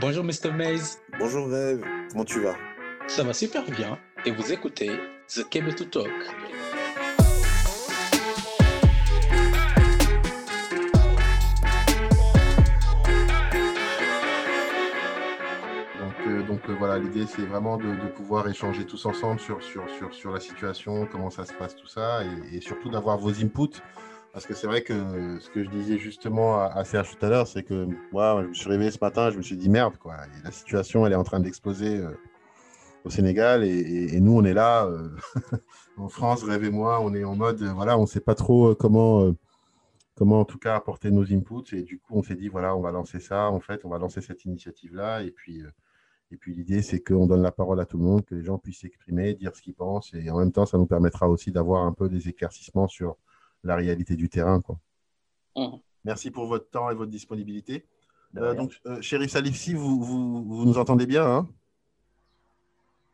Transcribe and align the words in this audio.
Bonjour 0.00 0.24
Mr. 0.24 0.52
Maze. 0.52 0.98
Bonjour 1.18 1.48
Rêve, 1.48 1.84
comment 2.10 2.24
tu 2.24 2.40
vas? 2.40 2.54
Ça 3.08 3.22
va 3.22 3.32
super 3.32 3.64
bien 3.64 3.98
et 4.24 4.30
vous 4.30 4.52
écoutez 4.52 4.90
The 5.28 5.48
Cable 5.48 5.74
to 5.74 5.84
Talk. 5.84 6.06
Donc, 16.00 16.26
euh, 16.26 16.42
donc 16.42 16.60
euh, 16.68 16.74
voilà, 16.78 16.98
l'idée 16.98 17.26
c'est 17.26 17.42
vraiment 17.42 17.76
de, 17.76 17.84
de 17.84 18.08
pouvoir 18.08 18.48
échanger 18.48 18.86
tous 18.86 19.04
ensemble 19.06 19.40
sur, 19.40 19.62
sur, 19.62 19.84
sur, 19.90 20.14
sur 20.14 20.32
la 20.32 20.40
situation, 20.40 21.06
comment 21.10 21.30
ça 21.30 21.44
se 21.44 21.52
passe, 21.52 21.76
tout 21.76 21.86
ça, 21.86 22.22
et, 22.24 22.56
et 22.56 22.60
surtout 22.60 22.88
d'avoir 22.90 23.18
vos 23.18 23.30
inputs. 23.30 23.80
Parce 24.32 24.46
que 24.46 24.54
c'est 24.54 24.66
vrai 24.66 24.82
que 24.82 25.38
ce 25.40 25.50
que 25.50 25.62
je 25.62 25.68
disais 25.68 25.98
justement 25.98 26.62
à, 26.62 26.84
Serge 26.84 27.18
tout 27.18 27.26
à 27.26 27.28
l'heure, 27.28 27.46
c'est 27.46 27.62
que 27.62 27.86
moi, 28.12 28.42
je 28.42 28.48
me 28.48 28.54
suis 28.54 28.68
réveillé 28.70 28.90
ce 28.90 28.98
matin, 28.98 29.30
je 29.30 29.36
me 29.36 29.42
suis 29.42 29.58
dit 29.58 29.68
merde, 29.68 29.98
quoi. 29.98 30.16
La 30.42 30.50
situation, 30.50 31.06
elle 31.06 31.12
est 31.12 31.16
en 31.16 31.24
train 31.24 31.40
d'exploser 31.40 31.98
euh, 31.98 32.12
au 33.04 33.10
Sénégal, 33.10 33.62
et, 33.62 34.18
nous, 34.20 34.32
on 34.32 34.44
est 34.44 34.54
là, 34.54 34.86
euh, 34.86 35.10
en 35.98 36.08
France, 36.08 36.44
Rêve 36.44 36.64
et 36.64 36.70
moi, 36.70 37.00
on 37.02 37.12
est 37.14 37.24
en 37.24 37.36
mode, 37.36 37.60
euh, 37.60 37.72
voilà, 37.74 37.98
on 37.98 38.02
ne 38.02 38.06
sait 38.06 38.20
pas 38.20 38.34
trop 38.34 38.74
comment, 38.74 39.34
comment 40.14 40.40
en 40.40 40.44
tout 40.46 40.58
cas 40.58 40.76
apporter 40.76 41.10
nos 41.10 41.30
inputs, 41.30 41.74
et 41.74 41.82
du 41.82 41.98
coup, 41.98 42.14
on 42.16 42.22
s'est 42.22 42.36
dit, 42.36 42.48
voilà, 42.48 42.74
on 42.74 42.80
va 42.80 42.90
lancer 42.90 43.20
ça, 43.20 43.50
en 43.50 43.60
fait, 43.60 43.84
on 43.84 43.90
va 43.90 43.98
lancer 43.98 44.22
cette 44.22 44.46
initiative-là, 44.46 45.22
et 45.22 45.30
puis. 45.30 45.62
et 46.30 46.36
puis 46.38 46.54
l'idée, 46.54 46.80
c'est 46.80 47.00
qu'on 47.00 47.26
donne 47.26 47.42
la 47.42 47.52
parole 47.52 47.80
à 47.80 47.84
tout 47.84 47.98
le 47.98 48.04
monde, 48.04 48.24
que 48.24 48.34
les 48.34 48.44
gens 48.44 48.56
puissent 48.56 48.80
s'exprimer, 48.80 49.34
dire 49.34 49.54
ce 49.54 49.60
qu'ils 49.60 49.74
pensent, 49.74 50.14
et 50.14 50.30
en 50.30 50.38
même 50.38 50.52
temps, 50.52 50.64
ça 50.64 50.78
nous 50.78 50.86
permettra 50.86 51.28
aussi 51.28 51.52
d'avoir 51.52 51.84
un 51.84 51.92
peu 51.92 52.08
des 52.08 52.28
éclaircissements 52.30 52.88
sur 52.88 53.18
la 53.64 53.76
réalité 53.76 54.16
du 54.16 54.28
terrain. 54.28 54.60
Quoi. 54.60 54.78
Mhm. 55.56 55.80
Merci 56.04 56.30
pour 56.30 56.46
votre 56.46 56.68
temps 56.70 56.90
et 56.90 56.94
votre 56.94 57.10
disponibilité. 57.10 57.86
Euh, 58.36 58.54
donc, 58.54 58.80
euh, 58.86 59.00
Chéri 59.02 59.28
Salifsi, 59.28 59.74
vous, 59.74 60.02
vous, 60.02 60.42
vous 60.42 60.64
nous 60.64 60.78
entendez 60.78 61.06
bien 61.06 61.26
hein? 61.26 61.48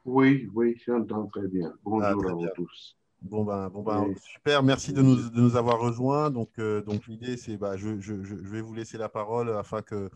Oui, 0.04 0.48
oui, 0.54 0.80
j'entends 0.86 1.26
très 1.26 1.48
bien. 1.48 1.74
Bonjour 1.82 2.08
Ah, 2.08 2.14
très 2.14 2.30
à 2.30 2.34
vous 2.34 2.46
tous. 2.54 2.96
Bon, 3.20 3.44
ben, 3.44 3.68
bon 3.68 3.82
ben, 3.82 4.06
Oui. 4.08 4.16
super, 4.16 4.62
merci 4.62 4.92
de 4.92 5.02
nous, 5.02 5.28
de 5.28 5.40
nous 5.40 5.56
avoir 5.56 5.80
rejoints. 5.80 6.30
Donc, 6.30 6.50
euh, 6.58 6.82
donc 6.82 7.06
l'idée, 7.08 7.36
c'est, 7.36 7.56
bah, 7.56 7.76
je, 7.76 8.00
je, 8.00 8.22
je 8.22 8.34
vais 8.34 8.60
vous 8.60 8.74
laisser 8.74 8.96
la 8.96 9.08
parole 9.08 9.50
afin 9.50 9.82
que 9.82 10.08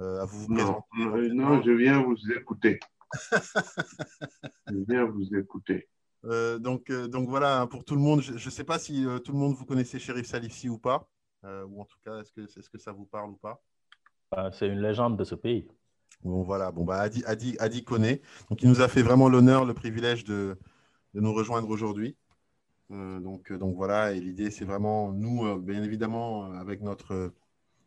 euh, 0.00 0.20
à 0.20 0.26
vous 0.26 0.46
vous 0.46 0.54
non, 0.54 1.62
je 1.62 1.70
viens 1.72 2.02
vous 2.02 2.16
écouter. 2.32 2.78
je 4.68 4.76
viens 4.88 5.04
vous 5.06 5.34
écouter. 5.34 5.88
Euh, 6.24 6.58
donc, 6.58 6.90
euh, 6.90 7.08
donc 7.08 7.28
voilà, 7.28 7.60
hein, 7.60 7.66
pour 7.66 7.84
tout 7.84 7.94
le 7.94 8.00
monde, 8.00 8.20
je 8.22 8.32
ne 8.32 8.50
sais 8.50 8.64
pas 8.64 8.78
si 8.78 9.04
euh, 9.06 9.18
tout 9.18 9.32
le 9.32 9.38
monde 9.38 9.54
vous 9.54 9.64
connaissez 9.64 9.98
Shérif 9.98 10.26
Salifsi 10.26 10.68
ou 10.68 10.78
pas, 10.78 11.08
ou 11.44 11.80
en 11.80 11.84
tout 11.84 11.98
cas, 12.04 12.20
est-ce 12.20 12.30
que, 12.32 12.42
est-ce 12.42 12.70
que 12.70 12.78
ça 12.78 12.92
vous 12.92 13.04
parle 13.04 13.30
ou 13.30 13.36
pas? 13.36 13.60
Ah, 14.30 14.50
C'est 14.52 14.68
une 14.68 14.80
légende 14.80 15.18
de 15.18 15.24
ce 15.24 15.34
pays. 15.34 15.66
Bon, 16.22 16.42
voilà, 16.42 16.70
bon, 16.70 16.84
bah, 16.84 17.00
Adi, 17.00 17.24
Adi, 17.26 17.56
Adi 17.58 17.82
connaît. 17.82 18.22
Donc, 18.48 18.62
il 18.62 18.68
nous 18.68 18.80
a 18.80 18.86
fait 18.88 19.02
vraiment 19.02 19.28
l'honneur, 19.28 19.64
le 19.64 19.74
privilège 19.74 20.22
de, 20.22 20.56
de 21.14 21.20
nous 21.20 21.34
rejoindre 21.34 21.68
aujourd'hui. 21.68 22.16
Donc, 22.90 23.50
donc 23.52 23.74
voilà, 23.74 24.12
et 24.12 24.20
l'idée, 24.20 24.50
c'est 24.50 24.66
vraiment, 24.66 25.12
nous, 25.12 25.58
bien 25.60 25.82
évidemment, 25.82 26.52
avec 26.52 26.82
notre, 26.82 27.32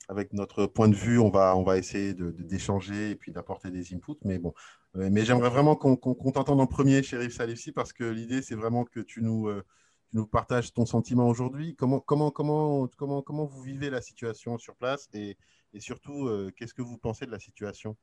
avec 0.08 0.34
notre 0.34 0.66
point 0.66 0.88
de 0.88 0.96
vue, 0.96 1.20
on 1.20 1.30
va, 1.30 1.56
on 1.58 1.64
va 1.64 1.78
essayer 1.78 2.14
d'échanger 2.14 3.12
et 3.12 3.16
puis 3.16 3.32
d'apporter 3.32 3.72
des 3.72 3.94
inputs. 3.94 4.20
Mais 4.24 4.40
bon, 4.40 4.54
Euh, 4.98 5.10
mais 5.12 5.26
j'aimerais 5.26 5.50
vraiment 5.50 5.76
qu'on 5.76 5.98
qu'on- 5.98 6.16
qu'on 6.16 6.32
t'entende 6.32 6.62
en 6.62 6.68
premier, 6.68 7.04
Shérif 7.04 7.34
Salifsi, 7.34 7.74
parce 7.74 7.92
que 7.92 8.06
l'idée, 8.06 8.42
c'est 8.42 8.56
vraiment 8.56 8.86
que 8.86 9.02
tu 9.02 9.22
nous, 9.22 9.50
euh, 9.50 9.62
tu 10.10 10.16
nous 10.18 10.26
partages 10.26 10.72
ton 10.72 10.86
sentiment 10.86 11.28
aujourd'hui. 11.28 11.76
Comment, 11.76 12.00
comment, 12.00 12.32
comment, 12.32 12.88
comment, 12.98 13.22
comment 13.22 13.46
vous 13.46 13.62
vivez 13.62 13.90
la 13.90 14.00
situation 14.00 14.58
sur 14.58 14.74
place 14.78 15.10
et, 15.14 15.36
et 15.74 15.82
surtout, 15.82 16.28
euh, 16.28 16.50
qu'est-ce 16.56 16.74
que 16.74 16.82
vous 16.82 16.98
pensez 16.98 17.26
de 17.26 17.32
la 17.32 17.40
situation? 17.40 17.98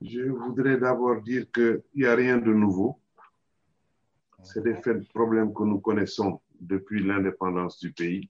Je 0.00 0.22
voudrais 0.30 0.76
d'abord 0.78 1.20
dire 1.20 1.50
qu'il 1.50 1.82
n'y 1.96 2.04
a 2.06 2.14
rien 2.14 2.36
de 2.38 2.52
nouveau. 2.52 2.98
C'est 4.44 4.62
des 4.62 4.74
faits 4.74 4.98
de 5.00 5.06
problèmes 5.08 5.52
que 5.52 5.64
nous 5.64 5.80
connaissons 5.80 6.40
depuis 6.60 7.02
l'indépendance 7.02 7.78
du 7.80 7.92
pays. 7.92 8.28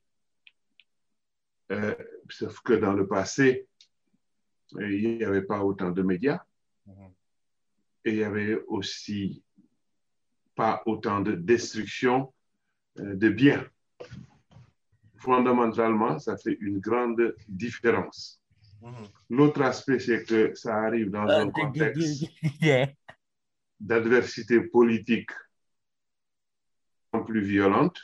Euh, 1.72 1.94
sauf 2.28 2.60
que 2.60 2.74
dans 2.74 2.92
le 2.92 3.06
passé, 3.06 3.66
euh, 4.76 4.92
il 4.92 5.16
n'y 5.16 5.24
avait 5.24 5.42
pas 5.42 5.64
autant 5.64 5.90
de 5.90 6.02
médias 6.02 6.44
et 8.04 8.10
il 8.10 8.16
n'y 8.16 8.24
avait 8.24 8.60
aussi 8.66 9.42
pas 10.54 10.82
autant 10.84 11.20
de 11.20 11.32
destruction 11.32 12.32
euh, 12.98 13.14
de 13.14 13.28
biens. 13.30 13.66
Fondamentalement, 15.16 16.18
ça 16.18 16.36
fait 16.36 16.58
une 16.60 16.78
grande 16.78 17.34
différence. 17.48 18.42
L'autre 19.30 19.62
aspect, 19.62 20.00
c'est 20.00 20.24
que 20.24 20.54
ça 20.54 20.76
arrive 20.76 21.10
dans 21.10 21.26
un 21.26 21.50
contexte 21.50 22.24
d'adversité 23.80 24.60
politique 24.60 25.30
plus 27.24 27.42
violente. 27.42 28.00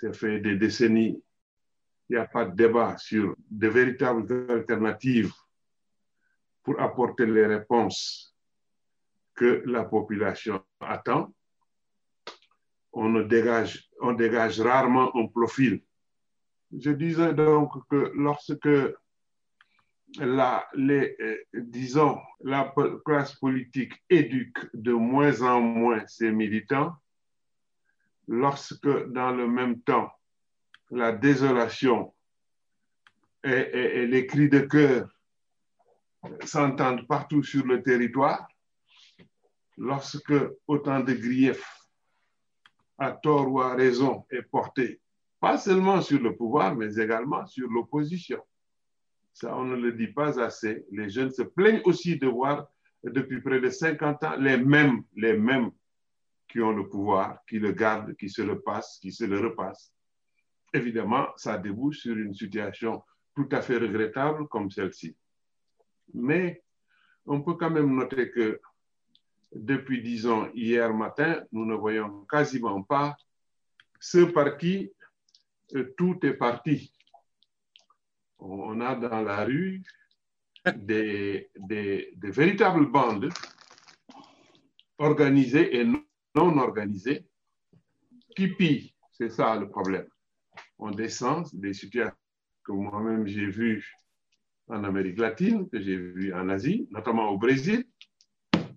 Ça 0.00 0.12
fait 0.12 0.40
des 0.40 0.56
décennies, 0.56 1.22
il 2.14 2.18
n'y 2.18 2.22
a 2.22 2.28
pas 2.28 2.44
de 2.44 2.54
débat 2.54 2.96
sur 2.96 3.34
de 3.50 3.66
véritables 3.66 4.46
alternatives 4.48 5.34
pour 6.62 6.80
apporter 6.80 7.26
les 7.26 7.44
réponses 7.44 8.36
que 9.34 9.64
la 9.66 9.82
population 9.82 10.64
attend. 10.78 11.34
On, 12.92 13.08
ne 13.08 13.24
dégage, 13.24 13.90
on 14.00 14.12
dégage 14.12 14.60
rarement 14.60 15.10
un 15.16 15.26
profil. 15.26 15.82
Je 16.70 16.92
disais 16.92 17.34
donc 17.34 17.72
que 17.90 18.12
lorsque 18.14 18.76
la, 20.18 20.64
euh, 20.78 21.36
disons, 21.52 22.20
la 22.42 22.72
classe 23.04 23.34
politique 23.40 23.94
éduque 24.08 24.70
de 24.72 24.92
moins 24.92 25.42
en 25.42 25.60
moins 25.60 26.06
ses 26.06 26.30
militants, 26.30 26.94
lorsque 28.28 29.08
dans 29.08 29.32
le 29.32 29.48
même 29.48 29.80
temps, 29.80 30.12
la 30.94 31.12
désolation 31.12 32.14
et, 33.42 34.06
les 34.06 34.26
cris 34.26 34.48
de 34.48 34.60
cœur 34.60 35.08
s'entendent 36.44 37.06
partout 37.06 37.42
sur 37.42 37.66
le 37.66 37.82
territoire, 37.82 38.48
lorsque 39.76 40.34
autant 40.66 41.00
de 41.00 41.12
griefs, 41.12 41.68
à 42.96 43.12
tort 43.12 43.50
ou 43.50 43.60
à 43.60 43.74
raison, 43.74 44.24
est 44.30 44.42
porté, 44.42 45.00
pas 45.40 45.58
seulement 45.58 46.00
sur 46.00 46.20
le 46.20 46.34
pouvoir, 46.34 46.74
mais 46.74 46.94
également 46.94 47.44
sur 47.46 47.68
l'opposition. 47.68 48.40
Ça, 49.34 49.54
on 49.56 49.64
ne 49.64 49.76
le 49.76 49.92
dit 49.92 50.06
pas 50.06 50.40
assez. 50.40 50.86
Les 50.92 51.10
jeunes 51.10 51.32
se 51.32 51.42
plaignent 51.42 51.82
aussi 51.84 52.16
de 52.16 52.28
voir 52.28 52.68
depuis 53.02 53.42
près 53.42 53.60
de 53.60 53.68
50 53.68 54.24
ans 54.24 54.36
les 54.36 54.56
mêmes, 54.56 55.02
les 55.16 55.36
mêmes 55.36 55.70
qui 56.48 56.60
ont 56.60 56.72
le 56.72 56.88
pouvoir, 56.88 57.44
qui 57.46 57.58
le 57.58 57.72
gardent, 57.72 58.14
qui 58.16 58.30
se 58.30 58.40
le 58.40 58.60
passent, 58.60 58.98
qui 59.02 59.12
se 59.12 59.24
le 59.24 59.40
repassent. 59.40 59.93
Évidemment, 60.74 61.28
ça 61.36 61.56
débouche 61.56 62.00
sur 62.00 62.16
une 62.16 62.34
situation 62.34 63.02
tout 63.34 63.48
à 63.52 63.62
fait 63.62 63.78
regrettable 63.78 64.48
comme 64.48 64.72
celle-ci. 64.72 65.16
Mais 66.12 66.62
on 67.26 67.42
peut 67.42 67.54
quand 67.54 67.70
même 67.70 67.94
noter 67.94 68.30
que 68.32 68.60
depuis, 69.54 70.02
disons, 70.02 70.50
hier 70.52 70.92
matin, 70.92 71.44
nous 71.52 71.64
ne 71.64 71.76
voyons 71.76 72.24
quasiment 72.24 72.82
pas 72.82 73.16
ce 74.00 74.24
par 74.24 74.58
qui 74.58 74.92
euh, 75.76 75.94
tout 75.96 76.18
est 76.26 76.34
parti. 76.34 76.92
On 78.38 78.80
a 78.80 78.96
dans 78.96 79.22
la 79.22 79.44
rue 79.44 79.80
des, 80.74 81.50
véritables 82.20 82.90
bandes 82.90 83.32
organisées 84.98 85.76
et 85.76 85.84
non 85.84 86.58
organisées 86.58 87.24
qui 88.34 88.48
pillent. 88.48 88.92
C'est 89.12 89.30
ça 89.30 89.54
le 89.54 89.68
problème. 89.68 90.08
On 90.78 90.90
descend 90.90 91.46
des 91.52 91.72
situations 91.72 92.16
que 92.64 92.72
moi-même 92.72 93.26
j'ai 93.26 93.46
vues 93.46 93.84
en 94.68 94.84
Amérique 94.84 95.18
latine, 95.18 95.68
que 95.68 95.80
j'ai 95.80 95.96
vues 95.96 96.32
en 96.34 96.48
Asie, 96.48 96.88
notamment 96.90 97.28
au 97.28 97.38
Brésil. 97.38 97.84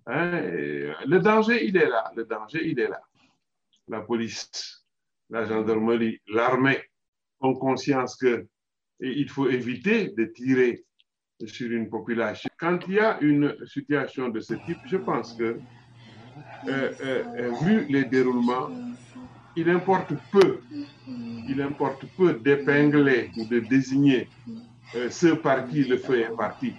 Hein, 0.06 0.42
le 1.06 1.18
danger, 1.18 1.66
il 1.66 1.76
est 1.76 1.88
là. 1.88 2.12
Le 2.14 2.24
danger, 2.24 2.66
il 2.66 2.78
est 2.78 2.88
là. 2.88 3.00
La 3.88 4.00
police, 4.00 4.84
la 5.30 5.44
gendarmerie, 5.44 6.20
l'armée 6.28 6.82
ont 7.40 7.54
conscience 7.54 8.16
que 8.16 8.46
et 9.00 9.10
il 9.10 9.28
faut 9.28 9.48
éviter 9.48 10.08
de 10.08 10.24
tirer 10.24 10.84
sur 11.44 11.70
une 11.70 11.88
population. 11.88 12.50
Quand 12.58 12.78
il 12.88 12.94
y 12.94 13.00
a 13.00 13.18
une 13.20 13.54
situation 13.64 14.28
de 14.28 14.40
ce 14.40 14.54
type, 14.54 14.78
je 14.86 14.96
pense 14.96 15.34
que, 15.34 15.44
euh, 15.44 15.58
euh, 16.68 16.92
euh, 17.00 17.52
vu 17.62 17.86
les 17.88 18.04
déroulements, 18.04 18.68
il 19.56 19.68
importe 19.70 20.12
peu, 20.30 20.60
il 21.48 21.60
importe 21.60 22.06
peu 22.16 22.34
d'épingler 22.34 23.30
ou 23.36 23.46
de 23.46 23.60
désigner 23.60 24.28
euh, 24.94 25.10
ceux 25.10 25.36
par 25.36 25.66
qui 25.68 25.84
le 25.84 25.98
feu 25.98 26.20
est 26.20 26.36
parti. 26.36 26.74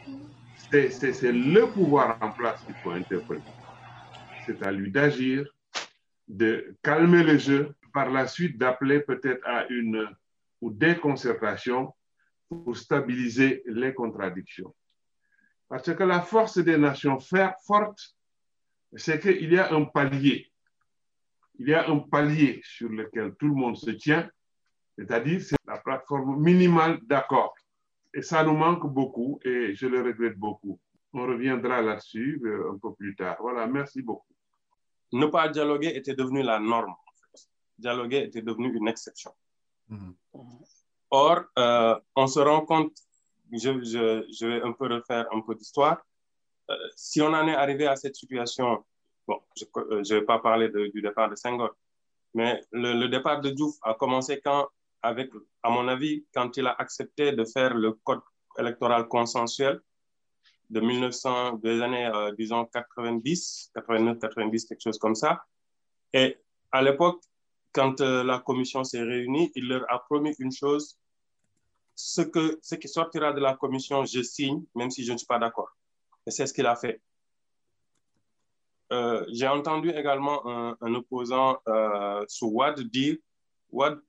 C'est 0.72 1.32
le 1.32 1.66
pouvoir 1.66 2.18
en 2.22 2.32
place 2.32 2.62
qu'il 2.64 2.76
faut 2.76 2.92
interpeller. 2.92 3.42
C'est 4.46 4.62
à 4.64 4.72
lui 4.72 4.92
d'agir, 4.92 5.46
de 6.28 6.76
calmer 6.84 7.24
le 7.24 7.38
jeu, 7.38 7.76
par 7.94 8.10
la 8.12 8.28
suite 8.28 8.58
d'appeler 8.58 9.00
peut-être 9.00 9.46
à 9.46 9.66
une 9.70 10.08
ou 10.62 10.72
des 10.72 10.96
concertations 10.96 11.94
pour 12.48 12.76
stabiliser 12.78 13.64
les 13.66 13.94
contradictions. 13.94 14.74
Parce 15.68 15.94
que 15.94 16.04
la 16.04 16.22
force 16.22 16.58
des 16.58 16.78
nations 16.78 17.20
fortes, 17.20 18.16
c'est 18.96 19.20
qu'il 19.20 19.54
y 19.54 19.58
a 19.58 19.72
un 19.74 19.86
palier. 19.86 20.49
Il 21.60 21.68
y 21.68 21.74
a 21.74 21.90
un 21.90 22.00
palier 22.00 22.62
sur 22.64 22.90
lequel 22.90 23.36
tout 23.36 23.48
le 23.48 23.54
monde 23.54 23.78
se 23.78 23.92
tient, 23.92 24.30
c'est-à-dire 24.98 25.42
c'est 25.42 25.58
la 25.68 25.78
plateforme 25.78 26.42
minimale 26.42 27.00
d'accord. 27.04 27.54
Et 28.14 28.22
ça 28.22 28.44
nous 28.44 28.56
manque 28.56 28.88
beaucoup 28.88 29.40
et 29.44 29.76
je 29.76 29.86
le 29.88 30.02
regrette 30.02 30.38
beaucoup. 30.38 30.80
On 31.14 31.28
reviendra 31.28 31.82
là-dessus 31.82 32.42
euh, 32.46 32.72
un 32.74 32.78
peu 32.78 32.94
plus 32.94 33.16
tard. 33.16 33.38
Voilà, 33.40 33.68
merci 33.68 34.02
beaucoup. 34.02 34.34
Ne 35.12 35.26
pas 35.26 35.50
dialoguer 35.50 35.96
était 35.96 36.16
devenu 36.16 36.44
la 36.44 36.60
norme. 36.60 36.96
Dialoguer 37.78 38.24
était 38.24 38.42
devenu 38.42 38.76
une 38.76 38.88
exception. 38.88 39.32
Mm-hmm. 39.90 40.14
Or, 41.12 41.44
euh, 41.58 42.00
on 42.16 42.28
se 42.28 42.40
rend 42.40 42.62
compte, 42.66 42.96
je, 43.52 43.84
je, 43.84 44.26
je, 44.32 44.46
vais 44.46 44.62
un 44.62 44.72
peu 44.74 44.88
refaire 44.88 45.26
un 45.34 45.42
peu 45.42 45.56
d'histoire, 45.56 45.98
euh, 46.70 46.76
si 46.96 47.22
on 47.22 47.34
en 47.34 47.48
est 47.48 47.56
arrivé 47.56 47.88
à 47.88 47.96
cette 47.96 48.16
situation, 48.16 48.86
bon, 49.30 49.40
je 49.56 49.66
ne 50.16 50.20
vais 50.20 50.26
pas 50.26 50.40
parler 50.40 50.70
du 50.70 51.02
départ 51.02 51.30
de 51.30 51.36
Senghor, 51.36 51.76
mais 52.34 52.62
le, 52.72 53.08
départ 53.08 53.42
de 53.42 53.52
Diouf 53.52 53.76
a 53.84 53.94
commencé 53.94 54.42
quand, 54.44 54.68
à 55.04 55.70
mon 55.70 55.88
avis, 55.88 56.26
quand 56.34 56.58
il 56.58 56.66
a 56.66 56.76
accepté 56.80 57.32
de 57.32 57.46
faire 57.46 57.74
le 57.76 57.94
code 57.94 58.22
électoral 58.58 59.08
consensuel 59.08 59.80
de 60.70 60.80
1900, 60.80 61.54
des 61.64 61.82
années, 61.82 62.08
euh, 62.08 62.32
disons, 62.38 62.66
90, 62.66 63.72
89, 63.74 64.20
90, 64.20 64.66
quelque 64.66 64.82
chose 64.82 65.00
comme 65.00 65.16
ça. 65.16 65.44
Et 66.14 66.38
à 66.72 66.82
l'époque, 66.82 67.24
quand 67.72 68.02
euh, 68.02 68.24
la 68.24 68.40
commission 68.40 68.84
s'est 68.84 69.02
réunie, 69.02 69.52
il 69.56 69.68
leur 69.68 69.86
a 69.92 70.00
promis 70.00 70.36
une 70.40 70.52
chose, 70.52 71.00
ce, 71.96 72.22
que, 72.22 72.60
ce 72.62 72.76
qui 72.76 72.88
sortira 72.88 73.34
de 73.34 73.40
la 73.40 73.56
commission, 73.56 74.06
je 74.06 74.22
signe, 74.22 74.64
même 74.76 74.92
si 74.92 75.04
je 75.04 75.12
ne 75.14 75.18
suis 75.18 75.28
pas 75.28 75.40
d'accord. 75.40 75.70
Et 76.28 76.32
c'est 76.32 76.46
ce 76.46 76.54
qu'il 76.54 76.68
a 76.68 76.76
fait. 76.76 77.02
Euh, 78.92 79.26
J'ai 79.32 79.48
entendu 79.48 79.90
également 79.92 80.46
un, 80.48 80.78
un 80.82 80.96
opposant 80.96 81.60
euh, 81.68 82.26
sous 82.28 82.48
Wad 82.48 82.80
dire, 82.82 83.18
Wad, 83.72 84.00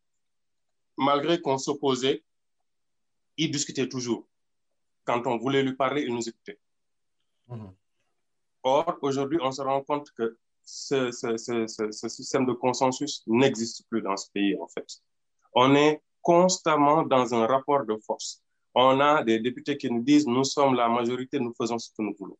malgré 0.96 1.40
qu'on 1.40 1.58
s'opposait, 1.58 2.24
il 3.36 3.50
discutait 3.50 3.88
toujours. 3.88 4.26
Quand 5.04 5.26
on 5.26 5.36
voulait 5.38 5.62
lui 5.62 5.74
parler, 5.74 6.02
il 6.02 6.14
nous 6.14 6.28
écoutait. 6.28 6.58
Mmh. 7.48 7.66
Or, 8.62 8.98
aujourd'hui, 9.02 9.38
on 9.42 9.50
se 9.52 9.62
rend 9.62 9.82
compte 9.82 10.10
que 10.12 10.38
ce, 10.62 11.10
ce, 11.10 11.36
ce, 11.36 11.66
ce 11.90 12.08
système 12.08 12.46
de 12.46 12.52
consensus 12.52 13.22
n'existe 13.26 13.86
plus 13.88 14.02
dans 14.02 14.16
ce 14.16 14.30
pays, 14.30 14.56
en 14.60 14.68
fait. 14.68 14.86
On 15.54 15.74
est 15.74 16.02
constamment 16.22 17.02
dans 17.02 17.34
un 17.34 17.46
rapport 17.46 17.84
de 17.84 17.96
force. 17.96 18.42
On 18.74 19.00
a 19.00 19.24
des 19.24 19.40
députés 19.40 19.76
qui 19.76 19.90
nous 19.90 20.02
disent, 20.02 20.26
nous 20.26 20.44
sommes 20.44 20.74
la 20.74 20.88
majorité, 20.88 21.40
nous 21.40 21.54
faisons 21.54 21.78
ce 21.78 21.90
que 21.90 22.02
nous 22.02 22.14
voulons. 22.18 22.38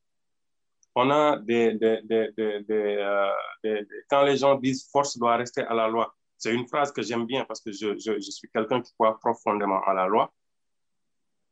On 0.95 1.11
a 1.11 1.39
des, 1.39 1.75
des, 1.75 2.01
des, 2.03 2.33
euh, 2.79 3.85
quand 4.09 4.23
les 4.23 4.37
gens 4.37 4.57
disent 4.57 4.89
force 4.91 5.17
doit 5.19 5.37
rester 5.37 5.63
à 5.63 5.75
la 5.75 5.89
loi, 5.89 6.15
c'est 6.37 6.53
une 6.53 6.67
phrase 6.67 6.91
que 6.91 7.03
j'aime 7.03 7.27
bien 7.27 7.45
parce 7.45 7.61
que 7.61 7.71
je, 7.71 7.99
je, 7.99 8.31
suis 8.31 8.49
quelqu'un 8.51 8.81
qui 8.81 8.93
croit 8.95 9.19
profondément 9.19 9.83
à 9.85 9.95
la 9.95 10.07
loi. 10.07 10.33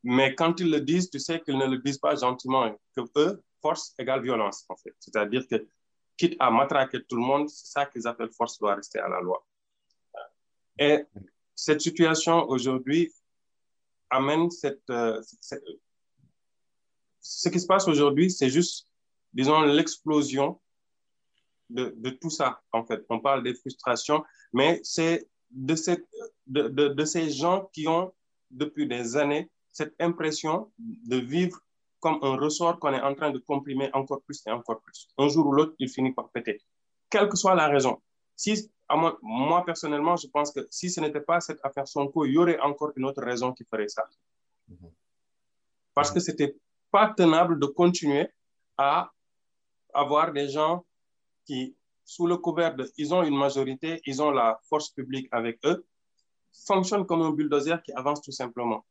Mais 0.03 0.35
quand 0.35 0.59
ils 0.61 0.71
le 0.71 0.81
disent, 0.81 1.11
tu 1.11 1.19
sais 1.19 1.41
qu'ils 1.41 1.59
ne 1.59 1.67
le 1.67 1.79
disent 1.79 1.99
pas 1.99 2.17
gentiment, 2.17 2.75
que 2.97 3.03
eux, 3.17 3.43
force 3.61 3.95
égale 3.99 4.23
violence, 4.23 4.65
en 4.69 4.77
fait. 4.77 4.95
C'est-à-dire 4.99 5.47
que 5.49 5.67
quitte 6.17 6.37
à 6.41 6.51
matraquer 6.51 7.05
tout 7.05 7.17
le 7.17 7.23
monde, 7.23 7.49
c'est 7.49 7.67
ça 7.67 7.87
qu'ils 7.87 8.07
appellent 8.07 8.33
force 8.33 8.59
doit 8.59 8.75
rester 8.75 8.99
à 8.99 9.09
la 9.09 9.21
loi. 9.21 9.45
Et 10.79 11.05
cette 11.55 11.81
situation 11.81 12.49
aujourd'hui 12.49 13.13
amène 14.11 14.51
cette, 14.51 14.89
euh, 14.91 15.21
Ce 17.21 17.49
qui 17.49 17.61
se 17.61 17.67
passe 17.67 17.89
aujourd'hui, 17.89 18.31
c'est 18.31 18.49
juste, 18.49 18.88
disons, 19.39 19.63
l'explosion 19.63 20.61
de, 21.71 21.95
de, 21.97 22.11
tout 22.11 22.31
ça, 22.31 22.61
en 22.73 22.85
fait. 22.85 23.05
On 23.09 23.21
parle 23.21 23.45
des 23.45 23.55
frustrations, 23.55 24.25
mais 24.53 24.81
c'est 24.83 25.29
de, 25.51 25.77
cette, 25.77 26.07
de, 26.47 26.63
de, 26.69 26.89
de 26.89 27.05
ces 27.05 27.31
gens 27.31 27.71
qui 27.73 27.87
ont, 27.87 28.13
depuis 28.51 28.89
des 28.89 29.17
années, 29.17 29.49
cette 29.73 29.95
impression 30.01 30.73
de 30.79 31.17
vivre 31.17 31.57
comme 32.01 32.19
un 32.23 32.37
ressort 32.37 32.81
qu'on 32.81 32.93
est 32.93 33.01
en 33.01 33.15
train 33.15 33.31
de 33.31 33.39
comprimer 33.39 33.91
encore 33.93 34.23
plus 34.23 34.43
et 34.47 34.51
encore 34.51 34.81
plus. 34.81 35.09
Un 35.19 35.29
jour 35.29 35.47
ou 35.47 35.53
l'autre, 35.53 35.75
il 35.79 35.89
finit 35.89 36.13
par 36.13 36.29
péter. 36.31 36.61
Quelle 37.09 37.29
que 37.29 37.37
soit 37.37 37.55
la 37.55 37.69
raison. 37.69 38.01
Si, 38.35 38.71
moi, 38.91 39.19
moi, 39.23 39.65
personnellement, 39.65 40.17
je 40.17 40.27
pense 40.27 40.51
que 40.51 40.67
si 40.71 40.91
ce 40.91 41.01
n'était 41.01 41.21
pas 41.21 41.41
cette 41.41 41.61
affaire 41.63 41.87
Sonko, 41.87 42.25
il 42.25 42.33
y 42.33 42.39
aurait 42.39 42.59
encore 42.61 42.93
une 42.97 43.05
autre 43.05 43.23
raison 43.23 43.53
qui 43.53 43.65
ferait 43.65 43.89
ça. 43.89 44.05
Parce 45.95 46.11
que 46.11 46.21
c'était 46.21 46.57
pas 46.91 47.15
tenable 47.17 47.59
de 47.61 47.67
continuer 47.67 48.29
à 48.77 49.13
avoir 49.95 50.33
des 50.33 50.49
gens 50.49 50.85
qui, 51.45 51.77
sous 52.05 52.27
le 52.27 52.37
couvert 52.37 52.75
de, 52.75 52.91
ils 52.97 53.15
ont 53.15 53.23
une 53.23 53.37
majorité, 53.37 54.01
ils 54.07 54.23
ont 54.23 54.31
la 54.31 54.59
force 54.69 54.91
publique 54.91 55.29
avec 55.33 55.59
eux, 55.65 55.87
fonctionnent 56.67 57.07
comme 57.07 57.23
un 57.23 57.31
bulldozer 57.31 57.83
qui 57.83 57.93
avance 57.93 58.21
tout 58.23 58.33
simplement. 58.33 58.85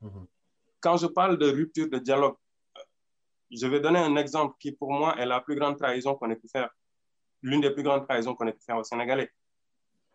Mmh 0.00 0.24
quand 0.82 0.96
je 0.96 1.06
parle 1.06 1.38
de 1.38 1.48
rupture 1.48 1.88
de 1.88 1.98
dialogue, 1.98 2.36
je 3.50 3.66
vais 3.66 3.80
donner 3.80 4.00
un 4.00 4.16
exemple 4.16 4.56
qui, 4.58 4.72
pour 4.72 4.92
moi, 4.92 5.16
est 5.18 5.26
la 5.26 5.40
plus 5.40 5.54
grande 5.54 5.78
trahison 5.78 6.16
qu'on 6.16 6.28
ait 6.30 6.36
pu 6.36 6.48
faire, 6.48 6.70
l'une 7.40 7.60
des 7.60 7.70
plus 7.70 7.84
grandes 7.84 8.04
trahisons 8.06 8.34
qu'on 8.34 8.48
ait 8.48 8.52
pu 8.52 8.64
faire 8.64 8.76
au 8.78 8.82
Sénégalais. 8.82 9.30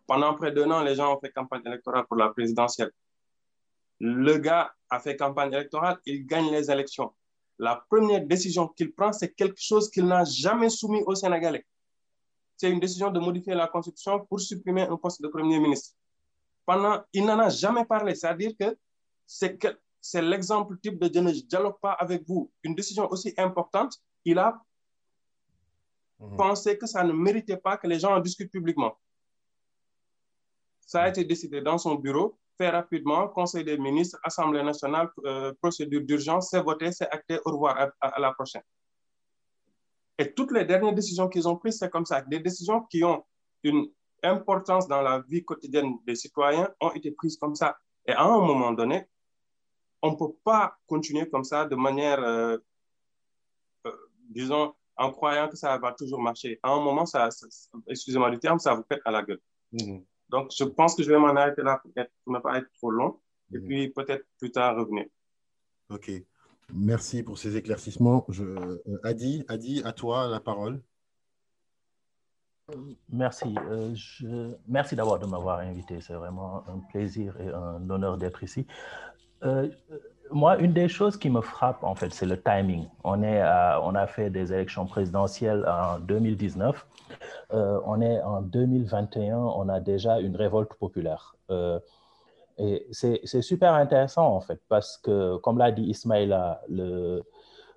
Pendant 0.05 0.33
près 0.35 0.51
d'un 0.51 0.69
an, 0.71 0.81
les 0.83 0.95
gens 0.95 1.15
ont 1.15 1.19
fait 1.19 1.31
campagne 1.31 1.61
électorale 1.65 2.05
pour 2.05 2.17
la 2.17 2.29
présidentielle. 2.29 2.91
Le 3.99 4.37
gars 4.37 4.73
a 4.89 4.99
fait 4.99 5.15
campagne 5.15 5.53
électorale, 5.53 5.99
il 6.05 6.25
gagne 6.25 6.51
les 6.51 6.69
élections. 6.69 7.13
La 7.59 7.83
première 7.89 8.25
décision 8.25 8.67
qu'il 8.67 8.93
prend, 8.93 9.11
c'est 9.11 9.33
quelque 9.33 9.59
chose 9.59 9.89
qu'il 9.89 10.05
n'a 10.05 10.23
jamais 10.23 10.69
soumis 10.69 11.01
aux 11.05 11.15
Sénégalais. 11.15 11.65
C'est 12.55 12.69
une 12.69 12.79
décision 12.79 13.11
de 13.11 13.19
modifier 13.19 13.55
la 13.55 13.67
Constitution 13.67 14.25
pour 14.25 14.39
supprimer 14.39 14.83
un 14.83 14.97
poste 14.97 15.21
de 15.21 15.27
Premier 15.27 15.59
ministre. 15.59 15.95
Pendant, 16.65 17.03
il 17.13 17.25
n'en 17.25 17.39
a 17.39 17.49
jamais 17.49 17.85
parlé, 17.85 18.13
c'est-à-dire 18.15 18.51
que 18.59 18.77
c'est 19.25 20.21
l'exemple 20.21 20.77
type 20.79 20.99
de 20.99 21.11
je 21.13 21.19
ne 21.19 21.31
dialogue 21.31 21.79
pas 21.81 21.93
avec 21.93 22.27
vous. 22.27 22.51
Une 22.63 22.75
décision 22.75 23.09
aussi 23.11 23.33
importante, 23.37 23.97
il 24.25 24.37
a 24.37 24.59
mmh. 26.19 26.35
pensé 26.35 26.77
que 26.77 26.85
ça 26.85 27.03
ne 27.03 27.13
méritait 27.13 27.57
pas 27.57 27.77
que 27.77 27.87
les 27.87 27.99
gens 27.99 28.13
en 28.15 28.19
discutent 28.19 28.51
publiquement. 28.51 28.97
Ça 30.81 31.03
a 31.03 31.09
été 31.09 31.23
décidé 31.25 31.61
dans 31.61 31.77
son 31.77 31.95
bureau, 31.95 32.37
fait 32.57 32.69
rapidement, 32.69 33.27
Conseil 33.29 33.63
des 33.63 33.77
ministres, 33.77 34.19
Assemblée 34.23 34.63
nationale, 34.63 35.09
euh, 35.25 35.53
procédure 35.61 36.01
d'urgence, 36.01 36.49
c'est 36.49 36.61
voté, 36.61 36.91
c'est 36.91 37.09
acté, 37.09 37.39
au 37.45 37.51
revoir, 37.51 37.91
à, 38.01 38.19
la 38.19 38.33
prochaine. 38.33 38.63
Et 40.17 40.33
toutes 40.33 40.51
les 40.51 40.65
dernières 40.65 40.93
décisions 40.93 41.29
qu'ils 41.29 41.47
ont 41.47 41.57
prises, 41.57 41.77
c'est 41.77 41.89
comme 41.89 42.05
ça. 42.05 42.21
Des 42.21 42.39
décisions 42.39 42.81
qui 42.83 43.03
ont 43.03 43.23
une 43.63 43.87
importance 44.23 44.87
dans 44.87 45.01
la 45.01 45.23
vie 45.27 45.45
quotidienne 45.45 45.97
des 46.05 46.15
citoyens 46.15 46.69
ont 46.81 46.91
été 46.91 47.11
prises 47.11 47.37
comme 47.37 47.55
ça. 47.55 47.77
Et 48.05 48.11
à 48.11 48.23
un 48.23 48.39
moment 48.39 48.71
donné, 48.71 49.07
on 50.01 50.11
ne 50.11 50.15
peut 50.15 50.33
pas 50.43 50.77
continuer 50.87 51.29
comme 51.29 51.43
ça 51.43 51.65
de 51.65 51.75
manière, 51.75 52.19
euh, 52.19 52.57
euh, 53.85 53.91
disons, 54.29 54.73
en 54.95 55.11
croyant 55.11 55.47
que 55.47 55.55
ça 55.55 55.77
va 55.77 55.91
toujours 55.91 56.21
marcher. 56.21 56.59
À 56.63 56.71
un 56.71 56.81
moment, 56.81 57.05
ça, 57.05 57.29
excusez-moi 57.87 58.31
du 58.31 58.39
terme, 58.39 58.57
ça 58.57 58.73
vous 58.73 58.83
pète 58.83 59.01
à 59.05 59.11
la 59.11 59.21
gueule. 59.21 59.41
Mmh. 59.71 59.99
Donc, 60.29 60.51
je 60.55 60.63
pense 60.63 60.95
que 60.95 61.03
je 61.03 61.09
vais 61.09 61.17
m'en 61.17 61.35
arrêter 61.35 61.63
là 61.63 61.79
pour, 61.81 61.91
pour, 62.23 62.33
ne 62.33 62.39
pas 62.39 62.57
être 62.57 62.71
trop 62.73 62.91
long 62.91 63.19
et 63.53 63.59
mmh. 63.59 63.65
puis 63.65 63.87
peut-être 63.89 64.25
plus 64.37 64.51
tard 64.51 64.75
revenir. 64.75 65.05
OK. 65.89 66.11
Merci 66.73 67.23
pour 67.23 67.37
ces 67.37 67.55
éclaircissements. 67.55 68.25
Je, 68.29 68.43
euh, 68.43 68.99
Adi, 69.03 69.45
Adi, 69.47 69.81
à 69.85 69.93
toi 69.93 70.27
la 70.27 70.39
parole. 70.39 70.81
Merci. 73.09 73.55
Euh, 73.69 73.95
je... 73.95 74.53
Merci 74.67 74.95
d'abord 74.95 75.19
de 75.19 75.25
m'avoir 75.25 75.59
invité. 75.59 76.01
C'est 76.01 76.13
vraiment 76.13 76.67
un 76.67 76.79
plaisir 76.79 77.39
et 77.39 77.47
un 77.47 77.89
honneur 77.89 78.17
d'être 78.17 78.43
ici. 78.43 78.67
Euh, 79.43 79.69
moi, 80.31 80.57
une 80.57 80.73
des 80.73 80.87
choses 80.87 81.17
qui 81.17 81.29
me 81.29 81.41
frappe, 81.41 81.83
en 81.83 81.95
fait, 81.95 82.13
c'est 82.13 82.25
le 82.25 82.41
timing. 82.41 82.87
On, 83.03 83.23
est 83.23 83.41
on 83.81 83.95
a 83.95 84.07
fait 84.07 84.29
des 84.29 84.53
élections 84.53 84.85
présidentielles 84.85 85.65
en 85.67 85.99
2019. 85.99 86.85
Euh, 87.53 87.79
on 87.85 88.01
est 88.01 88.21
en 88.21 88.41
2021, 88.41 89.37
on 89.37 89.69
a 89.69 89.79
déjà 89.79 90.19
une 90.19 90.35
révolte 90.35 90.73
populaire. 90.73 91.35
Euh, 91.49 91.79
et 92.57 92.87
c'est 92.91 93.41
super 93.41 93.73
intéressant, 93.73 94.35
en 94.35 94.41
fait, 94.41 94.59
parce 94.67 94.97
que, 94.97 95.37
comme 95.37 95.59
l'a 95.59 95.71
dit 95.71 95.83
Ismaïla, 95.83 96.61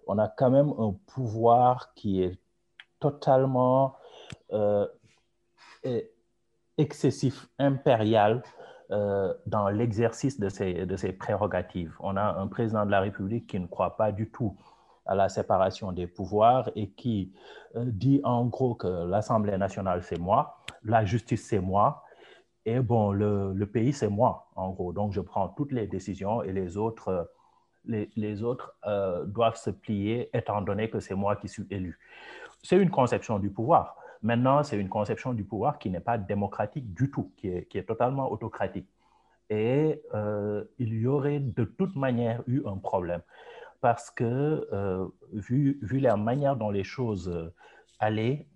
on 0.06 0.18
a 0.18 0.28
quand 0.28 0.50
même 0.50 0.72
un 0.78 0.94
pouvoir 1.06 1.92
qui 1.94 2.22
est 2.22 2.38
totalement 2.98 3.96
euh, 4.52 4.86
excessif, 6.78 7.48
impérial, 7.58 8.42
euh, 8.92 9.32
dans 9.46 9.68
l'exercice 9.68 10.40
de 10.40 10.48
ses, 10.48 10.86
de 10.86 10.96
ses 10.96 11.12
prérogatives. 11.12 11.94
On 12.00 12.16
a 12.16 12.22
un 12.22 12.46
président 12.48 12.84
de 12.84 12.90
la 12.90 13.00
République 13.00 13.46
qui 13.46 13.60
ne 13.60 13.66
croit 13.66 13.96
pas 13.96 14.12
du 14.12 14.30
tout 14.30 14.56
à 15.06 15.14
la 15.14 15.28
séparation 15.28 15.92
des 15.92 16.06
pouvoirs 16.06 16.70
et 16.76 16.90
qui 16.90 17.32
euh, 17.76 17.84
dit 17.86 18.20
en 18.24 18.46
gros 18.46 18.74
que 18.74 19.06
l'Assemblée 19.06 19.56
nationale, 19.58 20.02
c'est 20.02 20.18
moi, 20.18 20.58
la 20.84 21.04
justice, 21.04 21.46
c'est 21.48 21.60
moi, 21.60 22.02
Et 22.66 22.80
bon, 22.80 23.12
le, 23.12 23.52
le 23.54 23.66
pays, 23.66 23.92
c'est 23.92 24.08
moi, 24.08 24.48
en 24.54 24.70
gros. 24.70 24.92
Donc, 24.92 25.12
je 25.12 25.20
prends 25.20 25.48
toutes 25.48 25.72
les 25.72 25.86
décisions 25.86 26.42
et 26.42 26.52
les 26.52 26.76
autres, 26.76 27.30
les, 27.86 28.10
les 28.16 28.42
autres 28.42 28.76
euh, 28.86 29.24
doivent 29.24 29.56
se 29.56 29.70
plier 29.70 30.28
étant 30.36 30.60
donné 30.60 30.90
que 30.90 31.00
c'est 31.00 31.14
moi 31.14 31.36
qui 31.36 31.48
suis 31.48 31.66
élu. 31.70 31.98
C'est 32.62 32.76
une 32.76 32.90
conception 32.90 33.38
du 33.38 33.50
pouvoir. 33.50 33.96
Maintenant, 34.22 34.62
c'est 34.62 34.78
une 34.78 34.88
conception 34.88 35.32
du 35.32 35.44
pouvoir 35.44 35.78
qui 35.78 35.88
n'est 35.90 36.00
pas 36.00 36.18
démocratique 36.18 36.92
du 36.92 37.10
tout, 37.10 37.32
qui 37.36 37.48
est, 37.48 37.64
qui 37.66 37.78
est 37.78 37.84
totalement 37.84 38.30
autocratique. 38.30 38.86
Et 39.50 40.00
euh, 40.14 40.64
il 40.78 40.94
y 41.00 41.06
aurait 41.06 41.40
de 41.40 41.64
toute 41.64 41.96
manière 41.96 42.42
eu 42.46 42.62
un 42.66 42.76
problème 42.76 43.20
parce 43.80 44.10
que, 44.10 44.68
euh, 44.72 45.06
vu, 45.32 45.78
vu, 45.82 45.98
la 45.98 46.16
manière 46.16 46.54
dont 46.54 46.70
les 46.70 46.84
choses 46.84 47.28
euh, 47.28 47.52
allaient, 47.98 48.46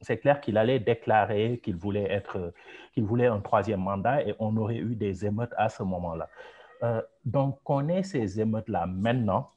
c'est 0.00 0.18
clair 0.18 0.40
qu'il 0.40 0.58
allait 0.58 0.78
déclarer 0.78 1.60
qu'il 1.62 1.76
voulait, 1.76 2.10
être, 2.10 2.52
qu'il 2.92 3.04
voulait 3.04 3.26
un 3.26 3.40
troisième 3.40 3.80
mandat 3.80 4.22
et 4.22 4.34
on 4.38 4.56
aurait 4.56 4.76
eu 4.76 4.94
des 4.94 5.26
émeutes 5.26 5.54
à 5.56 5.68
ce 5.68 5.82
moment-là. 5.82 6.28
Donc, 7.24 7.62
qu'on 7.64 7.88
ait 7.88 8.02
ces 8.02 8.40
émeutes-là 8.40 8.86
maintenant, 8.86 9.50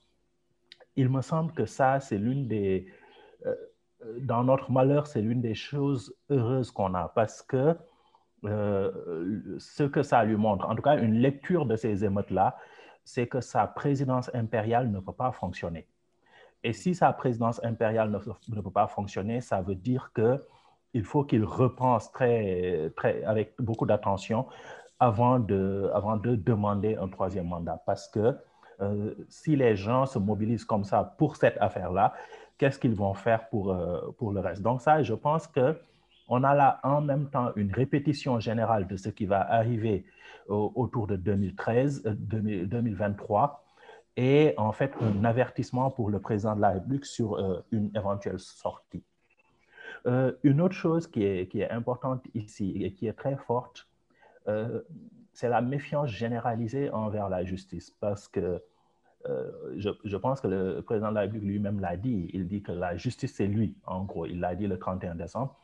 il 0.96 1.10
me 1.10 1.22
semble 1.22 1.52
que 1.54 1.66
ça, 1.66 2.00
c'est 2.00 2.18
l'une 2.18 2.48
des... 2.48 2.88
Dans 4.22 4.44
notre 4.44 4.72
malheur, 4.72 5.08
c'est 5.08 5.22
l'une 5.22 5.42
des 5.42 5.56
choses 5.56 6.16
heureuses 6.30 6.72
qu'on 6.72 6.94
a 6.94 7.10
parce 7.10 7.42
que 7.42 7.76
euh, 8.46 9.58
ce 9.60 9.84
que 9.84 10.04
ça 10.04 10.24
lui 10.24 10.36
montre, 10.36 10.68
en 10.70 10.76
tout 10.76 10.82
cas 10.82 10.98
une 10.98 11.16
lecture 11.16 11.66
de 11.66 11.76
ces 11.76 12.06
émeutes-là, 12.06 12.58
c'est 13.04 13.28
que 13.28 13.42
sa 13.42 13.66
présidence 13.68 14.30
impériale 14.34 14.92
ne 14.92 15.00
peut 15.00 15.14
pas 15.14 15.32
fonctionner. 15.32 15.88
Et 16.64 16.74
si 16.74 16.96
sa 16.96 17.14
présidence 17.14 17.64
impériale 17.64 18.12
ne, 18.12 18.62
peut 18.62 18.72
pas 18.72 18.88
fonctionner, 18.88 19.42
ça 19.42 19.62
veut 19.62 19.76
dire 19.76 20.12
qu'il 20.14 21.04
faut 21.04 21.24
qu'il 21.24 21.44
repense 21.44 22.12
très, 22.12 22.92
très, 22.96 23.24
avec 23.24 23.54
beaucoup 23.60 23.86
d'attention 23.86 24.48
avant 25.00 25.40
de, 25.40 25.90
avant 25.94 26.18
de 26.18 26.36
demander 26.36 26.96
un 26.96 27.08
troisième 27.08 27.48
mandat. 27.48 27.82
Parce 27.86 28.08
que 28.08 28.36
euh, 28.82 29.16
si 29.30 29.56
les 29.56 29.76
gens 29.76 30.06
se 30.06 30.20
mobilisent 30.20 30.66
comme 30.66 30.84
ça 30.84 31.16
pour 31.18 31.36
cette 31.36 31.58
affaire-là, 31.60 32.14
qu'est-ce 32.58 32.80
qu'ils 32.80 32.96
vont 32.96 33.14
faire 33.14 33.50
pour, 33.50 33.72
euh, 33.72 34.12
pour 34.18 34.32
le 34.32 34.40
reste 34.40 34.62
Donc 34.62 34.82
ça, 34.82 35.04
je 35.04 35.14
pense 35.14 35.48
que 35.48 35.76
on 36.30 36.44
a 36.44 36.54
là 36.54 36.80
en 36.84 37.02
même 37.02 37.30
temps 37.30 37.52
une 37.56 37.72
répétition 37.72 38.40
générale 38.40 38.86
de 38.88 38.98
ce 38.98 39.10
qui 39.10 39.26
va 39.26 39.50
arriver 39.50 40.06
autour 40.50 41.08
de 41.08 41.16
2013, 41.16 42.04
2023, 42.04 43.64
et 44.18 44.54
en 44.58 44.72
fait 44.72 44.94
un 45.02 45.24
avertissement 45.24 45.90
pour 45.92 46.10
le 46.10 46.20
président 46.20 46.56
de 46.56 46.62
la 46.62 46.72
République 46.72 47.06
sur 47.06 47.36
euh, 47.36 47.64
une 47.72 47.92
éventuelle 47.96 48.40
sortie. 48.40 49.04
Euh, 50.06 50.32
une 50.44 50.62
autre 50.62 50.76
chose 50.76 51.08
qui 51.08 51.24
est, 51.24 51.48
qui 51.48 51.62
est, 51.62 51.70
importante 51.70 52.26
ici 52.34 52.84
et 52.84 52.94
qui 52.94 53.08
est 53.08 53.14
très 53.14 53.36
forte, 53.36 53.88
euh, 54.48 54.82
c'est 55.34 55.50
la 55.50 55.62
méfiance 55.62 56.10
généralisée 56.10 56.90
envers 56.92 57.30
la 57.30 57.44
justice, 57.44 57.92
parce 58.00 58.28
que 58.28 58.40
euh, 58.40 58.60
je, 59.78 59.90
je, 60.04 60.18
pense 60.18 60.42
que 60.42 60.48
le 60.48 60.82
président 60.82 61.10
de 61.10 61.16
la 61.16 61.22
République 61.22 61.48
lui-même 61.48 61.80
l'a 61.80 61.98
dit, 61.98 62.30
il 62.34 62.48
dit 62.48 62.62
que 62.62 62.72
la 62.72 62.96
justice 62.96 63.34
c'est 63.36 63.48
lui, 63.48 63.76
en 63.86 64.04
gros, 64.04 64.26
il 64.26 64.40
l'a 64.40 64.56
dit 64.56 64.68
le 64.68 64.78
31 64.78 65.16
décembre, 65.16 65.56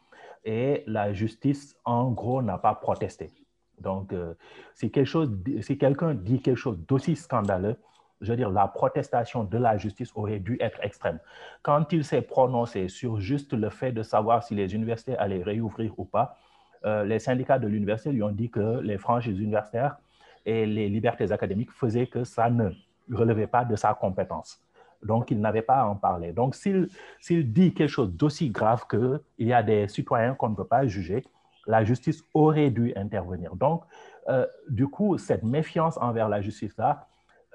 et 0.45 0.83
la 0.87 1.13
justice, 1.13 1.75
en 1.85 2.11
gros, 2.11 2.41
n'a 2.41 2.57
pas 2.57 2.75
protesté. 2.75 3.31
Donc, 3.79 4.13
euh, 4.13 4.33
si 4.75 4.91
quelqu'un 4.91 6.13
dit 6.13 6.41
quelque 6.41 6.57
chose 6.57 6.77
d'aussi 6.87 7.15
scandaleux, 7.15 7.75
je 8.21 8.31
veux 8.31 8.37
dire, 8.37 8.49
la 8.49 8.67
protestation 8.67 9.43
de 9.43 9.57
la 9.57 9.77
justice 9.77 10.11
aurait 10.15 10.39
dû 10.39 10.57
être 10.61 10.79
extrême. 10.81 11.19
Quand 11.61 11.91
il 11.91 12.03
s'est 12.03 12.21
prononcé 12.21 12.87
sur 12.87 13.19
juste 13.19 13.53
le 13.53 13.69
fait 13.69 13.91
de 13.91 14.03
savoir 14.03 14.43
si 14.43 14.55
les 14.55 14.73
universités 14.73 15.17
allaient 15.17 15.43
réouvrir 15.43 15.93
ou 15.97 16.05
pas, 16.05 16.37
euh, 16.85 17.03
les 17.03 17.19
syndicats 17.19 17.59
de 17.59 17.67
l'université 17.67 18.11
lui 18.11 18.23
ont 18.23 18.31
dit 18.31 18.49
que 18.49 18.79
les 18.79 18.97
franchises 18.97 19.39
universitaires 19.39 19.97
et 20.45 20.65
les 20.65 20.89
libertés 20.89 21.31
académiques 21.31 21.71
faisaient 21.71 22.07
que 22.07 22.23
ça 22.23 22.49
ne 22.49 22.69
relevait 23.11 23.47
pas 23.47 23.65
de 23.65 23.75
sa 23.75 23.93
compétence. 23.93 24.63
Donc, 25.05 25.31
il 25.31 25.39
n'avait 25.39 25.61
pas 25.61 25.81
à 25.81 25.85
en 25.85 25.95
parler. 25.95 26.31
Donc, 26.31 26.55
s'il 26.55 26.89
dit 27.51 27.73
quelque 27.73 27.89
chose 27.89 28.11
d'aussi 28.11 28.49
grave 28.49 28.85
qu'il 28.89 29.47
y 29.47 29.53
a 29.53 29.63
des 29.63 29.87
citoyens 29.87 30.33
qu'on 30.35 30.49
ne 30.49 30.55
peut 30.55 30.67
pas 30.67 30.87
juger, 30.87 31.23
la 31.67 31.83
justice 31.83 32.23
aurait 32.33 32.69
dû 32.69 32.93
intervenir. 32.95 33.55
Donc, 33.55 33.83
euh, 34.29 34.45
du 34.69 34.87
coup, 34.87 35.17
cette 35.17 35.43
méfiance 35.43 35.97
envers 35.97 36.29
la 36.29 36.41
justice-là 36.41 37.07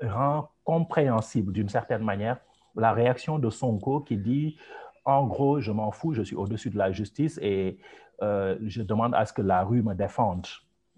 rend 0.02 0.48
compréhensible 0.64 1.52
d'une 1.52 1.68
certaine 1.68 2.02
manière 2.02 2.38
la 2.76 2.92
réaction 2.92 3.38
de 3.38 3.50
Sonko 3.50 4.00
qui 4.00 4.16
dit, 4.16 4.58
en 5.04 5.26
gros, 5.26 5.60
je 5.60 5.72
m'en 5.72 5.90
fous, 5.90 6.14
je 6.14 6.22
suis 6.22 6.36
au-dessus 6.36 6.70
de 6.70 6.78
la 6.78 6.92
justice 6.92 7.38
et 7.42 7.78
euh, 8.22 8.56
je 8.62 8.82
demande 8.82 9.14
à 9.14 9.24
ce 9.24 9.32
que 9.32 9.42
la 9.42 9.64
rue 9.64 9.82
me 9.82 9.94
défende. 9.94 10.46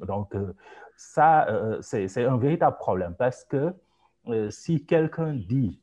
Donc, 0.00 0.34
euh, 0.34 0.52
ça, 0.96 1.46
c'est 1.80 2.26
un 2.26 2.36
véritable 2.36 2.76
problème 2.76 3.14
parce 3.16 3.44
que 3.44 3.72
euh, 4.32 4.50
si 4.50 4.84
quelqu'un 4.84 5.34
dit 5.34 5.80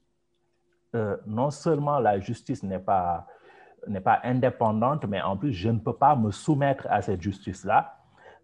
euh, 0.95 1.17
non 1.25 1.51
seulement 1.51 1.99
la 1.99 2.19
justice 2.19 2.63
n'est 2.63 2.79
pas 2.79 3.27
n'est 3.87 4.01
pas 4.01 4.19
indépendante, 4.23 5.05
mais 5.05 5.21
en 5.21 5.37
plus, 5.37 5.53
je 5.53 5.69
ne 5.69 5.79
peux 5.79 5.95
pas 5.95 6.15
me 6.15 6.31
soumettre 6.31 6.87
à 6.89 7.01
cette 7.01 7.21
justice-là. 7.21 7.97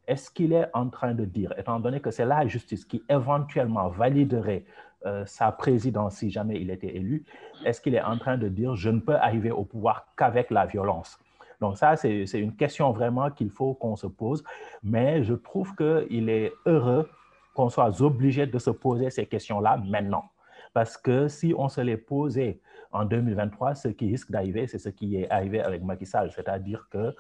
Est-ce 0.08 0.30
qu'il 0.30 0.54
est 0.54 0.68
en 0.74 0.90
train 0.90 1.14
de 1.14 1.26
dire, 1.26 1.54
étant 1.58 1.80
donné 1.80 2.00
que 2.00 2.12
c'est 2.12 2.26
la 2.26 2.46
justice 2.48 2.86
qui 2.86 3.04
éventuellement 3.10 3.90
validerait 3.90 4.64
euh, 5.06 5.26
sa 5.26 5.52
présidence 5.52 6.18
si 6.18 6.30
jamais 6.30 6.62
il 6.62 6.70
était 6.70 6.96
élu, 6.96 7.26
est-ce 7.66 7.82
qu'il 7.82 7.96
est 7.96 8.02
en 8.02 8.18
train 8.18 8.38
de 8.38 8.48
dire, 8.48 8.76
je 8.76 8.90
ne 8.90 9.00
peux 9.00 9.16
arriver 9.16 9.52
au 9.52 9.66
pouvoir 9.66 10.08
qu'avec 10.16 10.50
la 10.50 10.66
violence? 10.66 11.18
Donc 11.60 11.78
ça, 11.78 11.96
c'est 11.96 12.26
une 12.34 12.56
question 12.56 12.92
vraiment 12.92 13.30
qu'il 13.32 13.50
faut 13.50 13.74
qu'on 13.74 13.96
se 13.96 14.08
pose, 14.08 14.44
mais 14.82 15.24
je 15.24 15.34
trouve 15.34 15.76
qu'il 15.76 16.30
est 16.30 16.52
heureux 16.66 17.10
qu'on 17.54 17.70
soit 17.70 18.02
obligé 18.02 18.48
de 18.48 18.60
se 18.60 18.70
poser 18.70 19.10
ces 19.10 19.26
questions-là 19.26 19.78
maintenant. 19.86 20.26
Parce 20.74 20.98
que 20.98 21.28
si 21.28 21.54
on 21.58 21.70
se 21.70 21.82
les 21.82 21.98
posait 21.98 22.60
en 22.92 23.06
2023, 23.06 23.76
ce 23.76 23.88
qui 23.90 24.08
risque 24.08 24.32
d'arriver, 24.32 24.68
c'est 24.68 24.80
ce 24.80 24.90
qui 24.90 25.18
est 25.18 25.30
arrivé 25.30 25.62
avec 25.62 25.84
Macky 25.84 26.06
Sall, 26.06 26.32
c'est-à-dire 26.32 26.88
que 26.90 27.16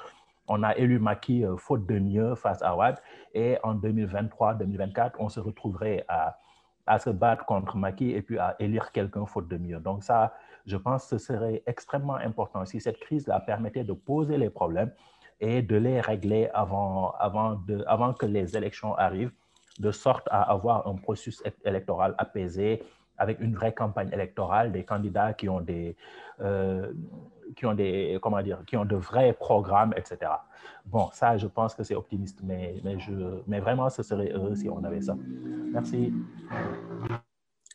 on 0.48 0.62
a 0.64 0.76
élu 0.76 1.00
Macky 1.00 1.46
euh, 1.46 1.56
faute 1.56 1.86
de 1.86 2.00
mieux 2.00 2.36
face 2.36 2.62
à 2.62 2.76
Ouad, 2.76 2.98
et 3.34 3.58
en 3.64 3.76
2023-2024, 3.76 5.14
on 5.20 5.30
se 5.30 5.40
retrouverait 5.40 6.06
à, 6.08 6.38
se 7.00 7.10
battre 7.10 7.46
contre 7.46 7.78
Macky 7.78 8.12
et 8.12 8.22
puis 8.22 8.38
à 8.38 8.56
élire 8.60 8.92
quelqu'un 8.92 9.26
faute 9.26 9.48
de 9.48 9.58
mieux. 9.58 9.80
Donc 9.80 10.04
ça, 10.04 10.34
je 10.66 10.76
pense 10.76 11.04
que 11.04 11.18
ce 11.18 11.26
serait 11.26 11.64
extrêmement 11.66 12.16
important 12.16 12.66
si 12.66 12.82
cette 12.82 13.00
crise-là 13.00 13.40
permettait 13.40 13.86
de 13.86 13.94
poser 13.94 14.38
les 14.38 14.50
problèmes 14.50 14.92
et 15.40 15.62
de 15.62 15.78
les 15.78 16.02
régler 16.02 16.50
avant, 16.54 17.14
avant 17.20 18.14
que 18.14 18.26
les 18.26 18.58
élections 18.58 18.96
arrivent, 18.96 19.32
de 19.80 19.92
sorte 19.92 20.28
à 20.30 20.42
avoir 20.42 20.88
un 20.88 20.96
processus 20.96 21.42
électoral 21.66 22.16
apaisé, 22.18 22.84
avec 23.18 23.40
une 23.40 23.56
vraie 23.56 23.74
campagne 23.74 24.10
électorale, 24.12 24.72
des 24.72 24.84
candidats 24.84 25.34
qui 25.34 25.50
ont 25.50 25.62
des, 25.62 25.96
euh, 26.42 26.92
qui 27.56 27.66
ont 27.66 27.74
des, 27.74 28.18
comment 28.22 28.42
dire, 28.42 28.64
qui 28.66 28.78
ont 28.78 28.86
de 28.86 28.96
vrais 28.96 29.34
programmes, 29.34 29.94
etc. 29.96 30.32
Bon, 30.86 31.10
ça, 31.14 31.38
je 31.38 31.48
pense 31.48 31.76
que 31.76 31.84
c'est 31.84 31.96
optimiste, 31.96 32.40
mais, 32.44 32.76
mais, 32.84 33.00
je, 33.00 33.42
mais 33.48 33.60
vraiment, 33.60 33.90
ce 33.90 34.04
serait 34.04 34.32
heureux 34.32 34.56
si 34.56 34.70
on 34.70 34.84
avait 34.84 35.02
ça. 35.02 35.16
Merci. 35.72 36.14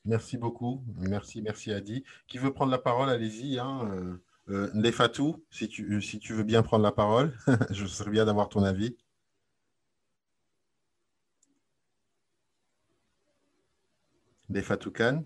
Merci 0.04 0.38
beaucoup. 0.38 0.82
Merci, 0.96 1.42
merci 1.42 1.72
Adi. 1.72 2.04
Qui 2.26 2.38
veut 2.38 2.52
prendre 2.52 2.70
la 2.70 2.78
parole, 2.78 3.10
allez-y. 3.10 3.58
Hein. 3.58 4.18
Euh, 4.48 4.70
Ndefatou, 4.74 5.44
si 5.50 5.68
tu, 5.68 6.00
si 6.00 6.18
tu 6.18 6.32
veux 6.32 6.44
bien 6.44 6.62
prendre 6.62 6.82
la 6.82 6.92
parole, 6.92 7.34
je 7.70 7.84
serais 7.86 8.10
bien 8.10 8.24
d'avoir 8.24 8.48
ton 8.48 8.62
avis. 8.62 8.96
Ndefatou 14.48 14.90
Khan. 14.90 15.24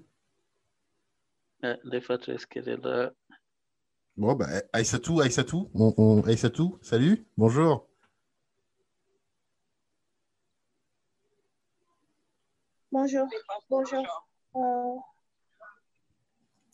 Euh, 1.65 1.77
Ndefatou, 1.85 2.33
est-ce 2.33 2.47
qu'elle 2.47 2.69
est 2.69 2.77
là? 2.77 3.13
Bon, 4.17 4.35
bah, 4.35 4.49
Aïssatou, 4.73 5.21
Aïssatou, 5.21 5.71
on, 5.75 5.95
on, 5.97 6.23
Aïssatou, 6.23 6.79
salut, 6.83 7.25
bonjour. 7.37 7.89
Bonjour, 12.91 13.27
bonjour. 13.71 14.29
Euh... 14.57 14.99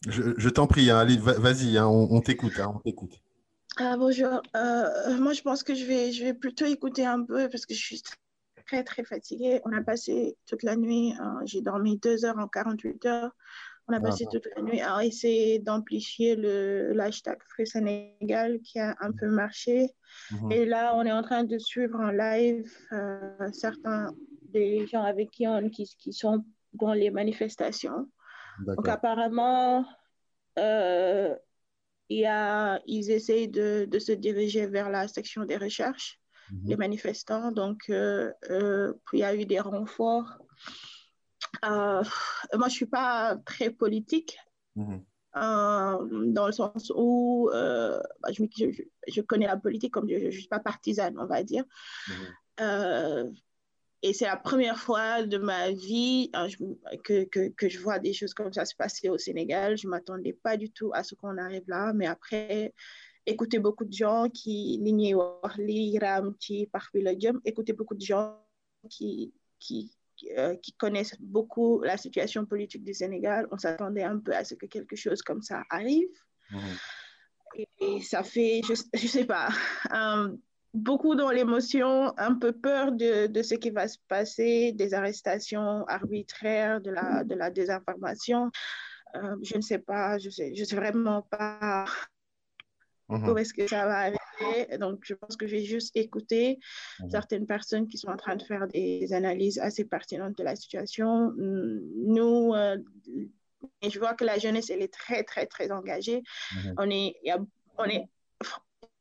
Je, 0.08 0.34
je 0.36 0.48
t'en 0.48 0.66
prie, 0.66 0.90
hein, 0.90 0.98
allez, 0.98 1.16
vas-y, 1.16 1.76
hein, 1.76 1.86
on, 1.86 2.08
on 2.10 2.20
t'écoute, 2.20 2.58
hein, 2.58 2.72
on 2.74 2.78
t'écoute. 2.80 3.20
Ah, 3.76 3.96
bonjour, 3.96 4.42
euh, 4.56 5.18
moi 5.18 5.32
je 5.34 5.42
pense 5.42 5.62
que 5.62 5.74
je 5.74 5.84
vais, 5.84 6.10
je 6.10 6.24
vais 6.24 6.34
plutôt 6.34 6.64
écouter 6.64 7.06
un 7.06 7.22
peu 7.24 7.48
parce 7.48 7.66
que 7.66 7.74
je 7.74 7.80
suis 7.80 8.02
très 8.68 8.84
très 8.84 9.04
fatiguée. 9.04 9.60
On 9.64 9.72
a 9.72 9.82
passé 9.82 10.37
toute 10.46 10.62
la 10.62 10.76
nuit, 10.76 11.14
euh, 11.20 11.25
j'ai 11.44 11.62
dormi 11.62 11.98
deux 11.98 12.25
heures 12.25 12.38
en 12.38 12.48
48 12.48 13.06
heures. 13.06 13.32
On 13.90 13.94
a 13.94 14.00
passé 14.00 14.25
ah, 14.26 14.30
toute 14.32 14.46
la 14.54 14.62
nuit 14.62 14.82
à 14.82 15.02
essayer 15.02 15.58
d'amplifier 15.60 16.37
le 16.37 16.92
l'hashtag 16.92 17.38
Free 17.48 17.66
Sénégal 17.66 18.60
qui 18.60 18.78
a 18.78 18.94
un 19.00 19.12
peu 19.12 19.28
marché. 19.28 19.76
-hmm. 20.30 20.52
Et 20.52 20.66
là, 20.66 20.94
on 20.98 21.02
est 21.08 21.16
en 21.20 21.22
train 21.22 21.44
de 21.44 21.58
suivre 21.58 21.98
en 21.98 22.10
live 22.10 22.70
euh, 22.92 23.50
certains 23.52 24.12
des 24.56 24.87
gens 24.90 25.04
avec 25.12 25.30
qui 25.30 25.46
on 25.48 25.70
qui, 25.70 25.84
qui 26.02 26.12
sont 26.12 26.44
dans 26.75 26.94
les 27.02 27.10
manifestations. 27.10 28.00
Donc 28.66 28.88
apparemment, 28.88 29.87
euh, 30.58 31.34
y 32.10 32.25
a, 32.26 32.80
ils 32.87 33.10
essayent 33.10 33.48
de, 33.48 33.87
de, 33.88 33.98
se 33.98 34.12
diriger 34.12 34.66
vers 34.66 34.90
la 34.90 35.08
section 35.08 35.44
des 35.44 35.56
recherches. 35.56 36.17
Les 36.64 36.76
manifestants. 36.76 37.52
Donc, 37.52 37.84
il 37.88 38.34
y 39.12 39.22
a 39.22 39.34
eu 39.34 39.44
des 39.46 39.60
renforts. 39.60 40.38
moi, 41.62 42.02
je 42.52 42.56
ne 42.56 42.68
suis 42.68 42.86
pas 42.86 43.36
très 43.44 43.70
politique. 43.70 44.38
Mhm. 44.76 45.02
dans 45.34 46.46
le 46.46 46.52
sens 46.52 46.92
où 46.94 47.50
bah, 47.52 48.30
je, 48.30 48.44
je, 48.56 48.82
je, 49.08 49.20
connais 49.20 49.46
la 49.46 49.56
politique 49.56 49.92
comme 49.92 50.08
je 50.08 50.26
ne 50.26 50.30
suis 50.30 50.46
pas 50.46 50.60
partisane, 50.60 51.18
on 51.18 51.26
va 51.26 51.42
dire. 51.42 51.64
Mhm. 52.08 53.34
Et 54.02 54.12
c'est 54.12 54.26
la 54.26 54.36
première 54.36 54.78
fois 54.78 55.24
de 55.24 55.38
ma 55.38 55.72
vie 55.72 56.30
hein, 56.32 56.46
que, 57.02 57.24
que, 57.24 57.48
que, 57.48 57.68
je 57.68 57.80
vois 57.80 57.98
des 57.98 58.12
choses 58.12 58.32
comme 58.32 58.52
ça 58.52 58.64
se 58.64 58.76
passer 58.76 59.08
au 59.08 59.18
Sénégal. 59.18 59.76
Je 59.76 59.86
ne 59.86 59.90
m'attendais 59.90 60.34
pas 60.34 60.56
du 60.56 60.70
tout 60.70 60.92
à 60.94 61.02
ce 61.02 61.16
qu'on 61.16 61.36
arrive 61.36 61.64
là. 61.66 61.92
Mais 61.92 62.06
après, 62.06 62.74
écouter 63.28 63.58
beaucoup 63.58 63.85
de 63.85 63.92
gens 63.92 64.28
qui, 64.28 64.80
écouter 67.44 67.73
beaucoup 67.73 67.94
de 67.94 68.00
gens 68.00 68.38
qui, 68.88 69.32
qui, 69.58 69.92
euh, 70.37 70.56
qui 70.56 70.73
connaissent 70.73 71.16
beaucoup 71.20 71.80
la 71.82 71.97
situation 71.97 72.47
politique 72.47 72.85
du 72.85 72.94
Sénégal, 72.94 73.47
on 73.50 73.58
s'attendait 73.58 74.02
un 74.02 74.18
peu 74.18 74.35
à 74.35 74.44
ce 74.44 74.54
que 74.54 74.66
quelque 74.66 74.97
chose 74.97 75.23
comme 75.23 75.42
ça 75.42 75.62
arrive. 75.70 76.08
Mmh. 76.50 76.58
Et, 77.80 78.00
ça 78.02 78.23
fait, 78.23 78.61
je 78.66 78.73
ne 78.73 79.08
sais 79.08 79.25
pas, 79.25 79.49
um, 79.90 80.38
beaucoup 80.75 81.14
dans 81.14 81.30
l'émotion, 81.30 82.12
un 82.18 82.35
peu 82.35 82.52
peur 82.52 82.92
de, 82.92 83.26
de, 83.26 83.42
ce 83.42 83.54
qui 83.54 83.70
va 83.70 83.88
se 83.88 83.99
passer, 84.06 84.73
des 84.73 84.94
arrestations 84.94 85.85
arbitraires, 85.87 86.80
de 86.80 86.90
la, 86.90 87.25
de 87.25 87.35
la 87.35 87.50
désinformation. 87.50 88.50
Euh, 89.14 89.37
je 89.42 89.56
ne 89.56 89.62
sais 89.62 89.78
pas, 89.78 90.18
je 90.18 90.26
ne 90.26 90.30
sais, 90.30 90.54
je 90.54 90.64
sais 90.64 90.76
vraiment 90.76 91.23
pas 91.23 91.87
mmh. 93.08 93.28
où 93.28 93.38
est-ce 93.38 93.54
que 93.54 93.66
ça 93.66 93.86
va 93.86 93.98
arriver? 93.98 94.78
Donc, 94.78 95.00
je 95.02 95.14
pense 95.14 95.36
que 95.36 95.46
je 95.46 95.56
vais 95.56 95.64
juste 95.64 95.96
écouter 95.96 96.58
mmh. 97.00 97.10
certaines 97.10 97.46
personnes 97.46 97.88
qui 97.88 97.98
sont 97.98 98.08
en 98.08 98.16
train 98.16 98.36
de 98.36 98.42
faire 98.42 98.66
des 98.68 99.12
analyses 99.12 99.58
assez 99.58 99.84
pertinentes 99.84 100.36
de 100.36 100.44
la 100.44 100.56
situation. 100.56 101.32
Nous, 101.36 102.52
euh, 102.54 102.76
je 103.82 103.98
vois 103.98 104.14
que 104.14 104.24
la 104.24 104.38
jeunesse, 104.38 104.70
elle 104.70 104.82
est 104.82 104.92
très, 104.92 105.24
très, 105.24 105.46
très 105.46 105.70
engagée. 105.70 106.22
Mmh. 106.52 106.72
On 106.78 106.90
est, 106.90 107.16
y 107.24 107.30
a, 107.30 107.38
on 107.78 107.84
est 107.84 108.04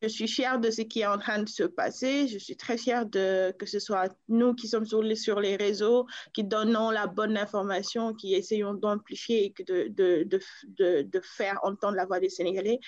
je 0.01 0.07
suis 0.07 0.27
fière 0.27 0.59
de 0.59 0.69
ce 0.69 0.81
qui 0.81 1.01
est 1.01 1.07
en 1.07 1.17
train 1.17 1.41
de 1.41 1.49
se 1.49 1.63
passer. 1.63 2.27
Je 2.27 2.37
suis 2.37 2.55
très 2.55 2.77
fière 2.77 3.05
de 3.05 3.51
que 3.57 3.65
ce 3.65 3.79
soit 3.79 4.15
nous 4.27 4.53
qui 4.53 4.67
sommes 4.67 4.85
sur 4.85 5.01
les, 5.01 5.15
sur 5.15 5.39
les 5.39 5.55
réseaux, 5.55 6.05
qui 6.33 6.43
donnons 6.43 6.91
la 6.91 7.07
bonne 7.07 7.37
information, 7.37 8.13
qui 8.13 8.35
essayons 8.35 8.75
d'amplifier 8.75 9.45
et 9.45 9.63
de, 9.63 9.87
de, 9.87 10.23
de, 10.67 11.01
de, 11.01 11.21
faire 11.23 11.59
entendre 11.63 11.95
la 11.95 12.05
voix 12.05 12.19
des 12.19 12.29
Sénégalais. 12.29 12.79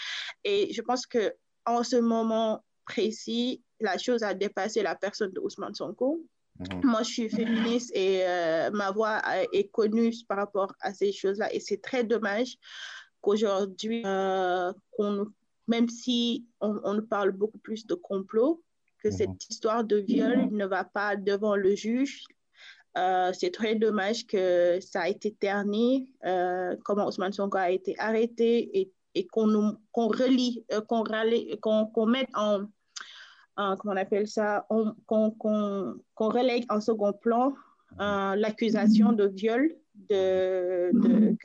Et 0.44 0.72
je 0.72 0.82
pense 0.82 1.08
que 1.08 1.34
en 1.66 1.84
ce 1.84 1.96
moment 1.96 2.64
précis, 2.86 3.64
la 3.80 3.98
chose 3.98 4.24
a 4.24 4.34
dépassé 4.34 4.84
la 4.84 4.96
personne 4.96 5.32
de 5.32 5.40
Ousmane 5.40 5.74
Sonko. 5.74 6.22
Mmh. 6.60 6.82
Moi, 6.84 7.04
je 7.04 7.10
suis 7.10 7.30
féministe 7.30 7.92
et 7.96 8.22
euh, 8.28 8.70
ma 8.72 8.92
voix 8.92 9.22
est 9.54 9.72
connue 9.72 10.14
par 10.28 10.38
rapport 10.38 10.74
à 10.82 10.94
ces 10.94 11.12
choses-là. 11.12 11.52
Et 11.54 11.60
c'est 11.60 11.82
très 11.82 12.04
dommage 12.04 12.58
qu'aujourd'hui, 13.22 14.04
euh, 14.06 14.72
qu'on 14.92 15.26
même 15.70 15.88
si 15.88 16.46
on, 16.60 16.80
on, 16.84 17.02
parle 17.02 17.32
beaucoup 17.32 17.60
plus 17.60 17.86
de 17.88 17.94
complot, 17.94 18.62
que 19.02 19.08
mmh. 19.08 19.12
cette 19.12 19.50
histoire 19.50 19.84
de 19.84 19.98
viol 19.98 20.50
ne 20.52 20.66
va 20.66 20.84
pas 20.84 21.16
devant 21.16 21.56
le 21.56 21.76
juge. 21.76 22.24
Euh, 22.98 23.32
c'est 23.34 23.52
très 23.52 23.76
dommage 23.76 24.26
que 24.26 24.80
ça 24.82 25.02
a 25.02 25.08
été 25.08 25.32
terni, 25.32 26.12
euh, 26.26 26.76
comment 26.84 27.08
Ousmane 27.08 27.32
Sonko 27.32 27.58
a 27.58 27.70
été 27.70 27.96
arrêté 28.00 28.80
et, 28.80 28.92
et 29.16 29.28
qu'on 29.28 29.78
qu 29.94 30.02
relie, 30.02 30.66
euh, 30.74 30.82
qu'on 30.82 31.04
qu 31.04 31.12
qu 31.94 32.06
mette 32.08 32.30
en, 32.34 32.64
en, 33.56 33.78
comment 33.78 33.94
on 33.94 33.98
appelle 33.98 34.28
ça, 34.28 34.66
qu'on 35.06 35.32
qu 35.32 36.24
relègue 36.24 36.66
en 36.70 36.82
second 36.82 37.14
plan 37.14 37.54
euh, 38.02 38.36
l'accusation 38.36 39.14
de 39.14 39.28
viol 39.28 39.72
de, 40.10 40.90
de. 40.94 41.38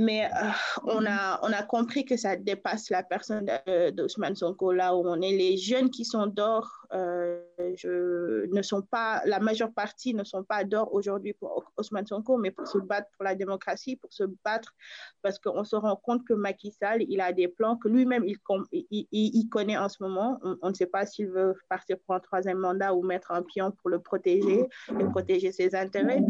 Mais 0.00 0.24
euh, 0.24 0.48
on, 0.84 1.04
a, 1.04 1.38
on 1.42 1.52
a 1.52 1.62
compris 1.62 2.06
que 2.06 2.16
ça 2.16 2.34
dépasse 2.34 2.88
la 2.88 3.02
personne 3.02 3.50
d'Ousmane 3.92 4.34
Sonko, 4.34 4.72
là 4.72 4.96
où 4.96 5.06
on 5.06 5.20
est. 5.20 5.32
Les 5.32 5.58
jeunes 5.58 5.90
qui 5.90 6.06
sont 6.06 6.26
d'or 6.26 6.80
euh, 6.94 7.38
je, 7.76 8.46
ne 8.46 8.62
sont 8.62 8.80
pas, 8.80 9.20
la 9.26 9.40
majeure 9.40 9.72
partie 9.72 10.14
ne 10.14 10.24
sont 10.24 10.42
pas 10.42 10.64
d'or 10.64 10.92
aujourd'hui 10.94 11.34
pour 11.34 11.70
Ousmane 11.78 12.06
Sonko, 12.06 12.38
mais 12.38 12.50
pour 12.50 12.66
se 12.66 12.78
battre 12.78 13.08
pour 13.12 13.24
la 13.24 13.34
démocratie, 13.34 13.96
pour 13.96 14.10
se 14.10 14.24
battre 14.42 14.74
parce 15.20 15.38
qu'on 15.38 15.64
se 15.64 15.76
rend 15.76 15.96
compte 15.96 16.26
que 16.26 16.32
Macky 16.32 16.72
Sall, 16.72 17.02
il 17.02 17.20
a 17.20 17.32
des 17.32 17.48
plans 17.48 17.76
que 17.76 17.88
lui-même, 17.88 18.24
il, 18.24 18.38
il, 18.72 19.06
il, 19.12 19.48
connaît 19.50 19.76
en 19.76 19.90
ce 19.90 20.02
moment. 20.02 20.40
On, 20.42 20.56
on 20.62 20.70
ne 20.70 20.74
sait 20.74 20.86
pas 20.86 21.04
s'il 21.04 21.28
veut 21.28 21.54
partir 21.68 21.98
pour 22.06 22.14
un 22.14 22.20
troisième 22.20 22.58
mandat 22.58 22.94
ou 22.94 23.02
mettre 23.02 23.32
un 23.32 23.42
pion 23.42 23.70
pour 23.70 23.90
le 23.90 24.00
protéger 24.00 24.66
et 24.98 25.04
protéger 25.04 25.52
ses 25.52 25.74
intérêts. 25.74 26.22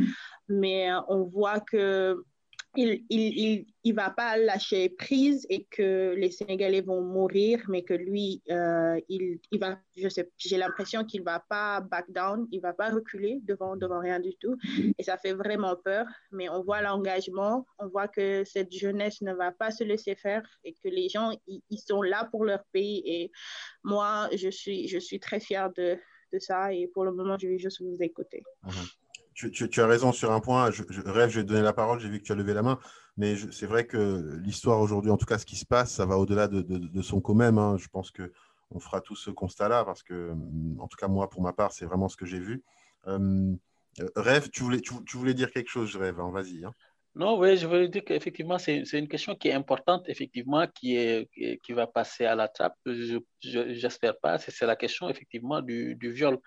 Mais 0.49 0.91
euh, 0.91 1.01
on 1.09 1.23
voit 1.23 1.61
que 1.61 2.23
il 2.77 3.05
il, 3.09 3.39
il, 3.39 3.67
il, 3.85 3.95
va 3.95 4.11
pas 4.11 4.37
lâcher 4.37 4.91
prise 4.91 5.47
et 5.49 5.65
que 5.65 6.15
les 6.17 6.31
Sénégalais 6.31 6.81
vont 6.81 7.03
mourir, 7.03 7.65
mais 7.69 7.83
que 7.83 7.95
lui, 7.95 8.43
euh, 8.51 9.01
il, 9.09 9.41
il 9.51 9.59
va, 9.59 9.79
je 9.97 10.09
sais, 10.09 10.31
j'ai 10.37 10.57
l'impression 10.57 11.05
qu'il 11.05 11.23
va 11.23 11.41
pas 11.41 11.81
back 11.81 12.11
down, 12.11 12.47
il 12.53 12.61
va 12.61 12.73
pas 12.73 12.91
reculer 12.91 13.41
devant, 13.43 13.77
devant 13.77 14.01
rien 14.01 14.21
du 14.21 14.37
tout. 14.37 14.57
Et 14.99 15.03
ça 15.03 15.17
fait 15.17 15.33
vraiment 15.33 15.77
peur, 15.77 16.07
mais 16.31 16.49
on 16.49 16.63
voit 16.63 16.81
l'engagement, 16.81 17.67
on 17.79 17.89
voit 17.89 18.09
que 18.09 18.45
cette 18.45 18.73
jeunesse 18.73 19.21
ne 19.23 19.35
va 19.35 19.51
pas 19.51 19.71
se 19.71 19.83
laisser 19.83 20.15
faire 20.15 20.43
et 20.65 20.73
que 20.73 20.89
les 20.89 21.09
gens, 21.09 21.33
ils, 21.47 21.79
sont 21.79 22.03
là 22.03 22.29
pour 22.31 22.45
leur 22.45 22.65
pays. 22.73 23.03
Et 23.05 23.33
moi, 23.83 24.29
je 24.37 24.49
suis, 24.49 24.87
je 24.87 24.99
suis 24.99 25.19
très 25.19 25.41
fière 25.41 25.73
de, 25.73 25.99
de 26.33 26.39
ça 26.39 26.73
et 26.73 26.87
pour 26.89 27.05
le 27.05 27.13
moment, 27.13 27.37
je 27.39 27.49
vais 27.49 27.59
juste 27.59 27.83
vous 27.83 27.97
écouter. 28.01 28.43
Mmh. 28.63 29.00
Tu, 29.49 29.81
as 29.81 29.87
raison 29.87 30.13
sur 30.13 30.33
un 30.33 30.41
point. 30.41 30.71
Je, 30.71 30.83
je, 30.89 31.01
rêve, 31.03 31.31
je 31.31 31.41
vais 31.41 31.45
donner 31.45 31.63
la 31.63 31.73
parole. 31.73 32.01
J'ai 32.01 32.09
vu 32.09 32.19
que 32.19 32.25
tu 32.25 32.33
as 32.33 32.35
levé 32.35 32.55
la 32.55 32.63
main. 32.63 32.79
Mais 33.17 33.37
c'est 33.53 33.67
vrai 33.67 33.87
que 33.87 34.39
l'histoire 34.43 34.81
aujourd'hui, 34.81 35.11
en 35.11 35.17
tout 35.17 35.27
cas, 35.27 35.39
ce 35.39 35.47
qui 35.47 35.57
se 35.57 35.67
passe, 35.67 35.93
ça 35.93 36.07
va 36.07 36.17
au-delà 36.17 36.49
de, 36.49 37.03
son 37.03 37.21
co 37.21 37.35
même. 37.35 37.59
Hein. 37.59 37.77
Je 37.79 37.89
pense 37.89 38.11
qu'on 38.11 38.81
fera 38.81 39.01
tout 39.01 39.17
ce 39.17 39.31
constat-là 39.31 39.85
parce 39.85 40.03
que, 40.03 40.33
en 40.79 40.89
tout 40.89 40.97
cas, 40.97 41.09
moi, 41.09 41.29
pour 41.29 41.43
ma 41.43 41.53
part, 41.53 41.73
c'est 41.73 41.85
vraiment 41.85 42.09
ce 42.09 42.17
que 42.17 42.27
j'ai 42.27 42.39
vu. 42.39 42.63
Euh, 43.09 43.53
rêve, 44.17 44.49
tu 44.51 44.63
voulais, 44.63 44.81
tu, 44.81 45.17
voulais 45.17 45.35
dire 45.35 45.51
quelque 45.51 45.69
chose, 45.69 45.91
je 45.91 45.99
rêve. 45.99 46.21
Hein? 46.21 46.31
Vas-y. 46.33 46.65
Hein. 46.65 46.73
Non, 47.17 47.39
oui, 47.39 47.57
je 47.57 47.67
voulais 47.67 47.89
dire 47.89 48.05
qu'effectivement, 48.05 48.59
c'est 48.59 48.85
une 48.93 49.09
question 49.09 49.35
qui 49.35 49.49
est 49.49 49.53
importante, 49.53 50.09
effectivement, 50.09 50.67
qui, 50.69 50.97
est, 50.97 51.29
qui 51.63 51.73
va 51.73 51.87
passer 51.87 52.25
à 52.25 52.37
la 52.37 52.47
trappe. 52.47 52.77
J'espère 52.87 54.15
je, 54.15 54.21
pas. 54.21 54.39
C'est 54.39 54.67
la 54.67 54.77
question, 54.77 55.09
effectivement, 55.09 55.61
du 55.61 55.97
viol 56.01 56.39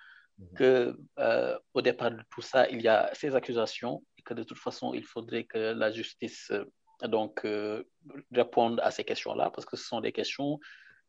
que 0.55 0.95
euh, 1.19 1.57
au 1.73 1.81
départ 1.81 2.11
de 2.11 2.21
tout 2.31 2.41
ça, 2.41 2.69
il 2.69 2.81
y 2.81 2.87
a 2.87 3.09
ces 3.13 3.35
accusations 3.35 4.03
et 4.17 4.21
que 4.21 4.33
de 4.33 4.43
toute 4.43 4.57
façon, 4.57 4.93
il 4.93 5.03
faudrait 5.03 5.45
que 5.45 5.73
la 5.73 5.91
justice 5.91 6.51
euh, 6.51 6.65
donc 7.07 7.45
euh, 7.45 7.83
réponde 8.31 8.79
à 8.81 8.91
ces 8.91 9.03
questions-là 9.03 9.49
parce 9.51 9.65
que 9.65 9.75
ce 9.75 9.85
sont 9.85 10.01
des 10.01 10.11
questions 10.11 10.59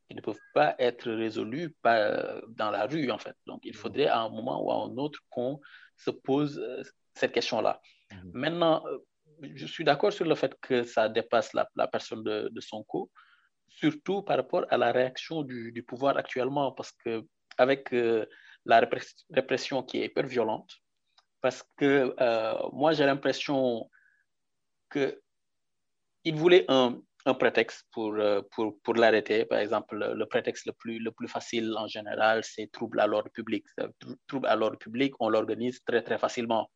qui 0.09 0.15
ne 0.15 0.21
peuvent 0.21 0.47
pas 0.53 0.75
être 0.79 1.11
résolues 1.11 1.75
par, 1.83 2.43
dans 2.49 2.71
la 2.71 2.87
rue 2.87 3.11
en 3.11 3.19
fait. 3.19 3.37
Donc, 3.47 3.61
il 3.65 3.75
faudrait 3.75 4.09
à 4.09 4.21
un 4.21 4.29
moment 4.29 4.63
ou 4.63 4.71
à 4.71 4.77
un 4.85 4.97
autre 4.97 5.21
qu'on 5.31 5.61
se 5.97 6.11
pose 6.11 6.63
cette 7.15 7.33
question-là. 7.33 7.81
Mmh. 8.11 8.17
Maintenant, 8.33 8.85
je 9.43 9.67
suis 9.67 9.85
d'accord 9.85 10.13
sur 10.13 10.27
le 10.27 10.35
fait 10.35 10.55
que 10.61 10.83
ça 10.83 11.09
dépasse 11.09 11.53
la, 11.55 11.69
la 11.77 11.87
personne 11.87 12.23
de, 12.23 12.49
de 12.53 12.61
Sonko, 12.61 13.11
surtout 13.69 14.23
par 14.23 14.37
rapport 14.37 14.67
à 14.71 14.77
la 14.77 14.93
réaction 14.93 15.43
du, 15.43 15.73
du 15.73 15.83
pouvoir 15.83 16.17
actuellement, 16.17 16.73
parce 16.73 16.93
que 16.93 17.25
avec 17.59 17.93
euh, 17.93 18.27
la 18.65 18.81
répression 19.31 19.83
qui 19.83 19.99
est 19.99 20.07
hyper 20.07 20.27
violente, 20.27 20.71
parce 21.41 21.63
que 21.77 22.15
euh, 22.21 22.55
moi 22.73 22.93
j'ai 22.93 23.07
l'impression 23.07 23.91
que 24.89 25.21
il 26.25 26.35
voulait 26.37 26.65
un, 26.69 26.99
un 27.27 27.35
prétexte 27.35 27.87
pour, 27.93 28.15
euh, 28.15 28.43
pour, 28.53 28.81
pour 28.83 28.95
l'arrêter. 28.95 29.45
Par 29.45 29.59
exemple, 29.59 29.97
le, 29.97 30.27
prétexte 30.27 30.67
le 30.67 30.73
plus, 30.73 30.99
le 30.99 31.11
plus 31.11 31.29
facile 31.29 31.75
en 31.77 31.87
général, 31.87 32.43
c'est 32.45 32.71
trouble 32.71 33.01
à 33.01 33.07
l'ordre 33.07 33.31
public. 33.31 33.65
Trouble 34.27 34.47
à 34.47 34.57
l'ordre 34.57 34.79
public, 34.79 35.15
on 35.21 35.29
l'organise 35.29 35.81
très 35.85 36.03
très 36.03 36.19
facilement. 36.19 36.71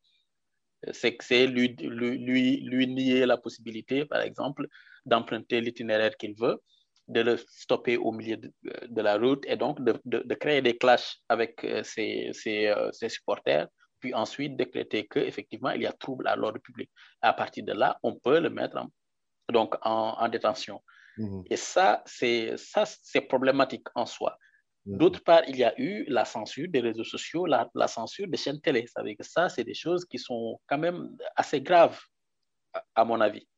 C'est 0.93 1.17
que 1.17 1.25
c'est 1.25 1.47
lui, 1.47 1.75
lui, 1.81 2.19
lui, 2.19 2.61
lui 2.61 2.87
nier 2.87 3.27
la 3.27 3.37
possibilité, 3.37 4.05
par 4.05 4.21
exemple, 4.21 4.67
d'emprunter 5.05 5.61
l'itinéraire 5.61 6.17
qu'il 6.17 6.35
veut 6.39 6.63
de 7.09 7.21
le 7.23 7.37
stopper 7.37 7.97
au 7.97 8.13
milieu 8.13 8.37
de, 8.37 8.53
de 8.87 9.03
la 9.03 9.17
route 9.17 9.45
et 9.47 9.57
donc 9.57 9.83
de, 9.83 9.99
de, 10.05 10.23
de, 10.25 10.35
créer 10.35 10.61
des 10.61 10.77
clashs 10.77 11.21
avec 11.29 11.65
euh, 11.65 11.83
ses, 11.83 12.31
ses, 12.33 12.69
euh, 12.69 12.93
ses, 12.93 13.09
supporters, 13.09 13.67
puis 13.99 14.13
ensuite 14.15 14.57
décréter 14.57 15.07
qu'effectivement 15.07 15.71
il 15.71 15.83
y 15.83 15.87
a 15.87 15.93
trouble 15.93 16.29
à 16.29 16.37
l'ordre 16.37 16.61
public. 16.61 16.91
À 17.23 17.33
partir 17.33 17.65
de 17.65 17.73
là, 17.73 17.99
on 18.03 18.15
peut 18.15 18.41
le 18.41 18.51
mettre 18.51 18.77
en, 18.77 18.89
donc 19.51 19.75
en, 19.83 20.17
en 20.19 20.29
détention. 20.29 20.83
Mmh. 21.17 21.43
Et 21.51 21.57
ça, 21.57 22.03
c'est 22.07 22.57
problématique 23.29 23.87
en 23.95 24.05
soi. 24.05 24.37
Mmh. 24.85 24.99
D'autre 24.99 25.25
part, 25.25 25.43
il 25.49 25.57
y 25.57 25.65
a 25.65 25.75
eu 25.81 26.05
la 26.09 26.27
censure 26.27 26.69
des 26.69 26.81
réseaux 26.81 27.05
sociaux, 27.05 27.47
la, 27.47 27.69
la 27.75 27.89
censure 27.89 28.29
des 28.29 28.37
chaînes 28.37 28.61
télé. 28.61 28.87
Ça 28.87 29.01
veut 29.01 29.09
dire 29.09 29.17
que 29.19 29.27
ça, 29.27 29.49
c'est 29.49 29.65
des 29.65 29.75
choses 29.75 30.05
qui 30.05 30.19
sont 30.19 30.61
quand 30.67 30.79
même 30.79 31.17
assez 31.35 31.63
graves, 31.63 31.99
à, 32.75 32.85
à 32.95 33.05
mon 33.07 33.21
avis. 33.21 33.49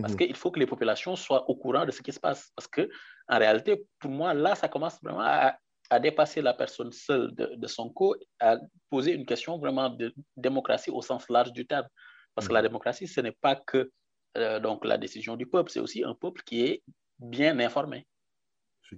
Parce 0.00 0.16
qu'il 0.16 0.34
faut 0.34 0.50
que 0.50 0.60
les 0.60 0.66
populations 0.66 1.16
soient 1.16 1.48
au 1.48 1.56
courant 1.56 1.84
de 1.84 1.90
ce 1.90 2.02
qui 2.02 2.12
se 2.12 2.20
passe. 2.20 2.50
Parce 2.56 2.68
que, 2.68 2.88
en 3.28 3.38
réalité, 3.38 3.84
pour 3.98 4.10
moi, 4.10 4.34
là, 4.34 4.54
ça 4.54 4.68
commence 4.68 4.98
vraiment 5.02 5.20
à, 5.20 5.56
à 5.90 6.00
dépasser 6.00 6.42
la 6.42 6.54
personne 6.54 6.92
seule 6.92 7.34
de, 7.34 7.54
de, 7.54 7.66
son 7.66 7.90
co, 7.90 8.16
à 8.40 8.56
poser 8.90 9.12
une 9.12 9.26
question 9.26 9.58
vraiment 9.58 9.90
de 9.90 10.14
démocratie 10.36 10.90
au 10.90 11.02
sens 11.02 11.28
large 11.28 11.52
du 11.52 11.66
terme. 11.66 11.86
Parce 12.34 12.48
que 12.48 12.52
la 12.52 12.62
démocratie, 12.62 13.06
ce 13.06 13.20
n'est 13.20 13.32
pas 13.32 13.56
que 13.56 13.90
euh, 14.36 14.58
donc 14.58 14.84
la 14.84 14.98
décision 14.98 15.36
du 15.36 15.46
peuple, 15.46 15.70
c'est 15.70 15.80
aussi 15.80 16.02
un 16.02 16.14
peuple 16.14 16.42
qui 16.44 16.62
est 16.62 16.82
bien 17.18 17.58
informé. 17.60 18.06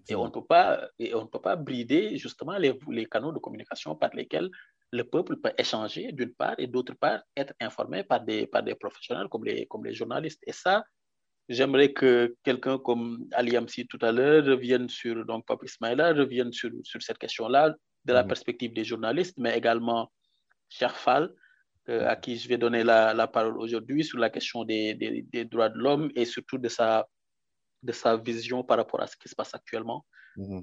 Et 0.08 0.14
on, 0.14 0.24
ne 0.24 0.30
peut 0.30 0.44
pas, 0.44 0.88
et 0.98 1.14
on 1.14 1.22
ne 1.22 1.28
peut 1.28 1.40
pas 1.40 1.56
brider 1.56 2.18
justement 2.18 2.58
les, 2.58 2.78
les 2.90 3.06
canaux 3.06 3.32
de 3.32 3.38
communication 3.38 3.94
par 3.94 4.10
lesquels 4.14 4.50
le 4.92 5.04
peuple 5.04 5.36
peut 5.36 5.52
échanger 5.58 6.12
d'une 6.12 6.32
part 6.34 6.54
et 6.58 6.66
d'autre 6.66 6.94
part 6.94 7.20
être 7.36 7.54
informé 7.60 8.04
par 8.04 8.20
des, 8.20 8.46
par 8.46 8.62
des 8.62 8.74
professionnels 8.74 9.28
comme 9.28 9.44
les, 9.44 9.66
comme 9.66 9.84
les 9.84 9.92
journalistes. 9.92 10.42
Et 10.46 10.52
ça, 10.52 10.84
j'aimerais 11.48 11.92
que 11.92 12.36
quelqu'un 12.42 12.78
comme 12.78 13.26
Ali 13.32 13.56
Amsi 13.56 13.86
tout 13.86 13.98
à 14.02 14.12
l'heure 14.12 14.44
revienne 14.44 14.88
sur, 14.88 15.24
donc 15.24 15.46
Pape 15.46 15.64
Ismaïla, 15.64 16.12
revienne 16.12 16.52
sur, 16.52 16.70
sur 16.82 17.02
cette 17.02 17.18
question-là 17.18 17.74
de 18.04 18.12
la 18.12 18.22
mmh. 18.22 18.28
perspective 18.28 18.72
des 18.72 18.84
journalistes, 18.84 19.36
mais 19.38 19.56
également 19.56 20.12
Cherfal, 20.68 21.32
euh, 21.88 22.08
à 22.08 22.16
qui 22.16 22.36
je 22.36 22.48
vais 22.48 22.58
donner 22.58 22.82
la, 22.82 23.14
la 23.14 23.26
parole 23.26 23.58
aujourd'hui 23.58 24.04
sur 24.04 24.18
la 24.18 24.30
question 24.30 24.64
des, 24.64 24.94
des, 24.94 25.22
des 25.22 25.44
droits 25.44 25.68
de 25.68 25.78
l'homme 25.78 26.10
et 26.14 26.24
surtout 26.24 26.58
de 26.58 26.68
sa, 26.68 27.06
de 27.82 27.92
sa 27.92 28.16
vision 28.16 28.64
par 28.64 28.78
rapport 28.78 29.00
à 29.00 29.06
ce 29.06 29.16
qui 29.16 29.28
se 29.28 29.34
passe 29.34 29.54
actuellement. 29.54 30.04
Mmh. 30.36 30.60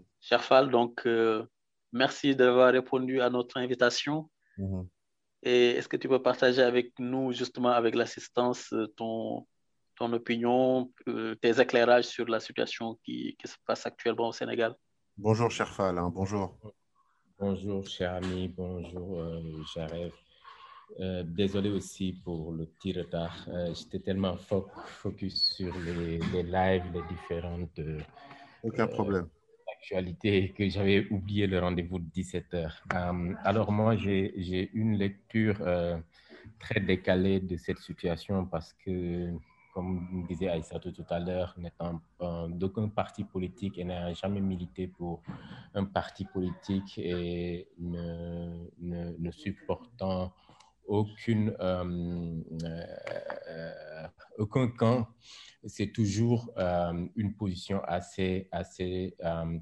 Donc, 0.70 1.06
euh, 1.06 1.46
merci 1.94 2.36
d'avoir 2.36 2.72
répondu 2.74 3.22
à 3.22 3.30
notre 3.30 3.58
invitation. 3.58 4.30
Mmh. 4.58 4.82
Et 5.44 5.72
est-ce 5.72 5.88
que 5.88 5.98
tu 5.98 6.08
peux 6.08 6.22
partager 6.22 6.62
avec 6.62 6.98
nous, 7.00 7.32
justement, 7.32 7.70
avec 7.70 7.96
l'assistance, 7.96 8.74
ton, 8.98 9.46
ton 9.96 10.12
opinion, 10.14 10.92
euh, 11.08 11.36
tes 11.36 11.60
éclairages 11.60 12.06
sur 12.06 12.28
la 12.28 12.40
situation 12.40 13.00
qui, 13.04 13.36
qui, 13.40 13.48
se 13.48 13.56
passe 13.66 13.86
actuellement 13.86 14.30
au 14.30 14.32
Sénégal? 14.32 14.76
Bonjour, 15.18 15.52
Cherfal. 15.52 15.98
Hein, 15.98 16.10
bonjour. 16.14 16.58
Bonjour, 17.40 17.86
cher 17.88 18.16
ami. 18.16 18.48
Bonjour, 18.48 19.20
euh. 19.20 20.10
Euh, 21.00 21.24
désolé 21.26 21.70
aussi 21.70 22.14
pour 22.24 22.52
le 22.52 22.66
petit 22.66 22.94
retard. 22.94 23.36
Euh, 23.48 23.74
J'étais 23.74 24.00
tellement 24.00 24.38
fo 24.38 24.68
focus 25.02 25.54
sur 25.56 25.74
les, 25.80 26.20
les, 26.20 26.44
lives, 26.44 26.84
les 26.94 27.02
différentes 27.10 27.80
euh, 27.80 28.00
Aucun 28.64 28.88
problème. 28.88 29.28
Que 29.90 30.70
j'avais 30.70 31.08
oublié 31.10 31.48
le 31.48 31.60
rendez-vous 31.60 32.00
de 32.00 32.10
17h. 32.10 32.72
alors 33.44 33.72
moi, 33.72 33.96
j'ai 33.96 34.70
une 34.74 34.98
lecture 34.98 35.58
très 36.60 36.80
décalée 36.80 37.40
de 37.40 37.58
cette 37.58 37.80
situation 37.80 38.46
parce 38.46 38.74
que, 38.74 39.32
comme 39.74 40.26
disait 40.28 40.50
Aïssatou 40.50 40.92
tout 40.92 41.06
à 41.10 41.20
l'heure, 41.20 41.56
n'étant 41.58 42.02
d'aucun 42.50 42.88
parti 42.90 43.24
politique 43.24 43.78
et 43.78 43.84
n'ayant 43.84 44.14
jamais 44.14 44.42
milité 44.42 44.88
pour 44.88 45.22
un 45.74 45.86
parti 45.86 46.26
politique 46.26 46.98
et 46.98 47.68
ne, 47.80 48.68
ne, 48.80 49.16
ne 49.18 49.32
supportant 49.32 50.34
aucune, 50.86 51.56
euh, 51.60 52.42
euh, 52.64 54.08
aucun 54.38 54.68
camp. 54.68 55.08
C'est 55.66 55.94
toujours 55.94 56.52
euh, 56.58 57.08
une 57.16 57.34
position 57.36 57.82
assez, 57.86 58.48
assez 58.52 59.16
euh, 59.24 59.60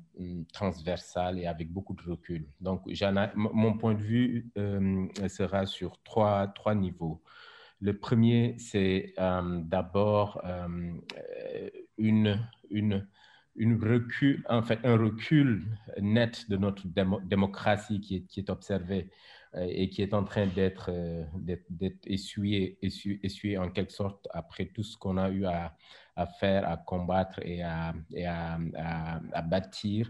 transversale 0.51 1.39
et 1.39 1.45
avec 1.45 1.71
beaucoup 1.71 1.93
de 1.93 2.01
recul. 2.01 2.47
Donc, 2.59 2.83
mon 3.35 3.77
point 3.77 3.93
de 3.93 4.01
vue 4.01 4.51
euh, 4.57 5.07
sera 5.27 5.65
sur 5.65 6.01
trois, 6.03 6.47
trois 6.47 6.75
niveaux. 6.75 7.21
Le 7.79 7.97
premier, 7.97 8.55
c'est 8.59 9.15
d'abord 9.17 10.39
une, 11.97 12.39
une, 12.69 13.07
un 14.47 14.97
recul 14.97 15.65
net 15.99 16.49
de 16.49 16.57
notre 16.57 16.87
démo 16.87 17.19
démocratie 17.21 17.99
qui 17.99 18.25
est, 18.37 18.49
observé 18.51 19.09
et 19.55 19.89
qui 19.89 20.01
est 20.01 20.13
en 20.13 20.23
train 20.23 20.47
d'être 20.47 20.89
euh, 20.93 21.25
essuyé, 22.05 22.77
essuyé, 22.81 23.19
essuyé, 23.23 23.57
en 23.57 23.69
quelque 23.69 23.91
sorte 23.91 24.27
après 24.31 24.65
tout 24.67 24.83
ce 24.83 24.97
qu'on 24.97 25.17
a 25.17 25.29
eu 25.29 25.45
à, 25.45 25.75
faire, 26.39 26.69
à 26.69 26.77
combattre 26.77 27.39
et 27.43 27.61
à, 27.61 27.93
et 28.13 28.25
à, 28.25 28.59
à 29.33 29.41
bâtir. 29.41 30.09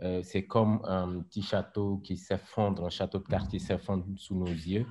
Euh, 0.00 0.22
c'est 0.22 0.44
comme 0.46 0.80
un 0.84 1.20
petit 1.22 1.42
château 1.42 1.98
qui 1.98 2.16
s'effondre, 2.16 2.84
un 2.84 2.90
château 2.90 3.18
de 3.18 3.26
cartes 3.26 3.50
qui 3.50 3.58
s'effondre 3.58 4.04
sous 4.16 4.36
nos 4.36 4.46
yeux 4.46 4.86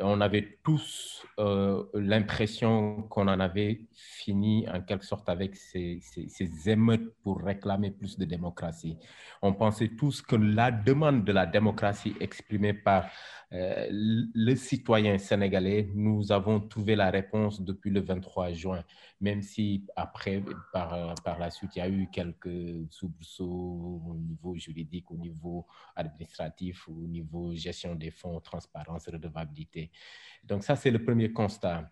on 0.00 0.20
avait 0.20 0.58
tous 0.62 1.24
euh, 1.38 1.84
l'impression 1.94 3.02
qu'on 3.02 3.28
en 3.28 3.40
avait 3.40 3.82
fini 3.92 4.68
en 4.68 4.80
quelque 4.80 5.04
sorte 5.04 5.28
avec 5.28 5.56
ces, 5.56 6.00
ces, 6.02 6.28
ces, 6.28 6.70
émeutes 6.70 7.14
pour 7.22 7.40
réclamer 7.40 7.90
plus 7.90 8.18
de 8.18 8.24
démocratie. 8.24 8.98
On 9.42 9.52
pensait 9.52 9.88
tous 9.88 10.22
que 10.22 10.36
la 10.36 10.70
demande 10.70 11.24
de 11.24 11.32
la 11.32 11.46
démocratie 11.46 12.14
exprimée 12.20 12.74
par 12.74 13.06
euh, 13.52 13.86
le 13.90 14.54
citoyen 14.56 15.18
sénégalais, 15.18 15.88
nous 15.94 16.32
avons 16.32 16.60
trouvé 16.60 16.96
la 16.96 17.10
réponse 17.10 17.60
depuis 17.60 17.90
le 17.90 18.00
23 18.00 18.52
juin, 18.52 18.84
même 19.20 19.40
si 19.40 19.86
après, 19.94 20.42
par, 20.72 21.14
par 21.22 21.38
la 21.38 21.50
suite, 21.50 21.76
il 21.76 21.78
y 21.78 21.82
a 21.82 21.88
eu 21.88 22.08
quelques 22.10 22.90
soubresauts 22.90 24.02
au 24.04 24.14
niveau 24.18 24.56
juridique, 24.56 25.10
au 25.12 25.16
niveau 25.16 25.66
administratif, 25.94 26.88
au 26.88 27.06
niveau 27.06 27.54
gestion 27.54 27.94
des 27.94 28.10
fonds, 28.10 28.40
transparence, 28.40 29.08
redevabilité. 29.08 29.92
Donc 30.42 30.64
ça, 30.64 30.74
c'est 30.74 30.90
le 30.90 31.02
premier 31.02 31.32
constat. 31.32 31.90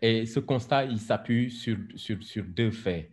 Et 0.00 0.24
ce 0.24 0.40
constat, 0.40 0.84
il 0.84 0.98
s'appuie 0.98 1.50
sur, 1.50 1.76
sur, 1.94 2.22
sur 2.22 2.44
deux 2.44 2.70
faits. 2.70 3.10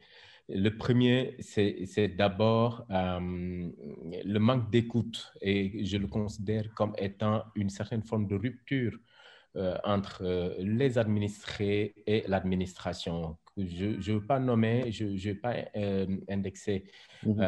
Le 0.50 0.70
premier, 0.70 1.36
c'est 1.40 2.08
d'abord 2.16 2.86
euh, 2.90 3.20
le 3.20 4.40
manque 4.40 4.70
d'écoute 4.72 5.34
et 5.42 5.84
je 5.84 5.98
le 5.98 6.08
considère 6.08 6.74
comme 6.74 6.94
étant 6.98 7.44
une 7.56 7.70
certaine 7.70 8.02
forme 8.04 8.28
de 8.28 8.36
rupture 8.36 8.98
euh, 9.58 9.78
entre 9.84 10.24
euh, 10.24 10.56
les 10.60 10.98
administrés 10.98 11.96
et 12.06 12.24
l'administration. 12.28 13.38
Je 13.58 13.88
ne 13.88 14.02
veux 14.02 14.26
pas 14.26 14.40
nommer, 14.40 14.90
je 14.92 15.06
ne 15.06 15.18
veux 15.18 15.40
pas 15.40 15.56
indexer 16.30 16.86
mmh. 17.24 17.42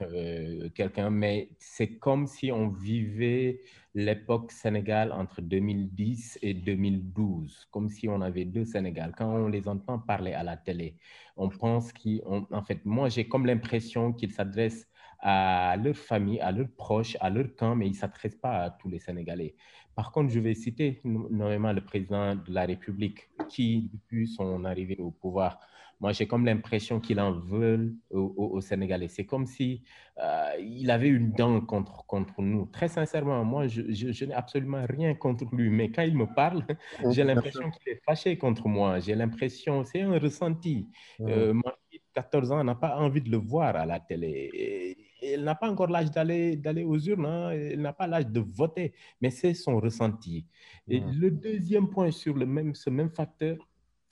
Euh, 0.00 0.68
quelqu'un, 0.76 1.10
mais 1.10 1.50
c'est 1.58 1.98
comme 1.98 2.28
si 2.28 2.52
on 2.52 2.68
vivait 2.68 3.60
l'époque 3.94 4.52
Sénégal 4.52 5.10
entre 5.10 5.42
2010 5.42 6.38
et 6.40 6.54
2012, 6.54 7.66
comme 7.72 7.88
si 7.88 8.08
on 8.08 8.20
avait 8.20 8.44
deux 8.44 8.64
Sénégal. 8.64 9.12
Quand 9.18 9.26
on 9.28 9.48
les 9.48 9.66
entend 9.66 9.98
parler 9.98 10.34
à 10.34 10.44
la 10.44 10.56
télé, 10.56 10.94
on 11.36 11.48
pense 11.48 11.92
qu'en 11.92 12.62
fait, 12.62 12.84
moi 12.84 13.08
j'ai 13.08 13.26
comme 13.26 13.44
l'impression 13.44 14.12
qu'ils 14.12 14.30
s'adressent 14.30 14.86
à 15.18 15.76
leur 15.82 15.96
famille, 15.96 16.38
à 16.38 16.52
leurs 16.52 16.70
proches, 16.70 17.16
à 17.20 17.28
leur 17.28 17.52
camp, 17.56 17.74
mais 17.74 17.86
ils 17.88 17.92
ne 17.92 17.96
s'adressent 17.96 18.36
pas 18.36 18.62
à 18.62 18.70
tous 18.70 18.88
les 18.88 19.00
Sénégalais. 19.00 19.56
Par 19.96 20.12
contre, 20.12 20.30
je 20.32 20.38
vais 20.38 20.54
citer 20.54 21.00
nommément 21.02 21.72
le 21.72 21.80
président 21.84 22.36
de 22.36 22.52
la 22.52 22.66
République 22.66 23.30
qui, 23.48 23.90
depuis 23.92 24.28
son 24.28 24.64
arrivée 24.64 24.96
au 24.98 25.10
pouvoir, 25.10 25.58
moi, 26.00 26.12
j'ai 26.12 26.26
comme 26.26 26.44
l'impression 26.46 27.00
qu'il 27.00 27.18
en 27.20 27.32
veut 27.32 27.94
aux, 28.10 28.60
Sénégalais. 28.60 29.08
C'est 29.08 29.26
comme 29.26 29.46
si 29.46 29.82
euh, 30.18 30.52
il 30.60 30.90
avait 30.90 31.08
une 31.08 31.32
dent 31.32 31.60
contre, 31.60 32.06
contre 32.06 32.40
nous. 32.40 32.66
Très 32.66 32.88
sincèrement, 32.88 33.44
moi, 33.44 33.66
je, 33.66 33.82
je, 33.88 34.12
je 34.12 34.24
n'ai 34.24 34.34
absolument 34.34 34.84
rien 34.88 35.14
contre 35.14 35.44
lui. 35.52 35.70
Mais 35.70 35.90
quand 35.90 36.02
il 36.02 36.16
me 36.16 36.26
parle, 36.26 36.64
j'ai 37.10 37.24
l'impression 37.24 37.70
qu'il 37.70 37.92
est 37.92 38.00
fâché 38.04 38.38
contre 38.38 38.68
moi. 38.68 39.00
J'ai 39.00 39.16
l'impression, 39.16 39.82
c'est 39.84 40.02
un 40.02 40.18
ressenti. 40.18 40.88
Euh, 41.20 41.52
moi, 41.52 41.76
14 42.14 42.52
ans, 42.52 42.64
n'a 42.64 42.74
pas 42.74 42.96
envie 42.96 43.20
de 43.20 43.30
le 43.30 43.36
voir 43.36 43.76
à 43.76 43.86
la 43.86 44.00
télé. 44.00 44.50
Et, 44.52 44.96
elle 45.20 45.42
n'a 45.42 45.56
pas 45.56 45.68
encore 45.68 45.88
l'âge 45.88 46.12
d'aller, 46.12 46.56
d'aller 46.56 46.84
aux 46.84 46.98
urnes, 46.98 47.26
hein. 47.26 47.50
elle 47.50 47.80
n'a 47.80 47.92
pas 47.92 48.06
l'âge 48.06 48.28
de 48.28 48.38
voter, 48.38 48.94
mais 49.20 49.30
c'est 49.30 49.52
son 49.52 49.80
ressenti. 49.80 50.46
Et 50.86 51.00
le 51.00 51.32
deuxième 51.32 51.90
point 51.90 52.12
sur 52.12 52.34
le 52.34 52.46
même, 52.46 52.72
ce 52.76 52.88
même 52.88 53.10
facteur, 53.10 53.56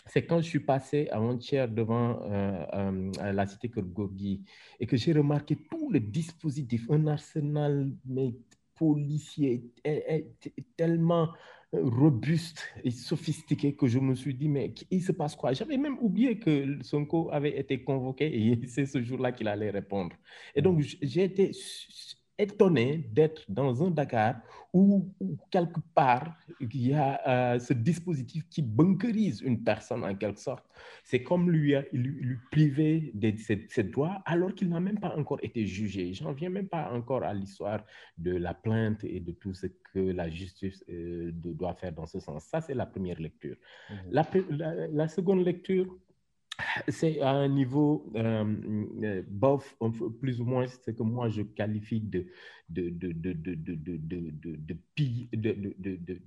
c'est 0.07 0.25
quand 0.25 0.41
je 0.41 0.49
suis 0.49 0.61
passé 0.61 1.09
avant-hier 1.11 1.69
devant 1.69 2.21
euh, 2.23 2.65
euh, 2.75 3.33
la 3.33 3.47
cité 3.47 3.69
Kurgourgi 3.69 4.45
et 4.81 4.87
que 4.87 4.97
j'ai 4.97 5.13
remarqué 5.13 5.57
tout 5.71 5.91
le 5.91 6.01
dispositif, 6.01 6.91
un 6.91 7.07
arsenal 7.07 7.91
mais, 8.05 8.35
policier 8.77 9.65
tellement 10.77 11.31
robuste 11.73 12.63
et 12.85 12.91
sophistiqué 12.91 13.75
que 13.75 13.87
je 13.87 13.99
me 13.99 14.15
suis 14.15 14.35
dit, 14.35 14.49
mais 14.49 14.75
il 14.91 15.03
se 15.03 15.13
passe 15.13 15.35
quoi? 15.35 15.53
J'avais 15.53 15.77
même 15.77 15.99
oublié 16.01 16.39
que 16.39 16.83
Sonko 16.83 17.31
avait 17.33 17.59
été 17.59 17.83
convoqué 17.83 18.27
et 18.27 18.61
c'est 18.67 18.87
ce 18.87 19.03
jour-là 19.03 19.33
qu'il 19.33 19.49
allait 19.49 19.71
répondre. 19.71 20.15
Et 20.55 20.63
donc, 20.63 20.81
j'ai 20.81 21.25
été 21.25 21.53
étonné 22.39 23.09
d'être 23.13 23.45
dans 23.49 23.83
un 23.85 23.91
Dakar 23.91 24.37
où, 24.73 25.09
où, 25.21 25.37
quelque 25.51 25.81
part 25.95 26.37
il 26.61 26.89
y 26.89 26.93
a 26.93 27.55
euh, 27.55 27.59
ce 27.59 27.73
dispositif 27.73 28.47
qui 28.49 28.63
bunkerise 28.63 29.41
une 29.41 29.65
personne 29.65 30.05
en 30.05 30.15
quelque 30.15 30.41
sorte. 30.41 30.65
C'est 31.03 31.23
comme 31.23 31.51
lui, 31.51 31.75
lui, 31.93 32.11
lui 32.11 32.39
priver 32.51 33.11
de 33.15 33.35
ses, 33.37 33.67
ses 33.69 33.85
droits 33.85 34.23
alors 34.27 34.55
qu'il 34.55 34.69
n'a 34.69 34.81
même 34.81 35.01
pas 35.01 35.17
encore 35.17 35.39
été 35.43 35.67
jugé. 35.67 36.13
J'en 36.13 36.33
viens 36.33 36.51
même 36.51 36.69
pas 36.69 36.91
encore 36.93 37.25
à 37.25 37.33
l'histoire 37.33 37.85
de 38.19 38.37
la 38.37 38.55
plainte 38.55 39.03
et 39.05 39.21
de 39.21 39.33
tout 39.33 39.55
ce 39.55 39.67
que 39.67 40.01
la 40.01 40.29
justice 40.29 40.85
euh, 40.91 41.31
doit 41.33 41.75
faire 41.75 41.93
dans 41.93 42.07
ce 42.07 42.21
sens. 42.21 42.45
Ça, 42.45 42.61
c'est 42.61 42.75
la 42.75 42.87
première 42.87 43.21
lecture. 43.21 43.57
Mmh. 43.89 43.95
La, 44.11 44.27
la, 44.51 44.87
la, 44.89 45.09
seconde 45.09 45.45
lecture, 45.45 45.87
c'est 46.89 47.21
à 47.21 47.31
un 47.31 47.49
niveau 47.49 48.11
euh, 48.17 49.23
bof, 49.29 49.77
plus 50.21 50.41
ou 50.41 50.45
moins 50.45 50.67
ce 50.67 50.91
que 50.91 51.03
moi 51.03 51.29
je 51.29 51.43
qualifie 51.43 52.01
de, 52.01 52.27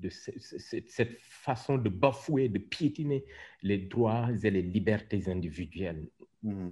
cette 0.09 1.19
façon 1.19 1.77
de 1.77 1.89
bafouer, 1.89 2.49
de 2.49 2.59
piétiner 2.59 3.25
les 3.63 3.77
droits 3.77 4.29
et 4.43 4.51
les 4.51 4.61
libertés 4.61 5.29
individuelles. 5.29 6.07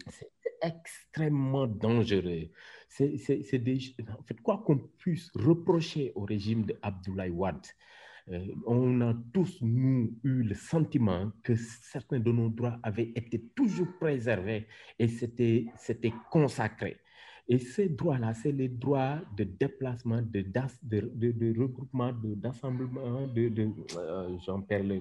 C'est 0.07 0.31
extrêmement 0.61 1.67
dangereux. 1.67 2.49
C'est, 2.89 3.15
en 3.15 4.23
fait, 4.23 4.41
quoi 4.41 4.63
qu'on 4.65 4.77
puisse 4.77 5.29
reprocher 5.35 6.13
au 6.15 6.21
régime 6.21 6.65
de 6.65 6.77
Abdoulaye 6.81 7.29
Wade, 7.31 7.67
euh, 8.31 8.45
on 8.65 9.01
a 9.01 9.13
tous, 9.33 9.57
nous, 9.61 10.17
eu 10.23 10.43
le 10.43 10.55
sentiment 10.55 11.31
que 11.43 11.55
certains 11.55 12.19
de 12.19 12.31
nos 12.31 12.49
droits 12.49 12.77
avaient 12.83 13.11
été 13.15 13.39
toujours 13.55 13.87
préservés 13.99 14.67
et 14.99 15.07
c'était 15.07 15.65
consacré. 16.29 16.97
Et 17.49 17.59
ces 17.59 17.87
droits-là, 17.87 18.33
c'est 18.33 18.51
les 18.51 18.67
droits 18.67 19.21
de 19.37 19.45
déplacement, 19.45 20.21
de, 20.21 20.41
de, 20.41 21.11
de, 21.15 21.31
de 21.31 21.59
regroupement, 21.59 22.11
d'assemblement, 22.21 23.25
de, 23.27 23.47
de 23.47 23.69
euh, 23.97 24.37
j'en 24.45 24.61
perds 24.61 24.83
les, 24.83 24.99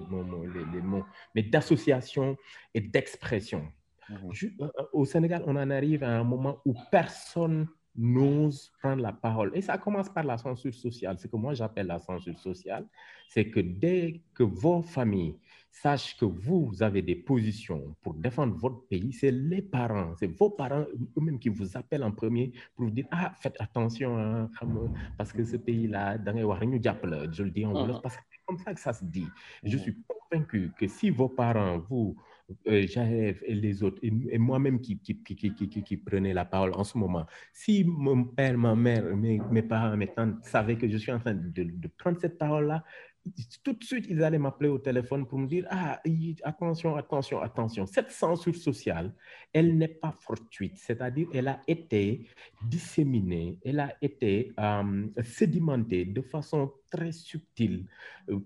les, 0.73 0.81
mots, 0.81 1.03
mais 1.35 1.43
d'association 1.43 2.37
et 2.73 2.79
d'expression. 2.79 3.65
Mmh 4.09 4.31
euh, 4.61 4.67
au 4.93 5.03
Sénégal, 5.03 5.43
on 5.45 5.57
en 5.57 5.69
arrive 5.69 6.05
à 6.05 6.17
un 6.17 6.23
moment 6.23 6.61
où 6.63 6.73
personne 6.89 7.67
n'ose 7.97 8.71
prendre 8.79 9.01
la 9.01 9.11
parole. 9.11 9.51
Et 9.55 9.61
ça 9.61 9.77
commence 9.77 10.09
par 10.09 10.23
la 10.23 10.37
censure 10.37 10.73
sociale. 10.73 11.17
Ce 11.19 11.27
que 11.27 11.35
moi 11.35 11.53
j'appelle 11.53 11.87
la 11.87 11.99
censure 11.99 12.37
sociale, 12.39 12.85
c'est 13.27 13.49
que 13.49 13.59
dès 13.59 14.21
que 14.33 14.43
vos 14.43 14.81
familles 14.81 15.35
sachent 15.71 16.17
que 16.17 16.25
vous 16.25 16.81
avez 16.81 17.01
des 17.01 17.15
positions 17.15 17.95
pour 18.01 18.13
défendre 18.15 18.55
votre 18.55 18.87
pays, 18.87 19.13
c'est 19.13 19.31
les 19.31 19.61
parents, 19.61 20.13
c'est 20.15 20.27
vos 20.27 20.49
parents 20.49 20.85
eux-mêmes 21.17 21.39
qui 21.39 21.49
vous 21.49 21.77
appellent 21.77 22.03
en 22.03 22.11
premier 22.11 22.51
pour 22.75 22.85
vous 22.85 22.91
dire 22.91 23.05
Ah, 23.11 23.33
faites 23.39 23.55
attention, 23.59 24.17
hein, 24.17 24.49
parce 25.17 25.33
que 25.33 25.43
ce 25.43 25.57
pays-là, 25.57 26.17
je 26.17 27.43
le 27.43 27.51
dis 27.51 27.65
en 27.65 27.73
wolof, 27.73 28.01
parce 28.01 28.17
que 28.17 28.23
c'est 28.29 28.39
comme 28.45 28.57
ça 28.57 28.73
que 28.73 28.79
ça 28.79 28.93
se 28.93 29.05
dit. 29.05 29.27
Je 29.63 29.77
suis 29.77 29.97
convaincu 30.07 30.71
que 30.77 30.87
si 30.87 31.09
vos 31.09 31.29
parents 31.29 31.79
vous 31.79 32.15
euh, 32.67 32.85
J'arrive 32.87 33.41
et 33.45 33.55
les 33.55 33.83
autres, 33.83 33.99
et, 34.03 34.37
moi-même 34.37 34.79
qui, 34.79 34.99
qui, 34.99 35.97
prenais 35.97 36.33
la 36.33 36.45
parole 36.45 36.73
en 36.73 36.83
ce 36.83 36.97
moment, 36.97 37.25
si 37.53 37.83
mon 37.83 38.23
père, 38.23 38.57
ma 38.57 38.75
mère, 38.75 39.03
mes, 39.15 39.61
parents, 39.63 39.95
mes 39.97 40.07
tantes 40.07 40.43
savaient 40.43 40.77
que 40.77 40.87
je 40.87 40.97
suis 40.97 41.11
en 41.11 41.19
train 41.19 41.33
de, 41.33 41.63
de 41.63 41.87
prendre 41.97 42.19
cette 42.19 42.37
parole-là, 42.37 42.83
tout 43.63 43.73
de 43.73 43.83
suite, 43.83 44.05
ils 44.09 44.23
allaient 44.23 44.37
m'appeler 44.37 44.69
au 44.69 44.77
téléphone 44.77 45.25
pour 45.25 45.39
me 45.39 45.47
dire, 45.47 45.65
ah, 45.69 46.01
attention, 46.43 46.95
attention, 46.95 47.41
attention. 47.41 47.85
Cette 47.85 48.11
censure 48.11 48.55
sociale, 48.55 49.13
elle 49.53 49.77
n'est 49.77 49.87
pas 49.87 50.11
fortuite, 50.11 50.73
c'est-à-dire 50.75 51.27
elle 51.33 51.47
a 51.47 51.59
été 51.67 52.27
disséminée, 52.63 53.57
elle 53.63 53.79
a 53.79 53.93
été 54.01 54.53
euh, 54.59 55.07
sédimentée 55.23 56.05
de 56.05 56.21
façon 56.21 56.71
très 56.91 57.11
subtile 57.11 57.85
euh, 58.29 58.39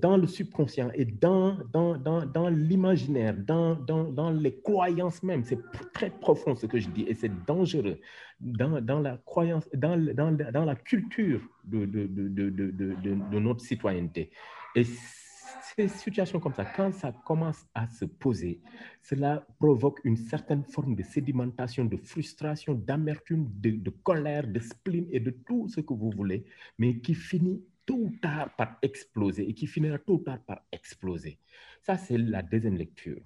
dans 0.00 0.16
le 0.16 0.26
subconscient 0.26 0.90
et 0.94 1.04
dans, 1.04 1.56
dans, 1.72 1.96
dans, 1.96 2.24
dans 2.26 2.48
l'imaginaire, 2.48 3.36
dans, 3.36 3.74
dans, 3.74 4.04
dans, 4.04 4.30
les 4.30 4.60
croyances 4.60 5.22
même. 5.22 5.44
C'est 5.44 5.58
très 5.92 6.10
profond 6.10 6.54
ce 6.54 6.66
que 6.66 6.78
je 6.78 6.88
dis 6.88 7.02
et 7.02 7.14
c'est 7.14 7.44
dangereux 7.46 7.98
dans, 8.42 8.80
dans, 8.80 8.98
la 9.00 9.16
croyance, 9.18 9.68
dans, 9.72 9.96
dans, 10.14 10.32
dans 10.32 10.64
la 10.64 10.74
culture 10.74 11.40
de, 11.64 11.86
de, 11.86 12.06
de, 12.06 12.50
de, 12.50 13.38
notre 13.38 13.60
citoyenneté. 13.60 14.30
Et 14.74 14.84
ces 14.84 15.88
situations 15.88 16.40
comme 16.40 16.52
ça, 16.52 16.64
quand 16.64 16.92
ça 16.92 17.12
commence 17.24 17.64
à 17.74 17.86
se 17.86 18.04
poser, 18.04 18.60
cela 19.02 19.46
provoque 19.58 20.00
une 20.04 20.16
certaine 20.16 20.64
forme 20.64 20.94
de 20.94 21.02
sédimentation, 21.02 21.84
de 21.84 21.96
frustration, 21.96 22.74
d'amertume, 22.74 23.48
de, 23.60 23.90
colère, 24.02 24.46
de 24.46 24.60
spleen 24.60 25.06
et 25.10 25.20
de 25.20 25.30
tout 25.30 25.68
ce 25.68 25.80
que 25.80 25.94
vous 25.94 26.10
voulez, 26.10 26.44
mais 26.78 26.98
qui 26.98 27.14
finit 27.14 27.62
tôt 27.86 27.94
ou 27.94 28.12
tard 28.20 28.54
par 28.56 28.76
exploser 28.82 29.48
et 29.48 29.54
qui 29.54 29.66
finira 29.66 29.98
tôt 29.98 30.14
ou 30.14 30.18
tard 30.18 30.40
par 30.40 30.62
exploser. 30.72 31.38
Ça, 31.82 31.96
c'est 31.96 32.18
la 32.18 32.42
deuxième 32.42 32.76
lecture. 32.76 33.20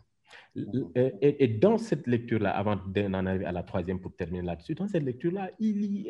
Et, 0.95 1.49
dans 1.49 1.77
cette 1.77 2.07
lecture-là, 2.07 2.51
avant 2.51 2.77
d'en 2.77 3.27
arriver 3.27 3.45
à 3.45 3.53
la 3.53 3.63
troisième 3.63 4.01
pour 4.01 4.15
terminer 4.15 4.43
là-dessus, 4.43 4.75
dans 4.75 4.89
cette 4.89 5.03
lecture-là, 5.03 5.51
il, 5.59 6.07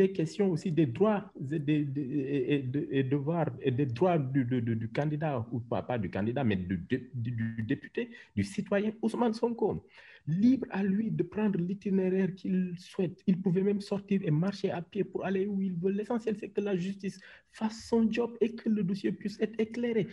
est 0.00 0.12
question 0.12 0.50
aussi 0.50 0.70
des 0.70 0.86
droits 0.86 1.32
et 1.50 1.58
des, 1.58 3.02
devoirs 3.04 3.48
et 3.62 3.70
des 3.70 3.86
droits 3.86 4.18
du, 4.18 4.90
candidat, 4.94 5.46
ou 5.50 5.60
pas, 5.60 5.98
du 5.98 6.10
candidat, 6.10 6.44
mais 6.44 6.56
du, 6.56 6.78
député, 7.66 8.10
du 8.36 8.44
citoyen 8.44 8.92
Ousmane 9.00 9.32
Sonko. 9.32 9.84
Libre 10.26 10.66
à 10.70 10.82
lui 10.82 11.10
de 11.10 11.22
prendre 11.22 11.58
l'itinéraire 11.58 12.34
qu'il 12.34 12.74
souhaite. 12.76 13.22
Il 13.26 13.40
pouvait 13.40 13.62
même 13.62 13.80
sortir 13.80 14.20
et 14.22 14.30
marcher 14.30 14.70
à 14.70 14.82
pied 14.82 15.02
pour 15.02 15.24
aller 15.24 15.46
où 15.46 15.62
il 15.62 15.74
veut. 15.74 15.90
L'essentiel, 15.90 16.36
c'est 16.38 16.50
que 16.50 16.60
la 16.60 16.76
justice 16.76 17.18
fasse 17.50 17.86
son 17.88 18.10
job 18.12 18.36
et 18.42 18.54
que 18.54 18.68
le 18.68 18.82
dossier 18.82 19.10
puisse 19.10 19.40
être 19.40 19.58
éclairé. 19.58 20.06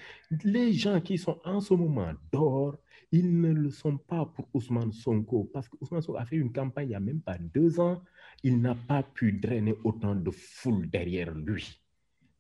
Les 0.46 0.72
gens 0.72 1.02
qui 1.02 1.18
sont 1.18 1.38
en 1.44 1.60
ce 1.60 1.74
moment 1.74 2.14
d'or, 2.32 2.78
ils 3.12 3.25
ne 3.32 3.52
le 3.52 3.70
sont 3.70 3.98
pas 3.98 4.26
pour 4.26 4.48
Ousmane 4.54 4.92
Sonko, 4.92 5.50
parce 5.54 5.68
que 5.70 5.78
Ousmane 5.82 6.02
Sonko 6.02 6.18
a 6.18 6.26
fait 6.26 6.36
une 6.36 6.52
campagne 6.52 6.88
il 6.88 6.90
n'y 6.90 6.96
a 6.96 7.00
même 7.00 7.22
pas 7.22 7.38
deux 7.38 7.80
ans. 7.80 8.02
Il 8.44 8.62
n'a 8.62 8.76
pas 8.76 9.04
pu 9.04 9.34
drainer 9.34 9.76
autant 9.84 10.16
de 10.16 10.32
foule 10.32 10.90
derrière 10.90 11.34
lui. 11.34 11.82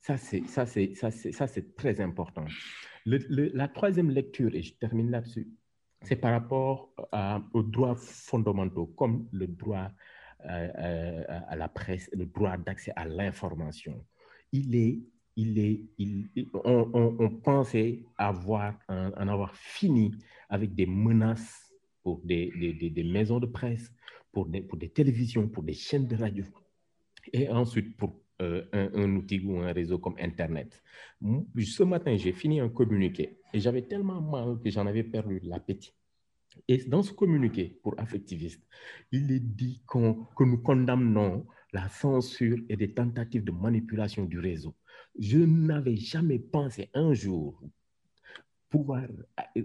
Ça, 0.01 0.17
c'est 0.17 1.75
très 1.75 1.99
important. 2.01 2.45
la 3.05 3.67
troisième 3.67 4.11
lecture, 4.11 4.53
et 4.53 4.61
je 4.61 4.73
termine 4.75 5.09
là-dessus, 5.09 5.47
c'est 6.03 6.15
par 6.15 6.31
rapport 6.31 6.93
aux 7.53 7.63
droits 7.63 7.95
fondamentaux, 7.95 8.85
comme 8.85 9.27
le 9.31 9.47
droit 9.47 9.89
euh, 10.47 10.69
euh, 10.77 11.23
à 11.47 11.55
la 11.55 11.67
presse, 11.67 12.07
le 12.13 12.27
droit 12.27 12.55
d'accès 12.57 12.91
à 12.95 13.05
l'information. 13.05 14.05
Il 14.51 14.75
est 14.75 15.01
on, 15.37 17.29
pensait 17.43 17.99
avoir, 18.17 18.75
en, 18.87 19.27
avoir 19.27 19.55
fini 19.55 20.11
avec 20.49 20.73
des 20.73 20.85
menaces 20.85 21.73
pour 22.03 22.21
des, 22.23 22.51
maisons 23.05 23.39
de 23.39 23.47
presse, 23.47 23.91
pour 24.31 24.47
des, 24.47 24.89
télévisions, 24.93 25.47
pour 25.47 25.63
des 25.63 25.73
chaînes 25.73 26.07
de 26.07 26.15
radio, 26.15 26.45
et 27.33 27.49
ensuite 27.49 27.97
pour 27.97 28.21
euh, 28.41 28.63
un, 28.73 28.89
un, 28.93 29.15
outil 29.15 29.39
ou 29.39 29.59
un 29.59 29.71
réseau 29.71 29.97
comme 29.97 30.15
Internet. 30.19 30.81
Ce 31.57 31.83
matin, 31.83 32.15
j'ai 32.17 32.33
fini 32.33 32.59
un 32.59 32.69
communiqué 32.69 33.39
et 33.53 33.59
j'avais 33.59 33.81
tellement 33.83 34.21
mal 34.21 34.59
que 34.61 34.69
j'en 34.69 34.85
avais 34.85 35.03
perdu 35.03 35.39
l'appétit. 35.43 35.93
Et 36.67 36.77
dans 36.85 37.03
ce 37.03 37.11
communiqué 37.11 37.79
pour 37.83 37.99
affectivistes, 37.99 38.65
il 39.11 39.31
est 39.31 39.39
dit 39.39 39.81
que 39.87 40.43
nous 40.43 40.57
condamnons 40.61 41.45
la 41.73 41.89
censure 41.89 42.57
et 42.69 42.77
des 42.77 42.93
tentatives 42.93 43.43
de 43.43 43.51
manipulation 43.51 44.25
du 44.25 44.39
réseau. 44.39 44.73
Je 45.17 45.37
n'avais 45.39 45.95
jamais 45.95 46.39
pensé 46.39 46.89
un 46.93 47.13
jour 47.13 47.61
pouvoir 48.69 49.03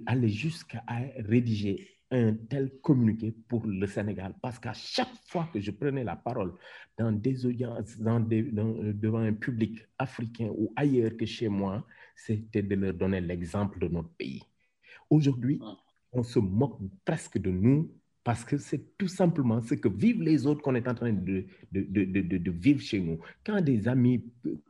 aller 0.07 0.29
jusqu'à 0.29 0.85
rédiger 1.19 1.89
un 2.13 2.35
tel 2.35 2.71
communiqué 2.81 3.33
pour 3.49 3.67
le 3.67 3.87
Sénégal 3.87 4.35
parce 4.43 4.59
qu'à 4.59 4.73
chaque 4.73 5.15
fois 5.27 5.49
que 5.53 5.61
je 5.61 5.71
prenais 5.71 6.05
la 6.05 6.17
parole 6.17 6.55
dans 6.99 7.13
des 7.13 7.47
audiences, 7.47 7.97
dans 7.99 8.21
devant 8.21 9.19
un 9.21 9.33
public 9.33 9.81
africain 9.99 10.51
ou 10.57 10.73
ailleurs 10.77 11.17
que 11.17 11.27
chez 11.27 11.49
moi, 11.49 11.87
c'était 12.17 12.63
de 12.63 12.75
leur 12.75 12.95
donner 12.95 13.21
l'exemple 13.21 13.79
de 13.79 13.89
notre 13.89 14.11
pays. 14.11 14.43
Aujourd'hui, 15.09 15.59
ah. 15.63 15.77
on 16.13 16.23
se 16.23 16.39
moque 16.39 16.79
presque 17.05 17.39
de 17.39 17.51
nous 17.51 17.91
parce 18.23 18.45
que 18.45 18.59
c'est 18.59 18.99
tout 18.99 19.09
simplement 19.09 19.63
ce 19.63 19.75
que 19.75 19.89
vivent 19.89 20.23
les 20.23 20.47
autres 20.47 20.61
qu'on 20.61 20.75
est 20.75 20.87
en 20.87 20.95
train 20.95 21.13
de, 21.13 21.47
de, 21.73 21.83
de, 21.83 22.39
de, 22.39 22.51
vivre 22.51 22.81
chez 22.81 23.01
nous. 23.01 23.19
Quand 23.45 23.61
des 23.63 23.89
amis 23.89 24.25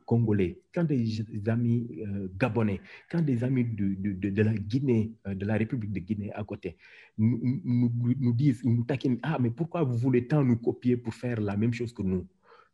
congolais, 0.05 0.61
quand 0.73 0.85
des 0.85 1.49
amis 1.49 2.01
euh, 2.07 2.29
gabonais, 2.37 2.79
quand 3.09 3.21
des 3.21 3.43
amis 3.43 3.65
de, 3.65 4.41
la 4.41 4.53
Guinée, 4.53 5.13
euh, 5.27 5.35
de 5.35 5.45
la 5.45 5.55
République 5.57 5.91
de 5.91 5.99
Guinée 5.99 6.31
à 6.33 6.43
côté, 6.45 6.77
nous, 7.17 7.61
nous, 7.65 7.91
nous 8.19 8.33
disent, 8.33 8.63
nous 8.63 8.85
taquinent, 8.85 9.19
ah, 9.21 9.37
mais 9.39 9.49
pourquoi 9.51 9.83
vous 9.83 9.97
voulez 9.97 10.27
tant 10.27 10.43
nous 10.43 10.57
copier 10.57 10.95
pour 10.95 11.13
faire 11.13 11.41
la 11.41 11.57
même 11.57 11.73
chose 11.73 11.93
que 11.93 12.03
nous? 12.03 12.25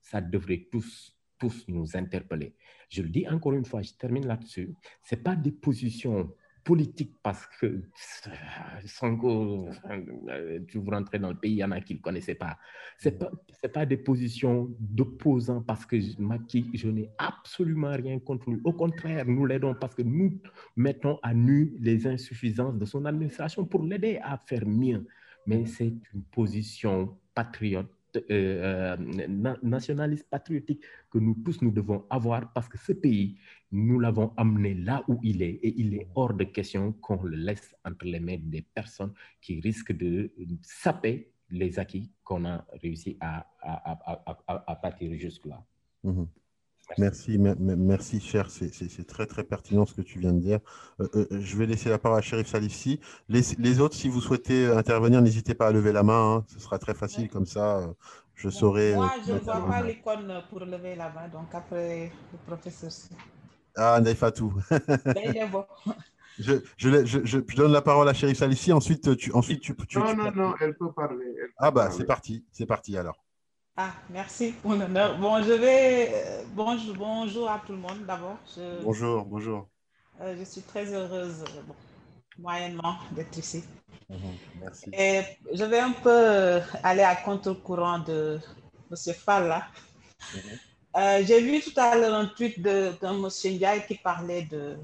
Ça 0.02 0.22
devrait 0.22 0.68
tous 0.72 1.18
tous 1.40 1.66
nous 1.68 1.96
interpeller. 1.96 2.56
Je 2.90 3.04
le 3.04 3.10
dis 3.10 3.28
encore 3.28 3.54
une 3.54 3.66
fois, 3.66 3.82
je 3.82 3.94
termine 3.94 4.26
là-dessus. 4.26 4.74
Ce 5.04 5.16
pas 5.16 5.36
des 5.36 5.52
positions 5.52 6.32
politique 6.68 7.14
parce 7.24 7.48
que 7.62 7.82
Sango, 8.86 9.70
euh, 9.90 10.60
tu 10.68 10.80
vous 10.80 10.92
rentrez 10.92 11.18
dans 11.18 11.30
le 11.30 11.38
pays, 11.38 11.54
il 11.54 11.58
y 11.60 11.64
en 11.64 11.72
a 11.72 11.80
qui 11.80 11.94
ne 11.94 12.00
le 12.00 12.02
connaissaient 12.04 12.36
pas. 12.36 12.58
Ce 13.00 13.08
n'est 13.08 13.16
pas, 13.16 13.32
pas 13.74 13.86
des 13.86 13.96
positions 13.96 14.68
d'opposants 14.78 15.62
parce 15.62 15.86
que 15.86 15.96
Maki, 16.22 16.70
je 16.74 16.90
n'ai 16.90 17.10
absolument 17.18 17.92
rien 17.92 18.20
contre 18.20 18.50
lui. 18.50 18.60
Au 18.66 18.74
contraire, 18.74 19.26
nous 19.26 19.46
l'aidons 19.46 19.76
parce 19.76 19.96
que 19.96 20.02
nous 20.02 20.42
mettons 20.76 21.20
à 21.24 21.34
nu 21.34 21.74
les 21.80 22.06
insuffisances 22.06 22.78
de 22.78 22.84
son 22.84 23.06
administration 23.06 23.64
pour 23.64 23.84
l'aider 23.84 24.20
à 24.22 24.38
faire 24.38 24.68
mieux. 24.68 25.08
Mais 25.46 25.66
c'est 25.66 25.94
une 26.14 26.24
position 26.34 27.18
patriote 27.34 27.97
euh, 28.32 28.98
nationaliste, 29.64 30.28
patriotique 30.30 30.84
que 31.12 31.20
nous 31.20 31.36
tous, 31.44 31.62
nous 31.62 31.72
devons 31.72 32.06
avoir 32.10 32.54
parce 32.54 32.68
que 32.70 32.78
ce 32.78 32.94
pays, 32.94 33.38
nous 33.72 34.00
l'avons 34.00 34.34
amené 34.38 34.74
là 34.74 35.04
où 35.08 35.20
il 35.24 35.42
est 35.42 35.60
et 35.64 35.74
il 35.80 35.94
est 35.96 36.08
hors 36.16 36.34
de 36.34 36.44
question 36.46 36.94
qu'on 36.94 37.24
le 37.24 37.38
laisse 37.38 37.76
entre 37.86 38.06
les 38.06 38.20
mains 38.20 38.38
des 38.40 38.62
personnes 38.62 39.14
qui 39.42 39.60
risquent 39.60 39.96
de 39.98 40.32
saper 40.62 41.32
les 41.50 41.80
acquis 41.80 42.12
qu'on 42.24 42.46
a 42.46 42.66
réussi 42.82 43.18
à, 43.20 43.48
à, 43.62 44.36
à, 44.48 44.72
à 44.72 44.76
partir 44.76 45.14
jusque-là. 45.18 45.64
Mmh 46.04 46.24
Merci, 46.98 47.38
merci, 47.38 48.20
cher. 48.20 48.50
C'est 48.50 49.08
très, 49.08 49.26
très 49.26 49.44
pertinent 49.44 49.86
ce 49.86 49.94
que 49.94 50.02
tu 50.02 50.20
viens 50.20 50.34
de 50.34 50.40
dire. 50.40 50.60
Euh, 51.00 51.08
euh, 51.16 51.28
je 51.32 51.58
vais 51.58 51.66
laisser 51.66 51.90
la 51.90 51.98
parole 51.98 52.18
à 52.18 52.22
Shérif 52.22 52.48
Salifi. 52.48 53.00
Les, 53.30 53.42
les, 53.60 53.80
autres, 53.80 53.96
si 53.96 54.10
vous 54.10 54.22
souhaitez 54.22 54.68
intervenir, 54.68 55.22
n'hésitez 55.22 55.54
pas 55.54 55.68
à 55.68 55.72
lever 55.72 55.92
la 55.92 56.04
main. 56.04 56.38
Hein. 56.38 56.46
Ce 56.48 56.60
sera 56.60 56.80
très 56.80 56.94
facile 56.94 57.30
comme 57.30 57.46
ça. 57.46 57.80
Euh, 57.80 57.88
je 58.36 58.50
saurai. 58.50 58.96
Moi, 58.96 59.12
je 59.26 59.34
ne 59.34 59.40
vois 59.40 59.68
pas 59.68 59.82
l'icône 59.84 60.42
pour 60.50 60.62
lever 60.62 60.96
la 60.96 61.10
main. 61.10 61.28
Donc, 61.28 61.54
après 61.54 62.12
le 62.32 62.38
professeur. 62.48 62.92
Ah, 63.76 64.00
Naïfatou. 64.02 64.54
je, 66.40 66.54
je, 66.78 67.06
je, 67.06 67.20
je, 67.26 67.56
donne 67.56 67.74
la 67.74 67.82
parole 67.82 68.08
à 68.10 68.14
Shérif 68.14 68.38
Salifi. 68.38 68.72
Ensuite, 68.72 69.16
tu, 69.18 69.32
ensuite 69.34 69.62
tu, 69.62 69.76
tu, 69.88 70.00
Non, 70.00 70.16
non, 70.16 70.32
non, 70.32 70.54
elle 70.62 70.76
peut 70.76 70.92
parler. 70.92 71.26
Elle 71.28 71.48
peut 71.48 71.54
ah, 71.58 71.70
bah, 71.70 71.92
c'est 71.92 72.06
parti. 72.06 72.46
C'est 72.52 72.66
parti 72.66 72.98
alors. 72.98 73.27
Ah, 73.80 73.94
merci 74.10 74.54
pour 74.54 74.74
l'honneur. 74.74 75.20
Bon, 75.20 75.40
je 75.44 75.52
vais. 75.52 76.10
Euh, 76.12 76.44
bonjour, 76.56 76.96
bonjour 76.96 77.48
à 77.48 77.62
tout 77.64 77.74
le 77.74 77.78
monde 77.78 78.08
d'abord. 78.08 78.40
Je... 78.56 78.82
Bonjour, 78.82 79.24
bonjour. 79.24 79.68
Euh, 80.20 80.36
je 80.36 80.44
suis 80.46 80.64
très 80.64 80.92
heureuse, 80.92 81.44
euh, 81.44 81.62
bon, 81.62 81.76
moyennement, 82.40 82.96
d'être 83.12 83.38
ici. 83.38 83.64
Mmh, 84.10 84.16
merci. 84.62 84.90
Et 84.92 85.22
je 85.54 85.64
vais 85.64 85.78
un 85.78 85.92
peu 85.92 86.60
aller 86.82 87.04
à 87.04 87.18
contre-courant 87.18 88.00
de 88.00 88.40
M. 88.90 89.14
Falla. 89.14 89.68
Mmh. 90.34 90.38
Euh, 90.96 91.24
J'ai 91.24 91.40
vu 91.44 91.62
tout 91.62 91.80
à 91.80 91.96
l'heure 91.96 92.16
un 92.16 92.26
tweet 92.26 92.60
d'un 92.60 92.96
M. 93.04 93.28
Ndiaye 93.28 93.86
qui 93.86 93.94
parlait 93.94 94.42
de 94.42 94.80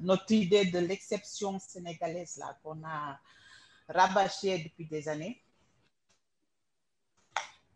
notre 0.00 0.32
idée 0.32 0.64
de 0.64 0.80
l'exception 0.80 1.60
sénégalaise 1.60 2.42
qu'on 2.64 2.82
a 2.84 3.20
rabâchée 3.88 4.58
depuis 4.64 4.86
des 4.86 5.08
années. 5.08 5.40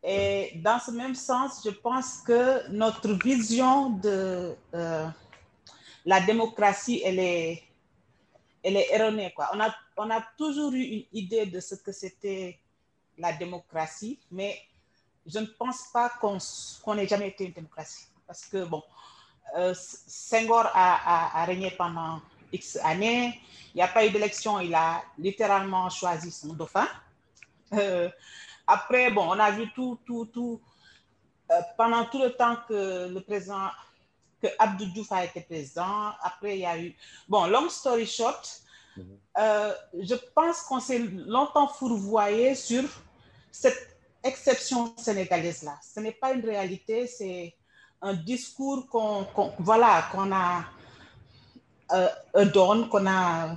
Et 0.03 0.53
dans 0.57 0.81
ce 0.81 0.91
même 0.91 1.15
sens, 1.15 1.63
je 1.65 1.71
pense 1.71 2.19
que 2.27 2.69
notre 2.71 3.13
vision 3.13 3.91
de 3.91 4.57
euh, 4.75 5.07
la 6.05 6.21
démocratie, 6.21 7.01
elle 7.05 7.21
est, 7.21 7.63
elle 8.65 8.77
est 8.77 8.93
erronée. 8.93 9.33
Quoi. 9.35 9.51
On, 9.55 9.61
a, 9.61 9.73
on 9.97 10.11
a 10.11 10.25
toujours 10.37 10.73
eu 10.73 10.83
une 10.83 11.05
idée 11.13 11.47
de 11.47 11.61
ce 11.61 11.77
que 11.77 11.93
c'était 11.93 12.59
la 13.17 13.33
démocratie, 13.33 14.19
mais 14.31 14.59
je 15.27 15.39
ne 15.39 15.47
pense 15.47 15.85
pas 15.93 16.09
qu'on 16.21 16.39
qu 16.39 16.99
ait 16.99 17.07
jamais 17.07 17.29
été 17.29 17.45
une 17.45 17.53
démocratie. 17.53 18.07
Parce 18.27 18.47
que, 18.47 18.65
bon, 18.65 18.83
euh, 19.57 19.75
Senghor 19.77 20.69
a, 20.75 21.45
régné 21.45 21.71
pendant 21.73 22.21
X 22.53 22.77
années, 22.83 23.41
il 23.75 23.77
n'y 23.77 23.83
a 23.83 23.89
pas 23.89 24.05
eu 24.05 24.11
d'élection, 24.11 24.59
il 24.59 24.75
a 24.75 25.03
littéralement 25.19 25.89
choisi 25.91 26.31
son 26.33 26.55
dauphin. 26.55 26.89
Euh, 27.75 28.11
après, 28.67 29.11
bon, 29.11 29.27
on 29.29 29.39
a 29.39 29.51
vu 29.51 29.71
tout, 29.75 29.99
tout, 30.07 30.27
tout, 30.27 30.61
euh, 31.51 31.61
pendant 31.77 32.05
tout 32.07 32.21
le 32.23 32.31
temps 32.33 32.57
que 32.69 33.09
le 33.13 33.21
président, 33.21 33.69
que 34.41 34.49
Abdou 34.59 34.87
Diouf 34.87 35.11
a 35.13 35.25
été 35.25 35.41
président. 35.41 36.13
Après, 36.23 36.57
il 36.57 36.61
y 36.61 36.67
a 36.67 36.79
eu, 36.79 36.95
bon, 37.29 37.47
long 37.47 37.69
story 37.69 38.07
short, 38.07 38.63
mm 38.97 39.03
-hmm. 39.03 39.17
euh, 39.39 39.73
je 40.11 40.17
pense 40.35 40.63
qu'on 40.67 40.81
s'est 40.81 41.03
longtemps 41.37 41.69
fourvoyé 41.69 42.55
sur 42.55 42.85
cette 43.51 43.83
exception 44.25 44.81
sénégalaise-là. 44.97 45.75
Ce 45.93 46.01
n'est 46.01 46.19
pas 46.23 46.33
une 46.33 46.45
réalité, 46.45 47.07
c'est 47.07 47.55
un 48.01 48.15
discours 48.15 48.81
qu'on, 48.89 49.25
qu 49.35 49.43
voilà, 49.59 50.09
qu'on 50.11 50.31
a 50.33 50.65
euh, 51.93 52.45
donne, 52.47 52.89
qu'on 52.89 53.07
a 53.07 53.57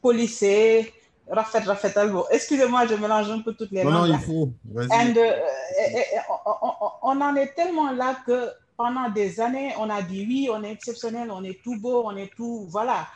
policé, 0.00 0.92
Rafet, 1.32 1.60
Rafet, 1.60 1.94
bon, 2.08 2.24
excusez-moi, 2.30 2.86
je 2.86 2.94
mélange 2.94 3.30
un 3.30 3.40
peu 3.40 3.54
toutes 3.54 3.70
les 3.70 3.82
non, 3.84 3.90
langues. 3.90 4.10
Non, 4.10 4.18
il 4.18 4.20
faut. 4.20 4.52
And, 4.90 5.14
euh, 5.16 5.40
et, 5.80 5.98
et, 5.98 6.20
on, 6.60 6.72
on, 7.02 7.20
en 7.22 7.34
est 7.36 7.54
tellement 7.54 7.90
là 7.90 8.18
que 8.26 8.50
pendant 8.76 9.08
des 9.08 9.40
années, 9.40 9.72
on 9.78 9.88
a 9.88 10.02
dit 10.02 10.26
oui, 10.28 10.50
on 10.52 10.62
est 10.62 10.72
exceptionnel, 10.72 11.30
on 11.30 11.42
est 11.42 11.62
tout 11.62 11.80
beau, 11.80 12.02
on 12.04 12.14
est 12.16 12.30
tout. 12.36 12.66
Voilà. 12.68 13.08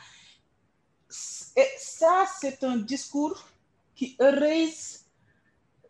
Et 1.56 1.68
ça, 1.76 2.24
c'est 2.40 2.64
un 2.64 2.78
discours 2.78 3.46
qui 3.94 4.16
erase 4.18 5.04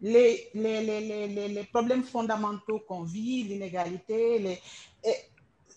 les, 0.00 0.50
les, 0.52 0.80
les, 0.82 1.28
les, 1.28 1.48
les 1.48 1.64
problèmes 1.64 2.02
fondamentaux 2.02 2.80
qu'on 2.88 3.02
vit, 3.02 3.44
l'inégalité. 3.44 4.40
Les... 4.40 4.60
Et 5.04 5.14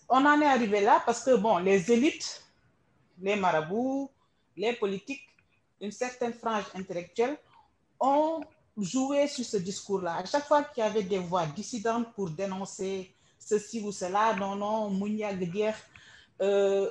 on 0.08 0.24
en 0.26 0.40
est 0.40 0.46
arrivé 0.46 0.80
là 0.80 1.00
parce 1.06 1.22
que, 1.24 1.36
bon, 1.36 1.58
les 1.58 1.92
élites, 1.92 2.42
les 3.20 3.36
marabouts, 3.36 4.10
les 4.56 4.72
politiques, 4.72 5.29
une 5.80 5.92
certaine 5.92 6.34
frange 6.34 6.64
intellectuelle 6.74 7.36
ont 7.98 8.40
joué 8.76 9.26
sur 9.26 9.44
ce 9.44 9.56
discours-là. 9.56 10.16
À 10.16 10.24
chaque 10.24 10.46
fois 10.46 10.64
qu'il 10.64 10.82
y 10.82 10.86
avait 10.86 11.02
des 11.02 11.18
voix 11.18 11.46
dissidentes 11.46 12.12
pour 12.14 12.30
dénoncer 12.30 13.14
ceci 13.38 13.80
ou 13.80 13.92
cela, 13.92 14.34
non, 14.34 14.56
non, 14.56 14.90
Mounia 14.90 15.32
guerre, 15.34 15.76
euh, 16.40 16.90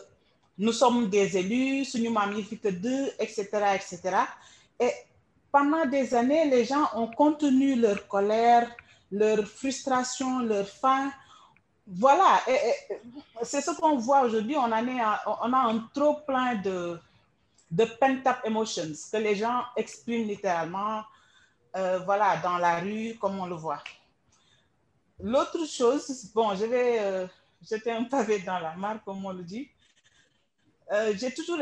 nous 0.58 0.74
sommes 0.74 1.10
des 1.10 1.38
élus, 1.38 1.88
nous 1.96 2.12
magnifique 2.12 2.68
deux, 2.68 3.08
etc., 3.20 3.48
etc. 3.76 4.18
Et 4.80 4.92
pendant 5.52 5.86
des 5.86 6.14
années, 6.14 6.50
les 6.50 6.66
gens 6.66 6.90
ont 6.96 7.08
contenu 7.08 7.76
leur 7.76 8.08
colère, 8.08 8.70
leur 9.12 9.48
frustration, 9.48 10.40
leur 10.40 10.68
faim. 10.68 11.12
Voilà, 11.88 12.42
c'est 13.42 13.62
ce 13.62 13.72
qu'on 13.72 13.98
voit 13.98 14.22
aujourd'hui. 14.22 14.56
On, 14.58 14.70
on 14.70 15.54
a 15.54 15.58
un 15.58 15.90
trop 15.94 16.18
plein 16.28 16.56
de, 16.56 17.00
de 17.72 17.86
pent-up 17.86 18.38
emotions 18.44 18.94
que 19.12 19.18
les 19.18 19.36
gens 19.36 19.64
expriment 19.76 20.28
littéralement, 20.28 21.04
euh, 21.76 22.00
voilà, 22.00 22.38
dans 22.38 22.58
la 22.58 22.80
rue, 22.80 23.16
comme 23.20 23.40
on 23.40 23.46
le 23.46 23.56
voit. 23.56 23.84
L'autre 25.20 25.66
chose, 25.66 26.32
bon, 26.34 26.56
je 26.56 26.66
vais 26.66 27.00
euh, 27.00 27.28
jeter 27.62 27.92
un 27.92 28.06
pavé 28.06 28.40
dans 28.40 28.60
la 28.60 28.76
mare, 28.76 29.04
comme 29.04 29.24
on 29.26 29.32
le 29.34 29.44
dit. 29.44 29.70
Euh, 30.92 31.14
J'ai 31.16 31.34
toujours 31.34 31.60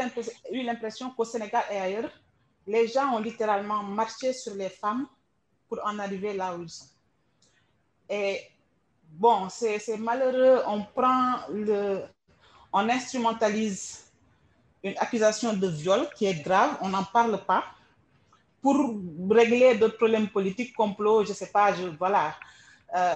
eu 0.51 0.63
l'impression 0.63 1.11
qu'au 1.11 1.25
Sénégal 1.25 1.63
et 1.71 1.77
ailleurs, 1.77 2.11
les 2.65 2.87
gens 2.87 3.13
ont 3.15 3.19
littéralement 3.19 3.83
marché 3.83 4.31
sur 4.31 4.53
les 4.55 4.69
femmes 4.69 5.07
pour 5.67 5.79
en 5.83 5.99
arriver 5.99 6.33
là 6.33 6.55
où 6.55 6.63
ils 6.63 6.69
sont. 6.69 6.85
Et 8.09 8.41
bon, 9.09 9.49
c'est 9.49 9.97
malheureux, 9.97 10.63
on 10.67 10.83
prend 10.83 11.39
le, 11.49 12.03
on 12.71 12.87
instrumentalise 12.89 14.06
une 14.83 14.97
accusation 14.97 15.53
de 15.53 15.67
viol 15.67 16.07
qui 16.15 16.25
est 16.25 16.41
grave, 16.41 16.77
on 16.81 16.89
n'en 16.89 17.03
parle 17.03 17.43
pas. 17.45 17.63
Pour 18.61 18.99
régler 19.29 19.75
d'autres 19.75 19.97
problèmes 19.97 20.29
politiques, 20.29 20.75
complot, 20.75 21.23
je 21.23 21.29
ne 21.29 21.35
sais 21.35 21.51
pas, 21.51 21.73
je, 21.73 21.87
voilà. 21.97 22.35
Euh, 22.95 23.13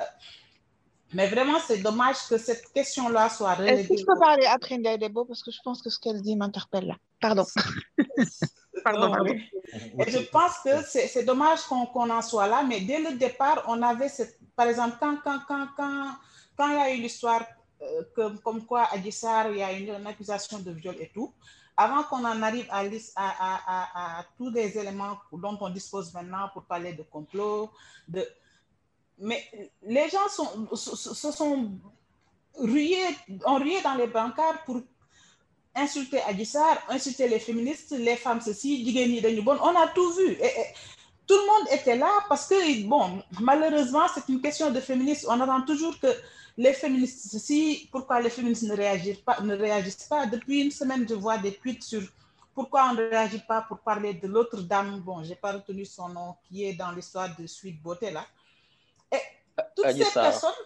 mais 1.13 1.27
vraiment, 1.27 1.59
c'est 1.59 1.79
dommage 1.79 2.17
que 2.29 2.37
cette 2.37 2.71
question-là 2.71 3.29
soit 3.29 3.55
reléguée. 3.55 3.81
Est-ce 3.81 3.89
que 3.89 3.97
je 3.97 4.05
peux 4.05 4.19
parler 4.19 4.45
après 4.45 4.77
Ndedebo 4.77 5.25
parce 5.25 5.43
que 5.43 5.51
je 5.51 5.59
pense 5.63 5.81
que 5.81 5.89
ce 5.89 5.99
qu'elle 5.99 6.21
dit 6.21 6.35
m'interpelle 6.35 6.87
là. 6.87 6.95
Pardon. 7.19 7.45
pardon, 8.83 9.11
pardon. 9.11 9.35
Et 9.99 10.11
je 10.11 10.19
pense 10.19 10.59
que 10.63 10.81
c'est 10.83 11.23
dommage 11.23 11.61
qu'on 11.63 11.85
qu 11.85 11.97
en 11.97 12.21
soit 12.21 12.47
là, 12.47 12.63
mais 12.63 12.81
dès 12.81 12.99
le 12.99 13.17
départ, 13.17 13.65
on 13.67 13.81
avait 13.81 14.09
cette... 14.09 14.39
Par 14.55 14.67
exemple, 14.67 14.97
quand, 14.99 15.17
quand, 15.23 15.39
quand, 15.47 15.67
quand, 15.75 16.11
quand 16.57 16.69
il 16.69 16.75
y 16.75 16.79
a 16.79 16.93
eu 16.93 17.01
l'histoire 17.01 17.43
euh, 17.81 18.03
comme 18.43 18.65
quoi 18.65 18.83
à 18.83 18.97
il 18.97 19.57
y 19.57 19.63
a 19.63 19.71
une, 19.73 20.07
accusation 20.07 20.59
de 20.59 20.71
viol 20.71 20.95
et 20.99 21.09
tout, 21.13 21.33
avant 21.75 22.03
qu'on 22.03 22.23
en 22.25 22.41
arrive 22.43 22.67
à, 22.69 24.25
tous 24.37 24.49
les 24.51 24.77
éléments 24.77 25.17
dont 25.31 25.57
on 25.61 25.69
dispose 25.69 26.13
maintenant 26.13 26.49
pour 26.53 26.63
parler 26.63 26.93
de 26.93 27.03
complot, 27.03 27.71
mais 29.17 29.43
les 29.83 30.09
gens 30.09 30.27
se 30.75 31.31
sont 31.31 31.71
rués, 32.55 32.97
ont 33.45 33.55
rué 33.55 33.81
dans 33.81 33.95
les 33.95 34.07
bancards 34.07 34.63
pour 34.65 34.81
insulter 35.75 36.21
Adissar, 36.21 36.77
insulter 36.89 37.27
les 37.27 37.39
féministes, 37.39 37.91
les 37.91 38.15
femmes 38.15 38.41
ceci, 38.41 38.85
on 39.47 39.75
a 39.75 39.87
tout 39.89 40.11
vu. 40.13 40.37
Tout 41.27 41.35
le 41.35 41.45
monde 41.47 41.67
était 41.71 41.95
là 41.95 42.11
parce 42.27 42.47
que, 42.47 42.83
bon, 42.85 43.23
malheureusement, 43.39 44.05
c'est 44.13 44.27
une 44.27 44.41
question 44.41 44.69
de 44.69 44.79
féministes. 44.81 45.25
On 45.29 45.39
attend 45.39 45.61
toujours 45.61 45.97
que 45.99 46.07
les 46.61 46.73
féministes 46.73 47.31
ceci, 47.31 47.89
pourquoi 47.91 48.21
les 48.21 48.29
féministes 48.29 48.63
ne 48.63 48.75
réagissent 48.75 49.25
pas, 49.29 49.39
ne 49.41 49.55
réagissent 49.55 50.07
pas? 50.13 50.25
Depuis 50.27 50.61
une 50.61 50.71
semaine, 50.71 51.05
je 51.09 51.15
vois 51.15 51.37
des 51.37 51.53
tweets 51.55 51.83
sur 51.83 52.03
pourquoi 52.53 52.89
on 52.89 52.93
ne 52.93 53.09
réagit 53.09 53.43
pas 53.47 53.61
pour 53.67 53.79
parler 53.79 54.13
de 54.13 54.27
l'autre 54.27 54.61
dame, 54.61 54.99
bon, 54.99 55.23
je 55.23 55.29
n'ai 55.29 55.35
pas 55.35 55.53
retenu 55.53 55.85
son 55.85 56.09
nom, 56.09 56.35
qui 56.43 56.65
est 56.65 56.73
dans 56.73 56.91
l'histoire 56.91 57.29
de 57.39 57.47
Suite 57.47 57.81
Beauté, 57.81 58.11
là. 58.11 58.25
Et 59.11 59.17
toutes 59.75 59.85
Adissa. 59.85 60.05
ces 60.09 60.19
personnes, 60.19 60.61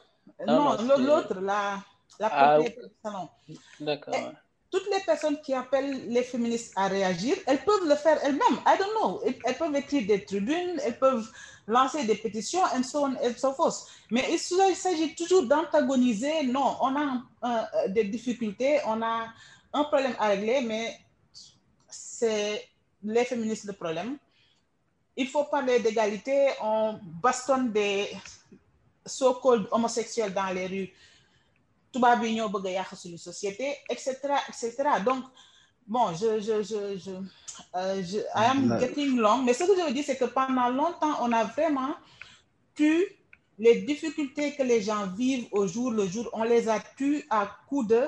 Non, 0.48 0.76
non, 0.76 0.84
non, 0.84 0.98
l'autre, 0.98 1.36
la, 1.40 1.80
la 2.20 2.30
Ah, 2.32 2.60
du 2.60 2.70
salon. 3.04 3.30
D'accord. 3.80 4.16
Toutes 4.72 4.90
les 4.92 5.00
personnes 5.06 5.40
qui 5.42 5.54
appellent 5.54 6.10
les 6.10 6.24
féministes 6.24 6.74
à 6.76 6.88
réagir, 6.88 7.38
elles 7.48 7.64
peuvent 7.64 7.88
le 7.88 7.96
faire 7.96 8.20
elles-mêmes. 8.24 8.60
I 8.66 8.78
don't 8.78 8.94
know. 9.00 9.22
Elles 9.46 9.56
peuvent 9.56 9.76
écrire 9.76 10.06
des 10.08 10.26
tribunes, 10.26 10.78
elles 10.84 11.00
peuvent 11.00 11.30
lancer 11.68 12.06
des 12.06 12.16
pétitions, 12.16 12.64
and 12.76 12.84
so 12.84 13.06
on 13.06 13.16
so. 13.38 13.56
Mais 14.12 14.26
il 14.32 14.40
s'agit 14.76 15.16
toujours 15.16 15.44
d'antagoniser. 15.48 16.44
Non, 16.44 16.78
on 16.82 16.96
a 16.96 17.88
des 17.90 18.04
difficultés, 18.06 18.80
on 18.86 19.02
a 19.02 19.28
un 19.74 19.84
problème 19.86 20.16
à 20.20 20.28
régler, 20.28 20.62
mais 20.62 20.98
c'est 21.90 22.68
les 23.04 23.26
féministes 23.26 23.66
le 23.66 23.74
problème. 23.74 24.18
Il 25.18 25.28
faut 25.28 25.46
parler 25.46 25.80
d'égalité, 25.80 26.50
on 26.62 27.00
bastonne 27.22 27.72
des 27.72 28.10
so-called 29.06 29.68
homosexuels 29.72 30.34
dans 30.34 30.48
les 30.54 30.68
rues 30.68 30.94
tubaab 31.96 32.24
yi 32.26 32.36
ñoo 32.36 32.50
bëgg 32.52 32.68
a 32.68 32.72
yàq 32.80 32.90
suñu 33.00 33.18
société 33.18 33.78
et 33.90 33.98
cetera 33.98 34.38
et 34.50 34.54
cetera 34.54 35.00
donc 35.00 35.24
bon 35.88 36.14
je 36.14 36.40
je 36.40 36.64
je 36.64 36.98
je, 37.04 37.12
euh, 37.76 38.04
je 38.04 38.18
I 38.36 38.46
am 38.52 38.80
getting 38.80 39.18
long 39.18 39.44
mais 39.44 39.54
ce 39.54 39.64
que 39.64 39.76
je 39.78 39.86
veux 39.86 39.94
dire 39.94 40.04
c'est 40.06 40.18
que 40.18 40.26
pendant 40.26 40.70
longtemps 40.70 41.16
on 41.22 41.32
a 41.32 41.44
vraiment 41.44 41.96
tu 42.76 43.06
les 43.58 43.82
difficultés 43.82 44.54
que 44.56 44.64
les 44.64 44.82
gens 44.82 45.08
vivent 45.08 45.48
au 45.52 45.68
jour 45.68 45.92
le 45.92 46.06
jour 46.08 46.30
on 46.34 46.44
les 46.44 46.68
a 46.68 46.80
tues 46.98 47.24
à 47.30 47.42
coup 47.70 47.84
de 47.84 48.02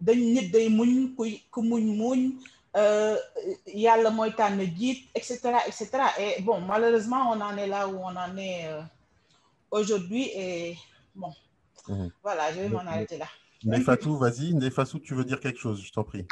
dañ 0.00 0.16
nit 0.34 0.48
day 0.50 0.68
muñ 0.68 1.14
ku 1.16 1.24
ku 1.50 1.60
muñ 1.62 1.84
muñ 2.00 2.20
yàlla 3.66 4.10
mooy 4.10 4.32
tànn 4.34 4.60
jiit 4.76 5.08
et 5.14 5.22
cetera 5.22 5.66
et 5.68 5.72
cetera 5.72 6.08
et 6.18 6.42
bon 6.42 6.60
malheureusement 6.60 7.30
on 7.32 7.40
en 7.40 7.56
est 7.56 7.68
là 7.68 7.88
où 7.88 7.96
on 7.98 8.16
en 8.26 8.36
est 8.36 8.66
euh, 8.66 8.82
aujourd'hui 9.70 10.24
et 10.34 10.76
bon 11.14 11.32
Mhm. 11.86 12.10
voilà, 12.22 12.50
je 12.50 12.60
vais 12.60 12.68
m'en 12.70 12.78
arrêter 12.78 13.18
là. 13.18 13.26
Nefatou, 13.62 14.16
vas-y. 14.16 14.54
Nefatou, 14.54 15.00
tu 15.00 15.14
veux 15.14 15.24
dire 15.24 15.38
quelque 15.38 15.58
chose, 15.58 15.82
je 15.84 15.92
t'en 15.92 16.02
prie. 16.02 16.26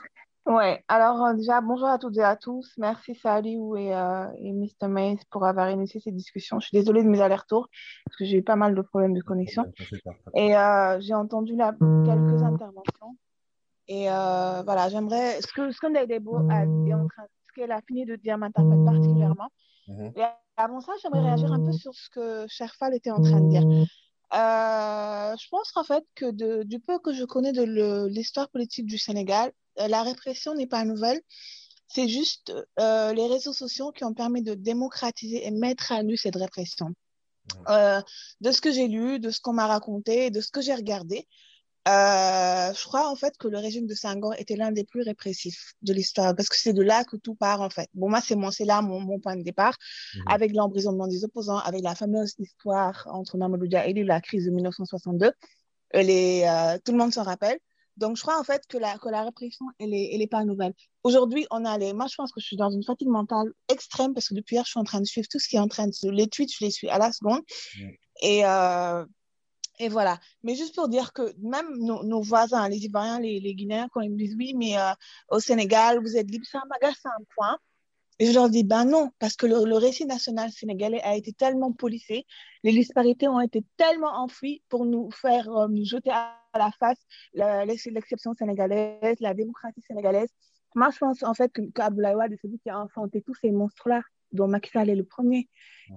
Ouais, 0.47 0.85
alors 0.89 1.25
euh, 1.25 1.35
déjà, 1.35 1.61
bonjour 1.61 1.87
à 1.87 1.99
toutes 1.99 2.17
et 2.17 2.23
à 2.23 2.35
tous. 2.35 2.73
Merci 2.77 3.15
Saliou 3.15 3.77
et, 3.77 3.95
euh, 3.95 4.27
et 4.39 4.53
Mr. 4.53 4.89
Mays 4.89 5.19
pour 5.31 5.45
avoir 5.45 5.71
initié 5.71 6.01
cette 6.01 6.17
discussion. 6.17 6.59
Je 6.59 6.67
suis 6.67 6.77
désolée 6.77 7.05
de 7.05 7.09
mes 7.09 7.21
allers-retours 7.21 7.69
parce 8.05 8.17
que 8.17 8.25
j'ai 8.25 8.39
eu 8.39 8.43
pas 8.43 8.57
mal 8.57 8.75
de 8.75 8.83
problèmes 8.83 9.15
de 9.15 9.23
connexion. 9.23 9.65
Et 10.35 10.57
euh, 10.57 10.99
j'ai 11.01 11.15
entendu 11.15 11.55
là 11.55 11.73
quelques 12.05 12.43
interventions. 12.43 13.17
Et 13.87 14.11
euh, 14.11 14.63
voilà, 14.65 14.89
j'aimerais. 14.89 15.41
Ce 15.43 15.47
que 15.47 15.71
ce 15.71 15.87
a 15.87 16.97
en 16.97 17.07
train, 17.07 17.27
ce 17.47 17.53
qu'elle 17.55 17.73
a 17.73 17.81
fini 17.87 18.05
de 18.05 18.17
dire 18.17 18.37
m'interpelle 18.37 18.85
particulièrement. 18.85 19.49
Mhm. 19.87 20.13
Et 20.17 20.23
avant 20.57 20.81
ça, 20.81 20.93
j'aimerais 21.01 21.21
réagir 21.21 21.53
un 21.53 21.65
peu 21.65 21.73
sur 21.73 21.95
ce 21.95 22.11
que 22.11 22.47
Sherfal 22.49 22.95
était 22.97 23.13
en 23.13 23.23
train 23.23 23.41
de 23.41 23.49
dire. 23.49 23.63
Je 24.33 25.49
pense 25.51 25.77
en 25.77 25.85
fait 25.85 26.05
que 26.17 26.33
de, 26.33 26.65
du 26.65 26.81
peu 26.81 26.99
que 26.99 27.13
je 27.13 27.25
connais 27.25 27.53
de 27.53 28.09
l'histoire 28.09 28.49
politique 28.49 28.87
du 28.87 28.99
Sénégal, 28.99 29.53
la 29.77 30.03
répression 30.03 30.55
n'est 30.55 30.67
pas 30.67 30.85
nouvelle. 30.85 31.21
C'est 31.89 32.09
juste 32.09 32.53
euh, 32.81 33.13
les 33.13 33.27
réseaux 33.27 33.53
sociaux 33.53 33.93
qui 33.93 34.05
ont 34.05 34.15
permis 34.15 34.43
de 34.43 34.55
démocratiser 34.55 35.47
et 35.47 35.51
mettre 35.51 35.93
à 35.93 36.03
nu 36.03 36.17
cette 36.17 36.37
répression. 36.37 36.95
Euh, 37.69 38.01
de 38.41 38.53
ce 38.53 38.61
que 38.61 38.73
j'ai 38.73 38.89
lu, 38.89 39.19
de 39.19 39.31
ce 39.31 39.41
qu'on 39.41 39.53
m'a 39.53 39.67
raconté, 39.67 40.31
de 40.31 40.41
ce 40.41 40.51
que 40.51 40.61
j'ai 40.61 40.75
regardé, 40.75 41.27
euh, 41.89 42.73
je 42.73 42.85
crois 42.85 43.11
en 43.11 43.17
fait 43.17 43.37
que 43.37 43.49
le 43.49 43.59
régime 43.59 43.89
de 43.89 43.95
Senghor 43.95 44.35
était 44.39 44.55
l'un 44.55 44.71
des 44.71 44.85
plus 44.85 45.03
répressifs 45.03 45.75
de 45.83 45.93
l'histoire 45.93 46.33
parce 46.37 46.49
que 46.49 46.57
c'est 46.57 46.73
de 46.73 46.83
là 46.83 47.03
que 47.03 47.17
tout 47.17 47.35
part 47.35 47.61
en 47.61 47.71
fait. 47.71 47.89
Bon, 47.95 48.09
moi, 48.09 48.21
c'est 48.21 48.37
mon, 48.37 48.53
c'est 48.53 48.65
là 48.65 48.83
mon, 48.83 49.01
mon 49.01 49.19
point 49.19 49.37
de 49.37 49.43
départ 49.43 49.77
avec 50.27 50.55
l'emprisonnement 50.55 51.09
des 51.09 51.25
opposants, 51.25 51.59
avec 51.59 51.83
la 51.83 51.97
fameuse 51.97 52.35
histoire 52.39 53.09
entre 53.11 53.37
Mamadou 53.37 53.67
Dia 53.67 53.87
et 53.87 53.93
lui, 53.93 54.05
la 54.05 54.21
crise 54.21 54.47
de 54.47 54.51
1962. 54.51 55.33
Elle 55.91 56.09
est, 56.09 56.49
euh, 56.49 56.79
tout 56.85 56.93
le 56.93 56.99
monde 56.99 57.13
s'en 57.13 57.25
rappelle. 57.25 57.59
Donc, 57.97 58.17
je 58.17 58.23
crois 58.23 58.39
en 58.39 58.45
fait 58.45 58.63
que 58.69 58.79
la, 58.79 58.99
que 58.99 59.09
la 59.09 59.23
répression, 59.23 59.67
elle 59.79 59.93
est, 59.93 60.11
elle 60.15 60.23
est 60.23 60.27
pas 60.27 60.45
nouvelle. 60.45 60.75
Aujourd'hui, 61.03 61.47
on 61.51 61.65
a 61.65 61.77
les. 61.79 61.93
Moi, 61.93 62.07
je 62.09 62.15
pense 62.17 62.33
que 62.33 62.41
je 62.41 62.47
suis 62.47 62.57
dans 62.57 62.71
une 62.71 62.83
fatigue 62.85 63.09
mentale 63.09 63.53
extrême 63.69 64.15
parce 64.15 64.29
que 64.29 64.35
depuis 64.35 64.57
hier, 64.57 64.65
je 64.65 64.71
suis 64.71 64.81
en 64.81 64.85
train 64.85 65.01
de 65.01 65.07
suivre 65.07 65.29
tout 65.31 65.39
ce 65.39 65.49
qui 65.49 65.57
est 65.57 65.61
en 65.61 65.69
train 65.69 65.87
de 65.87 65.93
se. 65.93 66.07
Les 66.09 66.29
tweets, 66.29 66.53
je 66.59 66.65
les 66.65 66.71
suis 66.71 66.89
à 66.89 66.99
la 66.99 67.13
seconde. 67.13 67.43
Et, 68.23 68.45
euh, 68.47 69.05
et 69.79 69.89
voilà. 69.89 70.19
Mais 70.43 70.55
juste 70.55 70.75
pour 70.75 70.89
dire 70.89 71.13
que 71.13 71.35
même 71.39 71.67
nos, 71.79 72.03
nos 72.05 72.23
voisins, 72.23 72.69
les 72.69 72.79
Ivoiriens, 72.85 73.21
les, 73.21 73.41
les 73.41 73.55
Guinéens, 73.55 73.89
quand 73.93 74.01
ils 74.01 74.11
me 74.11 74.17
disent 74.17 74.37
oui, 74.39 74.55
mais 74.55 74.79
euh, 74.79 74.93
au 75.29 75.41
Sénégal, 75.41 76.01
vous 76.01 76.17
êtes 76.17 76.31
libre, 76.31 76.47
ça 76.47 76.63
m'agace 76.71 77.05
à 77.05 77.11
un 77.11 77.25
point. 77.37 77.59
Et 78.23 78.27
je 78.27 78.35
leur 78.35 78.49
dis, 78.49 78.63
ben 78.63 78.85
non, 78.85 79.11
parce 79.19 79.35
que 79.35 79.47
le, 79.47 79.65
le 79.69 79.77
récit 79.77 80.07
national 80.07 80.53
sénégalais 80.53 81.03
a 81.03 81.17
été 81.17 81.33
tellement 81.33 81.73
policé, 81.73 82.25
les 82.63 82.71
disparités 82.71 83.27
ont 83.27 83.41
été 83.41 83.65
tellement 83.77 84.15
enfouies 84.17 84.63
pour 84.69 84.85
nous 84.85 85.11
faire 85.11 85.49
euh, 85.51 85.67
nous 85.67 85.85
jeter 85.85 86.13
à 86.13 86.39
la 86.55 86.71
face 86.79 87.01
l'exception 87.35 88.33
sénégalaise, 88.35 89.17
la 89.19 89.35
démocratie 89.35 89.83
sénégalaise. 89.83 90.29
Moi, 90.77 90.91
je 90.93 90.99
pense 90.99 91.25
en 91.25 91.35
fait 91.35 91.51
que, 91.53 91.63
que 91.63 91.83
Abdoulaye 91.83 92.15
Wade 92.15 92.33
est 92.35 92.41
celui 92.41 92.61
qui 92.61 92.71
a 92.71 92.79
enfanté 92.79 93.23
tous 93.23 93.35
ces 93.35 93.51
monstres-là, 93.51 94.03
dont 94.31 94.47
Macky 94.47 94.71
Sall 94.71 94.89
est 94.89 94.95
le 94.95 95.05
premier. 95.05 95.49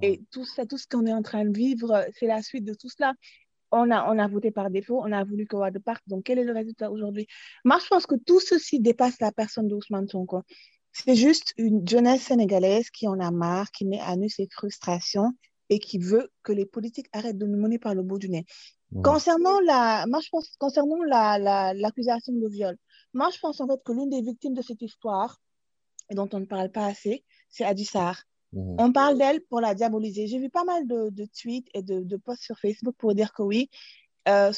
Et 0.02 0.24
tout 0.32 0.46
ça, 0.46 0.66
tout 0.66 0.80
ce 0.80 0.88
qu'on 0.88 1.06
est 1.06 1.14
en 1.14 1.22
train 1.22 1.46
de 1.46 1.56
vivre, 1.56 2.08
c'est 2.18 2.26
la 2.26 2.42
suite 2.42 2.66
de 2.66 2.74
tout 2.74 2.90
cela. 2.90 3.14
On 3.72 3.92
a, 3.92 4.12
on 4.12 4.18
a 4.18 4.28
voté 4.28 4.50
par 4.50 4.72
défaut, 4.72 5.00
on 5.04 5.12
a 5.12 5.24
voulu 5.24 5.46
que 5.46 5.58
Wade 5.58 5.78
parte. 5.78 6.02
Donc, 6.08 6.24
quel 6.24 6.40
est 6.40 6.44
le 6.44 6.54
résultat 6.54 6.90
aujourd'hui? 6.90 7.28
Moi, 7.66 7.78
je 7.84 7.88
pense 7.88 8.08
que 8.08 8.16
tout 8.16 8.40
ceci 8.40 8.80
dépasse 8.80 9.20
la 9.20 9.32
personne 9.32 9.68
d'Ousmane 9.68 10.08
Sonko. 10.08 10.42
C'est 10.98 11.16
juste 11.16 11.54
une 11.58 11.88
jeunesse 11.88 12.24
sénégalaise 12.24 12.90
qui 12.90 13.08
en 13.08 13.20
a 13.20 13.30
marre, 13.30 13.70
qui 13.72 13.84
met 13.86 14.00
à 14.00 14.16
nu 14.16 14.30
ses 14.30 14.48
frustrations 14.50 15.32
et 15.70 15.80
qui 15.80 15.98
veut 15.98 16.32
que 16.42 16.54
les 16.54 16.66
politiques 16.66 17.10
arrêtent 17.12 17.38
de 17.38 17.46
nous 17.46 17.58
mener 17.58 17.78
par 17.80 17.94
le 17.94 18.02
bout 18.02 18.18
du 18.18 18.30
nez. 18.30 18.46
Concernant 19.04 19.60
la, 19.60 20.06
moi, 20.08 20.22
je 20.22 20.30
pense, 20.30 20.56
concernant 20.58 21.04
la, 21.04 21.38
la, 21.38 21.74
l'accusation 21.74 22.32
de 22.32 22.48
viol, 22.48 22.78
moi, 23.14 23.30
je 23.34 23.40
pense 23.40 23.60
en 23.60 23.68
fait 23.68 23.84
que 23.84 23.92
l'une 23.92 24.10
des 24.10 24.22
victimes 24.22 24.54
de 24.54 24.62
cette 24.62 24.82
histoire, 24.82 25.42
et 26.10 26.16
dont 26.16 26.30
on 26.32 26.40
ne 26.40 26.46
parle 26.46 26.72
pas 26.72 26.86
assez, 26.86 27.26
c'est 27.50 27.66
Adji 27.66 27.84
Sarr. 27.86 28.24
On 28.54 28.94
parle 28.94 29.18
d'elle 29.18 29.42
pour 29.50 29.60
la 29.60 29.76
diaboliser. 29.76 30.28
J'ai 30.28 30.40
vu 30.40 30.50
pas 30.50 30.64
mal 30.64 30.88
de, 30.88 31.10
de 31.10 31.26
tweets 31.26 31.68
et 31.74 31.82
de, 31.82 32.00
de 32.04 32.16
posts 32.16 32.44
sur 32.44 32.58
Facebook 32.58 32.96
pour 32.98 33.14
dire 33.14 33.34
que 33.34 33.42
oui, 33.42 33.70
euh. 34.30 34.54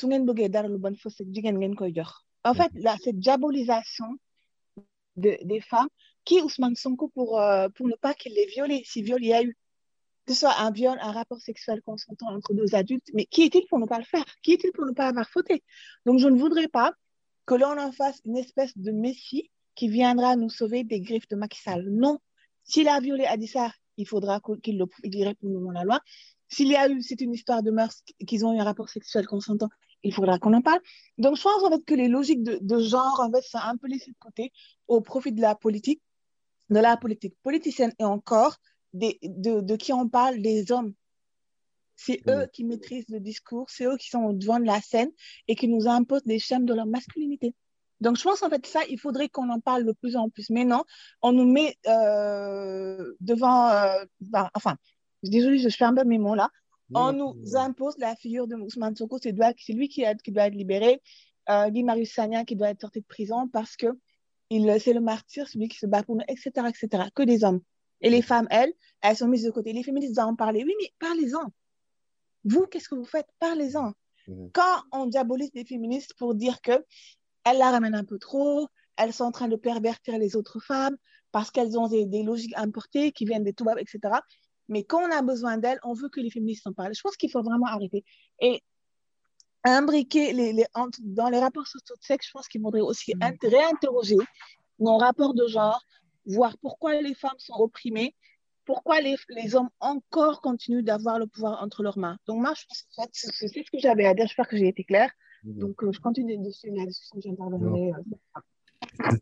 En 2.43 2.53
fait, 2.53 2.71
là, 2.75 2.95
cette 3.03 3.19
diabolisation 3.19 4.05
de, 5.15 5.37
des 5.43 5.61
femmes, 5.61 5.89
qui 6.27 6.41
Ousmane 6.41 6.75
Sonko 6.75 7.07
pour, 7.07 7.39
euh, 7.39 7.69
pour 7.69 7.87
ne 7.87 7.95
pas 7.95 8.13
qu'il 8.13 8.33
les 8.33 8.45
viole, 8.47 8.73
si 8.83 9.01
viol 9.01 9.23
il 9.23 9.29
y 9.29 9.33
a 9.33 9.41
eu, 9.41 9.57
que 10.25 10.33
ce 10.33 10.41
soit 10.41 10.59
un 10.59 10.71
viol, 10.71 10.97
un 11.01 11.13
rapport 11.13 11.39
sexuel 11.39 11.81
consentant 11.81 12.27
entre 12.27 12.53
deux 12.53 12.75
adultes, 12.75 13.07
mais 13.13 13.25
qui 13.25 13.43
est-il 13.43 13.65
pour 13.67 13.79
ne 13.79 13.85
pas 13.85 13.97
le 13.97 14.03
faire? 14.03 14.25
Qui 14.43 14.51
est-il 14.51 14.73
pour 14.73 14.85
ne 14.85 14.91
pas 14.91 15.07
avoir 15.07 15.29
fauté? 15.29 15.63
Donc, 16.05 16.19
je 16.19 16.27
ne 16.27 16.37
voudrais 16.37 16.67
pas 16.67 16.91
que 17.45 17.55
l'on 17.55 17.79
en 17.79 17.93
fasse 17.93 18.19
une 18.25 18.35
espèce 18.35 18.77
de 18.77 18.91
messie 18.91 19.49
qui 19.73 19.87
viendra 19.87 20.35
nous 20.35 20.49
sauver 20.49 20.83
des 20.83 20.99
griffes 20.99 21.29
de 21.29 21.37
Macky 21.37 21.61
Sall. 21.61 21.87
Non. 21.89 22.19
S'il 22.65 22.89
a 22.89 22.99
violé 22.99 23.23
Adji 23.23 23.47
Sarr, 23.47 23.71
il 23.95 24.05
faudra 24.05 24.41
qu'il 24.61 24.77
le 24.77 24.85
il 25.03 25.23
réponde 25.23 25.53
devant 25.53 25.71
la 25.71 25.85
loi. 25.85 26.01
S'il 26.49 26.67
y 26.67 26.75
a 26.75 26.89
eu, 26.89 27.01
c'est 27.01 27.21
une 27.21 27.33
histoire 27.33 27.63
de 27.63 27.71
mœurs, 27.71 28.03
qu'ils 28.27 28.45
ont 28.45 28.53
eu 28.53 28.59
un 28.59 28.65
rapport 28.65 28.89
sexuel 28.89 29.25
consentant, 29.27 29.69
il 30.03 30.13
faudra 30.13 30.39
qu'on 30.39 30.53
en 30.53 30.61
parle. 30.61 30.81
Donc, 31.17 31.37
je 31.37 31.43
pense 31.43 31.63
en 31.63 31.69
fait 31.71 31.85
que 31.85 31.93
les 31.93 32.09
logiques 32.09 32.43
de, 32.43 32.59
de 32.61 32.79
genre, 32.79 33.21
en 33.21 33.31
fait, 33.31 33.43
sont 33.43 33.59
un 33.59 33.77
peu 33.77 33.87
laissées 33.87 34.11
de 34.11 34.17
côté 34.19 34.51
au 34.89 34.99
profit 34.99 35.31
de 35.31 35.41
la 35.41 35.55
politique, 35.55 36.01
de 36.69 36.79
la 36.79 36.97
politique 36.97 37.35
politicienne 37.43 37.93
et 37.99 38.03
encore 38.03 38.57
des, 38.93 39.19
de, 39.23 39.61
de 39.61 39.75
qui 39.75 39.93
on 39.93 40.07
parle, 40.09 40.41
des 40.41 40.71
hommes. 40.71 40.93
C'est 41.95 42.21
eux 42.27 42.47
qui 42.53 42.63
maîtrisent 42.63 43.09
le 43.09 43.19
discours, 43.19 43.69
c'est 43.69 43.85
eux 43.85 43.97
qui 43.97 44.09
sont 44.09 44.23
au 44.23 44.33
devant 44.33 44.59
de 44.59 44.65
la 44.65 44.81
scène 44.81 45.09
et 45.47 45.55
qui 45.55 45.67
nous 45.67 45.87
imposent 45.87 46.23
des 46.25 46.39
schèmes 46.39 46.65
de 46.65 46.73
leur 46.73 46.85
masculinité. 46.85 47.55
Donc, 48.01 48.17
je 48.17 48.23
pense 48.23 48.43
en 48.43 48.49
fait 48.49 48.65
ça, 48.67 48.81
il 48.89 48.99
faudrait 48.99 49.29
qu'on 49.29 49.49
en 49.49 49.59
parle 49.59 49.83
de 49.83 49.91
plus 49.93 50.15
en 50.15 50.29
plus. 50.29 50.51
Mais 50.51 50.63
non, 50.63 50.83
on 51.23 51.31
nous 51.31 51.51
met 51.51 51.75
euh, 51.87 53.13
devant, 53.19 53.69
euh, 53.69 54.05
ben, 54.21 54.49
enfin, 54.53 54.77
désolé, 55.23 55.57
je 55.57 55.69
fais 55.69 55.85
un 55.85 55.95
peu 55.95 56.03
mes 56.03 56.19
mots 56.19 56.35
là. 56.35 56.49
On 56.93 57.11
nous 57.13 57.35
impose 57.55 57.97
la 57.97 58.15
figure 58.15 58.47
de 58.47 58.55
Ousmane 58.55 58.95
Sonko, 58.95 59.17
c'est 59.19 59.33
lui 59.73 59.89
qui, 59.89 60.05
a- 60.05 60.15
qui 60.15 60.31
doit 60.31 60.45
être 60.47 60.53
libéré, 60.55 61.01
euh, 61.49 61.69
Guy 61.69 61.83
Marius 61.83 62.13
Sagna 62.13 62.45
qui 62.45 62.55
doit 62.55 62.69
être 62.69 62.81
sorti 62.81 63.01
de 63.01 63.05
prison 63.07 63.47
parce 63.47 63.75
que 63.75 63.87
c'est 64.49 64.93
le 64.93 65.01
martyr, 65.01 65.47
celui 65.47 65.67
qui 65.67 65.77
se 65.77 65.85
bat 65.85 66.03
pour 66.03 66.15
nous, 66.15 66.23
etc., 66.27 66.51
etc. 66.67 67.09
Que 67.13 67.23
des 67.23 67.43
hommes. 67.43 67.61
Et 68.01 68.09
les 68.09 68.21
femmes, 68.21 68.47
elles, 68.49 68.73
elles 69.01 69.17
sont 69.17 69.27
mises 69.27 69.43
de 69.43 69.51
côté. 69.51 69.73
Les 69.73 69.83
féministes 69.83 70.15
doivent 70.15 70.29
en 70.29 70.35
parler. 70.35 70.63
Oui, 70.63 70.73
mais 70.79 70.93
parlez-en. 70.99 71.51
Vous, 72.45 72.65
qu'est-ce 72.67 72.87
que 72.89 72.95
vous 72.95 73.05
faites? 73.05 73.27
Parlez-en. 73.39 73.93
Quand 74.53 74.83
on 74.91 75.05
diabolise 75.05 75.51
les 75.53 75.63
féministes 75.63 76.13
pour 76.17 76.35
dire 76.35 76.61
que 76.61 76.83
elles 77.45 77.57
la 77.57 77.71
ramènent 77.71 77.95
un 77.95 78.03
peu 78.03 78.19
trop, 78.19 78.67
elles 78.97 79.13
sont 79.13 79.23
en 79.23 79.31
train 79.31 79.47
de 79.47 79.55
pervertir 79.55 80.17
les 80.17 80.35
autres 80.35 80.59
femmes 80.59 80.97
parce 81.31 81.49
qu'elles 81.49 81.79
ont 81.79 81.87
des, 81.87 82.05
des 82.05 82.23
logiques 82.23 82.53
importées 82.57 83.13
qui 83.13 83.25
viennent 83.25 83.45
des 83.45 83.53
Toubabs, 83.53 83.79
etc. 83.79 84.15
Mais 84.67 84.83
quand 84.83 85.01
on 85.01 85.11
a 85.11 85.21
besoin 85.21 85.57
d'elles, 85.57 85.79
on 85.83 85.93
veut 85.93 86.09
que 86.09 86.19
les 86.19 86.29
féministes 86.29 86.67
en 86.67 86.73
parlent. 86.73 86.93
Je 86.93 87.01
pense 87.01 87.15
qu'il 87.15 87.31
faut 87.31 87.41
vraiment 87.41 87.67
arrêter. 87.67 88.03
Et 88.41 88.61
imbriquer 89.67 90.33
les, 90.33 90.53
les, 90.53 90.65
dans 90.99 91.29
les 91.29 91.39
rapports 91.39 91.67
sociaux 91.67 91.95
de 91.95 92.03
sexe, 92.03 92.27
je 92.27 92.31
pense 92.31 92.47
qu'il 92.47 92.61
faudrait 92.61 92.81
aussi 92.81 93.13
inter- 93.21 93.49
réinterroger 93.49 94.17
nos 94.79 94.97
rapports 94.97 95.33
de 95.33 95.47
genre, 95.47 95.81
voir 96.25 96.57
pourquoi 96.59 97.01
les 97.01 97.13
femmes 97.13 97.39
sont 97.39 97.55
opprimées, 97.55 98.15
pourquoi 98.65 98.99
les, 99.01 99.15
les 99.29 99.55
hommes 99.55 99.69
encore 99.79 100.41
continuent 100.41 100.83
d'avoir 100.83 101.19
le 101.19 101.27
pouvoir 101.27 101.63
entre 101.63 101.83
leurs 101.83 101.97
mains. 101.97 102.17
Donc 102.25 102.41
moi, 102.41 102.53
je 102.55 102.65
pense 102.67 102.83
que 103.07 103.09
c'est 103.13 103.47
ce 103.47 103.71
que 103.71 103.79
j'avais 103.79 104.05
à 104.05 104.13
dire. 104.13 104.27
J'espère 104.27 104.47
que 104.47 104.57
j'ai 104.57 104.67
été 104.67 104.83
claire. 104.83 105.11
Donc, 105.43 105.83
euh, 105.83 105.91
je 105.91 105.99
continue 105.99 106.37
dessus 106.39 106.69
la 106.71 106.85
discussion 106.85 107.15
que 107.17 107.23
j'interviendrai. 107.23 107.91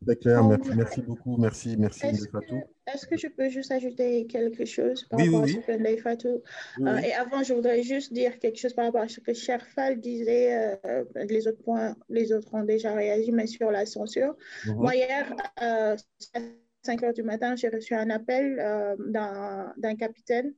C'est 0.08 0.20
clair, 0.20 0.44
merci, 0.44 0.70
merci, 0.76 1.02
beaucoup, 1.02 1.38
merci, 1.38 1.76
merci 1.78 2.06
Est-ce 2.06 2.28
que, 2.28 2.38
est-ce 2.88 3.06
que 3.08 3.18
je 3.18 3.28
peux 3.28 3.50
juste 3.50 3.72
ajouter 3.72 4.26
quelque 4.28 4.66
chose 4.66 5.04
par 5.06 5.20
Oui, 5.20 5.26
rapport 5.28 5.44
oui, 5.44 5.50
à 5.50 5.54
ce 5.54 5.58
oui. 5.58 5.64
que 5.66 5.72
Ndeye 5.80 5.98
Fatou 5.98 6.42
Oui, 6.80 6.90
Euh. 6.90 6.98
Et 6.98 7.14
avant, 7.14 7.44
je 7.44 7.54
voudrais 7.54 7.84
juste 7.84 8.14
dire 8.14 8.40
quelque 8.40 8.58
chose 8.58 8.74
par 8.74 8.86
rapport 8.86 9.02
à 9.02 9.08
ce 9.08 9.20
que 9.20 9.34
Cherfal 9.34 10.00
disait. 10.00 10.76
euh, 10.86 11.04
les 11.28 11.48
autres 11.48 11.62
points, 11.64 11.96
les 12.10 12.32
autres 12.34 12.54
ont 12.54 12.64
déjà 12.64 12.94
réagi, 12.94 13.32
mais 13.32 13.48
sur 13.48 13.72
la 13.72 13.86
censure. 13.86 14.36
Mhm. 14.66 14.76
Moi, 14.76 14.96
hier, 14.96 15.36
euh, 15.62 15.96
à 16.34 16.40
5 16.84 17.04
heures 17.04 17.14
du 17.14 17.24
matin, 17.24 17.56
j'ai 17.56 17.70
reçu 17.70 17.96
un 17.96 18.10
appel 18.10 18.58
d'un 19.08 19.96
capitaine 19.98 20.54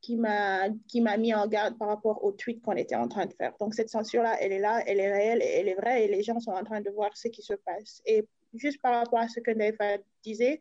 qui 0.00 0.16
m'a 0.16 1.16
mis 1.18 1.34
en 1.34 1.46
garde 1.48 1.76
par 1.78 1.88
rapport 1.88 2.22
au 2.24 2.32
tweet 2.32 2.62
qu'on 2.62 2.72
était 2.76 2.94
en 2.94 3.08
train 3.08 3.26
de 3.26 3.32
faire. 3.32 3.52
Donc, 3.60 3.74
cette 3.74 3.88
censure-là, 3.88 4.36
elle 4.40 4.52
est 4.52 4.58
là, 4.60 4.82
elle 4.86 5.00
est 5.00 5.10
réelle, 5.12 5.42
elle 5.42 5.68
est 5.68 5.74
vraie, 5.74 6.04
et 6.04 6.08
les 6.08 6.22
gens 6.22 6.38
sont 6.40 6.52
en 6.52 6.62
train 6.64 6.80
de 6.80 6.90
voir 6.90 7.10
ce 7.16 7.28
qui 7.28 7.42
se 7.42 7.54
passe. 7.54 8.00
Et 8.06 8.26
juste 8.54 8.80
par 8.82 8.94
rapport 8.96 9.18
à 9.20 9.28
ce 9.28 9.40
que 9.40 9.52
Fatou 9.76 10.04
disait, 10.22 10.60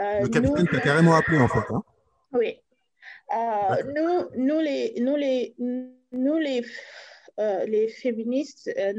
euh, 0.00 0.20
Le 0.20 0.28
capitaine 0.28 0.56
nous- 0.58 0.66
t'a 0.66 0.80
carrément 0.80 1.14
appelé 1.14 1.38
en 1.38 1.48
fait. 1.48 1.64
Hein. 1.70 1.82
oui. 2.32 2.60
Euh, 3.34 3.82
nous, 3.96 4.44
nous, 4.44 4.60
les, 4.60 4.94
nous, 5.00 5.16
les, 5.16 5.54
nous, 5.58 6.38
les, 6.38 6.62
euh, 7.40 7.64
les 7.66 7.88
féministes, 7.88 8.70
euh, 8.76 8.92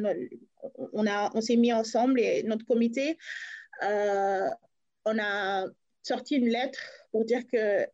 on, 0.94 1.06
a, 1.08 1.32
on 1.36 1.42
s'est 1.42 1.56
mis 1.56 1.72
ensemble 1.74 2.20
et 2.20 2.44
notre 2.44 2.66
comité, 2.66 3.18
on 3.82 5.20
a 5.20 5.66
sorti 6.02 6.36
une 6.38 6.50
lettre 6.50 6.80
pour 7.12 7.26
dire 7.26 7.46
que 7.48 7.86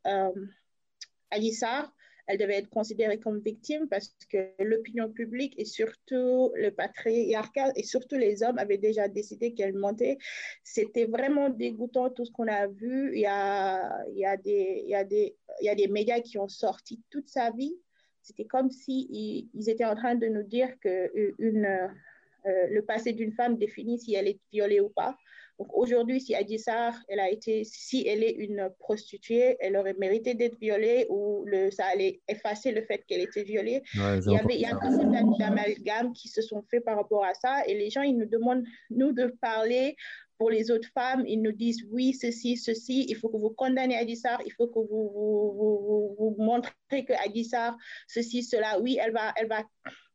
Sarr, 1.54 1.92
elle 2.28 2.38
devait 2.38 2.58
être 2.58 2.70
considérée 2.70 3.20
comme 3.20 3.40
victime 3.40 3.88
parce 3.90 4.16
que 4.30 4.52
l'opinion 4.60 5.12
publique 5.12 5.54
et 5.58 5.66
surtout 5.66 6.52
le 6.56 6.70
patriarcat 6.70 7.72
et 7.76 7.84
surtout 7.84 8.16
les 8.16 8.44
hommes 8.44 8.58
avaient 8.58 8.78
déjà 8.78 9.08
décidé 9.08 9.54
qu'elle 9.54 9.74
mentait. 9.74 10.18
C'était 10.64 11.06
vraiment 11.06 11.50
dégoûtant 11.50 12.10
tout 12.10 12.26
ce 12.26 12.32
qu'on 12.32 12.48
a 12.48 12.68
vu. 12.68 13.12
Il 13.14 13.22
y 13.22 13.26
a, 13.26 14.38
des, 14.38 15.88
médias 15.90 16.22
qui 16.22 16.38
ont 16.38 16.48
sorti 16.50 17.02
toute 17.10 17.30
sa 17.30 17.52
vie. 17.52 17.76
C'était 18.22 18.46
comme 18.46 18.70
s'ils 18.70 19.08
si 19.08 19.50
ils 19.54 19.70
étaient 19.70 19.86
en 19.86 19.96
train 19.96 20.16
de 20.16 20.28
nous 20.28 20.44
dire 20.44 20.70
que 20.80 21.12
une, 21.40 21.66
euh, 22.46 22.68
le 22.70 22.82
passé 22.82 23.14
d'une 23.14 23.34
femme 23.34 23.58
définit 23.58 24.00
si 24.00 24.16
elle 24.16 24.28
est 24.28 24.40
violée 24.52 24.80
ou 24.80 24.90
pas. 24.90 25.18
Donc 25.62 25.78
aujourd'hui, 25.78 26.20
si 26.20 26.34
Adji 26.34 26.58
Sarr, 26.58 26.96
elle 27.08 27.20
a 27.20 27.30
été, 27.30 27.64
si 27.64 28.08
elle 28.08 28.24
est 28.24 28.32
une 28.32 28.72
prostituée, 28.80 29.58
elle 29.60 29.78
aurait 29.78 29.94
mérité 29.94 30.34
d'être 30.34 30.58
violée 30.58 31.06
ou 31.08 31.44
le, 31.46 31.70
ça 31.70 31.86
allait 31.86 32.20
effacer 32.28 32.72
le 32.72 32.82
fait 32.82 33.04
qu'elle 33.08 33.22
était 33.22 33.44
violée. 33.44 33.84
Ouais, 33.96 34.18
il 34.26 34.32
y 34.32 34.38
avait, 34.40 34.56
il 34.56 34.62
y 34.62 34.66
a 34.66 34.74
beaucoup 34.74 35.38
d'amalgames 35.38 36.14
qui 36.14 36.30
se 36.30 36.42
sont 36.42 36.64
faits 36.72 36.84
par 36.84 36.98
rapport 36.98 37.24
à 37.24 37.36
ça 37.36 37.64
et 37.68 37.76
les 37.76 37.92
gens, 37.92 38.02
ils 38.02 38.18
nous 38.18 38.26
demandent, 38.26 38.64
nous, 38.90 39.12
de 39.12 39.28
parler 39.40 39.96
pour 40.40 40.50
les 40.50 40.72
autres 40.72 40.90
femmes. 40.96 41.26
Ils 41.28 41.44
nous 41.44 41.52
disent 41.52 41.86
oui, 41.92 42.16
ceci, 42.16 42.58
ceci, 42.58 43.06
il 43.08 43.16
faut 43.16 43.30
que 43.30 43.38
vous 43.38 43.52
condamnez 43.52 43.96
Adji 43.96 44.16
Sarr, 44.16 44.42
il 44.44 44.54
faut 44.54 44.66
que 44.66 44.80
vous, 44.80 45.12
vous, 45.14 45.54
vous, 45.60 45.78
vous, 45.86 46.16
vous 46.18 46.44
montrez 46.44 47.06
que 47.06 47.14
Adji 47.24 47.46
Sarr, 47.46 47.78
ceci, 48.08 48.42
cela, 48.42 48.80
oui, 48.80 48.98
elle 49.00 49.12
va, 49.12 49.32
elle 49.36 49.48
va, 49.48 49.62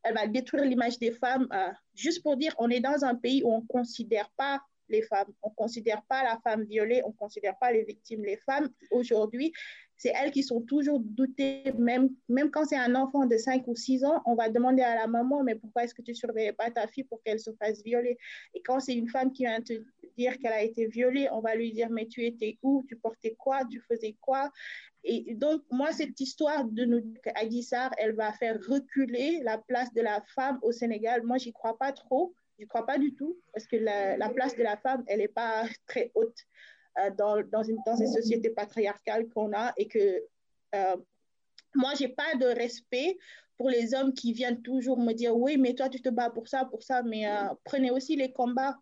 elle 0.02 0.14
va 0.14 0.26
détruire 0.26 0.64
l'image 0.64 0.98
des 0.98 1.12
femmes. 1.12 1.46
Euh, 1.52 1.70
juste 1.94 2.24
pour 2.24 2.36
dire, 2.36 2.52
on 2.58 2.68
est 2.68 2.80
dans 2.80 3.04
un 3.04 3.14
pays 3.14 3.44
où 3.44 3.52
on 3.52 3.60
ne 3.60 3.66
considère 3.68 4.28
pas 4.36 4.60
les 4.88 5.02
femmes. 5.02 5.32
On 5.42 5.50
ne 5.50 5.54
considère 5.54 6.02
pas 6.08 6.22
la 6.22 6.38
femme 6.42 6.64
violée, 6.64 7.02
on 7.04 7.10
ne 7.10 7.14
considère 7.14 7.56
pas 7.58 7.72
les 7.72 7.84
victimes. 7.84 8.24
Les 8.24 8.36
femmes, 8.38 8.68
aujourd'hui, 8.90 9.52
c'est 9.96 10.12
elles 10.14 10.30
qui 10.30 10.42
sont 10.42 10.60
toujours 10.60 11.00
doutées, 11.00 11.72
même, 11.78 12.10
même 12.28 12.50
quand 12.50 12.66
c'est 12.66 12.76
un 12.76 12.94
enfant 12.94 13.24
de 13.24 13.36
5 13.36 13.66
ou 13.66 13.74
6 13.74 14.04
ans, 14.04 14.22
on 14.26 14.34
va 14.34 14.50
demander 14.50 14.82
à 14.82 14.94
la 14.94 15.06
maman, 15.06 15.42
mais 15.42 15.54
pourquoi 15.54 15.84
est-ce 15.84 15.94
que 15.94 16.02
tu 16.02 16.10
ne 16.10 16.16
surveillais 16.16 16.52
pas 16.52 16.70
ta 16.70 16.86
fille 16.86 17.04
pour 17.04 17.22
qu'elle 17.22 17.40
se 17.40 17.50
fasse 17.54 17.82
violer? 17.82 18.18
Et 18.52 18.60
quand 18.62 18.80
c'est 18.80 18.94
une 18.94 19.08
femme 19.08 19.32
qui 19.32 19.44
vient 19.44 19.60
te 19.60 19.72
dire 20.18 20.38
qu'elle 20.38 20.52
a 20.52 20.62
été 20.62 20.86
violée, 20.86 21.28
on 21.32 21.40
va 21.40 21.54
lui 21.54 21.72
dire, 21.72 21.88
mais 21.90 22.06
tu 22.06 22.24
étais 22.24 22.58
où? 22.62 22.84
Tu 22.88 22.96
portais 22.96 23.34
quoi? 23.38 23.64
Tu 23.70 23.80
faisais 23.80 24.16
quoi? 24.20 24.50
Et 25.08 25.34
donc, 25.34 25.62
moi, 25.70 25.92
cette 25.92 26.18
histoire 26.20 26.64
de 26.64 26.84
nous 26.84 27.14
Sarr, 27.62 27.92
elle 27.96 28.16
va 28.16 28.32
faire 28.32 28.58
reculer 28.68 29.40
la 29.44 29.56
place 29.56 29.92
de 29.94 30.02
la 30.02 30.20
femme 30.34 30.58
au 30.62 30.72
Sénégal, 30.72 31.22
moi, 31.22 31.38
j'y 31.38 31.52
crois 31.52 31.78
pas 31.78 31.92
trop. 31.92 32.34
Je 32.58 32.64
ne 32.64 32.68
crois 32.68 32.86
pas 32.86 32.98
du 32.98 33.14
tout, 33.14 33.38
parce 33.52 33.66
que 33.66 33.76
la, 33.76 34.16
la 34.16 34.30
place 34.30 34.56
de 34.56 34.62
la 34.62 34.76
femme, 34.76 35.04
elle 35.06 35.18
n'est 35.18 35.28
pas 35.28 35.64
très 35.86 36.10
haute 36.14 36.38
euh, 36.98 37.10
dans, 37.10 37.42
dans, 37.42 37.62
une, 37.62 37.78
dans 37.84 37.96
ces 37.96 38.06
sociétés 38.06 38.50
patriarcales 38.50 39.28
qu'on 39.28 39.52
a 39.52 39.74
et 39.76 39.86
que 39.86 40.22
euh, 40.74 40.96
moi, 41.74 41.92
je 41.94 42.04
n'ai 42.04 42.08
pas 42.08 42.34
de 42.36 42.46
respect 42.46 43.18
pour 43.58 43.68
les 43.68 43.94
hommes 43.94 44.14
qui 44.14 44.32
viennent 44.32 44.62
toujours 44.62 44.98
me 44.98 45.12
dire 45.12 45.36
oui, 45.36 45.58
mais 45.58 45.74
toi, 45.74 45.90
tu 45.90 46.00
te 46.00 46.08
bats 46.08 46.30
pour 46.30 46.48
ça, 46.48 46.64
pour 46.64 46.82
ça, 46.82 47.02
mais 47.02 47.28
euh, 47.28 47.48
prenez 47.64 47.90
aussi 47.90 48.16
les 48.16 48.32
combats. 48.32 48.76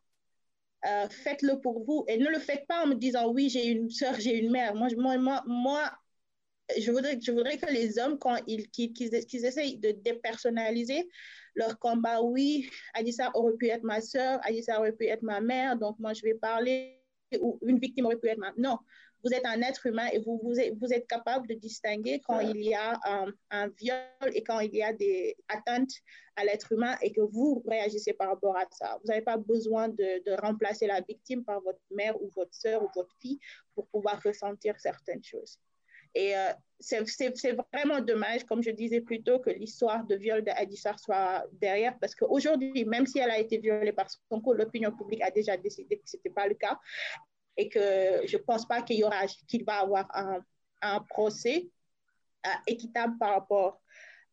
Faites-le 1.09 1.63
pour 1.63 1.83
vous 1.83 2.05
et 2.09 2.19
ne 2.19 2.29
le 2.29 2.39
faites 2.39 2.67
pas 2.67 2.85
en 2.85 2.89
me 2.89 2.95
disant 2.95 3.33
oui, 3.33 3.49
j'ai 3.49 3.69
une 3.69 3.89
soeur, 3.89 4.21
j'ai 4.21 4.37
une 4.37 4.51
mère. 4.51 4.75
Moi, 4.75 4.89
je, 4.91 4.95
voudrais, 6.91 7.19
que 7.57 7.73
les 7.73 7.99
hommes, 7.99 8.19
quand 8.19 8.37
ils, 8.47 8.69
qu'ils 8.69 9.15
essayent 9.15 9.79
de 9.79 9.93
dépersonnaliser, 9.93 11.09
leur 11.55 11.79
combat, 11.79 12.23
oui, 12.23 12.69
Adissa 12.95 13.31
aurait 13.35 13.55
pu 13.55 13.69
être 13.69 13.85
ma 13.85 14.01
soeur, 14.01 14.41
Adissa 14.43 14.79
aurait 14.79 14.93
pu 14.93 15.07
être 15.07 15.23
ma 15.23 15.41
mère, 15.41 15.77
donc 15.77 15.99
moi 15.99 16.13
je 16.13 16.23
vais 16.23 16.35
parler, 16.35 17.01
ou 17.41 17.59
une 17.63 17.79
victime 17.79 18.07
aurait 18.07 18.17
pu 18.17 18.29
être 18.29 18.39
ma... 18.39 18.53
Non, 18.57 18.79
vous 19.25 19.33
êtes 19.33 19.47
un 19.47 19.63
être 19.63 19.87
humain 19.87 20.07
et 20.13 20.19
vous, 20.19 20.39
vous, 20.43 20.61
êtes, 20.61 20.75
vous 20.79 20.93
êtes 20.93 21.07
capable 21.07 21.49
de 21.49 21.55
distinguer 21.55 22.21
quand 22.21 22.41
il 22.41 22.63
y 22.63 22.75
a 22.75 23.01
un, 23.05 23.33
un, 23.51 23.69
viol 23.69 23.97
et 24.35 24.45
quand 24.45 24.61
il 24.61 24.75
y 24.75 24.83
a 24.83 24.93
des 24.93 25.35
atteintes 25.49 25.93
à 26.37 26.45
l'être 26.45 26.73
humain 26.73 26.95
et 27.01 27.11
que 27.11 27.23
vous 27.23 27.63
réagissez 27.67 28.13
par 28.13 28.29
rapport 28.29 28.57
à 28.57 28.67
ça. 28.71 28.99
Vous 29.01 29.09
n'avez 29.09 29.23
pas 29.23 29.39
besoin 29.39 29.89
de, 29.89 30.23
de, 30.25 30.41
remplacer 30.41 30.87
la 30.87 31.01
victime 31.01 31.43
par 31.43 31.63
votre 31.63 31.81
mère 31.91 32.21
ou 32.21 32.31
votre 32.37 32.55
soeur 32.55 32.83
ou 32.83 32.89
votre 32.95 33.15
fille 33.21 33.39
pour 33.75 33.87
pouvoir 33.87 34.21
ressentir 34.23 34.79
certaines 34.79 35.25
choses. 35.25 35.59
Et 36.15 36.37
euh, 36.37 36.53
c'est 36.81 37.57
vraiment 37.73 38.01
dommage, 38.01 38.45
comme 38.45 38.63
je 38.63 38.71
disais 38.71 39.01
plus 39.01 39.23
tôt, 39.23 39.39
que 39.39 39.51
l'histoire 39.51 40.05
de 40.05 40.17
viol 40.17 40.43
d'Adissar 40.43 40.99
soit 40.99 41.45
derrière, 41.53 41.99
parce 41.99 42.15
qu'aujourd'hui, 42.15 42.85
même 42.85 43.07
si 43.07 43.19
elle 43.19 43.31
a 43.31 43.39
été 43.39 43.59
violée 43.59 43.93
par 43.93 44.09
son 44.11 44.41
coup, 44.41 44.53
l'opinion 44.53 44.93
publique 44.93 45.23
a 45.23 45.31
déjà 45.31 45.57
décidé 45.57 45.99
que 45.99 46.09
ce 46.09 46.17
n'était 46.17 46.31
pas 46.31 46.47
le 46.47 46.55
cas 46.55 46.79
et 47.57 47.69
que 47.69 48.27
je 48.27 48.37
ne 48.37 48.43
pense 48.43 48.67
pas 48.67 48.83
qu'il 48.83 48.99
y 48.99 49.05
aura, 49.05 49.27
qu'il 49.49 49.65
avoir 49.69 50.09
un, 50.15 51.01
procès 51.09 51.71
euh, 52.47 52.51
équitable 52.67 53.17
par 53.19 53.31
rapport, 53.31 53.81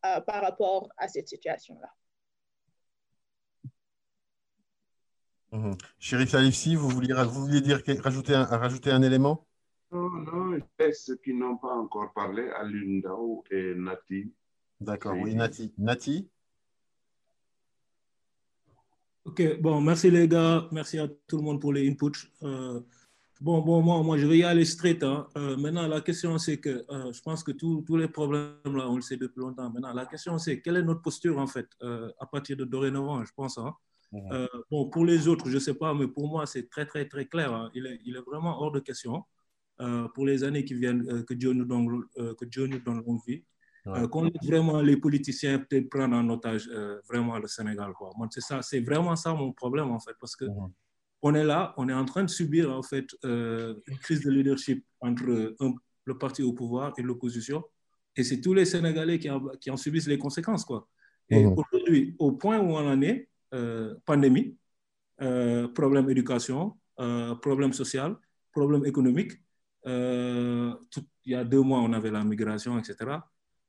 euh, 0.04 0.20
par 0.20 0.42
rapport 0.42 0.90
à 0.98 1.08
cette 1.08 1.28
situation-là. 1.28 1.88
Mmh. 5.52 5.72
Chérif 5.98 6.30
Salifsi, 6.30 6.74
vous 6.74 6.88
vouliez, 6.90 7.14
vous 7.14 7.46
vouliez 7.46 7.60
dire, 7.62 7.80
rajouter 8.02 8.34
un, 8.34 8.44
rajouter 8.44 8.90
un 8.90 9.02
élément? 9.02 9.46
Non, 9.92 10.10
non, 10.10 10.58
ceux 10.94 11.16
qui 11.16 11.34
n'ont 11.34 11.58
pas 11.58 11.74
encore 11.74 12.12
parlé, 12.12 12.48
Alundao 12.50 13.44
et 13.50 13.74
Nati. 13.74 14.32
D'accord, 14.80 15.16
oui, 15.16 15.34
Nati. 15.34 15.72
Nati 15.78 16.28
Ok, 19.24 19.60
bon, 19.60 19.80
merci 19.80 20.10
les 20.10 20.26
gars, 20.26 20.66
merci 20.72 20.98
à 20.98 21.06
tout 21.28 21.36
le 21.36 21.42
monde 21.42 21.60
pour 21.60 21.72
les 21.72 21.88
inputs. 21.88 22.32
Euh, 22.42 22.80
bon, 23.40 23.60
bon, 23.60 23.80
moi, 23.80 24.02
moi, 24.02 24.18
je 24.18 24.26
vais 24.26 24.38
y 24.38 24.44
aller 24.44 24.64
straight. 24.64 25.02
Hein. 25.04 25.28
Euh, 25.36 25.56
maintenant, 25.56 25.86
la 25.86 26.00
question, 26.00 26.38
c'est 26.38 26.58
que 26.58 26.84
euh, 26.90 27.12
je 27.12 27.22
pense 27.22 27.44
que 27.44 27.52
tous 27.52 27.96
les 27.96 28.08
problèmes, 28.08 28.56
là, 28.64 28.90
on 28.90 28.96
le 28.96 29.02
sait 29.02 29.16
depuis 29.16 29.38
longtemps. 29.40 29.70
Maintenant, 29.70 29.92
la 29.92 30.06
question, 30.06 30.38
c'est 30.38 30.60
quelle 30.60 30.78
est 30.78 30.82
notre 30.82 31.02
posture, 31.02 31.38
en 31.38 31.46
fait, 31.46 31.68
à 32.18 32.26
partir 32.26 32.56
de 32.56 32.64
dorénavant, 32.64 33.24
je 33.24 33.32
pense. 33.34 33.58
Hein. 33.58 33.74
Mmh. 34.10 34.46
bon, 34.70 34.90
pour 34.90 35.06
les 35.06 35.28
autres, 35.28 35.48
je 35.48 35.54
ne 35.54 35.60
sais 35.60 35.74
pas, 35.74 35.94
mais 35.94 36.08
pour 36.08 36.28
moi, 36.28 36.44
c'est 36.44 36.68
très, 36.68 36.84
très, 36.84 37.06
très 37.06 37.26
clair. 37.26 37.54
Hein. 37.54 37.70
Il, 37.74 37.86
est, 37.86 38.00
il, 38.04 38.16
est, 38.16 38.20
vraiment 38.26 38.60
hors 38.60 38.72
de 38.72 38.80
question. 38.80 39.24
Euh, 39.82 40.06
pour 40.14 40.26
les 40.26 40.44
années 40.44 40.64
qui 40.64 40.74
viennent, 40.74 41.04
euh, 41.08 41.22
que, 41.24 41.34
Dieu 41.34 41.52
nous 41.52 41.64
donne, 41.64 42.04
euh, 42.18 42.34
que 42.34 42.44
Dieu 42.44 42.66
nous 42.66 42.78
donne 42.78 43.02
longue 43.04 43.20
vie. 43.26 43.42
Ouais. 43.84 44.06
qu'on 44.08 44.22
laisse 44.22 44.46
vraiment 44.46 44.80
les 44.80 44.96
politiciens 44.96 45.58
peut-être 45.58 45.90
prendre 45.90 46.14
en 46.14 46.28
otage 46.28 46.70
vraiment 47.08 47.36
le 47.40 47.48
Sénégal. 47.48 47.92
C'est 48.30 48.40
ça, 48.40 48.62
c'est 48.62 48.78
vraiment 48.78 49.16
ça 49.16 49.34
mon 49.34 49.52
problème 49.52 49.90
en 49.90 49.98
fait, 49.98 50.12
parce 50.20 50.36
que 50.36 50.44
on 51.20 51.34
est 51.34 51.42
là, 51.42 51.74
on 51.76 51.88
est 51.88 51.92
en 51.92 52.04
train 52.04 52.22
de 52.22 52.30
subir 52.30 52.70
en 52.70 52.84
fait 52.84 53.08
une 53.24 53.98
crise 54.00 54.20
de 54.20 54.30
leadership 54.30 54.86
entre 55.00 55.56
un, 55.58 55.74
le 56.04 56.16
parti 56.16 56.44
au 56.44 56.52
pouvoir 56.52 56.92
et 56.96 57.02
l'opposition, 57.02 57.64
et 58.14 58.22
c'est 58.22 58.40
tous 58.40 58.54
les 58.54 58.66
Sénégalais 58.66 59.18
qui 59.18 59.28
en, 59.28 59.48
qui 59.60 59.68
en, 59.68 59.76
subissent 59.76 60.06
les 60.06 60.18
conséquences 60.18 60.64
quoi. 60.64 60.88
Et 61.28 61.44
mmh. 61.44 61.54
aujourd'hui, 61.58 62.14
au 62.20 62.30
point 62.30 62.60
où 62.60 62.76
on 62.76 62.88
en 62.88 63.02
est, 63.02 63.28
pandémie, 64.04 64.56
problème 65.74 66.08
éducation, 66.08 66.76
problème 67.40 67.72
social, 67.72 68.14
problème 68.52 68.86
économique. 68.86 69.32
Euh, 69.86 70.74
il 71.24 71.32
y 71.32 71.34
a 71.34 71.44
deux 71.44 71.60
mois, 71.60 71.80
on 71.80 71.92
avait 71.92 72.10
la 72.10 72.24
migration, 72.24 72.78
etc. 72.78 73.18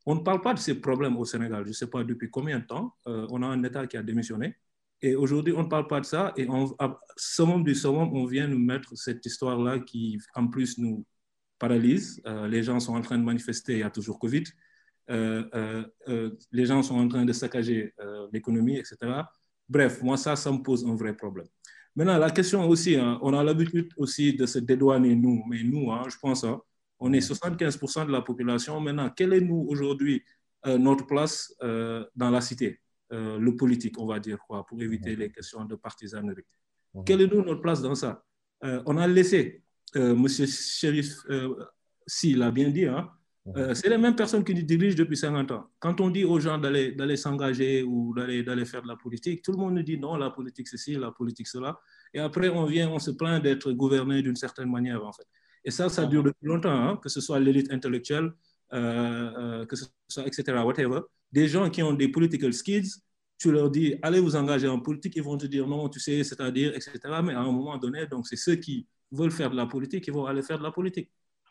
On 0.05 0.15
ne 0.15 0.19
parle 0.21 0.41
pas 0.41 0.53
de 0.53 0.59
ces 0.59 0.75
problèmes 0.79 1.17
au 1.17 1.25
Sénégal. 1.25 1.63
Je 1.63 1.69
ne 1.69 1.73
sais 1.73 1.87
pas 1.87 2.03
depuis 2.03 2.29
combien 2.29 2.59
de 2.59 2.65
temps. 2.65 2.95
Euh, 3.07 3.27
on 3.29 3.41
a 3.41 3.47
un 3.47 3.63
État 3.63 3.87
qui 3.87 3.97
a 3.97 4.03
démissionné. 4.03 4.55
Et 5.01 5.15
aujourd'hui, 5.15 5.53
on 5.55 5.63
ne 5.63 5.67
parle 5.67 5.87
pas 5.87 5.99
de 5.99 6.05
ça. 6.05 6.33
Et 6.37 6.47
on, 6.49 6.75
à 6.79 6.99
du 7.59 7.75
summum, 7.75 8.15
on 8.15 8.25
vient 8.25 8.47
nous 8.47 8.59
mettre 8.59 8.95
cette 8.97 9.25
histoire-là 9.25 9.79
qui, 9.79 10.19
en 10.35 10.47
plus, 10.47 10.77
nous 10.77 11.05
paralyse. 11.59 12.21
Euh, 12.25 12.47
les 12.47 12.63
gens 12.63 12.79
sont 12.79 12.95
en 12.95 13.01
train 13.01 13.17
de 13.17 13.23
manifester. 13.23 13.73
Il 13.73 13.79
y 13.79 13.83
a 13.83 13.89
toujours 13.89 14.19
Covid. 14.19 14.43
les 15.09 16.65
gens 16.65 16.83
sont 16.83 16.95
en 16.95 17.07
train 17.07 17.25
de 17.25 17.33
saccager 17.33 17.93
l'économie, 18.31 18.77
etc. 18.77 18.97
Bref, 19.67 20.01
moi, 20.01 20.17
ça, 20.17 20.35
ça 20.35 20.51
me 20.51 20.61
pose 20.61 20.85
un 20.85 20.95
vrai 20.95 21.15
problème. 21.15 21.47
Maintenant, 21.95 22.17
la 22.17 22.31
question 22.31 22.67
aussi, 22.67 22.95
hein, 22.95 23.19
on 23.21 23.33
a 23.33 23.43
l'habitude 23.43 23.91
aussi 23.97 24.33
de 24.33 24.45
se 24.45 24.59
dédouaner, 24.59 25.15
nous, 25.15 25.43
mais 25.47 25.63
nous, 25.63 25.91
hein, 25.91 26.03
je 26.09 26.17
pense, 26.17 26.43
hein, 26.43 26.59
on 26.99 27.13
est 27.13 27.19
75% 27.19 28.07
de 28.07 28.11
la 28.11 28.21
population. 28.21 28.79
Maintenant, 28.79 29.09
quelle 29.09 29.33
est, 29.33 29.41
nous, 29.41 29.65
aujourd'hui, 29.69 30.23
euh, 30.65 30.77
notre 30.77 31.05
place 31.05 31.53
euh, 31.61 32.03
dans 32.15 32.31
la 32.31 32.41
cité, 32.41 32.79
euh, 33.11 33.37
le 33.37 33.55
politique, 33.55 33.99
on 33.99 34.07
va 34.07 34.19
dire, 34.19 34.39
quoi, 34.47 34.65
pour 34.65 34.81
éviter 34.81 35.15
les 35.15 35.31
questions 35.31 35.65
de 35.65 35.75
partisanerie? 35.75 36.43
Quelle 37.05 37.21
est, 37.21 37.27
nous, 37.27 37.43
notre 37.43 37.61
place 37.61 37.81
dans 37.81 37.95
ça? 37.95 38.23
On 38.61 38.95
a 38.97 39.07
laissé, 39.07 39.61
M. 39.93 40.25
Shérif, 40.27 41.17
s'il 42.07 42.37
l'a 42.37 42.49
bien 42.49 42.69
dit, 42.69 42.85
hein, 43.45 43.73
c'est 43.73 43.89
les 43.89 43.97
mêmes 43.97 44.15
personnes 44.15 44.43
qui 44.43 44.53
nous 44.53 44.61
dirigent 44.61 44.97
depuis 44.97 45.17
50 45.17 45.51
ans. 45.51 45.67
Quand 45.79 45.99
on 46.01 46.09
dit 46.09 46.23
aux 46.23 46.39
gens 46.39 46.57
d'aller 46.57 47.17
s'engager 47.17 47.83
ou 47.83 48.13
d'aller 48.15 48.65
faire 48.65 48.81
de 48.81 48.87
la 48.87 48.95
politique, 48.95 49.41
tout 49.41 49.51
le 49.51 49.57
monde 49.57 49.75
nous 49.75 49.83
dit 49.83 49.97
non, 49.97 50.15
la 50.15 50.29
politique 50.29 50.67
c'est 50.67 50.77
ci, 50.77 50.95
la 50.95 51.11
politique 51.11 51.47
cela. 51.47 51.79
Et 52.13 52.19
après, 52.19 52.49
on 52.49 52.65
vient, 52.65 52.89
on 52.89 52.99
se 52.99 53.11
plaint 53.11 53.41
d'être 53.41 53.71
gouverné 53.71 54.21
d'une 54.21 54.35
certaine 54.35 54.69
manière, 54.69 55.03
en 55.05 55.11
fait. 55.11 55.25
Et 55.65 55.71
ça, 55.71 55.89
ça 55.89 56.05
dure 56.05 56.23
depuis 56.23 56.45
longtemps, 56.45 56.69
hein, 56.69 56.97
que 57.01 57.09
ce 57.09 57.21
soit 57.21 57.39
l'élite 57.39 57.71
intellectuelle, 57.71 58.31
euh, 58.73 59.65
que 59.65 59.75
ce 59.75 59.85
soit, 60.07 60.27
etc., 60.27 60.43
whatever. 60.63 61.01
Des 61.31 61.47
gens 61.47 61.69
qui 61.69 61.81
ont 61.81 61.93
des 61.93 62.09
political 62.09 62.53
skills, 62.53 62.89
tu 63.37 63.51
leur 63.51 63.71
dis, 63.71 63.95
allez 64.01 64.19
vous 64.19 64.35
engager 64.35 64.67
en 64.67 64.79
politique, 64.79 65.15
ils 65.15 65.23
vont 65.23 65.37
te 65.37 65.47
dire 65.47 65.67
non, 65.67 65.89
tu 65.89 65.99
sais, 65.99 66.23
c'est-à-dire, 66.23 66.75
etc. 66.75 66.99
Mais 67.23 67.33
à 67.33 67.39
un 67.39 67.51
moment 67.51 67.77
donné, 67.77 68.05
donc 68.05 68.27
c'est 68.27 68.35
ceux 68.35 68.55
qui 68.55 68.87
veulent 69.11 69.31
faire 69.31 69.49
de 69.49 69.55
la 69.55 69.65
politique 69.65 70.03
qui 70.03 70.11
vont 70.11 70.25
aller 70.25 70.43
faire 70.43 70.59
de 70.59 70.63
la 70.63 70.71
politique. 70.71 71.09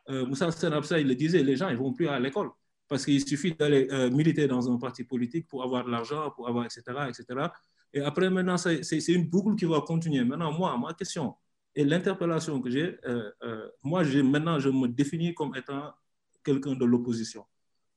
Euh, 0.09 0.27
Moussa 0.27 0.51
Senabsa, 0.51 0.99
il 0.99 1.07
le 1.07 1.15
disait, 1.15 1.43
les 1.43 1.57
gens, 1.57 1.69
ils 1.69 1.77
vont 1.77 1.93
plus 1.93 2.09
à 2.09 2.19
l'école 2.19 2.51
parce 2.89 3.05
qu'il 3.05 3.27
suffit 3.27 3.55
d'aller 3.55 3.89
euh, 3.91 4.11
militer 4.11 4.47
dans 4.47 4.71
un 4.71 4.77
parti 4.79 5.05
politique 5.05 5.49
pour 5.49 5.63
avoir 5.63 5.85
de 5.85 5.91
l'argent, 5.91 6.31
pour 6.33 6.49
avoir, 6.49 6.67
etc., 6.67 6.83
etc. 7.09 7.49
Et 7.95 8.01
après, 8.01 8.29
maintenant, 8.29 8.57
c'est 8.57 9.09
une 9.09 9.29
boucle 9.29 9.55
qui 9.55 9.65
va 9.65 9.81
continuer. 9.81 10.25
Maintenant, 10.25 10.53
moi, 10.53 10.77
ma 10.79 10.93
question 10.95 11.35
et 11.75 11.85
l'interpellation 11.85 12.61
que 12.61 12.69
j'ai, 12.69 12.99
euh, 13.07 13.69
moi, 13.83 14.03
maintenant, 14.23 14.59
je 14.59 14.69
me 14.69 14.89
définis 14.89 15.33
comme 15.33 15.55
étant 15.57 15.93
quelqu'un 16.45 16.75
de 16.75 16.85
l'opposition. 16.85 17.45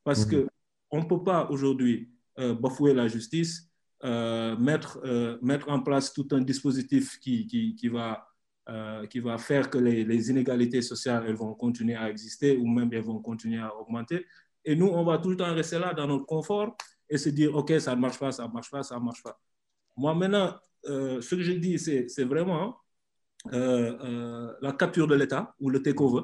Parce 0.04 0.24
que 0.26 0.48
qu'on 0.88 1.02
ne 1.02 1.06
peut 1.06 1.24
pas 1.24 1.50
aujourd'hui 1.50 2.10
bafouer 2.38 2.94
la 2.94 3.08
justice, 3.08 3.70
mettre, 4.04 5.02
mettre 5.42 5.70
en 5.70 5.82
place 5.82 6.14
tout 6.14 6.28
un 6.32 6.42
dispositif 6.42 7.20
qui, 7.20 7.48
qui, 7.48 7.76
qui 7.76 7.88
va 7.88 8.26
euh, 8.68 9.06
qui 9.06 9.20
va 9.20 9.38
faire 9.38 9.70
que 9.70 9.78
les, 9.78 10.30
inégalités 10.32 10.82
sociales 10.82 11.26
elles 11.28 11.36
vont 11.36 11.54
continuer 11.54 11.96
à 11.96 12.10
exister 12.10 12.58
ou 12.58 12.66
même 12.68 12.90
elles 12.92 13.04
vont 13.04 13.22
continuer 13.22 13.60
à 13.60 13.76
augmenter. 13.76 14.26
Et 14.64 14.76
nous, 14.76 14.88
on 14.88 15.04
va 15.04 15.20
tout 15.20 15.30
le 15.30 15.38
temps 15.38 15.54
rester 15.54 15.78
là 15.78 15.94
dans 15.94 16.08
notre 16.08 16.26
confort 16.26 16.76
et 17.08 17.20
se 17.20 17.30
dire, 17.30 17.56
OK, 17.56 17.72
ça 17.80 17.96
ne 17.96 18.02
marche 18.02 18.18
pas, 18.18 18.32
ça 18.32 18.48
ne 18.48 18.52
marche 18.52 18.72
pas, 18.72 18.82
ça 18.82 18.96
ne 18.96 19.02
marche 19.02 19.22
pas. 19.22 19.40
Moi, 19.96 20.16
maintenant, 20.16 20.56
euh, 20.88 21.22
ce 21.22 21.36
que 21.36 21.42
je 21.44 21.52
dis, 21.52 21.78
c'est 21.78 22.24
vraiment 22.24 22.76
euh, 23.54 24.52
la 24.60 24.72
capture 24.72 25.08
de 25.08 25.14
l'État 25.14 25.54
ou 25.60 25.70
le 25.70 25.84
takeover. 25.84 26.24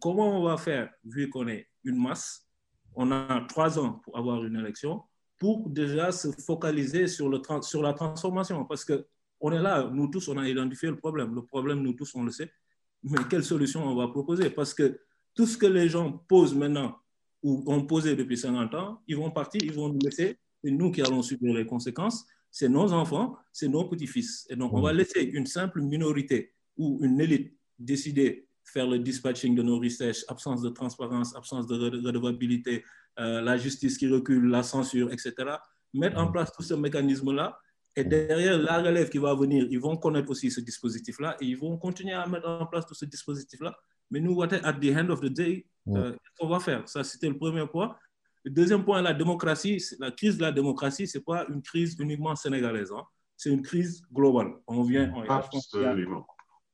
comment 0.00 0.40
on 0.40 0.44
va 0.44 0.56
faire, 0.56 0.88
vu 1.04 1.28
qu'on 1.28 1.48
est 1.48 1.66
une 1.82 2.00
masse, 2.00 2.46
on 2.94 3.10
a 3.10 3.44
trois 3.48 3.76
ans 3.76 3.94
pour 4.04 4.16
avoir 4.16 4.44
une 4.44 4.56
élection, 4.56 5.02
pour 5.36 5.68
déjà 5.68 6.12
se 6.12 6.28
focaliser 6.30 7.08
sur, 7.08 7.28
le, 7.28 7.40
sur 7.62 7.82
la 7.82 7.92
transformation. 7.92 8.64
Parce 8.66 8.84
que 8.84 9.04
on 9.40 9.52
est 9.52 9.62
là, 9.62 9.90
nous 9.92 10.08
tous, 10.08 10.28
on 10.28 10.36
a 10.36 10.48
identifié 10.48 10.88
le 10.88 10.96
problème. 10.96 11.34
Le 11.34 11.42
problème, 11.42 11.82
nous 11.82 11.94
tous, 11.94 12.14
on 12.14 12.24
le 12.24 12.30
sait. 12.30 12.50
Mais 13.02 13.18
quelle 13.28 13.44
solution 13.44 13.84
on 13.84 13.94
va 13.94 14.08
proposer? 14.08 14.50
Parce 14.50 14.74
que 14.74 15.00
tout 15.34 15.46
ce 15.46 15.56
que 15.56 15.66
les 15.66 15.88
gens 15.88 16.12
posent 16.28 16.54
maintenant 16.54 16.98
ou 17.42 17.64
ont 17.66 17.86
posé 17.86 18.16
depuis 18.16 18.36
50 18.36 18.74
ans, 18.74 19.02
ils 19.08 19.16
vont 19.16 19.30
partir, 19.30 19.62
ils 19.64 19.72
vont 19.72 19.88
nous 19.88 20.00
laisser. 20.00 20.38
C'est 20.62 20.70
nous 20.70 20.90
qui 20.90 21.00
allons 21.00 21.22
subir 21.22 21.54
les 21.54 21.64
conséquences. 21.64 22.26
C'est 22.50 22.68
nos 22.68 22.92
enfants, 22.92 23.36
c'est 23.52 23.68
nos 23.68 23.84
petits-fils. 23.84 24.46
Et 24.50 24.56
donc, 24.56 24.72
on 24.74 24.80
va 24.80 24.92
laisser 24.92 25.22
une 25.22 25.46
simple 25.46 25.80
minorité 25.80 26.52
ou 26.76 26.98
une 27.02 27.20
élite 27.20 27.56
décider 27.78 28.48
faire 28.64 28.86
le 28.86 28.98
dispatching 28.98 29.54
de 29.54 29.62
nos 29.62 29.78
recherches, 29.78 30.24
absence 30.28 30.60
de 30.60 30.68
transparence, 30.68 31.34
absence 31.34 31.66
de 31.66 31.76
redevabilité, 31.76 32.84
euh, 33.18 33.40
la 33.40 33.56
justice 33.56 33.96
qui 33.96 34.08
recule, 34.08 34.48
la 34.48 34.62
censure, 34.62 35.12
etc. 35.12 35.34
Mettre 35.94 36.18
en 36.18 36.30
place 36.30 36.52
tout 36.52 36.62
ce 36.62 36.74
mécanisme-là 36.74 37.58
et 37.96 38.04
derrière, 38.04 38.58
la 38.58 38.78
relève 38.78 39.08
qui 39.08 39.18
va 39.18 39.34
venir, 39.34 39.66
ils 39.68 39.80
vont 39.80 39.96
connaître 39.96 40.30
aussi 40.30 40.50
ce 40.50 40.60
dispositif-là 40.60 41.36
et 41.40 41.46
ils 41.46 41.56
vont 41.56 41.76
continuer 41.76 42.12
à 42.12 42.26
mettre 42.26 42.48
en 42.48 42.66
place 42.66 42.86
tout 42.86 42.94
ce 42.94 43.04
dispositif-là. 43.04 43.76
Mais 44.10 44.20
nous, 44.20 44.40
at 44.42 44.48
the 44.48 44.96
end 44.96 45.10
of 45.10 45.20
the 45.20 45.26
day, 45.26 45.66
euh, 45.88 46.12
qu'est-ce 46.12 46.36
qu'on 46.38 46.48
va 46.48 46.60
faire? 46.60 46.88
Ça, 46.88 47.02
c'était 47.04 47.28
le 47.28 47.36
premier 47.36 47.66
point. 47.66 47.96
Le 48.44 48.50
deuxième 48.50 48.84
point, 48.84 49.02
la 49.02 49.12
démocratie, 49.12 49.82
la 49.98 50.10
crise 50.10 50.36
de 50.36 50.42
la 50.42 50.52
démocratie, 50.52 51.06
ce 51.06 51.18
n'est 51.18 51.24
pas 51.24 51.46
une 51.48 51.62
crise 51.62 51.96
uniquement 51.98 52.34
sénégalaise. 52.36 52.90
Hein. 52.92 53.02
C'est 53.36 53.50
une 53.50 53.62
crise 53.62 54.02
globale. 54.12 54.52
On 54.66 54.82
vient. 54.82 55.12
Absolument. 55.28 56.26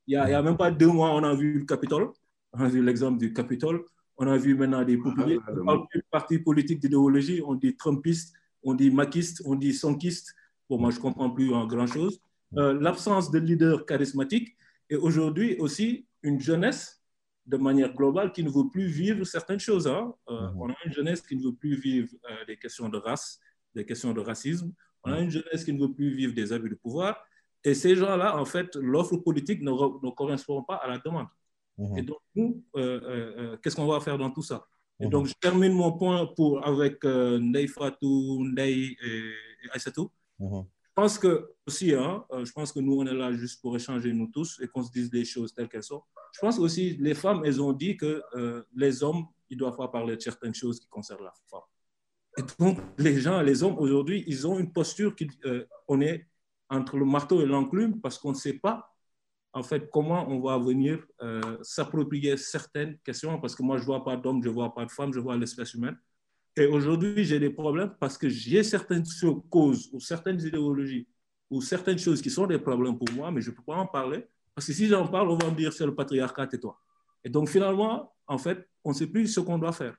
Il 0.07 0.17
n'y 0.17 0.33
a, 0.33 0.41
même 0.41 0.55
pas 0.55 0.71
deux 0.71 0.87
mois, 0.87 1.11
on 1.11 1.23
a 1.23 1.33
vu 1.33 1.59
le 1.59 1.65
Capitole. 1.65 2.11
On 2.53 2.59
a 2.61 2.69
vu 2.69 2.83
l'exemple 2.83 3.17
du 3.17 3.33
Capitole. 3.33 3.83
On 4.17 4.27
a 4.27 4.37
vu 4.37 4.55
maintenant 4.55 4.83
des 4.83 4.97
populistes. 4.97 5.41
On 5.49 5.65
parle 5.65 5.85
de 5.93 6.01
partis 6.09 6.39
politiques 6.39 6.79
d'idéologie. 6.79 7.41
On 7.45 7.55
dit 7.55 7.75
Trumpistes, 7.75 8.33
on 8.63 8.73
dit 8.73 8.89
maquistes, 8.89 9.41
on 9.45 9.55
dit 9.55 9.73
sonkistes. 9.73 10.33
Bon, 10.69 10.77
moi, 10.77 10.91
je 10.91 10.97
ne 10.97 11.01
comprends 11.01 11.29
plus 11.29 11.49
grand-chose. 11.49 12.19
Euh, 12.55 12.79
l'absence 12.79 13.29
de 13.29 13.39
leader 13.39 13.85
charismatique 13.85 14.55
et 14.89 14.95
aujourd'hui 14.95 15.57
aussi 15.59 16.07
une 16.23 16.39
jeunesse 16.39 17.03
de 17.45 17.57
manière 17.57 17.93
globale 17.93 18.31
qui 18.31 18.43
ne 18.43 18.49
veut 18.49 18.69
plus 18.71 18.87
vivre 18.87 19.25
certaines 19.25 19.59
choses. 19.59 19.87
Hein. 19.87 20.13
Euh, 20.29 20.49
mhm. 20.51 20.61
On 20.61 20.69
a 20.69 20.75
une 20.85 20.93
jeunesse 20.93 21.21
qui 21.21 21.35
ne 21.35 21.43
veut 21.43 21.55
plus 21.55 21.75
vivre 21.75 22.09
euh, 22.29 22.45
des 22.45 22.57
questions 22.57 22.87
de 22.87 22.97
race, 22.97 23.39
des 23.75 23.85
questions 23.85 24.13
de 24.13 24.21
racisme. 24.21 24.71
On 25.03 25.11
a 25.11 25.19
une 25.19 25.29
jeunesse 25.29 25.63
qui 25.63 25.71
ne 25.73 25.79
veut 25.79 25.93
plus 25.93 26.13
vivre 26.15 26.33
des 26.33 26.51
abus 26.51 26.69
de 26.69 26.75
pouvoir. 26.75 27.23
Et 27.63 27.73
ces 27.73 27.95
gens-là, 27.95 28.37
en 28.37 28.45
fait, 28.45 28.75
l'offre 28.75 29.17
politique 29.17 29.61
ne, 29.61 29.71
ne, 29.71 30.11
correspond 30.11 30.63
pas 30.63 30.75
à 30.75 30.87
la 30.87 30.97
demande. 30.99 31.27
Mhm. 31.77 31.97
Et 31.97 32.01
donc, 32.01 32.17
nous, 32.35 32.63
qu'est-ce 33.61 33.75
qu'on 33.75 33.87
va 33.87 33.99
faire 33.99 34.17
dans 34.17 34.31
tout 34.31 34.41
ça? 34.41 34.67
Et 34.99 35.05
mhm. 35.05 35.11
donc, 35.11 35.27
je 35.27 35.33
termine 35.39 35.73
mon 35.73 35.97
point 35.97 36.25
pour, 36.35 36.65
avec 36.65 37.03
Ndei 37.03 37.67
Fatou, 37.67 38.43
Ndei 38.43 38.97
et, 39.01 39.31
et 39.63 39.69
Aïssatou. 39.71 40.11
Mhm. 40.39 40.65
Je 40.97 41.01
pense 41.03 41.19
que 41.19 41.53
aussi, 41.67 41.93
hein, 41.93 42.25
euh, 42.31 42.43
je 42.43 42.51
pense 42.51 42.71
que 42.71 42.79
nous, 42.79 42.99
on 42.99 43.05
est 43.05 43.13
là 43.13 43.31
juste 43.31 43.61
pour 43.61 43.75
échanger 43.75 44.11
nous 44.13 44.27
tous 44.27 44.59
et 44.61 44.67
qu'on 44.67 44.83
se 44.83 44.91
dise 44.91 45.09
des 45.09 45.25
choses 45.25 45.53
telles 45.53 45.69
qu'elles 45.69 45.83
sont. 45.83 46.01
Je 46.31 46.39
pense 46.39 46.57
aussi, 46.57 46.97
les 46.99 47.13
femmes, 47.13 47.43
elles 47.45 47.61
ont 47.61 47.73
dit 47.73 47.97
que 47.97 48.23
euh, 48.35 48.63
les 48.75 49.03
hommes, 49.03 49.25
ils 49.49 49.57
doivent 49.57 49.77
pas 49.77 49.87
parler 49.89 50.15
de 50.15 50.21
certaines 50.21 50.55
choses 50.55 50.79
qui 50.79 50.87
concernent 50.87 51.23
la 51.23 51.33
femme. 51.49 51.61
Et 52.37 52.41
donc, 52.59 52.79
les 52.97 53.19
gens, 53.19 53.41
les 53.41 53.63
hommes, 53.63 53.77
aujourd'hui, 53.77 54.23
ils 54.27 54.47
ont 54.47 54.59
une 54.59 54.71
posture 54.71 55.15
qui, 55.15 55.27
euh, 55.45 55.65
on 55.87 56.01
est 56.01 56.27
entre 56.69 56.97
le 56.97 57.05
marteau 57.05 57.41
et 57.41 57.45
l'enclume 57.45 58.01
parce 58.01 58.17
qu'on 58.17 58.31
ne 58.31 58.35
sait 58.35 58.53
pas, 58.53 58.91
en 59.53 59.63
fait, 59.63 59.89
comment 59.91 60.27
on 60.29 60.39
va 60.39 60.57
venir 60.57 61.03
s'approprier 61.63 62.37
certaines 62.37 62.97
questions. 62.99 63.39
Parce 63.39 63.55
que 63.55 63.63
moi, 63.63 63.77
je 63.77 63.83
ne 63.83 63.85
vois 63.87 64.03
pas 64.03 64.17
d'hommes, 64.17 64.43
je 64.43 64.49
ne 64.49 64.53
vois 64.53 64.73
pas 64.73 64.85
de 64.85 64.91
femmes, 64.91 65.13
je 65.13 65.19
vois 65.19 65.37
l'espèce 65.37 65.73
humaine. 65.73 65.97
Et 66.57 66.65
aujourd'hui, 66.65 67.23
j'ai 67.23 67.39
des 67.39 67.51
problèmes 67.51 67.93
parce 67.99 68.17
que 68.17 68.27
j'ai 68.27 68.63
certaines 68.63 69.03
causes 69.49 69.89
ou 69.93 69.99
certaines 69.99 70.41
idéologies 70.41 71.07
ou 71.51 71.61
certaines 71.61 71.99
choses 71.99 72.21
qui 72.21 72.31
sont 72.31 72.47
des 72.47 72.57
problèmes 72.57 72.97
pour 72.97 73.07
moi, 73.15 73.31
mais 73.31 73.41
je 73.41 73.51
ne 73.51 73.55
peux 73.55 73.61
pas 73.61 73.75
en 73.75 73.85
parler. 73.85 74.25
Parce 74.55 74.65
que 74.65 74.73
si 74.73 74.87
j'en 74.87 75.07
parle, 75.07 75.29
on 75.29 75.37
va 75.37 75.51
me 75.51 75.55
dire 75.55 75.71
c'est 75.71 75.85
le 75.85 75.93
patriarcat 75.93 76.49
et 76.51 76.59
toi. 76.59 76.79
Et 77.23 77.29
donc 77.29 77.47
finalement, 77.47 78.11
en 78.25 78.39
fait, 78.39 78.67
on 78.83 78.89
ne 78.89 78.95
sait 78.95 79.07
plus 79.07 79.27
ce 79.27 79.39
qu'on 79.39 79.59
doit 79.59 79.71
faire. 79.71 79.95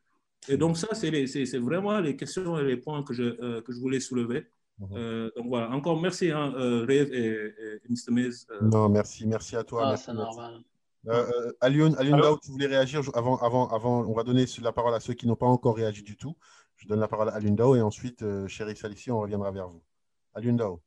Et 0.49 0.57
donc 0.57 0.77
ça, 0.77 0.89
c'est 0.95 1.59
vraiment 1.59 2.01
les 2.01 2.17
questions 2.17 2.59
et 2.59 2.65
les 2.65 2.77
points 2.77 3.03
que 3.05 3.15
je, 3.15 3.23
euh, 3.23 3.63
que 3.63 3.73
je 3.73 3.79
voulais 3.79 4.01
soulever. 4.01 4.47
Mhm. 4.79 4.89
Euh, 4.95 5.31
donc 5.37 5.47
voilà, 5.49 5.71
encore 5.71 6.01
merci, 6.01 6.31
hein, 6.31 6.55
euh, 6.57 6.85
Rêve 6.85 7.13
et, 7.13 7.55
et, 7.75 7.81
Mr. 7.89 8.31
Non, 8.63 8.89
merci, 8.89 9.27
merci 9.27 9.57
à 9.57 9.65
toi. 9.65 9.91
Ah, 9.93 9.97
c'est 9.97 10.13
normal. 10.13 10.61
Euh, 11.09 11.53
Alion, 11.61 11.91
tu 12.37 12.51
voulais 12.51 12.67
réagir 12.67 13.01
avant, 13.15 13.39
avant, 13.39 13.69
avant, 13.69 14.01
on 14.07 14.13
va 14.13 14.25
donner 14.25 14.45
la 14.63 14.73
parole 14.73 14.95
à 14.95 15.01
ceux 15.01 15.15
qui 15.15 15.27
n'ont 15.27 15.37
pas 15.37 15.47
encore 15.47 15.77
réagi 15.77 16.03
du 16.03 16.17
tout. 16.17 16.37
Je 16.77 16.87
donne 16.87 17.01
la 17.01 17.09
parole 17.09 17.31
à 17.31 17.33
Alion 17.33 17.75
et 17.75 17.81
ensuite, 17.81 18.23
euh, 18.23 18.47
chéri 18.47 18.77
Salissi, 18.77 19.11
on 19.11 19.21
reviendra 19.21 19.51
vers 19.51 19.69
vous. 19.69 19.83
Alion 20.35 20.81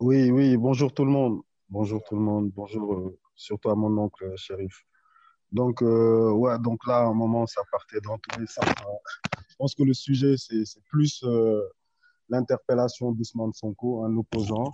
Oui, 0.00 0.30
oui, 0.30 0.56
bonjour 0.56 0.92
tout 0.94 1.04
le 1.04 1.10
monde. 1.10 1.42
Bonjour 1.68 2.02
tout 2.04 2.14
le 2.14 2.22
monde. 2.22 2.50
Bonjour 2.54 2.94
euh, 2.94 3.18
surtout 3.36 3.68
à 3.70 3.74
mon 3.74 3.96
oncle, 3.98 4.32
shérif. 4.36 4.84
Donc, 5.52 5.82
euh, 5.82 6.30
ouais, 6.30 6.58
donc 6.58 6.86
là, 6.86 7.00
à 7.00 7.04
un 7.04 7.14
moment, 7.14 7.46
ça 7.46 7.60
partait 7.70 8.00
dans 8.00 8.16
tous 8.18 8.40
les 8.40 8.46
sens. 8.46 8.64
Hein. 8.64 9.40
Je 9.48 9.54
pense 9.56 9.74
que 9.74 9.82
le 9.82 9.92
sujet, 9.92 10.36
c'est 10.38 10.82
plus 10.88 11.22
l'interpellation 12.30 13.12
d'Ousmane 13.12 13.52
Sonko, 13.52 14.04
un 14.04 14.16
opposant 14.16 14.72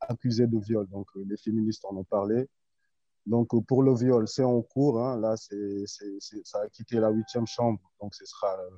accusé 0.00 0.46
de 0.46 0.58
viol. 0.58 0.86
Donc, 0.88 1.06
les 1.16 1.36
féministes 1.38 1.84
en 1.86 1.96
ont 1.96 2.04
parlé. 2.04 2.46
Donc, 3.26 3.48
pour 3.66 3.82
le 3.82 3.94
viol, 3.94 4.26
c'est 4.26 4.44
en 4.44 4.62
cours. 4.62 5.00
Hein. 5.00 5.20
Là, 5.20 5.36
ça 5.36 6.60
a 6.60 6.68
quitté 6.68 6.98
la 6.98 7.10
huitième 7.10 7.46
chambre. 7.46 7.80
Donc, 8.00 8.14
ce 8.14 8.24
sera 8.24 8.58
euh, 8.58 8.70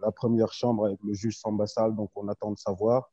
la 0.00 0.10
première 0.10 0.52
chambre 0.52 0.86
avec 0.86 0.98
le 1.02 1.12
juge 1.12 1.38
Sambassal. 1.38 1.94
Donc, 1.94 2.10
on 2.14 2.28
attend 2.28 2.52
de 2.52 2.58
savoir. 2.58 3.10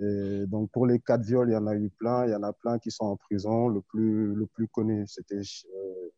Et 0.00 0.46
donc, 0.46 0.70
pour 0.70 0.86
les 0.86 1.00
quatre 1.00 1.22
viols, 1.22 1.50
il 1.50 1.54
y 1.54 1.56
en 1.56 1.66
a 1.66 1.74
eu 1.74 1.90
plein. 1.90 2.26
Il 2.26 2.32
y 2.32 2.34
en 2.34 2.42
a 2.42 2.52
plein 2.52 2.78
qui 2.78 2.90
sont 2.90 3.06
en 3.06 3.16
prison. 3.16 3.68
Le 3.68 3.80
plus, 3.80 4.68
connu, 4.68 5.04
c'était, 5.06 5.36
euh, 5.36 6.10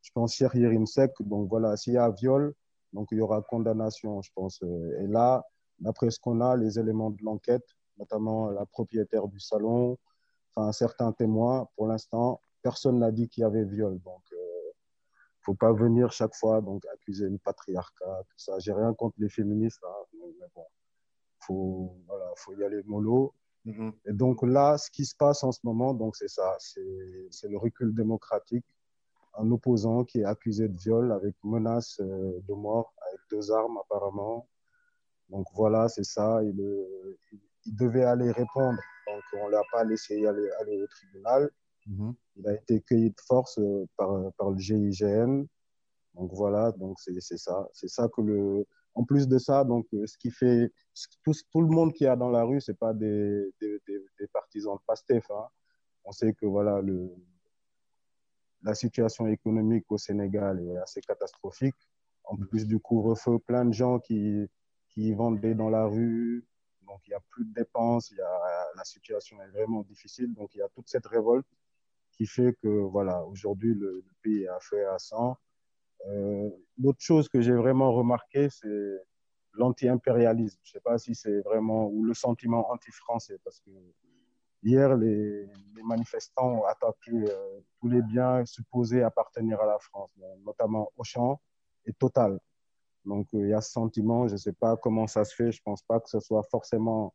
je 0.00 0.10
pense, 0.14 0.34
Cher 0.34 0.52
Sek. 0.86 1.12
Donc, 1.20 1.48
voilà, 1.48 1.76
s'il 1.76 1.94
y 1.94 1.98
a 1.98 2.10
viol, 2.10 2.54
donc 2.92 3.08
il 3.10 3.18
y 3.18 3.20
aura 3.20 3.42
condamnation, 3.42 4.20
je 4.22 4.30
pense. 4.34 4.62
Et 4.62 5.06
là, 5.06 5.44
d'après 5.78 6.10
ce 6.10 6.20
qu'on 6.20 6.40
a, 6.40 6.56
les 6.56 6.78
éléments 6.78 7.10
de 7.10 7.22
l'enquête, 7.22 7.66
notamment 7.98 8.50
la 8.50 8.66
propriétaire 8.66 9.28
du 9.28 9.40
salon, 9.40 9.98
enfin 10.54 10.72
certains 10.72 11.12
témoins. 11.12 11.68
Pour 11.76 11.86
l'instant, 11.86 12.40
personne 12.62 12.98
n'a 12.98 13.10
dit 13.10 13.28
qu'il 13.28 13.42
y 13.42 13.44
avait 13.44 13.64
viol. 13.64 14.00
Donc, 14.00 14.22
il 14.30 14.36
ne 14.36 15.42
faut 15.42 15.54
pas 15.54 15.72
venir 15.72 16.12
chaque 16.12 16.34
fois 16.34 16.60
donc, 16.60 16.84
accuser 16.86 17.28
le 17.28 17.38
patriarcat, 17.38 18.22
tout 18.28 18.38
ça. 18.38 18.58
J'ai 18.58 18.72
rien 18.72 18.94
contre 18.94 19.16
les 19.18 19.28
féministes, 19.28 19.82
hein, 19.84 20.04
mais 20.14 20.46
bon, 20.54 20.64
il 20.64 21.44
faut, 21.44 21.96
voilà, 22.06 22.32
faut 22.36 22.54
y 22.54 22.64
aller 22.64 22.82
mollo. 22.84 23.34
Mhm. 23.64 23.92
Et 24.06 24.12
donc 24.12 24.42
là, 24.42 24.76
ce 24.78 24.90
qui 24.90 25.04
se 25.04 25.14
passe 25.14 25.44
en 25.44 25.52
ce 25.52 25.60
moment, 25.62 25.94
donc 25.94 26.16
c'est 26.16 26.28
ça, 26.28 26.56
c'est 26.58 27.48
le 27.48 27.58
recul 27.58 27.94
démocratique. 27.94 28.64
Un 29.34 29.50
opposant 29.50 30.04
qui 30.04 30.20
est 30.20 30.24
accusé 30.24 30.68
de 30.68 30.76
viol 30.76 31.10
avec 31.10 31.34
menace 31.42 31.98
euh, 32.00 32.38
de 32.46 32.54
mort, 32.54 32.92
avec 33.08 33.20
deux 33.30 33.50
armes 33.50 33.78
apparemment. 33.78 34.46
Donc 35.30 35.46
voilà, 35.54 35.88
c'est 35.88 36.04
ça. 36.04 36.42
Il, 36.42 36.60
euh, 36.60 37.18
il, 37.32 37.40
il, 37.64 37.74
devait 37.74 38.04
aller 38.04 38.30
répondre. 38.30 38.78
Donc 39.06 39.22
on 39.40 39.46
ne 39.46 39.52
l'a 39.52 39.62
pas 39.72 39.84
laissé 39.84 40.26
aller, 40.26 40.50
aller 40.60 40.82
au 40.82 40.86
tribunal. 40.86 41.50
Mhm. 41.86 42.14
Il 42.36 42.48
a 42.48 42.54
été 42.54 42.80
cueilli 42.80 43.10
de 43.10 43.20
force 43.26 43.58
euh, 43.58 43.86
par, 43.96 44.32
par 44.34 44.50
le 44.50 44.58
GIGN. 44.58 45.44
Donc 46.14 46.32
voilà, 46.34 46.72
donc 46.72 46.98
c'est 47.00 47.20
ça. 47.38 47.68
C'est 47.72 47.88
ça 47.88 48.08
que 48.08 48.20
le, 48.20 48.66
en 48.94 49.04
plus 49.04 49.26
de 49.26 49.38
ça, 49.38 49.64
donc, 49.64 49.86
ce 49.92 50.18
qui 50.18 50.30
fait 50.30 50.70
tout, 51.24 51.32
tout 51.50 51.62
le 51.62 51.68
monde 51.68 51.92
qui 51.92 52.04
est 52.04 52.16
dans 52.16 52.28
la 52.28 52.44
rue, 52.44 52.60
ce 52.60 52.72
n'est 52.72 52.76
pas 52.76 52.92
des, 52.92 53.50
des, 53.60 53.78
des, 53.86 54.04
des, 54.18 54.26
partisans 54.26 54.76
de 54.76 54.80
PASTEF. 54.86 55.30
Hein. 55.30 55.46
On 56.04 56.12
sait 56.12 56.34
que 56.34 56.44
voilà, 56.44 56.80
le, 56.82 57.10
la 58.62 58.74
situation 58.74 59.26
économique 59.26 59.90
au 59.90 59.98
Sénégal 59.98 60.60
est 60.60 60.76
assez 60.76 61.00
catastrophique. 61.00 61.74
En 62.24 62.36
plus 62.36 62.66
du 62.66 62.78
couvre-feu, 62.78 63.38
plein 63.38 63.64
de 63.64 63.72
gens 63.72 63.98
qui, 63.98 64.46
qui 64.88 65.12
vendent 65.14 65.40
dans 65.40 65.70
la 65.70 65.86
rue. 65.86 66.46
Donc, 66.86 67.00
il 67.06 67.10
n'y 67.10 67.14
a 67.14 67.22
plus 67.30 67.44
de 67.46 67.52
dépenses. 67.54 68.10
Il 68.10 68.18
y 68.18 68.20
a, 68.20 68.66
la 68.76 68.84
situation 68.84 69.40
est 69.40 69.48
vraiment 69.48 69.82
difficile. 69.82 70.32
Donc, 70.34 70.54
il 70.54 70.58
y 70.58 70.62
a 70.62 70.68
toute 70.68 70.88
cette 70.88 71.06
révolte 71.06 71.46
qui 72.22 72.26
fait 72.28 72.54
que, 72.62 72.68
voilà, 72.68 73.24
aujourd'hui, 73.24 73.74
le, 73.74 74.04
pays 74.22 74.44
est 74.44 74.48
à 74.48 74.60
feu 74.60 74.78
et 74.78 74.84
à 74.84 74.98
sang. 74.98 75.36
Euh, 76.06 76.48
L'autre 76.78 77.00
chose 77.00 77.28
que 77.28 77.40
j'ai 77.40 77.54
vraiment 77.54 77.92
remarqué, 77.92 78.48
c'est 78.48 79.02
l'anti-impérialisme. 79.54 80.60
Je 80.62 80.70
ne 80.70 80.72
sais 80.74 80.80
pas 80.80 80.98
si 80.98 81.16
c'est 81.16 81.40
vraiment, 81.40 81.88
ou 81.88 82.04
le 82.04 82.14
sentiment 82.14 82.70
anti-français, 82.70 83.38
parce 83.42 83.58
que 83.60 83.70
hier, 84.62 84.96
les, 84.96 85.48
manifestants 85.84 86.60
ont 86.60 86.64
attaqué 86.64 87.10
euh, 87.10 87.60
tous 87.80 87.88
les 87.88 88.02
biens 88.02 88.44
supposés 88.44 89.02
appartenir 89.02 89.60
à 89.60 89.66
la 89.66 89.78
France, 89.80 90.12
notamment 90.44 90.92
Auchan 90.96 91.40
et 91.86 91.92
Total. 91.92 92.38
Donc, 93.04 93.26
il 93.32 93.48
y 93.48 93.52
a 93.52 93.60
ce 93.60 93.72
sentiment, 93.72 94.28
je 94.28 94.34
ne 94.34 94.38
sais 94.38 94.52
pas 94.52 94.76
comment 94.76 95.08
ça 95.08 95.24
se 95.24 95.34
fait, 95.34 95.50
je 95.50 95.58
ne 95.58 95.64
pense 95.64 95.82
pas 95.82 95.98
que 95.98 96.08
ce 96.08 96.20
soit 96.20 96.44
forcément 96.44 97.14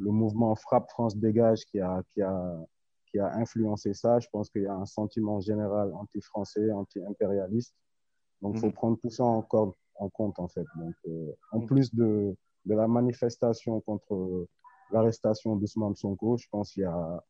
le 0.00 0.10
mouvement 0.10 0.54
Frappe 0.54 0.88
France 0.88 1.14
Dégage 1.14 1.66
qui 1.66 1.78
a, 1.78 2.02
qui 2.14 2.22
a, 2.22 2.56
qui 3.16 3.20
a 3.20 3.34
influencé 3.36 3.94
ça. 3.94 4.18
Je 4.20 4.28
pense 4.30 4.50
qu'il 4.50 4.62
y 4.62 4.66
a 4.66 4.74
un 4.74 4.84
sentiment 4.84 5.40
général 5.40 5.92
anti-français, 5.94 6.70
anti-impérialiste. 6.70 7.74
Donc, 8.42 8.54
il 8.56 8.60
faut 8.60 8.70
prendre 8.70 8.98
tout 8.98 9.10
ça 9.10 9.24
encore 9.24 9.74
en 9.94 10.10
compte, 10.10 10.38
en 10.38 10.48
fait. 10.48 10.66
Donc, 10.76 10.94
euh, 11.08 11.32
en 11.52 11.60
plus 11.60 11.94
de, 11.94 12.36
de, 12.66 12.74
la 12.74 12.86
manifestation 12.86 13.80
contre 13.80 14.46
l'arrestation 14.90 15.56
d'Ousmane 15.56 15.96
Sonko, 15.96 16.36
je 16.36 16.46
pense 16.50 16.72
qu'il 16.72 16.82
y 16.82 16.86
a, 16.86 17.24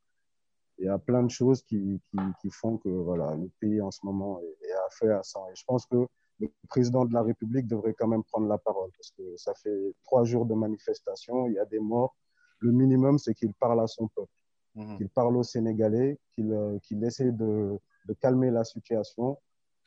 il 0.78 0.86
y 0.86 0.88
a 0.88 0.98
plein 0.98 1.22
de 1.22 1.30
choses 1.30 1.62
qui, 1.62 2.00
qui, 2.10 2.18
qui, 2.40 2.50
font 2.50 2.78
que 2.78 2.88
voilà, 2.88 3.36
le 3.36 3.48
pays 3.60 3.80
en 3.80 3.92
ce 3.92 4.00
moment 4.04 4.40
est, 4.40 4.66
est 4.66 4.72
à 4.72 4.88
feu 4.90 5.14
à 5.14 5.22
sang. 5.22 5.46
Et 5.48 5.54
je 5.54 5.64
pense 5.64 5.86
que 5.86 6.06
le 6.40 6.50
président 6.68 7.04
de 7.04 7.14
la 7.14 7.22
République 7.22 7.68
devrait 7.68 7.94
quand 7.94 8.08
même 8.08 8.24
prendre 8.24 8.48
la 8.48 8.58
parole 8.58 8.90
parce 8.96 9.12
que 9.12 9.36
ça 9.36 9.54
fait 9.54 9.94
trois 10.02 10.24
jours 10.24 10.44
de 10.44 10.54
manifestation, 10.54 11.46
il 11.46 11.54
y 11.54 11.58
a 11.58 11.64
des 11.64 11.78
morts. 11.78 12.16
Le 12.58 12.72
minimum, 12.72 13.18
c'est 13.18 13.34
qu'il 13.34 13.54
parle 13.54 13.80
à 13.80 13.86
son 13.86 14.08
peuple, 14.08 14.32
mmh. 14.76 14.96
qu'il 14.96 15.08
parle 15.08 15.36
aux 15.36 15.42
Sénégalais, 15.42 16.18
qu'il 16.32 16.78
qu 16.82 17.04
essaie 17.04 17.32
de, 17.32 17.78
de 18.06 18.12
calmer 18.14 18.50
la 18.50 18.64
situation 18.64 19.38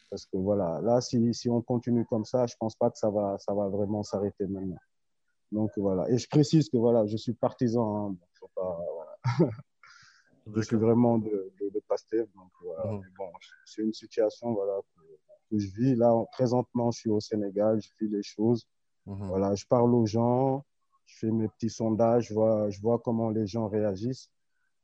parce 0.10 0.26
que 0.26 0.38
voilà, 0.38 0.80
là, 0.82 1.02
si, 1.02 1.34
si, 1.34 1.50
on 1.50 1.62
continue 1.62 2.06
comme 2.06 2.26
ça, 2.26 2.48
je 2.48 2.56
ne 2.56 2.58
pense 2.60 2.76
pas 2.76 2.90
que 2.90 2.98
ça 2.98 3.10
va, 3.10 3.38
ça 3.38 3.54
va 3.54 3.68
vraiment 3.68 4.04
s'arrêter 4.04 4.48
maintenant. 4.48 4.80
Donc 5.52 5.72
voilà. 5.78 6.10
Et 6.10 6.18
je 6.18 6.28
précise 6.28 6.70
que 6.70 6.78
voilà, 6.78 7.06
je 7.06 7.18
suis 7.18 7.34
partisan. 7.34 7.96
Hein, 7.96 8.10
donc 8.10 8.30
faut 8.40 8.50
pas, 8.56 8.80
voilà. 8.94 9.52
je 10.56 10.62
suis 10.62 10.78
vraiment 10.78 11.20
de, 11.20 11.52
de, 11.62 11.70
de 11.70 11.82
Pastef. 11.88 12.28
Donc 12.34 12.52
voilà. 12.62 12.92
Mmh. 12.92 13.02
Bon, 13.18 13.32
c'est 13.66 13.84
une 13.84 13.94
situation 13.94 14.54
voilà, 14.54 14.80
que, 14.96 15.02
que, 15.52 15.60
je 15.60 15.68
vis. 15.76 15.96
Là, 15.96 16.14
présentement, 16.32 16.92
je 16.92 17.00
suis 17.00 17.10
au 17.10 17.20
Sénégal, 17.20 17.80
je 17.82 17.90
vis 18.00 18.12
les 18.12 18.24
choses. 18.24 18.68
Mmh. 19.06 19.28
Voilà, 19.28 19.56
je 19.56 19.66
parle 19.66 19.94
aux 19.94 20.06
gens, 20.06 20.66
je 21.06 21.20
fais 21.20 21.32
mes 21.32 21.48
petits 21.48 21.70
sondages, 21.70 22.30
je 22.30 22.34
vois, 22.34 22.70
je 22.70 22.82
vois 22.82 23.00
comment 23.00 23.30
les 23.30 23.46
gens 23.46 23.68
réagissent. 23.68 24.32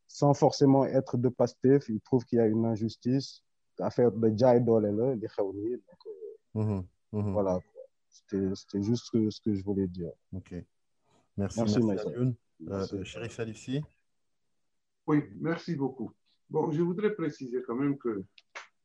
Sans 0.07 0.33
forcément 0.33 0.85
être 0.85 1.17
de 1.17 1.29
Pastef, 1.29 1.89
ils 1.89 1.99
trouvent 2.01 2.23
qu'il 2.25 2.37
y 2.37 2.41
a 2.41 2.47
une 2.47 2.65
injustice 2.65 3.43
affaire 3.79 4.11
de 4.11 4.27
nii 4.27 5.77
donc 5.77 6.01
mmh, 6.53 6.81
mmh. 7.11 7.31
voilà. 7.33 7.59
C'était 8.09 8.81
juste 8.81 9.05
ce 9.05 9.11
que, 9.11 9.29
ce 9.29 9.41
que 9.41 9.53
je 9.53 9.63
voulais 9.63 9.87
dire. 9.87 10.11
Ok. 10.33 10.53
Merci 11.37 11.59
merci, 11.59 11.83
merci 11.83 12.97
euh, 12.97 13.03
Chérif 13.03 13.33
Salifi. 13.33 13.81
Oui 15.07 15.23
merci 15.39 15.75
beaucoup. 15.75 16.11
Bon 16.49 16.71
je 16.71 16.81
voudrais 16.81 17.13
préciser 17.13 17.61
quand 17.63 17.75
même 17.75 17.97
que 17.97 18.23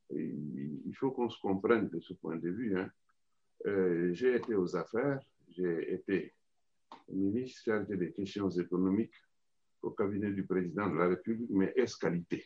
il 0.09 0.93
faut 0.95 1.11
qu'on 1.11 1.29
se 1.29 1.39
comprenne 1.39 1.87
de 1.87 1.99
ce 2.01 2.13
point 2.13 2.35
de 2.35 2.49
vue 2.49 2.77
hein. 2.77 2.89
euh, 3.65 4.13
j'ai 4.13 4.35
été 4.35 4.55
aux 4.55 4.75
affaires 4.75 5.21
j'ai 5.47 5.93
été 5.93 6.33
ministre 7.07 7.61
chargé 7.63 7.95
des 7.95 8.11
questions 8.11 8.49
économiques 8.49 9.13
au 9.81 9.91
cabinet 9.91 10.31
du 10.31 10.45
président 10.45 10.89
de 10.89 10.97
la 10.97 11.07
République 11.07 11.49
mais 11.49 11.73
escalité 11.75 12.45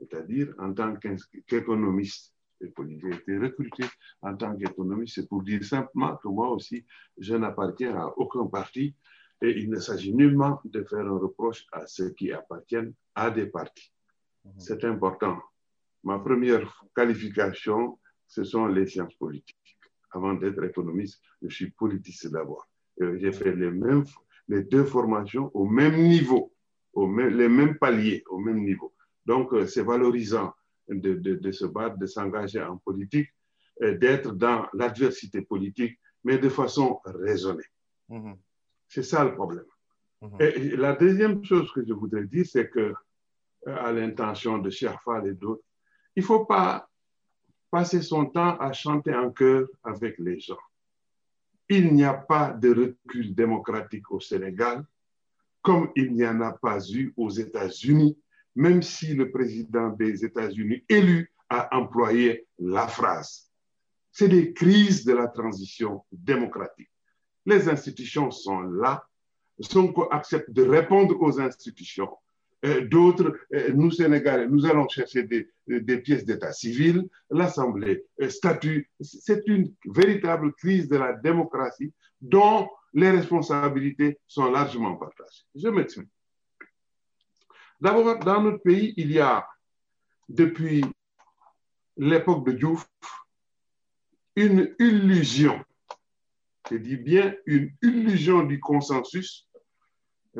c'est-à-dire 0.00 0.54
en 0.58 0.72
tant 0.72 0.94
qu'économiste. 1.46 2.34
J'ai 2.60 2.68
été 2.68 3.38
recruté 3.38 3.84
en 4.20 4.36
tant 4.36 4.54
qu'économiste, 4.54 5.14
c'est 5.14 5.28
pour 5.28 5.42
dire 5.42 5.64
simplement 5.64 6.16
que 6.16 6.28
moi 6.28 6.50
aussi, 6.50 6.84
je 7.16 7.34
n'appartiens 7.34 7.96
à 7.96 8.06
aucun 8.16 8.46
parti 8.46 8.94
et 9.40 9.50
il 9.58 9.70
ne 9.70 9.80
s'agit 9.80 10.14
nullement 10.14 10.60
de 10.64 10.84
faire 10.84 11.06
un 11.06 11.18
reproche 11.18 11.64
à 11.72 11.86
ceux 11.86 12.10
qui 12.10 12.30
appartiennent 12.32 12.92
à 13.14 13.30
des 13.30 13.46
partis. 13.46 13.90
Mmh. 14.44 14.50
C'est 14.58 14.84
important. 14.84 15.40
Ma 16.04 16.18
première 16.18 16.84
qualification, 16.94 17.98
ce 18.26 18.44
sont 18.44 18.66
les 18.66 18.86
sciences 18.86 19.14
politiques. 19.14 19.78
Avant 20.12 20.34
d'être 20.34 20.62
économiste, 20.62 21.22
je 21.40 21.48
suis 21.48 21.70
politicien 21.70 22.30
d'abord. 22.30 22.68
J'ai 22.98 23.32
fait 23.32 23.56
les, 23.56 23.70
mêmes, 23.70 24.04
les 24.50 24.64
deux 24.64 24.84
formations 24.84 25.50
au 25.54 25.64
même 25.64 25.96
niveau, 25.96 26.52
au 26.92 27.06
même, 27.06 27.30
les 27.36 27.48
mêmes 27.48 27.78
paliers, 27.78 28.24
au 28.28 28.38
même 28.38 28.62
niveau. 28.64 28.92
Donc, 29.24 29.54
c'est 29.68 29.84
valorisant 29.84 30.52
de, 30.88 31.14
de, 31.14 31.36
de, 31.36 31.52
se 31.52 31.66
battre, 31.66 31.96
de 31.98 32.06
s'engager 32.06 32.60
en 32.60 32.76
politique, 32.78 33.28
d'être 33.80 34.32
dans 34.32 34.66
l'adversité 34.74 35.40
politique, 35.42 35.98
mais 36.24 36.36
de 36.36 36.48
façon 36.48 37.00
raisonnée. 37.04 37.70
Mmh. 38.08 38.32
C'est 38.88 39.04
ça 39.04 39.24
le 39.24 39.34
problème. 39.34 39.70
Mmh. 40.20 40.36
Et 40.40 40.76
la 40.76 40.94
deuxième 40.94 41.44
chose 41.44 41.72
que 41.72 41.86
je 41.86 41.92
voudrais 41.92 42.26
dire, 42.26 42.44
c'est 42.44 42.68
que, 42.68 42.92
à 43.66 43.92
l'intention 43.92 44.58
de 44.58 44.68
Cherfal 44.68 45.28
et 45.28 45.34
d'autres, 45.34 45.62
il 46.16 46.22
ne 46.22 46.26
faut 46.26 46.44
pas 46.44 46.88
passer 47.70 48.02
son 48.02 48.26
temps 48.26 48.56
à 48.58 48.72
chanter 48.72 49.14
en 49.14 49.30
chœur 49.30 49.68
avec 49.84 50.18
les 50.18 50.40
gens. 50.40 50.58
Il 51.70 51.94
n'y 51.94 52.04
a 52.04 52.12
pas 52.12 52.52
de 52.52 52.68
recul 52.68 53.34
démocratique 53.34 54.10
au 54.10 54.20
Sénégal, 54.20 54.84
comme 55.62 55.90
il 55.96 56.12
n'y 56.12 56.26
en 56.26 56.42
a 56.42 56.52
pas 56.52 56.78
eu 56.90 57.14
aux 57.16 57.30
États-Unis 57.30 58.18
même 58.54 58.82
si 58.82 59.14
le 59.14 59.30
président 59.30 59.90
des 59.90 60.24
États-Unis 60.24 60.84
élu 60.88 61.32
a 61.48 61.74
employé 61.76 62.46
la 62.58 62.86
phrase. 62.88 63.50
C'est 64.12 64.28
des 64.28 64.52
crises 64.52 65.04
de 65.04 65.12
la 65.12 65.28
transition 65.28 66.04
démocratique. 66.10 66.90
Les 67.46 67.68
institutions 67.68 68.30
sont 68.30 68.60
là, 68.60 69.06
Sonko 69.60 70.08
accepte 70.10 70.50
de 70.50 70.62
répondre 70.62 71.20
aux 71.20 71.40
institutions. 71.40 72.10
Euh, 72.64 72.86
D'autres, 72.86 73.38
euh, 73.54 73.72
nous 73.72 73.90
Sénégalais, 73.90 74.46
nous 74.46 74.66
allons 74.66 74.86
chercher 74.88 75.22
des, 75.22 75.48
des 75.66 75.98
pièces 75.98 76.24
d'état 76.24 76.52
civil, 76.52 77.08
l'Assemblée, 77.30 78.04
euh, 78.20 78.28
statut. 78.28 78.90
C'est 79.00 79.42
une 79.46 79.72
véritable 79.86 80.52
crise 80.54 80.88
de 80.88 80.96
la 80.96 81.14
démocratie 81.14 81.92
dont 82.20 82.68
les 82.92 83.10
responsabilités 83.10 84.18
sont 84.26 84.50
largement 84.50 84.96
partagées. 84.96 85.44
Je 85.54 85.68
m'explique. 85.68 86.08
D'abord, 87.80 88.18
dans 88.18 88.42
notre 88.42 88.62
pays, 88.62 88.92
il 88.98 89.10
y 89.10 89.20
a, 89.20 89.46
depuis 90.28 90.84
l'époque 91.96 92.44
de 92.46 92.52
Diouf, 92.52 92.86
une 94.36 94.74
illusion, 94.78 95.64
je 96.70 96.76
dis 96.76 96.96
bien 96.96 97.34
une 97.46 97.72
illusion 97.82 98.42
du 98.42 98.60
consensus 98.60 99.49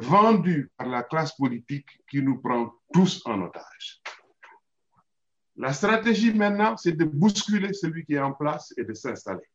vendue 0.01 0.71
par 0.77 0.89
la 0.89 1.03
classe 1.03 1.37
politique 1.37 1.89
qui 2.11 2.23
nous 2.23 2.41
prend 2.41 2.73
tous 2.93 3.23
en 3.27 3.43
otage. 3.43 4.03
La 5.57 5.73
stratégie 5.73 6.33
maintenant, 6.33 6.77
c'est 6.77 6.93
de 6.93 7.05
bousculer 7.05 7.73
celui 7.73 8.05
qui 8.05 8.15
est 8.15 8.21
en 8.21 8.33
place 8.33 8.73
et 8.77 8.85
de 8.85 8.95
s'installer. 8.95 9.49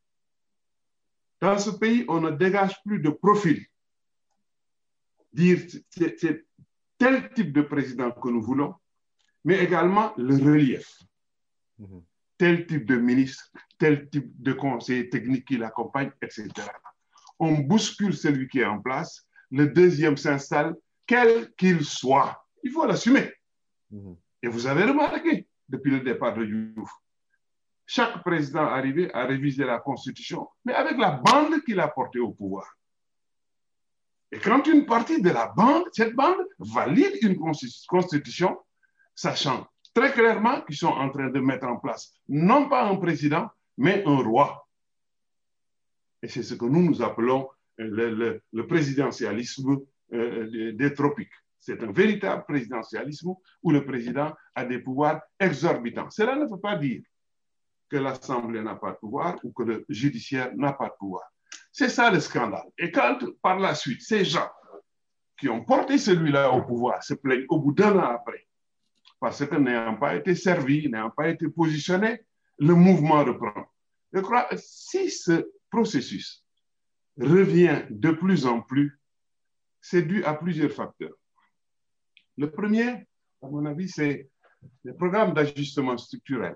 Dans 1.42 1.58
ce 1.58 1.72
pays, 1.72 2.06
on 2.08 2.22
ne 2.22 2.32
dégage 2.32 2.82
plus 2.84 3.00
de 3.00 3.10
profil 3.10 3.66
dire 5.36 5.60
c'est 5.90 6.46
tel 6.98 7.34
type 7.34 7.52
de 7.52 7.62
président 7.62 8.12
que 8.12 8.30
nous 8.30 8.42
voulons, 8.42 8.74
mais 9.44 9.64
également 9.64 10.14
le 10.18 10.36
relief. 10.36 10.88
Tel 12.38 12.66
type 12.66 12.86
de 12.86 12.96
ministre, 12.96 13.52
tel 13.78 14.10
type 14.10 14.32
de 14.42 14.54
conseiller 14.54 15.10
technique 15.10 15.46
qui 15.46 15.58
l'accompagne, 15.58 16.12
etc. 16.22 16.50
On 17.38 17.60
bouscule 17.60 18.16
celui 18.16 18.48
qui 18.48 18.60
est 18.60 18.66
en 18.66 18.82
place, 18.82 19.25
le 19.52 19.68
deuxième 19.68 20.18
s'installe, 20.18 20.76
quel 21.06 21.54
qu'il 21.56 21.84
soit. 21.84 22.46
Il 22.64 22.72
faut 22.72 22.86
l'assumer. 22.86 23.32
Et 24.42 24.48
vous 24.48 24.68
avez 24.68 24.84
remarqué, 24.84 25.48
depuis 25.70 25.92
le 25.92 26.02
départ 26.02 26.34
de 26.34 26.46
Diouf, 26.46 26.92
chaque 27.86 28.24
président 28.24 28.66
arrivé 28.66 29.14
a 29.14 29.26
révisé 29.26 29.64
la 29.64 29.80
Constitution, 29.80 30.48
mais 30.64 30.74
avec 30.74 30.98
la 30.98 31.12
bande 31.12 31.62
qu'il 31.64 31.80
a 31.80 31.88
portée 31.88 32.20
au 32.20 32.32
pouvoir. 32.32 32.76
Et 34.32 34.40
quand 34.40 34.66
une 34.68 34.86
partie 34.86 35.22
de 35.22 35.30
la 35.30 35.48
bande, 35.56 35.86
cette 35.94 36.16
bande 36.16 36.46
valide 36.60 37.18
une 37.22 37.38
constitution, 37.38 38.58
sachant 39.14 39.68
très 39.94 40.12
clairement 40.12 40.62
qu'ils 40.62 40.76
sont 40.76 40.88
en 40.88 41.10
train 41.10 41.30
de 41.30 41.40
mettre 41.40 41.68
en 41.68 41.78
place 41.78 42.14
non 42.28 42.68
pas 42.68 42.84
un 42.90 42.96
président, 42.98 43.50
mais 43.78 44.04
un 44.06 44.18
roi. 44.18 44.68
Et 46.22 46.28
c'est 46.28 46.44
ce 46.44 46.56
que 46.56 46.66
nous 46.66 46.82
nous 46.82 47.02
appelons 47.02 47.48
le, 47.78 48.42
présidentialisme 48.68 49.80
euh, 50.14 50.74
des 50.74 50.94
tropiques. 50.94 51.34
C'est 51.60 51.82
un 51.84 51.92
véritable 51.92 52.44
présidentialisme 52.48 53.34
où 53.64 53.72
le 53.72 53.84
président 53.86 54.34
a 54.54 54.66
des 54.66 54.80
pouvoirs 54.80 55.22
exorbitants. 55.40 56.10
Cela 56.10 56.36
ne 56.36 56.46
veut 56.46 56.60
pas 56.60 56.76
dire 56.76 57.02
que 57.90 57.98
l'Assemblée 57.98 58.62
n'a 58.62 58.76
pas 58.76 58.92
de 58.92 58.98
pouvoir 58.98 59.38
ou 59.44 59.52
que 59.52 59.64
le 59.64 59.86
judiciaire 59.90 60.52
n'a 60.56 60.74
pas 60.74 60.90
de 60.90 60.96
pouvoir. 61.00 61.24
C'est 61.72 61.90
ça 61.90 62.12
le 62.12 62.20
scandale. 62.20 62.70
Et 62.78 62.92
quand, 62.92 63.18
par 63.42 63.60
la 63.60 63.76
suite, 63.76 64.02
ces 64.02 64.24
gens 64.24 64.50
qui 65.38 65.50
ont 65.50 65.64
porté 65.66 65.98
celui-là 65.98 66.52
au 66.52 66.62
pouvoir 66.62 67.04
se 67.04 67.14
plaignent 67.16 67.46
au 67.50 67.60
bout 67.60 67.74
d'un 67.74 67.98
an 67.98 68.16
après, 68.16 68.48
parce 69.20 69.46
que 69.46 69.56
n'ayant 69.56 69.96
pas 69.96 70.16
été 70.16 70.36
servis, 70.36 70.88
n'ayant 70.88 71.10
pas 71.10 71.30
été 71.30 71.48
positionnés, 71.50 72.22
le 72.60 72.74
mouvement 72.76 73.24
reprend. 73.24 73.66
Je 74.14 74.20
crois 74.20 74.44
que 74.44 74.56
si 74.58 75.10
ce 75.10 75.50
processus 75.70 76.45
revient 77.18 77.84
de 77.90 78.12
plus 78.12 78.46
en 78.46 78.62
plus, 78.62 79.00
c'est 79.82 80.02
dû 80.02 80.24
à 80.24 80.34
plusieurs 80.34 80.72
facteurs. 80.72 81.16
Le 82.38 82.52
premier, 82.52 83.08
à 83.42 83.48
mon 83.48 83.66
avis, 83.66 83.90
c'est 83.90 84.30
le 84.84 84.96
programme 84.96 85.34
d'ajustement 85.34 85.98
structurel 85.98 86.56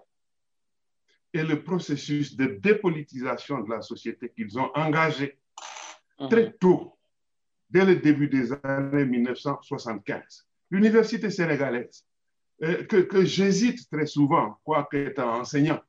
et 1.33 1.43
le 1.43 1.63
processus 1.63 2.35
de 2.35 2.45
dépolitisation 2.59 3.61
de 3.61 3.69
la 3.69 3.81
société 3.81 4.29
qu'ils 4.29 4.57
ont 4.57 4.71
engagé 4.73 5.37
très 6.29 6.51
tôt, 6.53 6.97
dès 7.69 7.85
le 7.85 7.97
début 7.97 8.27
des 8.27 8.51
années 8.63 9.05
1975. 9.05 10.47
L'université 10.71 11.29
sénégalaise, 11.29 12.05
euh, 12.63 12.83
que, 12.85 12.97
que 12.97 13.23
j'hésite 13.23 13.89
très 13.89 14.05
souvent, 14.05 14.59
quoique 14.63 14.97
étant 14.97 15.39
enseignant, 15.39 15.81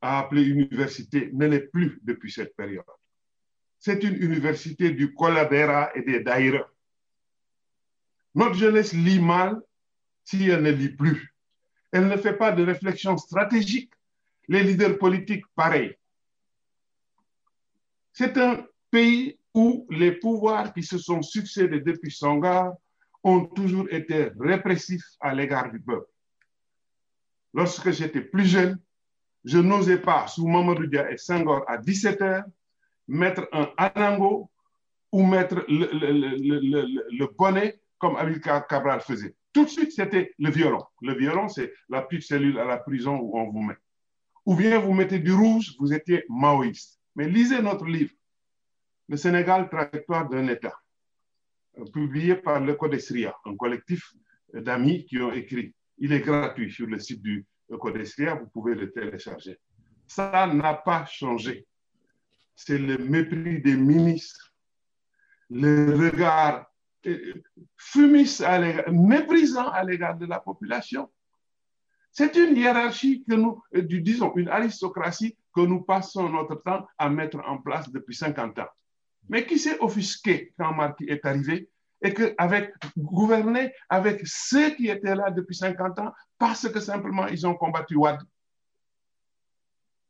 à 0.00 0.20
appeler 0.20 0.44
université, 0.44 1.30
ne 1.32 1.46
l'est 1.46 1.70
plus 1.70 1.98
depuis 2.02 2.30
cette 2.30 2.54
période. 2.56 2.84
C'est 3.84 4.02
une 4.02 4.14
université 4.14 4.92
du 4.92 5.12
Coladera 5.12 5.94
et 5.94 6.00
des 6.00 6.20
Daïra. 6.20 6.66
Notre 8.34 8.54
jeunesse 8.54 8.94
lit 8.94 9.20
mal 9.20 9.60
si 10.24 10.48
elle 10.48 10.62
ne 10.62 10.70
lit 10.70 10.88
plus. 10.88 11.34
Elle 11.92 12.08
ne 12.08 12.16
fait 12.16 12.32
pas 12.32 12.50
de 12.50 12.64
réflexion 12.64 13.18
stratégique 13.18 13.92
les 14.48 14.62
leaders 14.62 14.96
politiques, 14.96 15.44
pareil. 15.54 15.94
C'est 18.14 18.38
un 18.38 18.64
pays 18.90 19.38
où 19.52 19.86
les 19.90 20.12
pouvoirs 20.12 20.72
qui 20.72 20.82
se 20.82 20.96
sont 20.96 21.20
succédés 21.20 21.80
depuis 21.80 22.10
Songar 22.10 22.72
ont 23.22 23.44
toujours 23.44 23.86
été 23.90 24.30
répressifs 24.40 25.10
à 25.20 25.34
l'égard 25.34 25.70
du 25.70 25.78
peuple. 25.78 26.08
Lorsque 27.52 27.90
j'étais 27.90 28.22
plus 28.22 28.46
jeune, 28.46 28.78
je 29.44 29.58
n'osais 29.58 29.98
pas, 29.98 30.26
sous 30.26 30.48
Mamadou 30.48 30.86
Dia 30.86 31.10
et 31.10 31.18
Senghor 31.18 31.66
à 31.68 31.76
17 31.76 32.22
heures, 32.22 32.44
mettre 33.08 33.48
un 33.52 33.70
anango 33.76 34.50
ou 35.12 35.24
mettre 35.24 35.64
le, 35.68 35.88
le, 35.92 36.12
le, 36.12 37.06
le 37.10 37.26
bonnet 37.36 37.80
comme 37.98 38.16
Amilcar 38.16 38.66
Cabral 38.66 39.00
faisait. 39.00 39.34
Tout 39.52 39.64
de 39.64 39.70
suite, 39.70 39.92
c'était 39.92 40.34
le 40.38 40.50
violon. 40.50 40.84
Le 41.00 41.14
violon, 41.14 41.48
c'est 41.48 41.72
la 41.88 42.02
petite 42.02 42.26
cellule 42.26 42.58
à 42.58 42.64
la 42.64 42.78
prison 42.78 43.16
où 43.16 43.38
on 43.38 43.50
vous 43.50 43.62
met 43.62 43.76
ou 44.46 44.54
bien 44.54 44.78
vous 44.78 44.92
mettez 44.92 45.18
du 45.18 45.32
rouge, 45.32 45.74
vous 45.78 45.92
étiez 45.92 46.24
maoïste. 46.28 47.00
Mais 47.16 47.28
lisez 47.28 47.62
notre 47.62 47.86
livre, 47.86 48.12
Le 49.08 49.16
Sénégal, 49.16 49.68
trajectoire 49.68 50.28
d'un 50.28 50.48
État, 50.48 50.74
publié 51.92 52.36
par 52.36 52.60
le 52.60 52.74
Codesria, 52.74 53.34
un 53.44 53.56
collectif 53.56 54.12
d'amis 54.52 55.04
qui 55.06 55.18
ont 55.18 55.32
écrit. 55.32 55.74
Il 55.98 56.12
est 56.12 56.20
gratuit 56.20 56.72
sur 56.72 56.86
le 56.86 56.98
site 56.98 57.22
du 57.22 57.46
Codesria, 57.78 58.34
vous 58.34 58.48
pouvez 58.48 58.74
le 58.74 58.90
télécharger. 58.90 59.58
Ça 60.06 60.46
n'a 60.46 60.74
pas 60.74 61.06
changé. 61.06 61.66
C'est 62.56 62.78
le 62.78 62.98
mépris 62.98 63.60
des 63.60 63.76
ministres, 63.76 64.54
le 65.50 65.94
regard 65.96 66.66
fumiste, 67.76 68.40
à 68.42 68.58
méprisant 68.90 69.68
à 69.68 69.84
l'égard 69.84 70.16
de 70.16 70.26
la 70.26 70.40
population. 70.40 71.10
C'est 72.12 72.36
une 72.36 72.56
hiérarchie 72.56 73.24
que 73.28 73.34
nous, 73.34 73.62
euh, 73.74 73.82
disons, 73.82 74.32
une 74.36 74.48
aristocratie 74.48 75.36
que 75.54 75.60
nous 75.60 75.82
passons 75.82 76.28
notre 76.28 76.54
temps 76.56 76.86
à 76.96 77.10
mettre 77.10 77.40
en 77.46 77.58
place 77.58 77.90
depuis 77.90 78.14
50 78.14 78.58
ans. 78.60 78.68
Mais 79.28 79.44
qui 79.46 79.58
s'est 79.58 79.78
offusqué 79.80 80.52
quand 80.58 80.72
Marquis 80.72 81.06
est 81.08 81.24
arrivé 81.24 81.68
et 82.02 82.14
qu'avec 82.14 82.72
gouverner 82.96 83.72
avec 83.88 84.20
ceux 84.24 84.70
qui 84.76 84.88
étaient 84.88 85.14
là 85.14 85.30
depuis 85.30 85.56
50 85.56 85.98
ans 85.98 86.12
parce 86.38 86.68
que 86.68 86.78
simplement 86.78 87.26
ils 87.26 87.46
ont 87.46 87.54
combattu 87.54 87.96
Wad. 87.96 88.20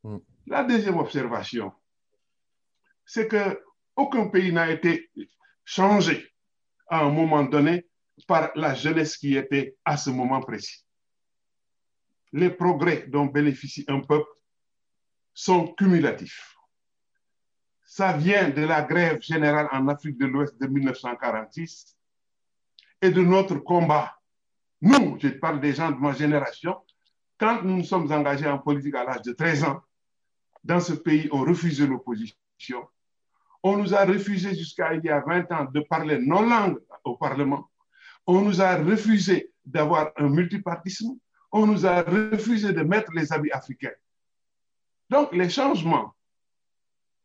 Mm. 0.03 0.17
La 0.47 0.63
deuxième 0.63 0.97
observation, 0.97 1.71
c'est 3.05 3.27
que 3.27 3.61
aucun 3.95 4.27
pays 4.27 4.51
n'a 4.51 4.69
été 4.71 5.09
changé 5.63 6.33
à 6.89 7.03
un 7.03 7.09
moment 7.09 7.43
donné 7.43 7.87
par 8.27 8.51
la 8.55 8.73
jeunesse 8.73 9.17
qui 9.17 9.35
était 9.35 9.75
à 9.85 9.97
ce 9.97 10.09
moment 10.09 10.41
précis 10.41 10.85
les 12.35 12.49
progrès 12.49 13.05
dont 13.07 13.25
bénéficie 13.25 13.85
un 13.87 14.01
peuple 14.01 14.29
sont 15.33 15.73
cumulatifs. 15.73 16.57
Ça 17.83 18.11
vient 18.11 18.49
de 18.49 18.63
la 18.63 18.81
grève 18.81 19.21
générale 19.21 19.69
en 19.71 19.87
Afrique 19.87 20.17
de 20.17 20.25
l'Ouest 20.25 20.59
de 20.59 20.67
1946 20.67 21.95
et 23.01 23.09
de 23.09 23.21
notre 23.21 23.55
combat. 23.55 24.19
Nous, 24.81 25.17
je 25.21 25.29
parle 25.29 25.61
des 25.61 25.73
gens 25.73 25.91
de 25.91 25.97
ma 25.97 26.11
génération, 26.11 26.75
quand 27.37 27.63
nous 27.63 27.77
nous 27.77 27.83
sommes 27.85 28.11
engagés 28.11 28.47
en 28.47 28.59
politique 28.59 28.95
à 28.95 29.05
l'âge 29.05 29.21
de 29.21 29.31
13 29.31 29.63
ans, 29.63 29.81
dans 30.61 30.81
ce 30.81 30.93
pays, 30.93 31.29
on 31.31 31.39
refusait 31.39 31.87
l'opposition. 31.87 32.35
On 33.65 33.77
nous 33.77 33.95
a 33.95 34.05
refusé 34.05 34.53
jusqu'à 34.53 34.93
il 34.93 35.03
y 35.03 35.09
a 35.09 35.21
20 35.21 35.51
ans 35.51 35.65
de 35.65 35.79
parler 35.79 36.19
nos 36.19 36.43
langues 36.43 36.79
au 37.03 37.17
Parlement. 37.17 37.69
On 38.27 38.41
nous 38.41 38.61
a 38.61 38.75
refusé 38.75 39.51
d'avoir 39.65 40.11
un 40.17 40.29
multipartisme 40.29 41.17
on 41.57 41.67
nous 41.67 41.85
a 41.85 42.01
refusé 42.01 42.73
de 42.73 42.81
mettre 42.81 43.13
les 43.13 43.31
habits 43.31 43.51
africains. 43.51 43.97
Donc, 45.09 45.31
les 45.31 45.49
changements 45.49 46.13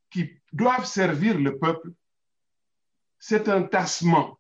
qui 0.08 0.30
doivent 0.52 0.86
servir 0.86 1.36
le 1.36 1.58
peuple, 1.58 1.90
c'est 3.18 3.48
un 3.48 3.64
tassement 3.64 4.38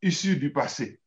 issu 0.00 0.36
du 0.36 0.50
passé. 0.50 1.00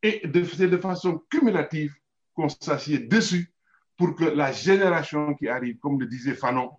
Et 0.00 0.22
c'est 0.22 0.68
de 0.68 0.78
façon 0.78 1.24
cumulative 1.28 1.92
qu'on 2.34 2.48
s'assied 2.48 3.00
dessus 3.00 3.52
pour 3.96 4.14
que 4.14 4.24
la 4.24 4.52
génération 4.52 5.34
qui 5.34 5.48
arrive, 5.48 5.78
comme 5.78 5.98
le 5.98 6.06
disait 6.06 6.34
Fanon, 6.34 6.70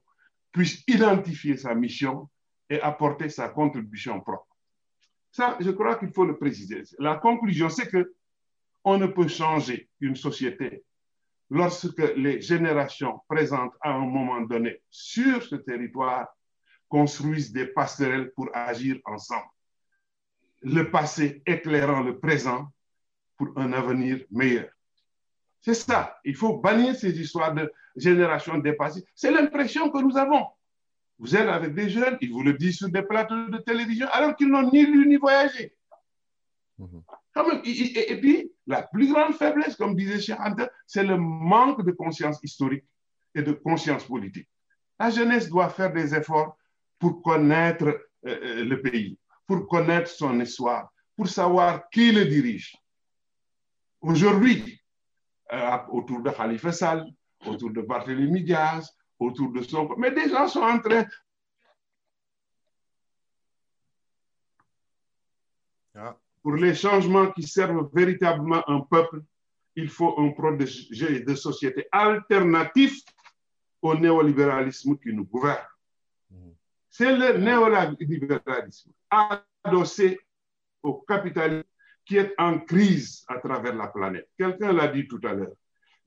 puisse 0.54 0.84
identifier 0.88 1.58
sa 1.58 1.76
mission 1.76 2.30
et 2.70 2.82
apporter 2.82 3.30
sa 3.30 3.50
contribution 3.50 4.22
propre. 4.22 4.56
Ça, 5.32 5.58
je 5.60 5.70
crois 5.72 5.96
qu'il 5.96 6.12
faut 6.12 6.26
le 6.26 6.38
préciser. 6.38 6.84
La 7.00 7.16
conclusion, 7.16 7.70
c'est 7.70 7.88
que 7.88 8.14
on 8.84 8.98
ne 8.98 9.08
peut 9.08 9.28
changer 9.28 9.90
une 10.00 10.16
société 10.16 10.84
lorsque 11.50 12.00
les 12.16 12.42
générations 12.42 13.20
présentes 13.28 13.74
à 13.82 13.92
un 13.94 14.06
moment 14.06 14.42
donné 14.42 14.82
sur 14.90 15.44
ce 15.44 15.56
territoire 15.56 16.28
construisent 16.88 17.52
des 17.52 17.68
passerelles 17.68 18.32
pour 18.36 18.50
agir 18.54 18.98
ensemble. 19.06 19.50
Le 20.62 20.90
passé 20.90 21.42
éclairant 21.46 22.02
le 22.02 22.20
présent 22.20 22.68
pour 23.38 23.50
un 23.58 23.74
avenir 23.74 24.24
meilleur. 24.32 24.70
C'est 25.62 25.74
ça. 25.74 26.20
Il 26.24 26.36
faut 26.36 26.58
bannir 26.58 26.96
ces 26.96 27.20
histoires 27.20 27.54
de 27.54 27.72
générations 27.96 28.58
dépassées. 28.60 29.04
C'est 29.16 29.32
l'impression 29.32 29.90
que 29.90 30.00
nous 30.00 30.16
avons. 30.16 30.46
Vous 31.18 31.36
êtes 31.36 31.48
avec 31.48 31.74
des 31.74 31.90
jeunes, 31.90 32.18
ils 32.22 32.32
vous 32.32 32.44
le 32.44 32.54
disent 32.54 32.78
sur 32.78 32.90
des 32.90 33.02
plateaux 33.02 33.48
de 33.48 33.58
télévision, 33.60 34.08
alors 34.12 34.36
qu'ils 34.36 34.50
n'ont 34.50 34.70
ni 34.72 34.86
lu 34.86 35.08
ni 35.08 35.16
voyagé. 35.16 35.74
Mmh. 36.78 37.00
Et, 37.66 38.20
puis, 38.20 38.52
la 38.68 38.84
plus 38.84 39.12
grande 39.12 39.34
faiblesse, 39.34 39.76
comme 39.76 39.96
disait 39.96 40.20
Cheikh 40.20 40.38
c'est 40.86 41.04
le 41.04 41.18
manque 41.18 41.86
de 41.86 41.92
conscience 41.92 42.40
historique 42.44 42.84
et 43.34 43.42
de 43.42 43.52
conscience 43.52 44.04
politique. 44.06 44.48
La 45.00 45.10
jeunesse 45.10 45.50
doit 45.50 45.70
faire 45.70 45.92
des 45.92 46.16
efforts 46.16 46.58
pour 47.00 47.22
connaître 47.22 47.86
euh, 47.88 48.00
euh, 48.26 48.66
le 48.66 48.82
pays, 48.82 49.18
pour 49.46 49.68
connaître 49.68 50.10
son 50.10 50.40
histoire, 50.40 50.90
pour 51.16 51.28
savoir 51.28 51.90
qui 51.90 52.12
le 52.12 52.26
dirige. 52.26 52.76
Aujourd'hui, 54.02 54.82
euh, 55.52 55.78
autour 55.90 56.22
de 56.22 56.30
Khalifa 56.30 56.72
Sall, 56.72 57.06
autour 57.46 57.72
de 57.72 57.82
Barthélémy 57.82 58.44
Diaz, 58.44 58.90
autour 59.20 59.52
de 59.52 59.62
son... 59.64 59.90
Mais 59.98 60.12
des 60.12 60.30
gens 60.30 60.48
sont 60.48 60.62
en 60.62 60.80
train... 60.80 61.06
Ah. 65.96 66.18
Pour 66.42 66.56
les 66.56 66.76
changements 66.76 67.32
qui 67.32 67.44
servent 67.44 67.90
véritablement 67.94 68.68
un 68.70 68.82
peuple, 68.82 69.22
il 69.76 69.90
faut 69.90 70.20
un 70.20 70.30
projet 70.32 71.22
de 71.22 71.36
société 71.36 71.88
alternatif 71.92 73.02
au 73.82 73.96
néolibéralisme 73.96 74.98
qui 74.98 75.14
nous 75.14 75.26
gouverne. 75.26 75.66
C'est 76.90 77.16
le 77.16 77.38
néolibéralisme 77.38 78.92
adossé 79.10 80.20
au 80.82 80.94
capitalisme 81.02 81.68
qui 82.06 82.18
est 82.18 82.34
en 82.38 82.60
crise 82.60 83.26
à 83.28 83.40
travers 83.40 83.76
la 83.76 83.88
planète. 83.88 84.30
Quelqu'un 84.38 84.72
l'a 84.72 84.88
dit 84.88 85.08
tout 85.08 85.20
à 85.24 85.34
l'heure. 85.34 85.56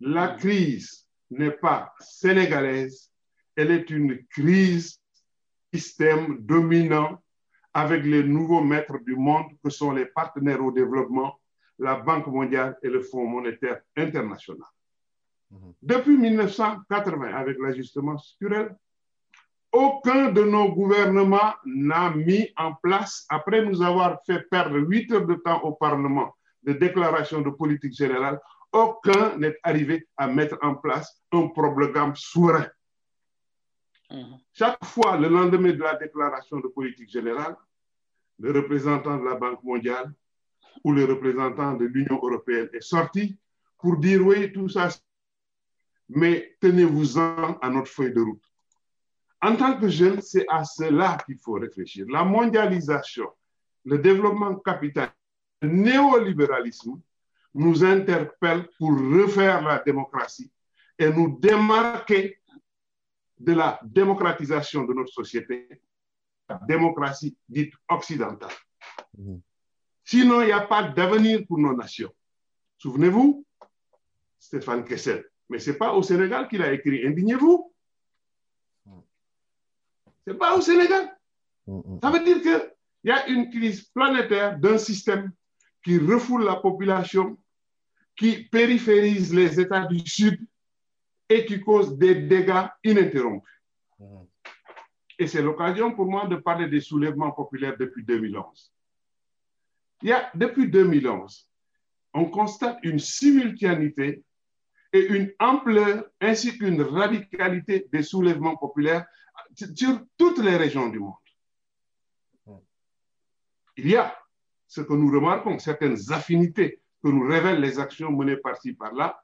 La 0.01 0.29
crise 0.29 1.08
n'est 1.31 1.51
pas 1.51 1.93
sénégalaise, 2.01 3.11
elle 3.57 3.71
est 3.71 3.91
une 3.91 4.25
crise 4.27 5.01
système 5.73 6.39
dominant 6.41 7.21
avec 7.75 8.05
les 8.05 8.23
nouveaux 8.23 8.63
maîtres 8.63 8.99
du 8.99 9.15
monde 9.15 9.47
que 9.63 9.71
sont 9.71 9.93
les 9.93 10.07
partenaires 10.07 10.65
au 10.65 10.73
développement, 10.73 11.39
la 11.79 11.97
Banque 11.97 12.27
mondiale 12.27 12.77
et 12.83 12.89
le 12.89 13.03
Fonds 13.03 13.27
monétaire 13.27 13.81
international. 13.97 14.69
Depuis 15.83 16.17
1980, 16.17 17.35
avec 17.35 17.59
l'ajustement 17.59 18.19
structurel, 18.19 18.77
aucun 19.73 20.33
de 20.33 20.43
nos 20.43 20.73
gouvernements 20.73 21.55
n'a 21.65 22.11
mis 22.11 22.49
en 22.57 22.75
place, 22.75 23.27
après 23.29 23.65
nous 23.65 23.83
avoir 23.83 24.19
fait 24.25 24.43
perdre 24.51 24.79
huit 24.79 25.11
heures 25.13 25.27
de 25.27 25.35
temps 25.35 25.61
au 25.63 25.73
Parlement 25.73 26.35
de 26.63 26.73
déclaration 26.73 27.43
de 27.43 27.51
politique 27.51 27.95
générale, 27.95 28.41
aucun 28.73 29.37
n'est 29.39 29.57
arrivé 29.63 30.07
à 30.17 30.27
mettre 30.27 30.59
en 30.63 30.75
place 30.75 31.21
un 31.33 31.49
programme 31.49 32.15
souverain. 32.17 32.67
Chaque 34.53 34.85
fois, 34.85 35.17
le 35.17 35.29
lendemain 35.29 35.73
de 35.73 35.83
la 35.83 35.95
déclaration 35.97 36.59
de 36.61 36.69
politique 36.69 37.11
générale, 37.11 37.57
le 38.39 38.53
représentant 38.53 39.19
de 39.19 39.25
la 39.25 39.35
Banque 39.35 39.63
mondiale 39.63 40.13
ou 40.85 40.93
le 40.93 41.05
représentant 41.05 41.75
de 41.75 41.85
l'Union 41.85 42.19
européenne 42.23 42.69
est 42.73 42.83
sorti 42.83 43.39
pour 43.79 43.97
dire 43.97 44.25
oui, 44.25 44.53
tout 44.53 44.69
ça, 44.69 44.89
mais 46.09 46.57
tenez-vous-en 46.61 47.59
à 47.61 47.71
notre 47.71 47.89
feuille 47.91 48.13
de 48.13 48.21
route. 48.21 48.43
En 49.41 49.55
tant 49.57 49.79
que 49.79 49.89
jeune, 49.89 50.21
c'est 50.21 50.47
à 50.49 50.65
cela 50.65 51.19
qu'il 51.25 51.39
faut 51.39 51.53
réfléchir. 51.53 52.07
La 52.09 52.25
mondialisation, 52.25 53.29
le 53.85 53.99
développement 53.99 54.57
capital, 54.57 55.13
le 55.63 55.69
néolibéralisme 55.69 57.01
nous 57.55 57.85
interpelle 57.85 58.69
pour 58.79 58.91
refaire 58.91 59.63
la 59.63 59.79
démocratie 59.79 60.51
et 60.99 61.11
nous 61.11 61.39
démarquer 61.39 62.39
de 63.39 63.53
la 63.53 63.81
démocratisation 63.85 64.85
de 64.85 64.93
notre 64.93 65.13
société, 65.13 65.69
la 66.49 66.61
démocratie 66.67 67.37
dite 67.49 67.75
occidentale. 67.89 68.53
Sinon, 70.05 70.43
il 70.43 70.47
n'y 70.47 70.53
a 70.53 70.63
pas 70.67 70.83
d'avenir 70.83 71.47
pour 71.47 71.59
nos 71.59 71.77
nations. 71.77 72.13
Souvenez-vous, 72.79 73.45
Stéphane 74.39 74.85
Kessel, 74.85 75.25
mais 75.49 75.59
ce 75.59 75.71
n'est 75.71 75.77
pas 75.77 75.93
au 75.93 76.03
Sénégal 76.03 76.49
qu'il 76.49 76.63
a 76.63 76.73
écrit 76.73 77.07
Indignez-vous. 77.07 77.73
Ce 78.87 80.31
n'est 80.31 80.39
pas 80.39 80.57
au 80.57 80.61
Sénégal. 80.61 81.17
Ça 82.03 82.11
veut 82.11 82.25
dire 82.25 82.41
qu'il 82.41 82.73
y 83.05 83.11
a 83.11 83.27
une 83.29 83.51
crise 83.51 83.83
planétaire 83.89 84.59
d'un 84.59 84.79
système 84.79 85.33
qui 85.83 85.99
refoule 85.99 86.45
la 86.45 86.57
population, 86.57 87.39
qui 88.17 88.45
périphérise 88.45 89.35
les 89.35 89.61
États 89.61 89.87
du 89.87 90.01
Sud 90.07 90.41
et 91.29 91.45
qui 91.45 91.61
cause 91.61 91.97
des 91.97 92.15
dégâts 92.15 92.67
ininterrompus. 92.85 93.55
Et 95.19 95.27
c'est 95.27 95.43
l'occasion 95.43 95.95
pour 95.95 96.07
moi 96.07 96.27
de 96.27 96.37
parler 96.37 96.69
des 96.69 96.81
soulèvements 96.81 97.33
populaires 97.33 97.77
depuis 97.79 98.05
2011. 98.05 98.73
Il 100.03 100.09
y 100.09 100.13
a, 100.13 100.31
depuis 100.35 100.69
2011, 100.69 101.49
on 102.15 102.27
constate 102.27 102.79
une 102.83 102.99
simultanéité 103.01 104.23
et 104.93 105.07
une 105.07 105.33
ampleur 105.39 106.05
ainsi 106.21 106.57
qu'une 106.57 106.81
radicalité 106.83 107.89
des 107.93 108.03
soulèvements 108.03 108.57
populaires 108.57 109.07
sur 109.75 110.01
toutes 110.17 110.39
les 110.39 110.57
régions 110.57 110.89
du 110.89 111.01
monde. 111.01 111.15
Il 113.77 113.89
y 113.89 113.97
a 113.97 114.18
ce 114.69 114.83
que 114.83 114.93
nous 114.93 115.11
remarquons, 115.11 115.59
certaines 115.59 115.99
affinités 116.11 116.81
que 117.03 117.09
nous 117.09 117.27
révèlent 117.27 117.61
les 117.61 117.79
actions 117.81 118.13
menées 118.13 118.37
par-ci, 118.37 118.75
par-là, 118.75 119.21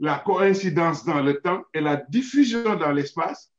la 0.00 0.18
coïncidence 0.20 1.04
dans 1.04 1.20
le 1.20 1.40
temps 1.40 1.64
et 1.74 1.80
la 1.80 1.96
diffusion 1.96 2.76
dans 2.76 2.92
l'espace 2.92 3.52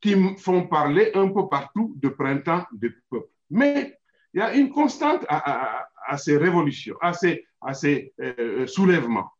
qui 0.00 0.14
font 0.38 0.66
parler 0.66 1.10
un 1.14 1.28
peu 1.28 1.48
partout 1.48 1.94
de 1.96 2.08
printemps 2.08 2.64
des 2.72 2.90
peuples. 3.10 3.28
Mais 3.50 3.98
il 4.32 4.38
y 4.38 4.42
a 4.42 4.54
une 4.54 4.70
constante 4.70 5.24
à, 5.28 6.16
ces 6.16 6.38
révolutions, 6.38 6.96
à 7.00 7.12
ces, 7.12 7.46
à 7.60 7.74
ces 7.74 8.14
euh, 8.20 8.66
soulèvements. 8.66 9.30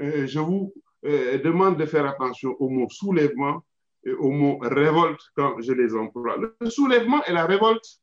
Euh, 0.00 0.26
je 0.26 0.38
vous 0.38 0.72
euh, 1.04 1.38
demande 1.38 1.76
de 1.76 1.84
faire 1.84 2.06
attention 2.06 2.56
au 2.58 2.68
mot 2.68 2.88
soulèvement 2.88 3.64
et 4.04 4.12
au 4.12 4.30
mot 4.30 4.58
révolte 4.62 5.20
quand 5.34 5.60
je 5.60 5.72
les 5.72 5.94
emploie. 5.94 6.36
Le 6.60 6.70
soulèvement 6.70 7.22
et 7.24 7.32
la 7.32 7.44
révolte 7.44 8.00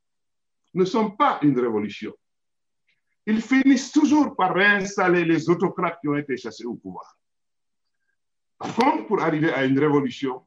ne 0.74 0.84
sont 0.84 1.10
pas 1.10 1.38
une 1.42 1.58
révolution. 1.58 2.12
Ils 3.26 3.42
finissent 3.42 3.90
toujours 3.90 4.36
par 4.36 4.54
réinstaller 4.54 5.24
les 5.24 5.50
autocrates 5.50 6.00
qui 6.00 6.08
ont 6.08 6.16
été 6.16 6.36
chassés 6.36 6.64
au 6.64 6.74
pouvoir. 6.74 7.18
Par 8.58 9.06
pour 9.06 9.20
arriver 9.20 9.52
à 9.52 9.64
une 9.64 9.78
révolution, 9.78 10.42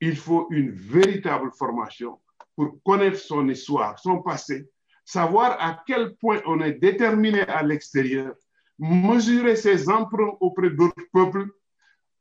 il 0.00 0.16
faut 0.16 0.46
une 0.50 0.70
véritable 0.70 1.50
formation 1.52 2.20
pour 2.54 2.82
connaître 2.82 3.18
son 3.18 3.48
histoire, 3.48 3.98
son 3.98 4.22
passé, 4.22 4.68
savoir 5.04 5.56
à 5.60 5.82
quel 5.86 6.14
point 6.16 6.40
on 6.46 6.60
est 6.60 6.74
déterminé 6.74 7.40
à 7.42 7.62
l'extérieur, 7.62 8.34
mesurer 8.78 9.56
ses 9.56 9.88
emprunts 9.88 10.36
auprès 10.40 10.70
d'autres 10.70 11.02
peuples, 11.12 11.46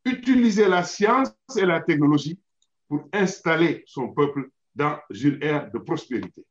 utiliser 0.05 0.67
la 0.67 0.83
science 0.83 1.33
et 1.57 1.65
la 1.65 1.81
technologie 1.81 2.39
pour 2.87 3.07
installer 3.13 3.83
son 3.85 4.09
peuple 4.09 4.49
dans 4.73 4.97
une 5.09 5.41
ère 5.43 5.69
de 5.71 5.77
prospérité. 5.77 6.45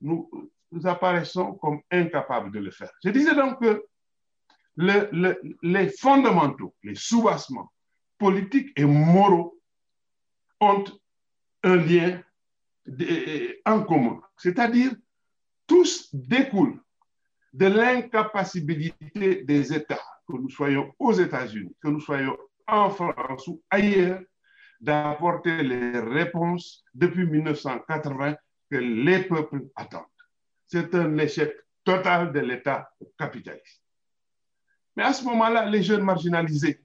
Nous, 0.00 0.30
nous 0.72 0.86
apparaissons 0.86 1.54
comme 1.54 1.80
incapables 1.90 2.52
de 2.52 2.58
le 2.58 2.70
faire. 2.70 2.90
Je 3.04 3.10
disais 3.10 3.34
donc 3.34 3.60
que 3.60 3.84
le, 4.76 5.08
le, 5.12 5.40
les 5.62 5.88
fondamentaux, 5.88 6.74
les 6.82 6.94
soubassements 6.94 7.70
politiques 8.18 8.72
et 8.76 8.84
moraux 8.84 9.58
ont 10.60 10.84
un 11.62 11.76
lien 11.76 12.22
en 13.66 13.82
commun, 13.82 14.20
c'est-à-dire 14.36 14.92
tous 15.66 16.08
découlent 16.12 16.80
de 17.52 17.66
l'incapacité 17.66 18.92
des 19.14 19.72
États, 19.72 20.02
que 20.26 20.32
nous 20.32 20.50
soyons 20.50 20.92
aux 20.98 21.12
États-Unis, 21.12 21.74
que 21.82 21.88
nous 21.88 22.00
soyons 22.00 22.36
en 22.66 22.90
France 22.90 23.46
ou 23.48 23.62
ailleurs, 23.70 24.20
d'apporter 24.80 25.62
les 25.62 25.98
réponses 26.00 26.84
depuis 26.94 27.26
1980 27.26 28.36
que 28.70 28.76
les 28.76 29.24
peuples 29.24 29.66
attendent. 29.76 30.04
C'est 30.70 30.94
un 30.94 31.18
échec 31.18 31.52
total 31.84 32.32
de 32.32 32.38
l'État 32.38 32.88
capitaliste. 33.18 33.82
Mais 34.96 35.02
à 35.02 35.12
ce 35.12 35.24
moment-là, 35.24 35.66
les 35.66 35.82
jeunes 35.82 36.02
marginalisés, 36.02 36.80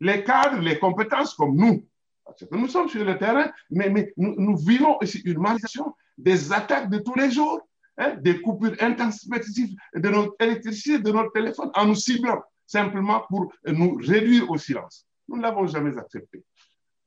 les 0.00 0.24
cadres, 0.24 0.60
les 0.60 0.78
compétences 0.78 1.34
comme 1.34 1.54
nous, 1.54 1.86
parce 2.24 2.46
que 2.46 2.54
nous 2.56 2.68
sommes 2.68 2.88
sur 2.88 3.04
le 3.04 3.18
terrain, 3.18 3.52
mais, 3.70 4.12
nous, 4.16 4.56
vivons 4.56 4.96
aussi 5.02 5.20
une 5.26 5.38
marginalisation 5.38 5.94
des 6.16 6.50
attaques 6.50 6.88
de 6.88 6.98
tous 6.98 7.14
les 7.14 7.30
jours, 7.30 7.60
hein, 7.98 8.14
des 8.22 8.40
coupures 8.40 8.76
intensives 8.80 9.76
de 9.94 10.08
notre 10.08 10.34
électricité, 10.40 10.98
de 10.98 11.12
notre 11.12 11.32
téléphone, 11.32 11.70
en 11.74 11.84
nous 11.84 11.94
ciblant 11.94 12.42
simplement 12.66 13.26
pour 13.28 13.52
nous 13.66 13.96
réduire 13.96 14.50
au 14.50 14.56
silence. 14.56 15.06
Nous 15.28 15.36
ne 15.36 15.42
l'avons 15.42 15.66
jamais 15.66 15.94
accepté. 15.98 16.42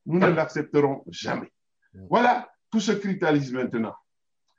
Nous 0.05 0.19
ne 0.19 0.27
l'accepterons 0.27 1.03
jamais. 1.09 1.51
Voilà 1.93 2.47
tout 2.69 2.79
ce 2.79 2.91
cristalise 2.91 3.51
maintenant. 3.51 3.95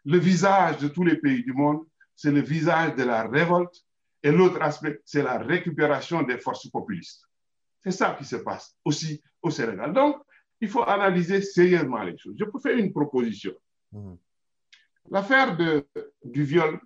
Le 0.09 0.19
visage 0.19 0.79
de 0.79 0.89
tous 0.89 1.05
les 1.05 1.19
pays 1.19 1.45
du 1.45 1.53
monde, 1.53 1.85
c'est 2.17 2.33
le 2.33 2.41
visage 2.41 2.95
de 2.95 3.03
la 3.03 3.29
révolte, 3.29 3.85
et 4.23 4.33
l'autre 4.33 4.63
aspect, 4.63 5.03
c'est 5.05 5.23
la 5.23 5.37
récupération 5.37 6.23
des 6.23 6.39
forces 6.39 6.71
populistes. 6.71 7.25
C'est 7.81 7.91
ça 7.91 8.17
qui 8.19 8.25
se 8.25 8.37
passe 8.37 8.75
aussi 8.87 9.23
au 9.43 9.51
Sénégal. 9.51 9.93
Donc, 9.93 10.17
il 10.63 10.69
faut 10.71 10.83
analyser 10.83 11.43
sérieusement 11.43 12.03
les 12.03 12.17
choses. 12.17 12.35
Je 12.39 12.45
peux 12.47 12.59
faire 12.59 12.79
une 12.79 12.91
proposition. 12.91 13.53
Mmh. 13.93 14.15
L'affaire 15.11 15.55
du 16.25 16.43
viol, 16.43 16.81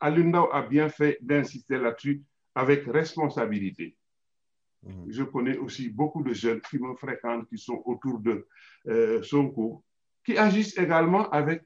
Alundao 0.00 0.48
a 0.52 0.62
bien 0.62 0.88
fait 0.88 1.18
d'insister 1.20 1.76
là-dessus 1.76 2.22
avec 2.54 2.86
responsabilité. 2.86 3.94
Mmh. 4.84 5.04
Je 5.10 5.22
connais 5.24 5.58
aussi 5.58 5.90
beaucoup 5.90 6.22
de 6.22 6.32
jeunes 6.32 6.62
qui 6.62 6.78
me 6.78 6.94
fréquentent, 6.96 7.46
qui 7.46 7.58
sont 7.58 7.82
autour 7.84 8.20
de 8.20 8.48
euh, 8.88 9.22
Sonko, 9.22 9.84
qui 10.24 10.38
agissent 10.38 10.78
également 10.78 11.28
avec 11.28 11.62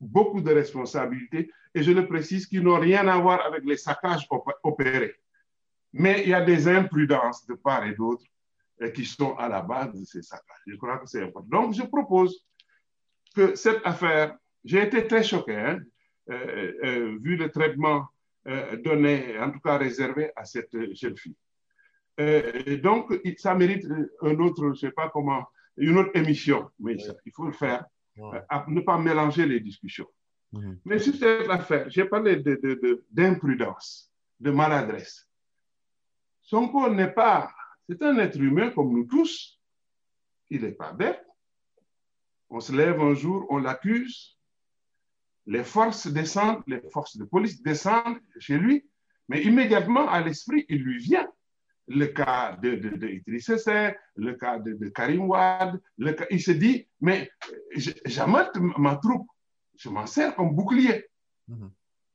beaucoup 0.00 0.40
de 0.40 0.52
responsabilités, 0.52 1.50
et 1.74 1.82
je 1.82 1.92
le 1.92 2.06
précise, 2.06 2.46
qui 2.46 2.60
n'ont 2.60 2.78
rien 2.78 3.06
à 3.08 3.18
voir 3.18 3.44
avec 3.44 3.64
les 3.64 3.76
saccages 3.76 4.28
opérés. 4.62 5.14
Mais 5.92 6.22
il 6.22 6.30
y 6.30 6.34
a 6.34 6.40
des 6.40 6.68
imprudences 6.68 7.46
de 7.46 7.54
part 7.54 7.84
et 7.84 7.94
d'autre 7.94 8.24
qui 8.94 9.04
sont 9.04 9.34
à 9.36 9.48
la 9.48 9.62
base 9.62 9.92
de 9.94 10.04
ces 10.04 10.22
saccages. 10.22 10.62
Je 10.66 10.76
crois 10.76 10.98
que 10.98 11.06
c'est 11.06 11.22
important. 11.22 11.48
Donc, 11.48 11.74
je 11.74 11.82
propose 11.82 12.44
que 13.34 13.54
cette 13.54 13.80
affaire, 13.84 14.36
j'ai 14.64 14.82
été 14.82 15.06
très 15.06 15.22
choqué, 15.22 15.56
hein, 15.56 15.80
euh, 16.30 16.72
euh, 16.84 17.18
vu 17.20 17.36
le 17.36 17.50
traitement 17.50 18.06
euh, 18.48 18.76
donné, 18.76 19.38
en 19.38 19.50
tout 19.50 19.60
cas 19.60 19.76
réservé 19.76 20.30
à 20.36 20.44
cette 20.44 20.74
jeune 20.94 21.16
fille. 21.16 21.36
donc, 22.80 23.12
ça 23.38 23.54
mérite 23.54 23.86
un 24.22 24.38
autre, 24.38 24.62
je 24.62 24.68
ne 24.68 24.74
sais 24.74 24.90
pas 24.90 25.08
comment, 25.10 25.46
une 25.76 25.98
autre 25.98 26.10
émission, 26.14 26.70
mais 26.78 26.96
il 27.26 27.32
faut 27.32 27.46
le 27.46 27.52
faire, 27.52 27.84
ne 28.16 28.80
pas 28.80 28.98
mélanger 28.98 29.46
les 29.46 29.60
discussions. 29.60 30.08
Mhm. 30.52 30.78
Mais 30.84 30.98
sur 30.98 31.14
cette 31.14 31.50
affaire, 31.50 31.90
j'ai 31.90 32.04
parlé 32.04 32.36
d'imprudence, 33.10 34.12
de, 34.40 34.46
de, 34.46 34.50
de 34.50 34.56
maladresse. 34.56 35.28
Son 36.42 36.68
corps 36.68 36.90
n'est 36.90 37.12
pas, 37.12 37.52
c'est 37.88 38.02
un 38.02 38.18
être 38.18 38.38
humain 38.38 38.70
comme 38.70 38.92
nous 38.92 39.04
tous, 39.04 39.60
il 40.50 40.62
n'est 40.62 40.72
pas 40.72 40.92
bête. 40.92 41.24
On 42.50 42.60
se 42.60 42.72
lève 42.72 43.00
un 43.00 43.14
jour, 43.14 43.46
on 43.48 43.58
l'accuse, 43.58 44.38
les 45.46 45.64
forces 45.64 46.06
descendent, 46.06 46.62
les 46.66 46.80
forces 46.90 47.16
de 47.16 47.24
police 47.24 47.62
descendent 47.62 48.20
chez 48.38 48.58
lui, 48.58 48.86
mais 49.28 49.42
immédiatement 49.42 50.08
à 50.08 50.20
l'esprit, 50.20 50.64
il 50.68 50.82
lui 50.82 50.98
vient 50.98 51.28
le 51.88 52.06
cas 52.06 52.56
de, 52.62 52.76
de, 52.76 52.96
de 52.96 53.08
Idriss 53.08 53.50
le 54.16 54.32
cas 54.34 54.58
de, 54.58 54.72
de 54.72 54.88
Karim 54.88 55.28
Wad, 55.28 55.80
le 55.98 56.12
cas, 56.12 56.26
il 56.30 56.40
se 56.40 56.52
dit, 56.52 56.86
mais 57.00 57.30
j'amène 58.06 58.48
ma 58.78 58.96
troupe, 58.96 59.28
je 59.76 59.88
m'en 59.88 60.06
sers 60.06 60.34
comme 60.34 60.54
bouclier. 60.54 61.06
Mhm. 61.48 61.70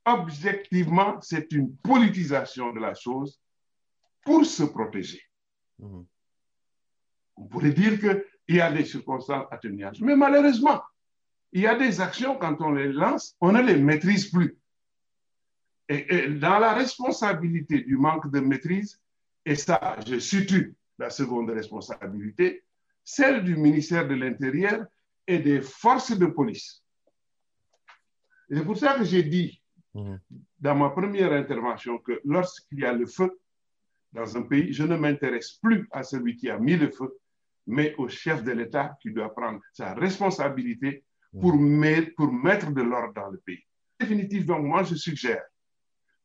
Objectivement, 0.06 1.20
c'est 1.20 1.52
une 1.52 1.76
politisation 1.76 2.72
de 2.72 2.80
la 2.80 2.94
chose 2.94 3.40
pour 4.24 4.44
se 4.44 4.64
protéger. 4.64 5.22
Mhm. 5.78 6.04
On 7.36 7.44
pourrait 7.46 7.72
dire 7.72 7.98
qu'il 8.00 8.56
y 8.56 8.60
a 8.60 8.72
des 8.72 8.84
circonstances 8.84 9.46
atténuantes, 9.50 10.00
mais 10.00 10.16
malheureusement, 10.16 10.80
il 11.52 11.62
y 11.62 11.66
a 11.66 11.74
des 11.74 12.00
actions, 12.00 12.36
quand 12.36 12.60
on 12.60 12.72
les 12.72 12.92
lance, 12.92 13.36
on 13.40 13.52
ne 13.52 13.62
les 13.62 13.76
maîtrise 13.76 14.30
plus. 14.30 14.56
Et, 15.88 16.28
dans 16.28 16.58
la 16.60 16.72
responsabilité 16.72 17.80
du 17.80 17.96
manque 17.96 18.30
de 18.30 18.40
maîtrise, 18.40 19.00
et 19.44 19.54
ça, 19.54 19.96
je 20.06 20.18
situe 20.18 20.74
la 20.98 21.10
seconde 21.10 21.50
responsabilité, 21.50 22.64
celle 23.04 23.42
du 23.44 23.56
ministère 23.56 24.06
de 24.06 24.14
l'Intérieur 24.14 24.86
et 25.26 25.38
des 25.38 25.62
forces 25.62 26.16
de 26.16 26.26
police. 26.26 26.82
C'est 28.50 28.64
pour 28.64 28.76
ça 28.76 28.94
que 28.94 29.04
j'ai 29.04 29.22
dit 29.22 29.62
mhm. 29.94 30.20
dans 30.58 30.74
ma 30.74 30.90
première 30.90 31.32
intervention 31.32 31.98
que 31.98 32.20
lorsqu'il 32.24 32.80
y 32.80 32.84
a 32.84 32.92
le 32.92 33.06
feu 33.06 33.40
dans 34.12 34.36
un 34.36 34.42
pays, 34.42 34.72
je 34.72 34.82
ne 34.82 34.96
m'intéresse 34.96 35.52
plus 35.52 35.88
à 35.92 36.02
celui 36.02 36.36
qui 36.36 36.50
a 36.50 36.58
mis 36.58 36.76
le 36.76 36.90
feu, 36.90 37.16
mais 37.66 37.94
au 37.96 38.08
chef 38.08 38.42
de 38.42 38.50
l'État 38.50 38.96
qui 39.00 39.12
doit 39.12 39.32
prendre 39.34 39.60
sa 39.72 39.94
responsabilité 39.94 41.04
pour, 41.40 41.56
mettre, 41.56 42.12
pour 42.16 42.32
mettre 42.32 42.72
de 42.72 42.82
l'ordre 42.82 43.14
dans 43.14 43.30
le 43.30 43.38
pays. 43.38 43.64
Définitivement, 44.00 44.58
moi, 44.58 44.82
je 44.82 44.96
suggère, 44.96 45.44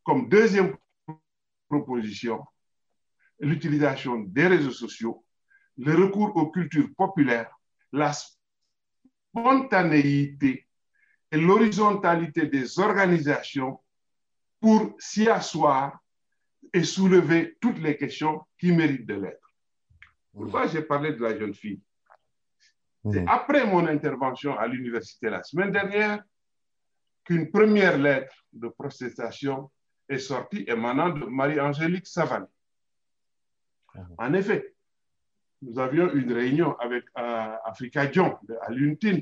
comme 0.03 0.27
deuxième 0.29 0.75
proposition, 1.69 2.43
l'utilisation 3.39 4.19
des 4.19 4.47
réseaux 4.47 4.71
sociaux, 4.71 5.25
le 5.77 5.93
recours 5.95 6.35
aux 6.35 6.51
cultures 6.51 6.89
populaires, 6.95 7.53
la 7.91 8.13
spontanéité 9.33 10.67
et 11.31 11.37
l'horizontalité 11.37 12.47
des 12.47 12.79
organisations 12.79 13.79
pour 14.59 14.95
s'y 14.99 15.29
asseoir 15.29 15.99
et 16.73 16.83
soulever 16.83 17.57
toutes 17.61 17.79
les 17.79 17.97
questions 17.97 18.41
qui 18.57 18.71
méritent 18.71 19.05
de 19.05 19.15
l'être. 19.15 19.53
Pourquoi 20.33 20.67
j'ai 20.67 20.81
parlé 20.81 21.13
de 21.13 21.21
la 21.21 21.37
jeune 21.37 21.53
fille? 21.53 21.81
C'est 23.11 23.21
mhm. 23.21 23.29
après 23.29 23.65
mon 23.65 23.85
intervention 23.85 24.57
à 24.57 24.67
l'université 24.67 25.29
la 25.29 25.43
semaine 25.43 25.71
dernière 25.71 26.23
qu'une 27.23 27.51
première 27.51 27.97
lettre 27.97 28.35
de 28.51 28.67
protestation 28.67 29.71
est 30.09 30.19
sortie 30.19 30.65
émanant 30.67 31.09
de 31.09 31.25
Marie-Angélique 31.25 32.07
Savane. 32.07 32.47
Mhm. 33.95 34.15
En 34.17 34.33
effet, 34.33 34.75
nous 35.61 35.79
avions 35.79 36.11
une 36.13 36.31
réunion 36.31 36.77
avec 36.79 37.05
euh, 37.17 37.55
Africa 37.65 38.05
Dion 38.05 38.37
à 38.61 38.71
l'UNTIN 38.71 39.19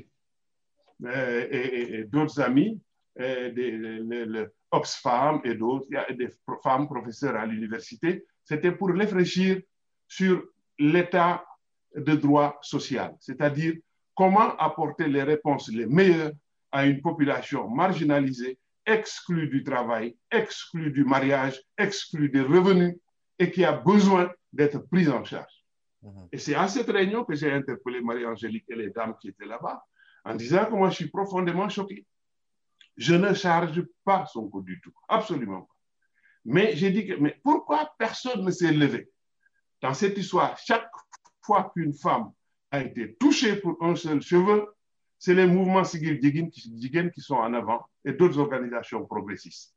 euh, 1.04 1.48
et, 1.50 2.04
d'autres 2.04 2.40
amis, 2.40 2.80
et 3.16 3.50
des, 3.50 4.46
Oxfam 4.70 5.40
et 5.44 5.54
d'autres, 5.54 5.86
des 6.14 6.28
femmes 6.62 6.86
professeurs 6.86 7.36
à 7.36 7.46
l'université. 7.46 8.24
C'était 8.44 8.72
pour 8.72 8.88
réfléchir 8.88 9.60
sur 10.08 10.44
l'état 10.78 11.44
de 11.94 12.14
droit 12.14 12.58
social, 12.60 13.14
c'est-à-dire 13.20 13.74
comment 14.14 14.56
apporter 14.56 15.06
les 15.06 15.22
réponses 15.22 15.70
les 15.70 15.86
meilleures 15.86 16.32
à 16.72 16.86
une 16.86 17.00
population 17.00 17.68
marginalisée, 17.68 18.58
exclue 18.84 19.48
du 19.48 19.62
travail, 19.62 20.16
exclue 20.30 20.90
du 20.90 21.04
mariage, 21.04 21.62
exclue 21.78 22.28
des 22.28 22.40
revenus 22.40 22.96
et 23.38 23.50
qui 23.50 23.64
a 23.64 23.72
besoin 23.72 24.30
d'être 24.54 24.78
prise 24.88 25.10
en 25.10 25.24
charge. 25.24 25.64
Mhm. 26.02 26.28
Et 26.32 26.38
c'est 26.38 26.54
à 26.54 26.68
cette 26.68 26.88
réunion 26.88 27.24
que 27.24 27.34
j'ai 27.34 27.52
interpellé 27.52 28.00
Marie-Angélique 28.00 28.64
et 28.68 28.76
les 28.76 28.90
dames 28.90 29.16
qui 29.20 29.28
étaient 29.28 29.46
là-bas 29.46 29.84
en 30.24 30.34
disant 30.34 30.64
que 30.66 30.74
moi 30.74 30.90
je 30.90 30.96
suis 30.96 31.10
profondément 31.10 31.68
choqué. 31.68 32.06
Je 32.96 33.14
ne 33.14 33.34
charge 33.34 33.82
pas 34.04 34.24
son 34.26 34.48
coût 34.48 34.62
du 34.62 34.80
tout, 34.80 34.92
absolument 35.08 35.62
pas. 35.62 35.74
Mais 36.44 36.76
j'ai 36.76 36.90
dit 36.90 37.06
que, 37.06 37.14
mais 37.14 37.40
pourquoi 37.42 37.92
personne 37.98 38.44
ne 38.44 38.50
s'est 38.50 38.72
levé? 38.72 39.10
Dans 39.82 39.94
cette 39.94 40.16
histoire, 40.16 40.56
chaque 40.58 40.90
fois 41.42 41.72
qu'une 41.74 41.94
femme 41.94 42.30
a 42.70 42.82
été 42.82 43.16
touchée 43.16 43.56
pour 43.56 43.76
un 43.82 43.96
seul 43.96 44.22
cheveu, 44.22 44.74
c'est 45.18 45.34
les 45.34 45.46
mouvements 45.46 45.84
civils 45.84 46.20
Djiguen 46.22 47.10
qui 47.10 47.20
sont 47.20 47.36
en 47.36 47.52
avant 47.54 47.86
et 48.04 48.12
d'autres 48.12 48.38
organisations 48.38 49.04
progressistes. 49.06 49.74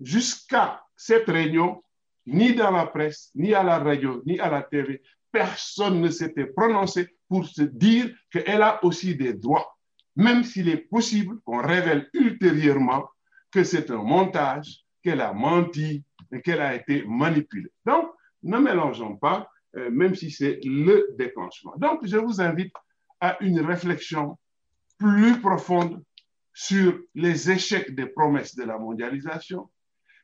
Jusqu'à 0.00 0.84
cette 0.94 1.28
réunion, 1.28 1.82
ni 2.26 2.54
dans 2.54 2.70
la 2.70 2.86
presse, 2.86 3.30
ni 3.34 3.54
à 3.54 3.62
la 3.62 3.78
radio, 3.78 4.22
ni 4.26 4.38
à 4.38 4.50
la 4.50 4.62
TV, 4.62 5.02
personne 5.30 6.00
ne 6.00 6.10
s'était 6.10 6.46
prononcé 6.46 7.08
pour 7.28 7.46
se 7.46 7.62
dire 7.62 8.14
qu'elle 8.30 8.62
a 8.62 8.84
aussi 8.84 9.14
des 9.14 9.34
droits, 9.34 9.76
même 10.14 10.44
s'il 10.44 10.68
est 10.68 10.88
possible 10.88 11.40
qu'on 11.44 11.62
révèle 11.62 12.08
ultérieurement 12.14 13.08
que 13.50 13.64
c'est 13.64 13.90
un 13.90 14.02
montage, 14.02 14.84
qu'elle 15.02 15.20
a 15.20 15.32
menti 15.32 16.04
et 16.32 16.42
qu'elle 16.42 16.60
a 16.60 16.74
été 16.74 17.04
manipulée. 17.06 17.70
Donc, 17.84 18.10
ne 18.42 18.58
mélangeons 18.58 19.16
pas 19.16 19.48
euh, 19.76 19.90
même 19.90 20.14
si 20.14 20.30
c'est 20.30 20.58
le 20.64 21.14
déclenchement. 21.18 21.74
Donc, 21.76 22.00
je 22.06 22.16
vous 22.16 22.40
invite 22.40 22.72
à 23.20 23.36
une 23.42 23.60
réflexion 23.60 24.38
plus 24.98 25.38
profonde 25.40 26.02
sur 26.54 26.98
les 27.14 27.50
échecs 27.50 27.94
des 27.94 28.06
promesses 28.06 28.54
de 28.54 28.64
la 28.64 28.78
mondialisation, 28.78 29.68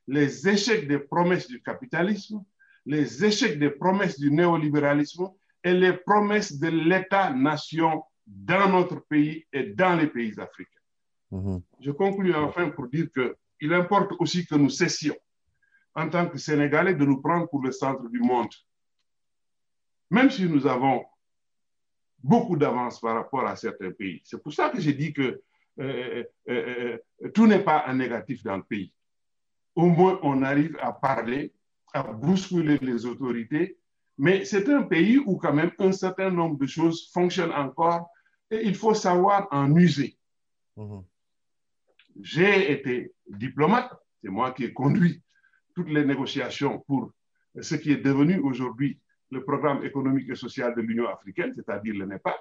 les 0.07 0.49
échecs 0.49 0.87
des 0.89 0.99
promesses 0.99 1.47
du 1.49 1.63
capitalisme, 1.63 2.43
les 2.87 3.25
échecs 3.25 3.59
des 3.59 3.71
promesses 3.71 4.19
du 4.19 4.31
néolibéralisme 4.31 5.31
et 5.63 5.73
les 5.73 5.93
promesses 5.93 6.59
de 6.59 6.69
l'État-nation 6.69 8.03
dans 8.27 8.69
notre 8.69 9.01
pays 9.07 9.47
et 9.53 9.65
dans 9.65 9.97
les 9.97 10.09
pays 10.09 10.35
africains. 10.39 10.71
Mhm. 11.31 11.63
Je 11.81 11.91
conclue 11.93 12.35
enfin 12.35 12.71
pour 12.71 12.89
dire 12.89 13.07
qu'il 13.13 13.73
importe 13.73 14.13
aussi 14.19 14.47
que 14.47 14.55
nous 14.57 14.71
cessions, 14.71 15.17
en 15.95 16.09
tant 16.09 16.27
que 16.29 16.39
Sénégalais, 16.39 16.95
de 16.95 17.05
nous 17.05 17.21
prendre 17.21 17.49
pour 17.49 17.63
le 17.63 17.71
centre 17.73 18.09
du 18.09 18.19
monde 18.21 18.53
même 20.13 20.31
si 20.31 20.45
nous 20.47 20.67
avons 20.67 21.07
beaucoup 22.23 22.57
d'avance 22.57 23.01
par 23.01 23.15
rapport 23.15 23.47
à 23.47 23.57
certains 23.57 23.91
pays. 23.93 24.21
C'est 24.25 24.41
pour 24.43 24.53
ça 24.53 24.69
que 24.69 24.79
j'ai 24.79 24.93
dit 24.93 25.13
que 25.15 25.43
euh, 25.81 26.23
euh, 26.51 26.99
euh, 27.23 27.29
tout 27.31 27.47
n'est 27.47 27.65
pas 27.65 27.85
un 27.87 27.95
négatif 27.95 28.43
dans 28.45 28.59
le 28.59 28.63
pays. 28.63 28.93
Au 29.75 29.87
moins, 29.87 30.19
on 30.23 30.43
arrive 30.43 30.77
à 30.81 30.93
parler, 30.93 31.53
à 31.95 32.03
bousculer 32.03 32.79
les 32.79 33.07
autorités, 33.07 33.79
mais 34.19 34.45
c'est 34.45 34.69
un 34.69 34.83
pays 34.83 35.19
où 35.19 35.37
quand 35.37 35.53
même 35.53 35.73
un 35.79 35.93
certain 35.93 36.31
nombre 36.31 36.59
de 36.59 36.67
choses 36.67 37.11
fonctionnent 37.13 37.53
encore 37.53 38.11
et 38.51 38.67
il 38.67 38.75
faut 38.75 38.95
savoir 38.95 39.49
en 39.51 39.75
user. 39.75 40.17
Mhm. 40.77 41.03
J'ai 42.21 42.73
été 42.73 43.13
diplomate, 43.27 43.91
c'est 44.23 44.29
moi 44.29 44.53
qui 44.53 44.65
ai 44.65 44.73
conduit 44.73 45.23
toutes 45.75 45.89
les 45.89 46.05
négociations 46.05 46.81
pour 46.81 47.11
ce 47.61 47.75
qui 47.75 47.93
est 47.93 48.05
devenu 48.05 48.39
aujourd'hui 48.39 48.99
le 49.31 49.43
programme 49.43 49.83
économique 49.85 50.29
et 50.29 50.35
social 50.35 50.75
de 50.75 50.83
l'Union 50.83 51.09
africaine, 51.09 51.53
c'est-à-dire 51.55 51.95
le 51.95 52.05
Népal. 52.05 52.35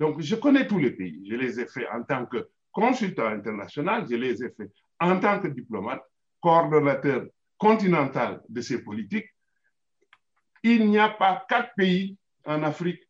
Donc, 0.00 0.20
je 0.20 0.34
connais 0.34 0.66
tous 0.66 0.78
les 0.78 0.90
pays. 0.90 1.24
Je 1.30 1.36
les 1.36 1.60
ai 1.60 1.66
faits 1.66 1.86
en 1.92 2.02
tant 2.02 2.26
que 2.26 2.48
consultant 2.72 3.28
international, 3.28 4.06
je 4.10 4.16
les 4.16 4.42
ai 4.42 4.50
faits 4.50 4.70
en 5.00 5.18
tant 5.20 5.40
que 5.40 5.48
diplomate, 5.48 6.02
coordonnateur 6.46 7.26
continental 7.58 8.40
de 8.48 8.60
ces 8.60 8.80
politiques. 8.80 9.28
Il 10.62 10.88
n'y 10.88 10.98
a 10.98 11.08
pas 11.08 11.44
quatre 11.48 11.74
pays 11.74 12.16
en 12.44 12.62
Afrique 12.62 13.02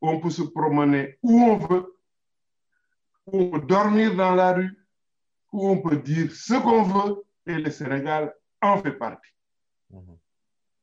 où 0.00 0.08
on 0.08 0.18
peut 0.18 0.30
se 0.30 0.40
promener 0.40 1.18
où 1.22 1.42
on 1.42 1.56
veut, 1.58 1.94
où 3.26 3.38
on 3.42 3.50
peut 3.50 3.66
dormir 3.66 4.16
dans 4.16 4.34
la 4.34 4.54
rue, 4.54 4.74
où 5.52 5.68
on 5.68 5.82
peut 5.82 5.98
dire 5.98 6.32
ce 6.32 6.54
qu'on 6.54 6.84
veut, 6.84 7.22
et 7.44 7.58
le 7.58 7.70
Sénégal 7.70 8.34
en 8.62 8.78
fait 8.82 8.92
partie. 8.92 9.34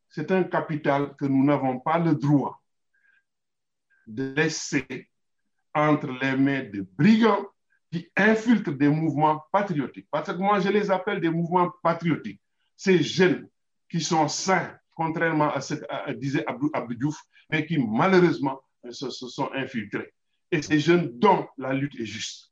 C'est 0.07 0.29
un 0.31 0.43
capital 0.43 1.15
que 1.15 1.25
nous 1.25 1.43
n'avons 1.43 1.79
pas 1.79 1.97
le 1.97 2.13
droit 2.13 2.61
de 4.05 4.33
laisser 4.35 5.09
entre 5.73 6.11
les 6.21 6.35
mains 6.37 6.69
de 6.69 6.81
brigands 6.95 7.47
qui 7.91 8.07
infiltrent 8.15 8.71
des 8.71 8.89
mouvements 8.89 9.41
patriotiques. 9.51 10.07
Parce 10.11 10.31
que 10.31 10.37
moi, 10.37 10.59
je 10.59 10.69
les 10.69 10.91
appelle 10.91 11.19
des 11.19 11.29
mouvements 11.29 11.71
patriotiques. 11.81 12.41
Ces 12.75 13.01
jeunes 13.01 13.47
qui 13.89 14.01
sont 14.01 14.27
sains, 14.27 14.71
contrairement 14.95 15.51
à 15.51 15.61
ce 15.61 15.75
que 15.75 16.11
disait 16.13 16.45
Abdou, 16.45 16.69
Abdou 16.73 16.95
Diouf, 16.95 17.21
mais 17.49 17.65
qui 17.65 17.77
malheureusement 17.77 18.59
se, 18.89 19.09
se, 19.09 19.27
sont 19.27 19.49
infiltrés. 19.53 20.13
Et 20.51 20.61
ces 20.61 20.79
jeunes 20.79 21.11
dont 21.19 21.47
la 21.57 21.73
lutte 21.73 21.99
est 21.99 22.05
juste. 22.05 22.51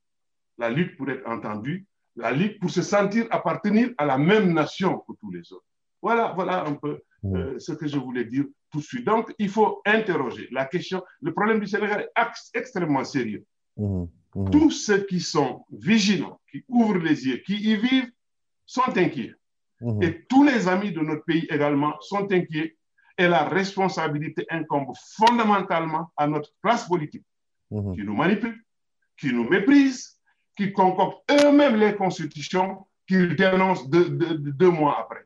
La 0.57 0.69
lutte 0.69 0.97
pour 0.97 1.09
être 1.09 1.27
entendue, 1.27 1.85
la 2.15 2.31
lutte 2.31 2.59
pour 2.59 2.71
se 2.71 2.81
sentir 2.81 3.27
appartenir 3.29 3.91
à 3.97 4.05
la 4.05 4.17
même 4.17 4.53
nation 4.53 4.99
que 4.99 5.13
tous 5.19 5.31
les 5.31 5.53
autres. 5.53 5.65
Voilà, 6.01 6.33
voilà 6.35 6.65
un 6.65 6.73
peu 6.73 6.99
euh, 7.25 7.57
ce 7.59 7.73
que 7.73 7.87
je 7.87 7.97
voulais 7.97 8.25
dire 8.25 8.45
tout 8.71 8.79
de 8.79 8.83
suite. 8.83 9.05
Donc, 9.05 9.33
il 9.39 9.49
faut 9.49 9.81
interroger 9.85 10.47
la 10.51 10.65
question. 10.65 11.03
Le 11.21 11.33
problème 11.33 11.59
du 11.59 11.67
Sénégal 11.67 12.09
est 12.15 12.57
extrêmement 12.57 13.03
sérieux. 13.03 13.45
Mmh, 13.77 14.05
mmh. 14.35 14.49
Tous 14.51 14.71
ceux 14.71 15.05
qui 15.05 15.19
sont 15.19 15.65
vigilants, 15.71 16.39
qui 16.51 16.63
ouvrent 16.67 16.99
les 16.99 17.25
yeux, 17.27 17.37
qui 17.37 17.55
y 17.55 17.75
vivent, 17.75 18.11
sont 18.65 18.97
inquiets. 18.97 19.33
Mmh. 19.81 20.03
Et 20.03 20.25
tous 20.25 20.43
les 20.43 20.67
amis 20.67 20.91
de 20.91 21.01
notre 21.01 21.23
pays 21.23 21.47
également 21.49 21.95
sont 22.01 22.31
inquiets. 22.31 22.75
Et 23.17 23.27
la 23.27 23.45
responsabilité 23.45 24.45
incombe 24.49 24.93
fondamentalement 25.15 26.11
à 26.15 26.27
notre 26.27 26.51
classe 26.61 26.87
politique, 26.87 27.25
qui 27.69 28.03
nous 28.03 28.15
manipule, 28.15 28.63
qui 29.19 29.33
nous 29.33 29.49
méprise, 29.49 30.19
qui 30.55 30.71
concoctent 30.71 31.23
eux-mêmes 31.31 31.77
les 31.77 31.95
constitutions 31.95 32.85
qu'ils 33.07 33.35
dénoncent 33.35 33.89
deux, 33.89 34.09
deux, 34.09 34.37
deux 34.37 34.69
mois 34.69 34.99
après. 34.99 35.25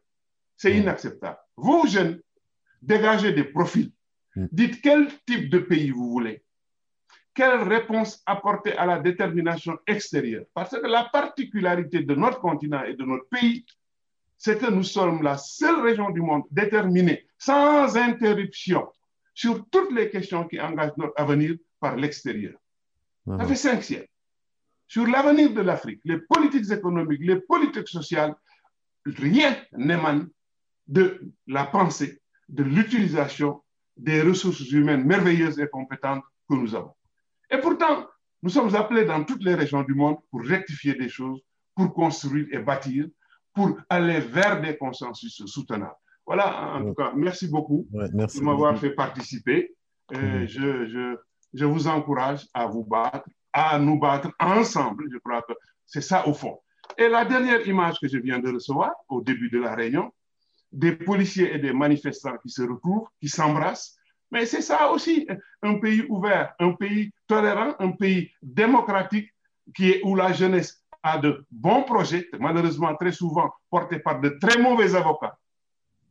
C'est 0.56 0.78
inacceptable. 0.78 1.38
Vous, 1.57 1.86
jeunes, 1.88 2.22
dégagez 2.82 3.34
des 3.34 3.44
profils. 3.44 3.91
Dites 4.36 4.82
quel 4.82 5.10
type 5.26 5.49
de 5.49 5.60
pays 5.60 5.90
vous 5.90 6.10
voulez. 6.10 6.44
Quelle 7.34 7.64
réponse 7.64 8.22
apporter 8.26 8.76
à 8.78 8.86
la 8.86 8.99
détermination 8.99 9.78
extérieure? 9.88 10.45
Parce 10.53 10.72
que 10.72 10.86
la 10.86 11.06
particularité 11.06 12.03
de 12.03 12.16
notre 12.16 12.40
continent 12.40 12.84
et 12.84 12.94
de 12.94 13.03
notre 13.03 13.28
pays, 13.30 13.66
c'est 14.38 14.60
que 14.60 14.70
nous 14.70 14.84
sommes 14.84 15.22
la 15.24 15.38
seule 15.38 15.82
région 15.82 16.10
du 16.10 16.22
monde 16.22 16.44
déterminée, 16.52 17.26
sans 17.38 17.95
interruption, 17.95 18.88
sur 19.34 19.66
toutes 19.70 19.91
les 19.94 20.10
questions 20.10 20.48
qui 20.48 20.60
engagent 20.60 20.98
notre 20.98 21.14
avenir 21.16 21.56
par 21.80 21.95
l'extérieur. 21.95 22.53
Ça 23.26 23.45
fait 23.45 23.56
cinq 23.56 23.84
siècles. 23.84 24.10
Sur 24.88 25.08
l'avenir 25.08 25.53
de 25.53 25.62
l'Afrique, 25.62 26.02
les 26.03 26.20
politiques 26.20 26.70
économiques, 26.70 27.22
les 27.24 27.40
politiques 27.40 27.88
sociales, 27.88 28.36
rien 29.06 29.56
n'émane 29.72 30.28
de 30.88 31.32
la 31.48 31.66
pensée, 31.66 32.20
de 32.49 32.64
l'utilisation 32.64 33.64
des 33.95 34.22
ressources 34.22 34.70
humaines 34.72 35.06
merveilleuses 35.06 35.60
et 35.60 35.68
compétentes 35.68 36.24
que 36.49 36.56
nous 36.56 36.76
avons. 36.76 36.94
Et 37.52 37.57
pourtant, 37.57 38.07
nous 38.41 38.49
sommes 38.49 38.73
appelés 38.76 39.06
dans 39.06 39.23
toutes 39.23 39.44
les 39.44 39.56
régions 39.56 39.84
du 39.84 39.94
monde 39.94 40.18
pour 40.30 40.41
rectifier 40.41 40.95
des 40.95 41.10
choses, 41.10 41.41
pour 41.76 41.94
construire 41.94 42.48
et 42.52 42.60
bâtir, 42.60 43.06
pour 43.53 43.78
aller 43.90 44.19
vers 44.19 44.61
des 44.61 44.78
consensus 44.78 45.45
soutenables. 45.45 45.95
Voilà, 46.26 46.76
en 46.76 46.86
tout 46.86 46.94
cas, 46.94 47.11
merci 47.15 47.48
beaucoup 47.49 47.88
Ouais, 47.91 48.07
merci 48.14 48.40
de 48.40 48.44
m'avoir 48.45 48.78
fait 48.78 48.91
participer. 48.91 49.76
Je, 50.11 50.45
je, 50.48 51.18
je 51.53 51.65
vous 51.65 51.88
encourage 51.88 52.48
à 52.53 52.65
vous 52.68 52.84
battre, 52.84 53.28
à 53.53 53.78
nous 53.80 53.99
battre 53.99 54.32
ensemble. 54.40 55.06
Je 55.11 55.18
crois 55.18 55.41
que 55.41 55.53
c'est 55.86 56.02
ça 56.02 56.28
au 56.28 56.34
fond. 56.34 56.60
Et 56.98 57.07
la 57.07 57.26
dernière 57.26 57.65
image 57.68 57.99
que 57.99 58.07
je 58.07 58.18
viens 58.18 58.40
de 58.40 58.52
recevoir 58.52 58.91
au 59.10 59.22
début 59.22 59.49
de 59.49 59.60
la 59.60 59.76
réunion, 59.76 60.11
des 60.72 60.94
policiers 60.95 61.53
et 61.53 61.60
des 61.60 61.73
manifestants 61.73 62.38
qui 62.41 62.49
se 62.49 62.61
retrouvent, 62.61 63.07
qui 63.19 63.28
s'embrassent. 63.28 63.98
Mais 64.32 64.45
c'est 64.45 64.62
ça 64.62 64.90
aussi, 64.91 65.28
un 65.62 65.76
pays 65.80 66.06
ouvert, 66.10 66.53
un 66.60 66.72
pays 66.72 67.12
tolérant, 67.28 67.76
un 67.80 67.91
pays 67.91 68.32
démocratique 68.41 69.30
qui 69.76 69.91
est, 69.91 70.02
où 70.03 70.16
la 70.16 70.32
jeunesse 70.32 70.84
a 71.03 71.18
de 71.18 71.45
bons 71.52 71.84
projets, 71.84 72.28
malheureusement 72.40 72.95
très 72.95 73.12
souvent 73.12 73.52
portés 73.70 73.99
par 73.99 74.22
de 74.22 74.30
très 74.41 74.62
mauvais 74.62 74.95
avocats. 74.95 75.38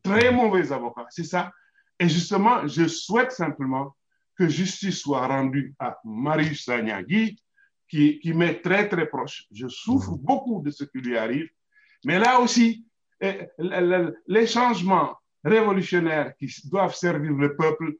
Très 0.02 0.30
mauvais 0.32 0.70
avocats, 0.72 1.06
c'est 1.10 1.24
ça. 1.24 1.52
Et 1.98 2.08
justement, 2.08 2.66
je 2.66 2.86
souhaite 2.88 3.32
simplement 3.32 3.94
que 4.36 4.48
justice 4.48 5.00
soit 5.00 5.26
rendue 5.26 5.74
à 5.78 5.98
Marius 6.04 6.64
Sagnagui, 6.64 7.40
qui, 7.88 8.18
qui 8.20 8.32
m'est 8.32 8.60
très 8.62 8.88
très 8.88 9.06
proche. 9.06 9.46
Je 9.52 9.66
souffre 9.68 10.12
beaucoup 10.16 10.62
de 10.62 10.70
ce 10.70 10.84
qui 10.84 10.98
lui 10.98 11.16
arrive. 11.18 11.48
Mais 12.04 12.18
là 12.18 12.40
aussi, 12.40 12.86
eh, 13.20 13.48
le- 13.58 13.80
le- 13.90 14.16
les 14.26 14.46
changements 14.46 15.16
révolutionnaires 15.44 16.34
qui 16.36 16.48
doivent 16.70 16.94
servir 16.94 17.32
le 17.32 17.56
peuple, 17.56 17.94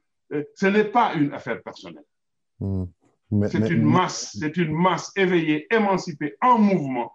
ce 0.54 0.66
n'est 0.66 0.84
pas 0.84 1.14
une 1.14 1.32
affaire 1.32 1.62
personnelle. 1.62 2.04
Mais- 3.30 3.48
C'est 3.48 3.70
une 3.70 3.84
masse, 3.84 4.36
c'est 4.40 4.56
une 4.56 4.72
masse 4.72 5.12
éveillée, 5.16 5.66
émancipée, 5.72 6.36
en 6.40 6.58
mouvement, 6.58 7.12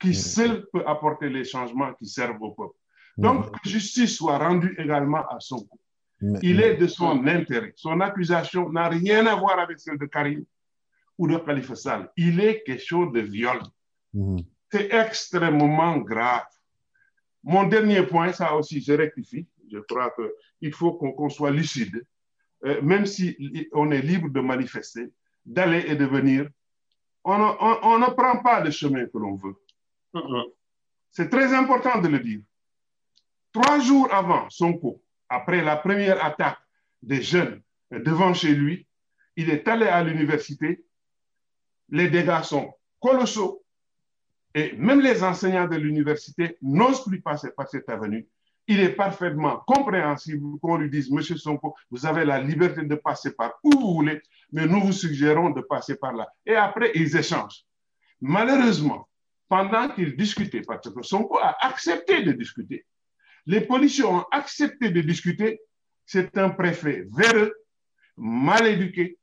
qui 0.00 0.14
seule 0.14 0.66
peut 0.72 0.84
apporter 0.86 1.28
les 1.28 1.44
changements 1.44 1.92
qui 1.94 2.06
servent 2.06 2.40
au 2.40 2.52
peuple. 2.52 2.74
Donc, 3.18 3.50
que 3.62 3.68
justice 3.68 4.16
soit 4.16 4.38
rendue 4.38 4.74
également 4.78 5.24
à 5.28 5.38
son 5.40 5.60
coup. 5.64 5.80
Il 6.42 6.60
est 6.60 6.76
de 6.76 6.86
son 6.86 7.26
intérêt. 7.26 7.72
Son 7.76 8.00
accusation 8.00 8.70
n'a 8.70 8.88
rien 8.88 9.26
à 9.26 9.34
voir 9.34 9.58
avec 9.58 9.78
celle 9.80 9.98
de 9.98 10.06
Karim 10.06 10.44
ou 11.18 11.26
de 11.28 11.36
Khalifa 11.38 11.74
Sall. 11.74 12.10
Il 12.16 12.40
est 12.40 12.62
question 12.62 13.06
de 13.06 13.20
viol. 13.20 13.60
C'est 14.70 14.88
extrêmement 14.92 15.98
grave. 15.98 16.44
Mon 17.42 17.64
dernier 17.64 18.02
point, 18.06 18.32
ça 18.32 18.54
aussi, 18.54 18.80
je 18.80 18.92
rectifie. 18.92 19.46
Je 19.70 19.78
crois 19.78 20.12
qu'il 20.60 20.72
faut 20.74 20.92
qu'on 20.94 21.12
qu'on 21.12 21.28
soit 21.28 21.50
lucide. 21.50 22.02
Euh, 22.66 22.82
même 22.82 23.06
si 23.06 23.36
on 23.72 23.90
est 23.90 24.02
libre 24.02 24.28
de 24.28 24.40
manifester, 24.40 25.12
d'aller 25.44 25.84
et 25.86 25.94
de 25.96 26.04
venir, 26.04 26.48
on 27.24 27.38
ne, 27.38 27.44
on- 27.44 27.78
on 27.94 27.98
ne 27.98 28.06
prend 28.06 28.38
pas 28.42 28.60
le 28.60 28.70
chemin 28.70 29.06
que 29.06 29.18
l'on 29.18 29.36
veut. 29.36 29.54
C'est 31.12 31.28
très 31.30 31.54
important 31.54 32.00
de 32.00 32.08
le 32.08 32.18
dire. 32.20 32.40
Trois 33.52 33.78
jours 33.80 34.12
avant 34.12 34.50
Sonko, 34.50 35.02
après 35.28 35.62
la 35.62 35.76
première 35.76 36.22
attaque 36.24 36.58
des 37.02 37.22
jeunes 37.22 37.62
devant 37.90 38.34
chez 38.34 38.54
lui, 38.54 38.86
il 39.36 39.50
est 39.50 39.66
allé 39.68 39.86
à 39.86 40.02
l'université. 40.02 40.84
Les 41.88 42.08
dégâts 42.10 42.42
sont 42.42 42.72
colossaux. 43.00 43.62
Et 44.54 44.72
même 44.72 45.00
les 45.00 45.22
enseignants 45.22 45.68
de 45.68 45.76
l'université 45.76 46.56
n'osent 46.62 47.04
plus 47.04 47.20
passer 47.20 47.50
par 47.52 47.68
cette 47.68 47.88
avenue. 47.88 48.26
Il 48.68 48.80
est 48.80 48.90
parfaitement 48.90 49.62
compréhensible 49.66 50.58
qu'on 50.60 50.76
lui 50.76 50.90
dise, 50.90 51.10
Monsieur 51.10 51.36
Sonko, 51.36 51.74
vous 51.90 52.04
avez 52.04 52.24
la 52.24 52.40
liberté 52.40 52.82
de 52.82 52.94
passer 52.96 53.32
par 53.34 53.52
où 53.62 53.70
vous 53.70 53.94
voulez, 53.94 54.20
mais 54.52 54.66
nous 54.66 54.80
vous 54.80 54.92
suggérons 54.92 55.50
de 55.50 55.60
passer 55.60 55.96
par 55.96 56.12
là. 56.12 56.26
Et 56.44 56.56
après, 56.56 56.90
ils 56.94 57.16
échangent. 57.16 57.64
Malheureusement, 58.20 59.08
pendant 59.48 59.88
qu'ils 59.90 60.16
discutaient, 60.16 60.62
parce 60.62 60.92
que 60.92 61.02
Sonko 61.02 61.38
a 61.38 61.56
accepté 61.60 62.22
de 62.22 62.32
discuter, 62.32 62.84
les 63.46 63.60
policiers 63.60 64.04
ont 64.04 64.24
accepté 64.32 64.90
de 64.90 65.00
discuter, 65.00 65.60
c'est 66.04 66.36
un 66.36 66.50
préfet 66.50 67.06
véreux, 67.12 67.54
mal 68.16 68.66
éduqué, 68.66 69.18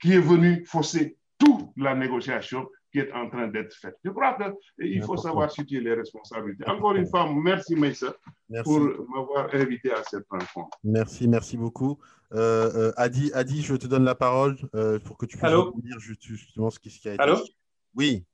qui 0.00 0.14
est 0.14 0.20
venu 0.20 0.64
fausser 0.64 1.16
toute 1.38 1.70
la 1.76 1.94
négociation 1.94 2.66
qui 2.92 3.00
est 3.00 3.12
en 3.12 3.28
train 3.28 3.48
d'être 3.48 3.74
faite. 3.74 3.96
Je 4.04 4.10
crois 4.10 4.36
qu'il 4.80 5.02
faut 5.02 5.16
savoir 5.16 5.50
situer 5.50 5.80
les 5.80 5.94
responsabilités. 5.94 6.68
Encore 6.68 6.94
une 6.94 7.06
fois, 7.06 7.28
merci 7.32 7.74
Maïssa 7.76 8.14
Merci. 8.48 8.64
pour 8.64 8.80
m'avoir 8.80 9.52
invité 9.54 9.92
à 9.92 10.02
cette 10.04 10.26
rencontre. 10.30 10.78
Merci, 10.84 11.28
merci 11.28 11.56
beaucoup. 11.56 11.98
Euh, 12.32 12.70
euh, 12.74 12.92
Adi, 12.96 13.30
Adi, 13.34 13.62
je 13.62 13.74
te 13.76 13.86
donne 13.86 14.04
la 14.04 14.14
parole 14.14 14.56
euh, 14.74 14.98
pour 15.00 15.16
que 15.18 15.26
tu 15.26 15.36
puisses 15.38 15.98
juste- 15.98 16.22
justement 16.22 16.70
ce 16.70 16.78
qui, 16.78 16.90
ce 16.90 17.00
qui 17.00 17.08
a 17.08 17.14
été. 17.14 17.22
Allô 17.22 17.36
Oui. 17.94 18.24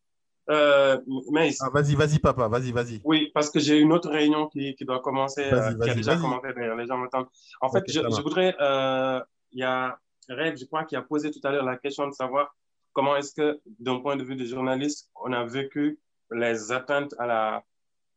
Euh, 0.51 1.01
mais 1.32 1.51
Ah, 1.60 1.70
vas-y, 1.72 1.94
vas-y, 1.94 2.18
papa, 2.18 2.48
vas-y, 2.48 2.70
vas-y. 2.70 3.01
Oui, 3.05 3.31
parce 3.32 3.51
que 3.51 3.59
j'ai 3.60 3.78
une 3.81 3.93
autre 3.93 4.10
réunion 4.10 4.48
qui, 4.48 4.74
qui 4.74 4.85
doit 4.85 5.01
commencer, 5.01 5.43
euh, 5.44 5.56
Vas-y, 5.56 5.76
qui 5.76 5.82
a 5.82 5.86
vas-y, 5.86 5.97
déjà 5.97 6.16
commencé 6.16 6.48
d'ailleurs, 6.55 6.76
les 6.76 6.86
gens 6.86 6.98
m'attendent. 6.98 7.28
En 7.60 7.70
fait, 7.70 7.82
je, 7.89 8.01
voudrais, 8.22 8.55
euh, 8.60 9.20
il 9.52 9.60
y 9.60 9.62
a 9.64 9.98
Rêve, 10.28 10.56
je 10.59 10.64
crois, 10.66 10.85
qui 10.85 10.97
a 10.97 11.02
posé 11.02 11.31
tout 11.31 11.40
à 11.44 11.51
l'heure 11.52 11.64
la 11.64 11.76
question 11.76 12.06
de 12.09 12.12
savoir 12.12 12.55
comment 12.95 13.16
est-ce 13.16 13.35
que, 13.35 13.61
d'un 13.79 14.01
point 14.01 14.16
de 14.16 14.25
vue 14.25 14.37
de 14.37 14.45
journaliste, 14.47 15.11
on 15.16 15.33
a 15.33 15.45
vécu 15.45 15.99
les 16.31 16.73
atteintes 16.73 17.15
à 17.19 17.27
la, 17.27 17.65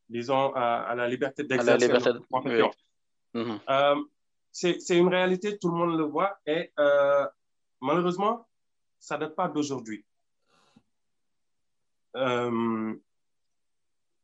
disons, 0.10 0.54
à, 0.56 0.84
à 0.91 0.95
la 0.95 1.08
liberté 1.08 1.44
d'exercer. 1.44 1.90
Mhm. 3.34 3.60
Euh, 3.70 3.95
c'est 4.52 4.80
c'est 4.80 4.98
une 4.98 5.10
réalité, 5.10 5.58
tout 5.60 5.70
le 5.70 5.76
monde 5.76 5.98
le 5.98 6.06
voit, 6.06 6.40
et 6.45 6.72
euh, 6.80 7.26
malheureusement, 7.82 8.48
ça 8.99 9.16
ne 9.16 9.22
date 9.22 9.36
pas 9.36 9.48
d'aujourd'hui. 9.49 10.06
Euh, 12.16 12.95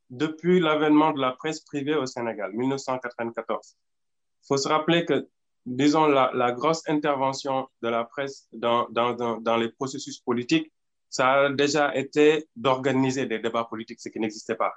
depuis 0.10 0.60
l'avènement 0.60 1.12
de 1.12 1.20
la 1.20 1.32
presse 1.34 1.60
privée 1.60 1.96
au 1.96 2.06
Sénégal, 2.06 2.52
1994, 2.54 3.76
il 3.76 4.48
faut 4.48 4.58
se 4.58 4.68
rappeler 4.68 5.06
que, 5.06 5.28
disons, 5.66 6.06
la, 6.08 6.32
la 6.34 6.52
grosse 6.52 6.88
intervention 6.90 7.68
de 7.82 7.90
la 7.90 8.04
presse 8.04 8.48
dans, 8.52 8.88
dans, 8.90 9.14
dans, 9.14 9.40
dans 9.40 9.58
les 9.58 9.70
processus 9.70 10.20
politiques, 10.20 10.72
ça 11.10 11.32
a 11.34 11.50
déjà 11.50 11.96
été 11.96 12.48
d'organiser 12.56 13.26
des 13.26 13.40
débats 13.40 13.66
politiques, 13.66 14.00
ce 14.02 14.10
qui 14.10 14.20
n'existait 14.20 14.56
pas. 14.56 14.74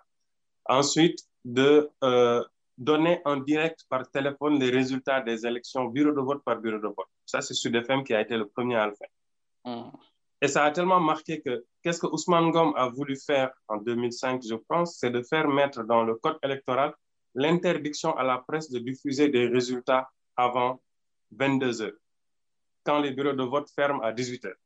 Ensuite, 0.67 1.21
de 1.45 1.89
euh, 2.05 2.45
donner 2.77 3.21
en 3.25 3.37
direct 3.37 3.85
par 3.89 4.11
téléphone 4.11 4.59
les 4.59 4.71
résultats 4.71 5.21
des 5.21 5.47
élections 5.47 5.87
bureau 5.87 6.13
de 6.13 6.21
vote 6.21 6.43
par 6.45 6.61
bureau 6.61 6.79
de 6.79 6.89
vote. 6.89 7.09
Ça, 7.25 7.41
c'est 7.41 7.55
Sud 7.55 7.75
FM 7.75 8.05
qui 8.05 8.15
a 8.15 8.21
été 8.21 8.37
le 8.37 8.47
premier 8.49 8.77
à 8.77 8.87
le 8.87 8.95
faire. 8.95 9.09
Mm. 9.65 9.91
Et 10.43 10.49
ça 10.49 10.65
a 10.65 10.71
tellement 10.71 11.01
marqué 11.01 11.41
que 11.41 11.65
qu'est-ce 11.83 12.01
que 12.01 12.07
Ousmane 12.07 12.51
Gom 12.51 12.75
a 12.77 12.89
voulu 12.89 13.17
faire 13.17 13.51
en 13.69 13.79
2005, 13.79 14.43
je 14.47 14.55
pense, 14.55 14.99
c'est 14.99 15.11
de 15.11 15.23
faire 15.23 15.49
mettre 15.49 15.83
dans 15.85 16.05
le 16.05 16.17
code 16.17 16.39
électoral 16.43 16.95
l'interdiction 17.35 18.15
à 18.17 18.25
la 18.25 18.39
presse 18.39 18.71
de 18.71 18.79
diffuser 18.79 19.29
des 19.29 19.47
résultats 19.47 20.09
avant 20.37 20.81
22 21.33 21.83
heures, 21.83 21.93
quand 22.85 23.01
les 23.01 23.11
bureaux 23.11 23.33
de 23.33 23.43
vote 23.43 23.71
ferment 23.71 24.03
à 24.03 24.13
18 24.13 24.45
heures. 24.47 24.57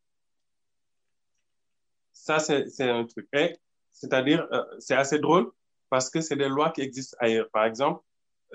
Ça, 2.12 2.38
c'est 2.38 2.90
un 2.90 3.04
truc. 3.04 3.28
Et 3.32 3.56
c'est-à-dire, 3.92 4.46
euh, 4.52 4.62
c'est 4.78 4.94
assez 4.94 5.18
drôle 5.18 5.50
parce 5.88 6.10
que 6.10 6.20
c'est 6.20 6.36
des 6.36 6.48
lois 6.48 6.70
qui 6.70 6.82
existent 6.82 7.16
ailleurs. 7.20 7.48
Par 7.50 7.64
exemple, 7.64 8.02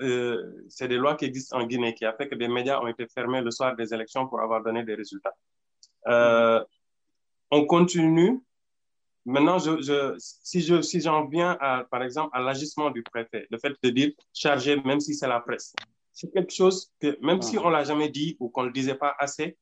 euh, 0.00 0.64
c'est 0.68 0.88
des 0.88 0.96
lois 0.96 1.16
qui 1.16 1.24
existent 1.24 1.58
en 1.58 1.66
Guinée 1.66 1.94
qui 1.94 2.04
a 2.04 2.12
fait 2.12 2.28
que 2.28 2.34
des 2.34 2.48
médias 2.48 2.80
ont 2.80 2.86
été 2.86 3.06
fermés 3.06 3.40
le 3.40 3.50
soir 3.50 3.74
des 3.76 3.92
élections 3.92 4.26
pour 4.28 4.40
avoir 4.40 4.62
donné 4.62 4.84
des 4.84 4.94
résultats. 4.94 5.34
Euh, 6.06 6.62
on 7.50 7.66
continue. 7.66 8.40
Maintenant, 9.24 9.58
si 9.58 11.00
j'en 11.00 11.26
viens, 11.26 11.58
par 11.90 12.02
exemple, 12.04 12.30
à 12.32 12.40
l'agissement 12.40 12.90
du 12.90 13.02
préfet, 13.02 13.48
le 13.50 13.58
fait 13.58 13.72
de 13.82 13.90
dire 13.90 14.12
chargé, 14.32 14.76
même 14.76 15.00
si 15.00 15.14
c'est 15.14 15.26
la 15.26 15.40
presse, 15.40 15.74
c'est 16.16 16.32
quelque 16.32 16.52
chose 16.52 16.90
que, 16.98 17.18
même 17.20 17.42
si 17.42 17.58
on 17.58 17.66
ne 17.66 17.72
l'a 17.72 17.84
jamais 17.84 18.08
dit 18.08 18.38
ou 18.40 18.48
qu'on 18.48 18.62
ne 18.62 18.68
le 18.68 18.72
disait 18.72 18.94
pas 18.94 19.14
assez, 19.18 19.58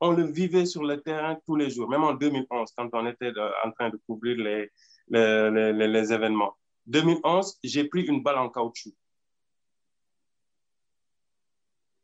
on 0.00 0.10
le 0.12 0.24
vivait 0.24 0.64
sur 0.64 0.82
le 0.82 1.00
terrain 1.02 1.38
tous 1.44 1.54
les 1.54 1.68
jours, 1.68 1.86
même 1.88 2.02
en 2.02 2.14
2011, 2.14 2.72
quand 2.74 2.88
on 2.94 3.06
était 3.06 3.30
en 3.62 3.70
train 3.72 3.90
de 3.90 3.98
couvrir 4.06 4.38
les, 4.38 4.70
les, 5.10 5.72
les, 5.74 5.88
les 5.88 6.12
événements. 6.12 6.56
2011, 6.86 7.58
j'ai 7.62 7.84
pris 7.84 8.06
une 8.06 8.22
balle 8.22 8.38
en 8.38 8.48
caoutchouc. 8.48 8.94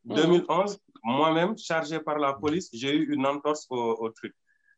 2011, 0.05 0.79
moi-même, 1.03 1.57
chargé 1.57 1.99
par 1.99 2.19
la 2.19 2.35
police, 2.35 2.69
j'ai 2.75 2.95
eu 2.95 3.13
une 3.15 3.27
entorse 3.27 3.67
au, 3.71 3.97
au 4.01 4.11
truc. 4.11 4.35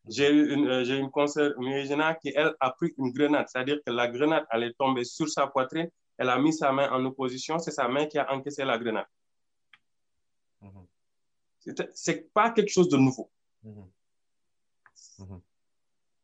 J'ai 0.08 0.30
eu 0.30 0.54
une, 0.54 0.68
euh, 0.68 0.84
j'ai 0.84 0.96
une 0.96 1.10
conseillère 1.10 2.18
qui, 2.20 2.32
elle, 2.34 2.54
a 2.60 2.70
pris 2.70 2.94
une 2.96 3.10
grenade. 3.12 3.46
C'est-à-dire 3.48 3.78
que 3.84 3.92
la 3.92 4.06
grenade 4.06 4.46
allait 4.50 4.72
tomber 4.72 5.04
sur 5.04 5.28
sa 5.28 5.48
poitrine. 5.48 5.90
Elle 6.20 6.28
a 6.28 6.38
mis 6.38 6.52
sa 6.52 6.70
main 6.70 6.90
en 6.92 7.02
opposition. 7.06 7.58
C'est 7.58 7.70
sa 7.70 7.88
main 7.88 8.04
qui 8.04 8.18
a 8.18 8.30
encaissé 8.30 8.62
la 8.62 8.76
grenade. 8.76 9.06
Mhm. 10.60 10.86
C'est 11.94 12.30
pas 12.34 12.50
quelque 12.50 12.68
chose 12.68 12.90
de 12.90 12.98
nouveau. 12.98 13.30
Mhm. 13.62 13.90
Mhm. 15.20 15.40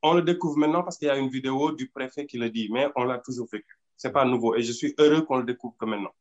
On 0.02 0.12
le 0.12 0.20
découvre 0.20 0.58
maintenant 0.58 0.82
parce 0.82 0.98
qu'il 0.98 1.08
y 1.08 1.10
a 1.10 1.16
une 1.16 1.30
vidéo 1.30 1.72
du 1.72 1.88
préfet 1.88 2.26
qui 2.26 2.36
le 2.36 2.50
dit, 2.50 2.68
mais 2.70 2.88
on 2.94 3.04
l'a 3.04 3.18
toujours 3.20 3.48
vécu. 3.50 3.74
C'est 3.96 4.12
pas 4.12 4.26
nouveau. 4.26 4.54
Et 4.54 4.62
je 4.62 4.70
suis 4.70 4.94
heureux 4.98 5.22
qu'on 5.22 5.38
le 5.38 5.44
découvre 5.44 5.74
que 5.78 5.86
maintenant. 5.86 6.14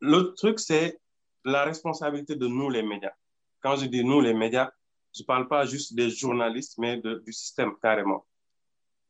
L'autre 0.00 0.34
truc, 0.36 0.58
c'est 0.58 0.98
la 1.44 1.64
responsabilité 1.64 2.34
de 2.34 2.46
nous, 2.46 2.70
les 2.70 2.82
médias. 2.82 3.14
Quand 3.60 3.76
je 3.76 3.84
dis 3.84 4.02
nous, 4.02 4.22
les 4.22 4.32
médias, 4.32 4.72
je 5.14 5.22
ne 5.22 5.26
parle 5.26 5.48
pas 5.48 5.66
juste 5.66 5.94
des 5.94 6.08
journalistes, 6.08 6.78
mais 6.78 6.96
de, 6.96 7.16
du 7.26 7.32
système 7.34 7.76
carrément. 7.76 8.24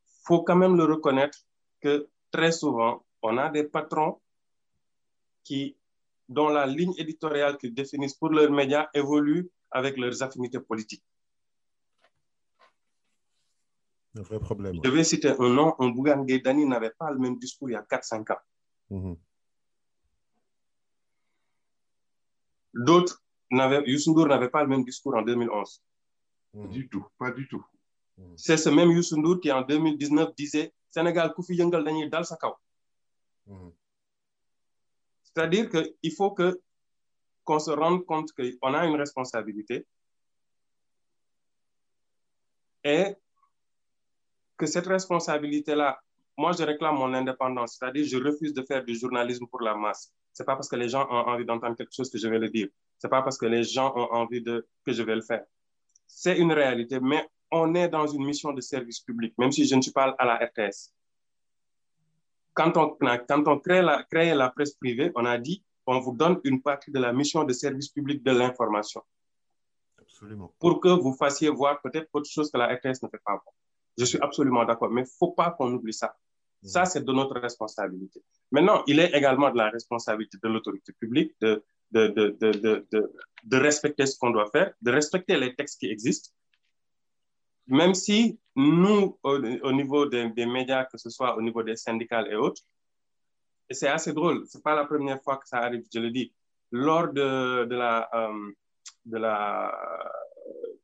Il 0.03 0.25
faut 0.25 0.43
quand 0.43 0.57
même 0.57 0.75
le 0.75 0.83
reconnaître 0.83 1.39
que 1.79 2.09
très 2.31 2.51
souvent, 2.51 3.05
on 3.21 3.37
a 3.37 3.49
des 3.49 3.63
patrons 3.63 4.19
qui, 5.43 5.75
dont 6.27 6.49
la 6.49 6.65
ligne 6.65 6.93
éditoriale 6.97 7.57
qu'ils 7.57 7.73
définissent 7.73 8.15
pour 8.15 8.29
leurs 8.29 8.51
médias 8.51 8.89
évolue 8.93 9.49
avec 9.71 9.97
leurs 9.97 10.21
affinités 10.23 10.59
politiques. 10.59 11.03
Un 14.17 14.21
vrai 14.23 14.39
problème. 14.39 14.79
Je 14.83 14.89
vais 14.89 15.03
citer 15.03 15.29
un 15.29 15.49
nom, 15.49 15.75
un 15.79 15.89
Bougan 15.89 16.23
Gaydani 16.23 16.65
n'avait 16.65 16.91
pas 16.91 17.11
le 17.11 17.19
même 17.19 17.37
discours 17.37 17.69
il 17.69 17.73
y 17.73 17.75
a 17.75 17.83
4-5 17.83 18.31
ans. 18.31 18.39
Mhm. 18.89 19.15
D'autres, 22.73 23.23
Youssou 23.51 24.13
n'avait 24.25 24.49
pas 24.49 24.63
le 24.63 24.69
même 24.69 24.83
discours 24.83 25.15
en 25.15 25.21
2011. 25.21 25.81
Pas 26.53 26.67
du 26.67 26.87
tout, 26.89 27.05
pas 27.17 27.31
du 27.31 27.47
tout. 27.47 27.65
C'est 28.35 28.57
ce 28.57 28.69
même 28.69 28.91
Youssou 28.91 29.17
Ndour 29.17 29.39
qui 29.39 29.51
en 29.51 29.61
2019 29.61 30.35
disait 30.35 30.73
Sénégal, 30.89 31.33
Koufi 31.33 31.55
Yengal 31.55 31.83
Dani 31.83 32.09
Dal 32.09 32.25
Sakao. 32.25 32.55
C'est-à-dire 35.23 35.69
qu'il 35.69 36.11
faut 36.13 36.31
que 36.31 36.59
qu'on 37.43 37.59
se 37.59 37.71
rende 37.71 38.05
compte 38.05 38.31
qu'on 38.33 38.73
a 38.73 38.85
une 38.85 38.97
responsabilité 38.97 39.87
et 42.83 43.15
que 44.57 44.65
cette 44.65 44.87
responsabilité-là, 44.87 45.99
moi, 46.37 46.51
je 46.51 46.63
réclame 46.63 46.95
mon 46.95 47.13
indépendance, 47.13 47.77
c'est-à-dire 47.77 48.05
je 48.05 48.17
refuse 48.17 48.53
de 48.53 48.63
faire 48.63 48.83
du 48.83 48.95
journalisme 48.95 49.47
pour 49.47 49.61
la 49.61 49.75
masse. 49.75 50.13
C'est 50.33 50.43
pas 50.43 50.55
parce 50.55 50.67
que 50.67 50.75
les 50.75 50.89
gens 50.89 51.07
ont 51.09 51.27
envie 51.31 51.45
d'entendre 51.45 51.75
quelque 51.75 51.93
chose 51.93 52.09
que 52.11 52.17
je 52.17 52.27
vais 52.27 52.37
le 52.37 52.49
dire. 52.49 52.67
C'est 52.97 53.09
pas 53.09 53.21
parce 53.21 53.37
que 53.37 53.45
les 53.45 53.63
gens 53.63 53.93
ont 53.95 54.11
envie 54.11 54.41
de 54.41 54.67
que 54.85 54.91
je 54.91 55.03
vais 55.03 55.15
le 55.15 55.21
faire. 55.21 55.45
C'est 56.05 56.37
une 56.37 56.51
réalité, 56.51 56.99
mais 56.99 57.27
on 57.51 57.75
est 57.75 57.89
dans 57.89 58.07
une 58.07 58.25
mission 58.25 58.53
de 58.53 58.61
service 58.61 58.99
public, 58.99 59.33
même 59.37 59.51
si 59.51 59.65
je 59.65 59.75
ne 59.75 59.81
suis 59.81 59.91
pas 59.91 60.15
à 60.17 60.25
la 60.25 60.35
RTS. 60.35 60.93
Quand 62.53 62.75
on, 62.77 62.97
quand 62.99 63.47
on 63.47 63.59
crée 63.59 63.81
la, 63.81 64.03
crée 64.03 64.33
la 64.33 64.49
presse 64.49 64.73
privée, 64.73 65.11
on 65.15 65.25
a 65.25 65.37
dit 65.37 65.63
on 65.85 65.99
vous 65.99 66.15
donne 66.15 66.39
une 66.43 66.61
partie 66.61 66.91
de 66.91 66.99
la 66.99 67.13
mission 67.13 67.43
de 67.43 67.53
service 67.53 67.89
public 67.89 68.21
de 68.23 68.31
l'information. 68.31 69.01
Absolument. 69.99 70.53
Pour 70.59 70.81
que 70.81 70.89
vous 70.89 71.13
fassiez 71.13 71.49
voir 71.49 71.81
peut-être 71.81 72.09
autre 72.13 72.29
chose 72.29 72.51
que 72.51 72.57
la 72.57 72.67
RTS 72.67 73.03
ne 73.03 73.07
fait 73.09 73.21
pas. 73.23 73.41
Je 73.97 74.05
suis 74.05 74.19
absolument 74.19 74.65
d'accord, 74.65 74.89
mais 74.89 75.01
il 75.01 75.05
ne 75.05 75.17
faut 75.17 75.31
pas 75.31 75.51
qu'on 75.51 75.73
oublie 75.73 75.93
ça. 75.93 76.15
Ça, 76.63 76.85
c'est 76.85 77.05
de 77.05 77.13
notre 77.13 77.39
responsabilité. 77.39 78.21
Maintenant, 78.51 78.83
il 78.87 78.99
est 78.99 79.15
également 79.15 79.49
de 79.51 79.57
la 79.57 79.69
responsabilité 79.69 80.37
de 80.43 80.49
l'autorité 80.49 80.91
publique 80.93 81.33
de, 81.39 81.63
de, 81.91 82.07
de, 82.07 82.35
de, 82.91 83.13
de 83.43 83.57
respecter 83.57 84.05
ce 84.05 84.17
qu'on 84.17 84.31
doit 84.31 84.49
faire, 84.51 84.73
de 84.81 84.91
respecter 84.91 85.37
les 85.37 85.55
textes 85.55 85.79
qui 85.79 85.89
existent, 85.89 86.31
même 87.67 87.93
si 87.93 88.39
nous, 88.55 89.17
au, 89.23 89.35
au 89.35 89.71
niveau 89.71 90.05
des, 90.05 90.45
médias, 90.45 90.85
que 90.85 90.97
ce 90.97 91.09
soit 91.09 91.35
au 91.37 91.41
niveau 91.41 91.63
des 91.63 91.75
syndicats 91.75 92.25
et 92.27 92.35
autres, 92.35 92.61
et 93.69 93.73
c'est 93.73 93.87
assez 93.87 94.13
drôle, 94.13 94.47
ce 94.47 94.57
n'est 94.57 94.63
pas 94.63 94.75
la 94.75 94.85
première 94.85 95.21
fois 95.21 95.37
que 95.37 95.47
ça 95.47 95.57
arrive, 95.57 95.83
je 95.93 95.99
le 95.99 96.09
dis, 96.09 96.33
lors 96.71 97.11
de, 97.11 97.67
la, 97.75 98.09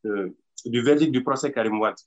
euh, 0.05 0.29
du 0.65 0.81
verdict 0.81 1.11
du 1.11 1.23
procès 1.23 1.51
Karim 1.51 1.79
Wade, 1.79 1.99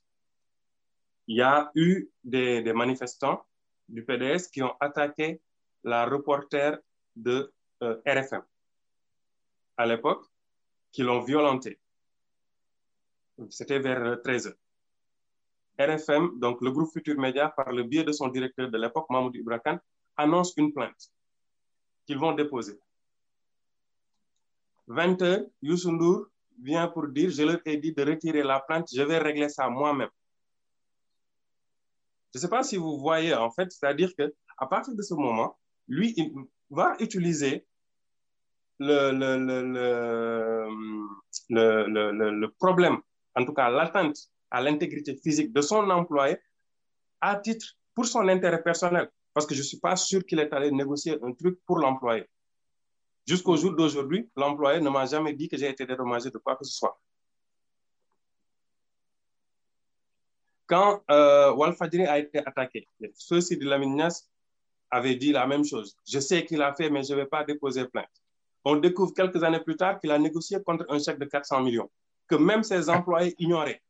il 1.27 1.37
y 1.37 1.41
a 1.41 1.71
eu 1.75 2.09
des, 2.23 2.71
manifestants 2.73 3.43
du 3.89 4.05
PDS 4.05 4.49
qui 4.51 4.61
ont 4.61 4.75
attaqué 4.79 5.41
la 5.83 6.05
reporter 6.05 6.77
de 7.15 7.51
euh, 7.83 8.01
RFM 8.05 8.43
à 9.77 9.85
l'époque, 9.85 10.25
qui 10.91 11.03
l'ont 11.03 11.21
violenté. 11.21 11.79
C'était 13.49 13.79
vers 13.79 14.19
13 14.23 14.47
heures. 14.47 14.66
RFM, 15.79 16.39
donc 16.39 16.61
le 16.61 16.71
groupe 16.71 16.91
Futur 16.91 17.17
Média, 17.19 17.49
par 17.49 17.71
le 17.71 17.83
biais 17.83 18.03
de 18.03 18.11
son 18.11 18.27
directeur 18.27 18.69
de 18.69 18.77
l'époque, 18.77 19.07
Mahmoud 19.09 19.35
Ibrakan, 19.35 19.77
annonce 20.15 20.53
une 20.57 20.73
plainte 20.73 21.11
qu'ils 22.05 22.17
vont 22.17 22.33
déposer. 22.33 22.79
20 24.87 25.21
heures, 25.21 25.45
Youssou 25.61 25.91
Ndour 25.91 26.27
vient 26.61 26.87
pour 26.87 27.07
dire, 27.07 27.29
je 27.29 27.43
leur 27.43 27.59
ai 27.65 27.77
dit 27.77 27.93
de 27.93 28.03
retirer 28.03 28.43
la 28.43 28.59
plainte, 28.59 28.87
je 28.93 29.01
vais 29.01 29.17
régler 29.19 29.49
ça 29.49 29.69
moi-même. 29.69 30.09
Je 32.33 32.39
ne 32.39 32.41
sais 32.41 32.49
pas 32.49 32.63
si 32.63 32.77
vous 32.77 32.97
voyez, 32.99 33.33
en 33.33 33.51
fait, 33.51 33.71
c'est-à-dire 33.71 34.09
qu'à 34.15 34.65
partir 34.67 34.95
de 34.95 35.01
ce 35.01 35.13
moment, 35.13 35.57
lui, 35.87 36.13
il 36.17 36.33
va 36.69 36.95
utiliser 36.99 37.65
le, 38.79 39.11
le, 41.49 42.47
problème, 42.59 42.99
en 43.35 43.45
tout 43.45 43.53
cas 43.53 43.69
l'atteinte 43.69 44.17
à 44.51 44.61
l'intégrité 44.61 45.15
physique 45.15 45.53
de 45.53 45.61
son 45.61 45.89
employé 45.89 46.37
à 47.21 47.35
titre 47.35 47.75
pour 47.93 48.05
son 48.05 48.27
intérêt 48.27 48.61
personnel. 48.61 49.09
Parce 49.33 49.45
que 49.45 49.53
je 49.53 49.59
ne 49.59 49.65
suis 49.65 49.79
pas 49.79 49.95
sûr 49.95 50.25
qu'il 50.25 50.39
est 50.39 50.51
allé 50.53 50.71
négocier 50.71 51.17
un 51.21 51.33
truc 51.33 51.59
pour 51.65 51.79
l'employé. 51.79 52.25
Jusqu'au 53.27 53.57
jour 53.57 53.75
d'aujourd'hui, 53.75 54.29
l'employé 54.35 54.79
ne 54.79 54.89
m'a 54.89 55.05
jamais 55.05 55.33
dit 55.33 55.49
que 55.49 55.57
j'ai 55.57 55.69
été 55.69 55.85
dédommagé 55.85 56.29
de 56.29 56.37
quoi 56.37 56.55
que 56.55 56.63
ce 56.63 56.73
soit. 56.73 56.99
Quand 60.65 61.01
euh, 61.11 61.53
Walfadri 61.53 62.05
a 62.05 62.19
été 62.19 62.39
attaqué, 62.39 62.87
ceux-ci 63.13 63.57
de 63.57 63.65
la 63.65 63.77
Mignas 63.77 64.27
avaient 64.91 65.15
dit 65.15 65.31
la 65.31 65.47
même 65.47 65.63
chose. 65.63 65.95
Je 66.07 66.19
sais 66.19 66.45
qu'il 66.45 66.61
a 66.61 66.73
fait, 66.73 66.89
mais 66.89 67.03
je 67.03 67.13
ne 67.13 67.19
vais 67.19 67.25
pas 67.25 67.43
déposer 67.43 67.85
plainte. 67.87 68.05
On 68.65 68.75
découvre 68.75 69.13
quelques 69.13 69.43
années 69.43 69.61
plus 69.61 69.77
tard 69.77 69.99
qu'il 69.99 70.11
a 70.11 70.19
négocié 70.19 70.61
contre 70.63 70.85
un 70.89 70.99
chèque 70.99 71.19
de 71.19 71.25
400 71.25 71.61
millions, 71.61 71.89
que 72.27 72.35
même 72.35 72.63
ses 72.63 72.89
employés 72.89 73.35
ignoraient. 73.39 73.81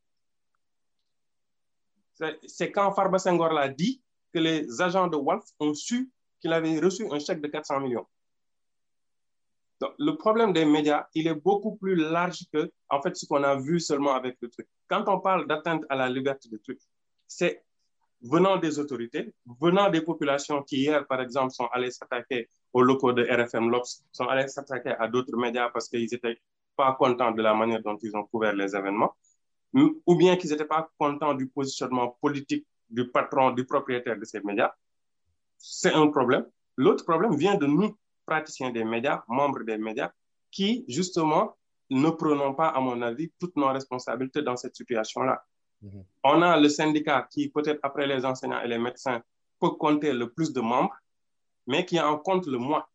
C'est 2.48 2.72
quand 2.72 2.92
Farba 2.94 3.20
Senghor 3.20 3.54
l'a 3.54 3.70
dit 3.70 4.02
que 4.34 4.40
les 4.40 4.82
agents 4.82 5.08
de 5.08 5.18
Wolf 5.18 5.46
ont 5.60 5.74
su 5.74 6.10
qu'il 6.40 6.54
avait 6.54 6.80
reçu 6.80 7.06
un 7.12 7.20
chèque 7.20 7.42
de 7.42 7.48
400 7.48 7.80
millions. 7.80 8.06
Donc, 9.80 9.94
le 10.00 10.16
problème 10.16 10.54
des 10.54 10.66
médias, 10.66 11.08
il 11.14 11.28
est 11.28 11.36
beaucoup 11.36 11.76
plus 11.76 11.96
large 11.96 12.46
que, 12.52 12.72
en 12.90 13.02
fait, 13.02 13.16
ce 13.16 13.26
qu'on 13.26 13.44
a 13.44 13.56
vu 13.56 13.80
seulement 13.80 14.16
avec 14.16 14.38
le 14.42 14.50
truc. 14.50 14.68
Quand 14.88 15.04
on 15.08 15.20
parle 15.20 15.48
d'atteinte 15.48 15.84
à 15.90 15.96
la 15.96 16.10
liberté 16.10 16.50
de 16.50 16.58
truc, 16.58 16.80
c'est 17.28 17.64
venant 18.22 18.58
des 18.58 18.80
autorités, 18.80 19.34
venant 19.62 19.90
des 19.90 20.02
populations 20.02 20.64
qui, 20.64 20.78
hier, 20.78 21.06
par 21.06 21.22
exemple, 21.22 21.52
sont 21.52 21.68
allées 21.68 21.92
s'attaquer 21.92 22.50
aux 22.74 22.82
locaux 22.82 23.14
de 23.14 23.24
RFM 23.24 23.70
Lobs, 23.70 23.86
sont 24.12 24.28
allées 24.28 24.48
s'attaquer 24.48 24.96
à 24.98 25.08
d'autres 25.08 25.38
médias 25.38 25.70
parce 25.70 25.88
qu'ils 25.88 26.08
n'étaient 26.12 26.40
pas 26.76 26.94
contents 26.94 27.32
de 27.32 27.42
la 27.42 27.54
manière 27.54 27.82
dont 27.82 27.98
ils 28.02 28.16
ont 28.16 28.24
couvert 28.24 28.54
les 28.54 28.76
événements, 28.76 29.16
ou 29.74 30.16
bien 30.16 30.36
qu'ils 30.38 30.50
n'étaient 30.52 30.66
pas 30.66 30.90
contents 30.98 31.34
du 31.34 31.48
positionnement 31.48 32.18
politique 32.22 32.66
du 32.90 33.10
patron, 33.10 33.52
du 33.52 33.66
propriétaire 33.66 34.18
de 34.18 34.26
ces 34.26 34.42
médias. 34.42 34.74
C'est 35.58 35.94
un 35.94 36.08
problème. 36.08 36.46
L'autre 36.78 37.04
problème 37.04 37.36
vient 37.36 37.56
de 37.56 37.66
nous, 37.66 37.98
praticiens 38.26 38.72
des 38.72 38.84
médias, 38.84 39.24
membres 39.28 39.64
des 39.64 39.78
médias, 39.78 40.12
qui, 40.52 40.86
justement, 40.88 41.58
ne 41.90 42.10
prenons 42.10 42.54
pas, 42.54 42.70
à 42.70 42.80
mon 42.80 43.02
avis, 43.02 43.32
toutes 43.40 43.56
nos 43.56 43.68
responsabilités 43.68 44.42
dans 44.42 44.58
cette 44.58 44.76
situation-là. 44.76 45.44
Mhm. 45.82 46.04
On 46.24 46.42
a 46.42 46.60
le 46.60 46.70
syndicat 46.70 47.28
qui, 47.32 47.50
peut-être 47.50 47.80
après 47.84 48.08
les 48.08 48.26
enseignants 48.26 48.62
et 48.62 48.68
les 48.68 48.78
médecins, 48.78 49.22
peut 49.60 49.72
compter 49.72 50.14
le 50.14 50.30
plus 50.30 50.54
de 50.54 50.62
membres, 50.62 50.96
mais 51.66 51.86
qui 51.86 52.00
en 52.00 52.18
compte 52.18 52.48
le 52.48 52.58
moins. 52.58 52.86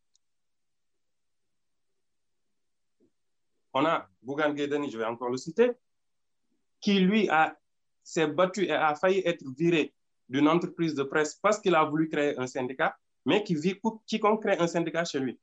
On 3.73 3.85
a 3.85 4.07
Bougan 4.21 4.53
Guedani, 4.53 4.89
je 4.89 4.97
vais 4.97 5.05
encore 5.05 5.29
le 5.29 5.37
citer, 5.37 5.71
qui 6.83 6.99
lui 6.99 7.29
a 7.29 7.57
s'est 8.03 8.27
battu 8.27 8.65
et 8.65 8.71
a 8.73 8.93
failli 8.95 9.21
être 9.25 9.43
viré 9.57 9.93
d'une 10.27 10.49
entreprise 10.49 10.93
de 10.93 11.03
presse 11.03 11.35
parce 11.41 11.59
qu'il 11.59 11.73
a 11.73 11.85
voulu 11.85 12.09
créer 12.09 12.37
un 12.37 12.47
syndicat, 12.47 12.95
mais 13.25 13.43
qui 13.43 13.55
vit 13.55 13.75
pour 13.75 14.03
quiconque 14.05 14.43
crée 14.43 14.57
un 14.57 14.67
syndicat 14.67 15.05
chez 15.05 15.19
lui. 15.19 15.39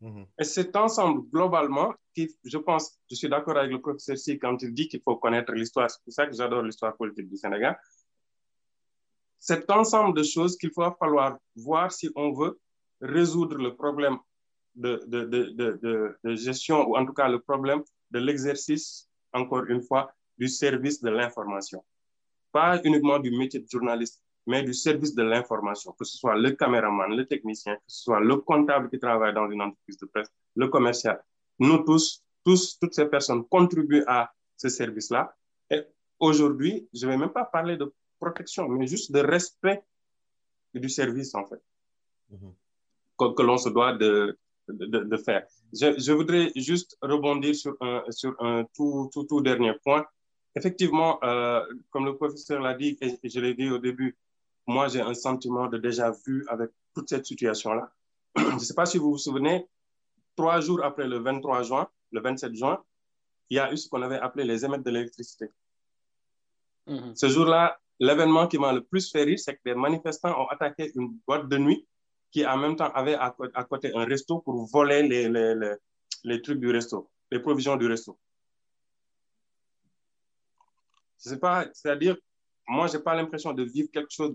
Mhm. 0.00 0.26
Et 0.38 0.44
cet 0.44 0.76
ensemble, 0.76 1.28
globalement, 1.30 1.94
qui, 2.14 2.28
je 2.44 2.58
pense, 2.58 2.98
je 3.10 3.16
suis 3.16 3.28
d'accord 3.28 3.56
avec 3.56 3.72
le 3.72 3.80
professeur 3.80 4.18
Si 4.18 4.38
quand 4.38 4.60
il 4.62 4.72
dit 4.74 4.86
qu'il 4.86 5.00
faut 5.00 5.16
connaître 5.16 5.52
l'histoire, 5.52 5.90
c'est 5.90 6.02
pour 6.04 6.12
ça 6.12 6.26
que 6.26 6.36
j'adore 6.36 6.62
l'histoire 6.62 6.94
politique 6.96 7.28
du 7.28 7.36
Sénégal. 7.36 7.76
Cet 9.38 9.70
ensemble 9.70 10.16
de 10.16 10.22
choses 10.22 10.56
qu'il 10.58 10.70
va 10.76 10.94
falloir 11.00 11.38
voir 11.56 11.90
si 11.90 12.10
on 12.14 12.32
veut 12.32 12.60
résoudre 13.00 13.56
le 13.56 13.74
problème 13.74 14.18
de, 14.74 15.02
de, 15.06 15.24
de, 15.24 16.18
de, 16.24 16.34
gestion, 16.34 16.88
ou 16.88 16.96
en 16.96 17.04
tout 17.04 17.12
cas 17.12 17.28
le 17.28 17.40
problème 17.40 17.82
de 18.10 18.18
l'exercice, 18.18 19.08
encore 19.32 19.64
une 19.64 19.82
fois, 19.82 20.12
du 20.38 20.48
service 20.48 21.00
de 21.02 21.10
l'information. 21.10 21.84
Pas 22.52 22.80
uniquement 22.84 23.18
du 23.18 23.30
métier 23.30 23.60
de 23.60 23.68
journaliste, 23.68 24.22
mais 24.46 24.62
du 24.62 24.72
service 24.72 25.14
de 25.14 25.22
l'information, 25.22 25.92
que 25.92 26.04
ce 26.04 26.16
soit 26.16 26.36
le 26.36 26.52
caméraman, 26.52 27.14
le 27.14 27.26
technicien, 27.26 27.74
que 27.76 27.82
ce 27.86 28.04
soit 28.04 28.20
le 28.20 28.36
comptable 28.36 28.88
qui 28.88 28.98
travaille 28.98 29.34
dans 29.34 29.50
une 29.50 29.60
entreprise 29.60 29.98
de 29.98 30.06
presse, 30.06 30.28
le 30.56 30.68
commercial. 30.68 31.22
Nous 31.58 31.78
tous, 31.78 32.24
tous 32.44 32.78
toutes 32.78 32.94
ces 32.94 33.06
personnes 33.06 33.44
contribuent 33.48 34.04
à 34.06 34.32
ce 34.56 34.68
service-là. 34.68 35.34
Et 35.70 35.82
aujourd'hui, 36.18 36.88
je 36.94 37.06
ne 37.06 37.12
vais 37.12 37.18
même 37.18 37.32
pas 37.32 37.44
parler 37.44 37.76
de 37.76 37.92
protection, 38.18 38.68
mais 38.68 38.86
juste 38.86 39.12
de 39.12 39.20
respect 39.20 39.82
du 40.74 40.88
service, 40.88 41.34
en 41.34 41.44
fait, 41.44 41.62
que, 43.18 43.34
que 43.34 43.42
l'on 43.42 43.58
se 43.58 43.68
doit 43.68 43.92
de, 43.94 44.38
de, 44.68 44.98
de 45.04 45.16
faire. 45.16 45.46
Je, 45.72 45.98
je, 45.98 46.12
voudrais 46.12 46.50
juste 46.56 46.96
rebondir 47.02 47.54
sur 47.54 47.76
un, 47.80 48.02
sur 48.10 48.34
un 48.40 48.64
tout, 48.74 49.10
tout, 49.12 49.24
tout 49.24 49.40
dernier 49.40 49.74
point. 49.84 50.04
Effectivement, 50.54 51.18
euh, 51.22 51.64
comme 51.90 52.06
le 52.06 52.16
professeur 52.16 52.60
l'a 52.60 52.74
dit, 52.74 52.96
et 53.00 53.18
je 53.28 53.40
l'ai 53.40 53.54
dit 53.54 53.70
au 53.70 53.78
début, 53.78 54.16
moi, 54.66 54.88
j'ai 54.88 55.00
un 55.00 55.14
sentiment 55.14 55.66
de 55.68 55.78
déjà 55.78 56.12
vu 56.26 56.44
avec 56.48 56.70
toute 56.94 57.08
cette 57.08 57.26
situation-là. 57.26 57.90
Je 58.36 58.54
ne 58.54 58.58
sais 58.58 58.74
pas 58.74 58.86
si 58.86 58.98
vous 58.98 59.12
vous 59.12 59.18
souvenez, 59.18 59.66
trois 60.36 60.60
jours 60.60 60.84
après 60.84 61.06
le 61.08 61.18
23 61.18 61.62
juin, 61.62 61.88
le 62.12 62.20
27 62.20 62.54
juin, 62.54 62.82
il 63.50 63.56
y 63.56 63.60
a 63.60 63.72
eu 63.72 63.76
ce 63.76 63.88
qu'on 63.88 64.02
avait 64.02 64.18
appelé 64.18 64.44
les 64.44 64.64
émettes 64.64 64.84
de 64.84 64.90
l'électricité. 64.90 65.46
Mm 66.86 66.96
-hmm. 66.96 67.14
Ce 67.16 67.28
jour-là, 67.28 67.78
l'événement 67.98 68.46
qui 68.46 68.58
m'a 68.58 68.72
le 68.72 68.82
plus 68.90 69.10
fait 69.10 69.24
rire, 69.24 69.38
c'est 69.38 69.54
que 69.56 69.64
des 69.64 69.74
manifestants 69.74 70.34
ont 70.42 70.48
attaqué 70.48 70.92
une 70.94 71.08
boîte 71.26 71.48
de 71.48 71.58
nuit 71.58 71.86
qui 72.30 72.46
en 72.46 72.56
même 72.56 72.76
temps 72.76 72.92
avait 72.92 73.14
à, 73.14 73.34
à 73.54 73.64
côté 73.64 73.92
un 73.94 74.04
resto 74.04 74.40
pour 74.40 74.66
voler 74.66 75.02
les, 75.02 75.28
les, 75.28 75.54
les, 75.54 75.74
les, 76.24 76.42
trucs 76.42 76.60
du 76.60 76.70
resto, 76.70 77.10
les 77.30 77.40
provisions 77.40 77.76
du 77.76 77.86
resto. 77.86 78.18
Sais 81.16 81.38
pas, 81.38 81.66
c'est-à-dire, 81.72 82.16
moi, 82.66 82.86
je 82.86 82.96
n'ai 82.96 83.02
pas 83.02 83.14
l'impression 83.14 83.52
de 83.52 83.64
vivre 83.64 83.88
quelque 83.92 84.12
chose 84.12 84.32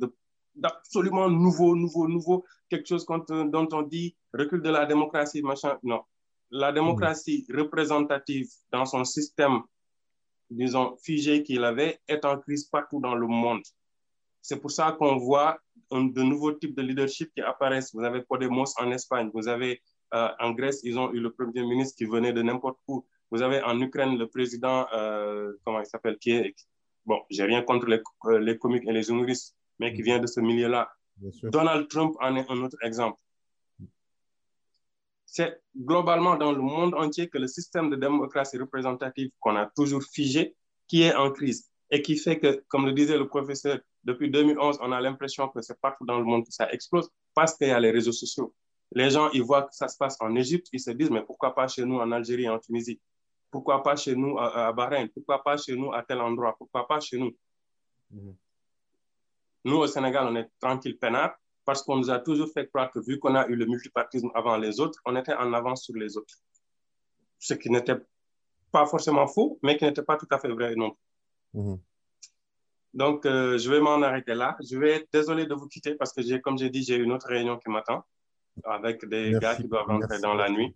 d'absolument 0.55 1.29
nouveau, 1.29 1.75
nouveau, 1.75 2.07
nouveau, 2.07 2.45
quelque 2.69 2.87
chose 2.87 3.05
dont 3.05 3.67
on 3.71 3.81
dit 3.83 4.15
recul 4.33 4.61
de 4.61 4.69
la 4.69 4.85
démocratie, 4.85 5.41
machin. 5.41 5.77
Non. 5.83 6.03
La 6.51 6.71
démocratie 6.71 7.45
mmh. 7.47 7.57
représentative 7.57 8.47
dans 8.71 8.85
son 8.85 9.05
système, 9.05 9.61
disons, 10.49 10.97
figé 10.97 11.41
qu'il 11.41 11.63
avait, 11.63 11.99
est 12.07 12.25
en 12.25 12.37
crise 12.37 12.65
partout 12.65 12.99
dans 12.99 13.15
le 13.15 13.27
monde. 13.27 13.63
C'est 14.43 14.59
pour 14.59 14.71
ça 14.71 14.91
qu'on 14.91 15.15
voit 15.15 15.57
un, 15.89 16.03
de 16.03 16.21
nouveaux 16.21 16.51
types 16.51 16.75
de 16.75 16.81
leadership 16.81 17.31
qui 17.33 17.41
apparaissent. 17.41 17.95
Vous 17.95 18.03
avez 18.03 18.21
Podemos 18.21 18.65
en 18.77 18.91
Espagne, 18.91 19.31
vous 19.33 19.47
avez 19.47 19.81
euh, 20.13 20.27
en 20.37 20.51
Grèce, 20.51 20.81
ils 20.83 20.99
ont 20.99 21.11
eu 21.13 21.21
le 21.21 21.31
premier 21.31 21.63
ministre 21.63 21.95
qui 21.97 22.03
venait 22.03 22.33
de 22.33 22.41
n'importe 22.41 22.77
où. 22.89 23.05
Vous 23.31 23.41
avez 23.41 23.63
en 23.63 23.79
Ukraine 23.79 24.17
le 24.17 24.27
président, 24.27 24.85
euh, 24.93 25.53
comment 25.63 25.79
il 25.79 25.85
s'appelle, 25.85 26.17
qui 26.17 26.31
est, 26.31 26.53
bon, 27.05 27.21
j'ai 27.29 27.45
rien 27.45 27.61
contre 27.63 27.87
les, 27.87 28.01
les, 28.41 28.57
comiques 28.57 28.83
et 28.85 28.91
les 28.91 29.09
humoristes, 29.09 29.55
mais 29.79 29.93
qui 29.93 30.01
vient 30.01 30.19
de 30.19 30.27
ce 30.27 30.41
milieu-là. 30.41 30.91
Donald 31.43 31.87
Trump 31.87 32.13
en 32.19 32.35
est 32.35 32.45
un 32.49 32.61
autre 32.63 32.77
exemple. 32.83 33.17
C'est 35.25 35.57
globalement 35.75 36.35
dans 36.35 36.51
le 36.51 36.61
monde 36.61 36.93
entier 36.95 37.29
que 37.29 37.37
le 37.37 37.47
système 37.47 37.89
de 37.89 37.95
démocratie 37.95 38.57
représentative 38.57 39.31
qu'on 39.39 39.55
a 39.55 39.67
toujours 39.67 40.03
figé, 40.03 40.55
qui 40.87 41.03
est 41.03 41.15
en 41.15 41.31
crise 41.31 41.71
et 41.89 42.01
qui 42.01 42.17
fait 42.17 42.39
que, 42.39 42.63
comme 42.67 42.85
le 42.85 42.91
disait 42.91 43.17
le 43.17 43.27
professeur, 43.27 43.79
depuis 44.03 44.29
2011, 44.29 44.79
on 44.81 44.91
a 44.91 45.01
l'impression 45.01 45.47
que 45.49 45.61
c'est 45.61 45.79
partout 45.79 46.05
dans 46.05 46.17
le 46.17 46.25
monde 46.25 46.45
que 46.45 46.51
ça 46.51 46.71
explose 46.71 47.09
parce 47.33 47.55
qu'il 47.55 47.67
y 47.67 47.71
a 47.71 47.79
les 47.79 47.91
réseaux 47.91 48.11
sociaux. 48.11 48.53
Les 48.91 49.09
gens, 49.09 49.29
ils 49.31 49.41
voient 49.41 49.63
que 49.63 49.73
ça 49.73 49.87
se 49.87 49.97
passe 49.97 50.17
en 50.19 50.35
Égypte, 50.35 50.67
ils 50.71 50.79
se 50.79 50.91
disent, 50.91 51.09
mais 51.09 51.23
pourquoi 51.23 51.55
pas 51.55 51.67
chez 51.67 51.85
nous 51.85 51.97
en 51.97 52.11
Algérie 52.11 52.47
en 52.49 52.59
Tunisie? 52.59 52.99
Pourquoi 53.49 53.81
pas 53.81 53.95
chez 53.95 54.15
nous 54.15 54.37
à, 54.37 54.67
à 54.67 54.73
Bahreïn? 54.73 55.07
Pourquoi 55.07 55.43
pas 55.43 55.57
chez 55.57 55.75
nous 55.75 55.93
à 55.93 56.03
tel 56.03 56.19
endroit? 56.19 56.55
Pourquoi 56.57 56.87
pas 56.87 56.99
chez 56.99 57.17
nous? 57.17 57.31
Mmh. 58.11 58.31
Nous, 59.65 59.77
au 59.77 59.87
Sénégal, 59.87 60.27
on 60.27 60.35
est 60.35 60.49
tranquille, 60.59 60.97
peinard, 60.97 61.35
parce 61.63 61.81
qu'on 61.81 61.97
nous 61.97 62.09
a 62.09 62.19
toujours 62.19 62.49
fait 62.51 62.67
croire 62.67 62.91
que 62.91 62.99
vu 62.99 63.19
qu'on 63.19 63.35
a 63.35 63.47
eu 63.47 63.55
le 63.55 63.65
multipartisme 63.65 64.29
avant 64.35 64.57
les 64.57 64.79
autres, 64.79 64.99
on 65.05 65.15
était 65.15 65.33
en 65.33 65.53
avance 65.53 65.83
sur 65.83 65.95
les 65.95 66.17
autres. 66.17 66.35
Ce 67.39 67.53
qui 67.53 67.69
n'était 67.69 67.95
pas 68.71 68.85
forcément 68.85 69.27
faux, 69.27 69.59
mais 69.63 69.77
qui 69.77 69.85
n'était 69.85 70.03
pas 70.03 70.17
tout 70.17 70.27
à 70.31 70.39
fait 70.39 70.49
vrai 70.49 70.75
non 70.75 70.91
plus. 70.91 71.61
Mmh. 71.61 71.75
Donc, 72.93 73.25
euh, 73.25 73.57
je 73.57 73.69
vais 73.69 73.79
m'en 73.79 74.01
arrêter 74.01 74.35
là. 74.35 74.55
Je 74.63 74.77
vais 74.77 74.91
être 74.91 75.07
désolé 75.11 75.45
de 75.45 75.53
vous 75.53 75.67
quitter 75.67 75.95
parce 75.95 76.13
que, 76.13 76.21
j'ai, 76.21 76.41
comme 76.41 76.57
j'ai 76.57 76.69
dit, 76.69 76.83
j'ai 76.83 76.95
une 76.95 77.11
autre 77.11 77.27
réunion 77.27 77.57
qui 77.57 77.69
m'attend 77.69 78.03
avec 78.63 79.03
des 79.07 79.31
Merci. 79.31 79.39
gars 79.39 79.55
qui 79.55 79.67
doivent 79.67 79.87
rentrer 79.87 80.07
Merci. 80.09 80.21
dans 80.21 80.35
la 80.35 80.49
nuit. 80.49 80.75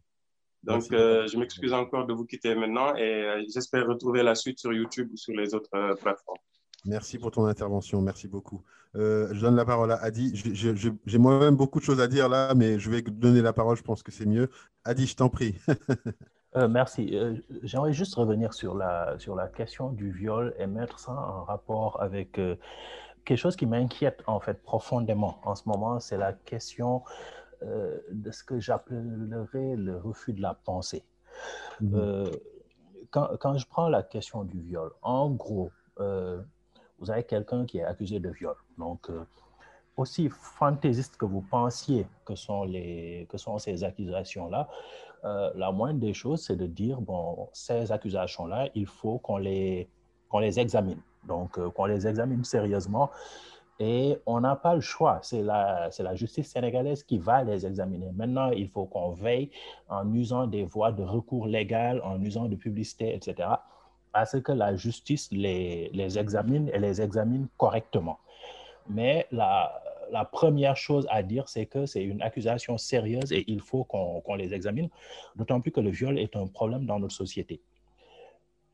Donc, 0.64 0.92
euh, 0.92 1.28
je 1.28 1.38
m'excuse 1.38 1.74
encore 1.74 2.08
de 2.08 2.14
vous 2.14 2.26
quitter 2.26 2.56
maintenant 2.56 2.96
et 2.96 3.02
euh, 3.02 3.44
j'espère 3.54 3.86
retrouver 3.86 4.24
la 4.24 4.36
suite 4.36 4.60
sur 4.60 4.74
YouTube 4.74 5.10
ou 5.14 5.18
sur 5.18 5.34
les 5.34 5.54
autres 5.54 5.70
plateformes. 6.02 6.40
Merci 6.86 7.18
pour 7.20 7.32
ton 7.32 7.46
intervention. 7.46 8.02
Merci 8.02 8.28
beaucoup. 8.28 8.64
Euh, 8.96 9.28
je 9.34 9.42
donne 9.42 9.56
la 9.56 9.66
parole 9.66 9.92
à 9.92 9.98
Adi. 9.98 10.32
J'ai 10.34 11.18
moi-même 11.18 11.56
beaucoup 11.56 11.80
de 11.80 11.84
choses 11.84 12.00
à 12.02 12.08
dire 12.08 12.30
là, 12.30 12.54
mais 12.56 12.80
je 12.80 12.90
vais 12.90 13.02
donner 13.02 13.42
la 13.42 13.54
parole. 13.54 13.78
Je 13.78 13.84
pense 13.84 14.02
que 14.02 14.12
c'est 14.12 14.26
mieux. 14.26 14.50
Adi, 14.84 15.06
je 15.06 15.16
t'en 15.16 15.30
prie. 15.30 15.56
Euh, 16.58 16.68
merci. 16.68 17.16
Euh, 17.16 17.36
J'aimerais 17.62 17.94
juste 17.94 18.16
revenir 18.16 18.54
sur 18.54 18.76
la, 18.76 19.18
sur 19.20 19.36
la 19.36 19.48
question 19.48 19.92
du 19.92 20.12
viol 20.12 20.56
et 20.58 20.66
mettre 20.66 21.00
ça 21.00 21.12
en 21.12 21.44
rapport 21.44 22.02
avec 22.02 22.40
euh, 22.40 22.56
quelque 23.26 23.38
chose 23.38 23.56
qui 23.56 23.68
m'inquiète 23.68 24.24
en 24.26 24.40
fait 24.40 24.64
profondément 24.64 25.40
en 25.44 25.54
ce 25.56 25.70
moment, 25.70 26.00
c'est 26.00 26.18
la 26.18 26.34
question 26.34 27.04
de 28.12 28.30
ce 28.30 28.44
que 28.44 28.60
j'appellerais 28.60 29.76
le 29.76 29.98
refus 29.98 30.32
de 30.32 30.44
la 30.44 30.54
pensée. 30.54 31.04
Mmh. 31.82 32.26
Quand, 33.10 33.30
quand, 33.40 33.58
je 33.58 33.66
prends 33.66 33.90
la 33.90 34.04
question 34.04 34.44
du 34.44 34.62
viol, 34.62 34.92
en 35.02 35.32
gros, 35.32 35.72
vous 35.98 37.12
avez 37.12 37.24
quelqu'un 37.24 37.66
qui 37.66 37.80
est 37.80 37.84
accusé 37.84 38.20
de 38.20 38.30
viol. 38.30 38.54
Donc, 38.78 39.10
aussi 39.98 40.30
fantaisiste 40.30 41.18
que 41.18 41.26
vous 41.26 41.42
pensiez 41.42 42.06
que 42.26 42.36
sont, 42.36 42.64
les, 42.64 43.26
que 43.30 43.38
sont 43.38 43.58
ces 43.58 43.84
accusations-là, 43.84 44.70
euh, 45.26 45.52
la 45.56 45.72
moindre 45.72 46.00
des 46.00 46.14
choses, 46.14 46.42
c'est 46.42 46.56
de 46.56 46.66
dire, 46.66 47.02
bon, 47.02 47.50
ces 47.54 47.92
accusations-là, 47.92 48.70
il 48.76 48.86
faut 48.86 49.18
qu'on 49.20 49.38
les, 49.38 49.88
qu'on 50.30 50.40
les 50.40 50.60
examine. 50.60 51.00
Donc, 51.28 51.58
euh, 51.58 51.70
qu'on 51.70 51.86
les 51.86 52.08
examine 52.08 52.44
sérieusement. 52.44 53.10
Et 53.80 54.18
on 54.26 54.42
n'a 54.42 54.56
pas 54.56 54.74
le 54.74 54.82
choix. 54.82 55.20
C'est 55.22 55.44
la, 55.44 55.90
la 56.00 56.16
justice 56.16 56.50
sénégalaise 56.50 57.04
qui 57.04 57.20
va 57.20 57.44
les 57.44 57.66
examiner. 57.66 58.12
Maintenant, 58.16 58.50
il 58.50 58.70
faut 58.70 58.86
qu'on 58.86 59.12
veille 59.12 59.52
en 59.88 60.12
usant 60.14 60.48
des 60.48 60.64
voies 60.64 60.92
de 60.92 61.04
recours 61.04 61.48
légales, 61.48 62.02
en 62.04 62.20
usant 62.22 62.46
de 62.46 62.56
publicité, 62.56 63.14
etc., 63.14 63.50
à 64.14 64.26
ce 64.26 64.38
que 64.38 64.52
la 64.52 64.76
justice 64.76 65.30
les, 65.32 65.92
les 65.94 66.18
examine 66.18 66.70
et 66.74 66.80
les 66.80 67.02
examine 67.02 67.48
correctement. 67.58 68.18
Mais 68.90 69.28
la, 69.32 69.80
la 70.12 70.26
première 70.26 70.78
chose 70.78 71.08
à 71.10 71.24
dire, 71.24 71.50
c'est 71.50 71.66
que 71.66 71.86
c'est 71.86 72.04
une 72.04 72.22
accusation 72.22 72.78
sérieuse 72.78 73.32
et 73.32 73.44
il 73.48 73.62
faut 73.62 73.84
qu'on 73.84 74.36
les 74.36 74.54
examine, 74.54 74.90
d'autant 75.36 75.62
plus 75.62 75.72
que 75.72 75.80
le 75.80 75.90
viol 75.90 76.18
est 76.20 76.36
un 76.36 76.48
problème 76.48 76.86
dans 76.86 77.00
notre 77.00 77.16
société. 77.16 77.62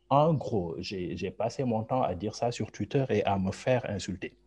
En 0.09 0.33
gros, 0.33 0.75
j'ai 0.79 1.31
passé 1.31 1.63
mon 1.63 1.83
temps 1.83 2.03
à 2.03 2.13
dire 2.13 2.35
ça 2.35 2.51
sur 2.51 2.71
Twitter 2.71 3.05
et 3.09 3.23
à 3.23 3.37
me 3.39 3.51
faire 3.51 3.89
insulter 3.89 4.37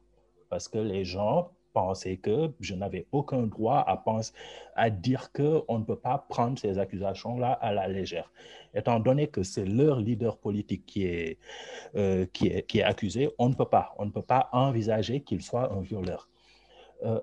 parce 0.49 0.69
que 0.69 0.79
les 0.79 1.05
gens 1.05 1.51
pensaient 1.73 2.17
que 2.17 2.53
je 2.61 2.75
n'avais 2.75 3.07
aucun 3.13 3.43
droit 3.43 3.85
à, 3.87 3.97
penser, 3.99 4.33
à 4.75 4.89
dire 4.89 5.31
qu'on 5.33 5.79
ne 5.79 5.85
peut 5.85 5.99
pas 5.99 6.25
prendre 6.29 6.59
ces 6.59 6.79
accusations-là 6.79 7.53
à 7.53 7.73
la 7.73 7.87
légère. 7.87 8.33
Étant 8.75 8.99
donné 8.99 9.27
que 9.27 9.43
c'est 9.43 9.67
leur 9.67 10.01
leader 10.01 10.39
politique 10.39 10.87
qui 10.87 11.05
est, 11.05 11.39
euh, 11.97 12.25
qui, 12.33 12.49
est, 12.49 12.63
qui 12.67 12.79
est 12.79 12.83
accusé, 12.83 13.29
on 13.39 13.51
ne 13.51 13.55
peut 13.55 13.69
pas, 13.69 13.95
on 13.99 14.07
ne 14.07 14.11
peut 14.11 14.23
pas 14.23 14.49
envisager 14.53 15.21
qu'il 15.21 15.43
soit 15.43 15.71
un 15.71 15.81
violeur. 15.81 16.29
Euh, 17.05 17.21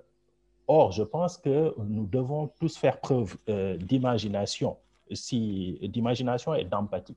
or, 0.66 0.92
je 0.92 1.02
pense 1.02 1.36
que 1.36 1.74
nous 1.78 2.06
devons 2.06 2.48
tous 2.60 2.76
faire 2.76 3.00
preuve 3.00 3.36
euh, 3.48 3.76
d'imagination, 3.76 4.76
si, 5.12 5.78
d'imagination 5.82 6.54
et 6.54 6.64
d'empathie, 6.64 7.16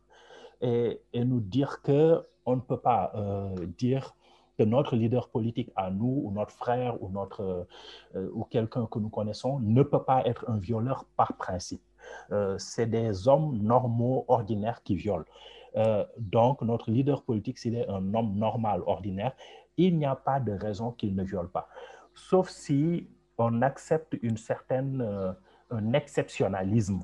et, 0.61 0.99
nous 1.13 1.39
dire 1.39 1.81
que 1.81 2.25
on 2.45 2.55
ne 2.55 2.61
peut 2.61 2.79
pas 2.79 3.13
dire 3.77 4.15
que 4.57 4.63
notre 4.63 4.95
leader 4.95 5.29
politique 5.29 5.71
à 5.75 5.91
nous, 5.91 6.21
ou 6.25 6.31
notre 6.31 6.51
frère, 6.51 7.01
ou, 7.01 7.09
notre, 7.09 7.67
euh, 8.15 8.29
ou 8.33 8.43
quelqu'un 8.43 8.87
que 8.87 8.99
nous 8.99 9.09
connaissons, 9.09 9.59
ne 9.59 9.83
peut 9.83 10.03
pas 10.03 10.25
être 10.25 10.49
un 10.49 10.57
violeur 10.57 11.05
par 11.15 11.33
principe. 11.37 11.81
Euh, 12.31 12.57
c'est 12.57 12.87
des 12.87 13.27
hommes 13.27 13.57
normaux, 13.57 14.25
ordinaires 14.27 14.81
qui 14.83 14.95
violent. 14.95 15.25
Euh, 15.75 16.05
donc, 16.17 16.61
notre 16.61 16.89
leader 16.89 17.21
politique, 17.21 17.59
s'il 17.59 17.75
est 17.75 17.87
un 17.87 18.13
homme 18.13 18.35
normal, 18.35 18.81
ordinaire, 18.87 19.33
il 19.77 19.97
n'y 19.97 20.05
a 20.05 20.15
pas 20.15 20.39
de 20.39 20.53
raison 20.53 20.91
qu'il 20.91 21.15
ne 21.15 21.23
viole 21.23 21.49
pas. 21.49 21.67
Sauf 22.17 22.49
si 22.49 23.07
on 23.37 23.61
accepte 23.61 24.17
une 24.21 24.37
certaine, 24.37 25.35
un 25.69 25.93
exceptionnalisme 25.93 27.01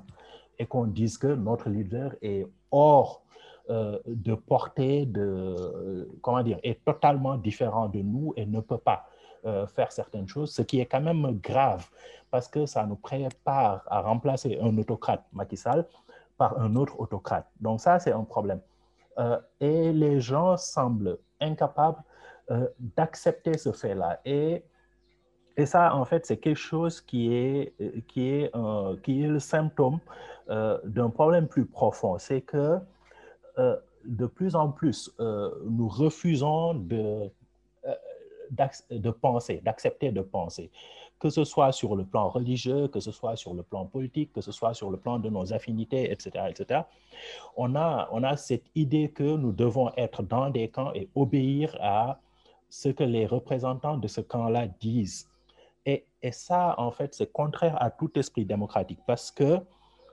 et 0.60 0.66
qu'on 0.66 0.86
dise 0.86 1.18
que 1.18 1.28
notre 1.28 1.70
leader 1.70 2.16
est 2.22 2.46
hors 2.72 3.24
euh, 3.70 3.98
de 4.06 4.34
portée, 4.36 5.06
de, 5.06 6.10
comment 6.22 6.44
dire, 6.44 6.60
est 6.64 6.84
totalement 6.84 7.38
différent 7.38 7.88
de 7.88 8.00
nous 8.00 8.34
et 8.36 8.46
ne 8.46 8.60
peut 8.60 8.78
pas 8.78 9.08
euh, 9.46 9.66
faire 9.68 9.90
certaines 9.92 10.28
choses, 10.28 10.54
ce 10.54 10.62
qui 10.64 10.82
est 10.82 10.86
quand 10.86 11.00
même 11.00 11.40
grave 11.42 11.88
parce 12.30 12.50
que 12.50 12.66
ça 12.66 12.86
nous 12.86 12.98
prépare 12.98 13.84
à 13.88 14.02
remplacer 14.02 14.60
un 14.62 14.78
autocrate, 14.78 15.24
Macky 15.32 15.56
Sall, 15.56 15.88
par 16.38 16.60
un 16.60 16.76
autre 16.76 17.00
autocrate. 17.00 17.48
Donc 17.62 17.80
ça, 17.80 18.00
c'est 18.00 18.12
un 18.12 18.26
problème. 18.26 18.60
Euh, 19.18 19.40
et 19.62 19.94
les 19.94 20.20
gens 20.20 20.58
semblent 20.58 21.18
incapables 21.40 22.02
d'accepter 22.78 23.58
ce 23.58 23.72
fait-là. 23.72 24.20
Et, 24.26 24.66
et 25.56 25.66
ça, 25.66 25.96
en 25.96 26.06
fait, 26.06 26.26
c'est 26.26 26.38
quelque 26.38 26.58
chose 26.58 27.02
qui 27.02 27.34
est, 27.34 27.74
qui 28.08 28.30
est, 28.30 28.52
qui 29.04 29.24
est 29.24 29.28
le 29.28 29.40
symptôme 29.40 30.00
d'un 30.48 31.10
problème 31.10 31.48
plus 31.48 31.66
profond. 31.66 32.18
C'est 32.18 32.42
que 32.42 32.80
euh, 33.58 33.78
de 34.06 34.26
plus 34.26 34.56
en 34.56 34.70
plus, 34.70 35.12
euh, 35.20 35.50
nous 35.66 35.88
refusons 35.88 36.74
de, 36.74 37.32
euh, 37.86 38.68
de 38.90 39.12
penser, 39.12 39.62
d'accepter 39.64 40.12
de 40.12 40.22
penser, 40.22 40.72
que 41.20 41.30
ce 41.30 41.46
soit 41.46 41.72
sur 41.72 41.96
le 41.96 42.04
plan 42.04 42.28
religieux, 42.28 42.90
que 42.90 43.00
ce 43.00 43.12
soit 43.12 43.38
sur 43.38 43.54
le 43.54 43.64
plan 43.64 43.86
politique, 43.86 44.34
que 44.34 44.42
ce 44.42 44.52
soit 44.52 44.74
sur 44.74 44.92
le 44.92 44.98
plan 44.98 45.20
de 45.20 45.30
nos 45.30 45.54
affinités, 45.54 46.12
etc. 46.12 46.48
etc. 46.50 46.82
On, 47.56 47.76
a, 47.76 48.10
on 48.12 48.24
a 48.24 48.36
cette 48.36 48.66
idée 48.76 49.10
que 49.10 49.38
nous 49.38 49.54
devons 49.54 49.90
être 49.96 50.22
dans 50.22 50.50
des 50.50 50.68
camps 50.68 50.92
et 50.94 51.08
obéir 51.16 51.78
à 51.80 52.20
ce 52.70 52.90
que 52.90 53.04
les 53.04 53.26
représentants 53.26 53.98
de 53.98 54.08
ce 54.08 54.20
camp-là 54.20 54.68
disent. 54.68 55.30
Et, 55.86 56.06
ça, 56.32 56.76
en 56.78 56.92
fait, 56.92 57.14
c'est 57.14 57.32
contraire 57.32 57.82
à 57.82 57.92
tout 57.92 58.18
esprit 58.18 58.46
démocratique 58.46 59.00
parce 59.06 59.32
que 59.32 59.60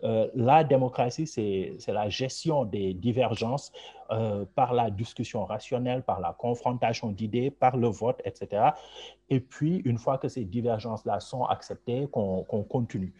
euh, 0.03 0.29
la 0.35 0.65
démocratie, 0.65 1.27
c'est 1.27 1.79
la 1.89 2.09
gestion 2.09 2.65
des 2.65 2.95
divergences 2.95 3.71
euh, 4.11 4.45
par 4.55 4.73
la 4.73 4.91
discussion 4.91 5.45
rationnelle, 5.45 6.03
par 6.03 6.21
la 6.21 6.33
confrontation 6.33 7.11
d'idées, 7.11 7.51
par 7.51 7.77
le 7.77 7.89
vote, 7.89 8.21
etc. 8.25 8.71
Et 9.29 9.41
puis, 9.41 9.83
une 9.85 9.99
fois 9.99 10.19
que 10.19 10.27
ces 10.29 10.45
divergences-là 10.45 11.21
sont 11.21 11.45
acceptées, 11.45 12.09
qu'on 12.11 12.43
continue. 12.45 13.13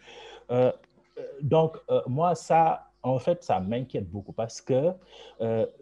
Euh, 0.49 0.71
donc, 1.41 1.77
moi, 2.07 2.33
ça, 2.35 2.87
en 3.03 3.19
fait, 3.19 3.43
ça 3.43 3.59
m'inquiète 3.59 4.09
beaucoup 4.09 4.33
parce 4.33 4.59
que 4.59 4.91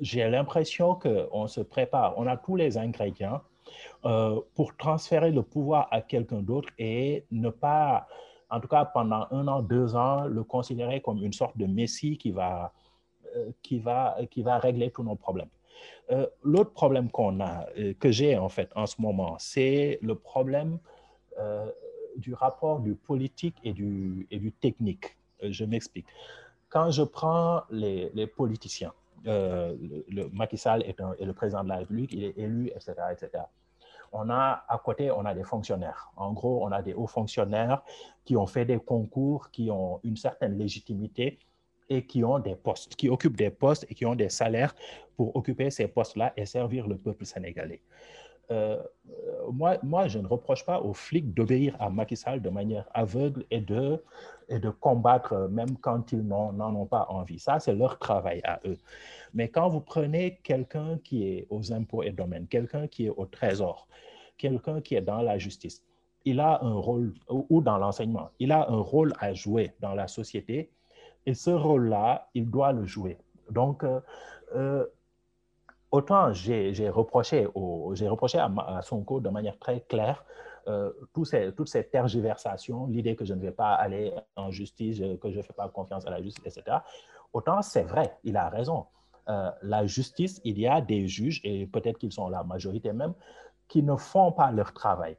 j'ai 0.02 0.30
l'impression 0.30 0.96
qu'on 0.96 1.48
se 1.48 1.62
prépare, 1.62 2.14
on 2.18 2.28
a 2.28 2.36
tous 2.36 2.58
les 2.58 2.78
ingrédients 2.78 3.42
pour 4.56 4.76
transférer 4.78 5.32
le 5.32 5.44
pouvoir 5.44 5.88
à 5.92 6.02
quelqu'un 6.02 6.42
d'autre 6.42 6.70
et 6.78 7.26
ne 7.32 7.50
pas 7.50 8.08
en 8.50 8.60
tout 8.60 8.68
cas 8.68 8.86
pendant 8.86 9.28
un 9.32 9.48
an, 9.48 9.62
deux 9.62 9.96
ans, 9.96 10.26
le 10.26 10.44
considérer 10.44 11.02
comme 11.02 11.24
une 11.24 11.34
sorte 11.34 11.58
de 11.58 11.66
messie 11.66 12.18
qui 12.18 12.32
va, 12.32 12.74
euh, 13.36 13.52
qui 13.62 13.80
va, 13.80 14.18
qui 14.32 14.42
va 14.42 14.58
régler 14.58 14.92
tous 14.92 15.04
nos 15.04 15.16
problèmes. 15.16 15.50
Euh, 16.12 16.28
l'autre 16.44 16.72
problème 16.72 17.10
qu'on 17.12 17.40
a, 17.40 17.68
euh, 17.78 17.94
que 18.00 18.12
j'ai 18.12 18.38
en 18.38 18.50
fait 18.50 18.70
en 18.76 18.86
ce 18.86 19.00
moment, 19.02 19.36
c'est 19.40 20.00
le 20.02 20.16
problème 20.16 20.80
du 22.18 22.34
rapport 22.34 22.82
du 22.82 22.96
politique 22.96 23.56
et 23.64 23.72
du, 23.72 24.28
et 24.30 24.40
du 24.40 24.52
technique. 24.52 25.16
je 25.42 25.64
m'explique. 25.64 26.06
Quand 26.68 26.92
je 26.92 27.02
prends 27.02 27.62
les, 27.70 28.12
les 28.14 28.28
politiciens, 28.28 28.92
le, 29.24 30.28
Macky 30.34 30.58
Sall 30.58 30.84
est, 30.84 31.00
est, 31.00 31.24
le 31.24 31.32
président 31.32 31.64
de 31.64 31.70
la 31.70 31.78
République, 31.78 32.12
il 32.12 32.26
est 32.26 32.38
élu, 32.38 32.68
etc., 32.76 32.94
etc 33.14 33.44
on 34.12 34.30
a 34.30 34.64
à 34.68 34.78
côté, 34.78 35.12
on 35.12 35.26
a 35.26 35.34
des 35.34 35.44
fonctionnaires. 35.44 36.12
En 36.16 36.34
gros, 36.34 36.66
on 36.66 36.72
a 36.72 36.82
des 36.82 36.94
hauts 36.94 37.08
fonctionnaires 37.08 37.82
qui 38.26 38.36
ont 38.36 38.48
fait 38.48 38.66
des 38.66 38.80
concours, 38.80 39.52
qui 39.52 39.70
ont 39.72 40.00
une 40.04 40.18
certaine 40.18 40.58
légitimité 40.58 41.40
et 41.90 42.06
qui 42.06 42.24
ont 42.24 42.40
des 42.40 42.56
postes, 42.56 42.96
qui 42.96 43.10
occupent 43.10 43.38
des 43.38 43.50
postes 43.50 43.86
et 43.90 43.96
qui 43.96 44.06
ont 44.06 44.16
des 44.16 44.30
salaires 44.30 44.76
pour 45.16 45.36
occuper 45.36 45.70
ces 45.72 45.88
postes-là 45.88 46.34
et 46.38 46.46
servir 46.46 46.88
le 46.88 46.98
peuple 46.98 47.26
sénégalais. 47.26 47.82
Euh, 48.52 48.82
moi, 49.52 49.78
moi, 49.84 50.08
je 50.08 50.20
ne 50.20 50.28
reproche 50.28 50.66
pas 50.66 50.82
aux 50.82 50.94
flics 50.94 51.34
d'obéir 51.34 51.76
à 51.80 51.90
Macky 51.90 52.16
Sall 52.16 52.42
de 52.42 52.50
manière 52.50 52.86
aveugle 52.94 53.46
et 53.52 53.62
de, 53.62 54.04
et 54.48 54.60
de 54.60 54.70
combattre 54.70 55.48
même 55.52 55.78
quand 55.78 56.12
ils 56.12 56.26
n'en 56.26 56.76
ont 56.76 56.86
pas 56.86 57.06
envie. 57.10 57.40
Ça, 57.40 57.60
c'est 57.60 57.76
leur 57.76 58.00
travail 58.00 58.42
à 58.44 58.60
eux. 58.66 58.78
Mais 59.34 59.50
quand 59.50 59.70
vous 59.70 59.82
prenez 59.82 60.40
quelqu'un 60.44 60.98
qui 61.04 61.28
est 61.28 61.48
aux 61.50 61.72
impôts 61.72 62.04
et 62.04 62.12
domaines, 62.12 62.48
quelqu'un 62.48 62.88
qui 62.88 63.06
est 63.06 63.14
au 63.16 63.26
trésor, 63.26 63.88
quelqu'un 64.38 64.82
qui 64.82 64.96
est 64.96 65.02
dans 65.02 65.22
la 65.22 65.38
justice, 65.38 65.84
il 66.26 66.40
a 66.40 66.64
un 66.64 66.74
rôle, 66.74 67.14
ou 67.30 67.62
dans 67.62 67.78
l'enseignement, 67.78 68.30
il 68.40 68.52
a 68.52 68.70
un 68.70 68.82
rôle 68.82 69.14
à 69.20 69.34
jouer 69.34 69.74
dans 69.80 69.94
la 69.94 70.08
société 70.08 70.72
et 71.26 71.34
ce 71.34 71.52
rôle-là, 71.52 72.30
il 72.34 72.50
doit 72.50 72.72
le 72.72 72.86
jouer. 72.86 73.18
Donc, 73.52 73.84
euh, 73.84 74.00
euh, 74.56 74.86
autant 75.92 76.34
j'ai 76.34 76.90
reproché, 76.90 77.48
à, 78.38 78.52
à, 78.68 78.82
Sonko 78.82 79.20
de 79.20 79.30
manière 79.30 79.58
très 79.58 79.82
claire 79.82 80.24
euh, 80.68 80.92
toutes 81.14 81.68
ces 81.70 81.84
tergiversations, 81.90 82.86
l'idée 82.88 83.16
que 83.16 83.26
je 83.26 83.34
ne 83.34 83.42
vais 83.42 83.52
pas 83.52 83.74
aller 83.74 84.14
en 84.36 84.52
justice, 84.52 85.00
que 85.22 85.32
je 85.32 85.38
ne 85.38 85.42
fais 85.42 85.54
pas 85.54 85.68
confiance 85.70 86.06
à 86.06 86.12
la 86.12 86.22
justice, 86.22 86.46
etc. 86.58 86.78
Autant 87.34 87.62
c'est 87.62 87.84
vrai, 87.84 88.18
il 88.24 88.38
a 88.38 88.50
raison. 88.50 88.86
Euh, 89.30 89.52
la 89.62 89.86
justice, 89.86 90.42
il 90.44 90.60
y 90.60 90.68
a 90.68 90.82
des 90.82 91.08
juges, 91.08 91.42
et 91.44 91.68
peut-être 91.68 91.98
qu'ils 91.98 92.12
sont 92.12 92.30
la 92.30 92.44
majorité 92.44 92.94
même, 92.94 93.14
qui 93.68 93.84
ne 93.84 93.96
font 93.96 94.32
pas 94.32 94.52
leur 94.52 94.74
travail. 94.74 95.18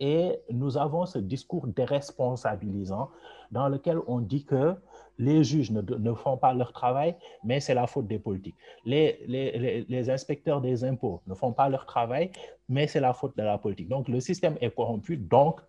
Et 0.00 0.40
nous 0.50 0.76
avons 0.76 1.06
ce 1.06 1.18
discours 1.18 1.66
déresponsabilisant 1.68 3.10
dans 3.52 3.68
lequel 3.68 3.98
on 4.08 4.20
dit 4.20 4.44
que 4.44 4.74
les 5.18 5.44
juges 5.44 5.70
ne, 5.70 5.80
ne 5.80 6.12
font 6.14 6.36
pas 6.36 6.52
leur 6.52 6.72
travail, 6.72 7.14
mais 7.44 7.60
c'est 7.60 7.74
la 7.74 7.86
faute 7.86 8.06
des 8.06 8.18
politiques. 8.18 8.56
Les, 8.84 9.20
les, 9.26 9.84
les, 9.88 10.10
inspecteurs 10.10 10.60
des 10.60 10.84
impôts 10.84 11.20
ne 11.26 11.34
font 11.34 11.52
pas 11.52 11.68
leur 11.68 11.86
travail, 11.86 12.30
mais 12.68 12.86
c'est 12.86 13.00
la 13.00 13.12
faute 13.12 13.36
de 13.36 13.42
la 13.42 13.58
politique. 13.58 13.88
Donc 13.88 14.08
le 14.08 14.20
système 14.20 14.56
est 14.60 14.74
corrompu, 14.74 15.16
donc 15.16 15.60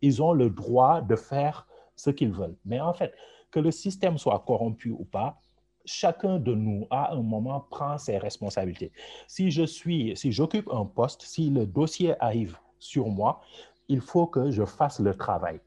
ils 0.00 0.22
ont 0.22 0.32
le 0.32 0.50
droit 0.50 1.00
de 1.00 1.16
faire 1.16 1.66
ce 1.96 2.10
qu'ils 2.10 2.32
veulent. 2.32 2.56
Mais 2.64 2.80
en 2.80 2.94
fait, 2.94 3.12
que 3.50 3.60
le 3.60 3.70
système 3.70 4.18
soit 4.18 4.42
corrompu 4.46 4.90
ou 4.90 5.04
pas, 5.04 5.38
chacun 5.84 6.38
de 6.38 6.54
nous, 6.54 6.86
à 6.90 7.12
un 7.12 7.22
moment, 7.22 7.60
prend 7.70 7.98
ses 7.98 8.18
responsabilités. 8.18 8.90
Si 9.28 9.50
je 9.50 9.64
suis, 9.64 10.16
si 10.16 10.32
j'occupe 10.32 10.68
un 10.72 10.86
poste, 10.86 11.22
si 11.22 11.50
le 11.50 11.66
dossier 11.66 12.14
arrive 12.20 12.56
sur 12.78 13.08
moi, 13.08 13.40
il 13.88 14.00
faut 14.00 14.26
que 14.26 14.50
je 14.50 14.64
fasse 14.64 14.98
le 14.98 15.14
travail. 15.14 15.60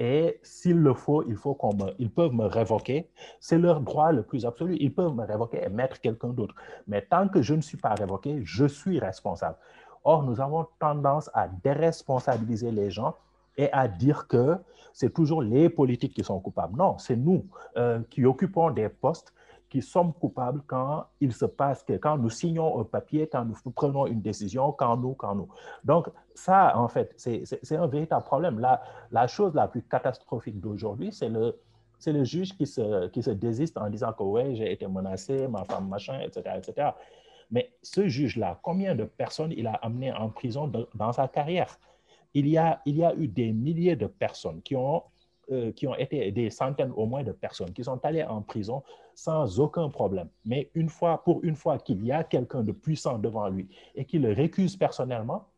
Et 0.00 0.38
s'il 0.42 0.76
le 0.76 0.94
faut, 0.94 1.24
il 1.26 1.36
faut 1.36 1.54
qu'on 1.54 1.74
me, 1.74 1.92
ils 1.98 2.10
peuvent 2.10 2.32
me 2.32 2.46
révoquer. 2.46 3.10
C'est 3.40 3.58
leur 3.58 3.80
droit 3.80 4.12
le 4.12 4.22
plus 4.22 4.46
absolu. 4.46 4.76
Ils 4.78 4.94
peuvent 4.94 5.14
me 5.14 5.24
révoquer 5.24 5.62
et 5.64 5.68
mettre 5.68 6.00
quelqu'un 6.00 6.28
d'autre. 6.28 6.54
Mais 6.86 7.02
tant 7.02 7.28
que 7.28 7.42
je 7.42 7.54
ne 7.54 7.60
suis 7.60 7.78
pas 7.78 7.94
révoqué, 7.94 8.40
je 8.44 8.66
suis 8.66 9.00
responsable. 9.00 9.56
Or, 10.04 10.22
nous 10.22 10.40
avons 10.40 10.66
tendance 10.78 11.30
à 11.34 11.48
déresponsabiliser 11.48 12.70
les 12.70 12.90
gens 12.90 13.16
et 13.56 13.70
à 13.72 13.88
dire 13.88 14.28
que 14.28 14.56
c'est 14.92 15.12
toujours 15.12 15.42
les 15.42 15.68
politiques 15.68 16.14
qui 16.14 16.22
sont 16.22 16.38
coupables. 16.38 16.76
Non, 16.78 16.96
c'est 16.98 17.16
nous 17.16 17.44
euh, 17.76 18.00
qui 18.08 18.24
occupons 18.24 18.70
des 18.70 18.88
postes 18.88 19.32
qui 19.68 19.82
sommes 19.82 20.12
coupables 20.14 20.62
quand 20.66 21.06
il 21.20 21.32
se 21.32 21.44
passe 21.44 21.84
quand 22.00 22.16
nous 22.16 22.30
signons 22.30 22.80
un 22.80 22.84
papier, 22.84 23.26
quand 23.26 23.44
nous 23.44 23.72
prenons 23.72 24.06
une 24.06 24.20
décision, 24.20 24.72
quand 24.72 24.96
nous, 24.96 25.14
quand 25.14 25.34
nous. 25.34 25.48
Donc, 25.84 26.08
ça, 26.34 26.76
en 26.76 26.88
fait, 26.88 27.12
c'est 27.16 27.76
un 27.76 27.86
véritable 27.86 28.24
problème. 28.24 28.60
La, 29.10 29.26
chose 29.26 29.54
la 29.54 29.68
plus 29.68 29.82
catastrophique 29.82 30.58
d'aujourd'hui, 30.60 31.12
c'est 31.12 31.28
le, 31.28 32.24
juge 32.24 32.56
qui 32.56 32.66
se, 32.66 33.30
désiste 33.30 33.76
en 33.76 33.90
disant 33.90 34.12
que 34.12 34.22
ouais, 34.22 34.54
j'ai 34.54 34.72
été 34.72 34.86
menacé, 34.86 35.48
ma 35.48 35.64
femme, 35.64 35.88
machin, 35.88 36.20
etc., 36.20 36.56
etc. 36.56 36.90
Mais 37.50 37.72
ce 37.82 38.06
juge-là, 38.08 38.58
combien 38.62 38.94
de 38.94 39.04
personnes 39.04 39.52
il 39.52 39.66
a 39.66 39.74
amené 39.74 40.12
en 40.12 40.28
prison 40.30 40.70
dans 40.94 41.12
sa 41.12 41.28
carrière? 41.28 41.78
Il 42.34 42.46
y, 42.46 42.58
a, 42.58 42.80
eu 42.86 43.26
des 43.26 43.52
milliers 43.52 43.96
de 43.96 44.06
personnes 44.06 44.60
euh, 45.50 45.72
qui 45.72 45.86
ont 45.86 45.94
été, 45.96 46.30
des 46.30 46.50
centaines 46.50 46.92
au 46.94 47.06
moins 47.06 47.22
de 47.22 47.32
personnes 47.32 47.72
qui 47.72 47.82
sont 47.82 48.04
allées 48.04 48.22
en 48.22 48.42
prison 48.42 48.82
sans 49.18 49.58
aucun 49.58 49.88
problème. 49.88 50.28
Mais 50.44 50.70
une 50.74 50.88
fois, 50.88 51.24
pour 51.24 51.42
une 51.42 51.56
fois 51.56 51.76
qu'il 51.78 52.06
y 52.06 52.12
a 52.12 52.22
quelqu'un 52.22 52.62
de 52.62 52.70
puissant 52.70 53.18
devant 53.18 53.48
lui 53.48 53.68
et 53.96 54.04
qu'il 54.04 54.22
le 54.22 54.32
récuse 54.32 54.76
personnellement, 54.76 55.48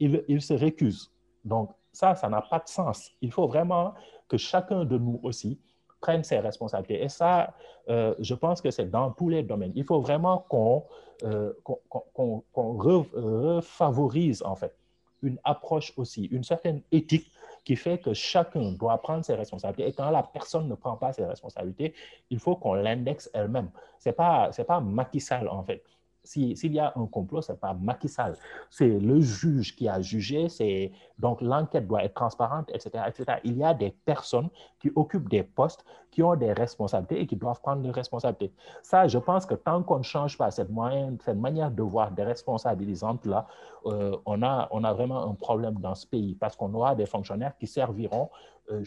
il, 0.00 0.42
se 0.42 0.54
récuse. 0.54 1.12
Donc, 1.44 1.70
ça, 1.92 2.16
ça 2.16 2.28
n'a 2.28 2.42
pas 2.42 2.58
de 2.58 2.68
sens. 2.68 3.12
Il 3.20 3.30
faut 3.30 3.46
vraiment 3.46 3.94
que 4.26 4.36
chacun 4.36 4.84
de 4.84 4.98
nous 4.98 5.20
aussi 5.22 5.60
prenne 6.00 6.24
ses 6.24 6.40
responsabilités. 6.40 7.00
Et 7.00 7.08
ça, 7.08 7.54
euh, 7.88 8.12
je 8.18 8.34
pense 8.34 8.60
que 8.60 8.72
c'est 8.72 8.90
dans 8.90 9.12
tous 9.12 9.28
les 9.28 9.44
domaines. 9.44 9.72
Il 9.76 9.84
faut 9.84 10.00
vraiment 10.00 10.44
qu'on 10.48 10.84
euh, 11.22 11.52
qu'on 11.62 12.42
refavorise, 12.54 14.42
en 14.42 14.56
fait, 14.56 14.76
une 15.22 15.38
approche 15.44 15.92
aussi, 15.96 16.24
une 16.24 16.42
certaine 16.42 16.82
éthique 16.90 17.30
qui 17.66 17.74
fait 17.74 17.98
que 17.98 18.14
chacun 18.14 18.70
doit 18.72 18.96
prendre 19.02 19.24
ses 19.24 19.34
responsabilités. 19.34 19.88
Et 19.90 19.92
quand 19.92 20.08
la 20.10 20.22
personne 20.22 20.68
ne 20.68 20.76
prend 20.76 20.96
pas 20.96 21.12
ses 21.12 21.24
responsabilités, 21.24 21.94
il 22.30 22.38
faut 22.38 22.54
qu'on 22.54 22.74
l'indexe 22.74 23.28
elle-même. 23.34 23.70
Ce 23.98 24.08
n'est 24.08 24.12
pas, 24.12 24.50
pas 24.66 24.80
Macky 24.80 25.20
en 25.50 25.64
fait 25.64 25.82
s'il 26.26 26.74
y 26.74 26.78
a 26.78 26.92
un 26.96 27.06
complot, 27.06 27.42
ce 27.42 27.52
n'est 27.52 27.58
pas 27.58 27.74
Macky 27.74 28.08
Sall. 28.08 28.34
C'est 28.70 28.88
le 28.88 29.20
juge 29.20 29.74
qui 29.76 29.88
a 29.88 30.00
jugé, 30.00 30.48
c'est, 30.48 30.92
donc 31.18 31.40
l'enquête 31.40 31.86
doit 31.86 32.04
être 32.04 32.14
transparente, 32.14 32.70
etc., 32.74 33.04
etc. 33.08 33.38
Il 33.44 33.56
y 33.56 33.64
a 33.64 33.74
des 33.74 33.90
personnes 33.90 34.48
qui 34.78 34.90
occupent 34.94 35.28
des 35.28 35.42
postes, 35.42 35.84
qui 36.10 36.22
ont 36.22 36.34
des 36.34 36.52
responsabilités 36.52 37.20
et 37.20 37.26
qui 37.26 37.36
doivent 37.36 37.60
prendre 37.60 37.82
des 37.82 37.90
responsabilités. 37.90 38.52
Ça, 38.82 39.06
je 39.06 39.18
pense 39.18 39.46
que 39.46 39.54
tant 39.54 39.82
qu'on 39.82 39.98
ne 39.98 40.02
change 40.02 40.38
pas 40.38 40.50
cette, 40.50 40.70
moyenne, 40.70 41.18
cette 41.24 41.38
manière 41.38 41.70
de 41.70 41.82
voir 41.82 42.10
des 42.10 42.22
responsabilisantes, 42.22 43.26
là, 43.26 43.46
euh, 43.86 44.16
on, 44.24 44.42
a, 44.42 44.68
on 44.70 44.82
a 44.84 44.92
vraiment 44.92 45.30
un 45.30 45.34
problème 45.34 45.74
dans 45.74 45.94
ce 45.94 46.06
pays 46.06 46.34
parce 46.34 46.56
qu'on 46.56 46.72
aura 46.74 46.94
des 46.94 47.06
fonctionnaires 47.06 47.56
qui 47.58 47.66
serviront 47.66 48.30
euh, 48.70 48.82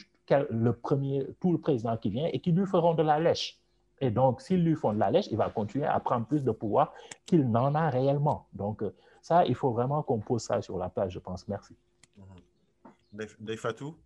le 0.49 0.73
premier, 0.73 1.27
tout 1.39 1.51
le 1.51 1.59
président 1.59 1.97
qui 1.97 2.09
vient 2.09 2.27
et 2.31 2.39
qui 2.39 2.51
lui 2.51 2.65
feront 2.65 2.93
de 2.93 3.03
la 3.03 3.19
lèche. 3.19 3.58
Et 4.01 4.11
donc, 4.11 4.41
s'ils 4.41 4.63
lui 4.63 4.75
font 4.75 4.93
de 4.93 4.99
la 4.99 5.11
lèche, 5.11 5.27
il 5.31 5.37
va 5.37 5.49
continuer 5.49 5.85
à 5.85 5.99
prendre 5.99 6.25
plus 6.25 6.43
de 6.43 6.51
pouvoir 6.51 6.93
qu'il 7.25 7.49
n'en 7.49 7.75
a 7.75 7.89
réellement. 7.89 8.47
Donc, 8.53 8.81
euh, 8.81 8.95
ça, 9.21 9.45
il 9.45 9.55
faut 9.55 9.71
vraiment 9.71 10.03
qu'on 10.03 10.19
pose 10.19 10.43
ça 10.43 10.61
sur 10.61 10.77
la 10.77 10.89
page, 10.89 11.13
je 11.13 11.19
pense. 11.19 11.47
Merci. 11.47 11.75
Deifatou 13.39 13.97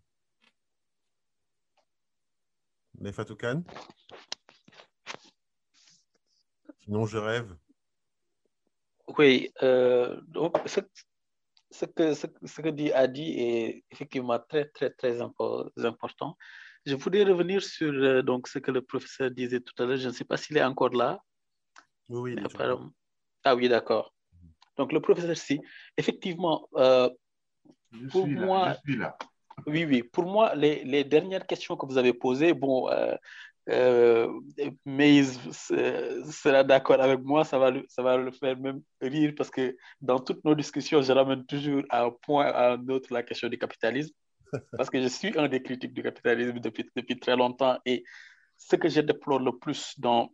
Deifatou 2.95 3.35
Khan? 3.35 3.63
Sinon, 6.79 7.05
je 7.05 7.17
rêve. 7.17 7.55
Oui, 9.17 9.51
euh, 9.61 10.19
donc 10.27 10.57
ce, 10.65 11.85
que, 11.85 12.13
ce, 12.13 12.61
que 12.61 12.69
dit 12.69 12.91
Adi 12.91 13.39
est 13.39 13.83
effectivement 13.91 14.39
très, 14.39 14.65
très, 14.69 14.89
très 14.89 15.19
important. 15.21 16.37
Je 16.85 16.95
voudrais 16.95 17.23
revenir 17.23 17.64
sur 17.64 17.93
euh, 17.93 18.22
donc, 18.22 18.47
ce 18.47 18.60
que 18.60 18.72
le 18.72 18.81
professeur 18.81 19.31
disait 19.31 19.61
tout 19.61 19.73
à 19.81 19.85
l'heure. 19.85 19.97
Je 19.97 20.07
ne 20.07 20.14
sais 20.14 20.26
pas 20.26 20.38
s'il 20.38 20.57
est 20.57 20.64
encore 20.64 20.93
là. 20.93 21.19
Oui, 22.10 22.35
oui. 22.35 22.43
Ah 23.45 23.55
oui, 23.55 23.69
d'accord. 23.69 24.14
Donc, 24.77 24.91
le 24.91 24.99
professeur, 24.99 25.38
si, 25.38 25.61
effectivement, 25.97 26.68
euh, 26.76 27.10
pour 28.11 28.27
moi. 28.27 28.69
Là, 28.69 28.77
je 28.85 28.91
suis 28.91 28.99
là. 28.99 29.18
Oui, 29.68 29.85
oui. 29.85 30.03
Pour 30.03 30.26
moi, 30.26 30.55
les, 30.55 30.84
les, 30.84 31.03
dernières 31.03 31.45
questions 31.45 31.77
que 31.77 31.85
vous 31.85 31.97
avez 31.97 32.14
posées, 32.14 32.53
bon, 32.53 32.89
euh, 32.89 33.15
euh 33.69 34.27
mais 34.85 35.23
sera 35.23 36.64
d'accord 36.64 36.99
avec 36.99 37.22
moi, 37.22 37.45
ça 37.45 37.57
va, 37.60 37.72
le, 37.72 37.85
ça 37.88 38.01
va 38.01 38.18
le 38.18 38.31
faire 38.31 38.57
même 38.57 38.81
rire 38.99 39.34
parce 39.38 39.49
que 39.49 39.77
dans 40.01 40.19
toutes 40.19 40.43
nos 40.43 40.55
discussions, 40.55 41.01
je 41.01 41.11
ramène 41.14 41.45
toujours 41.45 41.84
à 41.89 42.03
un 42.03 42.11
point 42.11 42.45
à 42.47 42.73
un 42.73 42.88
autre 42.89 43.14
la 43.14 43.23
question 43.23 43.47
du 43.47 43.57
capitalisme 43.57 44.14
parce 44.77 44.89
que 44.89 45.01
je 45.01 45.07
suis 45.07 45.38
un 45.38 45.47
des 45.47 45.61
critiques 45.61 45.93
du 45.93 46.03
capitalisme 46.03 46.59
depuis, 46.59 47.19
très 47.19 47.35
longtemps. 47.35 47.77
Et 47.85 48.03
ce 48.57 48.75
que 48.75 48.89
je 48.89 49.01
déplore 49.01 49.39
le 49.39 49.57
plus 49.57 49.99
dans, 49.99 50.34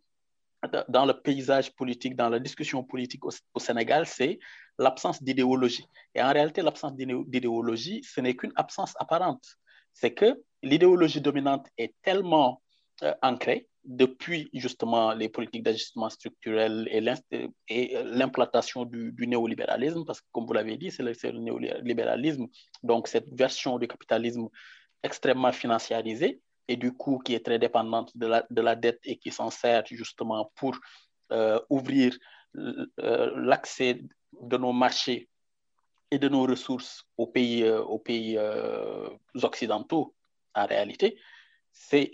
dans 0.90 1.06
le 1.06 1.14
paysage 1.14 1.74
politique, 1.76 2.16
dans 2.16 2.30
la 2.30 2.40
discussion 2.40 2.84
politique 2.84 3.26
au, 3.26 3.32
au 3.54 3.60
Sénégal, 3.60 4.06
c'est 4.06 4.40
l'absence 4.78 5.24
d'idéologie. 5.24 5.86
Et 6.16 6.22
en 6.22 6.32
réalité, 6.32 6.62
l'absence 6.62 6.96
d'idéologie, 6.96 8.04
ce 8.04 8.22
n'est 8.22 8.36
qu'une 8.36 8.54
absence 8.56 8.94
apparente. 9.00 9.44
C'est 9.94 10.14
que 10.14 10.42
l'idéologie 10.62 11.22
dominante 11.22 11.68
est 11.78 11.96
tellement 12.02 12.62
euh, 13.04 13.14
ancrée 13.22 13.69
depuis 13.86 14.50
justement 14.54 15.14
les 15.14 15.30
politiques 15.30 15.64
d'ajustement 15.64 16.10
structurel 16.10 16.88
et 16.92 17.02
l'implantation 18.04 18.86
du, 18.86 19.14
néolibéralisme, 19.28 20.06
parce 20.06 20.22
que 20.22 20.28
comme 20.32 20.46
vous 20.46 20.54
l'avez 20.54 20.78
dit, 20.78 20.92
c'est 20.92 21.04
le, 21.04 21.40
néolibéralisme, 21.40 22.48
donc 22.84 23.08
cette 23.08 23.30
version 23.34 23.80
du 23.80 23.88
capitalisme 23.88 24.48
extrêmement 25.04 25.52
financiarisée 25.52 26.42
et 26.68 26.76
du 26.76 26.94
coup 26.94 27.20
qui 27.20 27.34
est 27.34 27.46
très 27.46 27.58
dépendante 27.58 28.16
de 28.16 28.28
la, 28.28 28.46
de 28.50 28.62
la 28.62 28.76
dette 28.76 29.00
et 29.04 29.18
qui 29.18 29.32
s'en 29.32 29.50
sert 29.50 29.86
justement 29.88 30.52
pour 30.56 30.78
euh, 31.32 31.60
ouvrir 31.70 32.18
euh, 32.58 33.32
l'accès 33.36 34.02
de 34.42 34.58
nos 34.58 34.74
marchés 34.74 35.30
et 36.12 36.20
de 36.20 36.28
nos 36.28 36.46
ressources 36.46 37.06
aux 37.18 37.28
pays, 37.28 37.64
euh, 37.64 37.82
aux 37.82 38.00
pays 38.00 38.38
occidentaux 39.42 40.16
en 40.56 40.66
réalité, 40.66 41.20
c'est 41.72 42.12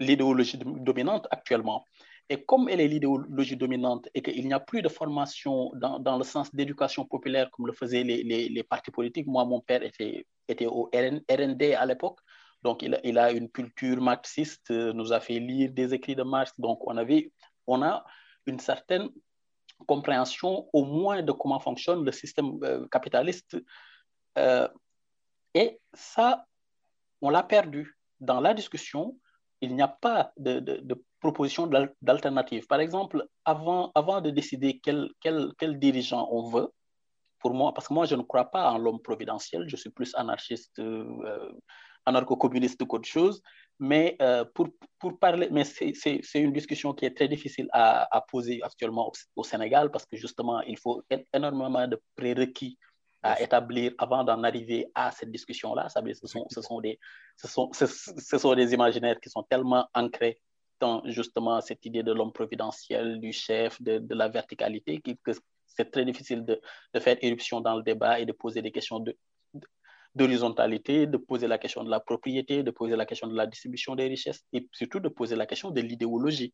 l'idéologie 0.00 0.58
dominante 0.58 1.28
actuellement. 1.30 1.84
Et 2.28 2.44
comme 2.44 2.68
elle 2.68 2.80
est 2.80 2.88
l'idéologie 2.88 3.56
dominante 3.56 4.08
et 4.14 4.22
qu'il 4.22 4.46
n'y 4.46 4.52
a 4.52 4.60
plus 4.60 4.82
de 4.82 4.88
formation 4.88 5.72
dans, 5.74 5.98
dans 5.98 6.16
le 6.16 6.24
sens 6.24 6.54
d'éducation 6.54 7.04
populaire 7.04 7.50
comme 7.50 7.66
le 7.66 7.72
faisaient 7.72 8.04
les, 8.04 8.22
les, 8.22 8.62
partis 8.62 8.92
politiques, 8.92 9.26
moi, 9.26 9.44
mon 9.44 9.60
père 9.60 9.82
était, 9.82 10.26
était 10.48 10.66
au 10.66 10.90
RND 10.94 11.62
à 11.76 11.86
l'époque, 11.86 12.20
donc 12.62 12.82
il, 12.82 13.18
a 13.18 13.32
une 13.32 13.48
culture 13.50 14.00
marxiste, 14.00 14.70
nous 14.70 15.12
a 15.12 15.20
fait 15.20 15.40
lire 15.40 15.72
des 15.72 15.92
écrits 15.92 16.14
de 16.14 16.22
Marx, 16.22 16.52
donc 16.58 16.86
on, 16.86 16.96
avait, 16.96 17.32
on 17.66 17.82
a 17.82 18.04
une 18.46 18.60
certaine 18.60 19.08
compréhension 19.86 20.68
au 20.72 20.84
moins 20.84 21.22
de 21.22 21.32
comment 21.32 21.58
fonctionne 21.58 22.04
le 22.04 22.12
système 22.12 22.62
euh, 22.62 22.86
capitaliste. 22.88 23.56
Euh, 24.38 24.68
et 25.54 25.80
ça, 25.94 26.46
on 27.22 27.30
l'a 27.30 27.42
perdu. 27.42 27.96
Dans 28.20 28.40
la 28.40 28.52
discussion, 28.52 29.18
il 29.60 29.74
n'y 29.74 29.82
a 29.82 29.88
pas 29.88 30.32
de, 30.36 30.58
de, 30.60 31.04
proposition 31.20 31.70
d'alternative. 32.00 32.66
Par 32.66 32.80
exemple, 32.80 33.26
avant, 33.44 33.92
avant 33.94 34.22
de 34.22 34.30
décider 34.30 34.80
quel, 34.82 35.10
quel, 35.20 35.52
quel, 35.58 35.78
dirigeant 35.78 36.26
on 36.30 36.48
veut, 36.48 36.68
pour 37.40 37.52
moi, 37.52 37.74
parce 37.74 37.88
que 37.88 37.92
moi, 37.94 38.06
je 38.06 38.14
ne 38.14 38.22
crois 38.22 38.46
pas 38.50 38.70
en 38.70 38.78
l'homme 38.78 39.02
providentiel, 39.02 39.68
je 39.68 39.76
suis 39.76 39.90
plus 39.90 40.14
anarchiste, 40.14 40.78
euh, 40.78 41.52
anarcho-communiste 42.06 42.86
qu'autre 42.86 43.08
chose, 43.08 43.42
mais 43.78 44.16
euh, 44.22 44.44
pour, 44.54 44.68
pour 44.98 45.18
parler, 45.18 45.48
mais 45.50 45.64
c'est 45.64 46.22
une 46.34 46.52
discussion 46.52 46.92
qui 46.94 47.04
est 47.04 47.16
très 47.16 47.28
difficile 47.28 47.68
à, 47.72 48.06
à 48.16 48.20
poser 48.22 48.62
actuellement 48.62 49.12
au, 49.36 49.44
Sénégal 49.44 49.90
parce 49.90 50.06
que 50.06 50.16
justement, 50.16 50.60
il 50.62 50.78
faut 50.78 51.02
énormément 51.32 51.86
de 51.86 52.00
prérequis 52.14 52.78
à 53.22 53.40
établir 53.40 53.92
avant 53.98 54.24
d'en 54.24 54.42
arriver 54.44 54.86
à 54.94 55.10
cette 55.10 55.30
discussion-là. 55.30 55.88
Ce 55.88 56.26
sont, 56.26 56.46
ce, 56.50 56.62
sont 56.62 56.80
des, 56.80 56.98
ce, 57.36 57.48
sont, 57.48 57.70
ce, 57.72 57.86
ce, 57.86 58.38
sont 58.38 58.54
des 58.54 58.72
imaginaires 58.72 59.20
qui 59.20 59.28
sont 59.28 59.42
tellement 59.42 59.88
ancrés 59.94 60.40
dans 60.80 61.02
justement 61.04 61.60
cette 61.60 61.84
idée 61.84 62.02
de 62.02 62.12
l'homme 62.12 62.32
providentiel, 62.32 63.20
du 63.20 63.32
chef, 63.32 63.80
de, 63.82 63.98
de 63.98 64.14
la 64.14 64.28
verticalité, 64.28 65.00
que 65.00 65.32
c'est 65.66 65.90
très 65.90 66.04
difficile 66.04 66.44
de, 66.44 66.60
de, 66.94 67.00
faire 67.00 67.16
éruption 67.20 67.60
dans 67.60 67.76
le 67.76 67.82
débat 67.82 68.18
et 68.20 68.26
de 68.26 68.32
poser 68.32 68.62
des 68.62 68.72
questions 68.72 68.98
de, 69.00 69.16
d'horizontalité, 70.14 71.06
de 71.06 71.18
poser 71.18 71.46
la 71.46 71.58
question 71.58 71.84
de 71.84 71.90
la 71.90 72.00
propriété, 72.00 72.62
de 72.62 72.70
poser 72.70 72.96
la 72.96 73.06
question 73.06 73.28
de 73.28 73.36
la 73.36 73.46
distribution 73.46 73.94
des 73.94 74.08
richesses 74.08 74.44
et 74.52 74.66
surtout 74.72 75.00
de 75.00 75.08
poser 75.08 75.36
la 75.36 75.46
question 75.46 75.70
de 75.70 75.80
l'idéologie, 75.80 76.52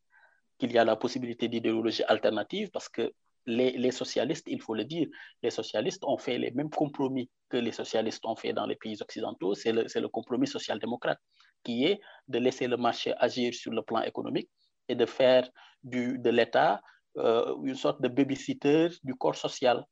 qu'il 0.59 0.72
y 0.72 0.78
a 0.78 0.84
la 0.84 0.97
possibilité 0.97 1.48
d'idéologie 1.48 2.02
alternative 2.05 2.70
parce 2.70 2.88
que 2.88 3.12
les, 3.47 3.90
socialistes, 3.90 4.47
il 4.48 4.60
faut 4.60 4.74
le 4.74 4.85
dire, 4.85 5.09
les 5.43 5.51
socialistes 5.51 6.05
ont 6.05 6.18
fait 6.18 6.39
les 6.39 6.51
mêmes 6.51 6.70
compromis 6.70 7.31
que 7.48 7.56
les 7.56 7.73
socialistes 7.73 8.24
ont 8.24 8.36
fait 8.36 8.52
dans 8.52 8.66
les 8.66 8.77
pays 8.77 9.01
occidentaux. 9.01 9.55
C'est 9.55 9.73
le, 9.73 10.09
compromis 10.09 10.47
social-démocrate 10.47 11.18
qui 11.64 11.85
est 11.85 12.01
de 12.28 12.39
laisser 12.39 12.66
le 12.66 12.77
marché 12.77 13.14
agir 13.18 13.55
sur 13.55 13.73
le 13.73 13.82
plan 13.82 14.02
économique 14.02 14.51
et 14.89 14.94
de 14.94 15.06
faire 15.06 15.48
du, 15.82 16.18
de 16.18 16.31
l'État 16.31 16.81
euh, 17.18 17.56
une 17.62 17.74
sorte 17.74 18.02
de 18.02 18.09
babysitter 18.09 18.89
du 19.02 19.14
corps 19.14 19.36
social 19.36 19.85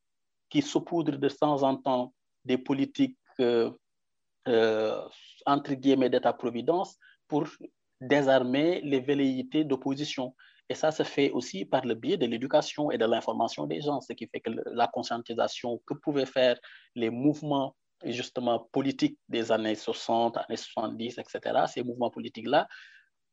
qui 0.51 0.60
saupoudre 0.60 1.16
de 1.16 1.28
temps 1.28 1.62
en 1.62 1.76
temps 1.76 2.12
des 2.44 2.59
politiques, 2.59 3.16
euh, 3.40 3.70
euh, 4.47 5.01
entre 5.47 5.72
guillemets, 5.72 6.10
d'État-providence 6.10 6.98
pour 7.26 7.48
désarmer 8.01 8.82
les 8.82 9.01
velléités 9.01 9.64
d'opposition. 9.64 10.35
Et 10.74 10.76
ça 10.76 10.90
se 10.90 11.05
fait 11.05 11.30
aussi 11.30 11.64
par 11.64 11.84
le 11.86 11.94
biais 11.94 12.16
de 12.16 12.26
l'éducation 12.26 12.90
et 12.90 12.98
de 12.98 13.05
l'information 13.05 13.64
des 13.64 13.80
gens, 13.80 14.01
ce 14.01 14.12
qui 14.12 14.26
fait 14.26 14.40
que 14.40 14.51
la 14.72 14.88
conscientisation 14.88 15.80
que 15.86 15.94
pouvaient 15.94 16.26
faire 16.26 16.59
les 16.96 17.10
mouvements 17.10 17.76
justement 18.06 18.59
politiques 18.72 19.16
des 19.28 19.52
années 19.52 19.76
60, 19.76 20.36
années 20.36 20.56
70, 20.56 21.18
etc., 21.18 21.66
ces 21.72 21.84
mouvements 21.84 22.10
politiques-là, 22.10 22.66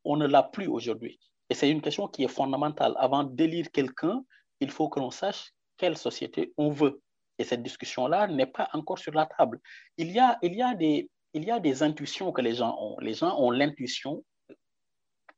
on 0.06 0.18
ne 0.18 0.28
l'a 0.28 0.44
plus 0.44 0.68
aujourd'hui. 0.68 1.20
Et 1.50 1.56
c'est 1.56 1.72
une 1.72 1.82
question 1.82 2.08
qui 2.08 2.26
est 2.26 2.28
fondamentale. 2.28 2.94
Avant 2.98 3.24
d'élire 3.24 3.72
quelqu'un, 3.72 4.24
il 4.60 4.70
faut 4.70 4.88
que 4.88 5.00
l'on 5.00 5.10
sache 5.10 5.52
quelle 5.78 5.98
société 5.98 6.54
on 6.58 6.70
veut. 6.70 7.02
Et 7.40 7.44
cette 7.44 7.64
discussion-là 7.64 8.28
n'est 8.28 8.46
pas 8.46 8.70
encore 8.74 9.00
sur 9.00 9.16
la 9.16 9.26
table. 9.26 9.60
Il 9.98 10.12
y 10.12 10.20
a, 10.20 10.38
il 10.44 10.54
y 10.54 10.62
a, 10.62 10.76
des, 10.76 11.10
il 11.34 11.44
y 11.44 11.50
a 11.50 11.60
des 11.60 11.82
intuitions 11.82 12.32
que 12.32 12.42
les 12.42 12.54
gens 12.54 12.78
ont. 12.80 13.00
Les 13.00 13.16
gens 13.16 13.36
ont 13.40 13.50
l'intuition 13.50 14.24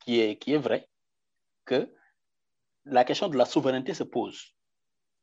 qui 0.01 0.19
est, 0.19 0.35
qui 0.35 0.51
est 0.51 0.57
vraie 0.57 0.89
que 1.65 1.91
la 2.85 3.03
question 3.03 3.29
de 3.29 3.37
la 3.37 3.45
souveraineté 3.45 3.93
se 3.93 4.03
pose. 4.03 4.53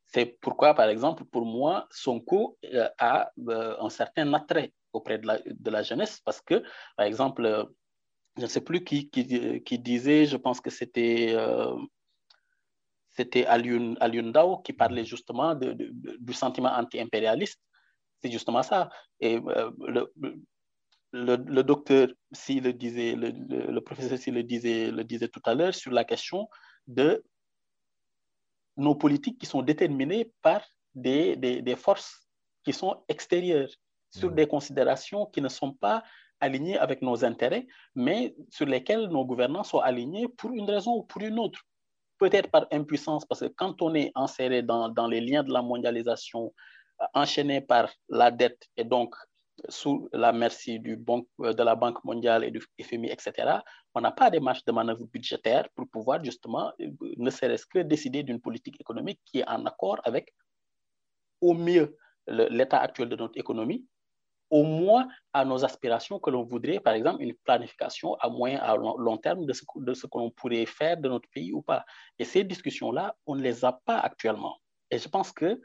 C'est 0.07 0.25
pourquoi, 0.41 0.73
par 0.73 0.89
exemple, 0.89 1.23
pour 1.25 1.45
moi, 1.45 1.87
Sonko 1.91 2.57
euh, 2.65 2.89
a 2.97 3.31
euh, 3.47 3.77
un 3.79 3.89
certain 3.89 4.33
attrait 4.33 4.73
auprès 4.93 5.19
de 5.19 5.69
la, 5.69 5.83
jeunesse 5.83 6.19
parce 6.19 6.41
que, 6.41 6.63
par 6.97 7.05
exemple, 7.05 7.45
euh, 7.45 7.63
je 8.37 8.43
ne 8.43 8.47
sais 8.47 8.61
plus 8.61 8.83
qui, 8.83 9.09
qui, 9.09 9.61
qui, 9.63 9.79
disait, 9.79 10.25
je 10.25 10.37
pense 10.37 10.59
que 10.59 10.69
c'était 10.69 11.33
euh, 11.35 11.75
c'était 13.11 13.45
Aliun, 13.45 14.31
Dao 14.31 14.57
qui 14.59 14.73
parlait 14.73 15.03
justement 15.03 15.55
du 15.55 16.33
sentiment 16.33 16.69
anti-impérialiste. 16.69 17.59
C'est 18.21 18.31
justement 18.31 18.63
ça. 18.63 18.89
Et 19.19 19.37
euh, 19.37 19.71
le, 19.79 20.11
le, 21.11 21.35
le, 21.35 21.63
docteur, 21.63 22.07
si 22.31 22.59
le 22.59 22.73
disait, 22.73 23.15
le, 23.15 23.29
le, 23.29 23.81
professeur, 23.81 24.17
si 24.17 24.31
le 24.31 24.43
disait, 24.43 24.91
le 24.91 25.03
disait 25.03 25.27
tout 25.27 25.41
à 25.45 25.53
l'heure 25.53 25.73
sur 25.73 25.91
la 25.91 26.03
question 26.05 26.47
de 26.87 27.23
nos 28.77 28.95
politiques 28.95 29.39
qui 29.39 29.45
sont 29.45 29.61
déterminées 29.61 30.31
par 30.41 30.61
des, 30.95 31.35
des, 31.35 31.61
des 31.61 31.75
forces 31.75 32.27
qui 32.63 32.73
sont 32.73 33.03
extérieures, 33.07 33.69
sur 34.09 34.31
des 34.31 34.45
considérations 34.45 35.25
qui 35.25 35.41
ne 35.41 35.47
sont 35.47 35.73
pas 35.73 36.03
alignées 36.39 36.77
avec 36.77 37.01
nos 37.01 37.23
intérêts, 37.23 37.67
mais 37.95 38.35
sur 38.49 38.65
lesquels 38.65 39.07
nos 39.07 39.25
gouvernants 39.25 39.63
sont 39.63 39.79
alignés 39.79 40.27
pour 40.27 40.51
une 40.51 40.69
raison 40.69 40.97
ou 40.97 41.03
pour 41.03 41.21
une 41.21 41.39
autre. 41.39 41.61
Peut-être 42.17 42.49
par 42.51 42.67
impuissance, 42.71 43.25
parce 43.25 43.41
que 43.41 43.47
quand 43.47 43.81
on 43.81 43.95
est 43.95 44.11
inséré 44.15 44.61
dans, 44.61 44.89
dans 44.89 45.07
les 45.07 45.21
liens 45.21 45.43
de 45.43 45.53
la 45.53 45.61
mondialisation, 45.61 46.53
euh, 47.01 47.05
enchaîné 47.13 47.61
par 47.61 47.89
la 48.09 48.31
dette 48.31 48.67
et 48.75 48.83
donc 48.83 49.15
sous 49.69 50.09
la 50.13 50.31
merci 50.31 50.79
du 50.79 50.95
banque, 50.95 51.27
euh, 51.41 51.53
de 51.53 51.63
la 51.63 51.75
Banque 51.75 52.03
mondiale 52.03 52.43
et 52.43 52.51
du 52.51 52.61
FMI, 52.79 53.09
etc., 53.11 53.59
on 53.93 54.01
n'a 54.01 54.11
pas 54.11 54.29
des 54.29 54.39
marges 54.39 54.63
de 54.65 54.71
manœuvre 54.71 55.05
budgétaires 55.05 55.67
pour 55.75 55.87
pouvoir 55.89 56.23
justement, 56.23 56.71
euh, 56.79 56.89
ne 57.17 57.29
serait-ce 57.29 57.65
que 57.65 57.79
décider 57.79 58.23
d'une 58.23 58.41
politique 58.41 58.79
économique 58.79 59.19
qui 59.25 59.39
est 59.39 59.47
en 59.47 59.65
accord 59.65 59.99
avec, 60.03 60.33
au 61.41 61.53
mieux, 61.53 61.97
l'état 62.27 62.79
actuel 62.79 63.09
de 63.09 63.15
notre 63.15 63.37
économie, 63.37 63.85
au 64.51 64.63
moins 64.63 65.07
à 65.33 65.45
nos 65.45 65.63
aspirations 65.63 66.19
que 66.19 66.29
l'on 66.29 66.43
voudrait, 66.43 66.79
par 66.79 66.93
exemple, 66.93 67.23
une 67.23 67.33
planification 67.33 68.15
à 68.15 68.29
moyen, 68.29 68.59
à 68.59 68.75
long 68.75 69.17
terme 69.17 69.45
de 69.45 69.53
ce, 69.53 69.63
de 69.77 69.93
ce 69.93 70.05
que 70.05 70.17
l'on 70.17 70.29
pourrait 70.29 70.65
faire 70.65 70.97
de 70.97 71.07
notre 71.07 71.29
pays 71.29 71.53
ou 71.53 71.61
pas. 71.61 71.85
Et 72.19 72.25
ces 72.25 72.43
discussions-là, 72.43 73.15
on 73.25 73.35
ne 73.35 73.41
les 73.41 73.63
a 73.65 73.71
pas 73.71 73.97
actuellement. 73.97 74.57
Et 74.91 74.99
je 74.99 75.07
pense 75.07 75.31
que 75.31 75.59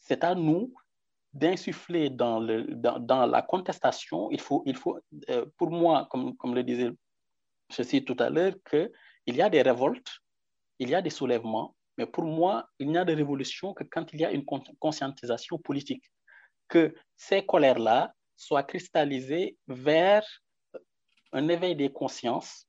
c'est 0.00 0.22
à 0.22 0.34
nous 0.34 0.72
d'insuffler 1.32 2.10
dans, 2.10 2.40
dans, 2.40 3.26
la 3.26 3.42
contestation. 3.42 4.30
Il 4.30 4.40
faut, 4.40 4.62
il 4.66 4.76
faut 4.76 4.98
euh, 5.28 5.46
pour 5.56 5.70
moi, 5.70 6.08
comme, 6.10 6.36
comme 6.36 6.54
le 6.54 6.62
disait 6.62 6.90
ceci 7.70 8.04
tout 8.04 8.16
à 8.18 8.30
l'heure, 8.30 8.54
qu'il 8.68 9.36
y 9.36 9.42
a 9.42 9.48
des 9.48 9.62
révoltes, 9.62 10.10
il 10.78 10.88
y 10.90 10.94
a 10.94 11.02
des 11.02 11.10
soulèvements, 11.10 11.76
mais 11.96 12.06
pour 12.06 12.24
moi, 12.24 12.68
il 12.78 12.88
n'y 12.88 12.98
a 12.98 13.04
de 13.04 13.14
révolution 13.14 13.74
que 13.74 13.84
quand 13.84 14.12
il 14.12 14.20
y 14.20 14.24
a 14.24 14.32
une 14.32 14.44
conscientisation 14.78 15.58
politique 15.58 16.04
que 16.68 16.94
ces 17.16 17.44
colères-là 17.44 18.14
soient 18.36 18.62
cristallisées 18.62 19.56
vers 19.68 20.26
un 21.32 21.48
éveil 21.48 21.76
des 21.76 21.92
consciences 21.92 22.66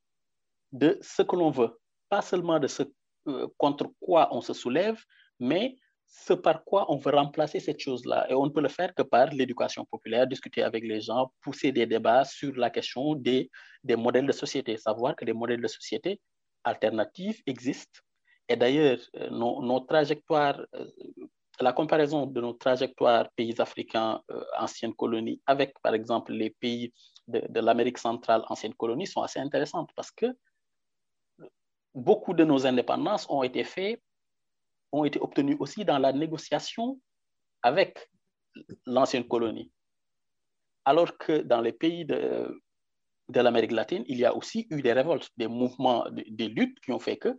de 0.71 0.99
ce 1.01 1.21
que 1.21 1.35
l'on 1.35 1.49
veut, 1.49 1.79
pas 2.09 2.21
seulement 2.21 2.59
de 2.59 2.67
ce 2.67 2.83
euh, 3.27 3.47
contre 3.57 3.91
quoi 3.99 4.27
on 4.31 4.41
se 4.41 4.53
soulève, 4.53 5.01
mais 5.39 5.77
ce 6.11 6.33
par 6.33 6.65
quoi 6.65 6.91
on 6.91 6.97
veut 6.97 7.15
remplacer 7.15 7.59
cette 7.61 7.79
chose-là. 7.79 8.29
Et 8.29 8.33
on 8.33 8.45
ne 8.45 8.51
peut 8.51 8.61
le 8.61 8.67
faire 8.67 8.93
que 8.93 9.01
par 9.01 9.27
l'éducation 9.27 9.85
populaire, 9.85 10.27
discuter 10.27 10.61
avec 10.61 10.83
les 10.83 10.99
gens, 10.99 11.31
pousser 11.41 11.71
des 11.71 11.85
débats 11.85 12.25
sur 12.25 12.53
la 12.57 12.69
question 12.69 13.15
des, 13.15 13.49
des 13.83 13.95
modèles 13.95 14.27
de 14.27 14.33
société, 14.33 14.75
savoir 14.75 15.15
que 15.15 15.23
des 15.23 15.33
modèles 15.33 15.61
de 15.61 15.67
société 15.67 16.19
alternatifs 16.65 17.41
existent. 17.47 18.01
Et 18.49 18.57
d'ailleurs, 18.57 18.99
euh, 19.15 19.29
nos, 19.29 19.61
nos, 19.63 19.79
trajectoires 19.79 20.59
euh, 20.75 20.85
la 21.61 21.71
comparaison 21.71 22.25
de 22.25 22.41
nos 22.41 22.53
trajectoires 22.53 23.29
pays 23.37 23.55
africains, 23.59 24.21
euh, 24.31 24.43
anciennes 24.59 24.93
colonies, 24.93 25.39
avec 25.45 25.79
par 25.81 25.93
exemple 25.93 26.33
les 26.33 26.49
pays 26.49 26.91
de, 27.27 27.41
de 27.47 27.59
l'Amérique 27.61 27.99
centrale, 27.99 28.43
anciennes 28.49 28.73
colonies, 28.73 29.07
sont 29.07 29.21
assez 29.21 29.39
intéressantes 29.39 29.91
parce 29.95 30.11
que 30.11 30.25
beaucoup 31.93 32.33
de 32.33 32.43
nos 32.43 32.67
indépendances 32.67 33.27
ont 33.29 33.43
été 33.43 33.63
faites, 33.63 34.01
ont 34.91 35.05
été 35.05 35.19
obtenues 35.19 35.57
aussi 35.59 35.85
dans 35.85 35.97
la 35.97 36.13
négociation 36.13 36.99
avec 37.63 38.09
l'ancienne 38.85 39.27
colonie. 39.27 39.71
Alors 40.85 41.17
que 41.17 41.41
dans 41.41 41.61
les 41.61 41.73
pays 41.73 42.05
de, 42.05 42.61
de 43.29 43.39
l'Amérique 43.39 43.71
latine, 43.71 44.03
il 44.07 44.17
y 44.17 44.25
a 44.25 44.35
aussi 44.35 44.67
eu 44.69 44.81
des 44.81 44.93
révoltes, 44.93 45.29
des 45.37 45.47
mouvements, 45.47 46.05
des 46.11 46.47
luttes 46.47 46.79
qui 46.81 46.91
ont 46.91 46.99
fait 46.99 47.17
que 47.17 47.35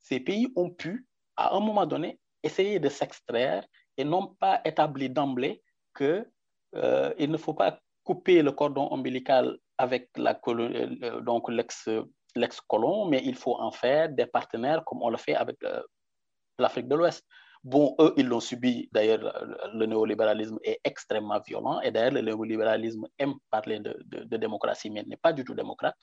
ces 0.00 0.20
pays 0.20 0.48
ont 0.56 0.70
pu, 0.70 1.06
à 1.36 1.56
un 1.56 1.60
moment 1.60 1.86
donné, 1.86 2.20
essayer 2.42 2.78
de 2.78 2.88
s'extraire 2.88 3.66
et 3.96 4.04
non 4.04 4.34
pas 4.38 4.60
établir 4.64 5.10
d'emblée 5.10 5.62
qu'il 5.96 6.26
euh, 6.76 7.26
ne 7.26 7.36
faut 7.36 7.54
pas 7.54 7.78
couper 8.04 8.42
le 8.42 8.52
cordon 8.52 8.88
ombilical 8.92 9.58
avec 9.78 10.10
la 10.16 10.38
euh, 10.48 11.20
donc 11.22 11.50
l'ex, 11.50 11.88
l'ex-colon, 12.36 13.06
mais 13.06 13.20
il 13.24 13.34
faut 13.34 13.56
en 13.60 13.70
faire 13.70 14.08
des 14.08 14.26
partenaires 14.26 14.84
comme 14.84 15.02
on 15.02 15.10
le 15.10 15.16
fait 15.16 15.34
avec 15.34 15.56
euh, 15.64 15.82
l'Afrique 16.58 16.88
de 16.88 16.94
l'Ouest. 16.94 17.24
Bon, 17.64 17.96
eux, 17.98 18.14
ils 18.16 18.26
l'ont 18.26 18.40
subi. 18.40 18.88
D'ailleurs, 18.92 19.20
le, 19.74 19.86
néolibéralisme 19.86 20.58
est 20.62 20.78
extrêmement 20.84 21.40
violent. 21.40 21.80
Et 21.80 21.90
d'ailleurs, 21.90 22.12
le 22.12 22.20
néolibéralisme 22.20 23.06
aime 23.18 23.34
parler 23.50 23.80
de, 23.80 23.96
de, 24.04 24.36
démocratie, 24.36 24.88
mais 24.88 25.02
n'est 25.02 25.16
pas 25.16 25.32
du 25.32 25.44
tout 25.44 25.54
démocrate. 25.54 25.96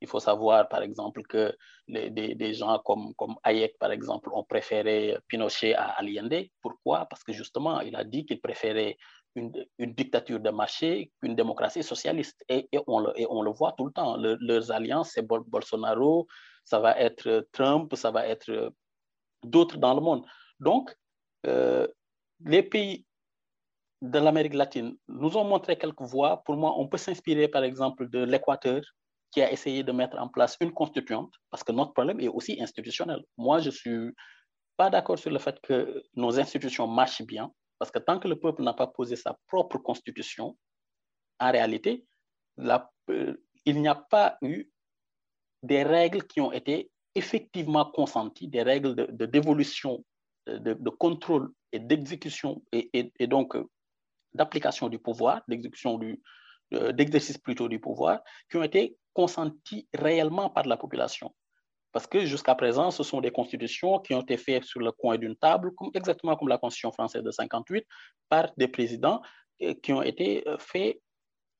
Il 0.00 0.08
faut 0.08 0.18
savoir, 0.18 0.68
par 0.68 0.82
exemple, 0.82 1.22
que 1.22 1.56
des, 1.86 2.10
des, 2.10 2.54
gens 2.54 2.80
comme, 2.84 3.14
comme 3.14 3.36
Hayek, 3.44 3.78
par 3.78 3.92
exemple, 3.92 4.30
ont 4.32 4.44
préféré 4.44 5.16
Pinochet 5.28 5.74
à 5.74 5.90
Allende. 5.90 6.48
Pourquoi? 6.60 7.06
Parce 7.06 7.22
que 7.22 7.32
justement, 7.32 7.80
il 7.80 7.94
a 7.94 8.04
dit 8.04 8.26
qu'il 8.26 8.40
préférait 8.40 8.96
une, 9.36 9.52
une, 9.78 9.94
dictature 9.94 10.40
de 10.40 10.50
marché 10.50 11.12
qu'une 11.20 11.36
démocratie 11.36 11.82
socialiste. 11.82 12.44
Et, 12.48 12.68
et, 12.72 12.80
on 12.86 12.98
le, 12.98 13.12
et, 13.14 13.26
on 13.30 13.42
le, 13.42 13.52
voit 13.52 13.74
tout 13.78 13.86
le 13.86 13.92
temps. 13.92 14.16
Le, 14.16 14.36
leurs 14.40 14.72
alliances, 14.72 15.12
c'est 15.14 15.22
Bol 15.22 15.44
Bolsonaro, 15.46 16.26
ça 16.64 16.80
va 16.80 16.98
être 16.98 17.46
Trump, 17.52 17.94
ça 17.94 18.10
va 18.10 18.26
être 18.26 18.72
d'autres 19.46 19.78
dans 19.78 19.94
le 19.94 20.00
monde. 20.00 20.24
Donc, 20.60 20.94
euh, 21.46 21.86
les 22.44 22.62
pays 22.62 23.06
de 24.02 24.18
l'Amérique 24.18 24.54
latine 24.54 24.96
nous 25.08 25.36
ont 25.36 25.44
montré 25.44 25.76
quelques 25.76 26.02
voies. 26.02 26.42
Pour 26.44 26.56
moi, 26.56 26.74
on 26.76 26.86
peut 26.88 26.98
s'inspirer, 26.98 27.48
par 27.48 27.64
exemple, 27.64 28.08
de 28.10 28.22
l'Équateur, 28.24 28.82
qui 29.32 29.42
a 29.42 29.50
essayé 29.50 29.82
de 29.82 29.92
mettre 29.92 30.18
en 30.18 30.28
place 30.28 30.56
une 30.60 30.72
constituante, 30.72 31.32
parce 31.50 31.64
que 31.64 31.72
notre 31.72 31.92
problème 31.92 32.20
est 32.20 32.28
aussi 32.28 32.60
institutionnel. 32.60 33.22
Moi, 33.36 33.60
je 33.60 33.66
ne 33.66 33.74
suis 33.74 34.14
pas 34.76 34.90
d'accord 34.90 35.18
sur 35.18 35.30
le 35.30 35.38
fait 35.38 35.58
que 35.60 36.02
nos 36.14 36.38
institutions 36.38 36.86
marchent 36.86 37.22
bien, 37.22 37.50
parce 37.78 37.90
que 37.90 37.98
tant 37.98 38.18
que 38.18 38.28
le 38.28 38.38
peuple 38.38 38.62
n'a 38.62 38.74
pas 38.74 38.86
posé 38.86 39.16
sa 39.16 39.36
propre 39.48 39.78
constitution, 39.78 40.56
en 41.38 41.50
réalité, 41.50 42.06
euh, 42.58 43.34
il 43.64 43.80
n'y 43.80 43.88
a 43.88 43.94
pas 43.94 44.38
eu 44.42 44.70
des 45.62 45.82
règles 45.82 46.22
qui 46.26 46.40
ont 46.40 46.52
été 46.52 46.90
effectivement 47.16 47.86
consenties, 47.86 48.46
des 48.46 48.62
règles 48.62 48.94
de, 48.94 49.26
dévolution, 49.26 50.04
de, 50.46 50.74
de, 50.74 50.90
contrôle 50.90 51.50
et 51.72 51.78
d'exécution, 51.78 52.62
et, 52.72 53.10
et, 53.18 53.26
donc 53.26 53.56
euh, 53.56 53.64
d'application 54.34 54.88
du 54.88 54.98
pouvoir, 54.98 55.42
d'exécution 55.48 55.98
du, 55.98 56.22
euh, 56.74 56.92
d'exercice 56.92 57.38
plutôt 57.38 57.68
du 57.68 57.80
pouvoir, 57.80 58.20
qui 58.50 58.58
ont 58.58 58.62
été 58.62 58.96
consentis 59.14 59.88
réellement 59.94 60.50
par 60.50 60.66
la 60.66 60.76
population. 60.76 61.34
Parce 61.90 62.06
que 62.06 62.26
jusqu'à 62.26 62.54
présent, 62.54 62.90
ce 62.90 63.02
sont 63.02 63.22
des 63.22 63.30
constitutions 63.30 63.98
qui 64.00 64.12
ont 64.14 64.20
été 64.20 64.36
faites 64.36 64.64
sur 64.64 64.80
le 64.80 64.92
coin 64.92 65.16
d'une 65.16 65.36
table, 65.36 65.72
exactement 65.94 66.36
comme 66.36 66.48
la 66.48 66.58
constitution 66.58 66.92
française 66.92 67.22
de 67.22 67.30
58, 67.30 67.86
par 68.28 68.52
des 68.58 68.68
présidents 68.68 69.22
qui 69.82 69.92
ont 69.94 70.02
été 70.02 70.46
euh, 70.46 70.58
faits 70.58 71.00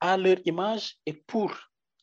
à 0.00 0.18
leur 0.18 0.36
image 0.44 0.96
et 1.06 1.14
pour 1.14 1.54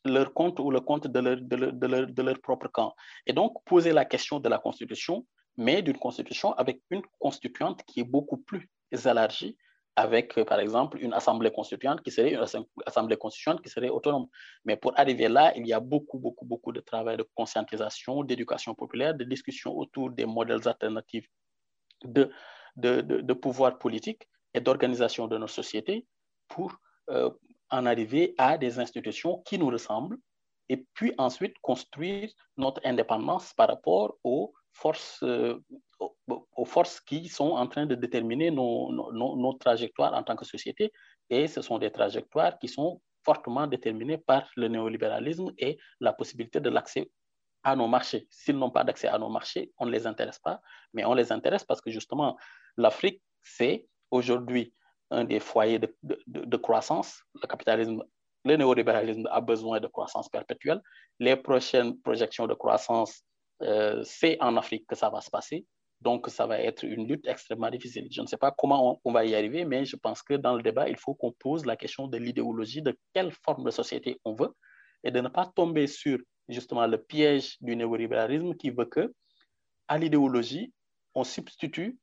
leur 0.06 0.34
compte 0.34 0.60
ou 0.60 0.72
le 0.72 0.80
compte 0.80 1.08
de 1.08 1.20
leur, 1.20 1.38
de 1.42 1.56
leur, 1.88 2.08
de 2.08 2.22
leur, 2.22 2.40
propre 2.42 2.68
camp. 2.68 2.94
Et 3.26 3.34
donc, 3.34 3.64
poser 3.66 3.94
la 3.94 4.06
question 4.06 4.40
de 4.40 4.50
la 4.50 4.58
constitution, 4.58 5.26
mais 5.58 5.82
d'une 5.82 5.98
constitution 5.98 6.54
avec 6.54 6.82
une 6.90 7.02
constituante 7.20 7.84
qui 7.86 8.02
est 8.02 8.04
beaucoup 8.04 8.38
plus 8.38 8.70
élargie 8.92 9.58
avec, 9.96 10.44
par 10.46 10.60
exemple, 10.60 10.98
une 11.00 11.14
assemblée 11.14 11.52
constituante 11.52 12.02
qui 12.02 12.10
serait 12.10 12.34
une 12.34 12.46
assemblée 12.86 13.16
constituante 13.18 13.62
qui 13.62 13.70
serait 13.70 13.90
autonome. 13.90 14.28
Mais 14.66 14.76
pour 14.76 14.98
arriver 15.00 15.30
là, 15.30 15.54
il 15.56 15.68
y 15.68 15.74
a 15.74 15.80
beaucoup, 15.80 16.18
beaucoup, 16.18 16.46
beaucoup 16.46 16.72
de 16.72 16.80
travail 16.80 17.18
de 17.18 17.28
conscientisation, 17.36 18.24
d'éducation 18.24 18.74
populaire, 18.74 19.14
de 19.14 19.24
discussion 19.24 19.78
autour 19.78 20.10
des 20.10 20.26
modèles 20.26 20.68
alternatifs 20.68 21.28
de, 22.04 22.32
de, 22.76 23.02
de, 23.02 23.34
pouvoir 23.34 23.78
politique 23.78 24.28
et 24.54 24.60
d'organisation 24.60 25.28
de 25.28 25.38
nos 25.38 25.48
sociétés 25.48 26.06
pour 26.48 26.76
euh, 27.10 27.30
en 27.74 27.86
arriver 27.88 28.36
à 28.38 28.58
des 28.58 28.80
institutions 28.80 29.42
qui 29.46 29.58
nous 29.58 29.68
ressemblent 29.68 30.18
et 30.70 30.86
puis 30.94 31.12
ensuite 31.18 31.56
construire 31.62 32.30
notre 32.56 32.80
indépendance 32.86 33.54
par 33.54 33.68
rapport 33.68 34.16
aux 34.24 34.54
forces, 34.72 35.22
euh, 35.24 35.60
aux 36.30 36.66
forces 36.66 37.00
qui 37.02 37.28
sont 37.28 37.52
en 37.52 37.68
train 37.68 37.86
de 37.86 37.96
déterminer 37.96 38.52
nos, 38.52 38.92
nos, 38.92 39.36
nos, 39.36 39.54
trajectoires 39.54 40.14
en 40.14 40.24
tant 40.24 40.36
que 40.36 40.46
société. 40.46 40.92
Et 41.30 41.48
ce 41.48 41.62
sont 41.62 41.80
des 41.80 41.92
trajectoires 41.92 42.58
qui 42.60 42.68
sont 42.68 43.02
fortement 43.26 43.66
déterminées 43.68 44.20
par 44.20 44.50
le 44.56 44.68
néolibéralisme 44.68 45.52
et 45.58 45.78
la 46.00 46.14
possibilité 46.14 46.60
de 46.60 46.70
l'accès 46.70 47.10
à 47.64 47.76
nos 47.76 47.88
marchés. 47.88 48.28
S'ils 48.30 48.58
n'ont 48.58 48.72
pas 48.72 48.84
d'accès 48.84 49.08
à 49.08 49.18
nos 49.18 49.30
marchés, 49.30 49.72
on 49.78 49.86
ne 49.86 49.92
les 49.92 50.06
intéresse 50.06 50.40
pas, 50.40 50.62
mais 50.94 51.06
on 51.06 51.14
les 51.14 51.32
intéresse 51.32 51.64
parce 51.64 51.82
que 51.82 51.90
justement, 51.90 52.38
l'Afrique, 52.78 53.22
c'est 53.42 53.88
aujourd'hui 54.12 54.74
un 55.14 55.24
des 55.24 55.40
foyers 55.40 55.80
de, 55.80 56.58
croissance. 56.58 57.22
Le 57.42 57.48
capitalisme, 57.48 58.04
le 58.46 58.56
néolibéralisme 58.56 59.28
a 59.32 59.42
besoin 59.42 59.80
de 59.80 59.88
croissance 59.88 60.30
perpétuelle. 60.30 60.82
Les 61.20 61.36
prochaines 61.36 62.00
projections 62.02 62.48
de 62.48 62.54
croissance, 62.54 63.24
euh, 63.62 64.02
c'est 64.04 64.38
en 64.42 64.58
Afrique 64.58 64.86
que 64.88 64.96
ça 64.96 65.10
va 65.10 65.22
se 65.22 65.30
passer. 65.30 65.66
Donc, 66.02 66.28
ça 66.30 66.46
va 66.46 66.60
être 66.60 66.84
une 66.84 67.08
lutte 67.08 67.26
extrêmement 67.28 67.70
difficile. 67.70 68.08
Je 68.12 68.22
ne 68.22 68.28
sais 68.28 68.38
pas 68.38 68.52
comment 68.52 68.92
on, 68.92 69.00
on 69.06 69.12
va 69.14 69.24
y 69.24 69.36
arriver, 69.36 69.64
mais 69.64 69.86
je 69.86 69.96
pense 69.96 70.22
que 70.22 70.34
dans 70.34 70.56
le 70.56 70.62
débat, 70.62 70.90
il 70.90 70.98
faut 70.98 71.14
qu'on 71.14 71.32
pose 71.32 71.66
la 71.66 71.78
question 71.78 72.08
de 72.08 72.18
l'idéologie, 72.18 72.82
de 72.82 72.98
quelle 73.14 73.32
forme 73.32 73.64
de 73.64 73.72
société 73.72 74.20
on 74.26 74.34
veut, 74.34 74.54
et 75.06 75.12
de 75.12 75.22
ne 75.22 75.30
pas 75.30 75.46
tomber 75.56 75.88
sur 75.88 76.20
justement 76.50 76.88
le 76.88 76.98
piège 76.98 77.58
du 77.62 77.76
néolibéralisme 77.76 78.54
qui 78.56 78.70
veut 78.70 78.86
que, 78.86 79.14
à 79.88 79.98
l'idéologie, 79.98 80.74
on 81.16 81.24
substitue 81.24 81.98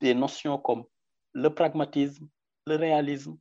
des 0.00 0.14
notions 0.14 0.58
comme 0.58 0.84
le 1.32 1.50
pragmatisme, 1.50 2.28
le 2.68 2.76
réalisme, 2.76 3.36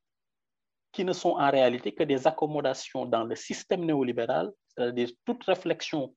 qui 0.91 1.03
ne 1.03 1.13
sont 1.13 1.35
en 1.45 1.51
réalité 1.51 1.93
que 1.93 2.03
des 2.03 2.25
accommodations 2.25 3.05
dans 3.05 3.23
le 3.23 3.35
système 3.35 3.85
néolibéral, 3.85 4.51
c'est-à-dire 4.69 5.09
toute 5.25 5.43
réflexion 5.43 6.15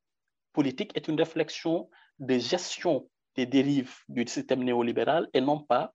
politique 0.52 0.92
est 0.96 1.08
une 1.08 1.18
réflexion 1.18 1.90
de 2.18 2.38
gestion 2.38 3.08
des 3.36 3.46
dérives 3.46 3.94
du 4.08 4.26
système 4.26 4.64
néolibéral 4.64 5.28
et 5.32 5.40
non 5.40 5.60
pas 5.60 5.92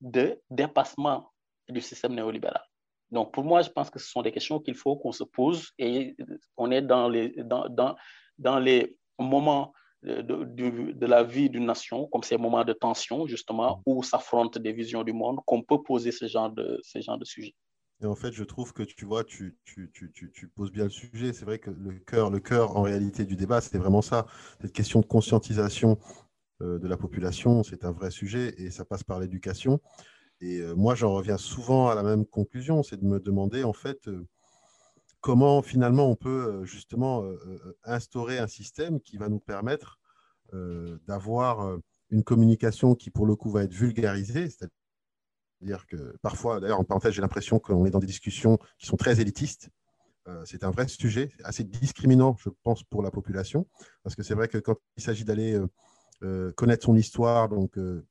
de 0.00 0.40
dépassement 0.50 1.32
du 1.68 1.80
système 1.80 2.14
néolibéral. 2.14 2.62
Donc, 3.10 3.32
pour 3.32 3.44
moi, 3.44 3.62
je 3.62 3.70
pense 3.70 3.88
que 3.88 3.98
ce 3.98 4.08
sont 4.08 4.22
des 4.22 4.32
questions 4.32 4.60
qu'il 4.60 4.74
faut 4.74 4.96
qu'on 4.96 5.12
se 5.12 5.24
pose 5.24 5.72
et 5.78 6.16
on 6.56 6.70
est 6.70 6.82
dans 6.82 7.08
les, 7.08 7.30
dans, 7.44 7.68
dans, 7.68 7.96
dans 8.38 8.58
les 8.58 8.96
moments 9.18 9.72
de, 10.06 10.22
de, 10.22 10.92
de, 10.92 11.06
la 11.06 11.24
vie 11.24 11.50
d'une 11.50 11.66
nation, 11.66 12.06
comme 12.06 12.22
ces 12.22 12.36
moments 12.36 12.64
de 12.64 12.72
tension, 12.72 13.26
justement, 13.26 13.82
où 13.86 14.02
s'affrontent 14.02 14.60
des 14.60 14.72
visions 14.72 15.02
du 15.02 15.12
monde, 15.12 15.40
qu'on 15.46 15.62
peut 15.62 15.82
poser 15.82 16.12
ce 16.12 16.26
genre 16.26 16.50
de, 16.50 16.78
ce 16.82 17.00
genre 17.00 17.18
de 17.18 17.24
sujet. 17.24 17.54
Et 18.02 18.06
en 18.06 18.14
fait, 18.14 18.32
je 18.32 18.44
trouve 18.44 18.72
que 18.72 18.82
tu 18.82 19.04
vois, 19.04 19.24
tu, 19.24 19.56
tu, 19.64 19.90
tu, 19.92 20.12
tu 20.12 20.48
poses 20.48 20.70
bien 20.70 20.84
le 20.84 20.90
sujet. 20.90 21.32
C'est 21.32 21.44
vrai 21.46 21.58
que 21.58 21.70
le 21.70 21.98
cœur, 21.98 22.30
le 22.30 22.40
cœur 22.40 22.76
en 22.76 22.82
réalité 22.82 23.24
du 23.24 23.36
débat, 23.36 23.60
c'était 23.60 23.78
vraiment 23.78 24.02
ça. 24.02 24.26
Cette 24.60 24.72
question 24.72 25.00
de 25.00 25.06
conscientisation 25.06 25.98
euh, 26.62 26.78
de 26.78 26.88
la 26.88 26.96
population, 26.96 27.62
c'est 27.62 27.84
un 27.84 27.92
vrai 27.92 28.10
sujet 28.10 28.54
et 28.58 28.70
ça 28.70 28.84
passe 28.84 29.02
par 29.02 29.18
l'éducation. 29.18 29.80
Et 30.40 30.58
euh, 30.60 30.74
moi, 30.74 30.94
j'en 30.94 31.14
reviens 31.14 31.38
souvent 31.38 31.88
à 31.88 31.94
la 31.94 32.02
même 32.02 32.26
conclusion, 32.26 32.82
c'est 32.82 32.98
de 32.98 33.04
me 33.04 33.18
demander 33.18 33.64
en 33.64 33.72
fait 33.72 34.06
euh, 34.08 34.26
comment 35.26 35.60
finalement 35.60 36.08
on 36.08 36.14
peut 36.14 36.64
justement 36.64 37.24
instaurer 37.82 38.38
un 38.38 38.46
système 38.46 39.00
qui 39.00 39.16
va 39.16 39.28
nous 39.28 39.40
permettre 39.40 39.98
d'avoir 41.08 41.80
une 42.10 42.22
communication 42.22 42.94
qui 42.94 43.10
pour 43.10 43.26
le 43.26 43.34
coup 43.34 43.50
va 43.50 43.64
être 43.64 43.72
vulgarisée, 43.72 44.48
c'est-à-dire 44.48 45.84
que 45.88 46.16
parfois, 46.22 46.60
d'ailleurs 46.60 46.78
en 46.78 46.84
parenthèse, 46.84 47.12
j'ai 47.12 47.22
l'impression 47.22 47.58
qu'on 47.58 47.86
est 47.86 47.90
dans 47.90 47.98
des 47.98 48.06
discussions 48.06 48.56
qui 48.78 48.86
sont 48.86 48.96
très 48.96 49.20
élitistes. 49.20 49.68
c'est 50.44 50.62
un 50.62 50.70
vrai 50.70 50.86
sujet, 50.86 51.32
assez 51.42 51.64
discriminant, 51.64 52.36
je 52.38 52.50
pense, 52.62 52.84
pour 52.84 53.02
la 53.02 53.10
population, 53.10 53.66
parce 54.04 54.14
que 54.14 54.22
c'est 54.22 54.34
vrai 54.34 54.46
que 54.46 54.58
quand 54.58 54.76
il 54.96 55.02
s'agit 55.02 55.24
d'aller 55.24 55.60
euh, 56.22 56.50
connaître 56.52 56.86
son 56.86 56.96
histoire, 56.96 57.50
donc 57.50 57.76
euh, 57.76 58.06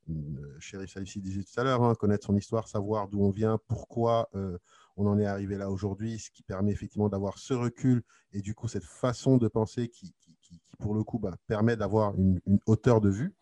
Chéri 0.59 0.87
Salifi 0.87 1.21
disait 1.21 1.43
tout 1.43 1.59
à 1.59 1.63
l'heure, 1.63 1.83
hein, 1.83 1.95
connaître 1.95 2.27
son 2.27 2.35
histoire, 2.35 2.67
savoir 2.67 3.07
d'où 3.07 3.23
on 3.23 3.31
vient, 3.31 3.59
pourquoi 3.67 4.29
euh, 4.35 4.59
on 4.97 5.07
en 5.07 5.19
est 5.19 5.25
arrivé 5.25 5.57
là 5.57 5.69
aujourd'hui, 5.69 6.19
ce 6.19 6.29
qui 6.31 6.43
permet 6.43 6.71
effectivement 6.71 7.09
d'avoir 7.09 7.37
ce 7.37 7.53
recul 7.53 8.03
et 8.31 8.41
du 8.41 8.55
coup 8.55 8.67
cette 8.67 8.85
façon 8.85 9.37
de 9.37 9.47
penser 9.47 9.89
qui, 9.89 10.13
pour 10.79 10.93
le 10.93 11.03
coup, 11.03 11.19
bah, 11.19 11.35
permet 11.47 11.75
d'avoir 11.75 12.15
une, 12.15 12.39
hauteur 12.65 13.01
de 13.01 13.09
vue. 13.09 13.33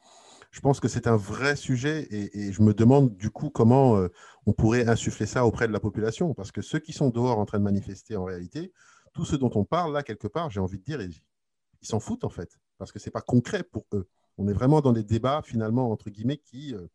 Je 0.52 0.62
pense 0.62 0.80
que 0.80 0.88
c'est 0.88 1.08
un 1.08 1.16
vrai 1.16 1.56
sujet 1.56 2.08
et, 2.12 2.52
je 2.52 2.62
me 2.62 2.74
demande 2.74 3.16
du 3.16 3.32
coup 3.32 3.50
comment 3.50 3.98
euh, 3.98 4.10
on 4.46 4.54
pourrait 4.54 4.88
insuffler 4.88 5.26
ça 5.26 5.46
auprès 5.46 5.68
de 5.68 5.74
la 5.74 5.80
population. 5.80 6.34
Parce 6.36 6.52
que 6.52 6.62
ceux 6.62 6.80
qui 6.80 6.94
sont 6.94 7.10
dehors 7.10 7.40
en 7.40 7.46
train 7.46 7.58
de 7.58 7.64
manifester 7.64 8.16
en 8.16 8.24
réalité, 8.24 8.72
tout 9.14 9.26
ce 9.26 9.36
dont 9.36 9.52
on 9.56 9.66
parle 9.66 9.94
là 9.94 10.04
quelque 10.04 10.28
part, 10.28 10.52
j'ai 10.52 10.60
envie 10.60 10.78
de 10.78 10.84
dire, 10.84 11.02
ils 11.02 11.88
s'en 11.88 12.00
foutent 12.00 12.24
en 12.24 12.30
fait. 12.30 12.60
Parce 12.78 12.92
que 12.92 13.00
c'est 13.00 13.12
pas 13.12 13.22
concret 13.22 13.64
pour 13.64 13.86
eux. 13.94 14.08
On 14.38 14.48
est 14.48 14.54
vraiment 14.54 14.82
dans 14.82 14.94
des 14.94 15.04
débats 15.04 15.42
finalement 15.44 15.92
entre 15.92 16.10
guillemets 16.12 16.38
qui, 16.38 16.76
euh, 16.76 16.88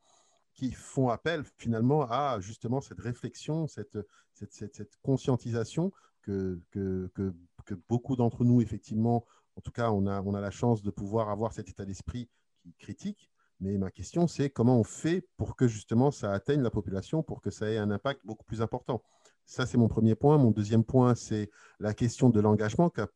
qui 0.59 0.73
font 0.73 1.09
appel 1.09 1.45
finalement 1.57 2.03
à 2.11 2.41
justement 2.41 2.81
cette 2.81 2.99
réflexion, 2.99 3.69
cette, 3.69 3.97
cette, 4.33 4.53
cette, 4.53 4.97
conscientisation 5.03 5.93
que, 6.23 6.61
que, 6.73 7.09
que, 7.15 7.33
que 7.65 7.75
beaucoup 7.89 8.17
d'entre 8.17 8.45
nous 8.45 8.61
effectivement, 8.61 9.25
en 9.55 9.61
tout 9.61 9.71
cas 9.71 9.93
on 9.93 10.09
a, 10.09 10.21
on 10.23 10.35
a 10.35 10.41
la 10.41 10.51
chance 10.51 10.83
de 10.83 10.91
pouvoir 10.91 11.29
avoir 11.29 11.53
cet 11.53 11.69
état 11.69 11.85
d'esprit 11.85 12.29
qui 12.61 12.75
critique. 12.75 13.31
Mais 13.61 13.79
ma 13.79 13.93
question, 13.93 14.27
c'est 14.27 14.51
comment 14.51 14.81
on 14.81 14.85
fait 14.85 15.29
pour 15.37 15.55
que 15.55 15.69
justement 15.69 16.11
ça 16.11 16.33
atteigne 16.33 16.63
la 16.63 16.71
population, 16.71 17.23
pour 17.23 17.41
que 17.41 17.51
ça 17.51 17.71
ait 17.71 17.79
un 17.79 17.93
impact 17.93 18.21
beaucoup 18.25 18.45
plus 18.45 18.61
important? 18.61 19.05
Ça, 19.47 19.65
c'est 19.65 19.79
mon 19.79 19.89
premier 19.89 20.17
point. 20.17 20.39
Mon 20.39 20.51
deuxième 20.51 20.85
point, 20.85 21.15
c'est 21.15 21.51
la 21.79 21.95
question 21.95 22.31
de 22.31 22.41
l'engagement 22.41 22.91
qu'a 22.91 23.09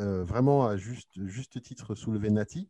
euh, 0.00 0.24
vraiment 0.24 0.66
à 0.66 0.76
juste, 0.76 1.24
juste 1.24 1.62
titre 1.62 1.94
soulevé 1.94 2.30
Nati 2.30 2.68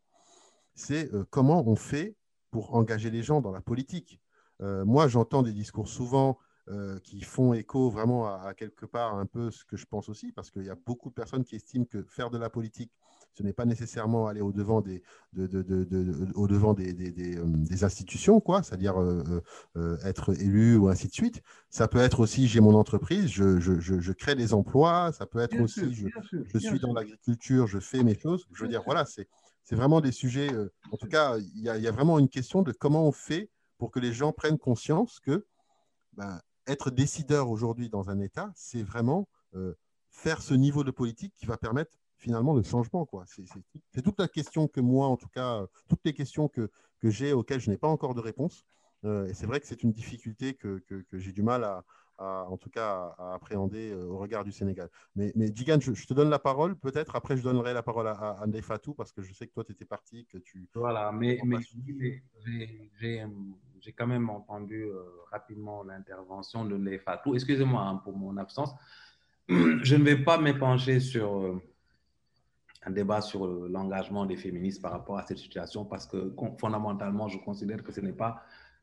c'est 0.74 1.12
euh, 1.14 1.24
comment 1.30 1.66
on 1.66 1.76
fait 1.76 2.16
pour 2.54 2.76
engager 2.76 3.10
les 3.10 3.24
gens 3.24 3.40
dans 3.40 3.50
la 3.50 3.60
politique. 3.60 4.20
Euh, 4.60 4.84
moi, 4.84 5.08
j'entends 5.08 5.42
des 5.42 5.52
discours 5.52 5.88
souvent 5.88 6.38
euh, 6.68 7.00
qui 7.00 7.20
font 7.20 7.52
écho 7.52 7.90
vraiment 7.90 8.28
à, 8.28 8.46
à, 8.46 8.54
quelque 8.54 8.86
part 8.86 9.16
un 9.16 9.26
peu 9.26 9.50
ce 9.50 9.64
que 9.64 9.76
je 9.76 9.86
pense 9.86 10.08
aussi, 10.08 10.30
parce 10.30 10.52
qu'il 10.52 10.62
y 10.62 10.70
a 10.70 10.76
beaucoup 10.76 11.08
de 11.08 11.14
personnes 11.14 11.42
qui 11.42 11.56
estiment 11.56 11.84
que 11.84 12.04
faire 12.04 12.30
de 12.30 12.38
la 12.38 12.50
politique, 12.50 12.92
ce 13.34 13.42
n'est 13.42 13.52
pas 13.52 13.64
nécessairement 13.64 14.26
aller 14.26 14.40
au-devant 14.40 14.80
des, 14.80 15.02
de, 15.32 15.46
de, 15.46 15.62
de, 15.62 16.28
au 16.34 16.46
-devant 16.46 16.74
des, 16.74 16.92
des, 16.92 17.10
des, 17.10 17.84
institutions, 17.84 18.40
quoi, 18.40 18.62
c'est-à-dire 18.62 19.00
euh, 19.00 19.42
euh, 19.76 19.98
être 20.04 20.38
élu 20.40 20.76
ou 20.76 20.88
ainsi 20.88 21.08
de 21.08 21.12
suite. 21.12 21.42
Ça 21.68 21.88
peut 21.88 21.98
être 21.98 22.20
aussi, 22.20 22.46
j'ai 22.46 22.60
mon 22.60 22.74
entreprise, 22.74 23.26
je, 23.26 23.58
je, 23.58 23.80
je, 23.80 23.98
je, 24.00 24.12
crée 24.12 24.34
des 24.34 24.54
emplois, 24.54 25.12
ça 25.12 25.26
peut 25.26 25.40
être 25.40 25.52
bien 25.52 25.64
aussi, 25.64 25.80
sûr, 25.80 25.90
je, 25.92 26.28
sûr, 26.28 26.44
je 26.46 26.58
suis 26.58 26.78
dans 26.78 26.92
l'agriculture, 26.92 27.66
je 27.66 27.80
fais 27.80 28.02
mes 28.02 28.18
choses. 28.18 28.46
Je 28.52 28.62
veux 28.62 28.68
dire, 28.68 28.82
voilà, 28.84 29.04
c'est 29.04 29.28
vraiment 29.74 30.00
des 30.00 30.12
sujets. 30.12 30.52
Euh, 30.52 30.72
en 30.92 30.96
tout 30.96 31.08
cas, 31.08 31.36
il 31.38 31.58
y, 31.58 31.64
y, 31.64 31.88
a 31.88 31.90
vraiment 31.90 32.18
une 32.18 32.28
question 32.28 32.62
de 32.62 32.72
comment 32.72 33.06
on 33.06 33.12
fait 33.12 33.50
pour 33.78 33.90
que 33.90 33.98
les 33.98 34.12
gens 34.12 34.32
prennent 34.32 34.58
conscience 34.58 35.18
que 35.20 35.46
ben, 36.12 36.40
être 36.66 36.90
décideur 36.90 37.50
aujourd'hui 37.50 37.90
dans 37.90 38.10
un 38.10 38.20
État, 38.20 38.52
c'est 38.54 38.82
vraiment 38.82 39.28
euh, 39.54 39.74
faire 40.10 40.42
ce 40.42 40.54
niveau 40.54 40.84
de 40.84 40.90
politique 40.90 41.34
qui 41.36 41.46
va 41.46 41.56
permettre 41.56 41.92
finalement 42.24 42.54
le 42.54 42.62
changement. 42.62 43.06
C'est 43.90 44.02
toute 44.02 44.18
la 44.18 44.28
question 44.28 44.66
que 44.66 44.80
moi, 44.80 45.06
en 45.08 45.16
tout 45.16 45.28
cas, 45.28 45.66
toutes 45.88 46.04
les 46.04 46.14
questions 46.14 46.48
que, 46.48 46.70
que 47.00 47.10
j'ai 47.10 47.32
auxquelles 47.32 47.60
je 47.60 47.70
n'ai 47.70 47.76
pas 47.76 47.88
encore 47.88 48.14
de 48.14 48.20
réponse. 48.20 48.64
Euh, 49.04 49.26
et 49.26 49.34
c'est 49.34 49.46
vrai 49.46 49.60
que 49.60 49.66
c'est 49.66 49.82
une 49.82 49.92
difficulté 49.92 50.54
que, 50.54 50.78
que, 50.88 51.04
que 51.10 51.18
j'ai 51.18 51.32
du 51.32 51.42
mal 51.42 51.62
à, 51.62 51.84
à, 52.16 52.46
en 52.48 52.56
tout 52.56 52.70
cas 52.70 53.14
à, 53.18 53.34
appréhender 53.34 53.90
euh, 53.90 54.06
au 54.06 54.16
regard 54.16 54.42
du 54.42 54.52
Sénégal. 54.52 54.88
Mais, 55.14 55.30
mais 55.36 55.50
Digan, 55.50 55.78
je, 55.78 55.92
je, 55.92 56.06
te 56.06 56.14
donne 56.14 56.30
la 56.30 56.38
parole, 56.38 56.74
peut-être. 56.76 57.14
Après, 57.14 57.36
je 57.36 57.42
donnerai 57.42 57.74
la 57.74 57.82
parole 57.82 58.08
à, 58.08 58.12
à 58.12 58.44
André 58.46 58.62
Fatou 58.62 58.94
parce 58.94 59.12
que 59.12 59.20
je 59.20 59.34
sais 59.34 59.46
que 59.46 59.52
toi, 59.52 59.64
tu 59.64 59.72
étais 59.72 59.84
parti, 59.84 60.26
que 60.32 60.38
tu. 60.38 60.66
Voilà, 60.74 61.12
mais, 61.12 61.38
mais 61.44 61.58
j'ai 63.80 63.92
quand 63.92 64.06
même 64.06 64.30
entendu 64.30 64.84
euh, 64.84 65.02
rapidement 65.30 65.82
l'intervention 65.82 66.64
de 66.64 66.78
Ndeye 66.78 66.98
Fatou. 66.98 67.34
Excusez-moi 67.34 67.82
hein, 67.82 67.96
pour 67.96 68.16
mon 68.16 68.38
absence. 68.38 68.74
Je 69.48 69.96
ne 69.96 70.04
vais 70.04 70.16
pas 70.24 70.38
m'épancher 70.38 71.00
sur 71.00 71.36
euh, 71.36 71.62
un 72.86 72.90
débat 72.90 73.20
sur 73.20 73.46
l'engagement 73.46 74.26
des 74.26 74.36
féministes 74.36 74.82
par 74.82 74.92
rapport 74.92 75.18
à 75.18 75.26
cette 75.26 75.38
situation 75.38 75.84
parce 75.84 76.06
que 76.06 76.34
fondamentalement, 76.58 77.28
je 77.28 77.38
considère 77.38 77.82
que 77.82 77.92
ce 77.92 78.00
n'est 78.00 78.12
pas 78.12 78.42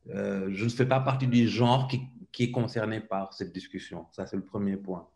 euh, 0.10 0.50
je 0.52 0.64
ne 0.64 0.70
fais 0.70 0.86
pas 0.86 1.00
partie 1.00 1.28
du 1.28 1.48
genre 1.48 1.88
qui, 1.88 2.02
qui, 2.32 2.46
est 2.46 2.52
concerné 2.52 3.00
par 3.00 3.34
cette 3.34 3.54
discussion. 3.54 4.08
Ça, 4.12 4.26
c'est 4.26 4.36
le 4.36 4.44
premier 4.44 4.78
point. 4.78 5.08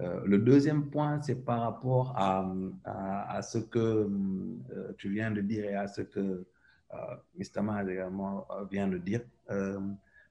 Euh, 0.00 0.22
le 0.24 0.38
deuxième 0.38 0.88
point, 0.88 1.20
c'est 1.20 1.44
par 1.44 1.60
rapport 1.60 2.14
à, 2.16 2.50
à, 2.84 3.42
ce 3.42 3.58
que 3.58 3.78
euh, 3.78 4.92
tu 4.96 5.10
viens 5.10 5.30
de 5.30 5.42
dire 5.42 5.64
et 5.66 5.74
à 5.74 5.86
ce 5.86 6.00
que 6.00 6.46
euh. 6.94 7.62
Maz 7.62 7.88
également 7.88 8.46
euh, 8.50 8.64
vient 8.70 8.88
de 8.88 8.98
dire. 8.98 9.20
Euh, 9.50 9.78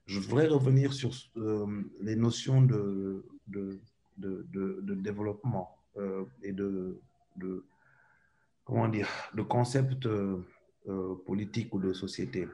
je 0.06 0.18
voudrais 0.18 0.48
revenir 0.48 0.92
sur 0.92 1.12
euh, 1.36 1.66
les 2.00 2.16
notions 2.16 2.60
de, 2.60 3.24
de, 3.46 3.78
de, 4.18 4.94
développement 4.94 5.78
euh, 5.96 6.24
et 6.42 6.52
de, 6.52 7.00
comment 8.64 8.88
dire, 8.88 9.08
de 9.34 9.42
concept 9.42 10.06
euh, 10.06 10.44
politique 11.26 11.74
ou 11.74 11.80
de 11.80 11.92
société. 11.92 12.48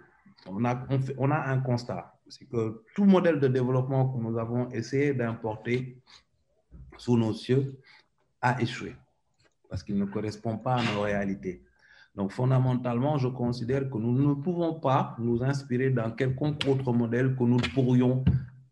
On 0.47 0.64
a, 0.64 0.86
on, 0.90 1.01
on 1.18 1.30
a 1.30 1.39
un 1.51 1.60
constat, 1.60 2.14
c'est 2.28 2.44
que 2.47 2.82
tout 2.94 3.05
modèle 3.05 3.40
de 3.40 3.48
développement 3.48 4.09
que 4.09 4.18
nous 4.18 4.39
avons 4.39 4.68
essayé 4.70 5.14
d'importer 5.14 5.98
sous 6.97 7.16
nos 7.16 7.32
cieux 7.32 7.78
a 8.40 8.60
échoué 8.60 8.94
parce 9.68 9.82
qu'il 9.82 9.98
ne 9.98 10.06
correspond 10.06 10.56
pas 10.59 10.76
à 10.76 10.82
nos 10.82 11.02
réalités. 11.02 11.62
Donc, 12.14 12.32
fondamentalement, 12.32 13.18
je 13.18 13.28
considère 13.28 13.89
que 13.89 13.98
nous 13.98 14.12
ne 14.12 14.35
pouvons 14.35 14.74
pas 14.74 15.14
nous 15.18 15.43
inspirer 15.43 15.90
dans 15.90 16.10
quelconque 16.10 16.64
autre 16.66 16.93
modèle 16.93 17.36
que 17.36 17.44
nous 17.44 17.59
pourrions 17.74 18.24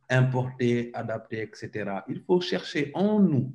importer, 0.09 0.91
adapter, 0.95 1.43
etc. 1.43 2.01
Il 2.09 2.23
faut 2.23 2.41
chercher 2.41 2.91
en 2.95 3.21
nous 3.21 3.53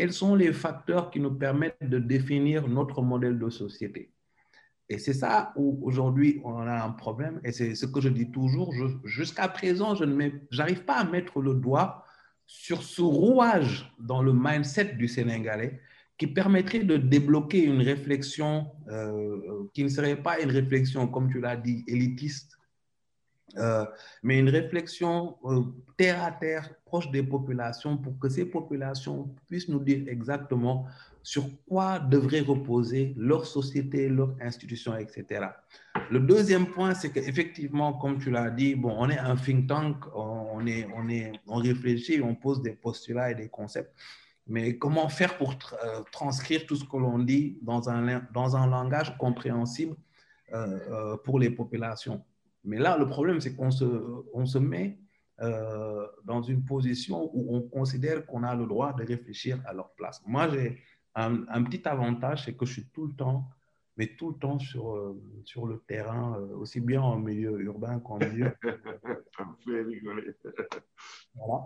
quels 0.00 0.14
sont 0.14 0.34
les 0.34 0.54
facteurs 0.54 1.10
qui 1.10 1.20
nous 1.20 1.34
permettent 1.34 1.76
de 1.82 1.98
définir 1.98 2.66
notre 2.66 3.02
modèle 3.02 3.38
de 3.38 3.50
société. 3.50 4.10
Et 4.88 4.98
c'est 4.98 5.12
ça 5.12 5.52
où 5.56 5.78
aujourd'hui 5.82 6.40
on 6.42 6.56
a 6.56 6.82
un 6.82 6.92
problème, 6.92 7.38
et 7.44 7.52
c'est 7.52 7.74
ce 7.74 7.84
que 7.84 8.00
je 8.00 8.08
dis 8.08 8.30
toujours, 8.30 8.72
jusqu'à 9.04 9.46
présent, 9.48 9.94
je 9.94 10.04
n'arrive 10.04 10.84
pas 10.86 10.94
à 11.00 11.04
mettre 11.04 11.42
le 11.42 11.52
doigt 11.52 12.02
sur 12.46 12.82
ce 12.82 13.02
rouage 13.02 13.94
dans 13.98 14.22
le 14.22 14.32
mindset 14.32 14.94
du 14.94 15.06
Sénégalais 15.06 15.78
qui 16.16 16.28
permettrait 16.28 16.84
de 16.84 16.96
débloquer 16.96 17.62
une 17.62 17.82
réflexion 17.82 18.68
euh, 18.88 19.68
qui 19.74 19.84
ne 19.84 19.90
serait 19.90 20.16
pas 20.16 20.40
une 20.40 20.50
réflexion, 20.50 21.08
comme 21.08 21.30
tu 21.30 21.42
l'as 21.42 21.56
dit, 21.58 21.84
élitiste, 21.86 22.56
euh, 23.56 23.84
mais 24.22 24.38
une 24.38 24.48
réflexion 24.48 25.36
euh, 25.44 25.62
terre 25.96 26.22
à 26.22 26.32
terre, 26.32 26.70
proche 26.84 27.10
des 27.10 27.22
populations, 27.22 27.96
pour 27.96 28.18
que 28.18 28.28
ces 28.28 28.44
populations 28.44 29.34
puissent 29.48 29.68
nous 29.68 29.80
dire 29.80 30.08
exactement 30.08 30.86
sur 31.22 31.44
quoi 31.66 31.98
devrait 31.98 32.40
reposer 32.40 33.14
leur 33.16 33.44
société, 33.44 34.08
leur 34.08 34.34
institution, 34.40 34.96
etc. 34.96 35.46
Le 36.10 36.20
deuxième 36.20 36.66
point, 36.66 36.94
c'est 36.94 37.10
qu'effectivement, 37.10 37.92
comme 37.94 38.18
tu 38.18 38.30
l'as 38.30 38.50
dit, 38.50 38.74
bon, 38.74 38.94
on 38.96 39.10
est 39.10 39.18
un 39.18 39.36
think 39.36 39.66
tank, 39.66 39.96
on, 40.14 40.66
est, 40.66 40.88
on, 40.96 41.08
est, 41.08 41.32
on 41.46 41.56
réfléchit, 41.56 42.22
on 42.22 42.34
pose 42.34 42.62
des 42.62 42.72
postulats 42.72 43.30
et 43.32 43.34
des 43.34 43.48
concepts. 43.48 43.92
Mais 44.46 44.78
comment 44.78 45.08
faire 45.08 45.36
pour 45.36 45.54
euh, 45.84 46.02
transcrire 46.10 46.66
tout 46.66 46.76
ce 46.76 46.84
que 46.84 46.96
l'on 46.96 47.18
dit 47.18 47.58
dans 47.62 47.90
un, 47.90 48.22
dans 48.32 48.56
un 48.56 48.66
langage 48.66 49.16
compréhensible 49.18 49.96
pour 51.24 51.38
les 51.38 51.50
populations? 51.50 52.24
Mais 52.64 52.78
là, 52.78 52.98
le 52.98 53.06
problème, 53.06 53.40
c'est 53.40 53.54
qu'on 53.54 53.70
se, 53.70 53.84
on 54.32 54.46
se 54.46 54.58
met 54.58 54.98
dans 56.24 56.42
une 56.42 56.64
position 56.66 57.30
où 57.32 57.56
on 57.56 57.62
considère 57.62 58.26
qu'on 58.26 58.42
a 58.42 58.54
le 58.54 58.66
droit 58.66 58.92
de 58.92 59.04
réfléchir 59.04 59.58
à 59.64 59.72
leur 59.72 59.90
place. 59.94 60.20
Moi, 60.26 60.50
j'ai 60.50 60.78
un, 61.14 61.46
un, 61.48 61.62
petit 61.62 61.88
avantage, 61.88 62.44
c'est 62.44 62.52
que 62.52 62.66
je 62.66 62.74
suis 62.74 62.90
tout 62.92 63.06
le 63.06 63.14
temps, 63.14 63.48
mais 63.96 64.08
tout 64.18 64.32
le 64.32 64.36
temps 64.36 64.58
sur, 64.58 65.16
sur 65.46 65.66
le 65.66 65.78
terrain, 65.86 66.36
aussi 66.58 66.80
bien 66.80 67.00
en 67.00 67.18
milieu 67.18 67.58
urbain 67.60 68.00
qu'en 68.00 68.18
milieu. 68.18 68.52
voilà. 71.34 71.64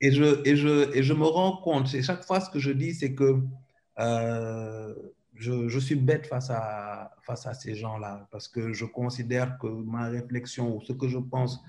Et 0.00 0.10
je, 0.10 0.46
et, 0.46 0.56
je, 0.56 0.96
et 0.96 1.02
je 1.02 1.14
me 1.14 1.24
rends 1.24 1.56
compte, 1.58 1.86
chaque 1.86 2.24
fois 2.24 2.40
ce 2.40 2.50
que 2.50 2.58
je 2.58 2.72
dis, 2.72 2.94
c'est 2.94 3.14
que 3.14 3.40
euh, 3.98 4.94
je, 5.34 5.78
suis 5.78 5.96
bête 5.96 6.26
face 6.26 6.50
à, 6.50 7.16
face 7.22 7.46
à 7.46 7.54
ces 7.54 7.74
gens-là, 7.74 8.28
parce 8.30 8.48
que 8.48 8.72
je 8.72 8.84
considère 8.84 9.58
que 9.58 9.66
ma 9.66 10.08
réflexion 10.08 10.76
ou 10.76 10.80
ce 10.80 10.92
que 10.92 11.08
je 11.08 11.18
pense 11.18 11.62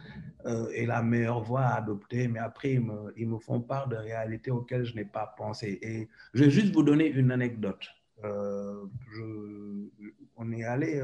euh, 0.46 0.70
est 0.70 0.86
la 0.86 1.02
meilleure 1.02 1.42
voie 1.44 1.62
à 1.62 1.76
adopter, 1.78 2.28
mais 2.28 2.40
après, 2.40 2.74
ils 3.18 3.28
me, 3.28 3.40
font 3.40 3.62
part 3.62 3.88
de 3.88 3.96
réalités 3.96 4.52
auxquelles 4.52 4.86
je 4.86 4.96
n'ai 4.96 5.06
pas 5.06 5.34
pensé. 5.38 5.80
Et 5.82 6.10
je 6.34 6.44
vais 6.44 6.52
juste 6.52 6.74
vous 6.74 6.84
donner 6.84 7.08
une 7.08 7.32
anecdote. 7.32 7.88
Euh, 8.24 8.86
on 10.38 10.52
est 10.52 10.64
allé 10.64 11.02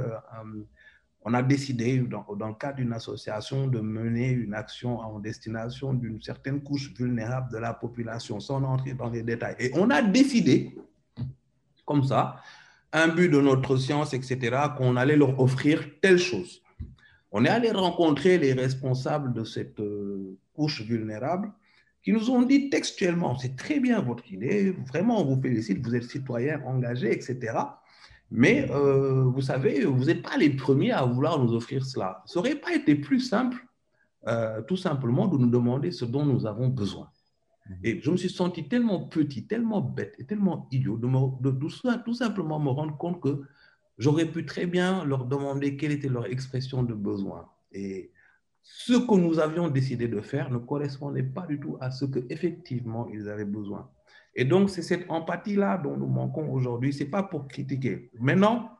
on 1.24 1.34
a 1.34 1.44
décidé, 1.44 2.00
dans, 2.00 2.26
le 2.30 2.54
cadre 2.56 2.78
d'une 2.78 2.94
association, 2.94 3.68
de 3.68 3.80
mener 3.80 4.32
une 4.32 4.54
action 4.54 5.00
en 5.00 5.20
destination 5.20 5.94
d'une 5.94 6.22
certaine 6.22 6.62
couche 6.62 6.94
vulnérable 6.94 7.52
de 7.52 7.58
la 7.58 7.74
population, 7.74 8.40
sans 8.40 8.64
entrer 8.64 8.94
dans 8.94 9.10
les 9.10 9.22
détails. 9.22 9.56
Et 9.60 9.72
on 9.76 9.90
a 9.92 10.02
décidé, 10.02 10.76
comme 11.91 12.03
ça, 12.03 12.38
un 12.93 13.09
but 13.09 13.30
de 13.30 13.41
notre 13.41 13.76
science, 13.77 14.13
etc., 14.13 14.35
qu'on 14.77 14.95
allait 14.95 15.18
leur 15.18 15.39
offrir 15.39 15.76
telle 16.01 16.18
chose. 16.18 16.61
On 17.31 17.43
est 17.45 17.49
allé 17.49 17.72
rencontrer 17.72 18.38
les 18.38 18.53
responsables 18.53 19.34
de 19.34 19.43
cette 19.43 19.80
euh, 19.80 20.38
couche 20.53 20.81
vulnérable 20.81 21.51
qui 22.03 22.11
nous 22.13 22.30
ont 22.31 22.41
dit 22.41 22.69
textuellement, 22.69 23.38
c'est 23.38 23.55
très 23.55 23.80
bien 23.80 24.01
votre 24.01 24.26
idée, 24.31 24.72
vraiment 24.91 25.22
on 25.22 25.26
vous 25.26 25.41
félicite, 25.41 25.85
vous 25.85 25.95
êtes 25.95 26.09
citoyen 26.09 26.59
engagé, 26.65 27.11
etc. 27.13 27.38
Mais 28.31 28.68
euh, 28.72 29.23
vous 29.26 29.41
savez, 29.41 29.85
vous 29.85 30.05
n'êtes 30.05 30.23
pas 30.23 30.38
les 30.38 30.49
premiers 30.49 30.93
à 30.93 31.03
vouloir 31.05 31.38
nous 31.43 31.53
offrir 31.53 31.85
cela. 31.85 32.23
Ça 32.26 32.39
n'aurait 32.39 32.55
pas 32.55 32.73
été 32.73 32.95
plus 32.95 33.19
simple, 33.19 33.57
euh, 34.27 34.61
tout 34.63 34.77
simplement, 34.77 35.27
de 35.27 35.38
nous 35.38 35.49
demander 35.49 35.91
ce 35.91 36.05
dont 36.05 36.26
nous 36.26 36.45
avons 36.47 36.69
besoin. 36.69 37.07
Mhm. 37.70 37.78
Et 37.84 38.02
je 38.02 38.12
me 38.12 38.18
suis 38.18 38.30
senti 38.30 38.68
tellement 38.68 39.08
petit, 39.08 39.46
tellement 39.48 39.82
bête 39.82 40.16
et 40.20 40.26
tellement 40.26 40.68
idiot 40.72 40.98
de, 40.98 41.52
tout 42.04 42.14
simplement 42.14 42.60
me 42.60 42.70
rendre 42.70 42.98
compte 42.98 43.22
que 43.22 43.44
j'aurais 43.98 44.26
pu 44.26 44.46
très 44.46 44.66
bien 44.66 45.06
leur 45.06 45.26
demander 45.26 45.78
quelle 45.78 45.92
était 45.92 46.10
leur 46.10 46.26
expression 46.26 46.84
de 46.84 46.94
besoin. 46.94 47.50
Et 47.72 48.12
ce 48.64 48.94
que 48.94 49.16
nous 49.16 49.40
avions 49.40 49.70
décidé 49.70 50.08
de 50.08 50.22
faire 50.22 50.52
ne 50.52 50.58
correspondait 50.58 51.24
pas 51.24 51.48
du 51.48 51.60
tout 51.60 51.78
à 51.80 51.92
ce 51.92 52.06
qu'effectivement 52.06 53.08
ils 53.10 53.30
avaient 53.30 53.46
besoin. 53.46 53.90
Et 54.36 54.46
donc, 54.46 54.70
c'est 54.70 54.82
cette 54.82 55.10
empathie-là 55.10 55.78
dont 55.78 55.98
nous 55.98 56.08
manquons 56.08 56.50
aujourd'hui. 56.52 56.94
Ce 56.94 57.04
n'est 57.04 57.10
pas 57.10 57.24
pour 57.24 57.48
critiquer. 57.48 58.10
Maintenant, 58.20 58.78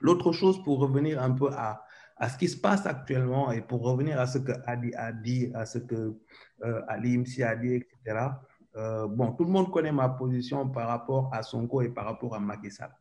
l'autre 0.00 0.32
chose 0.32 0.62
pour 0.62 0.78
revenir 0.78 1.22
un 1.22 1.30
peu 1.30 1.50
à, 1.52 1.82
à, 2.16 2.28
ce 2.28 2.36
qui 2.36 2.48
se 2.48 2.58
passe 2.58 2.86
actuellement 2.86 3.52
et 3.52 3.62
pour 3.62 3.82
revenir 3.82 4.20
à 4.20 4.26
ce 4.26 4.38
que 4.38 4.52
Adi 4.66 4.94
a 4.94 5.12
dit, 5.12 5.50
à 5.54 5.64
ce 5.64 5.78
que 5.78 6.18
euh, 6.64 6.82
Ali 6.88 7.16
Imsi 7.16 7.42
a 7.42 7.54
dit, 7.56 7.74
etc. 7.74 8.28
Euh, 8.76 9.06
bon, 9.06 9.32
tout 9.32 9.44
le 9.44 9.50
monde 9.50 9.70
connaît 9.70 9.92
ma 9.92 10.08
position 10.08 10.68
par 10.68 10.88
rapport 10.88 11.30
à 11.32 11.42
Sonko 11.42 11.82
et 11.82 11.88
par 11.88 12.04
rapport 12.04 12.34
à 12.34 12.40
Macky 12.40 12.70
Sall. 12.70 12.94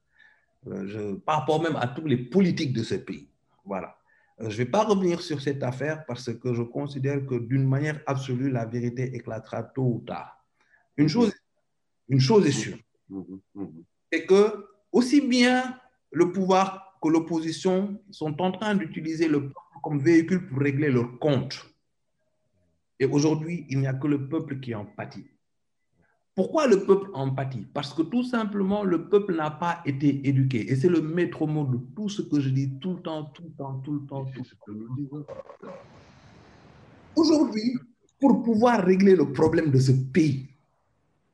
Euh, 0.68 1.18
par 1.26 1.41
rapport 1.41 1.61
même 1.61 1.76
à 1.76 1.88
tous 1.88 2.06
les 2.06 2.18
politiques 2.18 2.73
de 2.73 2.84
ce 2.84 2.95
pays. 2.95 3.30
Voilà. 3.64 3.98
Je 4.40 4.45
ne 4.45 4.52
vais 4.52 4.65
pas 4.65 4.84
revenir 4.84 5.22
sur 5.22 5.41
cette 5.41 5.64
affaire 5.64 6.06
parce 6.06 6.34
que 6.34 6.53
je 6.53 6.61
considère 6.64 7.26
que 7.26 7.36
d'une 7.36 7.68
manière 7.68 8.02
absolue, 8.06 8.49
la 8.49 8.65
vérité 8.65 9.15
éclatera 9.15 9.64
tôt 9.64 9.84
ou 9.95 10.03
tard. 10.06 10.44
Une 10.98 11.07
chose 11.07 11.34
une 12.07 12.19
chose 12.19 12.45
est 12.45 12.52
sûre, 12.52 12.77
c'est 14.11 14.26
que 14.26 14.68
aussi 14.91 15.22
bien 15.22 15.80
le 16.11 16.32
pouvoir 16.32 16.98
que 17.02 17.10
l'opposition 17.10 17.99
sont 18.11 18.40
en 18.41 18.52
train 18.52 18.76
d'utiliser 18.76 19.27
le 19.27 19.41
peuple 19.41 19.80
comme 19.84 19.99
véhicule 19.99 20.48
pour 20.48 20.60
régler 20.60 20.90
leurs 20.90 21.18
comptes. 21.19 21.65
Et 22.99 23.05
aujourd'hui, 23.05 23.65
il 23.69 23.80
n'y 23.80 23.88
a 23.88 23.93
que 23.93 24.07
le 24.07 24.27
peuple 24.27 24.59
qui 24.59 24.73
en 24.73 24.85
pâtit. 24.85 25.26
Pourquoi 26.34 26.67
le 26.67 26.84
peuple 26.84 27.09
en 27.13 27.34
pâtit? 27.34 27.65
Parce 27.73 27.93
que 27.93 28.01
tout 28.01 28.23
simplement, 28.23 28.84
le 28.84 29.07
peuple 29.07 29.35
n'a 29.35 29.51
pas 29.51 29.81
été 29.85 30.27
éduqué. 30.27 30.69
Et 30.69 30.76
c'est 30.76 30.89
le 30.89 31.01
maître 31.01 31.47
mot 31.47 31.63
de 31.63 31.77
tout 31.95 32.09
ce 32.09 32.22
que 32.22 32.39
je 32.39 32.49
dis 32.49 32.77
tout 32.80 32.95
le 32.95 33.01
temps, 33.01 33.26
tout 33.26 33.43
le 33.43 33.51
temps, 33.51 33.80
tout 33.80 33.93
le 33.93 34.05
temps, 34.05 34.26
tout 34.26 34.43
le 34.43 35.23
temps. 35.23 35.34
Aujourd'hui, 37.15 37.77
pour 38.19 38.43
pouvoir 38.43 38.84
régler 38.84 39.15
le 39.15 39.31
problème 39.31 39.72
de 39.72 39.80
ce 39.80 39.91
pays, 39.91 40.49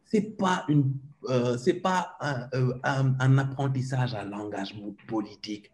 c'est 0.06 0.38
pas 0.38 0.66
une 0.68 0.94
euh, 1.30 1.58
pas 1.84 2.18
euh, 2.54 2.74
un, 2.84 3.16
un, 3.20 3.38
apprentissage 3.38 4.14
à 4.16 4.24
l'engagement 4.24 4.96
politique. 5.08 5.72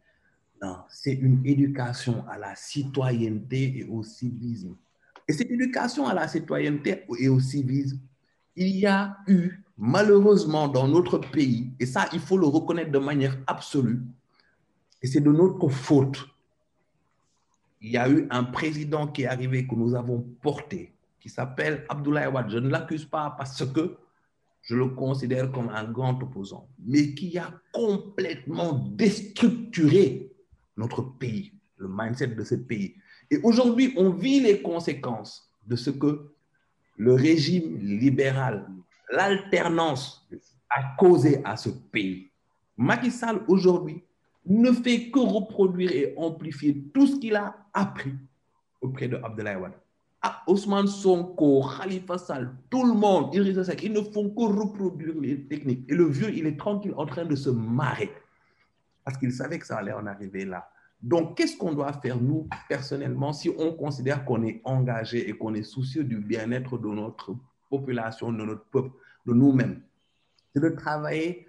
Non, 0.62 0.78
c'est 0.90 1.14
une 1.14 1.46
éducation 1.46 2.26
à 2.28 2.38
la 2.38 2.56
citoyenneté 2.56 3.80
et 3.80 3.84
au 3.86 4.04
civisme. 4.04 4.76
Et 5.28 5.34
cette 5.34 5.52
éducation 5.52 6.08
à 6.08 6.14
la 6.14 6.28
citoyenneté 6.28 7.04
et 7.20 7.30
au 7.30 7.40
civisme, 7.40 8.00
il 8.56 8.76
y 8.78 8.86
a 8.86 9.18
eu 9.28 9.62
malheureusement 9.78 10.68
dans 10.68 10.88
notre 10.88 11.20
pays, 11.20 11.70
et 11.80 11.86
ça 11.86 12.10
il 12.14 12.20
faut 12.20 12.38
le 12.38 12.48
reconnaître 12.48 12.92
de 12.92 13.00
manière 13.00 13.38
absolue, 13.46 14.02
et 15.02 15.08
c'est 15.08 15.22
de 15.22 15.32
notre 15.32 15.70
faute. 15.70 16.28
Il 17.82 17.92
y 17.92 17.98
a 17.98 18.10
eu 18.10 18.28
un 18.32 18.44
président 18.44 19.08
qui 19.08 19.24
est 19.24 19.28
arrivé 19.28 19.68
que 19.68 19.76
nous 19.76 19.94
avons 19.94 20.26
porté, 20.42 20.94
qui 21.20 21.30
s'appelle 21.30 21.86
Abdoulaye 21.90 22.28
Wade. 22.28 22.50
Je 22.50 22.58
ne 22.58 22.70
l'accuse 22.70 23.06
pas 23.06 23.36
parce 23.38 23.64
que 23.66 23.98
je 24.64 24.76
le 24.76 24.88
considère 24.88 25.52
comme 25.52 25.70
un 25.70 25.84
grand 25.84 26.22
opposant, 26.22 26.68
mais 26.84 27.14
qui 27.14 27.38
a 27.38 27.54
complètement 27.72 28.74
déstructuré 28.96 30.32
notre 30.76 31.02
pays, 31.04 31.54
le 31.78 31.88
mindset 31.88 32.28
de 32.28 32.44
ce 32.44 32.56
pays. 32.56 32.96
Et 33.30 33.40
aujourd'hui, 33.44 33.94
on 33.98 34.10
vit 34.12 34.40
les 34.40 34.62
conséquences 34.62 35.50
de 35.66 35.76
ce 35.76 35.90
que 35.90 36.30
le 36.98 37.14
régime 37.14 37.78
libéral, 37.78 38.68
l'alternance 39.12 40.28
a 40.70 40.96
causé 40.98 41.42
à 41.44 41.58
ce 41.58 41.70
pays. 41.70 42.30
Macky 42.78 43.12
Sall, 43.12 43.42
aujourd'hui, 43.48 44.04
ne 44.46 44.72
fait 44.72 45.10
que 45.12 45.20
reproduire 45.20 45.92
et 45.92 46.14
amplifier 46.18 46.84
tout 46.94 47.08
ce 47.08 47.18
qu'il 47.18 47.36
a 47.36 47.56
appris 47.74 48.14
auprès 48.82 49.08
de 49.08 49.18
Abdoulaye 49.18 49.58
Wade. 49.58 49.74
Ah, 50.22 50.44
Ousmane 50.48 50.88
Sonko, 50.88 51.64
Khalifa 51.78 52.18
Sall, 52.18 52.52
tout 52.70 52.84
le 52.84 52.94
monde, 52.94 53.34
ils 53.34 53.44
ne 53.94 54.02
font 54.02 54.30
que 54.30 54.42
reproduire 54.42 55.16
les 55.20 55.42
techniques. 55.46 55.86
Et 55.90 55.96
le 55.96 56.06
vieux, 56.06 56.34
il 56.34 56.48
est 56.48 56.58
tranquille 56.58 56.94
en 56.98 57.06
train 57.06 57.26
de 57.26 57.36
se 57.36 57.50
marrer 57.50 58.12
parce 59.08 59.18
qu'il 59.20 59.32
savait 59.32 59.58
que 59.58 59.66
ça 59.66 59.78
allait 59.78 59.94
en 59.94 60.06
arriver 60.06 60.44
là. 60.44 60.70
Donc, 61.02 61.38
qu'est-ce 61.38 61.58
qu'on 61.58 61.74
doit 61.74 61.94
faire, 61.94 62.20
nous, 62.20 62.48
personnellement, 62.68 63.32
si 63.34 63.50
on 63.50 63.74
considère 63.74 64.26
qu'on 64.26 64.44
est 64.44 64.62
engagé 64.64 65.30
et 65.30 65.34
qu'on 65.34 65.54
est 65.54 65.64
soucieux 65.64 66.04
du 66.04 66.20
bien-être 66.20 66.78
de 66.78 66.88
notre 66.88 67.36
population, 67.70 68.32
de 68.32 68.44
notre 68.44 68.66
peuple, 68.66 68.92
de 69.26 69.34
nous-mêmes? 69.34 69.82
C'est 70.54 70.62
de 70.62 70.70
travailler 70.70 71.48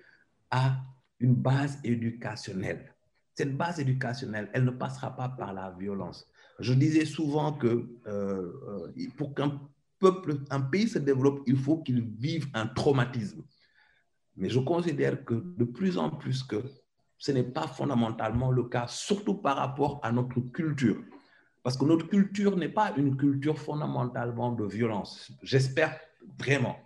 à 0.51 0.77
une 1.21 1.35
base 1.35 1.79
éducationnelle. 1.83 2.95
Cette 3.35 3.57
base 3.57 3.81
éducationnelle, 3.81 4.51
elle 4.53 4.65
ne 4.65 4.71
passera 4.71 5.17
pas 5.17 5.29
par 5.29 5.55
la 5.55 5.71
violence. 5.71 6.29
Je 6.59 6.75
disais 6.75 7.05
souvent 7.05 7.53
que 7.53 7.89
euh, 8.07 8.53
euh, 8.69 9.09
pour 9.17 9.35
qu'un 9.35 9.61
peuple, 9.99 10.41
un 10.51 10.61
pays 10.61 10.89
se 10.89 10.99
développe, 10.99 11.43
il 11.47 11.57
faut 11.57 11.79
qu'il 11.79 12.03
vive 12.03 12.49
un 12.55 12.67
traumatisme. 12.67 13.43
Mais 14.37 14.49
je 14.49 14.59
considère 14.59 15.25
que 15.25 15.35
de 15.35 15.65
plus 15.65 15.99
en 15.99 16.11
plus 16.11 16.43
que 16.43 16.63
ce 17.19 17.33
n'est 17.33 17.43
pas 17.43 17.67
fondamentalement 17.67 18.51
le 18.51 18.65
cas, 18.65 18.87
surtout 18.87 19.35
par 19.35 19.57
rapport 19.57 20.01
à 20.03 20.13
notre 20.13 20.41
culture. 20.41 21.03
Parce 21.63 21.77
que 21.77 21.85
notre 21.85 22.07
culture 22.07 22.57
n'est 22.57 22.69
pas 22.69 22.95
une 22.97 23.17
culture 23.17 23.59
fondamentalement 23.59 24.53
de 24.53 24.65
violence. 24.65 25.31
J'espère 25.43 25.99
vraiment. 26.39 26.77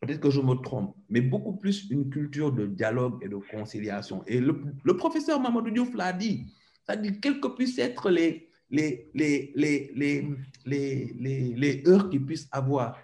Peut-être 0.00 0.20
que 0.20 0.30
je 0.30 0.40
me 0.40 0.54
trompe, 0.54 0.94
mais 1.08 1.20
beaucoup 1.20 1.56
plus 1.56 1.90
une 1.90 2.08
culture 2.08 2.52
de 2.52 2.66
dialogue 2.66 3.18
et 3.22 3.28
de 3.28 3.36
conciliation. 3.36 4.22
Et 4.26 4.38
le, 4.38 4.96
professeur 4.96 5.40
Mamadou 5.40 5.70
Diouf 5.70 5.92
l'a 5.94 6.12
dit. 6.12 6.46
C'est-à-dire, 6.84 7.14
quels 7.20 7.40
que 7.40 7.48
puissent 7.48 7.78
être 7.78 8.10
les, 8.10 8.48
les, 8.70 9.10
les, 9.14 9.52
les, 9.56 11.54
les, 11.56 11.82
heures 11.88 12.08
qu'ils 12.10 12.24
puissent 12.24 12.48
avoir, 12.52 12.96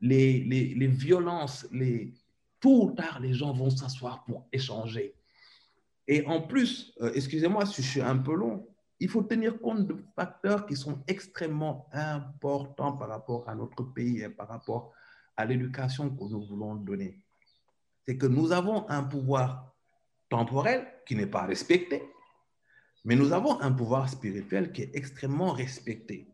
les 0.00 0.86
violences, 0.86 1.68
les, 1.70 2.14
tôt 2.60 2.84
ou 2.84 2.90
tard, 2.92 3.20
les 3.20 3.34
gens 3.34 3.52
vont 3.52 3.70
s'asseoir 3.70 4.24
pour 4.24 4.46
échanger. 4.52 5.17
Et 6.08 6.26
en 6.26 6.40
plus, 6.40 6.94
euh, 7.02 7.12
excusez-moi 7.14 7.66
si 7.66 7.82
je 7.82 7.88
suis 7.88 8.00
un 8.00 8.16
peu 8.16 8.34
long, 8.34 8.66
il 8.98 9.08
faut 9.08 9.22
tenir 9.22 9.60
compte 9.60 9.86
de 9.86 9.96
facteurs 10.16 10.66
qui 10.66 10.74
sont 10.74 11.04
extrêmement 11.06 11.88
importants 11.92 12.96
par 12.96 13.08
rapport 13.08 13.48
à 13.48 13.54
notre 13.54 13.84
pays 13.84 14.22
et 14.22 14.30
par 14.30 14.48
rapport 14.48 14.92
à 15.36 15.44
l'éducation 15.44 16.10
que 16.10 16.24
nous 16.24 16.44
voulons 16.46 16.74
donner. 16.74 17.20
C'est 18.06 18.16
que 18.16 18.26
nous 18.26 18.50
avons 18.52 18.88
un 18.88 19.04
pouvoir 19.04 19.72
temporel 20.28 20.86
qui 21.06 21.14
n'est 21.14 21.26
pas 21.26 21.44
respecté, 21.44 22.02
mais 23.04 23.14
nous 23.14 23.32
avons 23.32 23.60
un 23.60 23.70
pouvoir 23.70 24.08
spirituel 24.08 24.72
qui 24.72 24.82
est 24.82 24.96
extrêmement 24.96 25.52
respecté. 25.52 26.26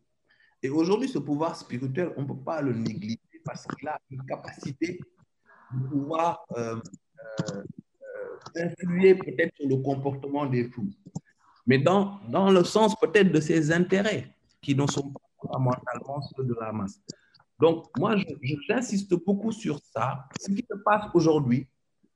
Et 0.63 0.71
aujourd'hui, 0.71 1.09
ce 1.09 1.19
pouvoir 1.19 1.57
spirituel, 1.57 2.15
on 2.17 2.23
ne 2.23 2.29
peut 2.29 2.43
pas 2.43 2.63
le 2.63 2.73
négliger 2.73 3.21
parce 3.45 3.67
qu'il 3.67 3.87
a 3.89 4.01
une 4.09 4.25
capacité 4.25 4.99
de 5.73 5.89
pouvoir 5.89 6.47
euh, 6.57 6.81
euh, 7.51 7.63
influer 8.57 9.15
peut-être 9.15 9.55
sur 9.57 9.69
le 9.69 9.77
comportement 9.77 10.47
des 10.47 10.65
fous, 10.71 10.91
mais 11.67 11.79
dans, 11.79 12.21
dans 12.29 12.51
le 12.51 12.65
sens 12.65 12.95
peut-être 13.01 13.33
de 13.33 13.41
ses 13.41 13.73
intérêts 13.73 14.35
qui 14.61 14.75
ne 14.75 14.87
sont 14.87 15.11
pas 15.11 15.21
fondamentalement 15.41 16.21
ceux 16.23 16.45
de 16.45 16.55
la 16.61 16.73
masse. 16.73 17.01
Donc, 17.61 17.87
moi, 17.97 18.17
j'insiste 18.67 19.15
beaucoup 19.25 19.53
sur 19.53 19.79
ça. 19.93 20.27
Ce 20.41 20.51
qui 20.51 20.65
se 20.69 20.77
passe 20.85 21.05
aujourd'hui, 21.15 21.67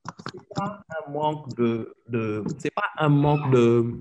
ce 0.05 0.37
n'est 0.37 0.45
pas 0.55 0.83
un 0.89 1.11
manque 1.11 1.55
de, 1.55 1.95
de 2.07 2.43
c'est 2.57 2.73
pas 2.73 2.89
un 2.97 3.09
manque 3.09 3.51
de, 3.51 3.95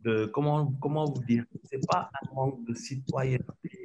de, 0.00 0.26
comment, 0.26 0.72
comment 0.80 1.04
vous 1.04 1.22
dire, 1.24 1.44
c'est 1.64 1.86
pas 1.86 2.10
un 2.22 2.34
manque 2.34 2.64
de 2.66 2.74
citoyenneté 2.74 3.84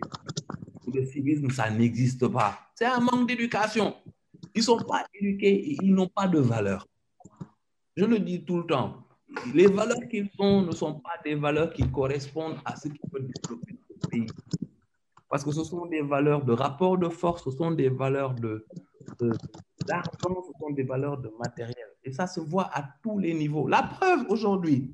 ou 0.86 0.92
de 0.92 1.04
civisme, 1.06 1.50
ça 1.50 1.70
n'existe 1.70 2.28
pas. 2.28 2.58
C'est 2.76 2.86
un 2.86 3.00
manque 3.00 3.28
d'éducation. 3.28 3.96
Ils 4.58 4.62
ne 4.62 4.64
sont 4.64 4.80
pas 4.80 5.06
éduqués 5.14 5.78
ils 5.84 5.94
n'ont 5.94 6.08
pas 6.08 6.28
de 6.28 6.40
valeur. 6.40 6.88
Je 7.96 8.06
le 8.06 8.18
dis 8.18 8.44
tout 8.44 8.58
le 8.58 8.66
temps. 8.66 9.06
Les 9.54 9.68
valeurs 9.68 10.08
qu'ils 10.10 10.32
ont 10.40 10.64
ne 10.64 10.72
sont 10.72 10.96
pas 10.96 11.18
des 11.24 11.36
valeurs 11.36 11.72
qui 11.72 11.88
correspondent 11.92 12.58
à 12.66 12.76
ce 12.76 12.88
qui 12.88 13.00
peut 13.12 13.20
développer 13.20 13.78
le 13.88 14.10
pays. 14.10 14.28
Parce 15.30 15.44
que 15.44 15.52
ce 15.52 15.64
sont 15.64 15.86
des 15.86 16.02
valeurs 16.02 16.44
de 16.44 16.54
rapport 16.54 16.98
de 16.98 17.08
force, 17.08 17.44
ce 17.44 17.52
sont 17.52 17.70
des 17.70 17.90
valeurs 17.90 18.34
de, 18.34 18.66
d'argent, 19.86 20.42
ce 20.48 20.54
sont 20.60 20.72
des 20.72 20.84
valeurs 20.84 21.20
de 21.20 21.32
matériel. 21.38 21.90
Et 22.04 22.12
ça 22.12 22.26
se 22.26 22.40
voit 22.40 22.68
à 22.74 22.84
tous 23.04 23.20
les 23.20 23.36
niveaux. 23.36 23.68
La 23.68 23.84
preuve 23.84 24.26
aujourd'hui, 24.28 24.92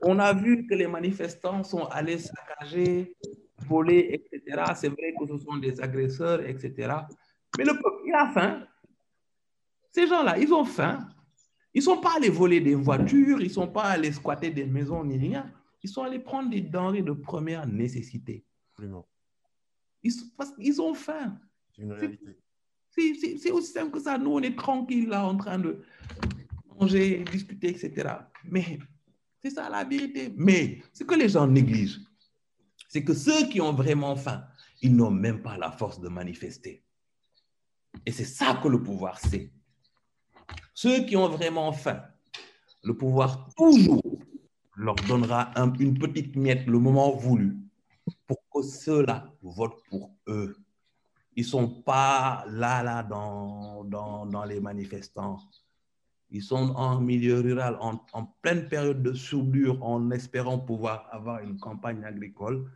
on 0.00 0.20
a 0.20 0.32
vu 0.32 0.64
que 0.68 0.74
les 0.76 0.86
manifestants 0.86 1.64
sont 1.64 1.86
allés 1.86 2.18
saccager, 2.18 3.16
voler, 3.66 4.10
etc. 4.12 4.62
C'est 4.76 4.90
vrai 4.90 5.12
que 5.18 5.26
ce 5.26 5.38
sont 5.38 5.56
des 5.56 5.80
agresseurs, 5.80 6.40
etc. 6.46 6.98
Mais 7.58 7.64
le 7.64 7.72
peuple, 7.72 8.02
il 8.06 8.14
a 8.14 8.28
faim. 8.28 8.66
Ces 9.92 10.06
gens-là, 10.06 10.38
ils 10.38 10.52
ont 10.52 10.64
faim. 10.64 11.08
Ils 11.72 11.78
ne 11.78 11.84
sont 11.84 12.00
pas 12.00 12.16
allés 12.16 12.30
voler 12.30 12.60
des 12.60 12.74
voitures, 12.74 13.40
ils 13.40 13.48
ne 13.48 13.52
sont 13.52 13.68
pas 13.68 13.84
allés 13.84 14.12
squatter 14.12 14.50
des 14.50 14.64
maisons 14.64 15.04
ni 15.04 15.18
rien. 15.18 15.52
Ils 15.82 15.90
sont 15.90 16.02
allés 16.02 16.20
prendre 16.20 16.50
des 16.50 16.60
denrées 16.60 17.02
de 17.02 17.12
première 17.12 17.66
nécessité. 17.66 18.44
Ils, 20.02 20.12
parce 20.36 20.54
qu'ils 20.54 20.80
ont 20.80 20.94
faim. 20.94 21.38
C'est 21.74 21.82
une 21.82 21.92
réalité. 21.92 22.38
C'est 22.90 23.50
aussi 23.50 23.72
simple 23.72 23.90
que 23.90 24.00
ça. 24.00 24.16
Nous, 24.16 24.30
on 24.30 24.40
est 24.40 24.56
tranquille 24.56 25.08
là 25.08 25.26
en 25.26 25.36
train 25.36 25.58
de 25.58 25.82
manger, 26.78 27.24
discuter, 27.30 27.70
etc. 27.70 28.14
Mais 28.44 28.78
c'est 29.42 29.50
ça 29.50 29.68
la 29.68 29.84
vérité. 29.84 30.32
Mais 30.36 30.80
ce 30.92 31.02
que 31.02 31.14
les 31.14 31.28
gens 31.28 31.46
négligent, 31.46 32.00
c'est 32.88 33.02
que 33.02 33.14
ceux 33.14 33.48
qui 33.48 33.60
ont 33.60 33.72
vraiment 33.72 34.14
faim, 34.14 34.44
ils 34.80 34.94
n'ont 34.94 35.10
même 35.10 35.42
pas 35.42 35.56
la 35.58 35.72
force 35.72 36.00
de 36.00 36.08
manifester. 36.08 36.84
Et 38.06 38.12
c'est 38.12 38.24
ça 38.24 38.60
que 38.62 38.68
le 38.68 38.82
pouvoir 38.82 39.18
sait. 39.18 39.50
Ceux 40.74 41.04
qui 41.06 41.16
ont 41.16 41.28
vraiment 41.28 41.72
faim, 41.72 42.02
le 42.82 42.96
pouvoir 42.96 43.48
toujours 43.56 44.02
leur 44.76 44.96
donnera 44.96 45.52
une 45.78 45.98
petite 45.98 46.36
miette 46.36 46.66
le 46.66 46.78
moment 46.78 47.12
voulu 47.12 47.56
pour 48.26 48.38
que 48.52 48.62
ceux-là 48.62 49.32
votent 49.42 49.82
pour 49.88 50.10
eux. 50.28 50.56
Ils 51.36 51.44
ne 51.44 51.48
sont 51.48 51.68
pas 51.68 52.44
là, 52.48 52.82
là, 52.82 53.02
dans, 53.02 53.84
dans, 53.84 54.26
dans, 54.26 54.44
les 54.44 54.60
manifestants. 54.60 55.38
Ils 56.30 56.42
sont 56.42 56.74
en 56.76 57.00
milieu 57.00 57.40
rural, 57.40 57.76
en, 57.80 58.24
pleine 58.42 58.68
période 58.68 59.02
de 59.02 59.12
soudure, 59.12 59.82
en 59.84 60.10
espérant 60.10 60.58
pouvoir 60.58 61.08
avoir 61.10 61.40
une 61.40 61.58
campagne 61.58 62.04
agricole. 62.04 62.70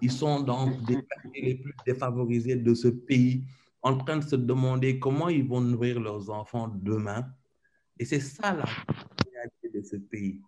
Ils 0.00 0.10
sont 0.10 0.40
dans 0.40 0.66
des 0.66 1.02
quartiers 1.04 1.42
les 1.42 1.54
plus 1.56 1.74
défavorisés 1.86 2.56
de 2.56 2.74
ce 2.74 2.88
pays 2.88 3.44
en 3.82 3.98
train 3.98 4.18
de 4.18 4.24
se 4.24 4.36
demander 4.36 4.98
comment 4.98 5.28
ils 5.28 5.46
vont 5.46 5.60
nourrir 5.60 6.00
leurs 6.00 6.30
enfants 6.30 6.68
demain. 6.68 7.26
Et 7.98 8.04
c'est 8.04 8.20
ça 8.20 8.54
la 8.54 8.64
réalité 8.64 9.68
de 9.74 9.82
ce 9.82 9.96
pays. 9.96 10.40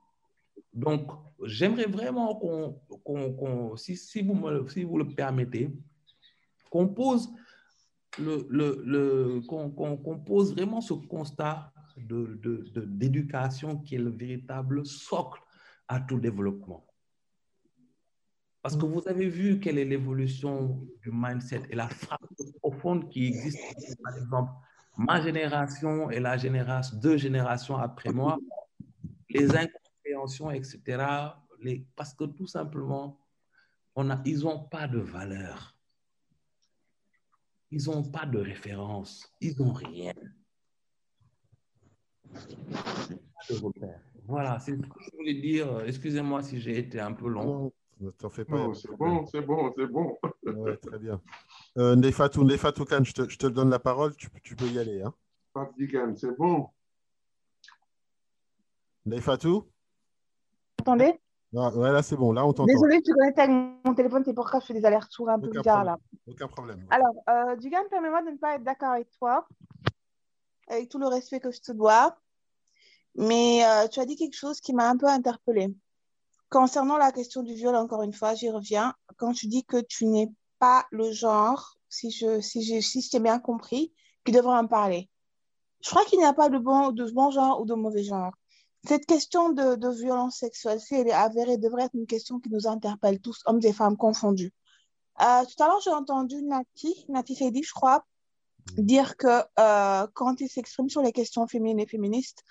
Donc, 0.72 1.10
j'aimerais 1.44 1.86
vraiment 1.86 2.34
qu'on, 2.36 3.76
si, 3.76 3.96
si, 3.96 4.22
vous 4.22 4.34
me, 4.34 4.68
si 4.68 4.84
vous 4.84 4.98
le 4.98 5.14
permettez, 5.14 5.70
qu'on 6.70 6.88
pose, 6.88 7.32
le, 8.18 8.46
le, 8.48 8.82
le 8.84 9.40
qu'on, 9.46 10.18
pose 10.18 10.52
vraiment 10.52 10.80
ce 10.80 10.94
constat 10.94 11.72
de, 11.96 12.40
de, 12.42 12.80
d'éducation 12.80 13.78
qui 13.78 13.96
est 13.96 13.98
le 13.98 14.10
véritable 14.10 14.84
socle 14.84 15.40
à 15.86 16.00
tout 16.00 16.18
développement. 16.18 16.84
Parce 18.64 18.78
que 18.78 18.86
vous 18.86 19.06
avez 19.06 19.28
vu 19.28 19.60
quelle 19.60 19.76
est 19.76 19.84
l'évolution 19.84 20.88
du 21.02 21.10
mindset 21.12 21.64
et 21.68 21.76
la 21.76 21.86
frappe 21.86 22.24
profonde 22.62 23.10
qui 23.10 23.26
existe. 23.26 23.58
Par 24.02 24.16
exemple, 24.16 24.52
ma 24.96 25.20
génération 25.20 26.08
et 26.08 26.18
la 26.18 26.38
génération, 26.38 26.96
deux 26.96 27.18
générations 27.18 27.76
après 27.76 28.10
moi, 28.10 28.38
les 29.28 29.54
incompréhensions, 29.54 30.50
etc. 30.50 30.80
Les, 31.60 31.86
parce 31.94 32.14
que 32.14 32.24
tout 32.24 32.46
simplement, 32.46 33.20
on 33.96 34.08
a, 34.08 34.22
ils 34.24 34.38
n'ont 34.38 34.64
pas 34.64 34.88
de 34.88 34.98
valeur. 34.98 35.76
Ils 37.70 37.84
n'ont 37.84 38.02
pas 38.02 38.24
de 38.24 38.38
référence. 38.38 39.30
Ils 39.42 39.58
n'ont 39.58 39.74
rien. 39.74 40.14
Voilà, 44.26 44.58
c'est 44.58 44.74
ce 44.74 44.80
que 44.80 45.00
je 45.02 45.16
voulais 45.18 45.34
dire. 45.34 45.80
Excusez-moi 45.80 46.42
si 46.42 46.58
j'ai 46.62 46.78
été 46.78 46.98
un 46.98 47.12
peu 47.12 47.28
long. 47.28 47.70
Ne 48.00 48.10
t'en 48.10 48.28
fais 48.28 48.44
pas. 48.44 48.72
c'est 48.74 48.90
bon, 48.96 49.26
c'est 49.26 49.40
bon, 49.40 49.72
c'est 49.76 49.86
bon. 49.86 50.18
Ouais, 50.44 50.76
très 50.76 50.98
bien. 50.98 51.20
Euh, 51.78 51.96
Ndefatou 51.96 52.44
Khan, 52.84 53.04
je 53.04 53.12
te, 53.12 53.28
je 53.28 53.38
te 53.38 53.46
donne 53.46 53.70
la 53.70 53.78
parole, 53.78 54.14
tu, 54.16 54.28
tu 54.42 54.56
peux 54.56 54.66
y 54.66 54.78
aller. 54.78 55.02
Hein. 55.02 55.14
C'est 56.16 56.36
bon. 56.36 56.68
Ndefatou 59.06 59.60
Vous 59.60 59.68
entendez 60.80 61.20
ah, 61.56 61.70
Ouais, 61.76 61.92
là 61.92 62.02
c'est 62.02 62.16
bon, 62.16 62.32
là 62.32 62.44
on 62.44 62.52
t'entend. 62.52 62.66
Désolée, 62.66 63.00
tu 63.00 63.12
connecté 63.12 63.42
avec 63.42 63.56
mon 63.84 63.94
téléphone, 63.94 64.22
c'est 64.24 64.34
pour 64.34 64.48
ça 64.48 64.58
que 64.58 64.62
je 64.62 64.66
fais 64.66 64.74
des 64.74 64.84
allers-retours 64.84 65.30
un 65.30 65.38
peu 65.38 65.46
Aucun 65.46 65.60
bizarres 65.60 65.84
problème. 65.84 65.96
là. 65.96 66.32
Aucun 66.32 66.48
problème. 66.48 66.86
Alors, 66.90 67.14
euh, 67.28 67.56
Dugan, 67.56 67.84
permets-moi 67.90 68.22
de 68.22 68.30
ne 68.30 68.36
pas 68.38 68.56
être 68.56 68.64
d'accord 68.64 68.90
avec 68.90 69.08
toi, 69.12 69.46
avec 70.68 70.88
tout 70.88 70.98
le 70.98 71.06
respect 71.06 71.38
que 71.38 71.52
je 71.52 71.60
te 71.60 71.70
dois, 71.70 72.18
mais 73.14 73.64
euh, 73.64 73.86
tu 73.88 74.00
as 74.00 74.06
dit 74.06 74.16
quelque 74.16 74.36
chose 74.36 74.60
qui 74.60 74.74
m'a 74.74 74.88
un 74.88 74.96
peu 74.96 75.06
interpellée. 75.06 75.72
Concernant 76.54 76.98
la 76.98 77.10
question 77.10 77.42
du 77.42 77.52
viol, 77.54 77.74
encore 77.74 78.02
une 78.04 78.12
fois, 78.12 78.36
j'y 78.36 78.48
reviens. 78.48 78.94
Quand 79.16 79.32
tu 79.32 79.48
dis 79.48 79.64
que 79.64 79.80
tu 79.80 80.06
n'es 80.06 80.30
pas 80.60 80.86
le 80.92 81.10
genre, 81.10 81.76
si 81.88 82.12
je, 82.12 82.40
si 82.40 82.62
je, 82.62 82.80
si 82.80 83.02
je 83.02 83.10
t'ai 83.10 83.18
bien 83.18 83.40
compris, 83.40 83.92
qui 84.24 84.30
devrait 84.30 84.58
en 84.58 84.68
parler. 84.68 85.10
Je 85.82 85.90
crois 85.90 86.04
qu'il 86.04 86.20
n'y 86.20 86.24
a 86.24 86.32
pas 86.32 86.48
de 86.48 86.58
bon, 86.58 86.92
de 86.92 87.10
bon 87.10 87.32
genre 87.32 87.60
ou 87.60 87.66
de 87.66 87.74
mauvais 87.74 88.04
genre. 88.04 88.32
Cette 88.86 89.04
question 89.04 89.48
de, 89.48 89.74
de 89.74 89.88
violence 89.88 90.36
sexuelle, 90.36 90.80
si 90.80 90.94
elle 90.94 91.08
est 91.08 91.12
avérée, 91.12 91.58
devrait 91.58 91.86
être 91.86 91.94
une 91.94 92.06
question 92.06 92.38
qui 92.38 92.50
nous 92.50 92.68
interpelle 92.68 93.20
tous, 93.20 93.42
hommes 93.46 93.60
et 93.64 93.72
femmes 93.72 93.96
confondus. 93.96 94.52
Euh, 95.22 95.44
tout 95.44 95.62
à 95.62 95.66
l'heure, 95.66 95.80
j'ai 95.82 95.90
entendu 95.90 96.40
Nati, 96.42 97.04
Nati 97.08 97.34
Seydi, 97.34 97.64
je 97.64 97.72
crois, 97.72 98.04
dire 98.78 99.16
que 99.16 99.42
euh, 99.58 100.06
quand 100.14 100.40
il 100.40 100.48
s'exprime 100.48 100.88
sur 100.88 101.02
les 101.02 101.12
questions 101.12 101.48
féminines 101.48 101.80
et 101.80 101.86
féministes, 101.86 102.44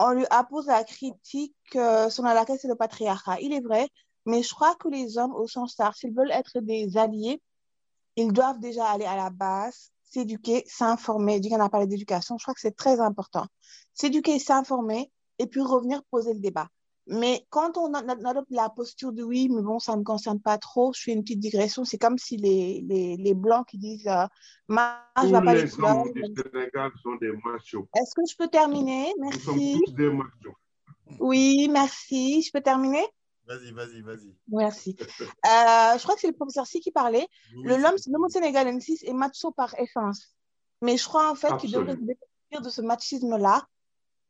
on 0.00 0.12
lui 0.12 0.26
appose 0.30 0.66
la 0.66 0.82
critique 0.82 1.54
euh, 1.76 2.08
selon 2.08 2.32
laquelle 2.32 2.58
c'est 2.58 2.68
le 2.68 2.74
patriarcat. 2.74 3.38
Il 3.40 3.52
est 3.52 3.60
vrai, 3.60 3.88
mais 4.24 4.42
je 4.42 4.52
crois 4.52 4.74
que 4.76 4.88
les 4.88 5.18
hommes, 5.18 5.34
au 5.34 5.46
sens 5.46 5.76
large, 5.78 5.96
s'ils 5.96 6.14
veulent 6.14 6.32
être 6.32 6.60
des 6.60 6.96
alliés, 6.96 7.42
ils 8.16 8.32
doivent 8.32 8.58
déjà 8.58 8.88
aller 8.88 9.04
à 9.04 9.14
la 9.14 9.28
base, 9.28 9.92
s'éduquer, 10.02 10.64
s'informer. 10.66 11.38
Du 11.38 11.50
on 11.52 11.60
a 11.60 11.68
parlé 11.68 11.86
d'éducation, 11.86 12.38
je 12.38 12.44
crois 12.44 12.54
que 12.54 12.60
c'est 12.60 12.76
très 12.76 12.98
important. 12.98 13.46
S'éduquer, 13.92 14.38
s'informer, 14.38 15.12
et 15.38 15.46
puis 15.46 15.60
revenir 15.60 16.02
poser 16.10 16.32
le 16.32 16.40
débat. 16.40 16.68
Mais 17.12 17.44
quand 17.50 17.76
on 17.76 17.92
adopte 17.92 18.50
la 18.50 18.68
posture 18.70 19.12
de 19.12 19.24
oui, 19.24 19.48
mais 19.48 19.62
bon, 19.62 19.80
ça 19.80 19.94
ne 19.94 19.98
me 19.98 20.04
concerne 20.04 20.40
pas 20.40 20.58
trop, 20.58 20.92
je 20.94 21.02
fais 21.02 21.12
une 21.12 21.22
petite 21.22 21.40
digression, 21.40 21.84
c'est 21.84 21.98
comme 21.98 22.18
si 22.18 22.36
les, 22.36 22.84
les, 22.88 23.16
les 23.16 23.34
Blancs 23.34 23.66
qui 23.66 23.78
disent 23.78 24.06
euh, 24.06 24.26
je 24.68 25.26
ne 25.26 25.32
vais 25.36 25.44
pas 25.44 25.54
les 25.54 25.68
couleurs. 25.68 26.04
sont 27.02 27.16
des 27.16 27.32
machos. 27.44 27.88
Est-ce 27.96 28.14
que 28.14 28.22
je 28.30 28.36
peux 28.36 28.46
terminer? 28.46 29.12
Merci. 29.18 29.38
Nous 29.38 29.44
sommes 29.44 29.80
tous 29.86 29.92
des 29.94 30.10
machos. 30.10 30.56
Oui, 31.18 31.68
merci. 31.68 32.42
Je 32.42 32.52
peux 32.52 32.60
terminer? 32.60 33.04
Vas-y, 33.44 33.72
vas-y, 33.72 34.02
vas-y. 34.02 34.32
Merci. 34.46 34.96
Euh, 35.00 35.98
je 35.98 36.02
crois 36.04 36.14
que 36.14 36.20
c'est 36.20 36.28
le 36.28 36.34
professeur 36.34 36.68
Si 36.68 36.78
qui 36.78 36.92
parlait. 36.92 37.26
le 37.64 37.76
l'homme 37.76 38.28
sénégalais 38.28 38.78
est 39.02 39.12
macho 39.12 39.50
par 39.50 39.74
essence. 39.80 40.32
Mais 40.80 40.96
je 40.96 41.04
crois 41.04 41.28
en 41.28 41.34
fait 41.34 41.56
qu'il 41.56 41.72
devrait 41.72 41.96
se 41.96 42.00
départir 42.02 42.60
de 42.62 42.68
ce 42.70 42.82
machisme-là 42.82 43.66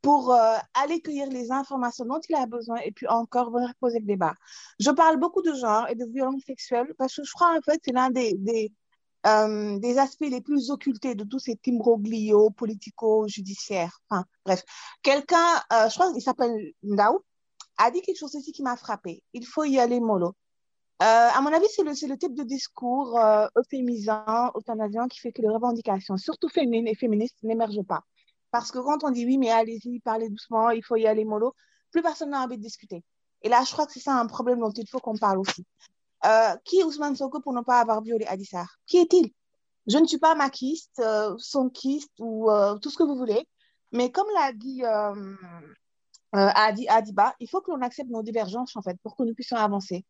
pour 0.02 0.32
euh, 0.32 0.56
aller 0.74 1.00
cueillir 1.00 1.28
les 1.28 1.50
informations 1.52 2.04
dont 2.04 2.20
il 2.28 2.34
a 2.34 2.46
besoin 2.46 2.78
et 2.78 2.92
puis 2.92 3.06
encore 3.08 3.50
venir 3.50 3.72
poser 3.80 4.00
le 4.00 4.06
débat. 4.06 4.34
Je 4.78 4.90
parle 4.90 5.18
beaucoup 5.18 5.42
de 5.42 5.54
genre 5.54 5.88
et 5.88 5.94
de 5.94 6.06
violence 6.06 6.42
sexuelle 6.46 6.94
parce 6.98 7.14
que 7.14 7.24
je 7.24 7.32
crois 7.32 7.56
en 7.56 7.60
fait 7.60 7.80
c'est 7.84 7.92
l'un 7.92 8.10
des, 8.10 8.34
des, 8.38 8.72
euh, 9.26 9.96
aspects 9.98 10.28
les 10.28 10.40
plus 10.40 10.70
occultés 10.70 11.14
de 11.14 11.24
tous 11.24 11.38
ces 11.38 11.58
imbroglios 11.68 12.50
politico-judiciaires. 12.50 14.00
Bref, 14.46 14.64
quelqu'un, 15.02 15.56
euh, 15.72 15.88
je 15.88 15.94
crois 15.94 16.12
qu'il 16.12 16.22
s'appelle 16.22 16.72
Ndao, 16.82 17.22
a 17.78 17.90
dit 17.90 18.02
quelque 18.02 18.18
chose 18.18 18.34
aussi 18.36 18.52
qui 18.52 18.62
m'a 18.62 18.76
frappé. 18.76 19.22
Il 19.34 19.46
faut 19.46 19.64
y 19.64 19.78
aller 19.78 20.00
mollo. 20.00 20.34
à 21.00 21.40
mon 21.42 21.52
avis, 21.52 21.66
c'est 21.74 21.82
le, 21.82 21.92
le, 22.08 22.18
type 22.18 22.34
de 22.34 22.44
discours 22.44 23.18
euphémisant, 23.56 24.52
euthanasiant 24.56 25.08
qui 25.08 25.18
fait 25.20 25.32
que 25.32 25.42
les 25.42 25.48
revendications, 25.48 26.16
surtout 26.16 26.48
féminines 26.48 26.88
et 26.88 26.94
féministes, 26.94 27.36
n'émergent 27.42 27.82
pas. 27.86 28.04
Parce 28.50 28.72
que 28.72 28.78
quand 28.78 29.04
on 29.04 29.10
dit 29.10 29.24
oui, 29.26 29.38
mais 29.38 29.50
allez-y, 29.50 30.00
parlez 30.00 30.28
doucement, 30.28 30.70
il 30.70 30.84
faut 30.84 30.96
y 30.96 31.06
aller 31.06 31.24
mollo, 31.24 31.54
plus 31.90 32.02
personne 32.02 32.30
n'a 32.30 32.42
envie 32.42 32.56
de 32.56 32.62
discuter. 32.62 33.04
Et 33.42 33.48
là, 33.48 33.62
je 33.64 33.72
crois 33.72 33.86
que 33.86 33.92
c'est 33.92 34.00
ça 34.00 34.14
un 34.14 34.26
problème 34.26 34.60
dont 34.60 34.72
il 34.72 34.88
faut 34.88 34.98
qu'on 34.98 35.16
parle 35.16 35.38
aussi. 35.38 35.64
Euh, 36.26 36.54
qui 36.64 36.80
est 36.80 36.84
Ousmane 36.84 37.16
Sonko 37.16 37.40
pour 37.40 37.54
ne 37.54 37.62
pas 37.62 37.80
avoir 37.80 38.02
violé 38.02 38.26
Adissar 38.26 38.76
Qui 38.86 38.98
est-il? 38.98 39.32
Je 39.86 39.96
ne 39.96 40.06
suis 40.06 40.18
pas 40.18 40.34
maquiste, 40.34 41.00
euh, 41.00 41.34
sonkiste 41.38 42.12
ou 42.18 42.50
euh, 42.50 42.76
tout 42.78 42.90
ce 42.90 42.98
que 42.98 43.02
vous 43.02 43.16
voulez, 43.16 43.48
mais 43.92 44.12
comme 44.12 44.26
l'a 44.34 44.52
dit 44.52 44.84
euh, 44.84 45.36
Adi, 46.32 46.86
Adiba, 46.88 47.34
il 47.40 47.48
faut 47.48 47.60
que 47.60 47.70
l'on 47.70 47.80
accepte 47.80 48.10
nos 48.10 48.22
divergences 48.22 48.76
en 48.76 48.82
fait 48.82 48.96
pour 49.02 49.16
que 49.16 49.22
nous 49.22 49.34
puissions 49.34 49.56
avancer. 49.56 50.04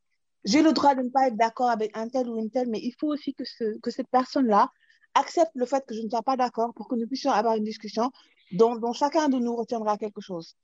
J'ai 0.44 0.62
le 0.62 0.72
droit 0.72 0.94
de 0.94 1.02
ne 1.02 1.08
pas 1.08 1.28
être 1.28 1.36
d'accord 1.36 1.70
avec 1.70 1.96
un 1.96 2.08
tel 2.08 2.28
ou 2.28 2.36
une 2.36 2.50
telle, 2.50 2.68
mais 2.68 2.80
il 2.80 2.94
faut 2.98 3.08
aussi 3.08 3.34
que 3.34 3.90
cette 3.90 4.08
personne-là 4.10 4.70
accepte 5.14 5.52
le 5.54 5.66
fait 5.66 5.84
que 5.86 5.94
je 5.94 6.02
ne 6.02 6.08
sois 6.08 6.22
pas 6.22 6.36
d'accord 6.36 6.72
pour 6.74 6.88
que 6.88 6.94
nous 6.94 7.06
puissions 7.06 7.30
avoir 7.32 7.56
une 7.56 7.64
discussion 7.64 8.10
dont, 8.52 8.92
chacun 8.92 9.28
de 9.28 9.38
nous 9.38 9.54
retiendra 9.56 9.96
quelque 9.96 10.20
chose. 10.20 10.56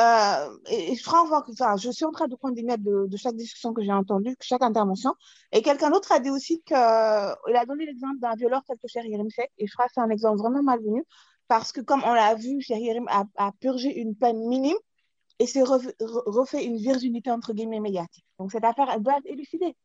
Euh, 0.00 0.58
et, 0.68 0.96
je, 0.96 1.90
suis 1.92 2.04
en 2.04 2.10
train 2.10 2.26
de 2.26 2.34
prendre 2.34 2.54
des 2.54 2.64
notes 2.64 2.82
de, 2.82 3.16
chaque 3.16 3.36
discussion 3.36 3.72
que 3.72 3.82
j'ai 3.82 3.92
entendue, 3.92 4.36
chaque 4.40 4.62
intervention. 4.62 5.14
Et 5.52 5.62
quelqu'un 5.62 5.90
d'autre 5.90 6.10
a 6.12 6.18
dit 6.18 6.30
aussi 6.30 6.60
qu'il 6.62 6.76
a 6.76 7.66
donné 7.66 7.86
l'exemple 7.86 8.18
d'un 8.18 8.34
violeur 8.34 8.62
tel 8.66 8.76
que 8.78 8.88
Cher 8.88 9.04
Yerim 9.04 9.30
Sek. 9.30 9.50
Et 9.58 9.66
je 9.66 9.72
crois 9.72 9.86
que 9.86 9.92
c'est 9.94 10.00
un 10.00 10.10
exemple 10.10 10.38
vraiment 10.38 10.62
malvenu 10.62 11.04
parce 11.46 11.72
que, 11.72 11.80
comme 11.80 12.02
on 12.04 12.12
l'a 12.12 12.34
vu, 12.34 12.60
Cher 12.60 12.78
Yerim 12.78 13.06
a, 13.08 13.24
a, 13.36 13.52
purgé 13.60 13.96
une 14.00 14.16
peine 14.16 14.44
minime 14.48 14.76
et 15.38 15.46
s'est 15.46 15.62
refait 15.62 16.64
une 16.64 16.76
virginité 16.76 17.30
entre 17.30 17.52
guillemets 17.52 17.80
médiatique. 17.80 18.26
Donc 18.38 18.52
cette 18.52 18.64
affaire, 18.64 18.88
elle 18.92 19.02
doit 19.02 19.18
être 19.18 19.26
élucidée. 19.26 19.76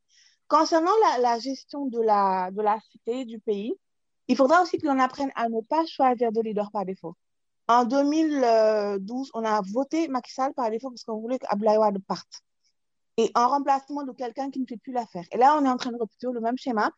Concernant 0.48 0.90
la, 1.02 1.18
la 1.18 1.38
gestion 1.38 1.86
de 1.86 2.00
la, 2.00 2.50
de 2.50 2.62
la 2.62 2.80
cité, 2.90 3.24
du 3.24 3.38
pays, 3.38 3.74
il 4.30 4.36
faudra 4.36 4.62
aussi 4.62 4.78
que 4.78 4.86
l'on 4.86 4.98
apprenne 4.98 5.30
à 5.34 5.48
ne 5.48 5.60
pas 5.60 5.84
choisir 5.86 6.32
de 6.32 6.40
leader 6.40 6.70
par 6.70 6.84
défaut. 6.84 7.14
En 7.68 7.84
2012, 7.84 9.30
on 9.34 9.44
a 9.44 9.60
voté 9.72 10.08
Macky 10.08 10.32
Sall 10.32 10.54
par 10.54 10.70
défaut 10.70 10.90
parce 10.90 11.04
qu'on 11.04 11.18
voulait 11.18 11.38
qu'Ablaïwad 11.38 11.98
parte. 12.06 12.40
Et 13.16 13.30
en 13.34 13.48
remplacement 13.48 14.04
de 14.04 14.12
quelqu'un 14.12 14.50
qui 14.50 14.60
ne 14.60 14.66
fait 14.66 14.76
plus 14.78 14.92
l'affaire. 14.92 15.24
Et 15.32 15.36
là, 15.36 15.58
on 15.60 15.64
est 15.64 15.68
en 15.68 15.76
train 15.76 15.90
de 15.90 15.98
reproduire 15.98 16.32
le 16.32 16.40
même 16.40 16.56
schéma 16.56 16.90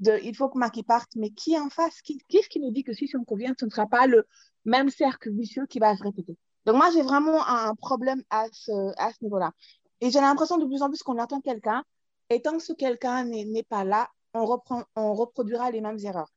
il 0.00 0.34
faut 0.34 0.48
que 0.48 0.58
Macky 0.58 0.82
parte, 0.82 1.10
mais 1.16 1.30
qui 1.30 1.58
en 1.58 1.68
face 1.70 2.00
Qui, 2.02 2.20
est-ce 2.32 2.48
qui 2.48 2.60
nous 2.60 2.70
dit 2.70 2.84
que 2.84 2.92
si 2.92 3.10
on 3.16 3.24
convient, 3.24 3.54
ce 3.58 3.64
ne 3.64 3.70
sera 3.70 3.86
pas 3.86 4.06
le 4.06 4.26
même 4.64 4.90
cercle 4.90 5.30
vicieux 5.30 5.66
qui 5.66 5.78
va 5.78 5.96
se 5.96 6.02
répéter? 6.02 6.36
Donc 6.66 6.76
moi, 6.76 6.90
j'ai 6.92 7.02
vraiment 7.02 7.46
un 7.46 7.74
problème 7.74 8.22
à 8.30 8.46
ce, 8.52 9.22
niveau-là. 9.22 9.52
Et 10.00 10.10
j'ai 10.10 10.20
l'impression 10.20 10.58
de 10.58 10.66
plus 10.66 10.82
en 10.82 10.88
plus 10.88 11.02
qu'on 11.02 11.18
attend 11.18 11.40
quelqu'un, 11.40 11.84
et 12.30 12.40
tant 12.40 12.52
que 12.52 12.62
ce 12.62 12.72
quelqu'un 12.72 13.24
n'est 13.24 13.66
pas 13.68 13.84
là, 13.84 14.08
on 14.34 14.44
reproduira 15.14 15.70
les 15.70 15.80
mêmes 15.80 15.98
erreurs. 16.02 16.32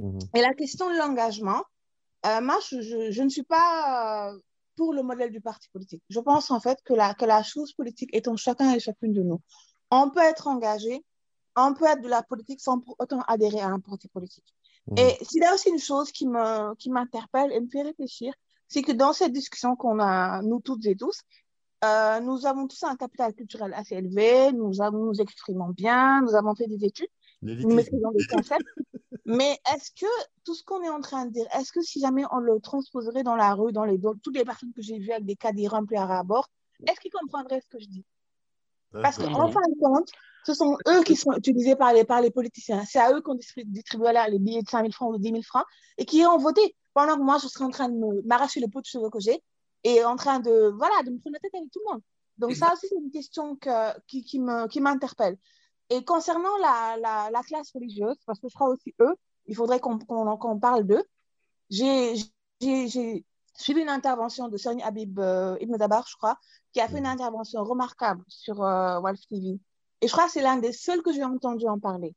Mhm. 0.00 0.18
Et 0.34 0.40
la 0.40 0.54
question 0.54 0.90
de 0.90 0.96
l'engagement, 0.96 1.62
euh, 2.26 2.40
moi, 2.40 2.58
je, 2.68 3.10
je, 3.10 3.22
ne 3.22 3.28
suis 3.28 3.42
pas 3.42 4.30
euh, 4.32 4.38
pour 4.76 4.92
le 4.92 5.02
modèle 5.02 5.30
du 5.30 5.40
parti 5.40 5.68
politique. 5.72 6.02
Je 6.08 6.20
pense 6.20 6.50
en 6.50 6.60
fait 6.60 6.78
que 6.84 6.94
la, 6.94 7.14
que 7.14 7.24
la 7.24 7.42
chose 7.42 7.72
politique 7.72 8.10
est 8.14 8.28
en 8.28 8.36
chacun 8.36 8.72
et 8.74 8.80
chacune 8.80 9.12
de 9.12 9.22
nous. 9.22 9.40
On 9.90 10.10
peut 10.10 10.20
être 10.20 10.46
engagé, 10.46 11.04
on 11.56 11.74
peut 11.74 11.86
être 11.86 12.02
de 12.02 12.08
la 12.08 12.22
politique 12.22 12.60
sans 12.60 12.80
pour 12.80 12.96
autant 12.98 13.20
adhérer 13.22 13.60
à 13.60 13.68
un 13.68 13.80
parti 13.80 14.08
politique. 14.08 14.54
Mhm. 14.88 14.98
Et 14.98 15.24
s'il 15.24 15.42
y 15.42 15.44
a 15.44 15.54
aussi 15.54 15.70
une 15.70 15.78
chose 15.78 16.10
qui 16.12 16.26
m'interpelle 16.26 17.50
qui 17.50 17.56
et 17.56 17.60
me 17.60 17.68
fait 17.68 17.82
réfléchir, 17.82 18.32
c'est 18.68 18.82
que 18.82 18.92
dans 18.92 19.12
cette 19.12 19.32
discussion 19.32 19.76
qu'on 19.76 19.98
a, 19.98 20.42
nous 20.42 20.60
toutes 20.60 20.86
et 20.86 20.96
tous, 20.96 21.22
euh, 21.84 22.20
nous 22.20 22.46
avons 22.46 22.66
tous 22.66 22.82
un 22.84 22.94
capital 22.94 23.34
culturel 23.34 23.72
assez 23.74 23.96
élevé, 23.96 24.52
nous, 24.52 24.82
avons, 24.82 25.06
nous 25.06 25.20
exprimons 25.20 25.70
bien, 25.70 26.20
nous 26.20 26.34
avons 26.34 26.54
fait 26.54 26.66
des 26.66 26.84
études, 26.84 27.08
concepts. 28.26 28.66
Mais 29.26 29.58
est-ce 29.74 29.90
que 29.92 30.06
tout 30.44 30.54
ce 30.54 30.64
qu'on 30.64 30.82
est 30.82 30.88
en 30.88 31.00
train 31.00 31.26
de 31.26 31.32
dire, 31.32 31.46
est-ce 31.56 31.72
que 31.72 31.80
si 31.82 32.00
jamais 32.00 32.24
on 32.32 32.38
le 32.38 32.60
transposerait 32.60 33.22
dans 33.22 33.36
la 33.36 33.54
rue, 33.54 33.72
dans 33.72 33.84
les 33.84 33.98
toutes 34.22 34.36
les 34.36 34.44
personnes 34.44 34.72
que 34.74 34.82
j'ai 34.82 34.98
vues 34.98 35.12
avec 35.12 35.24
des 35.24 35.36
caddies 35.36 35.68
remplis 35.68 35.96
à 35.96 36.22
bord, 36.24 36.48
est-ce 36.86 36.98
qu'ils 37.00 37.12
comprendraient 37.12 37.60
ce 37.60 37.68
que 37.68 37.78
je 37.78 37.86
dis? 37.86 38.04
Parce 38.92 39.18
qu'en 39.18 39.50
fin 39.50 39.60
de 39.60 39.78
compte, 39.80 40.10
ce 40.44 40.54
sont 40.54 40.76
eux 40.88 41.02
qui 41.02 41.14
sont 41.14 41.32
utilisés 41.32 41.76
par 41.76 41.92
les, 41.92 42.04
par 42.04 42.20
les 42.20 42.30
politiciens. 42.30 42.84
C'est 42.86 42.98
à 42.98 43.12
eux 43.12 43.20
qu'on 43.20 43.36
distribue 43.36 44.06
les 44.28 44.38
billets 44.38 44.62
de 44.62 44.68
5 44.68 44.80
000 44.80 44.92
francs 44.92 45.10
ou 45.14 45.18
de 45.18 45.22
10 45.22 45.30
000 45.30 45.42
francs 45.42 45.64
et 45.98 46.04
qui 46.04 46.24
ont 46.24 46.38
voté. 46.38 46.74
Pendant 46.92 47.16
que 47.16 47.22
moi, 47.22 47.38
je 47.40 47.46
serais 47.46 47.64
en 47.64 47.70
train 47.70 47.88
de 47.88 48.26
m'arracher 48.26 48.58
le 48.58 48.66
pot 48.66 48.80
de 48.80 48.86
cheveux 48.86 49.10
que 49.10 49.20
j'ai 49.20 49.40
et 49.84 50.02
en 50.02 50.16
train 50.16 50.40
de, 50.40 50.72
voilà, 50.76 51.02
de 51.04 51.10
me 51.10 51.18
prendre 51.18 51.34
la 51.34 51.38
tête 51.38 51.54
avec 51.54 51.70
tout 51.70 51.80
le 51.86 51.92
monde. 51.92 52.02
Donc, 52.38 52.56
ça 52.56 52.72
aussi, 52.72 52.88
c'est 52.88 52.96
une 52.96 53.12
question 53.12 53.54
que, 53.54 53.98
qui, 54.08 54.24
qui 54.24 54.40
m'interpelle. 54.80 55.36
Et 55.90 56.04
concernant 56.04 56.56
la, 56.58 56.96
la, 56.98 57.30
la, 57.30 57.42
classe 57.42 57.72
religieuse, 57.72 58.16
parce 58.24 58.38
que 58.38 58.48
je 58.48 58.54
crois 58.54 58.68
aussi 58.68 58.94
eux, 59.00 59.14
il 59.46 59.56
faudrait 59.56 59.80
qu'on 59.80 59.98
parle 60.60 60.84
d'eux. 60.84 61.04
J'ai 61.68 62.14
suivi 63.54 63.80
une 63.80 63.88
intervention 63.88 64.48
de 64.48 64.56
Sani 64.56 64.82
Habib 64.82 65.18
euh, 65.18 65.56
Ibn 65.60 65.76
Dabar, 65.76 66.06
je 66.08 66.16
crois, 66.16 66.38
qui 66.72 66.80
a 66.80 66.88
fait 66.88 66.98
une 66.98 67.06
intervention 67.06 67.64
remarquable 67.64 68.22
sur 68.28 68.62
euh, 68.62 69.00
Wolf 69.00 69.20
TV. 69.28 69.58
Et 70.00 70.06
je 70.06 70.12
crois 70.12 70.26
que 70.26 70.32
c'est 70.32 70.42
l'un 70.42 70.56
des 70.58 70.72
seuls 70.72 71.02
que 71.02 71.12
j'ai 71.12 71.24
entendu 71.24 71.66
en 71.66 71.78
parler. 71.78 72.14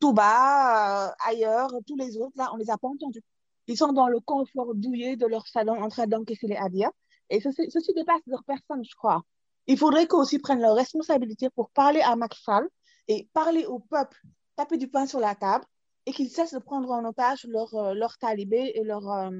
Tout 0.00 0.12
bas, 0.12 1.08
euh, 1.08 1.12
ailleurs, 1.26 1.70
tous 1.86 1.96
les 1.96 2.16
autres, 2.18 2.36
là, 2.36 2.50
on 2.52 2.56
ne 2.56 2.62
les 2.62 2.70
a 2.70 2.78
pas 2.78 2.88
entendus. 2.88 3.22
Ils 3.68 3.76
sont 3.76 3.92
dans 3.92 4.08
le 4.08 4.20
confort 4.20 4.74
douillet 4.74 5.16
de 5.16 5.26
leur 5.26 5.46
salon 5.46 5.80
en 5.82 5.88
train 5.88 6.06
d'encaisser 6.06 6.46
les 6.48 6.56
adias. 6.56 6.90
Et 7.30 7.40
ceci, 7.40 7.70
ceci 7.70 7.92
dépasse 7.94 8.22
leur 8.26 8.42
personne, 8.44 8.84
je 8.84 8.94
crois. 8.96 9.22
Il 9.66 9.78
faudrait 9.78 10.06
qu'eux 10.06 10.16
aussi 10.16 10.38
prennent 10.38 10.60
leurs 10.62 10.76
responsabilités 10.76 11.50
pour 11.50 11.70
parler 11.70 12.00
à 12.00 12.16
Macky 12.16 12.42
et 13.08 13.28
parler 13.32 13.64
au 13.64 13.78
peuple, 13.78 14.16
taper 14.56 14.76
du 14.76 14.88
pain 14.88 15.06
sur 15.06 15.20
la 15.20 15.34
table 15.34 15.64
et 16.06 16.12
qu'ils 16.12 16.30
cessent 16.30 16.54
de 16.54 16.58
prendre 16.58 16.90
en 16.90 17.04
otage 17.04 17.44
leurs 17.48 17.94
leur 17.94 18.10
euh, 18.10 18.20
talibés 18.20 18.72
et 18.74 18.84
leurs 18.84 19.10
euh, 19.10 19.30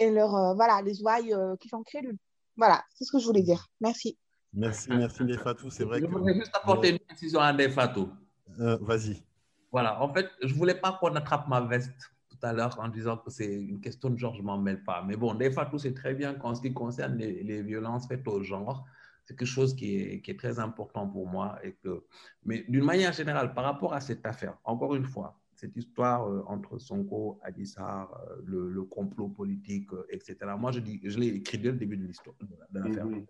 et 0.00 0.10
leur, 0.10 0.34
euh, 0.34 0.54
voilà, 0.54 0.82
les 0.82 1.00
ouailles 1.02 1.34
qui 1.60 1.68
sont 1.68 1.82
crédules. 1.82 2.18
Voilà, 2.56 2.82
c'est 2.94 3.04
ce 3.04 3.12
que 3.12 3.18
je 3.18 3.26
voulais 3.26 3.42
dire. 3.42 3.66
Merci. 3.80 4.18
Merci, 4.52 4.88
merci 4.90 5.24
Nefatou. 5.24 5.70
C'est 5.70 5.84
vrai 5.84 6.00
je 6.00 6.06
voudrais 6.06 6.34
juste 6.34 6.54
apporter 6.54 6.90
une 6.90 6.98
précision 6.98 7.40
à 7.40 7.52
Nefatou. 7.52 8.08
Vas-y. 8.56 9.22
Voilà, 9.70 10.00
en 10.00 10.12
fait, 10.12 10.30
je 10.42 10.52
ne 10.52 10.58
voulais 10.58 10.74
pas 10.74 10.92
qu'on 10.92 11.14
attrape 11.16 11.48
ma 11.48 11.60
veste 11.60 12.12
tout 12.28 12.38
à 12.42 12.52
l'heure 12.52 12.78
en 12.80 12.88
disant 12.88 13.16
que 13.16 13.30
c'est 13.30 13.52
une 13.52 13.80
question 13.80 14.10
de 14.10 14.16
genre, 14.16 14.34
je 14.34 14.40
ne 14.40 14.46
m'en 14.46 14.58
mêle 14.58 14.84
pas. 14.84 15.02
Mais 15.02 15.16
bon, 15.16 15.34
Nefatou, 15.34 15.78
c'est 15.78 15.94
très 15.94 16.14
bien 16.14 16.34
qu'en 16.34 16.54
ce 16.54 16.60
qui 16.60 16.72
concerne 16.72 17.16
les, 17.16 17.42
les, 17.42 17.62
violences 17.62 18.06
faites 18.06 18.26
au 18.28 18.42
genre, 18.42 18.84
quelque 19.26 19.44
chose 19.44 19.74
qui 19.74 19.96
est, 19.96 20.20
qui 20.22 20.30
est, 20.30 20.38
très 20.38 20.58
important 20.58 21.08
pour 21.08 21.26
moi. 21.26 21.58
Et 21.64 21.72
que, 21.82 22.04
mais 22.44 22.64
d'une 22.68 22.84
manière 22.84 23.12
générale, 23.12 23.54
par 23.54 23.64
rapport 23.64 23.94
à 23.94 24.00
cette 24.00 24.24
affaire, 24.26 24.56
encore 24.64 24.94
une 24.94 25.04
fois, 25.04 25.40
cette 25.54 25.76
histoire 25.76 26.28
euh, 26.28 26.42
entre 26.46 26.78
Sonko, 26.78 27.38
Adissar, 27.42 28.12
euh, 28.12 28.42
le, 28.44 28.70
le, 28.70 28.82
complot 28.84 29.28
politique, 29.28 29.92
euh, 29.92 30.06
etc. 30.10 30.36
Moi, 30.58 30.72
je, 30.72 30.80
dis, 30.80 31.00
je 31.04 31.18
l'ai 31.18 31.28
écrit 31.28 31.58
dès 31.58 31.70
le 31.70 31.78
début 31.78 31.96
de 31.96 32.06
l'histoire 32.06 32.36
de 32.70 32.78
l'affaire. 32.80 33.06
Mm 33.06 33.24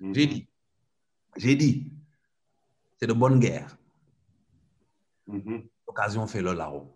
-hmm. 0.00 0.14
J'ai 0.14 0.26
dit, 0.26 0.46
j'ai 1.36 1.56
dit, 1.56 1.92
c'est 2.98 3.06
de 3.06 3.14
bonne 3.22 3.38
guerre. 3.40 3.76
-hmm. 5.28 5.62
L'occasion 5.86 6.26
fait 6.26 6.42
le 6.42 6.52
larron. 6.52 6.86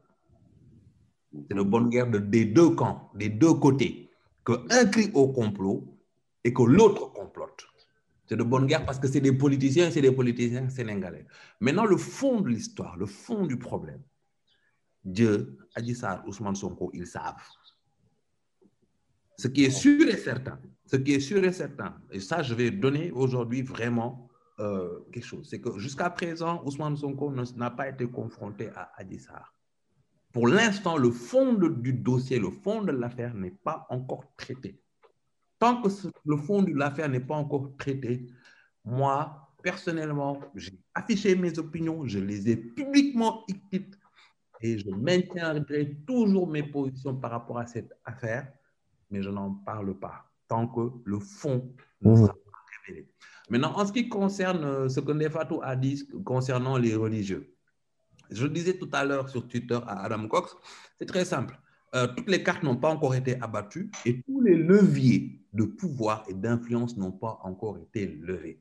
C'est 1.48 1.56
de 1.56 1.62
bonne 1.62 1.88
guerre 1.88 2.10
de, 2.10 2.18
des 2.18 2.44
deux 2.44 2.70
camps, 2.74 3.10
des 3.14 3.28
deux 3.28 3.54
côtés, 3.54 4.10
qu'un 4.46 4.84
crie 4.86 5.10
au 5.14 5.32
complot 5.32 5.82
et 6.44 6.52
que 6.52 6.62
l'autre 6.62 7.12
complote. 7.12 7.66
C'est 8.26 8.36
de 8.36 8.42
bonne 8.42 8.66
guerre 8.66 8.86
parce 8.86 8.98
que 8.98 9.08
c'est 9.08 9.20
des 9.20 9.32
politiciens, 9.32 9.90
c'est 9.90 10.00
des 10.00 10.12
politiciens 10.12 10.68
sénégalais. 10.70 11.26
Maintenant, 11.60 11.84
le 11.84 11.96
fond 11.96 12.40
de 12.40 12.48
l'histoire, 12.48 12.96
le 12.96 13.06
fond 13.06 13.46
du 13.46 13.58
problème, 13.58 14.02
Dieu, 15.04 15.58
Adissar, 15.74 16.26
Ousmane 16.26 16.54
Sonko, 16.54 16.90
ils 16.94 17.06
savent. 17.06 17.34
Ce 19.36 19.48
qui 19.48 19.64
est 19.64 19.70
sûr 19.70 20.08
et 20.08 20.16
certain, 20.16 20.58
ce 20.86 20.96
qui 20.96 21.12
est 21.12 21.20
sûr 21.20 21.44
et 21.44 21.52
certain, 21.52 21.96
et 22.10 22.20
ça, 22.20 22.42
je 22.42 22.54
vais 22.54 22.70
donner 22.70 23.10
aujourd'hui 23.10 23.62
vraiment 23.62 24.28
euh, 24.60 25.00
quelque 25.12 25.24
chose, 25.24 25.48
c'est 25.50 25.60
que 25.60 25.78
jusqu'à 25.78 26.08
présent, 26.10 26.62
Ousmane 26.64 26.96
Sonko 26.96 27.32
n'a 27.56 27.70
pas 27.70 27.88
été 27.88 28.06
confronté 28.06 28.68
à 28.74 28.92
Adissar. 28.96 29.54
Pour 30.32 30.48
l'instant, 30.48 30.96
le 30.96 31.10
fond 31.10 31.52
du 31.52 31.92
dossier, 31.92 32.38
le 32.38 32.50
fond 32.50 32.82
de 32.82 32.92
l'affaire 32.92 33.34
n'est 33.34 33.50
pas 33.50 33.86
encore 33.90 34.32
traité. 34.36 34.80
Tant 35.64 35.80
que 35.80 35.88
le 36.26 36.36
fond 36.36 36.62
de 36.62 36.74
l'affaire 36.74 37.08
n'est 37.08 37.20
pas 37.20 37.36
encore 37.36 37.74
traité, 37.78 38.26
moi, 38.84 39.50
personnellement, 39.62 40.38
j'ai 40.54 40.78
affiché 40.92 41.34
mes 41.36 41.58
opinions, 41.58 42.06
je 42.06 42.18
les 42.18 42.50
ai 42.50 42.56
publiquement 42.58 43.46
écrites 43.48 43.98
et 44.60 44.76
je 44.76 44.90
maintiendrai 44.90 45.96
toujours 46.06 46.46
mes 46.46 46.64
positions 46.64 47.16
par 47.16 47.30
rapport 47.30 47.58
à 47.58 47.66
cette 47.66 47.94
affaire, 48.04 48.52
mais 49.10 49.22
je 49.22 49.30
n'en 49.30 49.54
parle 49.54 49.98
pas 49.98 50.30
tant 50.48 50.68
que 50.68 50.90
le 51.06 51.18
fond 51.18 51.74
ne 52.02 52.14
sera 52.14 52.34
pas 52.34 52.58
révélé. 52.86 53.08
Maintenant, 53.48 53.72
en 53.74 53.86
ce 53.86 53.92
qui 53.94 54.06
concerne 54.10 54.90
ce 54.90 55.00
que 55.00 55.12
Nefato 55.12 55.62
a 55.62 55.76
dit 55.76 56.06
concernant 56.26 56.76
les 56.76 56.94
religieux, 56.94 57.56
je 58.30 58.46
disais 58.46 58.76
tout 58.76 58.90
à 58.92 59.02
l'heure 59.02 59.30
sur 59.30 59.48
Twitter 59.48 59.78
à 59.86 60.04
Adam 60.04 60.28
Cox, 60.28 60.54
c'est 60.98 61.06
très 61.06 61.24
simple. 61.24 61.58
Euh, 61.94 62.06
toutes 62.08 62.28
les 62.28 62.42
cartes 62.42 62.64
n'ont 62.64 62.76
pas 62.76 62.90
encore 62.90 63.14
été 63.14 63.40
abattues 63.40 63.90
et 64.04 64.20
tous 64.24 64.42
les 64.42 64.56
leviers 64.56 65.40
de 65.54 65.64
pouvoir 65.64 66.24
et 66.28 66.34
d'influence 66.34 66.96
n'ont 66.96 67.12
pas 67.12 67.40
encore 67.42 67.78
été 67.78 68.06
levés. 68.06 68.60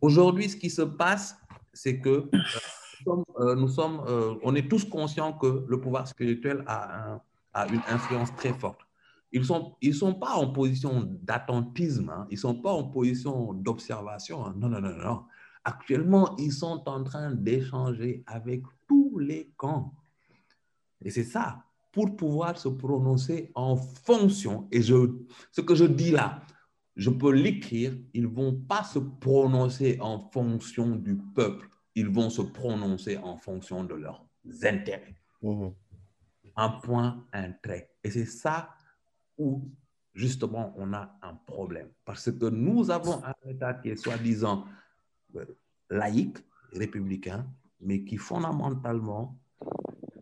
Aujourd'hui, 0.00 0.48
ce 0.50 0.56
qui 0.56 0.70
se 0.70 0.82
passe, 0.82 1.36
c'est 1.72 2.00
que 2.00 2.28
euh, 3.40 3.54
nous 3.54 3.68
sommes, 3.68 4.00
euh, 4.06 4.32
euh, 4.32 4.38
on 4.42 4.54
est 4.54 4.68
tous 4.68 4.84
conscients 4.84 5.32
que 5.32 5.64
le 5.68 5.80
pouvoir 5.80 6.08
spirituel 6.08 6.64
a, 6.66 7.20
a 7.54 7.66
une 7.68 7.82
influence 7.88 8.34
très 8.34 8.52
forte. 8.52 8.80
Ils 9.32 9.40
ne 9.40 9.46
sont, 9.46 9.76
ils 9.80 9.94
sont 9.94 10.14
pas 10.14 10.34
en 10.34 10.52
position 10.52 11.02
d'attentisme, 11.22 12.10
hein. 12.10 12.26
ils 12.30 12.34
ne 12.34 12.40
sont 12.40 12.54
pas 12.54 12.72
en 12.72 12.84
position 12.84 13.52
d'observation. 13.54 14.46
Hein. 14.46 14.54
Non, 14.56 14.68
non, 14.68 14.80
non, 14.80 14.96
non. 14.96 15.24
Actuellement, 15.64 16.36
ils 16.38 16.52
sont 16.52 16.82
en 16.86 17.02
train 17.02 17.32
d'échanger 17.32 18.22
avec 18.26 18.62
tous 18.86 19.18
les 19.18 19.50
camps. 19.56 19.92
Et 21.04 21.10
c'est 21.10 21.24
ça, 21.24 21.65
pour 21.96 22.14
pouvoir 22.14 22.58
se 22.58 22.68
prononcer 22.68 23.50
en 23.54 23.74
fonction. 23.74 24.68
Et 24.70 24.82
je, 24.82 25.16
ce 25.50 25.62
que 25.62 25.74
je 25.74 25.86
dis 25.86 26.10
là, 26.10 26.42
je 26.94 27.08
peux 27.08 27.32
l'écrire, 27.32 27.96
ils 28.12 28.24
ne 28.24 28.28
vont 28.28 28.54
pas 28.54 28.84
se 28.84 28.98
prononcer 28.98 29.96
en 30.02 30.18
fonction 30.30 30.94
du 30.94 31.16
peuple, 31.16 31.70
ils 31.94 32.10
vont 32.10 32.28
se 32.28 32.42
prononcer 32.42 33.16
en 33.16 33.38
fonction 33.38 33.82
de 33.82 33.94
leurs 33.94 34.26
intérêts. 34.62 35.16
Mmh. 35.40 35.68
Un 36.56 36.68
point, 36.68 37.24
un 37.32 37.52
trait. 37.52 37.90
Et 38.04 38.10
c'est 38.10 38.26
ça 38.26 38.74
où, 39.38 39.66
justement, 40.12 40.74
on 40.76 40.92
a 40.92 41.18
un 41.22 41.32
problème. 41.46 41.88
Parce 42.04 42.30
que 42.30 42.50
nous 42.50 42.90
avons 42.90 43.24
un 43.24 43.48
État 43.48 43.72
qui 43.72 43.88
est 43.88 43.96
soi-disant 43.96 44.66
laïque, 45.88 46.36
républicain, 46.74 47.46
mais 47.80 48.04
qui 48.04 48.18
fondamentalement 48.18 49.38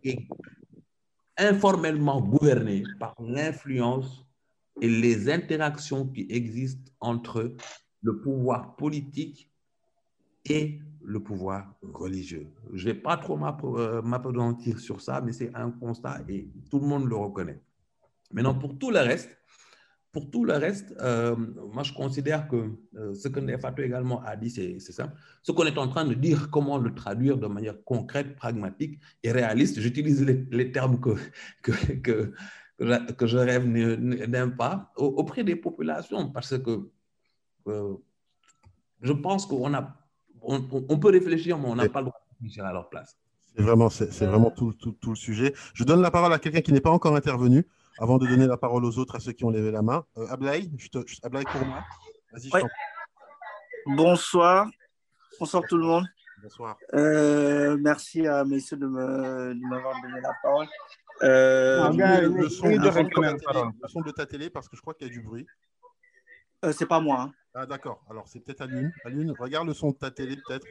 est 0.03 0.25
informellement 1.37 2.21
gouverné 2.21 2.83
par 2.99 3.15
l'influence 3.19 4.25
et 4.81 4.89
les 4.89 5.29
interactions 5.29 6.07
qui 6.07 6.27
existent 6.29 6.91
entre 6.99 7.55
le 8.01 8.21
pouvoir 8.21 8.75
politique 8.75 9.51
et 10.45 10.79
le 11.01 11.19
pouvoir 11.19 11.73
religieux. 11.81 12.47
Je 12.73 12.87
ne 12.87 12.93
vais 12.93 12.99
pas 12.99 13.17
trop 13.17 13.37
m'apesantir 13.37 14.79
sur 14.79 15.01
ça, 15.01 15.21
mais 15.21 15.31
c'est 15.33 15.53
un 15.55 15.71
constat 15.71 16.21
et 16.27 16.49
tout 16.69 16.79
le 16.79 16.87
monde 16.87 17.07
le 17.07 17.15
reconnaît. 17.15 17.61
Maintenant, 18.31 18.55
pour 18.55 18.77
tout 18.77 18.91
le 18.91 18.99
reste, 18.99 19.29
pour 20.15 20.31
tout 20.31 20.45
le 20.45 20.53
reste, 20.53 20.95
euh, 21.01 21.35
moi, 21.73 21.83
je 21.83 21.91
considère 21.91 22.47
que 22.47 22.71
euh, 22.95 23.13
ce 23.13 23.27
que 23.27 23.41
Nefato 23.41 23.81
également 23.81 24.21
a 24.23 24.37
dit, 24.37 24.49
c'est 24.49 24.79
ça. 24.79 25.11
Ce 25.43 25.51
qu'on 25.51 25.65
est 25.65 25.77
en 25.77 25.89
train 25.89 26.05
de 26.05 26.13
dire, 26.13 26.49
comment 26.49 26.77
le 26.77 26.95
traduire 26.95 27.37
de 27.37 27.47
manière 27.47 27.83
concrète, 27.83 28.37
pragmatique 28.37 28.97
et 29.23 29.33
réaliste, 29.33 29.77
j'utilise 29.81 30.23
les, 30.23 30.47
les, 30.51 30.71
termes 30.71 31.01
que, 31.01 31.15
que, 31.61 31.73
que, 32.05 32.33
que, 33.11 33.27
je 33.27 33.37
rêve 33.37 33.67
n'aime 33.67 34.55
pas, 34.55 34.93
auprès 34.95 35.43
des 35.43 35.57
populations, 35.57 36.29
parce 36.31 36.57
que 36.59 36.89
euh, 37.67 37.95
je 39.01 39.11
pense 39.11 39.45
qu'on 39.45 39.73
a, 39.73 39.97
on, 40.41 40.65
on, 40.93 40.97
peut 40.97 41.09
réfléchir, 41.09 41.57
mais 41.59 41.67
on 41.67 41.75
n'a 41.75 41.89
pas 41.89 41.99
le 41.99 42.05
droit 42.05 42.21
de 42.25 42.35
réfléchir 42.37 42.63
à 42.63 42.71
leur 42.71 42.87
place. 42.87 43.17
C'est 43.53 43.61
vraiment, 43.61 43.89
c'est 43.89 44.25
vraiment 44.25 44.51
tout, 44.51 44.71
tout, 44.71 44.93
tout, 44.93 45.09
le 45.09 45.17
sujet. 45.17 45.53
Je 45.73 45.83
donne 45.83 46.01
la 46.01 46.11
parole 46.11 46.31
à 46.31 46.39
quelqu'un 46.39 46.61
qui 46.61 46.71
n'est 46.71 46.79
pas 46.79 46.91
encore 46.91 47.17
intervenu 47.17 47.67
avant 47.99 48.17
de 48.17 48.27
donner 48.27 48.47
la 48.47 48.57
parole 48.57 48.85
aux 48.85 48.97
autres, 48.97 49.15
à 49.15 49.19
ceux 49.19 49.31
qui 49.31 49.45
ont 49.45 49.49
levé 49.49 49.71
la 49.71 49.81
main. 49.81 50.05
Euh, 50.17 50.27
Ablaï, 50.27 50.71
je 50.77 50.87
te, 50.89 50.99
je, 51.07 51.17
Ablaï 51.23 51.43
pour 51.45 51.65
moi. 51.65 51.83
Vas-y, 52.31 52.49
ouais. 52.51 52.63
Bonsoir. 53.85 54.67
Bonsoir 55.39 55.63
tout 55.69 55.77
le 55.77 55.85
monde. 55.85 56.05
Bonsoir. 56.41 56.77
Euh, 56.93 57.77
merci 57.79 58.27
à 58.27 58.43
messieurs 58.43 58.77
de 58.77 58.87
m'avoir 58.87 60.01
donné 60.01 60.21
la 60.21 60.33
parole. 60.41 60.67
Euh, 61.23 61.81
ah, 61.81 62.21
le, 62.21 62.27
le, 62.27 62.49
son, 62.49 62.67
le, 62.67 62.75
son 62.91 63.03
de 63.03 63.09
télé, 63.09 63.31
le, 63.81 63.87
son, 63.87 64.01
de 64.01 64.11
ta 64.11 64.25
télé, 64.25 64.49
parce 64.49 64.67
que 64.67 64.75
je 64.75 64.81
crois 64.81 64.93
qu'il 64.93 65.07
y 65.07 65.09
a 65.09 65.13
du 65.13 65.21
bruit. 65.21 65.47
Euh, 66.65 66.73
c'est 66.73 66.85
pas 66.85 66.99
moi. 66.99 67.21
Hein. 67.21 67.33
Ah, 67.53 67.65
d'accord. 67.65 68.03
Alors, 68.09 68.27
c'est 68.27 68.41
peut-être 68.41 68.61
Alune. 68.61 68.91
Alune, 69.05 69.33
regarde 69.39 69.67
le 69.67 69.73
son 69.73 69.91
de 69.91 69.95
ta 69.95 70.11
télé, 70.11 70.35
peut-être. 70.45 70.65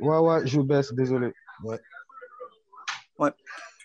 Ouais, 0.00 0.18
ouais, 0.18 0.46
je 0.46 0.60
baisse, 0.60 0.92
désolé. 0.92 1.32
Ouais. 1.64 1.80
Ouais. 3.18 3.30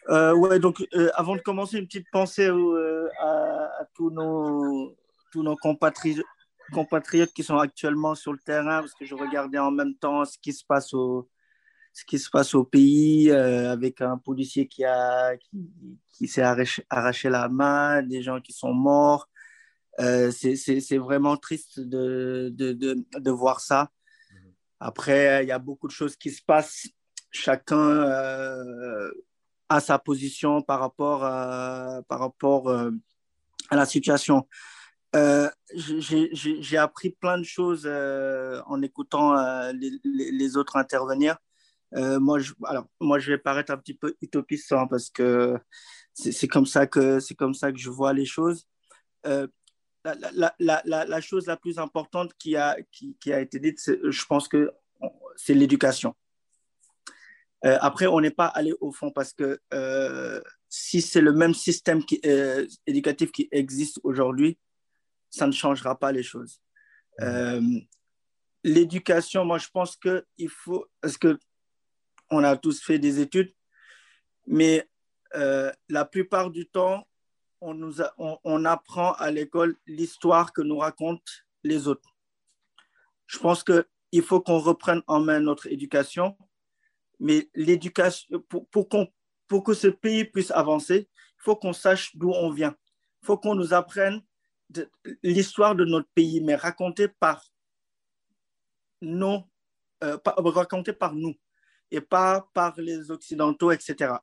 Euh, 0.09 0.33
ouais, 0.33 0.59
donc 0.59 0.83
euh, 0.95 1.09
avant 1.13 1.35
de 1.35 1.41
commencer, 1.41 1.77
une 1.77 1.85
petite 1.85 2.09
pensée 2.11 2.47
euh, 2.47 3.07
à, 3.19 3.81
à, 3.81 3.85
tous 3.93 4.09
nos, 4.09 4.95
tous 5.31 5.43
nos 5.43 5.55
compatriotes, 5.55 6.25
compatriotes 6.73 7.31
qui 7.31 7.43
sont 7.43 7.57
actuellement 7.57 8.15
sur 8.15 8.33
le 8.33 8.39
terrain, 8.39 8.79
parce 8.79 8.95
que 8.95 9.05
je 9.05 9.13
regardais 9.13 9.59
en 9.59 9.69
même 9.69 9.95
temps 9.95 10.25
ce 10.25 10.37
qui 10.39 10.51
se 10.51 10.65
passe 10.65 10.95
au, 10.95 11.29
ce 11.93 12.05
qui 12.05 12.17
se 12.17 12.29
passe 12.31 12.55
au 12.55 12.63
pays, 12.63 13.29
euh, 13.29 13.71
avec 13.71 14.01
un 14.01 14.17
policier 14.17 14.67
qui, 14.67 14.83
a, 14.83 15.37
qui, 15.37 15.69
qui 16.11 16.27
s'est 16.27 16.41
arraché, 16.41 16.83
arraché, 16.89 17.29
la 17.29 17.47
main, 17.47 18.01
des 18.01 18.23
gens 18.23 18.41
qui 18.41 18.53
sont 18.53 18.73
morts. 18.73 19.29
C'est 19.99 20.97
vraiment 20.97 21.37
triste 21.37 21.79
de, 21.79 22.51
de, 22.55 22.71
de, 22.71 23.05
de, 23.11 23.31
voir 23.31 23.59
ça. 23.59 23.91
Après, 24.79 25.43
il 25.43 25.49
y 25.49 25.51
a 25.51 25.59
beaucoup 25.59 25.87
de 25.87 25.91
choses 25.91 26.15
qui 26.15 26.31
se 26.31 26.41
passent. 26.41 26.87
Chacun 27.31 28.05
à 29.69 29.79
sa 29.79 29.99
position 29.99 30.61
par 30.61 30.79
rapport 30.79 31.23
à, 31.23 32.01
par 32.07 32.19
rapport, 32.19 32.69
euh, 32.69 32.91
à 33.69 33.75
la 33.75 33.85
situation. 33.85 34.47
Euh, 35.15 35.49
J'ai 35.73 36.77
appris 36.77 37.11
plein 37.11 37.37
de 37.37 37.43
choses 37.43 37.83
euh, 37.85 38.61
en 38.65 38.81
écoutant 38.81 39.37
euh, 39.37 39.71
les, 39.73 40.57
autres 40.57 40.75
intervenir. 40.75 41.37
Moi, 41.91 42.39
je, 42.39 42.53
alors, 42.65 42.87
moi, 42.99 43.17
je 43.19 43.31
vais 43.31 43.37
paraître 43.37 43.71
un 43.71 43.77
petit 43.77 43.95
peu 43.95 44.15
utopiste 44.21 44.71
hein, 44.71 44.85
parce 44.87 45.09
que 45.09 45.57
c'est 46.13 46.47
comme, 46.47 46.67
ça 46.67 46.85
que, 46.85 47.19
comme 47.33 47.53
ça 47.53 47.71
que 47.71 47.79
je 47.79 47.89
vois 47.89 48.13
les 48.13 48.25
choses. 48.25 48.67
La, 49.23 50.15
la, 50.33 50.55
la, 50.59 50.81
la, 50.85 51.21
chose 51.21 51.47
la 51.47 51.57
plus 51.57 51.77
importante 51.77 52.33
qui 52.37 52.55
a, 52.55 52.77
qui 52.91 53.33
a 53.33 53.41
été 53.41 53.59
dite, 53.59 53.79
je 53.85 54.25
pense 54.25 54.47
que 54.47 54.71
c'est 55.35 55.53
l'éducation. 55.53 56.15
Euh, 57.65 57.77
après, 57.81 58.07
on 58.07 58.21
n'est 58.21 58.31
pas 58.31 58.47
allé 58.47 58.73
au 58.79 58.91
fond 58.91 59.11
parce 59.11 59.33
que 59.33 59.59
euh, 59.73 60.41
si 60.69 61.01
c'est 61.01 61.21
le 61.21 61.33
même 61.33 61.53
système 61.53 62.03
qui, 62.05 62.21
euh, 62.25 62.65
éducatif 62.87 63.31
qui 63.31 63.49
existe 63.51 63.99
aujourd'hui, 64.03 64.57
ça 65.29 65.45
ne 65.45 65.51
changera 65.51 65.97
pas 65.97 66.11
les 66.11 66.23
choses. 66.23 66.61
L'éducation, 68.63 69.45
moi, 69.45 69.57
je 69.57 69.67
pense 69.71 69.95
qu'il 69.97 70.49
faut, 70.49 70.85
parce 71.01 71.17
que 71.17 71.37
on 72.29 72.43
a 72.43 72.57
tous 72.57 72.81
fait 72.81 72.99
des 72.99 73.19
études, 73.19 73.53
mais 74.47 74.87
la 75.33 76.05
plupart 76.05 76.49
du 76.49 76.67
temps, 76.67 77.07
on, 77.61 77.73
nous 77.73 78.01
a, 78.01 78.13
on, 78.17 78.37
on 78.43 78.65
apprend 78.65 79.13
à 79.13 79.31
l'école 79.31 79.75
l'histoire 79.85 80.53
que 80.53 80.61
nous 80.61 80.77
racontent 80.77 81.31
les 81.63 81.87
autres. 81.87 82.09
Je 83.27 83.37
pense 83.37 83.63
qu'il 83.63 84.23
faut 84.23 84.41
qu'on 84.41 84.59
reprenne 84.59 85.03
en 85.07 85.19
main 85.19 85.39
notre 85.39 85.67
éducation, 85.67 86.37
mais 87.19 87.49
l'éducation, 87.53 88.39
pour, 88.47 88.67
pour, 88.69 88.87
pour 89.47 89.63
que 89.63 89.73
ce 89.73 89.87
pays 89.87 90.25
puisse 90.25 90.51
avancer, 90.51 91.09
il 91.11 91.43
faut 91.43 91.55
qu'on 91.55 91.73
sache 91.73 92.15
d'où 92.15 92.31
on 92.31 92.51
vient. 92.51 92.75
Il 93.21 93.25
faut 93.25 93.37
qu'on 93.37 93.55
nous 93.55 93.73
apprenne 93.73 94.21
l'histoire 95.23 95.75
de 95.75 95.85
notre 95.85 96.07
pays, 96.13 96.41
mais 96.41 96.55
racontée 96.55 97.07
par, 97.07 97.43
euh, 99.03 100.17
racontée 100.35 100.93
par 100.93 101.13
nous 101.13 101.33
et 101.91 102.01
pas 102.01 102.47
par 102.53 102.79
les 102.79 103.11
Occidentaux, 103.11 103.71
etc. 103.71 104.13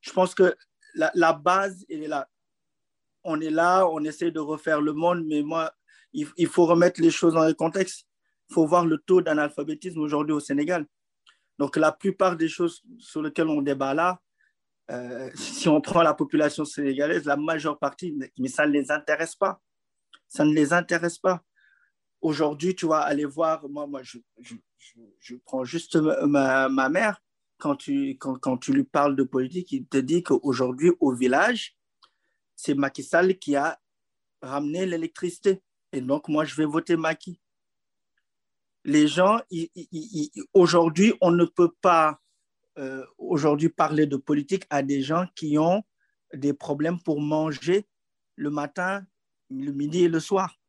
Je 0.00 0.12
pense 0.12 0.34
que 0.34 0.56
la, 0.94 1.32
base, 1.32 1.84
est 1.90 2.06
là. 2.06 2.28
On 3.24 3.40
est 3.40 3.50
là, 3.50 3.86
on 3.88 4.02
essaie 4.04 4.30
de 4.30 4.40
refaire 4.40 4.80
le 4.80 4.92
monde, 4.92 5.24
mais 5.26 5.42
moi, 5.42 5.74
il 6.12 6.46
faut 6.46 6.64
remettre 6.64 7.02
les 7.02 7.10
choses 7.10 7.34
dans 7.34 7.44
le 7.44 7.52
contexte. 7.52 8.06
Il 8.48 8.54
faut 8.54 8.66
voir 8.66 8.86
le 8.86 8.98
taux 8.98 9.20
d'analphabétisme 9.20 10.00
aujourd'hui 10.00 10.32
au 10.32 10.40
Sénégal. 10.40 10.86
Donc, 11.58 11.76
la 11.76 11.92
plupart 11.92 12.36
des 12.36 12.48
choses 12.48 12.82
sur 12.98 13.22
lesquelles 13.22 13.48
on 13.48 13.62
débat 13.62 13.94
là, 13.94 14.20
euh, 14.90 15.30
si 15.34 15.68
on 15.68 15.80
prend 15.80 16.02
la 16.02 16.14
population 16.14 16.64
sénégalaise, 16.64 17.24
la 17.24 17.36
majeure 17.36 17.78
partie, 17.78 18.16
mais 18.38 18.48
ça 18.48 18.66
ne 18.66 18.72
les 18.72 18.90
intéresse 18.90 19.34
pas. 19.34 19.60
Ça 20.28 20.44
ne 20.44 20.52
les 20.52 20.72
intéresse 20.72 21.18
pas. 21.18 21.42
Aujourd'hui, 22.20 22.74
tu 22.74 22.86
vas 22.86 23.00
aller 23.00 23.24
voir, 23.24 23.68
moi, 23.68 23.86
moi 23.86 24.02
je, 24.02 24.18
prends 25.44 25.64
juste 25.64 25.96
ma, 25.96 26.88
mère, 26.88 27.20
quand 27.58 27.76
tu, 27.76 28.16
quand 28.18 28.58
tu 28.58 28.72
lui 28.72 28.84
parles 28.84 29.16
de 29.16 29.22
politique, 29.22 29.72
il 29.72 29.86
te 29.86 29.98
dit 29.98 30.22
qu'aujourd'hui, 30.22 30.92
au 31.00 31.12
village, 31.12 31.76
c'est 32.54 32.74
Macky 32.74 33.02
Sall 33.02 33.38
qui 33.38 33.56
a 33.56 33.78
ramené 34.40 34.86
l'électricité. 34.86 35.62
Et 35.92 36.00
donc, 36.00 36.28
moi, 36.28 36.44
je 36.44 36.54
vais 36.54 36.64
voter 36.64 36.96
Macky. 36.96 37.40
Les 38.86 39.08
gens, 39.08 39.40
aujourd'hui, 40.54 41.12
on 41.20 41.32
ne 41.32 41.44
peut 41.44 41.72
pas 41.80 42.20
euh, 42.78 43.04
aujourd'hui 43.18 43.68
parler 43.68 44.06
de 44.06 44.16
politique 44.16 44.64
à 44.70 44.84
des 44.84 45.02
gens 45.02 45.26
qui 45.34 45.58
ont 45.58 45.82
des 46.32 46.52
problèmes 46.52 47.00
pour 47.00 47.20
manger 47.20 47.88
le 48.36 48.48
matin, 48.50 49.04
le 49.50 49.72
midi 49.72 50.04
et 50.04 50.08
le 50.08 50.20
soir. 50.20 50.60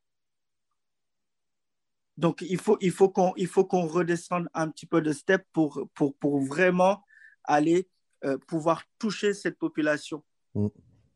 Donc, 2.17 2.41
il 2.41 2.57
faut, 2.57 2.79
il 2.81 2.91
faut 2.91 3.09
qu'on 3.09 3.33
qu'on 3.33 3.85
redescende 3.85 4.49
un 4.55 4.67
petit 4.69 4.87
peu 4.87 4.99
de 4.99 5.11
step 5.11 5.45
pour, 5.53 5.87
pour, 5.93 6.15
pour 6.15 6.39
vraiment 6.41 7.03
aller 7.43 7.87
euh, 8.25 8.39
pouvoir 8.47 8.83
toucher 8.97 9.35
cette 9.35 9.59
population. 9.59 10.23
Mmh, 10.55 10.67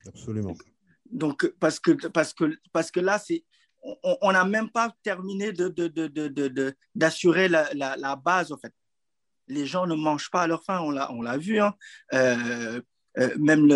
absolument. 0.06 0.54
Donc, 1.10 1.52
parce 1.60 1.80
que, 1.80 1.94
parce 2.10 2.36
que, 2.36 2.60
parce 2.72 2.92
que 2.92 3.00
là, 3.00 3.18
c'est, 3.18 3.44
on 3.84 4.32
n'a 4.32 4.46
même 4.46 4.70
pas 4.70 4.94
terminé 5.04 5.52
d'assurer 5.52 7.50
de, 7.50 7.74
de, 7.74 8.02
la, 8.02 8.16
base, 8.16 8.52
en 8.52 8.58
fait 8.58 8.74
les 9.48 9.66
gens 9.66 9.86
ne 9.86 9.96
mangent 9.96 10.32
pas 10.32 10.44
à 10.44 10.48
leur 10.48 10.64
faim, 10.64 10.80
on 10.82 11.22
l'a, 11.22 11.38
vu. 11.38 11.60
Même 13.38 13.68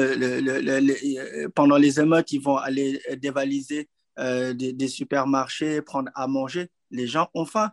pendant 1.53 1.77
les 1.77 1.99
émeutes, 1.99 2.31
ils 2.31 2.41
vont 2.41 2.57
aller 2.57 3.01
dévaliser 3.17 3.89
euh, 4.17 4.53
des, 4.53 4.87
supermarchés, 4.87 5.81
prendre 5.81 6.09
à 6.15 6.27
manger. 6.27 6.69
Les 6.91 7.07
gens 7.07 7.29
ont 7.33 7.45
faim. 7.45 7.71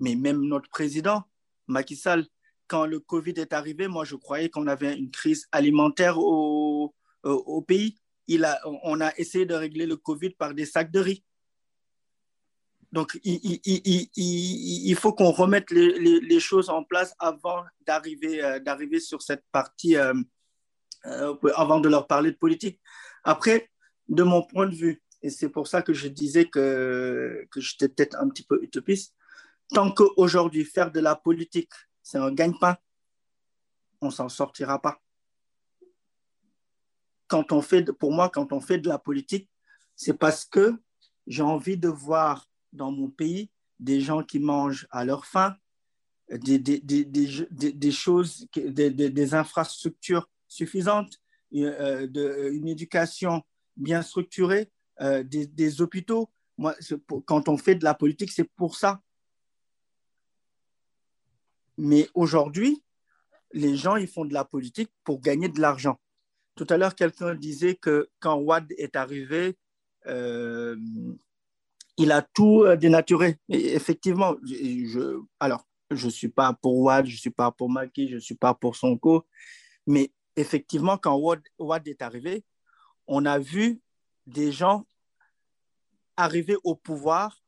Mais 0.00 0.14
même 0.14 0.40
notre 0.42 0.70
président, 0.70 1.24
Macky 1.66 1.96
Sall, 1.96 2.26
quand 2.66 2.86
le 2.86 2.98
Covid 2.98 3.34
est 3.36 3.52
arrivé, 3.52 3.88
moi, 3.88 4.04
je 4.04 4.16
croyais 4.16 4.48
qu'on 4.48 4.66
avait 4.66 4.96
une 4.96 5.10
crise 5.10 5.46
alimentaire 5.52 6.16
au, 6.18 6.94
pays. 7.66 7.98
On 8.84 9.00
a 9.02 9.14
essayé 9.18 9.44
de 9.44 9.54
régler 9.54 9.84
le 9.84 9.96
Covid 9.96 10.30
par 10.30 10.54
des 10.54 10.64
sacs 10.64 10.90
de 10.90 11.00
riz. 11.00 11.24
Donc, 12.92 13.18
il, 13.24 13.40
il, 13.64 14.10
il, 14.16 14.88
il 14.88 14.96
faut 14.96 15.14
qu'on 15.14 15.30
remette 15.30 15.70
les, 15.70 16.20
les, 16.20 16.40
choses 16.40 16.68
en 16.68 16.84
place 16.84 17.14
avant 17.18 17.64
d'arriver 17.86 18.44
euh, 18.44 19.00
sur 19.00 19.22
cette 19.22 19.44
partie, 19.50 19.96
euh, 19.96 20.12
euh, 21.06 21.34
avant 21.56 21.80
de 21.80 21.88
leur 21.88 22.06
parler 22.06 22.32
de 22.32 22.36
politique. 22.36 22.78
Après, 23.24 23.70
de 24.08 24.22
mon 24.22 24.42
point 24.42 24.66
de 24.66 24.74
vue, 24.74 25.02
et 25.22 25.30
c'est 25.30 25.48
pour 25.48 25.68
ça 25.68 25.80
que 25.80 25.94
je 25.94 26.06
disais 26.06 26.44
que, 26.50 27.46
que 27.50 27.60
j'étais 27.60 27.88
peut-être 27.88 28.16
un 28.20 28.28
petit 28.28 28.42
peu 28.42 28.62
utopiste, 28.62 29.14
tant 29.72 29.90
qu'aujourd'hui, 29.90 30.66
faire 30.66 30.90
de 30.90 31.00
la 31.00 31.16
politique, 31.16 31.72
c'est 32.02 32.18
un 32.18 32.30
gagne-pain, 32.30 32.76
on 34.02 34.10
s'en 34.10 34.28
sortira 34.28 34.82
pas. 34.82 35.00
Quand 37.26 37.52
on 37.52 37.62
fait, 37.62 37.90
pour 37.92 38.12
moi, 38.12 38.28
quand 38.28 38.52
on 38.52 38.60
fait 38.60 38.78
de 38.78 38.88
la 38.88 38.98
politique, 38.98 39.48
c'est 39.96 40.12
parce 40.12 40.44
que 40.44 40.74
j'ai 41.26 41.42
envie 41.42 41.78
de 41.78 41.88
voir 41.88 42.46
dans 42.72 42.90
mon 42.90 43.08
pays 43.08 43.50
des 43.80 44.00
gens 44.00 44.22
qui 44.22 44.38
mangent 44.38 44.86
à 44.90 45.04
leur 45.04 45.26
faim, 45.26 45.56
des, 46.30 46.58
des, 46.58 46.78
des, 46.80 47.04
des 47.04 47.90
choses, 47.92 48.46
des, 48.54 49.34
infrastructures 49.34 50.28
suffisantes, 50.48 51.18
euh, 51.54 52.06
de, 52.06 52.50
une 52.52 52.68
éducation 52.68 53.42
bien 53.76 54.02
structurée, 54.02 54.70
euh, 55.00 55.22
des, 55.22 55.80
hôpitaux. 55.80 56.30
Moi, 56.56 56.74
quand 57.26 57.48
on 57.48 57.58
fait 57.58 57.74
de 57.74 57.84
la 57.84 57.94
politique, 57.94 58.30
c'est 58.30 58.48
pour 58.56 58.76
ça. 58.76 59.02
Mais 61.76 62.08
aujourd'hui, 62.14 62.82
les 63.52 63.76
gens, 63.76 63.96
ils 63.96 64.06
font 64.08 64.24
de 64.24 64.32
la 64.32 64.44
politique 64.44 64.90
pour 65.04 65.20
gagner 65.20 65.48
de 65.48 65.60
l'argent. 65.60 65.98
Tout 66.54 66.66
à 66.70 66.76
l'heure, 66.76 66.94
quelqu'un 66.94 67.34
disait 67.34 67.74
que 67.74 68.10
quand 68.20 68.36
Wad 68.36 68.72
est 68.78 68.96
arrivé, 68.96 69.56
euh, 70.06 70.76
il 72.02 72.12
a 72.12 72.22
tout 72.22 72.64
euh, 72.64 72.76
dénaturé. 72.76 73.38
Et 73.48 73.74
effectivement, 73.74 74.34
je, 74.44 75.20
alors, 75.38 75.66
je 75.90 76.06
ne 76.06 76.10
suis 76.10 76.28
pas 76.28 76.52
pour 76.52 76.78
Wad, 76.78 77.06
je 77.06 77.12
ne 77.12 77.18
suis 77.18 77.30
pas 77.30 77.50
pour 77.52 77.70
Maki, 77.70 78.08
je 78.08 78.16
ne 78.16 78.20
suis 78.20 78.34
pas 78.34 78.54
pour 78.54 78.76
Sonko, 78.76 79.26
mais 79.86 80.10
effectivement, 80.36 80.96
quand 80.96 81.16
Wad, 81.16 81.88
est 81.88 82.02
arrivé, 82.02 82.44
on 83.06 83.24
a 83.24 83.38
vu 83.38 83.80
des 84.26 84.52
gens 84.52 84.86
arriver 86.16 86.56
au 86.64 86.74
pouvoir 86.74 87.42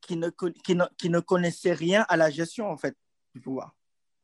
qui 0.00 0.16
ne, 0.16 0.30
qui 0.30 0.74
ne, 0.74 0.84
qui 0.96 1.10
ne 1.10 1.20
connaissaient 1.20 1.72
rien 1.72 2.04
à 2.08 2.16
la 2.16 2.30
gestion, 2.30 2.70
en 2.70 2.76
fait, 2.76 2.96
du 3.34 3.40
pouvoir. 3.40 3.74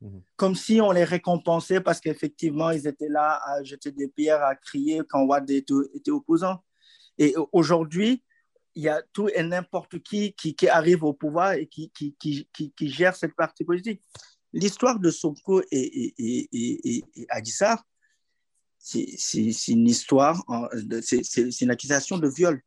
Mhm. 0.01 0.23
Comme 0.37 0.55
si 0.55 0.81
on 0.81 0.93
les 0.93 1.05
récompensait 1.05 1.81
parce 1.81 2.01
qu'effectivement, 2.01 2.71
ils 2.71 2.87
étaient 2.87 3.09
là 3.09 3.41
à 3.45 3.63
jeter 3.65 3.91
des 3.91 4.09
pierres, 4.09 4.43
à 4.43 4.55
crier 4.55 5.03
quand 5.09 5.25
Wad 5.25 5.51
était, 5.51 5.75
était 5.95 6.11
opposant. 6.11 6.63
Et 7.19 7.35
aujourd'hui, 7.53 8.23
il 8.75 8.83
y 8.83 8.89
a 8.89 9.03
tout 9.13 9.29
et 9.29 9.43
n'importe 9.43 10.01
qui, 10.01 10.35
qui, 10.35 10.69
arrive 10.69 11.05
au 11.05 11.13
pouvoir 11.13 11.53
et 11.53 11.67
qui, 11.67 11.91
qui, 11.91 12.15
qui, 12.19 12.91
gère 12.91 13.15
cette 13.15 13.35
partie 13.35 13.65
politique. 13.65 14.03
L'histoire 14.53 14.99
de 14.99 15.11
Sonko 15.11 15.63
et, 15.71 16.15
et, 16.19 16.49
et, 16.53 16.79
et, 16.93 17.05
c'est 18.79 19.69
une 19.69 19.87
histoire, 19.87 20.45
c'est 21.03 21.61
une 21.61 21.71
accusation 21.71 22.19
de 22.19 22.29
viol. 22.29 22.61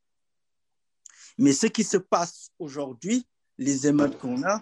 Mais 1.37 1.53
ce 1.53 1.67
qui 1.67 1.83
se 1.83 1.97
passe 1.97 2.49
aujourd'hui, 2.57 3.27
les 3.57 3.87
émeutes 3.87 4.17
qu'on 4.17 4.43
a, 4.43 4.61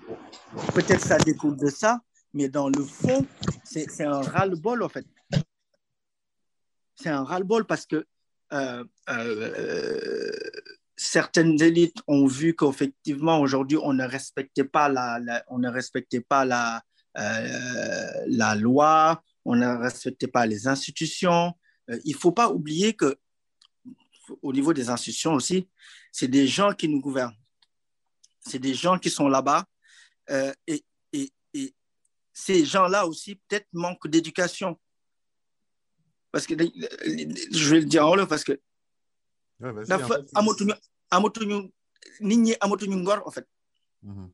peut-être 0.73 1.01
ça 1.01 1.17
découle 1.17 1.57
de 1.57 1.69
ça, 1.69 2.01
mais 2.33 2.49
dans 2.49 2.69
le 2.69 2.83
fond, 2.83 3.25
c'est 3.63 4.03
un 4.03 4.21
ras-le-bol 4.21 4.83
en 4.83 4.89
fait. 4.89 5.05
C'est 6.95 7.09
un 7.09 7.23
ras-le-bol 7.23 7.65
parce 7.65 7.85
que 7.85 8.05
euh, 8.53 8.83
euh, 9.09 10.31
certaines 11.15 11.61
élites 11.61 12.01
ont 12.07 12.27
vu 12.27 12.57
qu'effectivement, 12.57 13.39
aujourd'hui, 13.39 13.77
on 13.81 13.93
ne 13.93 14.03
respectait 14.03 14.65
pas 14.65 14.89
la, 14.89 15.45
on 15.47 15.59
ne 15.59 15.69
respectait 15.69 16.19
pas 16.19 16.43
la, 16.43 16.83
euh, 17.17 18.25
la 18.27 18.53
loi, 18.55 19.23
on 19.45 19.55
ne 19.55 19.65
respectait 19.65 20.27
pas 20.27 20.45
les 20.45 20.67
institutions. 20.67 21.53
Euh, 21.89 21.97
il 22.03 22.15
ne 22.15 22.19
faut 22.19 22.33
pas 22.33 22.51
oublier 22.51 22.95
que 22.97 23.15
au 24.41 24.51
niveau 24.51 24.73
des 24.73 24.89
institutions 24.89 25.35
aussi, 25.35 25.69
c'est 26.11 26.27
des 26.27 26.47
gens 26.47 26.73
qui 26.73 26.89
nous 26.89 26.99
gouvernent. 26.99 27.39
C'est 28.41 28.59
des 28.59 28.73
gens 28.73 28.99
qui 28.99 29.09
sont 29.09 29.29
là-bas. 29.29 29.63
Euh, 30.31 30.51
et, 30.67 30.83
et, 31.13 31.31
et, 31.53 31.73
ces 32.33 32.65
gens-là 32.65 33.07
aussi, 33.07 33.35
peut-être, 33.35 33.69
manquent 33.71 34.09
d'éducation. 34.09 34.77
Parce 36.33 36.45
que, 36.45 36.55
je 36.57 37.69
vais 37.69 37.79
le 37.79 37.85
dire 37.85 38.05
en 38.05 38.25
parce 38.25 38.43
que 38.43 38.59
amatuñu 41.15 41.57
nit 42.21 42.37
ñi 42.45 42.53
amatuñu 42.59 42.95
ngor 42.97 43.21
en 43.27 43.31
fait 43.31 43.47
mhm. 44.03 44.29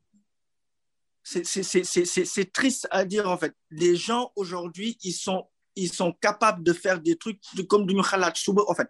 c'est 1.24 2.52
triste 2.54 2.88
à 2.92 3.06
dire 3.06 3.28
en 3.30 3.38
fait 3.38 3.54
les 3.70 3.96
gens 3.96 4.32
aujourd'hui 4.36 4.98
ils 5.04 5.14
sont 5.14 5.48
ils 5.76 5.92
sont 5.92 6.12
capables 6.14 6.64
de 6.64 6.74
faire 6.74 7.00
des 7.00 7.16
trucs 7.18 7.40
comme 7.70 7.86
xalaat 7.88 8.34
suba 8.36 8.64
en 8.68 8.76
fait 8.76 8.90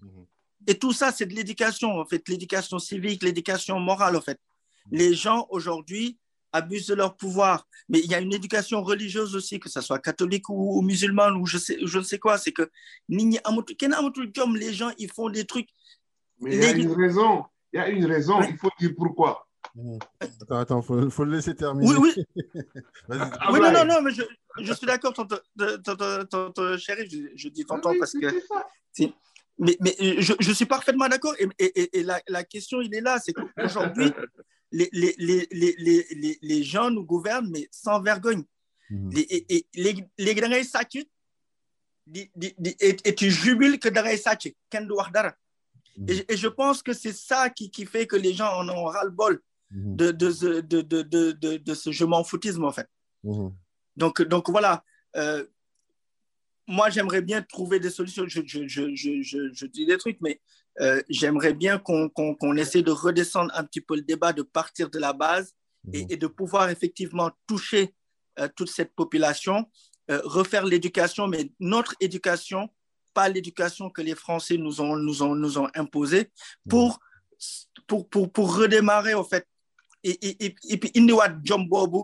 mhm. 0.00 0.26
et 0.66 0.78
tout 0.78 0.92
ça 0.92 1.12
c'est 1.12 1.26
de 1.26 1.34
l'éducation 1.34 1.90
en 2.00 2.06
fait 2.06 2.22
l'éducation 2.28 2.78
civique 2.78 3.22
l'éducation 3.22 3.78
morale 3.80 4.16
en 4.16 4.20
fait 4.20 4.40
mhm. 4.86 4.98
les 4.98 5.14
gens 5.14 5.46
aujourd'hui 5.50 6.18
abusent 6.56 6.86
de 6.86 6.94
leur 6.94 7.16
pouvoir. 7.16 7.68
Mais 7.88 8.00
il 8.00 8.10
y 8.10 8.14
a 8.14 8.20
une 8.20 8.32
éducation 8.32 8.82
religieuse 8.82 9.34
aussi, 9.36 9.60
que 9.60 9.68
ce 9.68 9.80
soit 9.80 9.98
catholique 9.98 10.48
ou, 10.48 10.78
ou 10.78 10.82
musulmane 10.82 11.36
ou 11.36 11.46
je, 11.46 11.58
sais, 11.58 11.78
je 11.82 11.98
ne 11.98 12.02
sais 12.02 12.18
quoi. 12.18 12.38
C'est 12.38 12.52
que 12.52 12.70
les 13.08 14.72
gens, 14.72 14.90
ils 14.98 15.10
font 15.12 15.28
des 15.30 15.44
trucs. 15.44 15.68
Mais 16.40 16.56
il 16.56 16.62
y 16.62 16.66
a 16.66 16.70
une 16.72 16.92
raison. 16.92 17.44
Il 17.72 17.76
y 17.76 17.80
a 17.80 17.88
une 17.88 18.06
raison. 18.06 18.40
Il 18.42 18.56
faut 18.56 18.70
dire 18.78 18.92
pourquoi. 18.96 19.46
Attends, 20.40 20.58
attends, 20.58 20.82
faut, 20.82 21.10
faut 21.10 21.24
le 21.24 21.36
laisser 21.36 21.54
terminer. 21.54 21.96
Oui, 21.96 22.14
oui. 22.16 22.24
oui, 23.08 23.60
non, 23.60 23.72
non, 23.72 23.84
non, 23.84 24.02
mais 24.02 24.10
je, 24.12 24.22
je 24.60 24.72
suis 24.72 24.86
d'accord, 24.86 25.12
tonton, 25.12 25.38
tonton, 26.30 26.78
chéri, 26.78 27.08
je, 27.10 27.18
je, 27.34 27.48
dis 27.48 27.64
tonton 27.64 27.94
parce 27.98 28.12
que. 28.12 28.26
Mais, 29.58 29.76
mais 29.80 29.94
je, 29.98 30.34
je, 30.38 30.52
suis 30.52 30.66
parfaitement 30.66 31.08
d'accord. 31.08 31.34
Et, 31.38 31.48
et, 31.58 31.98
et 31.98 32.02
la, 32.02 32.20
la, 32.28 32.44
question, 32.44 32.80
il 32.80 32.94
est 32.94 33.00
là, 33.00 33.18
c'est 33.18 33.32
qu'aujourd'hui, 33.32 34.12
les, 34.70 34.88
les, 34.92 35.14
les, 35.18 35.48
les, 35.50 36.38
les, 36.42 36.62
gens 36.62 36.90
nous 36.90 37.04
gouvernent, 37.04 37.50
mais 37.50 37.66
sans 37.70 38.00
vergogne. 38.00 38.44
Mm. 38.90 39.10
Les, 39.12 39.26
et, 39.48 39.66
les, 39.74 40.06
les 40.18 40.34
grands 40.34 40.52
et 42.14 43.14
tu 43.14 43.30
jubiles 43.30 43.78
que 43.78 43.88
dans 43.88 44.16
sacré, 44.16 44.56
qu'un 44.70 44.86
doit 45.96 46.14
et, 46.14 46.32
et 46.32 46.36
je 46.36 46.48
pense 46.48 46.82
que 46.82 46.92
c'est 46.92 47.12
ça 47.12 47.50
qui, 47.50 47.70
qui, 47.70 47.86
fait 47.86 48.06
que 48.06 48.16
les 48.16 48.32
gens 48.32 48.52
en 48.52 48.68
ont 48.68 48.84
ras-le-bol 48.84 49.40
de, 49.70 50.10
de, 50.10 50.60
de, 50.60 50.80
de, 50.82 51.02
de, 51.02 51.56
de, 51.56 51.74
ce 51.74 51.90
je 51.90 52.04
m'en 52.04 52.22
foutisme, 52.24 52.64
en 52.64 52.72
fait. 52.72 52.88
Donc, 53.96 54.22
donc 54.22 54.50
voilà. 54.50 54.84
Euh, 55.16 55.44
moi, 56.68 56.90
j'aimerais 56.90 57.22
bien 57.22 57.42
trouver 57.42 57.80
des 57.80 57.90
solutions. 57.90 58.24
Je, 58.26 58.42
je, 58.44 58.66
je, 58.66 58.94
je, 58.94 59.52
je 59.52 59.66
dis 59.66 59.86
des 59.86 59.98
trucs, 59.98 60.18
mais 60.20 60.40
euh, 60.80 61.02
j'aimerais 61.08 61.54
bien 61.54 61.78
qu'on 61.78 62.08
qu 62.08 62.58
essaie 62.58 62.82
de 62.82 62.90
redescendre 62.90 63.50
un 63.54 63.64
petit 63.64 63.80
peu 63.80 63.96
le 63.96 64.02
débat, 64.02 64.32
de 64.32 64.42
partir 64.42 64.90
de 64.90 64.98
la 64.98 65.12
base 65.12 65.54
et, 65.92 66.06
et 66.10 66.16
de 66.16 66.26
pouvoir 66.26 66.70
effectivement 66.70 67.30
toucher 67.46 67.94
euh, 68.38 68.48
toute 68.54 68.68
cette 68.68 68.94
population, 68.94 69.70
refaire 70.08 70.64
l'éducation, 70.64 71.26
mais 71.26 71.50
notre 71.58 71.96
éducation, 71.98 72.68
pas 73.16 73.28
l'éducation 73.30 73.88
que 73.88 74.02
les 74.02 74.14
Français 74.14 74.58
nous 74.58 74.80
ont, 74.82 74.96
nous 74.96 75.22
ont, 75.22 75.34
nous 75.34 75.58
ont 75.58 75.68
imposée, 75.74 76.30
pour, 76.68 77.00
pour, 77.86 78.06
pour, 78.10 78.30
pour 78.30 78.54
redémarrer, 78.54 79.14
en 79.14 79.24
fait. 79.24 79.48
Et, 80.04 80.76
puis, 80.80 80.90
indiwaat 80.94 81.32
jom 81.42 81.66
boobu 81.68 82.00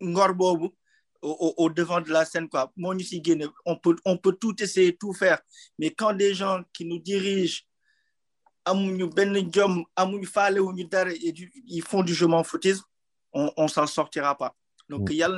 ngor 0.00 0.34
boobu 0.34 0.68
au, 1.22 1.54
au, 1.56 1.70
devant 1.70 2.02
de 2.02 2.10
la 2.10 2.24
scène. 2.26 2.48
Quoi. 2.48 2.70
On, 3.64 3.76
peut, 3.76 3.96
on 4.04 4.18
peut 4.18 4.34
tout 4.34 4.62
essayer, 4.62 4.94
tout 4.94 5.14
faire. 5.14 5.40
Mais 5.78 5.90
quand 5.90 6.12
des 6.12 6.34
gens 6.34 6.62
qui 6.74 6.84
nous 6.84 6.98
dirigent, 6.98 7.62
ils 11.66 11.82
font 11.82 12.02
du 12.02 12.14
je 12.14 12.26
m'en 12.26 12.44
foutisme, 12.44 12.84
on 13.32 13.50
ne 13.56 13.68
s'en 13.68 13.86
sortira 13.86 14.36
pas. 14.36 14.54
Donc, 14.90 15.08
il 15.10 15.16
y 15.16 15.22
a 15.22 15.28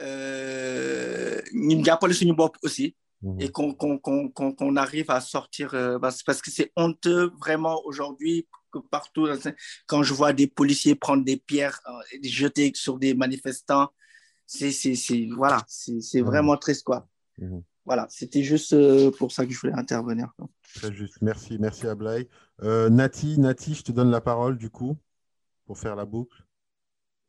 ñun 0.00 1.84
jàppale 1.84 2.14
suñu 2.14 2.34
bopp 2.34 2.56
aussi. 2.62 2.94
Et 3.38 3.50
qu'on 3.50 3.72
qu'on 3.72 3.98
qu'on 3.98 4.30
qu'on 4.30 4.76
arrive 4.76 5.10
à 5.10 5.20
sortir 5.20 5.72
euh, 5.72 5.98
parce, 5.98 6.22
que 6.22 6.50
c'est 6.50 6.72
honteux 6.76 7.32
vraiment 7.40 7.80
aujourd'hui 7.86 8.46
que 8.70 8.78
partout 8.78 9.26
quand 9.86 10.02
je 10.02 10.12
vois 10.12 10.34
des 10.34 10.46
policiers 10.46 10.94
prendre 10.94 11.24
des 11.24 11.38
pierres 11.38 11.80
euh, 11.86 11.92
et 12.12 12.28
jeter 12.28 12.70
sur 12.74 12.98
des 12.98 13.14
manifestants 13.14 13.88
c'est 14.46 14.72
c'est 14.72 15.28
voilà 15.34 15.64
c'est 15.66 16.20
vraiment 16.20 16.56
triste 16.58 16.84
quoi. 16.84 17.08
Mmh. 17.38 17.60
voilà 17.86 18.06
c'était 18.10 18.42
juste 18.42 18.74
euh, 18.74 19.10
pour 19.10 19.32
ça 19.32 19.46
que 19.46 19.52
je 19.52 19.58
voulais 19.58 19.72
intervenir. 19.72 20.30
Très 20.74 20.92
juste. 20.92 21.16
Merci 21.22 21.56
merci 21.58 21.86
Ablaï 21.86 22.28
euh, 22.62 22.90
Nati 22.90 23.38
Nati 23.38 23.74
je 23.74 23.84
te 23.84 23.92
donne 23.92 24.10
la 24.10 24.20
parole 24.20 24.58
du 24.58 24.68
coup 24.68 24.98
pour 25.64 25.78
faire 25.78 25.96
la 25.96 26.04
boucle. 26.04 26.44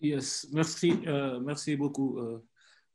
Yes 0.01 0.47
merci 0.51 0.99
euh, 1.07 1.39
merci 1.39 1.77
beaucoup 1.77 2.19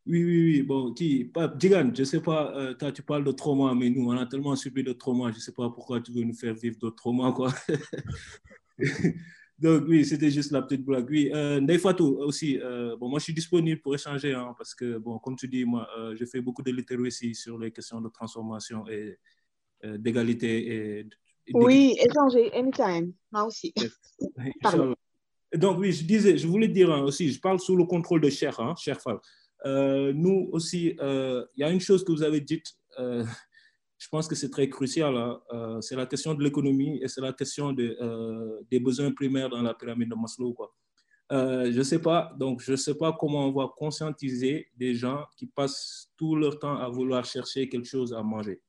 oui, 0.06 0.24
oui, 0.24 0.44
oui. 0.44 0.62
Bon, 0.62 0.92
qui, 0.92 1.30
Digan, 1.56 1.90
je 1.94 2.00
ne 2.00 2.04
sais 2.04 2.20
pas, 2.20 2.54
euh, 2.56 2.74
quand 2.78 2.92
tu 2.92 3.02
parles 3.02 3.24
de 3.24 3.32
trauma, 3.32 3.74
mais 3.74 3.90
nous, 3.90 4.08
on 4.08 4.16
a 4.16 4.26
tellement 4.26 4.56
subi 4.56 4.82
de 4.82 4.92
trauma, 4.92 5.30
je 5.30 5.36
ne 5.36 5.40
sais 5.40 5.52
pas 5.52 5.70
pourquoi 5.70 6.00
tu 6.00 6.12
veux 6.12 6.22
nous 6.22 6.34
faire 6.34 6.54
vivre 6.54 6.76
d'autres 6.78 6.96
traumas, 6.96 7.32
quoi. 7.32 7.52
Donc, 9.60 9.84
oui, 9.88 10.06
c'était 10.06 10.30
juste 10.30 10.52
la 10.52 10.62
petite 10.62 10.86
blague. 10.86 11.06
Oui, 11.10 11.30
euh, 11.34 11.60
aussi, 12.20 12.58
euh, 12.58 12.96
bon, 12.96 13.10
moi, 13.10 13.18
je 13.18 13.24
suis 13.24 13.34
disponible 13.34 13.78
pour 13.82 13.94
échanger, 13.94 14.32
hein, 14.32 14.54
parce 14.56 14.74
que, 14.74 14.96
bon, 14.96 15.18
comme 15.18 15.36
tu 15.36 15.48
dis, 15.48 15.66
moi, 15.66 15.86
euh, 15.98 16.16
je 16.18 16.24
fais 16.24 16.40
beaucoup 16.40 16.62
de 16.62 16.70
littératie 16.70 17.34
sur 17.34 17.58
les 17.58 17.70
questions 17.70 18.00
de 18.00 18.08
transformation 18.08 18.88
et 18.88 19.18
euh, 19.84 19.98
d'égalité. 19.98 21.00
Et, 21.00 21.06
oui, 21.52 21.94
échanger, 22.00 22.50
anytime, 22.54 23.12
moi 23.30 23.44
aussi. 23.44 23.74
Donc, 25.54 25.78
oui, 25.78 25.92
je 25.92 26.04
disais, 26.04 26.38
je 26.38 26.46
voulais 26.46 26.68
dire 26.68 26.90
hein, 26.90 27.02
aussi, 27.02 27.30
je 27.30 27.38
parle 27.38 27.60
sous 27.60 27.76
le 27.76 27.84
contrôle 27.84 28.22
de 28.22 28.30
Cher, 28.30 28.58
hein, 28.60 28.74
Cher 28.78 28.98
Fall. 28.98 29.18
Euh, 29.66 30.12
nous 30.14 30.48
aussi, 30.52 30.96
euh, 31.00 31.44
il 31.56 31.60
y 31.60 31.64
a 31.64 31.70
une 31.70 31.80
chose 31.80 32.04
que 32.04 32.12
vous 32.12 32.22
avez 32.22 32.40
dite, 32.40 32.66
euh, 32.98 33.24
je 33.98 34.08
pense 34.08 34.26
que 34.26 34.34
c'est 34.34 34.50
très 34.50 34.68
crucial, 34.68 35.14
hein, 35.16 35.78
c'est 35.82 35.96
la 35.96 36.06
question 36.06 36.34
de 36.34 36.42
l'économie 36.42 36.98
et 37.02 37.08
c'est 37.08 37.20
la 37.20 37.34
question 37.34 37.72
de, 37.72 37.96
des 38.70 38.80
besoins 38.80 39.12
primaires 39.12 39.50
dans 39.50 39.60
la 39.60 39.74
pyramide 39.74 40.08
de 40.08 40.14
Maslow. 40.14 40.56
Je 41.30 41.76
ne 41.76 41.82
sais 41.82 41.98
pas, 42.00 42.34
donc 42.38 42.62
je 42.62 42.76
sais 42.76 42.94
pas 42.94 43.12
comment 43.12 43.46
on 43.46 43.52
va 43.52 43.68
conscientiser 43.76 44.68
des 44.74 44.94
gens 44.94 45.26
qui 45.36 45.46
passent 45.46 46.10
tout 46.16 46.34
leur 46.34 46.58
temps 46.58 46.78
à 46.78 46.88
vouloir 46.88 47.26
chercher 47.26 47.68
quelque 47.68 47.86
chose 47.86 48.14
à 48.14 48.22
manger. 48.22 48.62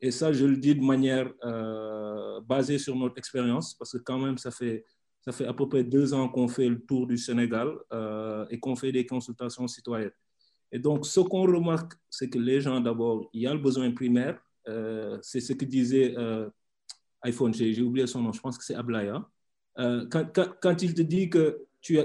Et 0.00 0.12
ça, 0.12 0.32
je 0.32 0.44
le 0.44 0.56
dis 0.56 0.76
de 0.76 0.84
manière 0.84 1.28
basée 2.46 2.78
sur 2.78 2.94
notre 2.94 3.18
expérience, 3.18 3.74
parce 3.74 3.90
que 3.90 3.98
quand 3.98 4.18
même, 4.18 4.38
ça 4.38 4.52
fait 4.52 4.84
ça 5.22 5.32
fait 5.32 5.46
à 5.46 5.52
peu 5.52 5.68
près 5.68 5.82
deux 5.82 6.14
ans 6.14 6.28
qu'on 6.28 6.46
fait 6.46 6.68
le 6.68 6.80
tour 6.80 7.08
du 7.08 7.18
Sénégal 7.18 7.76
et 8.48 8.60
qu'on 8.60 8.76
fait 8.76 8.92
des 8.92 9.04
consultations 9.04 9.66
citoyennes. 9.66 10.12
Et 10.72 10.78
donc, 10.78 11.06
ce 11.06 11.20
qu'on 11.20 11.42
remarque, 11.42 11.94
c'est 12.10 12.28
que 12.28 12.38
les 12.38 12.60
gens, 12.60 12.80
d'abord, 12.80 13.28
il 13.32 13.42
y 13.42 13.46
a 13.46 13.54
le 13.54 13.60
besoin 13.60 13.90
primaire. 13.90 14.40
Euh, 14.68 15.18
c'est 15.22 15.40
ce 15.40 15.52
que 15.54 15.64
disait 15.64 16.14
euh, 16.16 16.48
iPhone, 17.22 17.54
j'ai 17.54 17.80
oublié 17.82 18.06
son 18.06 18.22
nom, 18.22 18.32
je 18.32 18.40
pense 18.40 18.58
que 18.58 18.64
c'est 18.64 18.74
Ablaya. 18.74 19.26
Euh, 19.78 20.06
quand, 20.06 20.82
il 20.82 20.94
te 20.94 21.02
dit 21.02 21.30
que 21.30 21.64
tu, 21.80 21.96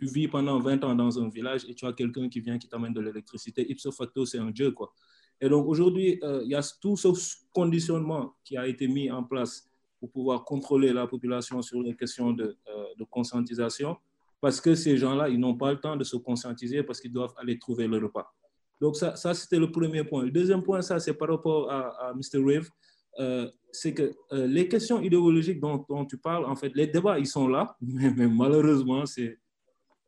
vis 0.00 0.28
pendant 0.28 0.58
20 0.58 0.84
ans 0.84 0.94
dans 0.94 1.22
un 1.22 1.28
village 1.28 1.64
et 1.68 1.74
tu 1.74 1.86
as 1.86 1.92
quelqu'un 1.92 2.28
qui 2.28 2.40
vient 2.40 2.58
qui 2.58 2.68
t'amène 2.68 2.92
de 2.92 3.00
l'électricité, 3.00 3.70
ipso 3.70 3.92
facto, 3.92 4.24
c'est 4.26 4.38
un 4.38 4.50
dieu. 4.50 4.72
Quoi. 4.72 4.92
Et 5.40 5.48
donc, 5.48 5.66
aujourd'hui, 5.68 6.18
euh, 6.22 6.40
il 6.42 6.50
y 6.50 6.54
a 6.54 6.62
tout 6.80 6.96
ce 6.96 7.08
conditionnement 7.52 8.34
qui 8.42 8.56
a 8.56 8.66
été 8.66 8.88
mis 8.88 9.10
en 9.10 9.22
place 9.22 9.70
pour 10.00 10.10
pouvoir 10.10 10.44
contrôler 10.44 10.92
la 10.92 11.06
population 11.06 11.62
sur 11.62 11.82
les 11.82 11.94
questions 11.94 12.32
de 12.32 12.56
conscientisation 13.10 13.98
parce 14.40 14.60
que 14.60 14.74
ces 14.74 14.96
gens-là, 14.96 15.28
ils 15.28 15.38
n'ont 15.38 15.56
pas 15.56 15.72
le 15.72 15.80
temps 15.80 15.96
de 15.96 16.04
se 16.04 16.16
conscientiser 16.16 16.82
parce 16.82 17.00
qu'ils 17.00 17.12
doivent 17.12 17.34
aller 17.36 17.58
trouver 17.58 17.86
le 17.86 17.98
repas. 17.98 18.32
Donc 18.80 18.96
ça, 18.96 19.14
c'était 19.34 19.58
le 19.58 19.70
premier 19.70 20.04
point. 20.04 20.24
Le 20.24 20.30
deuxième 20.30 20.62
point, 20.62 20.80
ça, 20.80 20.98
c'est 20.98 21.14
par 21.14 21.28
rapport 21.28 21.70
à, 21.70 22.08
à 22.08 22.14
Mr. 22.14 22.42
Rave, 22.42 22.68
euh, 23.18 23.50
c'est 23.72 23.94
que 23.94 24.12
euh, 24.32 24.46
les 24.46 24.68
questions 24.68 25.00
idéologiques 25.00 25.60
dont, 25.60 26.04
tu 26.08 26.18
parles, 26.18 26.44
en 26.44 26.56
fait, 26.56 26.72
les 26.74 26.86
débats, 26.86 27.18
ils 27.18 27.26
sont 27.26 27.48
là, 27.48 27.76
mais, 27.80 28.26
malheureusement, 28.26 29.06
c'est 29.06 29.38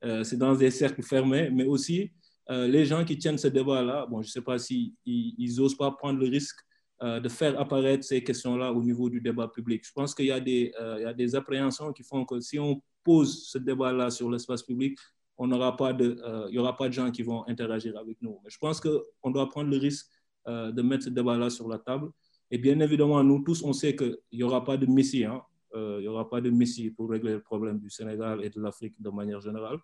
euh, 0.05 0.25
dans 0.33 0.55
des 0.55 0.71
cercles 0.71 1.03
fermés, 1.03 1.51
mais 1.51 1.65
aussi 1.65 2.13
euh, 2.51 2.67
les 2.67 2.85
gens 2.85 3.05
qui 3.05 3.19
tiennent 3.19 3.39
ce 3.39 3.49
débat-là, 3.49 4.07
bon, 4.07 4.23
je 4.23 4.29
ne 4.29 4.33
sais 4.33 4.41
pas 4.41 4.59
s'ils 4.59 4.93
si 5.05 5.35
ils 5.39 5.57
n'osent 5.57 5.77
pas 5.77 5.91
prendre 5.93 6.19
le 6.19 6.29
risque 6.29 6.59
de 7.05 7.29
faire 7.29 7.59
apparaître 7.59 8.05
ces 8.05 8.23
questions-là 8.23 8.73
au 8.73 8.81
niveau 8.81 9.11
du 9.11 9.21
débat 9.21 9.49
public. 9.49 9.85
Je 9.85 9.91
pense 9.93 10.15
qu'il 10.15 10.27
y, 10.27 10.29
y, 10.29 10.33
a 10.33 11.13
des 11.13 11.35
appréhensions 11.35 11.93
qui 11.93 12.05
font 12.05 12.25
que 12.25 12.39
si 12.39 12.61
on 12.61 12.81
pose 13.05 13.47
ce 13.47 13.59
débat-là 13.59 14.11
sur 14.11 14.31
l'espace 14.31 14.63
public, 14.63 14.99
on 15.39 15.47
n'aura 15.47 15.77
pas 15.77 15.93
de, 15.93 16.17
euh, 16.25 16.47
il 16.49 16.53
n'y 16.53 16.59
aura 16.59 16.77
pas 16.77 16.89
de 16.89 16.93
gens 16.93 17.11
qui 17.11 17.23
vont 17.23 17.47
interagir 17.49 17.97
avec 17.97 18.17
nous. 18.21 18.39
Mais 18.45 18.51
je 18.51 18.59
pense 18.59 18.81
qu'on 18.81 19.31
doit 19.31 19.49
prendre 19.49 19.71
le 19.71 19.79
risque 19.79 20.07
euh, 20.47 20.71
de 20.73 20.83
mettre 20.83 21.05
ce 21.05 21.11
débat-là 21.11 21.51
sur 21.51 21.69
la 21.69 21.79
table. 21.79 22.11
Et 22.51 22.59
bien 22.59 22.79
évidemment, 22.81 23.23
nous 23.25 23.43
tous, 23.43 23.63
on 23.63 23.73
sait 23.73 23.97
qu'il 23.97 24.17
n'y 24.33 24.43
aura 24.43 24.65
pas 24.65 24.77
de 24.77 24.87
messie. 24.87 25.25
Hein. 25.25 25.43
Euh, 25.75 25.97
il 26.01 26.03
n'y 26.03 26.09
aura 26.09 26.29
pas 26.29 26.41
de 26.41 26.51
messie 26.51 26.91
pour 26.91 27.09
régler 27.11 27.33
le 27.33 27.41
problème 27.41 27.79
du 27.79 27.89
Sénégal 27.89 28.45
et 28.45 28.51
de 28.51 28.61
l'Afrique 28.61 28.95
de 29.01 29.11
manière 29.11 29.41
générale. 29.41 29.79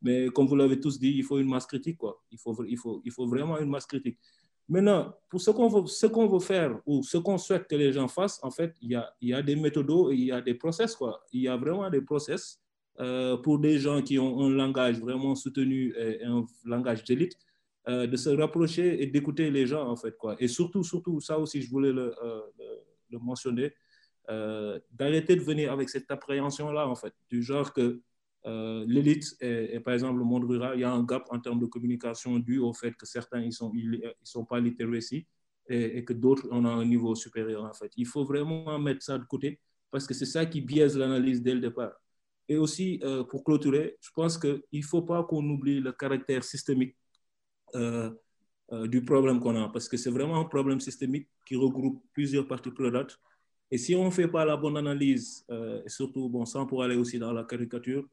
Mais 0.00 0.28
comme 0.28 0.46
vous 0.46 0.56
l'avez 0.56 0.80
tous 0.80 0.98
dit, 0.98 1.12
il 1.16 1.22
faut 1.22 1.38
une 1.38 1.48
masse 1.48 1.66
critique. 1.66 1.98
Quoi. 1.98 2.22
Il, 2.30 2.38
faut, 2.38 2.64
il, 2.64 2.76
faut, 2.78 3.02
il 3.04 3.12
faut 3.12 3.26
vraiment 3.26 3.58
une 3.58 3.68
masse 3.68 3.86
critique. 3.86 4.18
Maintenant, 4.66 5.14
pour 5.28 5.40
ce 5.40 5.50
qu'on 5.50 5.68
veut, 5.68 5.86
ce 5.86 6.06
veut 6.06 6.40
faire 6.40 6.80
ou 6.86 7.02
ce 7.02 7.18
qu'on 7.18 7.36
souhaite 7.36 7.66
que 7.68 7.76
les 7.76 7.92
gens 7.92 8.08
fassent, 8.08 8.40
en 8.42 8.50
fait, 8.50 8.74
il 8.80 8.92
y 8.92 8.94
a, 8.94 9.14
il 9.20 9.28
y 9.28 9.34
a 9.34 9.42
des 9.42 9.56
méthodes 9.56 9.90
il 10.12 10.24
y 10.24 10.32
a 10.32 10.40
des 10.40 10.54
process. 10.54 10.96
Il 11.32 11.42
y 11.42 11.48
a 11.48 11.56
vraiment 11.56 11.88
des 11.90 12.00
process 12.00 12.63
euh, 13.00 13.36
pour 13.36 13.58
des 13.58 13.78
gens 13.78 14.02
qui 14.02 14.18
ont 14.20 14.40
un 14.40 14.50
langage 14.50 15.00
vraiment 15.00 15.34
soutenu 15.34 15.92
et 15.96 16.22
un 16.24 16.46
langage 16.64 17.02
d'élite, 17.02 17.36
euh, 17.88 18.06
de 18.06 18.16
se 18.16 18.30
rapprocher 18.30 19.02
et 19.02 19.06
d'écouter 19.06 19.50
les 19.50 19.66
gens, 19.66 19.88
en 19.88 19.96
fait. 19.96 20.16
Quoi. 20.16 20.36
Et 20.38 20.46
surtout, 20.46 20.84
surtout, 20.84 21.20
ça 21.20 21.38
aussi, 21.38 21.60
je 21.60 21.70
voulais 21.70 21.92
le, 21.92 22.14
euh, 22.22 22.40
mentionner, 23.20 23.72
d'arrêter 24.90 25.36
de 25.36 25.42
venir 25.42 25.70
avec 25.72 25.88
cette 25.88 26.10
appréhension-là, 26.10 26.88
en 26.88 26.94
fait, 26.94 27.12
du 27.28 27.42
genre 27.42 27.72
que 27.72 28.00
l'élite 28.86 29.36
et, 29.40 29.80
par 29.80 29.94
exemple, 29.94 30.18
le 30.18 30.24
monde 30.24 30.44
rural, 30.44 30.76
il 30.76 30.80
y 30.80 30.84
a 30.84 30.92
un 30.92 31.02
gap 31.04 31.26
en 31.30 31.38
termes 31.38 31.60
de 31.60 31.66
communication 31.66 32.38
dû 32.38 32.58
au 32.58 32.72
fait 32.72 32.92
que 32.92 33.06
certains, 33.06 33.40
ils 33.40 33.52
sont, 33.52 33.72
ils, 33.74 34.02
sont 34.22 34.44
pas 34.44 34.60
littéracy 34.60 35.26
et, 35.68 35.98
et 35.98 36.04
que 36.04 36.12
d'autres, 36.12 36.48
on 36.50 36.64
a 36.64 36.70
un 36.70 36.84
niveau 36.84 37.14
supérieur, 37.14 37.64
en 37.64 37.72
fait. 37.72 37.92
Il 37.96 38.06
faut 38.06 38.24
vraiment 38.24 38.78
mettre 38.78 39.02
ça 39.02 39.18
de 39.18 39.24
côté 39.24 39.60
parce 39.90 40.06
que 40.06 40.14
c'est 40.14 40.26
ça 40.26 40.44
qui 40.46 40.60
biaise 40.60 40.96
l'analyse 40.98 41.42
dès 41.42 41.54
le 41.54 41.60
départ. 41.60 41.92
Et 42.48 42.56
aussi, 42.56 43.00
euh, 43.02 43.24
pour 43.24 43.42
clôturer, 43.44 43.96
je 44.00 44.10
pense 44.14 44.38
qu'il 44.38 44.62
ne 44.72 44.82
faut 44.82 45.02
pas 45.02 45.24
qu'on 45.24 45.44
oublie 45.48 45.80
le 45.80 45.92
caractère 45.92 46.44
systémique 46.44 46.94
euh, 47.74 48.10
euh, 48.72 48.86
du 48.86 49.04
problème 49.04 49.40
qu'on 49.40 49.56
a, 49.62 49.68
parce 49.68 49.88
que 49.88 49.96
c'est 49.96 50.10
vraiment 50.10 50.38
un 50.40 50.44
problème 50.44 50.80
systémique 50.80 51.28
qui 51.46 51.56
regroupe 51.56 52.02
plusieurs 52.12 52.46
parties 52.46 52.70
prenantes. 52.70 53.18
Et 53.70 53.78
si 53.78 53.94
on 53.94 54.04
ne 54.04 54.10
fait 54.10 54.28
pas 54.28 54.44
la 54.44 54.56
bonne 54.56 54.76
analyse, 54.76 55.44
et 55.50 55.88
surtout, 55.88 56.28
bon, 56.28 56.44
sans 56.44 56.66
pour 56.66 56.82
aller 56.82 56.96
aussi 56.96 57.18
dans 57.18 57.32
la 57.32 57.44
caricature, 57.44 58.06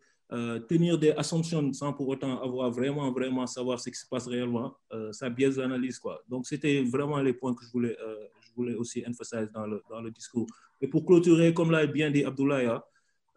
tenir 0.68 0.98
des 0.98 1.12
assumptions 1.12 1.72
sans 1.74 1.94
pour 1.94 2.08
autant 2.08 2.42
avoir 2.42 2.72
vraiment, 2.72 3.12
vraiment 3.12 3.46
savoir 3.46 3.80
ce 3.80 3.90
qui 3.90 4.00
se 4.00 4.08
passe 4.08 4.28
réellement, 4.28 4.76
ça 5.12 5.30
biaise 5.30 5.58
l'analyse. 5.60 6.02
Donc, 6.28 6.48
c'était 6.48 6.82
vraiment 6.84 7.20
les 7.20 7.34
points 7.34 7.54
que 7.54 7.64
je 7.64 7.70
voulais, 7.70 7.96
je 8.52 8.56
voulais 8.56 8.76
aussi 8.76 9.04
emphasiser 9.08 9.48
dans 9.54 9.68
le, 9.68 9.84
dans 9.90 10.02
le 10.02 10.10
discours. 10.10 10.48
Et 10.82 10.88
pour 10.88 11.06
clôturer, 11.06 11.54
comme 11.54 11.72
l'a 11.72 11.86
bien 11.86 12.10
dit 12.10 12.24
Abdoulaye, 12.24 12.68
euh, 12.68 12.80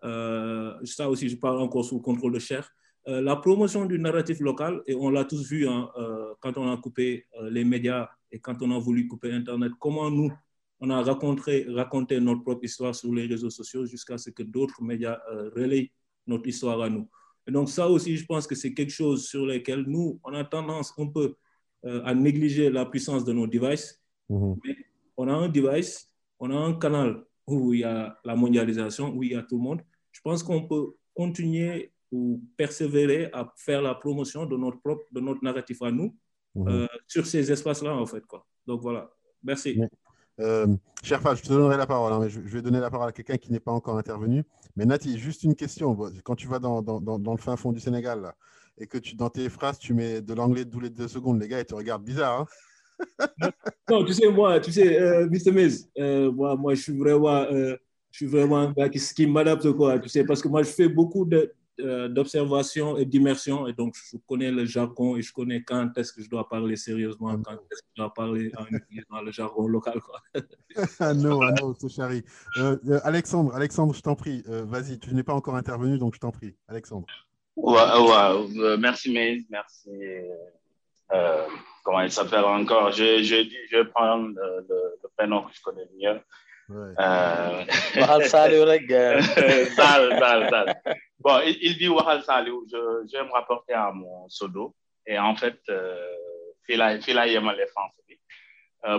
ça 0.04 1.08
aussi, 1.08 1.28
je 1.28 1.36
parle 1.36 1.60
encore 1.60 1.84
sous 1.84 1.96
le 1.96 2.02
contrôle 2.02 2.32
de 2.32 2.38
Cher, 2.38 2.70
euh, 3.06 3.20
la 3.20 3.36
promotion 3.36 3.84
du 3.84 3.98
narratif 3.98 4.40
local, 4.40 4.82
et 4.86 4.94
on 4.94 5.10
l'a 5.10 5.24
tous 5.24 5.46
vu 5.46 5.68
hein, 5.68 5.90
euh, 5.98 6.32
quand 6.40 6.56
on 6.56 6.70
a 6.72 6.76
coupé 6.78 7.26
les 7.50 7.64
médias 7.64 8.08
et 8.30 8.38
quand 8.38 8.62
on 8.62 8.70
a 8.70 8.78
voulu 8.78 9.06
couper 9.06 9.30
Internet, 9.32 9.72
comment 9.78 10.10
nous, 10.10 10.32
on 10.80 10.88
a 10.90 11.02
raconté, 11.02 11.66
raconté 11.68 12.18
notre 12.18 12.42
propre 12.42 12.64
histoire 12.64 12.94
sur 12.94 13.12
les 13.14 13.26
réseaux 13.26 13.50
sociaux 13.50 13.84
jusqu'à 13.84 14.16
ce 14.16 14.30
que 14.30 14.42
d'autres 14.42 14.82
médias 14.82 15.18
relayent 15.54 15.92
notre 16.26 16.48
histoire 16.48 16.80
à 16.80 16.88
nous. 16.90 17.08
Et 17.46 17.52
donc 17.52 17.68
ça 17.68 17.88
aussi, 17.88 18.16
je 18.16 18.24
pense 18.24 18.46
que 18.46 18.54
c'est 18.54 18.72
quelque 18.72 18.92
chose 18.92 19.26
sur 19.26 19.46
lequel 19.46 19.82
nous, 19.82 20.18
on 20.24 20.32
a 20.32 20.44
tendance 20.44 20.92
un 20.98 21.06
peu 21.06 21.36
à 21.84 22.14
négliger 22.14 22.70
la 22.70 22.86
puissance 22.86 23.24
de 23.24 23.32
nos 23.32 23.46
devices. 23.46 24.02
Mm-hmm. 24.30 24.58
Mais 24.64 24.76
on 25.16 25.28
a 25.28 25.32
un 25.32 25.48
device, 25.48 26.10
on 26.40 26.50
a 26.50 26.56
un 26.56 26.72
canal 26.74 27.22
où 27.46 27.74
il 27.74 27.80
y 27.80 27.84
a 27.84 28.18
la 28.24 28.34
mondialisation, 28.34 29.14
où 29.14 29.22
il 29.22 29.32
y 29.32 29.34
a 29.34 29.42
tout 29.42 29.56
le 29.56 29.62
monde 29.62 29.82
je 30.14 30.20
pense 30.22 30.42
qu'on 30.42 30.66
peut 30.66 30.94
continuer 31.14 31.92
ou 32.12 32.40
persévérer 32.56 33.28
à 33.32 33.52
faire 33.56 33.82
la 33.82 33.94
promotion 33.94 34.46
de 34.46 34.56
notre 34.56 34.80
propre, 34.80 35.04
de 35.10 35.20
notre 35.20 35.42
narratif 35.42 35.82
à 35.82 35.90
nous 35.90 36.16
mhm. 36.54 36.68
euh, 36.68 36.86
sur 37.08 37.26
ces 37.26 37.50
espaces-là, 37.50 37.94
en 37.94 38.06
fait. 38.06 38.24
Quoi. 38.24 38.46
Donc 38.66 38.80
voilà, 38.80 39.10
merci. 39.42 39.80
Euh, 40.40 40.66
cher 41.02 41.20
je 41.36 41.42
te 41.42 41.48
donnerai 41.48 41.76
la 41.76 41.86
parole, 41.86 42.12
hein, 42.12 42.18
mais 42.20 42.28
je, 42.30 42.40
vais 42.40 42.62
donner 42.62 42.80
la 42.80 42.90
parole 42.90 43.08
à 43.08 43.12
quelqu'un 43.12 43.36
qui 43.36 43.50
n'est 43.52 43.60
pas 43.60 43.72
encore 43.72 43.98
intervenu. 43.98 44.44
Mais 44.76 44.84
Nati, 44.84 45.18
juste 45.18 45.42
une 45.42 45.56
question. 45.56 45.96
Quand 46.22 46.36
tu 46.36 46.46
vas 46.46 46.60
dans, 46.60 46.82
dans, 46.82 47.00
dans, 47.00 47.32
le 47.32 47.38
fin 47.38 47.56
fond 47.56 47.72
du 47.72 47.80
Sénégal 47.80 48.22
là, 48.22 48.34
et 48.78 48.86
que 48.86 48.98
tu, 48.98 49.16
dans 49.16 49.30
tes 49.30 49.48
phrases, 49.48 49.78
tu 49.78 49.94
mets 49.94 50.20
de 50.22 50.34
l'anglais 50.34 50.64
de 50.64 50.80
les 50.80 50.90
deux 50.90 51.08
secondes, 51.08 51.40
les 51.40 51.48
gars, 51.48 51.60
ils 51.60 51.66
te 51.66 51.74
regardent 51.74 52.04
bizarre. 52.04 52.46
Hein 53.40 53.50
non, 53.90 54.04
tu 54.04 54.12
sais, 54.12 54.28
moi, 54.28 54.60
tu 54.60 54.72
sais, 54.72 55.00
euh, 55.00 55.28
Mr. 55.28 55.68
Euh, 55.98 56.30
moi, 56.30 56.56
moi, 56.56 56.74
je 56.74 56.82
suis 56.82 56.96
vraiment 56.96 57.44
je 58.14 58.18
suis 58.18 58.26
vraiment 58.26 58.58
un 58.58 58.72
gars 58.72 58.88
qui, 58.88 59.26
m'adapte, 59.26 59.72
quoi, 59.72 59.98
tu 59.98 60.08
sais, 60.08 60.24
parce 60.24 60.40
que 60.40 60.46
moi, 60.46 60.62
je 60.62 60.68
fais 60.68 60.88
beaucoup 60.88 61.28
euh, 61.80 62.08
d'observations 62.08 62.96
et 62.96 63.04
d'immersion, 63.04 63.66
et 63.66 63.72
donc 63.72 63.96
je 63.96 64.16
connais 64.28 64.52
le 64.52 64.64
jargon 64.66 65.16
et 65.16 65.22
je 65.22 65.32
connais 65.32 65.64
quand 65.64 65.90
est-ce 65.98 66.12
que 66.12 66.22
je 66.22 66.30
dois 66.30 66.48
parler 66.48 66.76
sérieusement, 66.76 67.36
quand 67.42 67.54
est-ce 67.54 67.82
que 67.82 67.88
je 67.96 68.02
dois 68.02 68.14
parler 68.14 68.52
en 68.56 68.66
utilisant 68.66 69.20
le 69.20 69.32
jargon 69.32 69.66
local, 69.66 70.00
quoi. 70.00 70.20
ah 71.00 71.12
non, 71.12 71.42
ah 71.42 71.50
non, 71.60 71.74
c'est 71.76 71.88
chéri. 71.88 72.22
Euh, 72.58 72.76
euh, 72.88 73.00
Alexandre, 73.02 73.52
Alexandre, 73.52 73.92
je 73.92 74.00
t'en 74.00 74.14
prie, 74.14 74.44
vas-y, 74.46 75.00
tu 75.00 75.12
n'es 75.12 75.24
pas 75.24 75.34
encore 75.34 75.56
intervenu, 75.56 75.98
donc 75.98 76.14
je 76.14 76.20
t'en 76.20 76.30
prie. 76.30 76.54
Alexandre. 76.68 77.08
Ouais, 77.56 77.74
ouais, 77.74 78.76
merci, 78.78 79.12
Maïs, 79.12 79.44
merci. 79.50 79.90
comment 81.82 82.02
il 82.02 82.12
s'appelle 82.12 82.44
encore? 82.44 82.92
Je, 82.92 83.24
je, 83.24 83.42
je 83.72 83.76
vais 83.76 83.86
prendre 83.86 84.28
le, 84.28 84.66
le 85.02 85.08
prénom 85.16 85.42
que 85.42 85.52
je 85.52 85.62
connais 85.62 85.88
mieux. 86.00 86.20
Euh, 86.70 87.64
bon 91.18 91.40
il, 91.44 91.76
dit 91.76 91.88
Wahal 91.88 92.22
Saliou 92.22 92.66
je, 92.72 93.06
je 93.06 93.18
vais 93.18 93.24
me 93.24 93.32
rapporter 93.32 93.74
à 93.74 93.92
mon 93.92 94.26
sodo 94.30 94.74
et 95.06 95.18
en 95.18 95.36
fait 95.36 95.60
fii 96.66 96.76
laay 96.76 97.02
fii 97.02 97.14
laay 97.14 97.32
yemale 97.34 97.66
France 97.66 97.92
bi. 98.08 98.18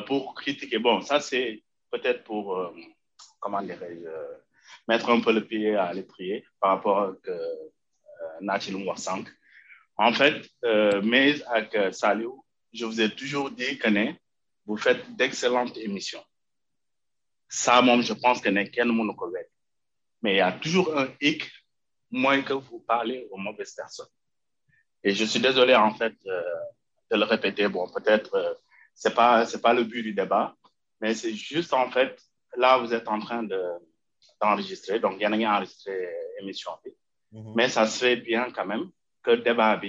Pour 0.05 0.35
critiquer 0.35 0.77
bon 0.77 1.01
ça 1.01 1.19
c'est 1.19 1.63
peut-être 1.89 2.23
pour 2.23 2.55
euh, 2.55 2.71
comment 3.39 3.63
dirais-je 3.63 4.09
mettre 4.87 5.09
un 5.09 5.21
peu 5.21 5.33
le 5.33 5.43
pied 5.43 5.75
à 5.75 5.91
l'étrier 5.91 6.45
par 6.59 6.69
rapport 6.71 6.99
à 6.99 7.13
Nathi 8.41 8.71
lu 8.71 8.77
mu 8.77 8.87
wax 8.89 9.01
sànq. 9.01 9.27
En 9.97 10.13
fait 10.13 10.37
mais 11.01 11.41
avec 11.47 11.95
Saliou 11.95 12.45
je 12.73 12.85
vous 12.85 13.01
ai 13.01 13.09
toujours 13.09 13.49
dit 13.49 13.79
que 13.79 13.89
ne 13.89 14.11
vous 14.67 14.77
faites 14.77 15.15
d'excellentes 15.15 15.77
émissions 15.77 16.23
ça, 17.55 17.81
moi, 17.81 18.01
je 18.01 18.13
pense 18.13 18.41
que 18.41 18.49
n'est 18.49 18.69
qu'un 18.69 18.85
monde 18.85 19.15
Mais 20.21 20.33
il 20.33 20.37
y 20.37 20.41
a 20.41 20.51
toujours 20.51 20.97
un 20.97 21.07
hic, 21.21 21.49
moins 22.11 22.41
que 22.41 22.53
vous 22.53 22.79
parlez 22.79 23.27
aux 23.31 23.37
mauvaises 23.37 23.73
personnes. 23.73 24.13
Et 25.03 25.13
je 25.13 25.23
suis 25.23 25.39
désolé, 25.39 25.73
en 25.73 25.93
fait, 25.93 26.15
euh, 26.25 26.41
de 27.11 27.15
le 27.17 27.23
répéter. 27.23 27.67
Bon, 27.69 27.87
peut-être, 27.95 28.35
euh, 28.35 28.53
c'est 28.93 29.15
pas, 29.15 29.45
c'est 29.45 29.61
pas 29.61 29.73
le 29.73 29.85
but 29.85 30.03
du 30.03 30.13
débat, 30.13 30.53
mais 30.99 31.13
c'est 31.13 31.33
juste, 31.33 31.73
en 31.73 31.89
fait, 31.89 32.21
là, 32.57 32.77
vous 32.77 32.93
êtes 32.93 33.07
en 33.07 33.19
train 33.19 33.43
de, 33.43 33.61
d'enregistrer. 34.41 34.99
Donc, 34.99 35.13
il 35.17 35.23
y 35.23 35.27
en 35.27 35.31
a 35.33 35.55
enregistré 35.55 35.93
émission. 36.41 36.71
Mm 37.31 37.53
Mais 37.55 37.69
ça 37.69 37.87
serait 37.87 38.17
bien 38.17 38.51
quand 38.51 38.65
même 38.65 38.89
que 39.23 39.31
le 39.31 39.43
débat 39.49 39.79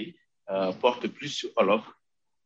euh, 0.49 0.71
porte 0.73 1.07
plus 1.07 1.29
sur 1.29 1.49
Olof. 1.57 1.83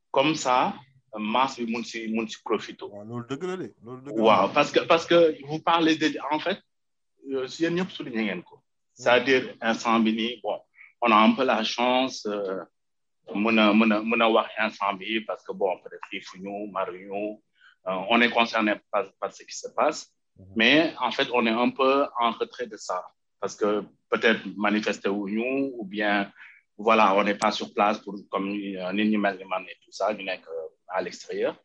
Comme 0.10 0.34
ça, 0.34 0.74
masse 1.20 1.58
bi 1.60 1.72
mun 1.72 1.84
si 1.84 2.08
mun 2.08 2.28
si 2.28 2.38
profito. 2.44 2.88
Waaw 2.90 4.50
parce 4.54 4.72
que 4.72 4.80
parce 4.82 5.06
que 5.06 5.36
vous 5.46 5.60
parlez 5.60 5.96
de 5.98 6.08
en 6.32 6.40
fait 6.40 6.60
euh, 7.34 7.48
si 7.48 7.64
yéen 7.64 7.76
ñëpp 7.76 7.92
souligné 7.92 8.24
ngeen 8.24 8.44
ko. 8.44 8.60
C'est-à-dire 8.94 9.56
instant 9.62 10.00
bi 10.00 10.14
nii 10.14 10.40
bon 10.44 10.60
on 11.02 11.12
a 11.12 11.16
un 11.18 11.32
peu 11.34 11.44
la 11.44 11.64
chance 11.64 12.26
euh, 12.26 12.64
mën 13.36 13.58
a 13.58 13.74
mën 13.74 13.92
a 13.92 14.02
mën 14.02 14.22
a 14.22 14.30
wax 14.30 14.50
instant 14.58 14.94
bi 14.94 15.20
parce 15.22 15.44
que 15.44 15.52
bon 15.52 15.78
peut-être 15.84 16.08
xiifuñu 16.10 16.68
maruñu 16.72 17.38
euh, 17.88 17.98
on 18.10 18.22
est 18.22 18.30
concerné 18.30 18.76
par, 18.92 19.06
par 19.20 19.34
ce 19.34 19.44
qui 19.44 19.56
se 19.58 19.68
passe. 19.70 20.14
Mhm. 20.38 20.46
mais 20.56 20.94
en 21.00 21.12
fait 21.12 21.28
on 21.34 21.46
est 21.46 21.58
un 21.66 21.70
peu 21.72 22.06
en 22.20 22.32
retrait 22.32 22.68
de 22.68 22.78
ça 22.78 23.04
parce 23.42 23.56
que 23.56 23.84
peut-être 24.10 24.42
manifester 24.56 25.10
wuñu 25.10 25.72
ou 25.78 25.84
bien 25.86 26.32
voilà 26.78 27.14
on 27.16 27.24
n'est 27.24 27.36
pas 27.46 27.52
sur 27.52 27.74
place 27.74 27.98
pour 28.00 28.16
comme 28.30 28.48
nit 28.52 28.78
ñi 29.12 29.18
mel 29.18 29.38
ni 29.38 29.46
man 29.46 29.64
et 29.72 29.76
tout 29.84 29.92
ça 29.92 30.14
ñu 30.14 30.24
nekk 30.24 30.46
à 30.94 31.02
l'extérieur. 31.02 31.56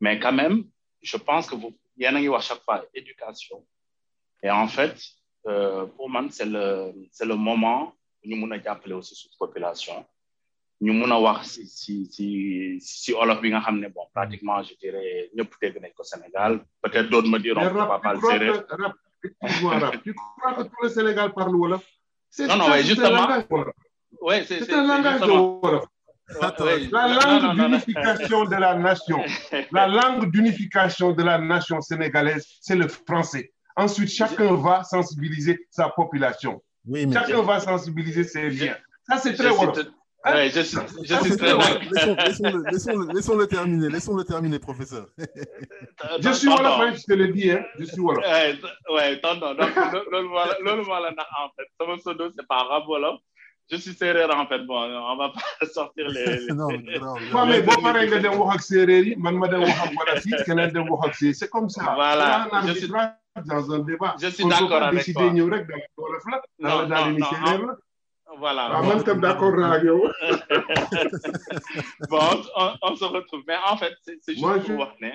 Mais 0.00 0.18
quand 0.18 0.32
même, 0.32 0.64
je 1.02 1.16
pense 1.16 1.48
que 1.48 1.54
vous, 1.54 1.76
il 1.96 2.04
y 2.04 2.08
en 2.08 2.16
a 2.16 2.36
à 2.36 2.40
chaque 2.40 2.62
fois 2.62 2.84
éducation. 2.94 3.64
Et 4.42 4.50
en 4.50 4.68
fait, 4.68 4.96
euh, 5.46 5.86
pour 5.86 6.08
moi, 6.08 6.24
c'est 6.30 6.46
le, 6.46 6.92
c'est 7.10 7.26
le 7.26 7.34
moment 7.36 7.94
où 8.24 8.28
nous 8.36 8.46
avons 8.52 8.66
appelé 8.66 8.94
aussi 8.94 9.14
cette 9.14 9.36
population. 9.38 10.04
Nous 10.82 10.94
avons 11.04 11.20
voir 11.20 11.44
si, 11.44 11.66
si, 11.66 12.06
si, 12.06 12.80
si 12.80 13.12
xam 13.12 13.86
bon 13.94 14.06
pratiquement 14.14 14.62
je 14.62 14.74
dirais 14.82 15.30
ñëpp 15.36 15.52
dégg 15.60 15.76
nañ 15.82 15.92
ko 15.94 16.02
Sénégal 16.04 16.52
peut-être 16.82 17.10
d'autres 17.10 17.28
me 17.28 17.38
diront 17.38 17.68
qu'on 17.68 17.82
ne 17.84 17.92
va 17.94 17.98
pas 17.98 18.14
le. 18.14 18.20
Tu 20.02 20.14
crois 20.14 20.54
que 20.54 20.62
tout 20.62 20.82
le 20.82 20.88
Sénégal 20.88 21.34
parle 21.34 21.54
Wolof? 21.54 21.84
Non, 22.48 22.56
non, 22.56 22.66
oui, 22.72 22.82
justement. 22.82 23.26
Oui, 24.22 24.36
c'est 24.46 24.72
un 24.72 24.86
langage 24.86 25.20
de 25.20 25.26
Wolof 25.30 25.84
la 26.92 27.08
langue 27.08 27.56
d'unification 27.56 28.44
de 28.44 28.56
la 28.56 28.74
nation, 28.74 29.22
la 29.72 29.86
langue 29.86 30.30
d'unification 30.30 31.12
de 31.12 31.22
la 31.22 31.38
nation 31.38 31.80
sénégalaise, 31.80 32.46
c'est 32.60 32.76
le 32.76 32.88
français. 32.88 33.52
Ensuite, 33.76 34.10
chacun 34.10 34.54
va 34.54 34.82
sensibiliser 34.84 35.66
sa 35.70 35.88
population. 35.88 36.62
Oui, 36.86 37.10
chacun 37.12 37.42
va 37.42 37.60
sensibiliser 37.60 38.24
ses 38.24 38.50
liens. 38.50 38.76
Ça, 39.08 39.18
c'est 39.18 39.34
très 39.34 39.50
bon. 39.50 39.72
Oui, 40.26 40.50
je 40.50 40.60
suis, 40.60 40.76
je 41.02 41.14
suis 41.14 41.36
très 41.38 41.54
Laissons-le 43.14 43.46
terminer, 43.46 43.88
laissons-le 43.88 44.22
terminer, 44.22 44.58
professeur. 44.58 45.06
je 46.20 46.30
suis 46.32 46.48
Wolof, 46.48 46.78
hein, 46.78 46.92
je 46.94 47.04
te 47.04 47.12
le 47.14 47.28
dis, 47.28 47.50
hein, 47.50 47.64
je 47.78 47.84
suis 47.86 48.00
Wolof. 48.00 48.22
Oui, 48.90 49.20
tonton, 49.22 49.54
donc, 49.54 49.74
le 49.74 50.82
voilà, 50.82 51.08
en 51.08 51.48
fait, 51.56 51.86
mon 51.86 51.96
pseudo, 51.96 52.30
c'est 52.36 52.46
pas 52.46 52.56
arabe 52.56 52.86
Wolof 52.86 53.20
je 53.70 53.76
suis 53.76 53.94
sérieux 53.94 54.28
en 54.30 54.46
fait 54.46 54.62
bon 54.66 54.80
on 55.12 55.16
va 55.16 55.28
pas 55.30 55.66
sortir 55.76 56.08
les. 56.08 56.46
non 56.60 56.68
non 57.34 57.46
mais 57.46 57.60
boo 57.66 57.76
paree 57.82 58.06
nga 58.08 58.18
dem 58.24 58.34
wax 58.40 58.54
ak 58.56 58.62
séeréer 58.70 59.04
yi 59.08 59.14
man 59.24 59.34
ma 59.40 59.46
dem 59.52 59.62
wax 59.66 59.78
ak 59.86 59.92
wala 59.98 60.14
si 60.24 60.30
keneen 60.46 60.70
dem 60.74 60.86
wax 60.90 61.02
ak 61.08 61.14
séeréer 61.18 61.34
c'est 61.40 61.50
comme 61.54 61.68
ça. 61.76 61.82
voilà 62.00 62.48
je 62.66 62.72
suis 62.80 62.88
dans 63.52 63.64
un 63.74 63.78
débat. 63.90 64.12
je 64.22 64.28
suis 64.36 64.44
d'accord 64.52 64.82
avec 64.82 64.90
toi 64.90 64.98
décider 64.98 65.30
ñëw 65.36 65.48
rek 65.54 65.64
dans 65.68 66.02
wolof 66.02 66.24
la. 66.32 66.36
non 66.66 66.76
non 66.90 67.02
non 67.18 67.30
séeréer 67.30 67.58
la. 67.68 67.74
voilà 68.42 68.62
waaw 68.72 68.82
man 68.88 69.00
tam 69.04 69.18
d'accord 69.20 69.54
naa 69.62 69.72
ak 69.76 69.82
yow. 69.88 70.00
bon 72.10 72.36
on, 72.60 72.68
on 72.88 72.92
se 73.00 73.04
retrouve 73.16 73.42
mais 73.46 73.58
en 73.72 73.76
fait 73.80 73.94
c'est 74.04 74.18
c'est 74.24 74.34
juste 74.34 74.66
pour 74.66 74.78
wax 74.82 74.92
ne. 75.04 75.10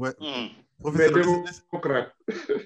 ouais. 0.00 0.14
Professeur. 0.80 2.12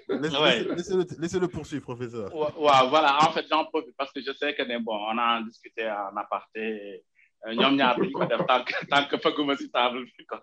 Laissez-le 0.08 0.74
laissez 0.74 0.94
laissez 1.18 1.40
poursuivre, 1.48 1.82
professeur. 1.82 2.34
Ouais, 2.34 2.48
voilà, 2.88 3.18
en 3.26 3.32
fait, 3.32 3.44
j'en 3.50 3.64
profite 3.66 3.94
parce 3.96 4.12
que 4.12 4.20
je 4.20 4.32
sais 4.32 4.54
que, 4.54 4.62
bon, 4.78 4.96
on 5.10 5.18
a 5.18 5.42
discuté 5.42 5.90
en 5.90 6.16
aparté. 6.16 7.02
ñoom 7.52 7.76
ñaar 7.76 7.96
duñ 8.00 8.12
ko 8.16 8.24
def 8.24 8.42
tant 8.48 8.64
que 8.64 8.74
tant 8.88 9.04
que 9.10 9.16
fëgguma 9.24 9.54
si 9.56 9.68
table 9.70 10.04
bi 10.16 10.24
quoi 10.26 10.40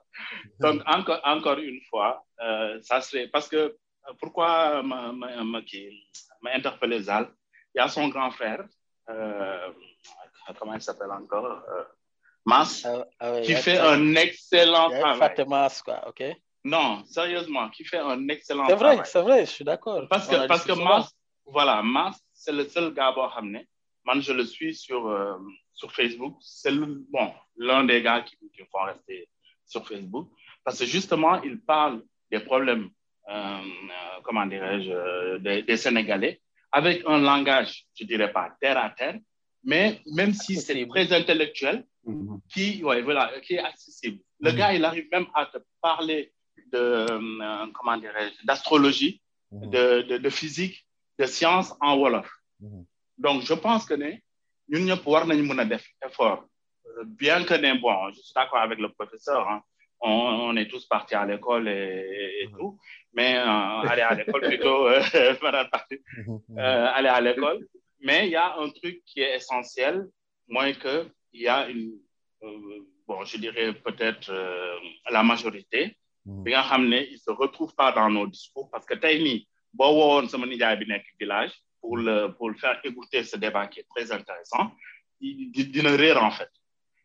donc 0.64 0.78
encore 0.86 1.20
encore 1.24 1.58
une 1.60 1.82
fois 1.90 2.24
euh, 2.46 2.80
ça 2.84 3.02
serait 3.02 3.28
parce 3.28 3.50
que 3.50 3.76
pourquoi 4.20 4.84
ma 4.84 5.12
ma 5.12 5.44
ma 5.44 5.62
kii 5.62 5.90
ma 6.44 6.52
interpellé 6.54 7.02
Zal? 7.02 7.26
Il 7.74 7.80
y 7.80 7.82
a 7.82 7.88
son 7.88 8.08
grand 8.10 8.30
frère 8.32 8.64
euh, 9.10 9.68
comment 10.60 10.76
il 10.76 10.82
s'appelle 10.82 11.12
encore 11.12 11.46
euh, 11.74 11.84
Mas 12.46 12.86
ah, 12.86 13.06
ah 13.20 13.42
qui 13.42 13.56
fait 13.56 13.80
un 13.80 14.16
excellent 14.16 14.90
travail 14.90 15.46
Mas 15.48 15.82
quoi 15.82 16.08
ok? 16.10 16.22
Non, 16.64 17.04
sérieusement, 17.06 17.70
qui 17.70 17.84
fait 17.84 17.98
un 17.98 18.28
excellent 18.28 18.66
C'est 18.68 18.76
travail. 18.76 18.98
vrai, 18.98 19.06
c'est 19.06 19.22
vrai, 19.22 19.46
je 19.46 19.52
suis 19.52 19.64
d'accord. 19.64 20.08
Parce 20.10 20.28
que, 20.28 20.48
parce 20.48 20.66
que. 20.66 20.74
Mars, 20.74 21.12
voilà, 21.46 21.82
Mars, 21.82 22.20
c'est 22.34 22.52
le 22.52 22.66
seul 22.68 22.94
gars 22.94 23.14
xam 23.34 23.50
ne 23.52 23.60
man 24.06 24.22
je 24.22 24.34
le 24.34 24.46
suis 24.46 24.74
sur, 24.76 25.08
euh, 25.08 25.38
sur 25.74 25.92
Facebook. 25.92 26.36
C'est 26.42 26.72
le- 26.72 27.04
bon, 27.10 27.34
l'un 27.58 27.84
des 27.84 28.02
gars 28.02 28.22
qui, 28.22 28.36
qui 28.54 28.62
me 28.62 28.68
font 28.72 28.84
rester 28.86 29.28
sur 29.66 29.88
Facebook. 29.88 30.28
Parce 30.64 30.80
que 30.80 30.86
justement, 30.86 31.42
il 31.44 31.60
parle 31.62 32.04
des 32.32 32.40
problèmes, 32.40 32.90
euh, 33.30 33.34
euh, 33.34 34.20
comment 34.24 34.46
dirais-je, 34.46 34.92
euh, 34.92 35.40
des, 35.40 35.64
des 35.64 35.78
Sénégalais 35.78 36.42
avec 36.72 37.04
un 37.06 37.20
langage, 37.20 37.86
je 37.96 38.06
dirais 38.06 38.32
pas 38.32 38.56
terre 38.62 38.78
à 38.78 38.90
terre, 38.92 39.18
mais 39.64 40.00
même 40.14 40.34
si 40.34 40.56
c'est 40.56 40.88
très 40.88 41.12
intellectuel, 41.14 41.86
qui, 42.52 42.84
ouais, 42.84 43.02
voilà, 43.02 43.32
qui 43.42 43.56
est 43.56 43.60
accessible. 43.60 44.20
Le 44.40 44.52
gars, 44.54 44.74
il 44.74 44.84
arrive 44.86 45.08
même 45.12 45.28
à 45.36 45.46
te 45.46 45.58
parler 45.82 46.32
de, 46.74 46.78
euh, 46.78 47.68
comment 47.74 47.98
dirais-je, 47.98 48.46
d'astrologie, 48.46 49.22
de, 49.52 50.02
de, 50.04 50.18
de 50.18 50.30
physique, 50.30 50.86
de 51.20 51.26
sciences 51.26 51.76
en 51.82 51.98
Wolof. 51.98 52.30
Donc, 53.18 53.44
je 53.44 53.54
pense 53.54 53.86
que 53.86 53.96
nañu 55.26 55.44
mën 55.44 55.60
a 55.60 55.66
def 55.66 55.86
effort. 56.06 56.46
Euh, 56.88 57.04
Bien 57.06 57.44
que 57.44 57.56
bon, 57.82 58.12
je 58.12 58.20
suis 58.22 58.34
d'accord 58.34 58.60
avec 58.60 58.80
le 58.80 58.90
professeur, 58.90 59.48
hein, 59.50 59.62
on, 60.00 60.10
on 60.50 60.56
est 60.56 60.68
tous 60.68 60.86
partis 60.88 61.16
à 61.16 61.26
l'école 61.26 61.68
et, 61.68 62.44
et 62.44 62.48
tout, 62.58 62.80
mais 63.14 63.38
euh, 63.38 63.44
aller 63.92 64.02
à 64.02 64.16
l'école 64.16 64.42
plutôt, 64.42 64.88
euh, 64.88 65.02
euh, 65.14 66.88
aller 66.98 67.10
à 67.10 67.22
l'école. 67.22 67.68
Mais 68.00 68.28
il 68.28 68.32
y 68.32 68.36
a 68.36 68.56
un 68.58 68.70
truc 68.70 69.04
qui 69.06 69.22
est 69.22 69.36
essentiel, 69.36 70.08
moins 70.48 70.74
que 70.74 71.08
il 71.34 71.42
y 71.42 71.48
a 71.48 71.70
une, 71.70 71.94
euh, 72.44 72.80
bon, 73.08 73.24
je 73.26 73.38
dirais 73.38 73.74
peut-être 73.74 74.32
la 75.10 75.24
majorité, 75.24 75.96
bi 76.26 76.52
nga 76.52 76.64
xam 76.70 76.88
ne 76.90 77.00
se 77.18 77.32
retrouvent 77.32 77.76
pas 77.76 77.92
dans 77.92 78.10
nos 78.10 78.28
discours 78.28 78.70
parce 78.72 78.86
que 78.86 78.94
tey 78.96 79.22
nii 79.24 79.48
boo 79.74 79.92
woowoon 79.98 80.28
sama 80.30 80.46
nijaay 80.46 80.78
bi 80.78 80.86
nekk 80.86 81.06
village 81.20 81.54
pour 81.82 81.98
le 81.98 82.28
pour 82.38 82.50
le 82.50 82.56
faire 82.58 82.80
écouter 82.84 83.24
ce 83.24 83.38
débat 83.38 83.68
qui 83.68 83.80
est 83.80 83.88
très 83.96 84.12
intéressant 84.12 84.72
il 85.20 85.52
di- 85.52 85.66
dina 85.68 85.92
réer 85.96 86.16
en 86.18 86.32
fait. 86.32 86.50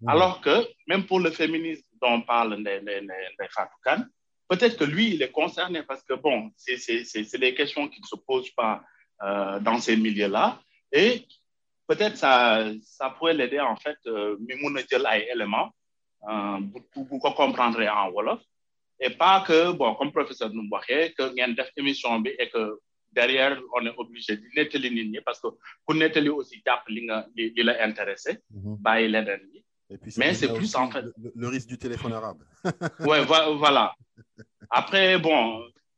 Alors 0.07 0.41
que 0.41 0.55
même 0.87 1.05
pour 1.07 1.21
le 1.21 1.31
féminisme 1.31 1.87
dont 2.03 2.21
parle 2.23 2.57
Ndeye 2.61 2.81
Ndeye 2.83 3.01
Ndeye 3.07 3.29
Ndeye 3.35 3.49
Fatou 3.57 3.79
Kane 3.85 4.05
peut-être 4.49 4.77
que 4.79 4.85
lui 4.85 5.15
il 5.15 5.23
est 5.23 5.31
concerné 5.31 5.83
parce 5.83 6.03
que 6.03 6.15
bon 6.15 6.51
c'est 6.57 6.77
c'est 6.77 7.05
c'est 7.05 7.25
c'est 7.25 7.39
des 7.39 7.55
questions 7.55 7.89
qui 7.89 8.01
ne 8.01 8.07
se 8.07 8.17
posent 8.29 8.51
pas 8.51 8.83
euh, 9.23 9.59
dans 9.61 9.79
ces 9.87 9.97
milieux-là. 9.97 10.61
Et 10.93 11.27
peut-être 11.89 12.17
ça 12.19 12.35
ça 12.83 13.09
pourrait 13.11 13.33
l'aider 13.35 13.61
en 13.61 13.77
fait 13.77 13.97
euh, 14.07 14.37
mi 14.47 14.55
mun 14.63 14.77
a 14.77 14.83
jël 14.91 15.05
ay 15.15 15.21
éléments 15.35 15.71
euh, 16.31 16.59
bu 16.61 16.81
bu 17.09 17.19
ko 17.19 17.31
comprendre 17.33 17.81
en 18.01 18.11
wolof 18.11 18.41
et 19.01 19.11
pas 19.11 19.45
que 19.47 19.73
bon 19.73 19.95
comme 19.99 20.13
professeur 20.13 20.49
mu 20.55 20.69
waxee 20.71 21.13
que 21.17 21.25
ngeen 21.35 21.55
def 21.55 21.71
émission 21.77 22.19
bi 22.25 22.31
et 22.39 22.49
que 22.49 22.63
derrière 23.13 23.55
on 23.77 23.85
est 23.87 23.95
obligé 24.03 24.37
di 24.37 24.47
nettali 24.57 24.91
nit 24.91 25.09
ñi 25.13 25.21
parce 25.27 25.41
que 25.41 25.49
aussi 26.41 26.57
jàpp 26.67 26.83
li 26.95 27.01
nga 27.07 27.27
li 27.37 27.45
li 27.57 27.63
la 27.63 27.75
intéressé 27.89 28.33
Et 29.89 29.99
puis, 29.99 30.11
ça 30.11 30.19
mais 30.21 30.35
c'est 30.35 30.49
plus 30.53 30.65
aussi 30.65 30.77
en 30.85 30.91
fait 30.91 31.03
le, 31.25 31.33
le 31.43 31.49
risque 31.55 31.69
du 31.69 31.79
téléphone 31.79 32.13
arabe. 32.13 32.43
ouais 33.09 33.23
vo- 33.31 33.57
voilà. 33.63 33.95
Après 34.81 35.17
bon 35.27 35.41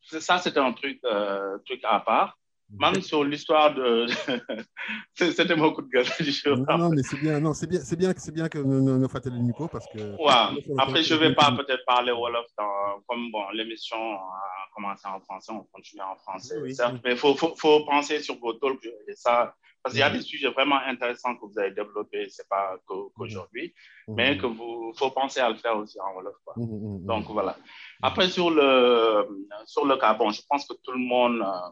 ça 0.02 0.36
c'est 0.38 0.56
un 0.58 0.72
truc 0.80 0.98
euh, 1.04 1.56
truc 1.66 1.80
à 1.84 2.00
part 2.00 2.30
même 2.70 3.00
sur 3.00 3.24
l'histoire 3.24 3.74
de 3.74 4.06
c'était 5.14 5.56
mon 5.56 5.72
coup 5.72 5.82
de 5.82 5.88
gueule 5.88 6.04
du 6.20 6.30
jour 6.30 6.56
Non, 6.58 6.78
non, 6.78 6.88
mais 6.90 7.02
c'est 7.02 7.18
bien, 7.18 7.40
non, 7.40 7.54
c'est 7.54 7.66
bien, 7.66 7.80
c'est 7.80 7.96
bien, 7.96 8.12
que- 8.12 8.20
c'est 8.20 8.32
bien 8.32 8.48
que 8.48 8.58
nous 8.58 8.80
nous 8.82 8.98
nous 8.98 9.08
fasse 9.08 9.26
Nico 9.26 9.68
parce 9.68 9.86
que. 9.86 9.98
Ouais. 10.16 10.62
Après, 10.78 11.02
je 11.02 11.14
vais 11.14 11.34
pas 11.34 11.50
peut-être 11.52 11.84
parler 11.86 12.12
Wolof 12.12 12.46
dans, 12.58 13.00
comme 13.06 13.30
bon, 13.30 13.48
l'émission 13.54 13.96
a 13.96 14.68
commencé 14.74 15.06
en 15.08 15.20
français, 15.20 15.52
on 15.52 15.64
continue 15.72 16.02
en 16.02 16.16
français, 16.16 16.56
Oui, 16.62 16.74
mais 17.04 17.12
il 17.12 17.16
faut, 17.16 17.34
faut, 17.34 17.54
faut 17.56 17.84
penser 17.86 18.20
sur 18.20 18.38
vos 18.38 18.52
talks 18.54 18.84
et 18.84 19.14
ça, 19.14 19.54
parce 19.82 19.94
qu'il 19.94 20.00
y 20.00 20.02
a 20.02 20.10
des 20.10 20.20
sujets 20.20 20.48
vraiment 20.50 20.78
intéressants 20.86 21.34
que 21.36 21.46
vous 21.46 21.58
avez 21.58 21.70
développés, 21.70 22.26
c'est 22.28 22.48
pas 22.48 22.76
qu'au- 22.86 23.12
qu'aujourd'hui, 23.16 23.74
mais 24.08 24.36
que 24.36 24.46
vous, 24.46 24.92
faut 24.96 25.10
penser 25.10 25.40
à 25.40 25.48
le 25.48 25.56
faire 25.56 25.76
aussi 25.76 25.98
en 26.00 26.14
Wolof, 26.16 26.34
quoi. 26.44 26.54
Donc, 26.58 27.24
voilà. 27.30 27.56
Après, 28.02 28.28
sur 28.28 28.50
le, 28.50 29.26
sur 29.66 29.84
le 29.86 29.96
cas, 29.96 30.14
bon, 30.14 30.30
je 30.30 30.42
pense 30.48 30.66
que 30.66 30.74
tout 30.84 30.92
le 30.92 30.98
monde 30.98 31.40
euh, 31.40 31.68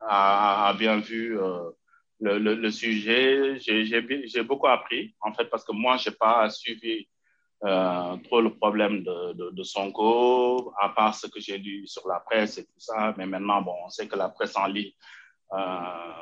a, 0.00 0.74
bien 0.78 0.98
vu 0.98 1.38
euh, 1.38 1.70
le, 2.20 2.38
le, 2.38 2.70
sujet. 2.70 3.58
J'ai- 3.60 4.42
beaucoup 4.42 4.66
appris, 4.68 5.14
en 5.20 5.32
fait, 5.32 5.46
parce 5.46 5.64
que 5.64 5.72
moi, 5.72 5.96
je 5.96 6.10
n'ai 6.10 6.16
pas 6.16 6.48
suivi 6.50 7.08
euh, 7.64 8.16
trop 8.24 8.40
le 8.40 8.54
problème 8.54 9.02
de, 9.02 9.32
de, 9.34 9.50
de 9.50 9.62
Sonko, 9.62 10.72
à 10.80 10.90
part 10.90 11.14
ce 11.14 11.26
que 11.26 11.40
j'ai 11.40 11.58
lu 11.58 11.86
sur 11.86 12.06
la 12.08 12.20
presse 12.20 12.58
et 12.58 12.64
tout 12.64 12.78
ça. 12.78 13.14
Mais 13.16 13.26
maintenant, 13.26 13.62
bon, 13.62 13.74
on 13.84 13.88
sait 13.90 14.06
que 14.08 14.16
la 14.16 14.28
presse 14.28 14.56
en 14.56 14.66
ligne, 14.66 14.92
euh. 15.52 16.14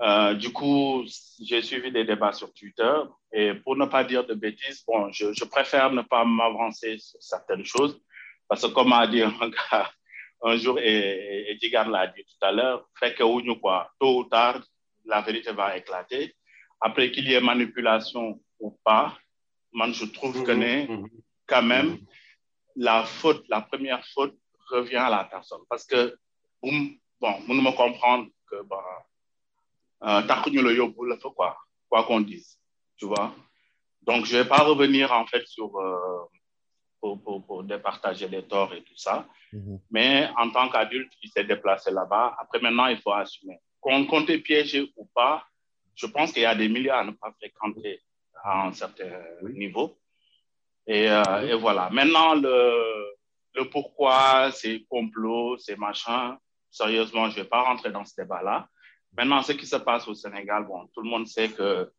Euh, 0.00 0.34
du 0.34 0.52
coup, 0.52 1.04
j'ai 1.40 1.62
suivi 1.62 1.92
des 1.92 2.04
débats 2.04 2.32
sur 2.32 2.52
Twitter 2.52 2.92
et 3.32 3.54
pour 3.54 3.76
ne 3.76 3.86
pas 3.86 4.02
dire 4.02 4.26
de 4.26 4.34
bêtises, 4.34 4.84
bon, 4.86 5.10
je, 5.12 5.32
je 5.32 5.44
préfère 5.44 5.92
ne 5.92 6.02
pas 6.02 6.24
m'avancer 6.24 6.98
sur 6.98 7.22
certaines 7.22 7.64
choses 7.64 8.00
parce 8.48 8.62
que 8.62 8.72
comme 8.72 8.92
a 8.92 9.06
dit 9.06 9.22
un 9.22 9.30
gars 9.70 9.90
un 10.44 10.56
jour 10.56 10.78
et, 10.78 11.50
et 11.50 11.54
Digan 11.56 11.88
l'a 11.88 12.06
dit 12.08 12.22
tout 12.22 12.46
à 12.46 12.52
l'heure, 12.52 12.86
fait 12.98 13.14
que 13.14 13.22
ou 13.22 13.56
quoi, 13.56 13.90
tôt 13.98 14.20
ou 14.20 14.24
tard, 14.24 14.62
la 15.04 15.22
vérité 15.22 15.52
va 15.52 15.76
éclater. 15.76 16.34
Après 16.80 17.10
qu'il 17.10 17.26
y 17.28 17.34
ait 17.34 17.40
manipulation 17.40 18.40
ou 18.60 18.78
pas, 18.84 19.16
moi 19.72 19.90
je 19.90 20.04
trouve 20.04 20.44
que 20.44 20.52
né, 20.52 20.88
quand 21.46 21.62
même 21.62 21.98
la 22.76 23.04
faute, 23.04 23.44
la 23.48 23.62
première 23.62 24.04
faute 24.08 24.36
revient 24.68 24.96
à 24.96 25.10
la 25.10 25.24
personne. 25.24 25.62
Parce 25.68 25.86
que 25.86 26.16
bon, 26.62 27.40
vous 27.46 27.54
me 27.54 27.76
comprendre 27.76 28.28
que 28.50 28.62
bah, 28.64 29.06
euh, 30.02 30.72
yóbbu 30.74 31.08
la 31.08 31.16
fa 31.16 31.30
quoi, 31.30 31.56
quoi 31.88 32.04
qu'on 32.04 32.20
dise, 32.20 32.58
tu 32.96 33.06
vois. 33.06 33.34
Donc, 34.02 34.26
je 34.26 34.36
ne 34.36 34.42
vais 34.42 34.48
pas 34.48 34.62
revenir 34.62 35.12
en 35.12 35.26
fait 35.26 35.46
sur 35.46 35.74
euh, 35.78 36.24
pour, 37.04 37.22
pour, 37.22 37.44
pour 37.46 37.62
départager 37.64 38.26
les 38.28 38.44
torts 38.44 38.72
et 38.72 38.82
tout 38.82 38.96
ça. 38.96 39.16
Mais 39.90 40.30
en 40.38 40.48
tant 40.50 40.70
qu'adulte, 40.70 41.12
il 41.22 41.28
s'est 41.28 41.44
déplacé 41.44 41.90
là-bas. 41.90 42.34
Après, 42.38 42.60
maintenant, 42.60 42.86
il 42.86 42.96
faut 42.96 43.12
assumer. 43.12 43.58
Qu'on 43.78 44.06
compte 44.06 44.34
piégé 44.38 44.90
ou 44.96 45.04
pas, 45.14 45.44
je 45.94 46.06
pense 46.06 46.32
qu'il 46.32 46.42
y 46.42 46.46
a 46.46 46.54
des 46.54 46.70
milieux 46.74 46.92
à 46.92 47.04
ne 47.04 47.10
pas 47.10 47.30
fréquenter 47.38 48.00
à 48.42 48.66
un 48.68 48.72
certain 48.72 49.10
niveau. 49.42 49.98
Et, 50.86 51.10
euh, 51.10 51.48
et 51.50 51.54
voilà. 51.54 51.90
Maintenant, 51.90 52.34
le, 52.34 52.58
le 53.54 53.68
pourquoi, 53.68 54.50
c'est 54.50 54.84
complot, 54.88 55.58
c'est 55.58 55.78
machin. 55.78 56.38
Sérieusement, 56.70 57.28
je 57.28 57.38
ne 57.38 57.42
vais 57.42 57.48
pas 57.48 57.62
rentrer 57.68 57.90
dans 57.92 58.06
ce 58.06 58.14
débat-là. 58.16 58.66
Maintenant, 59.16 59.42
ce 59.42 59.52
qui 59.52 59.66
se 59.66 59.76
passe 59.76 60.08
au 60.08 60.14
Sénégal, 60.14 60.64
bon, 60.64 60.88
tout 60.94 61.02
le 61.02 61.10
monde 61.10 61.26
sait 61.26 61.50
que 61.50 61.92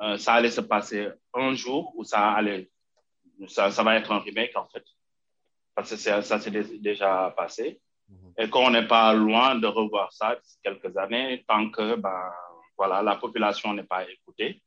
euh, 0.00 0.16
ça 0.16 0.34
allait 0.34 0.50
se 0.50 0.60
passer 0.62 1.08
un 1.34 1.54
jour 1.54 1.92
où 1.96 2.04
ça 2.04 2.32
allait, 2.32 2.70
ça, 3.48 3.70
ça 3.70 3.82
va 3.82 3.96
être 3.96 4.10
un 4.12 4.18
remake 4.20 4.56
en 4.56 4.66
fait. 4.66 4.84
Parce 5.74 5.90
que 5.90 5.96
ça 5.96 6.22
s'est 6.40 6.50
dé- 6.50 6.78
déjà 6.78 7.32
passé. 7.36 7.80
Et 8.38 8.48
qu'on 8.50 8.70
n'est 8.70 8.86
pas 8.86 9.12
loin 9.14 9.54
de 9.56 9.66
revoir 9.66 10.12
ça 10.12 10.38
quelques 10.62 10.94
années, 10.96 11.42
tant 11.48 11.70
que 11.70 11.96
ben, 11.96 12.30
voilà, 12.76 13.02
la 13.02 13.16
population 13.16 13.72
n'est 13.72 13.84
pas 13.94 14.02
écoutée. 14.08 14.60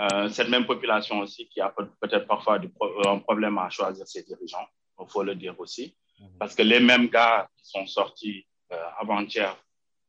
Euh, 0.00 0.28
cette 0.30 0.48
même 0.48 0.66
population 0.66 1.20
aussi 1.20 1.46
qui 1.48 1.60
a 1.60 1.68
peut- 1.68 1.88
peut-être 2.00 2.26
parfois 2.26 2.58
du 2.58 2.68
pro- 2.68 3.06
un 3.06 3.18
problème 3.20 3.58
à 3.58 3.68
choisir 3.70 4.06
ses 4.08 4.22
dirigeants, 4.24 4.66
il 5.00 5.06
faut 5.08 5.22
le 5.22 5.34
dire 5.34 5.54
aussi. 5.60 5.96
Parce 6.38 6.54
que 6.54 6.62
les 6.62 6.80
mêmes 6.80 7.08
gars 7.08 7.48
qui 7.56 7.66
sont 7.66 7.86
sortis 7.86 8.46
euh, 8.72 8.82
avant-hier, 8.98 9.54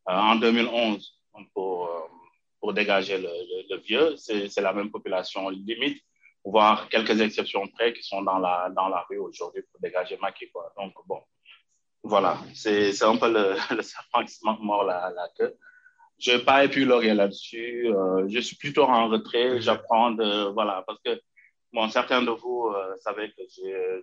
euh, 0.09 0.13
en 0.13 0.35
2011, 0.37 1.19
pour, 1.53 1.89
pour 2.59 2.73
dégager 2.73 3.17
le, 3.17 3.27
le- 3.27 3.75
le 3.75 3.77
vieux, 3.81 4.15
c'est 4.17 4.61
la 4.61 4.73
même 4.73 4.89
population 4.89 5.49
limite, 5.49 6.01
voire 6.45 6.87
quelques 6.89 7.19
exceptions 7.19 7.67
près 7.67 7.91
qui 7.93 8.03
sont 8.03 8.21
dans 8.21 8.37
la, 8.37 8.69
dans 8.69 8.87
la 8.87 9.03
rue 9.09 9.17
aujourd'hui 9.17 9.63
pour 9.63 9.79
dégager 9.81 10.17
Maki. 10.21 10.49
Quoi. 10.51 10.71
Donc, 10.77 10.93
bon, 11.07 11.21
voilà, 12.03 12.37
c'est 12.53 13.01
un 13.03 13.17
peu 13.17 13.31
le, 13.33 13.55
le 13.75 13.81
serpent 13.81 14.23
qui 14.23 14.33
se 14.33 14.45
mord 14.45 14.83
la, 14.83 15.09
la 15.09 15.27
queue. 15.37 15.57
Je 16.19 16.31
n'ai 16.31 16.39
pas 16.39 16.63
épilogué 16.63 17.13
là-dessus. 17.13 17.87
euh, 17.93 18.25
je 18.29 18.39
suis 18.39 18.55
plutôt 18.55 18.83
en 18.83 19.09
retrait. 19.09 19.59
J'apprends 19.59 20.11
de. 20.11 20.45
Voilà, 20.53 20.81
parce 20.87 20.99
que 21.03 21.19
bon, 21.73 21.89
certains 21.89 22.21
de 22.21 22.31
vous 22.31 22.67
euh, 22.73 22.95
savaient 22.97 23.31
que 23.31 23.41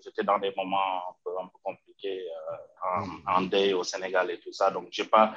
j'étais 0.04 0.22
dans 0.22 0.38
des 0.38 0.52
moments 0.54 0.98
un 1.08 1.14
peu, 1.24 1.30
un 1.40 1.46
peu 1.46 1.58
compliqués 1.62 2.20
euh, 2.20 2.96
en, 3.26 3.36
en 3.38 3.42
day 3.42 3.72
au 3.72 3.82
Sénégal 3.84 4.30
et 4.30 4.40
tout 4.40 4.52
ça. 4.52 4.70
Donc, 4.70 4.88
je 4.90 5.02
n'ai 5.02 5.08
pas, 5.08 5.34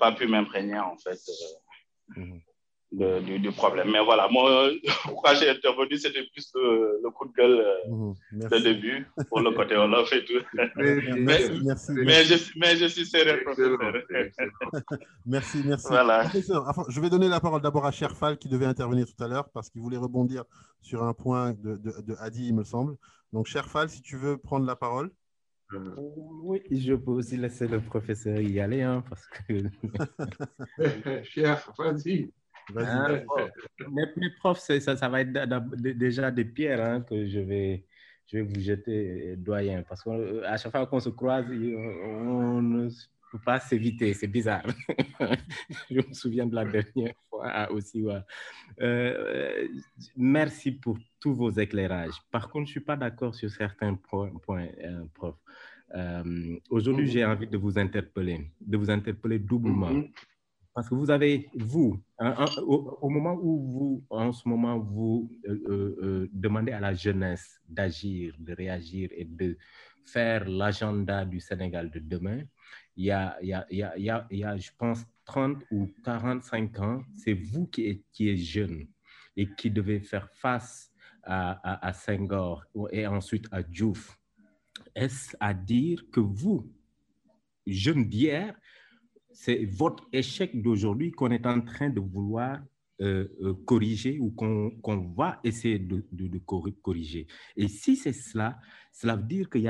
pas 0.00 0.12
pu 0.12 0.26
m'imprégner 0.26 0.80
en 0.80 0.96
fait 0.96 1.20
euh, 2.18 2.22
de- 2.92 3.20
du, 3.20 3.38
du 3.38 3.52
problème. 3.52 3.90
Mais 3.92 4.02
voilà, 4.04 4.28
moi, 4.28 4.68
pourquoi 5.04 5.34
j'ai 5.34 5.48
intervenu, 5.50 5.96
c'était 5.96 6.24
plus 6.32 6.50
le, 6.54 7.00
le 7.02 7.10
coup 7.10 7.26
de 7.28 7.32
gueule 7.32 7.60
euh, 7.60 8.48
de 8.48 8.58
début 8.62 9.06
pour 9.28 9.40
le 9.40 9.52
côté 9.52 9.76
Olof 9.76 10.12
et 10.12 10.24
tout. 10.24 10.42
mais, 10.76 10.94
Merci, 11.20 11.60
merci, 11.64 11.92
mais, 11.92 12.04
merci. 12.04 12.34
je, 12.36 12.58
mais 12.58 12.76
je 12.76 12.86
suis 12.86 13.06
sérieux, 13.06 13.42
professeur. 13.44 13.78
Merci, 15.26 15.58
merci. 15.64 15.86
Voilà. 15.88 16.20
Professeur, 16.20 16.64
enfin, 16.68 16.84
je 16.88 17.00
vais 17.00 17.10
donner 17.10 17.28
la 17.28 17.40
parole 17.40 17.60
d'abord 17.60 17.86
à 17.86 17.92
Cherfal 17.92 18.38
qui 18.38 18.48
devait 18.48 18.66
intervenir 18.66 19.06
tout 19.06 19.22
à 19.22 19.28
l'heure 19.28 19.48
parce 19.50 19.70
qu'il 19.70 19.80
voulait 19.82 19.96
rebondir 19.96 20.44
sur 20.80 21.02
un 21.04 21.12
point 21.12 21.52
de, 21.52 21.76
de, 21.76 21.92
de 22.00 22.14
Hadi, 22.18 22.48
il 22.48 22.54
me 22.54 22.64
semble. 22.64 22.96
Donc, 23.32 23.46
Cherfal, 23.46 23.88
si 23.88 24.02
tu 24.02 24.16
veux 24.16 24.36
prendre 24.36 24.66
la 24.66 24.76
parole. 24.76 25.10
Oui, 26.42 26.60
je 26.72 26.94
peux 26.94 27.12
aussi 27.12 27.36
laisser 27.36 27.68
le 27.68 27.80
professeur 27.80 28.40
y 28.40 28.58
aller, 28.58 28.82
hein, 28.82 29.04
parce 29.08 29.24
que... 29.28 29.62
Cher, 31.22 31.72
vas-y. 31.78 32.32
Hein, 32.76 33.22
mes, 33.90 34.04
mes, 34.16 34.30
profs, 34.30 34.60
ça, 34.60 34.96
ça, 34.96 35.08
va 35.08 35.20
être 35.22 35.32
déjà 35.76 36.30
des 36.30 36.44
pierres 36.44 36.84
hein, 36.84 37.00
que 37.02 37.26
je 37.26 37.40
vais, 37.40 37.84
je 38.26 38.38
vais 38.38 38.42
vous 38.42 38.60
jeter, 38.60 39.34
doyen, 39.36 39.82
parce 39.82 40.02
qu'à 40.02 40.56
chaque 40.56 40.72
fois 40.72 40.86
qu'on 40.86 41.00
se 41.00 41.10
croise, 41.10 41.46
on 41.50 42.62
ne 42.62 42.88
peut 43.30 43.38
pas 43.44 43.60
s'éviter, 43.60 44.12
c'est 44.14 44.26
bizarre. 44.26 44.64
je 45.90 45.96
me 45.96 46.12
souviens 46.12 46.46
de 46.46 46.54
la 46.54 46.64
dernière 46.64 47.14
fois 47.28 47.70
aussi. 47.70 48.02
Ouais. 48.02 48.20
Euh, 48.80 49.68
merci 50.16 50.72
pour 50.72 50.98
tous 51.20 51.34
vos 51.34 51.50
éclairages. 51.50 52.20
Par 52.30 52.48
contre, 52.48 52.66
je 52.66 52.70
ne 52.70 52.78
suis 52.78 52.80
pas 52.80 52.96
d'accord 52.96 53.34
sur 53.34 53.50
certains 53.50 53.94
points, 53.94 54.30
points 54.42 54.68
euh, 54.82 55.04
prof. 55.14 55.36
Euh, 55.94 56.56
Aujourd'hui, 56.70 57.08
j'ai 57.08 57.24
envie 57.24 57.48
de 57.48 57.56
vous 57.56 57.78
interpeller, 57.78 58.50
de 58.60 58.76
vous 58.76 58.90
interpeller 58.90 59.38
doublement. 59.38 59.90
Mm 59.90 60.02
-hmm. 60.02 60.29
Parce 60.80 60.88
que 60.88 60.94
vous 60.94 61.10
avez, 61.10 61.50
vous, 61.54 62.02
un, 62.18 62.30
un, 62.30 62.46
au, 62.62 63.10
moment 63.10 63.38
où 63.38 63.68
vous, 63.68 64.06
en 64.08 64.32
ce 64.32 64.48
moment, 64.48 64.78
vous 64.78 65.30
euh, 65.46 65.60
euh, 65.68 66.30
demandez 66.32 66.72
à 66.72 66.80
la 66.80 66.94
jeunesse 66.94 67.60
d'agir, 67.68 68.34
de 68.38 68.54
réagir 68.54 69.10
et 69.12 69.26
de 69.26 69.58
faire 70.06 70.48
l'agenda 70.48 71.26
du 71.26 71.38
Sénégal 71.38 71.90
de 71.90 71.98
demain, 71.98 72.40
il 72.96 73.04
y 73.04 73.10
a, 73.10 73.36
il 73.42 73.48
y 73.48 73.52
a, 73.52 73.66
y 73.70 74.08
a, 74.08 74.26
y 74.30 74.42
a, 74.42 74.56
je 74.56 74.70
pense, 74.78 75.04
30 75.26 75.62
ou 75.70 75.90
45 76.02 76.78
ans, 76.78 77.02
c'est 77.14 77.34
vous 77.34 77.66
qui 77.66 77.86
êtes, 77.86 78.00
qui 78.10 78.30
êtes 78.30 78.38
jeune 78.38 78.86
et 79.36 79.50
qui 79.58 79.70
devez 79.70 80.00
faire 80.00 80.30
face 80.30 80.90
à, 81.22 81.60
à, 81.62 81.88
à 81.88 81.92
Senghor 81.92 82.64
et 82.90 83.06
ensuite 83.06 83.44
à 83.52 83.62
Diouf. 83.62 84.18
Est-ce 84.94 85.36
à 85.40 85.52
dire 85.52 86.04
que 86.10 86.20
vous, 86.20 86.72
jeunes 87.66 88.08
d'hier, 88.08 88.54
c'est 89.32 89.64
votre 89.64 90.08
échec 90.12 90.60
d'aujourd'hui 90.60 91.12
qu'on 91.12 91.30
est 91.30 91.46
en 91.46 91.60
train 91.60 91.88
de 91.88 92.00
vouloir 92.00 92.58
euh, 93.00 93.28
euh, 93.40 93.54
corriger 93.64 94.18
ou 94.20 94.30
qu'on 94.30 94.70
qu 94.70 95.14
va 95.16 95.40
essayer 95.42 95.78
de, 95.78 96.04
corriger. 96.82 97.26
Et 97.56 97.66
si 97.66 97.96
c'est 97.96 98.12
cela, 98.12 98.58
cela 98.92 99.16
veut 99.16 99.22
dire 99.22 99.48
qu'il 99.48 99.62
y 99.62 99.68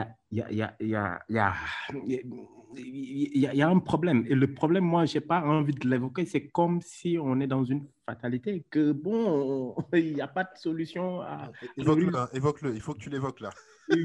a 3.63 3.69
un 3.69 3.79
problème. 3.79 4.27
Et 4.29 4.35
le 4.35 4.53
problème, 4.53 4.83
moi, 4.83 5.05
je 5.05 5.15
n'ai 5.15 5.21
pas 5.21 5.43
envie 5.43 5.75
de 5.75 5.89
l'évoquer. 5.89 6.27
C'est 6.27 6.49
comme 6.49 6.81
si 6.81 7.19
on 7.23 7.39
est 7.39 7.47
dans 7.47 7.63
une 7.63 7.87
fatalité, 8.05 8.65
que 8.69 8.91
bon, 8.91 9.77
il 9.93 10.15
n'y 10.15 10.21
a 10.21 10.27
pas 10.27 10.43
de 10.43 10.57
solution 10.57 11.21
à... 11.21 11.53
Évoque-le, 11.77 12.37
évoque 12.37 12.59
il 12.65 12.81
faut 12.81 12.95
que 12.95 12.99
tu 12.99 13.11
l'évoques 13.11 13.39
là. 13.39 13.51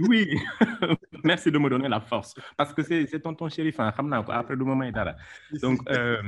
Oui, 0.08 0.38
merci 1.24 1.52
de 1.52 1.58
me 1.58 1.70
donner 1.70 1.88
la 1.88 2.00
force. 2.00 2.34
Parce 2.58 2.74
que 2.74 2.84
c'est 2.84 3.20
tonton 3.20 3.50
shérif, 3.50 3.80
hein, 3.80 3.92
après 4.30 4.56
le 4.56 4.66
moment, 4.66 4.90
donc, 5.62 5.80
euh, 5.90 6.22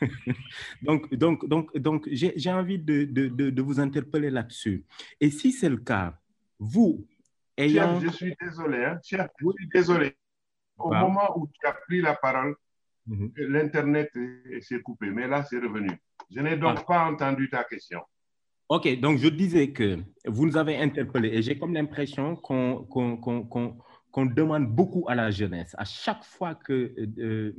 donc, 0.82 1.12
donc, 1.14 1.46
donc, 1.46 1.76
donc 1.76 2.08
j'ai 2.10 2.52
envie 2.52 2.78
de, 2.78 3.04
de, 3.04 3.28
de, 3.28 3.50
de, 3.50 3.62
vous 3.62 3.80
interpeller 3.80 4.30
là-dessus. 4.30 4.84
Et 5.20 5.30
si 5.30 5.52
c'est 5.52 5.68
le 5.68 5.78
cas, 5.78 6.14
vous, 6.58 7.06
ayant... 7.56 8.00
Chef, 8.00 8.10
je 8.10 8.16
suis 8.16 8.36
désolé, 8.40 8.84
hein, 8.84 9.00
chef, 9.02 9.28
je 9.40 9.50
suis 9.50 9.68
désolé. 9.68 10.16
Au 10.76 10.90
wow. 10.90 10.98
moment 11.00 11.38
où 11.38 11.48
tu 11.48 11.66
as 11.66 11.72
pris 11.72 12.00
la 12.00 12.14
parole, 12.14 12.56
mm 13.06 13.14
-hmm. 13.14 13.46
l'Internet 13.52 14.10
s'est 14.60 14.82
coupé, 14.82 15.10
mais 15.10 15.28
là, 15.28 15.44
c'est 15.44 15.60
revenu. 15.60 15.90
Je 16.30 16.40
n'ai 16.40 16.56
donc 16.56 16.78
ah. 16.80 16.84
pas 16.84 17.04
entendu 17.10 17.48
ta 17.48 17.64
question. 17.64 18.02
Ok, 18.68 19.00
donc 19.00 19.18
je 19.18 19.28
disais 19.28 19.72
que 19.72 19.98
vous 20.26 20.46
nous 20.46 20.56
avez 20.56 20.76
interpellé 20.76 21.28
et 21.28 21.42
j'ai 21.42 21.58
comme 21.58 21.74
l'impression 21.74 22.34
qu'on 22.36 22.86
qu 22.86 23.60
qu 24.12 24.34
demande 24.34 24.66
beaucoup 24.74 25.04
à 25.08 25.14
la 25.14 25.30
jeunesse. 25.30 25.74
À 25.76 25.84
chaque 25.84 26.24
fois 26.24 26.54
que, 26.54 26.94
euh, 27.18 27.52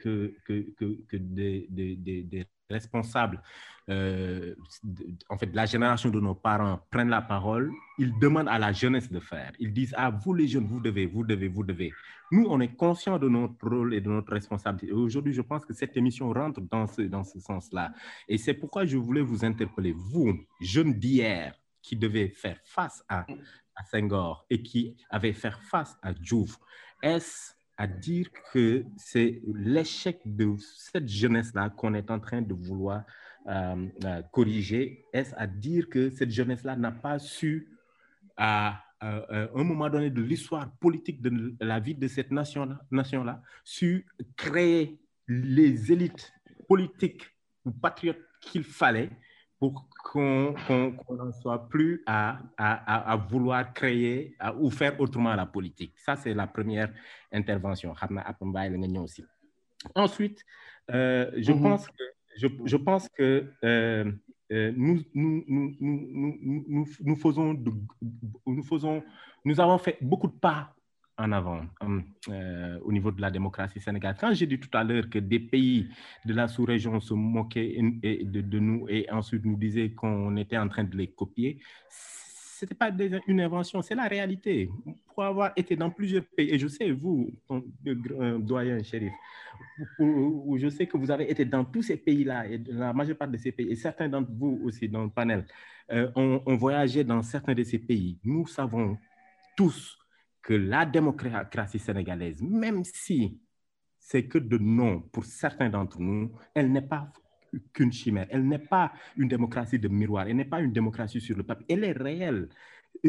que, 0.00 0.34
que, 0.46 0.66
que, 1.08 1.16
des, 1.16 1.66
des 1.70 2.46
responsables, 2.70 3.42
euh, 3.90 4.54
en 5.28 5.36
fait, 5.36 5.52
la 5.54 5.66
génération 5.66 6.10
de 6.10 6.20
nos 6.20 6.34
parents 6.34 6.80
prennent 6.90 7.08
la 7.08 7.22
parole, 7.22 7.72
ils 7.98 8.16
demandent 8.18 8.48
à 8.48 8.58
la 8.58 8.72
jeunesse 8.72 9.10
de 9.10 9.20
faire. 9.20 9.52
Ils 9.58 9.72
disent, 9.72 9.94
ah, 9.96 10.10
vous 10.10 10.34
les 10.34 10.46
jeunes, 10.46 10.66
vous 10.66 10.80
devez, 10.80 11.06
vous 11.06 11.24
devez, 11.24 11.48
vous 11.48 11.64
devez. 11.64 11.92
Nous, 12.30 12.46
on 12.48 12.60
est 12.60 12.74
conscients 12.74 13.18
de 13.18 13.28
notre 13.28 13.68
rôle 13.68 13.94
et 13.94 14.00
de 14.00 14.08
notre 14.08 14.32
responsabilité. 14.32 14.92
Aujourd'hui, 14.92 15.32
je 15.32 15.42
pense 15.42 15.64
que 15.64 15.74
cette 15.74 15.96
émission 15.96 16.32
rentre 16.32 16.60
dans 16.60 16.86
ce, 16.86 17.02
dans 17.02 17.24
ce 17.24 17.40
sens-là. 17.40 17.92
Et 18.28 18.38
c'est 18.38 18.54
pourquoi 18.54 18.84
je 18.84 18.96
voulais 18.96 19.20
vous 19.20 19.44
interpeller, 19.44 19.92
vous, 19.92 20.38
jeunes 20.60 20.94
d'hier, 20.94 21.54
qui 21.82 21.96
devez 21.96 22.28
faire 22.28 22.60
face 22.64 23.02
à, 23.08 23.26
à 23.74 23.84
Senghor 23.84 24.46
et 24.48 24.62
qui 24.62 24.96
avez 25.10 25.32
faire 25.32 25.60
face 25.60 25.96
à 26.00 26.12
Diouf. 26.12 26.56
Est-ce 27.02 27.54
à 27.76 27.86
dire 27.86 28.28
que 28.52 28.84
c'est 28.96 29.42
l'échec 29.54 30.20
de 30.24 30.54
cette 30.58 31.08
jeunesse-là 31.08 31.70
qu'on 31.70 31.94
est 31.94 32.10
en 32.10 32.20
train 32.20 32.42
de 32.42 32.54
vouloir 32.54 33.04
euh, 33.48 33.86
euh, 34.04 34.22
corriger. 34.30 35.04
Est-ce 35.12 35.34
à 35.36 35.46
dire 35.46 35.88
que 35.88 36.10
cette 36.10 36.30
jeunesse-là 36.30 36.76
n'a 36.76 36.92
pas 36.92 37.18
su, 37.18 37.68
à, 38.36 38.82
un 39.00 39.64
moment 39.64 39.90
donné 39.90 40.10
de 40.10 40.22
l'histoire 40.22 40.70
politique 40.76 41.20
de 41.20 41.56
la 41.58 41.80
vie 41.80 41.96
de 41.96 42.06
cette 42.06 42.30
nation-là, 42.30 42.80
nation-là, 42.92 43.42
su 43.64 44.06
créer 44.36 45.00
les 45.26 45.90
élites 45.90 46.32
politiques 46.68 47.24
ou 47.64 47.72
patriotes 47.72 48.22
qu'il 48.40 48.62
fallait 48.62 49.10
pour 49.62 49.86
qu'on 50.02 50.54
qu 50.66 51.12
n'en 51.14 51.30
soit 51.30 51.68
plus 51.68 52.02
à, 52.04 52.40
à, 52.56 53.12
à, 53.12 53.16
vouloir 53.16 53.72
créer 53.72 54.36
ou 54.58 54.70
faire 54.72 55.00
autrement 55.00 55.32
la 55.36 55.46
politique. 55.46 55.92
Ça, 55.96 56.16
c'est 56.16 56.34
la 56.34 56.48
première 56.48 56.92
intervention. 57.30 57.94
Ensuite, 59.94 60.44
euh, 60.90 61.30
je, 61.36 61.52
mm 61.52 61.56
-hmm. 61.56 61.62
pense 61.62 61.86
que, 61.96 62.04
je, 62.40 62.48
je 62.72 62.76
pense 62.88 63.04
que 63.16 63.28
euh, 63.62 64.10
euh, 64.52 64.72
nous, 64.84 64.96
nous, 65.14 65.44
nous, 65.54 65.68
nous, 65.80 66.04
nous, 66.74 66.86
nous, 67.08 67.16
faisons 67.24 67.54
de, 67.54 67.70
nous, 68.56 68.64
faisons, 68.72 68.96
nous 69.44 69.58
avons 69.64 69.78
fait 69.78 69.96
beaucoup 70.10 70.30
de 70.34 70.38
pas 70.48 70.74
en 71.22 71.32
avant 71.32 71.60
euh, 72.28 72.78
au 72.82 72.92
niveau 72.92 73.10
de 73.12 73.20
la 73.20 73.30
démocratie 73.30 73.80
sénégalaise. 73.80 74.18
Quand 74.20 74.34
j'ai 74.34 74.46
dit 74.46 74.58
tout 74.58 74.76
à 74.76 74.82
l'heure 74.82 75.08
que 75.08 75.18
des 75.18 75.38
pays 75.38 75.88
de 76.24 76.34
la 76.34 76.48
sous-région 76.48 77.00
se 77.00 77.14
moquaient 77.14 77.78
de, 77.80 78.58
nous 78.58 78.86
et 78.88 79.10
ensuite 79.10 79.44
nous 79.44 79.56
disaient 79.56 79.90
qu'on 79.90 80.36
était 80.36 80.58
en 80.58 80.68
train 80.68 80.84
de 80.84 80.96
les 80.96 81.08
copier, 81.08 81.60
ce 81.88 82.64
n'était 82.64 82.74
pas 82.74 82.90
une 83.26 83.40
invention, 83.40 83.82
c'est 83.82 83.94
la 83.94 84.06
réalité. 84.06 84.70
Pour 85.06 85.24
avoir 85.24 85.52
été 85.56 85.76
dans 85.76 85.90
plusieurs 85.90 86.24
pays, 86.24 86.50
et 86.50 86.58
je 86.58 86.68
sais, 86.68 86.90
vous, 86.90 87.30
euh, 87.50 88.38
doyen 88.38 88.82
shérif, 88.82 89.12
où 89.98 90.56
je 90.58 90.68
sais 90.68 90.86
que 90.86 90.96
vous 90.96 91.10
avez 91.10 91.30
été 91.30 91.44
dans 91.44 91.64
tous 91.64 91.82
ces 91.82 91.96
pays-là, 91.96 92.46
et 92.48 92.58
la 92.68 92.92
majeure 92.92 93.16
part 93.16 93.28
de 93.28 93.36
ces 93.36 93.52
pays, 93.52 93.70
et 93.70 93.76
certains 93.76 94.08
d'entre 94.08 94.30
vous 94.32 94.60
aussi 94.64 94.88
dans 94.88 95.02
le 95.02 95.10
panel, 95.10 95.44
euh, 95.90 96.10
ont 96.14 96.56
voyagé 96.56 97.04
dans 97.04 97.20
certains 97.22 97.54
de 97.54 97.62
ces 97.64 97.78
pays. 97.78 98.18
Nous 98.24 98.46
savons 98.46 98.96
tous 99.56 100.01
que 100.42 100.54
la 100.54 100.84
démocratie 100.84 101.78
sénégalaise, 101.78 102.42
même 102.42 102.84
si 102.84 103.38
c'est 103.98 104.26
que 104.26 104.38
de 104.38 104.58
nom 104.58 105.00
pour 105.00 105.24
certains 105.24 105.70
d'entre 105.70 106.00
nous, 106.00 106.32
elle 106.54 106.72
n'est 106.72 106.82
pas 106.82 107.12
qu'une 107.72 107.92
chimère. 107.92 108.26
Elle 108.30 108.46
n'est 108.46 108.58
pas 108.58 108.92
une 109.16 109.28
démocratie 109.28 109.78
de 109.78 109.88
miroir. 109.88 110.26
Elle 110.26 110.36
n'est 110.36 110.44
pas 110.44 110.60
une 110.60 110.72
démocratie 110.72 111.20
sur 111.20 111.36
le 111.36 111.42
papier. 111.42 111.66
Elle 111.68 111.84
est 111.84 111.92
réelle. 111.92 112.48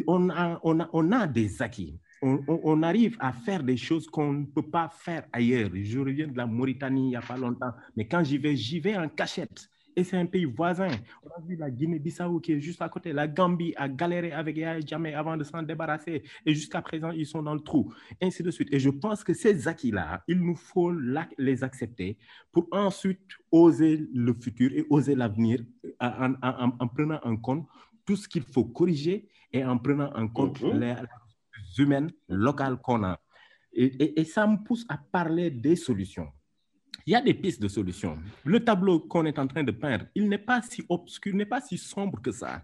On 0.07 0.29
a, 0.29 0.59
on 0.63 0.79
a, 0.79 0.89
on 0.93 1.11
a 1.11 1.27
des 1.27 1.61
acquis. 1.61 1.99
On, 2.25 2.83
arrive 2.83 3.17
à 3.19 3.33
faire 3.33 3.63
des 3.63 3.75
choses 3.75 4.07
qu'on 4.07 4.31
ne 4.31 4.45
peut 4.45 4.69
pas 4.69 4.87
faire 4.87 5.25
ailleurs. 5.33 5.69
Je 5.73 5.99
reviens 5.99 6.27
de 6.27 6.37
la 6.37 6.45
Mauritanie 6.45 7.07
il 7.07 7.09
n'y 7.09 7.15
a 7.17 7.21
pas 7.21 7.35
longtemps, 7.35 7.73
mais 7.97 8.07
quand 8.07 8.23
j'y 8.23 8.37
vais, 8.37 8.55
j'y 8.55 8.79
vais 8.79 8.95
en 8.95 9.09
cachette 9.09 9.69
et 9.95 10.03
c'est 10.03 10.17
un 10.17 10.25
pays 10.25 10.45
voisin. 10.45 10.87
On 11.23 11.29
a 11.29 11.41
vu 11.45 11.55
la 11.55 11.69
Guinée-Bissau 11.69 12.39
qui 12.39 12.53
est 12.53 12.59
juste 12.59 12.81
à 12.81 12.89
côté. 12.89 13.13
La 13.13 13.27
Gambie 13.27 13.73
a 13.77 13.87
galéré 13.87 14.31
avec 14.31 14.57
Yahya 14.57 14.85
Jammeh 14.85 15.13
avant 15.13 15.37
de 15.37 15.43
s'en 15.43 15.61
débarrasser. 15.61 16.23
Et 16.45 16.53
jusqu'à 16.53 16.81
présent, 16.81 17.11
ils 17.11 17.25
sont 17.25 17.43
dans 17.43 17.53
le 17.53 17.59
trou. 17.59 17.93
Et 18.19 18.25
ainsi 18.25 18.43
de 18.43 18.51
suite. 18.51 18.69
Et 18.71 18.79
je 18.79 18.89
pense 18.89 19.23
que 19.23 19.33
ces 19.33 19.67
acquis-là, 19.67 20.23
il 20.27 20.39
nous 20.39 20.55
faut 20.55 20.91
les 21.37 21.63
accepter 21.63 22.17
pour 22.51 22.67
ensuite 22.71 23.19
oser 23.51 24.07
le 24.13 24.33
futur 24.33 24.71
et 24.73 24.85
oser 24.89 25.15
l'avenir 25.15 25.59
en, 25.99 26.33
en, 26.41 26.71
en, 26.79 26.87
prenant 26.87 27.19
en 27.23 27.35
compte 27.37 27.67
tout 28.05 28.15
ce 28.15 28.27
qu'il 28.27 28.43
faut 28.43 28.65
corriger 28.65 29.27
et 29.51 29.63
en 29.63 29.77
prenant 29.77 30.11
en 30.15 30.27
compte 30.27 30.61
mm 30.61 30.65
-hmm. 30.65 30.79
les 30.79 30.93
ressources 30.93 31.77
humaines 31.77 32.11
locales 32.27 32.77
qu'on 32.85 33.03
a. 33.03 33.19
Et, 33.73 33.85
et, 34.03 34.19
et 34.19 34.25
ça 34.25 34.45
me 34.47 34.57
pousse 34.63 34.85
à 34.89 34.97
parler 34.97 35.49
des 35.49 35.75
solutions. 35.75 36.29
Il 37.05 37.11
y 37.11 37.15
a 37.15 37.21
des 37.21 37.33
pistes 37.33 37.61
de 37.61 37.67
solutions. 37.67 38.17
Le 38.45 38.63
tableau 38.63 38.99
qu'on 38.99 39.25
est 39.25 39.37
en 39.37 39.47
train 39.47 39.63
de 39.63 39.71
peindre, 39.71 40.05
il 40.15 40.29
n'est 40.29 40.37
pas 40.37 40.61
si 40.61 40.83
obscur, 40.87 41.35
n'est 41.35 41.45
pas 41.45 41.61
si 41.61 41.77
sombre 41.77 42.21
que 42.21 42.31
ça. 42.31 42.63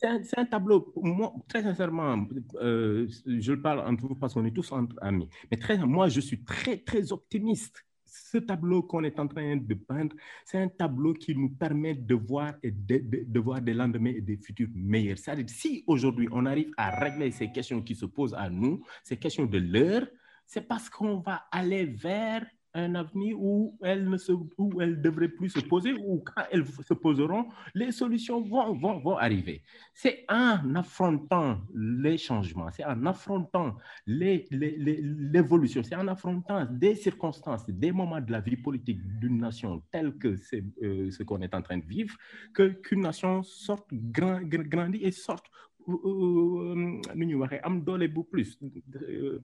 C'est 0.00 0.38
un, 0.38 0.44
tableau, 0.44 0.92
moi, 0.96 1.34
très 1.48 1.62
sincèrement, 1.62 2.24
euh, 2.60 3.08
je 3.26 3.52
le 3.52 3.60
parle 3.60 3.80
entre 3.80 4.06
vous 4.06 4.14
parce 4.14 4.32
qu'on 4.32 4.44
est 4.44 4.52
tous 4.52 4.72
amis, 5.00 5.28
mais 5.50 5.56
très, 5.56 5.76
moi, 5.78 6.08
je 6.08 6.20
suis 6.20 6.44
très, 6.44 6.76
très 6.76 7.10
optimiste. 7.10 7.84
Ce 8.04 8.38
tableau 8.38 8.84
qu'on 8.84 9.02
est 9.02 9.18
en 9.18 9.26
train 9.26 9.56
de 9.56 9.74
peindre, 9.74 10.14
c'est 10.44 10.58
un 10.58 10.68
tableau 10.68 11.14
qui 11.14 11.34
nous 11.34 11.50
permet 11.50 11.94
de 11.94 12.14
voir, 12.14 12.54
et 12.62 12.70
de 12.70 13.40
voir 13.40 13.60
des 13.60 13.74
lendemains 13.74 14.12
et 14.14 14.20
des 14.20 14.36
futurs 14.36 14.68
meilleurs. 14.72 15.18
C'est-à-dire, 15.18 15.48
si 15.48 15.82
aujourd'hui 15.88 16.28
on 16.30 16.46
arrive 16.46 16.70
à 16.76 16.90
régler 16.90 17.32
ces 17.32 17.50
questions 17.50 17.82
qui 17.82 17.96
se 17.96 18.06
posent 18.06 18.34
à 18.34 18.48
nous, 18.48 18.84
ces 19.02 19.16
questions 19.16 19.46
de 19.46 19.58
l'heure, 19.58 20.06
c'est 20.46 20.66
parce 20.66 20.88
qu'on 20.88 21.18
va 21.18 21.46
aller 21.50 21.86
vers 21.86 22.46
un 22.74 22.94
avenir 22.94 23.40
où 23.40 23.76
elles, 23.82 24.08
ne 24.08 24.16
se, 24.16 24.32
où 24.32 24.80
elles 24.80 25.00
devraient 25.00 25.28
plus 25.28 25.50
se 25.50 25.60
poser, 25.60 25.94
ou 25.94 26.22
quand 26.24 26.42
elles 26.50 26.66
se 26.66 26.94
poseront, 26.94 27.48
les 27.74 27.92
solutions 27.92 28.40
vont, 28.42 28.74
vont, 28.74 28.98
vont 29.00 29.16
arriver. 29.16 29.62
C'est 29.94 30.24
en 30.28 30.74
affrontant 30.74 31.60
les 31.74 32.18
changements, 32.18 32.70
c'est 32.70 32.84
en 32.84 33.06
affrontant 33.06 33.76
l'évolution, 34.06 35.82
c'est 35.82 35.96
en 35.96 36.08
affrontant 36.08 36.66
des 36.70 36.94
circonstances, 36.94 37.68
des 37.68 37.92
moments 37.92 38.20
de 38.20 38.32
la 38.32 38.40
vie 38.40 38.56
politique 38.56 39.00
d'une 39.18 39.38
nation 39.38 39.82
telle 39.90 40.16
que 40.18 40.36
c'est 40.36 40.64
euh, 40.82 41.10
ce 41.10 41.22
qu'on 41.22 41.40
est 41.40 41.54
en 41.54 41.62
train 41.62 41.78
de 41.78 41.86
vivre, 41.86 42.14
qu'une 42.54 43.00
nation 43.00 43.42
sorte, 43.42 43.88
grand, 43.92 44.40
grandit 44.42 45.02
et 45.02 45.12
sorte 45.12 45.46
nu 45.88 47.24
ñu 47.26 47.36
waxee 47.40 47.60
am 47.64 47.80
doole 47.84 48.08
bu 48.08 48.22
plus 48.24 48.58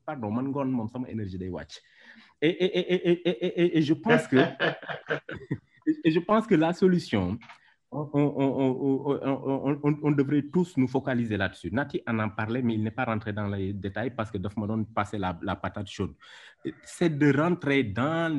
pardon 0.06 0.30
man 0.30 0.46
ngoon 0.48 0.70
moom 0.70 0.88
sama 0.88 1.08
énergie 1.08 1.38
day 1.38 1.48
wàcc 1.48 1.80
et 2.42 2.54
et 2.64 2.70
et 2.78 3.12
et 3.28 3.46
et 3.60 3.78
et 3.78 3.82
je 3.82 3.94
pense 3.94 4.26
que 4.28 4.36
et 6.04 6.10
je 6.10 6.20
pense 6.20 6.46
que 6.46 6.54
la 6.54 6.72
solution 6.72 7.38
on, 7.94 8.10
on, 8.12 9.78
on, 9.84 9.98
on, 10.02 10.10
devrait 10.10 10.42
tous 10.52 10.76
nous 10.76 10.88
focaliser 10.88 11.36
là-dessus. 11.36 11.70
Nati 11.70 12.02
en 12.06 12.18
en 12.18 12.28
parlait, 12.28 12.60
mais 12.60 12.74
il 12.74 12.82
n'est 12.82 12.90
pas 12.90 13.04
rentré 13.04 13.32
dans 13.32 13.46
les 13.46 13.72
détails 13.72 14.10
parce 14.10 14.30
que 14.32 14.38
me 14.38 14.66
donne 14.66 14.84
passer 14.86 15.16
la, 15.16 15.38
la 15.42 15.54
patate 15.54 15.86
chaude. 15.88 16.14
C'est 16.82 17.16
de 17.16 17.32
rentrer 17.36 17.84
dans 17.84 18.36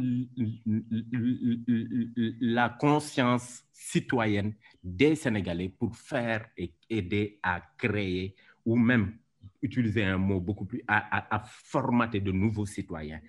la 2.41 2.69
conscience 2.69 3.64
citoyenne 3.75 4.53
des 4.81 5.15
Sénégalais 5.15 5.69
pour 5.69 5.95
faire 5.97 6.47
et 6.57 6.73
aider 6.89 7.39
à 7.43 7.61
créer 7.77 8.35
ou 8.65 8.77
même 8.77 9.17
utiliser 9.61 10.03
un 10.05 10.17
mot 10.17 10.39
beaucoup 10.39 10.65
plus, 10.65 10.81
à, 10.87 11.35
à, 11.35 11.43
formater 11.45 12.21
de 12.21 12.31
nouveaux 12.31 12.65
citoyens. 12.65 13.19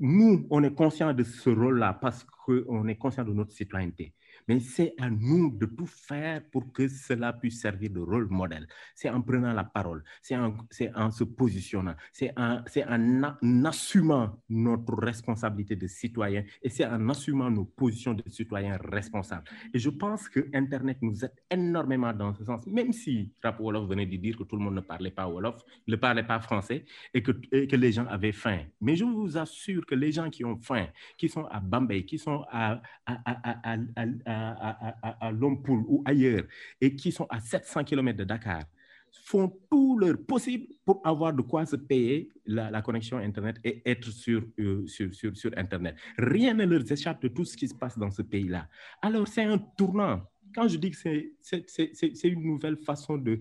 Nous, 0.00 0.46
on 0.50 0.62
est 0.64 0.74
conscient 0.74 1.14
de 1.14 1.22
ce 1.22 1.50
rôle-là 1.50 1.94
parce 1.94 2.24
qu'on 2.24 2.86
est 2.88 2.96
conscient 2.96 3.24
de 3.24 3.32
notre 3.32 3.52
citoyenneté 3.52 4.12
mais 4.48 4.60
c'est 4.60 4.94
à 4.98 5.10
nous 5.10 5.50
de 5.50 5.66
tout 5.66 5.86
faire 5.86 6.42
pour 6.50 6.72
que 6.72 6.88
cela 6.88 7.32
puisse 7.32 7.60
servir 7.60 7.90
de 7.90 8.00
rôle 8.00 8.28
modèle. 8.28 8.66
C'est 8.94 9.10
en 9.10 9.20
prenant 9.20 9.52
la 9.52 9.64
parole, 9.64 10.04
c'est 10.22 10.36
en, 10.36 11.10
se 11.10 11.24
positionnant, 11.24 11.94
c'est 12.12 12.32
en, 12.36 12.62
assumant 13.64 14.40
notre 14.48 14.94
responsabilité 14.96 15.76
de 15.76 15.86
citoyen 15.86 16.44
et 16.62 16.68
c'est 16.68 16.86
en 16.86 17.08
assumant 17.08 17.50
nos 17.50 17.64
positions 17.64 18.14
de 18.14 18.22
citoyens 18.28 18.78
responsables. 18.82 19.44
Et 19.72 19.78
je 19.78 19.90
pense 19.90 20.28
que 20.28 20.48
Internet 20.54 20.98
nous 21.02 21.24
aide 21.24 21.34
énormément 21.50 22.12
dans 22.12 22.34
ce 22.34 22.44
sens, 22.44 22.66
même 22.66 22.92
si 22.92 23.32
Rap 23.42 23.60
Wolof 23.60 23.88
venait 23.88 24.06
de 24.06 24.16
dire 24.16 24.36
que 24.36 24.44
tout 24.44 24.56
le 24.56 24.62
monde 24.62 24.74
ne 24.74 24.80
parlait 24.80 25.10
pas 25.10 25.28
Wolof, 25.28 25.62
ne 25.86 25.96
parlait 25.96 26.22
pas 26.22 26.40
français 26.40 26.84
et 27.14 27.22
que, 27.22 27.32
les 27.76 27.92
gens 27.92 28.06
avaient 28.06 28.32
faim. 28.32 28.60
Mais 28.80 28.96
je 28.96 29.04
vous 29.04 29.36
assure 29.36 29.84
que 29.84 29.94
les 29.94 30.12
gens 30.12 30.30
qui 30.30 30.44
ont 30.44 30.56
faim, 30.56 30.86
qui 31.18 31.28
sont 31.28 31.44
à 31.46 31.60
Bambay, 31.60 32.04
qui 32.04 32.18
sont 32.18 32.44
à 32.50 32.80
à, 34.36 35.26
à, 35.26 35.32
Lompoul 35.32 35.84
ou 35.88 36.02
ailleurs 36.04 36.44
et 36.80 36.94
qui 36.94 37.12
sont 37.12 37.26
à 37.30 37.40
700 37.40 37.84
km 37.84 38.18
de 38.18 38.24
Dakar 38.24 38.62
font 39.24 39.52
tout 39.70 39.98
leur 39.98 40.16
possible 40.18 40.66
pour 40.84 41.00
avoir 41.04 41.32
de 41.32 41.42
quoi 41.42 41.66
se 41.66 41.76
payer 41.76 42.28
la, 42.46 42.82
connexion 42.82 43.18
Internet 43.18 43.56
et 43.64 43.82
être 43.88 44.08
sur, 44.10 44.42
sur, 44.86 45.14
sur, 45.14 45.36
sur, 45.36 45.50
Internet. 45.56 45.96
Rien 46.18 46.54
ne 46.54 46.64
leur 46.64 46.90
échappe 46.90 47.22
de 47.22 47.28
tout 47.28 47.44
ce 47.44 47.56
qui 47.56 47.68
se 47.68 47.74
passe 47.74 47.98
dans 47.98 48.10
ce 48.10 48.22
pays-là. 48.22 48.68
Alors, 49.02 49.26
c'est 49.26 49.42
un 49.42 49.58
tournant. 49.58 50.22
Quand 50.54 50.68
je 50.68 50.78
dis 50.78 50.90
que 50.90 50.96
c'est 50.96 52.28
une 52.28 52.42
nouvelle 52.42 52.76
façon 52.76 53.18
de, 53.18 53.40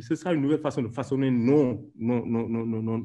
Ce 0.00 0.14
sera 0.14 0.34
une 0.34 0.42
nouvelle 0.42 0.60
façon 0.60 0.82
de 0.82 0.88
façonner 0.88 1.30
nos, 1.30 1.90
nos, 1.96 2.26
nos, 2.26 2.98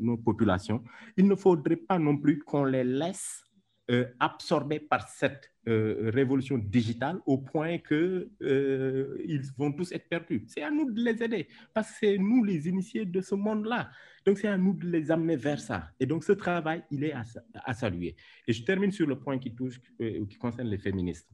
nos 0.00 0.16
populations, 0.16 0.82
il 1.16 1.26
ne 1.26 1.34
faudrait 1.34 1.76
pas 1.76 1.98
non 1.98 2.16
plus 2.16 2.38
qu'on 2.38 2.64
les 2.64 2.84
laisse 2.84 3.42
euh, 3.90 4.06
absorbés 4.20 4.78
par 4.78 5.08
cette 5.08 5.50
euh, 5.66 6.10
révolution 6.14 6.56
digitale 6.58 7.18
au 7.26 7.38
point 7.38 7.78
que 7.78 8.30
euh, 8.40 9.18
vont 9.58 9.72
tous 9.72 9.90
être 9.90 10.08
perdus. 10.08 10.44
C'est 10.46 10.62
à 10.62 10.70
nous 10.70 10.92
de 10.92 11.00
les 11.00 11.20
aider 11.22 11.48
parce 11.74 11.90
que 11.90 11.96
c'est 11.98 12.18
nous 12.18 12.44
les 12.44 12.68
initiés 12.68 13.04
de 13.04 13.20
ce 13.20 13.34
monde-là. 13.34 13.90
Donc 14.24 14.38
c'est 14.38 14.46
à 14.46 14.56
nous 14.56 14.74
de 14.74 14.86
les 14.86 15.10
amener 15.10 15.34
vers 15.34 15.58
ça. 15.58 15.90
Et 15.98 16.06
donc 16.06 16.22
ce 16.22 16.30
travail, 16.32 16.84
il 16.92 17.02
est 17.02 17.12
à, 17.12 17.24
à 17.64 17.74
saluer. 17.74 18.14
Et 18.46 18.52
je 18.52 18.62
termine 18.62 18.92
sur 18.92 19.08
le 19.08 19.18
point 19.18 19.38
qui 19.38 19.54
touche, 19.54 19.80
qui 19.98 20.36
concerne 20.38 20.68
les 20.68 20.78
féministes. 20.78 21.28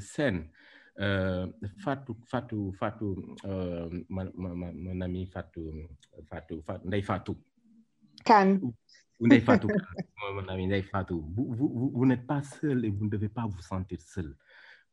Sen, 0.00 0.48
Fatou, 1.78 2.16
Fatou, 2.26 2.72
Fatou, 2.72 3.36
mon 4.08 5.00
ami 5.00 5.26
Fatou, 5.26 5.72
Fatou, 6.28 6.62
Fatou, 6.62 7.02
Fatou. 7.02 7.36
Can. 8.24 8.58
Vous 9.18 9.26
n'êtes 9.28 9.44
pas 12.26 12.42
seul 12.42 12.84
et 12.84 12.90
vous 12.90 13.04
ne 13.04 13.10
devez 13.10 13.28
pas 13.28 13.46
vous 13.46 13.62
sentir 13.62 14.00
seul. 14.00 14.36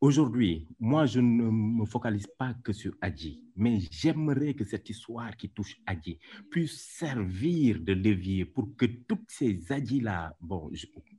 Aujourd'hui, 0.01 0.67
moi, 0.80 1.05
je 1.05 1.19
ne 1.19 1.43
me 1.43 1.85
focalise 1.85 2.25
pas 2.25 2.55
que 2.55 2.73
sur 2.73 2.95
Adji, 3.01 3.43
mais 3.55 3.77
j'aimerais 3.91 4.55
que 4.55 4.65
cette 4.65 4.89
histoire 4.89 5.38
qui 5.38 5.49
touche 5.49 5.77
Adji 5.85 6.17
puisse 6.49 6.81
servir 6.81 7.80
de 7.80 7.93
levier 7.93 8.45
pour 8.45 8.75
que 8.75 8.88
toutes 8.88 9.30
ces 9.30 9.71
Adji-là, 9.71 10.35
bon, 10.41 10.71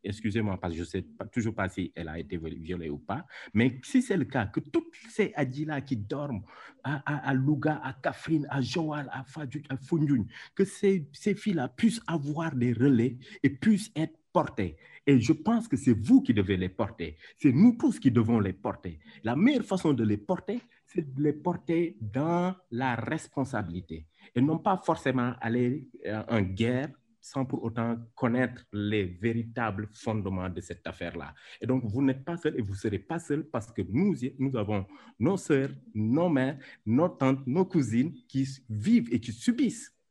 excusez-moi 0.02 0.58
parce 0.60 0.72
que 0.72 0.78
je 0.78 0.82
ne 0.82 0.88
sais 0.88 1.06
toujours 1.30 1.54
pas 1.54 1.68
si 1.68 1.92
elle 1.94 2.08
a 2.08 2.18
été 2.18 2.36
violée 2.36 2.90
ou 2.90 2.98
pas, 2.98 3.24
mais 3.54 3.80
si 3.84 4.02
c'est 4.02 4.16
le 4.16 4.24
cas, 4.24 4.46
que 4.46 4.58
toutes 4.58 4.92
ces 5.08 5.32
Adji-là 5.36 5.82
qui 5.82 5.96
dorment 5.96 6.42
à, 6.82 6.96
à, 7.06 7.28
à, 7.30 7.34
Louga, 7.34 7.80
à 7.84 7.92
Kafrine, 7.92 8.48
à 8.50 8.60
Joal, 8.60 9.08
à 9.12 9.22
Fadjout, 9.22 9.62
à 9.68 9.76
Foundiougne, 9.76 10.26
que 10.56 10.64
ces 10.64 11.06
filles-là 11.36 11.68
puissent 11.68 12.02
avoir 12.08 12.52
des 12.56 12.72
relais 12.72 13.16
et 13.44 13.50
puissent 13.50 13.92
être 13.94 14.18
portées. 14.32 14.76
Et 15.06 15.20
je 15.20 15.32
pense 15.32 15.68
que 15.68 15.76
c'est 15.76 15.98
vous 15.98 16.22
qui 16.22 16.32
devez 16.32 16.56
les 16.56 16.68
porter. 16.68 17.16
C'est 17.36 17.52
nous 17.52 17.76
tous 17.76 17.98
qui 17.98 18.10
devons 18.10 18.40
les 18.40 18.52
porter. 18.52 18.98
La 19.24 19.36
meilleure 19.36 19.64
façon 19.64 19.92
de 19.92 20.04
les 20.04 20.16
porter, 20.16 20.60
c'est 20.86 21.14
de 21.14 21.22
les 21.22 21.32
porter 21.32 21.96
dans 22.00 22.54
la 22.70 22.94
responsabilité 22.94 24.06
et 24.34 24.40
non 24.40 24.58
pas 24.58 24.76
forcément 24.76 25.32
aller 25.40 25.88
en 26.28 26.40
guerre 26.42 26.90
sans 27.22 27.44
pour 27.44 27.62
autant 27.62 27.96
connaître 28.16 28.64
les 28.72 29.04
véritables 29.04 29.88
fondements 29.94 30.50
de 30.50 30.60
cette 30.60 30.84
affaire-là. 30.86 31.34
Et 31.60 31.66
donc, 31.66 31.84
vous 31.84 32.02
n'êtes 32.02 32.24
pas 32.24 32.36
seul 32.36 32.58
et 32.58 32.62
vous 32.62 32.72
ne 32.72 32.78
serez 32.78 32.98
pas 32.98 33.20
seul 33.20 33.44
parce 33.44 33.70
que 33.70 33.82
nous, 33.88 34.14
nous 34.38 34.56
avons 34.56 34.84
nos 35.20 35.36
sœurs, 35.36 35.70
nos 35.94 36.28
mères, 36.28 36.58
nos 36.84 37.08
tantes, 37.08 37.46
nos 37.46 37.64
cousines 37.64 38.12
qui 38.26 38.46
vivent 38.68 39.08
et 39.12 39.20
qui 39.20 39.32
subissent 39.32 39.88
euh, 39.88 39.90
euh, 39.92 40.01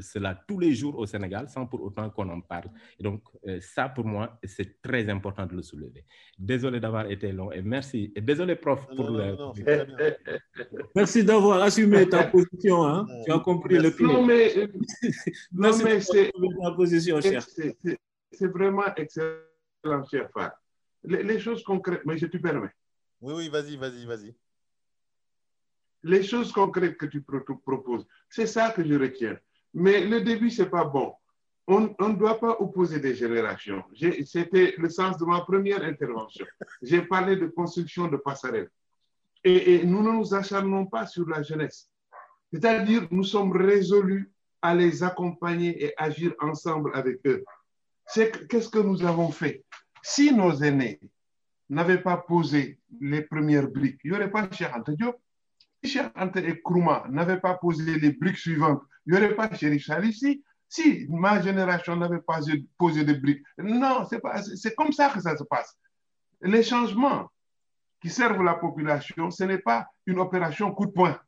cela 0.00 0.34
tous 0.46 0.58
les 0.58 0.74
jours 0.74 0.98
au 0.98 1.06
Sénégal 1.06 1.48
sans 1.48 1.66
pour 1.66 1.82
autant 1.82 2.08
qu'on 2.10 2.28
en 2.28 2.40
parle. 2.40 2.70
Et 2.98 3.02
donc, 3.02 3.22
euh, 3.46 3.60
ça, 3.60 3.88
pour 3.88 4.04
moi, 4.04 4.38
c'est 4.44 4.80
très 4.80 5.08
important 5.08 5.46
de 5.46 5.54
le 5.54 5.62
soulever. 5.62 6.04
Désolé 6.38 6.80
d'avoir 6.80 7.10
été 7.10 7.32
long 7.32 7.50
et 7.52 7.62
merci. 7.62 8.12
Et 8.14 8.20
désolé, 8.20 8.56
prof, 8.56 8.86
pour 8.96 9.10
non, 9.10 9.18
le... 9.18 9.36
non, 9.36 9.52
Merci 10.96 11.24
d'avoir 11.24 11.62
assumé 11.62 12.08
ta 12.08 12.24
position. 12.24 12.84
Hein. 12.84 13.06
Tu 13.24 13.32
as 13.32 13.38
compris 13.38 13.78
le 13.78 13.90
film. 13.90 14.08
Non, 14.12 14.26
mais, 14.26 14.52
non, 15.52 15.70
mais 15.84 16.00
c'est 16.00 16.32
ta 16.62 16.70
position, 16.72 17.20
cher. 17.20 17.44
C'est 18.32 18.46
vraiment 18.46 18.94
excellent, 18.96 20.04
cher. 20.10 20.28
Les, 21.04 21.22
les, 21.22 21.40
choses 21.40 21.64
concrètes, 21.64 22.02
mais 22.04 22.16
je 22.16 22.26
te 22.26 22.36
permets. 22.36 22.70
Oui, 23.20 23.34
oui, 23.36 23.48
vas-y, 23.48 23.76
vas-y, 23.76 24.06
vas-y 24.06 24.34
les 26.02 26.22
choses 26.22 26.52
concrètes 26.52 26.96
que 26.96 27.06
tu 27.06 27.22
proposes. 27.22 28.06
C'est 28.28 28.46
ça 28.46 28.70
que 28.70 28.84
je 28.84 28.94
retiens. 28.94 29.38
Mais 29.74 30.04
le 30.04 30.20
début, 30.20 30.50
c'est 30.50 30.70
pas 30.70 30.84
bon. 30.84 31.14
On 31.66 31.80
ne 31.80 32.16
doit 32.16 32.40
pas 32.40 32.56
opposer 32.58 32.98
des 32.98 33.14
générations. 33.14 33.84
C'était 34.24 34.74
le 34.76 34.88
sens 34.88 35.16
de 35.16 35.24
ma 35.24 35.42
première 35.42 35.82
intervention. 35.84 36.44
J'ai 36.82 37.02
parlé 37.02 37.36
de 37.36 37.46
construction 37.46 38.08
de 38.08 38.16
passerelles. 38.16 38.70
Et, 39.44 39.84
nous 39.84 40.02
ne 40.02 40.12
nous 40.12 40.34
acharnons 40.34 40.86
pas 40.86 41.06
sur 41.06 41.28
la 41.28 41.42
jeunesse. 41.42 41.88
C'est-à-dire, 42.52 43.06
nous 43.10 43.24
sommes 43.24 43.52
résolus 43.56 44.30
à 44.60 44.74
les 44.74 45.02
accompagner 45.02 45.84
et 45.84 45.94
agir 45.96 46.34
ensemble 46.40 46.90
avec 46.94 47.20
eux. 47.26 47.44
Qu'est-ce 48.14 48.68
que 48.68 48.78
nous 48.78 49.04
avons 49.04 49.30
fait? 49.30 49.64
Si 50.02 50.32
nos 50.34 50.52
aînés 50.62 51.00
n'avaient 51.70 52.02
pas 52.02 52.16
posé 52.16 52.78
les 53.00 53.22
premières 53.22 53.68
briques, 53.68 54.00
il 54.04 54.10
n'y 54.10 54.16
aurait 54.16 54.30
pas 54.30 54.48
Cheikh 54.50 54.70
Diop, 54.88 55.16
Cheikh 55.84 56.12
Anta 56.16 56.40
et 56.40 56.60
Krouma 56.62 57.04
n'avaient 57.10 57.40
pas 57.40 57.54
posé 57.54 57.98
les 57.98 58.12
briques 58.12 58.38
suivantes, 58.38 58.82
il 59.06 59.12
n'y 59.12 59.18
aurait 59.18 59.34
pas 59.34 59.52
Chérif 59.52 59.88
ici. 60.04 60.44
Si 60.68 61.06
ma 61.10 61.42
génération 61.42 61.96
n'avait 61.96 62.20
pas 62.20 62.38
posé 62.78 63.04
des 63.04 63.14
briques, 63.14 63.42
non, 63.58 64.06
c'est 64.06 64.74
comme 64.74 64.92
ça 64.92 65.10
que 65.10 65.20
ça 65.20 65.36
se 65.36 65.44
passe. 65.44 65.76
Les 66.40 66.62
changements 66.62 67.30
qui 68.00 68.08
servent 68.08 68.42
la 68.42 68.54
population, 68.54 69.30
ce 69.30 69.44
n'est 69.44 69.58
pas 69.58 69.86
une 70.06 70.18
opération 70.18 70.72
coup 70.72 70.86
de 70.86 70.92
poing. 70.92 71.20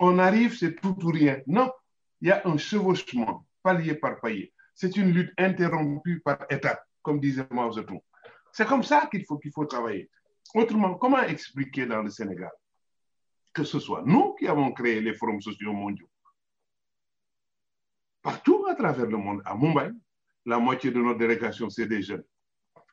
On 0.00 0.18
arrive, 0.18 0.56
c'est 0.56 0.74
tout 0.80 0.96
ou 1.04 1.08
rien. 1.08 1.40
Non, 1.46 1.70
il 2.20 2.28
y 2.28 2.30
a 2.30 2.40
un 2.46 2.56
chevauchement, 2.56 3.46
palier 3.62 3.94
par 3.94 4.18
palier. 4.20 4.52
C'est 4.74 4.96
une 4.96 5.12
lutte 5.12 5.32
interrompue 5.36 6.20
par 6.20 6.38
étapes, 6.48 6.82
comme 7.02 7.20
disait 7.20 7.46
Mao 7.50 7.72
Zedong. 7.72 8.00
C'est 8.52 8.66
comme 8.66 8.82
ça 8.82 9.06
qu'il 9.10 9.24
faut, 9.26 9.38
qu'il 9.38 9.52
faut 9.52 9.66
travailler. 9.66 10.10
Autrement, 10.54 10.94
comment 10.94 11.22
expliquer 11.22 11.84
dans 11.84 12.02
le 12.02 12.10
Sénégal? 12.10 12.50
Que 13.52 13.64
ce 13.64 13.78
soit 13.78 14.02
nous 14.04 14.34
qui 14.34 14.46
avons 14.48 14.72
créé 14.72 15.00
les 15.00 15.14
forums 15.14 15.40
sociaux 15.40 15.72
mondiaux, 15.72 16.08
partout 18.22 18.64
à 18.68 18.74
travers 18.74 19.06
le 19.06 19.16
monde. 19.16 19.42
À 19.44 19.56
Mumbai, 19.56 19.90
la 20.46 20.58
moitié 20.58 20.90
de 20.90 21.00
notre 21.00 21.18
délégation, 21.18 21.70
c'est 21.70 21.86
des 21.86 22.02
jeunes. 22.02 22.24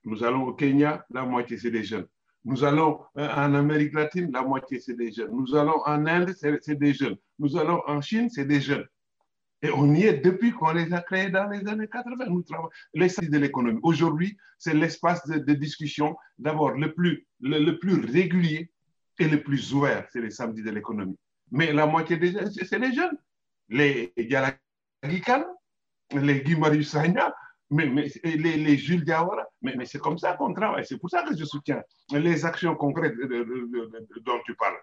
Nous 0.06 0.24
allons 0.24 0.44
au 0.44 0.54
Kenya, 0.54 1.06
la 1.10 1.24
moitié, 1.24 1.58
c'est 1.58 1.72
des 1.72 1.84
jeunes. 1.84 2.08
Nous 2.46 2.64
allons 2.64 3.02
euh, 3.18 3.28
en 3.36 3.54
Amérique 3.54 3.94
latine, 3.94 4.32
la 4.32 4.44
moitié, 4.44 4.80
c'est 4.80 4.96
des 4.96 5.12
jeunes. 5.12 5.32
Nous 5.32 5.56
allons 5.56 5.82
en 5.86 6.06
Inde, 6.06 6.34
c'est 6.34 6.76
des 6.76 6.94
jeunes. 6.94 7.18
Nous 7.38 7.58
allons 7.58 7.82
en 7.86 8.02
Chine, 8.02 8.30
c'est 8.30 8.46
des 8.46 8.62
jeunes. 8.62 8.88
Et 9.62 9.70
on 9.72 9.94
y 9.94 10.04
est 10.04 10.20
depuis 10.20 10.52
qu'on 10.52 10.72
les 10.72 10.94
a 10.94 11.02
créés 11.02 11.30
dans 11.30 11.50
les 11.50 11.68
années 11.68 11.88
80. 11.88 12.26
Nous 12.28 12.44
travaillons 12.44 12.70
l'espace 12.94 13.30
de 13.30 13.38
l'économie. 13.38 13.80
Aujourd'hui, 13.84 14.38
c'est 14.58 14.74
l'espace 14.74 15.28
de, 15.28 15.54
discussion, 15.54 16.16
d'abord 16.38 16.72
le 16.72 16.94
plus, 16.94 17.28
le, 17.42 17.72
plus 17.74 18.06
régulier 18.06 18.72
et 19.20 19.28
le 19.28 19.44
plus 19.44 19.74
ouvert, 19.74 20.08
c'est 20.12 20.22
les 20.22 20.32
samedis 20.32 20.64
de 20.64 20.72
l'économie. 20.72 21.18
Mais 21.52 21.74
la 21.74 21.86
moitié 21.86 22.18
des 22.18 22.32
jeunes, 22.32 22.52
c'est 22.52 22.80
les 22.80 22.94
jeunes. 22.94 23.18
Les 23.68 24.14
Yalagikan, 24.18 25.46
les 26.14 26.42
Guy 26.42 26.84
Sagna, 26.84 27.36
mais, 27.70 27.86
les, 28.24 28.38
les, 28.38 28.78
Jules 28.78 29.04
Diawara, 29.04 29.46
mais, 29.62 29.86
c'est 29.86 30.00
comme 30.00 30.18
ça 30.18 30.34
qu'on 30.34 30.54
travaille. 30.54 30.86
C'est 30.86 30.98
pour 30.98 31.10
ça 31.10 31.24
que 31.24 31.36
je 31.38 31.46
soutiens 31.46 31.84
les 32.12 32.46
actions 32.46 32.76
concrètes 32.76 33.16
dont 34.22 34.40
tu 34.46 34.56
parles. 34.56 34.78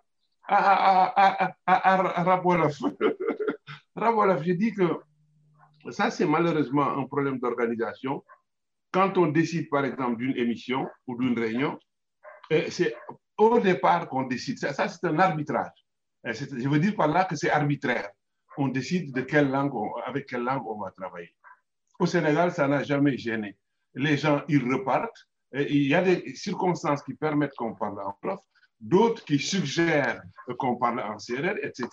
À, 0.49 1.51
à, 1.57 1.57
à, 1.67 2.23
Rabolaf, 3.97 4.43
j'ai 4.43 4.55
dit 4.55 4.73
que 4.73 5.01
ça, 5.91 6.11
c'est 6.11 6.27
malheureusement 6.27 6.97
un 6.97 7.07
problème 7.07 7.41
d'organisation. 7.41 8.23
Quand 8.93 9.19
on 9.19 9.27
décide, 9.27 9.69
par 9.69 9.85
exemple, 9.85 10.19
d'une 10.19 10.37
émission 10.37 10.89
ou 11.09 11.21
d'une 11.21 11.37
réunion, 11.37 11.79
euh, 12.53 12.67
c'est 12.71 12.95
au 13.39 13.61
départ 13.61 14.09
qu'on 14.09 14.23
décide. 14.25 14.59
Ça, 14.59 14.73
ça 14.73 14.89
c'est 14.89 15.05
un 15.07 15.19
arbitrage. 15.19 15.73
Je 16.25 16.69
veux 16.69 16.79
dire 16.79 16.97
par 16.97 17.09
là 17.09 17.25
que 17.25 17.37
c'est 17.37 17.51
arbitraire. 17.51 18.11
On 18.59 18.69
décide 18.69 19.13
de 19.15 19.21
quelle 19.21 19.51
langue, 19.51 19.73
avec 20.07 20.27
quelle 20.27 20.43
langue 20.43 20.67
on 20.67 20.81
va 20.81 20.91
travailler. 20.91 21.35
Au 21.99 22.07
Sénégal, 22.07 22.53
ça 22.53 22.67
n'a 22.67 22.83
jamais 22.83 23.17
gêné. 23.17 23.57
Les 23.95 24.17
gens, 24.17 24.43
ils 24.49 24.63
repartent. 24.73 25.29
il 25.53 25.87
y 25.87 25.95
a 25.95 26.03
des 26.03 26.35
circonstances 26.35 27.03
qui 27.03 27.15
permettent 27.15 27.55
qu'on 27.55 27.75
parle 27.75 28.01
en 28.01 28.13
prof, 28.21 28.41
d'autres 28.81 29.25
qui 29.25 29.39
suggèrent 29.39 30.23
qu'on 30.59 30.77
parle 30.77 31.01
en 31.01 31.17
CRR, 31.17 31.57
etc. 31.63 31.89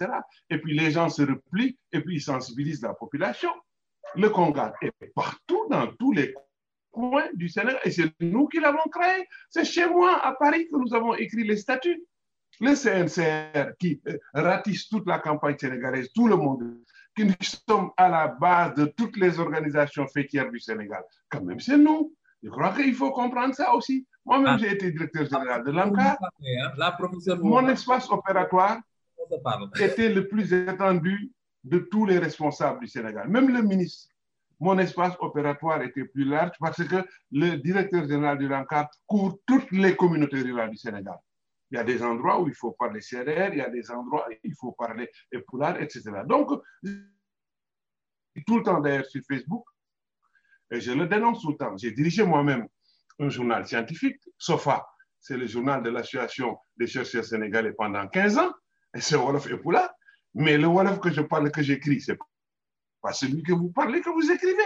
Et 0.49 0.57
puis 0.57 0.77
les 0.77 0.91
gens 0.91 1.09
se 1.09 1.22
replient 1.22 1.77
et 1.91 2.01
puis 2.01 2.15
ils 2.15 2.22
sensibilisent 2.22 2.81
la 2.81 2.93
population. 2.93 3.51
Le 4.15 4.30
Conga 4.30 4.73
est 4.81 4.91
partout, 5.15 5.67
dans 5.69 5.88
tous 5.93 6.11
les 6.11 6.33
coins 6.93 7.27
du 7.33 7.49
Sénégal, 7.49 7.80
et 7.83 7.91
c'est 7.91 8.09
nous 8.22 8.47
qui 8.47 8.59
l'avons 8.61 8.88
créé. 8.89 9.27
C'est 9.49 9.65
chez 9.65 9.89
moi, 9.89 10.25
à 10.25 10.33
Paris, 10.33 10.67
que 10.72 10.77
nous 10.77 10.93
avons 10.93 11.13
écrit 11.15 11.43
les 11.43 11.57
statuts. 11.57 12.01
Le 12.61 12.75
CNCR 12.75 13.72
qui 13.80 13.99
euh, 14.07 14.17
ratisse 14.33 14.88
toute 14.88 15.07
la 15.07 15.19
campagne 15.19 15.57
sénégalaise, 15.57 16.09
tout 16.13 16.27
le 16.27 16.38
monde 16.38 16.77
que 17.15 17.23
nous 17.23 17.33
sommes 17.67 17.91
à 17.97 18.07
la 18.09 18.27
base 18.27 18.75
de 18.75 18.85
toutes 18.85 19.17
les 19.17 19.39
organisations 19.39 20.07
fêtières 20.07 20.49
du 20.49 20.59
Sénégal. 20.59 21.03
Quand 21.30 21.41
même, 21.43 21.59
c'est 21.59 21.77
nous. 21.77 22.13
Je 22.43 22.49
crois 22.49 22.73
qu'il 22.73 22.93
faut 22.93 23.11
comprendre 23.11 23.55
ça 23.55 23.73
aussi. 23.73 24.05
Moi-même, 24.25 24.55
ah. 24.55 24.57
j'ai 24.59 24.72
été 24.72 24.91
directeur 24.91 25.25
général 25.25 25.63
de 25.63 25.72
l'ANCAR. 25.72 26.17
Hein. 26.22 27.35
Mon 27.41 27.67
espace 27.69 28.09
opératoire 28.09 28.80
était 29.80 30.09
le 30.09 30.27
plus 30.27 30.53
étendu 30.53 31.31
de 31.63 31.80
tous 31.80 32.05
les 32.05 32.19
responsables 32.19 32.80
du 32.81 32.88
Sénégal, 32.88 33.27
même 33.30 33.49
le 33.49 33.61
ministre. 33.61 34.12
Mon 34.64 34.80
espace 34.80 35.14
opératoire 35.19 35.82
était 35.82 36.06
plus 36.06 36.24
large 36.24 36.53
parce 36.58 36.82
que 36.88 37.06
le 37.32 37.58
directeur 37.58 38.08
général 38.08 38.38
du 38.38 38.48
l'ANCAR 38.48 38.90
couvre 39.06 39.38
toutes 39.45 39.69
les 39.72 39.93
communautés 39.93 40.40
rurales 40.42 40.69
du 40.69 40.77
Sénégal. 40.77 41.17
Il 41.69 41.75
y 41.75 41.77
a 41.77 41.83
des 41.83 42.01
endroits 42.01 42.40
où 42.40 42.48
il 42.48 42.56
faut 42.56 42.72
parler 42.72 43.01
CRR, 43.01 43.50
il 43.51 43.58
y 43.58 43.61
a 43.61 43.69
des 43.69 43.92
endroits 43.92 44.25
où 44.30 44.33
il 44.42 44.56
faut 44.56 44.72
parler 44.72 45.11
Epoulard, 45.33 45.82
etc. 45.82 46.03
Donc, 46.25 46.48
tout 48.48 48.58
le 48.58 48.64
temps 48.64 48.80
d'ailleurs 48.80 49.06
sur 49.06 49.22
Facebook, 49.30 49.66
et 50.72 50.80
je 50.80 50.93
le 50.93 51.08
dénonce 51.08 51.42
tout 51.42 51.51
le 51.51 51.58
temps. 51.58 51.75
J'ai 51.75 51.92
dirigé 51.92 52.24
moi-même 52.24 52.66
un 53.19 53.27
journal 53.27 53.67
scientifique, 53.67 54.22
SOFA, 54.38 54.88
c'est 55.19 55.35
le 55.35 55.45
journal 55.45 55.83
de 55.83 55.90
l'Association 55.90 56.58
des 56.77 56.88
chercheurs 56.88 57.25
sénégalais 57.25 57.74
pendant 57.74 58.08
15 58.08 58.38
ans, 58.38 58.53
et 58.95 59.01
c'est 59.01 59.17
Wolof 59.17 59.45
Epoulard. 59.51 59.93
Mais 60.35 60.58
le 60.58 60.67
Wolof 60.67 61.01
que 61.01 61.11
je 61.11 61.19
parle, 61.19 61.51
que 61.51 61.61
j'écris, 61.61 62.00
c'est 62.00 62.17
pas 63.03 63.14
celui 63.14 63.43
que 63.43 63.53
vous 63.53 63.69
parlez, 63.69 64.01
que 64.01 64.09
vous 64.09 64.32
écrivez. 64.32 64.64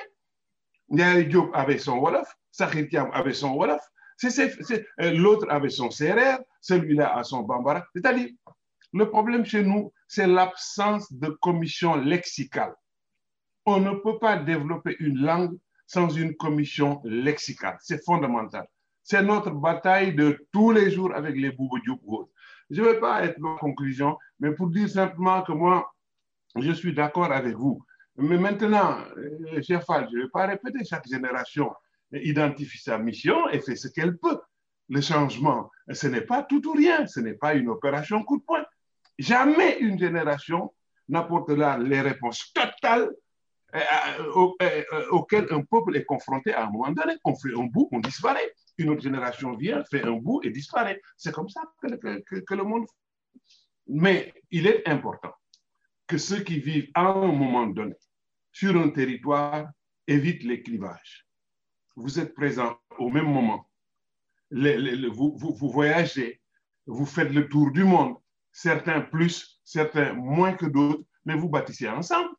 Ndiaye 0.89 1.27
Diop 1.27 1.51
avait 1.53 1.79
son 1.79 1.97
Wolof, 1.97 2.33
Sakhir 2.51 2.87
Kiam 2.87 3.09
avait 3.11 3.33
son 3.33 3.55
Wolof, 3.55 3.81
euh, 4.23 5.11
l'autre 5.11 5.47
avait 5.49 5.69
son 5.69 5.89
CRR, 5.89 6.39
celui-là 6.61 7.17
a 7.17 7.23
son 7.23 7.41
Bambara. 7.41 7.85
C'est-à-dire, 7.93 8.29
le 8.93 9.09
problème 9.09 9.45
chez 9.45 9.63
nous, 9.63 9.91
c'est 10.07 10.27
l'absence 10.27 11.11
de 11.11 11.27
commission 11.41 11.95
lexicale. 11.95 12.73
On 13.65 13.79
ne 13.79 13.91
peut 13.91 14.17
pas 14.17 14.37
développer 14.37 14.95
une 14.99 15.19
langue 15.19 15.57
sans 15.87 16.09
une 16.09 16.35
commission 16.35 17.01
lexicale. 17.03 17.77
C'est 17.81 18.03
fondamental. 18.05 18.65
C'est 19.03 19.23
notre 19.23 19.51
bataille 19.51 20.15
de 20.15 20.47
tous 20.51 20.71
les 20.71 20.91
jours 20.91 21.13
avec 21.13 21.35
les 21.35 21.51
Boubou 21.51 21.79
Je 22.69 22.81
ne 22.81 22.87
vais 22.87 22.99
pas 22.99 23.23
être 23.23 23.43
en 23.43 23.57
conclusion, 23.57 24.17
mais 24.39 24.51
pour 24.53 24.67
dire 24.67 24.89
simplement 24.89 25.41
que 25.43 25.53
moi, 25.53 25.93
je 26.55 26.71
suis 26.71 26.93
d'accord 26.93 27.31
avec 27.31 27.55
vous. 27.55 27.81
Mais 28.17 28.37
maintenant, 28.37 28.97
euh, 29.17 29.61
chef 29.61 29.85
je 29.87 30.15
ne 30.15 30.23
vais 30.23 30.29
pas 30.29 30.47
répéter 30.47 30.83
chaque 30.83 31.07
génération 31.07 31.71
identifie 32.11 32.79
sa 32.79 32.97
mission 32.97 33.49
et 33.49 33.59
fait 33.59 33.75
ce 33.75 33.87
qu'elle 33.89 34.17
peut. 34.17 34.39
Le 34.89 35.01
changement, 35.01 35.69
ce 35.91 36.07
n'est 36.07 36.21
pas 36.21 36.43
tout 36.43 36.65
ou 36.67 36.71
rien, 36.71 37.05
ce 37.05 37.19
n'est 37.19 37.33
pas 37.33 37.53
une 37.53 37.69
opération 37.69 38.23
coup 38.23 38.37
de 38.37 38.43
poing. 38.43 38.65
Jamais 39.19 39.77
une 39.79 39.99
génération 39.99 40.73
n'apportera 41.09 41.77
les 41.77 42.01
réponses 42.01 42.51
totales 42.53 43.11
euh, 43.75 43.79
euh, 44.61 44.83
auxquelles 45.11 45.47
un 45.51 45.61
peuple 45.61 45.97
est 45.97 46.05
confronté 46.05 46.53
à 46.53 46.65
un 46.65 46.69
moment 46.69 46.91
donné. 46.91 47.17
On 47.25 47.35
fait 47.35 47.53
un 47.55 47.65
bout, 47.65 47.89
on 47.91 47.99
disparaît. 47.99 48.53
Une 48.77 48.89
autre 48.89 49.01
génération 49.01 49.55
vient, 49.55 49.83
fait 49.83 50.03
un 50.03 50.13
bout 50.13 50.41
et 50.43 50.49
disparaît. 50.49 51.01
C'est 51.17 51.33
comme 51.33 51.49
ça 51.49 51.61
que 51.81 52.55
le 52.55 52.63
monde. 52.63 52.85
Mais 53.87 54.33
il 54.51 54.67
est 54.67 54.87
important 54.87 55.33
que 56.07 56.17
ceux 56.17 56.39
qui 56.39 56.59
vivent 56.59 56.89
à 56.93 57.01
un 57.01 57.27
moment 57.27 57.67
donné 57.67 57.95
sur 58.59 58.75
un 58.75 58.89
territoire 58.89 59.69
évitent 60.07 60.43
les 60.43 60.63
clivages 60.63 61.27
vous 61.97 62.19
êtes 62.19 62.33
présents 62.33 62.79
au 62.99 63.09
même 63.09 63.25
moment. 63.25 63.69
vous, 64.51 65.35
vous, 65.37 65.69
voyagez, 65.69 66.41
vous 66.85 67.05
faites 67.05 67.31
le 67.31 67.49
tour 67.49 67.71
du 67.71 67.83
monde, 67.83 68.15
certains 68.51 69.01
plus, 69.01 69.59
certains 69.63 70.13
moins 70.13 70.53
que 70.53 70.67
d'autres, 70.67 71.03
mais 71.25 71.35
vous 71.35 71.49
bâtissez 71.49 71.89
ensemble. 71.89 72.29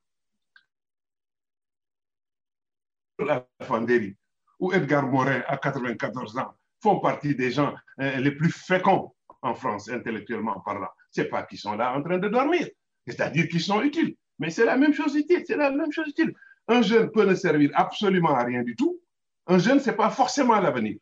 La 3.18 3.46
Fandéry 3.62 4.16
ou 4.60 4.72
Edgar 4.72 5.06
Morin 5.06 5.42
à 5.48 5.56
94 5.56 6.38
ans 6.38 6.54
font 6.80 7.00
partie 7.00 7.34
des 7.34 7.50
gens 7.50 7.74
hein, 7.98 8.20
les 8.20 8.30
plus 8.30 8.52
féconds 8.52 9.12
en 9.42 9.54
France, 9.54 9.88
intellectuellement 9.88 10.60
parlant. 10.60 10.90
Ce 11.10 11.20
n'est 11.20 11.28
pas 11.28 11.42
qu'ils 11.42 11.58
sont 11.58 11.74
là 11.74 11.96
en 11.96 12.02
train 12.02 12.18
de 12.18 12.28
dormir, 12.28 12.68
c'est-à-dire 13.06 13.48
qu'ils 13.48 13.60
sont 13.60 13.82
utiles. 13.82 14.16
Mais 14.38 14.50
c'est 14.50 14.64
la 14.64 14.76
même 14.76 14.92
chose 14.92 15.14
utile, 15.16 15.42
c'est 15.46 15.56
la 15.56 15.70
même 15.70 15.92
chose 15.92 16.08
utile. 16.08 16.34
Un 16.68 16.82
jeune 16.82 17.10
peut 17.10 17.24
ne 17.24 17.34
servir 17.34 17.70
absolument 17.74 18.34
à 18.34 18.44
rien 18.44 18.62
du 18.62 18.76
tout, 18.76 19.00
un 19.46 19.58
jeune, 19.58 19.80
ce 19.80 19.90
n'est 19.90 19.96
pas 19.96 20.10
forcément 20.10 20.58
l'avenir. 20.60 20.98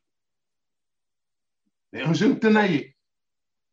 Mais 1.92 2.02
un 2.02 2.12
jeune 2.12 2.38
tenaillé, 2.38 2.96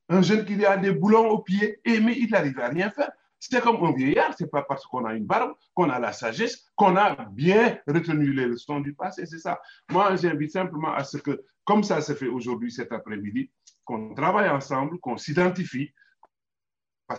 un 0.10 0.22
jeune 0.22 0.46
qui 0.46 0.66
a 0.66 0.78
des 0.78 0.92
boulons 0.92 1.30
aux 1.30 1.40
pieds, 1.40 1.80
mais 1.86 2.18
il 2.18 2.30
n'arrive 2.32 2.60
à 2.60 2.70
rien 2.70 2.90
faire. 2.90 3.12
C'est 3.40 3.62
comme 3.62 3.84
un 3.84 3.92
vieillard, 3.92 4.34
ce 4.38 4.44
n'est 4.44 4.50
pas 4.50 4.64
parce 4.64 4.86
qu'on 4.86 5.06
a 5.06 5.14
une 5.14 5.26
barbe, 5.26 5.54
qu'on 5.74 5.90
a 5.90 6.00
la 6.00 6.14
sagesse, 6.14 6.72
qu'on 6.76 6.96
a 6.96 7.26
bien 7.32 7.78
retenu 7.86 8.32
les 8.32 8.46
leçons 8.46 8.80
du 8.80 8.94
passé, 8.94 9.26
c'est 9.26 9.40
ça. 9.40 9.62
Moi, 9.92 10.16
j'invite 10.16 10.52
simplement 10.52 10.94
à 10.94 11.04
ce 11.04 11.18
que, 11.18 11.44
comme 11.66 11.84
ça 11.84 12.02
se 12.02 12.14
fait 12.14 12.28
aujourd'hui, 12.28 12.72
cet 12.72 12.92
après-midi, 12.92 13.52
qu'on 13.84 14.16
travaille 14.16 14.50
ensemble, 14.50 14.98
qu'on 15.00 15.18
s'identifie, 15.18 15.94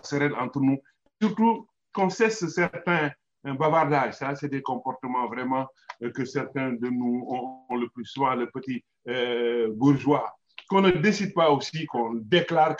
serait 0.02 0.32
entre 0.32 0.60
nous, 0.60 0.78
surtout 1.20 1.68
qu'on 1.94 2.10
cesse 2.10 2.47
certains 2.48 3.10
un 3.44 3.55
bavardage. 3.55 4.14
Ça, 4.14 4.34
c'est 4.34 4.48
des 4.48 4.62
comportements 4.62 5.28
vraiment 5.28 5.66
euh, 6.02 6.10
que 6.10 6.24
certains 6.24 6.73
de 6.73 6.89
nous 6.89 7.26
ont, 7.28 7.76
le 7.76 7.89
plus 7.89 8.06
souvent, 8.06 8.34
le 8.34 8.50
petit 8.50 8.82
euh, 9.08 9.70
bourgeois. 9.74 10.34
Qu'on 10.68 10.81
ne 10.81 10.90
décide 10.90 11.34
pas 11.34 11.50
aussi, 11.50 11.84
qu'on 11.86 12.14
déclare 12.14 12.76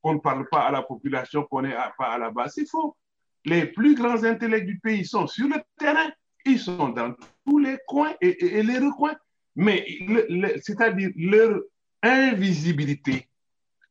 qu'on 0.00 0.14
ne 0.14 0.20
parle 0.20 0.46
pas 0.48 0.62
à 0.62 0.70
la 0.70 0.82
population, 0.82 1.42
qu'on 1.44 1.62
n'est 1.62 1.76
pas 1.98 2.12
à 2.12 2.18
la 2.18 2.30
base. 2.30 2.52
C'est 2.54 2.68
faux. 2.68 2.96
Les 3.44 3.66
plus 3.66 3.94
grands 3.94 4.22
intellects 4.24 4.66
du 4.66 4.78
pays 4.78 5.04
sont 5.04 5.26
sur 5.26 5.48
le 5.48 5.56
terrain, 5.78 6.10
ils 6.46 6.58
sont 6.58 6.88
dans 6.90 7.14
tous 7.46 7.58
les 7.58 7.78
coins 7.86 8.14
et, 8.20 8.62
les 8.62 8.78
recoins. 8.78 9.16
Mais 9.56 9.84
c'est-à-dire 10.62 11.10
leur 11.16 11.60
invisibilité 12.02 13.28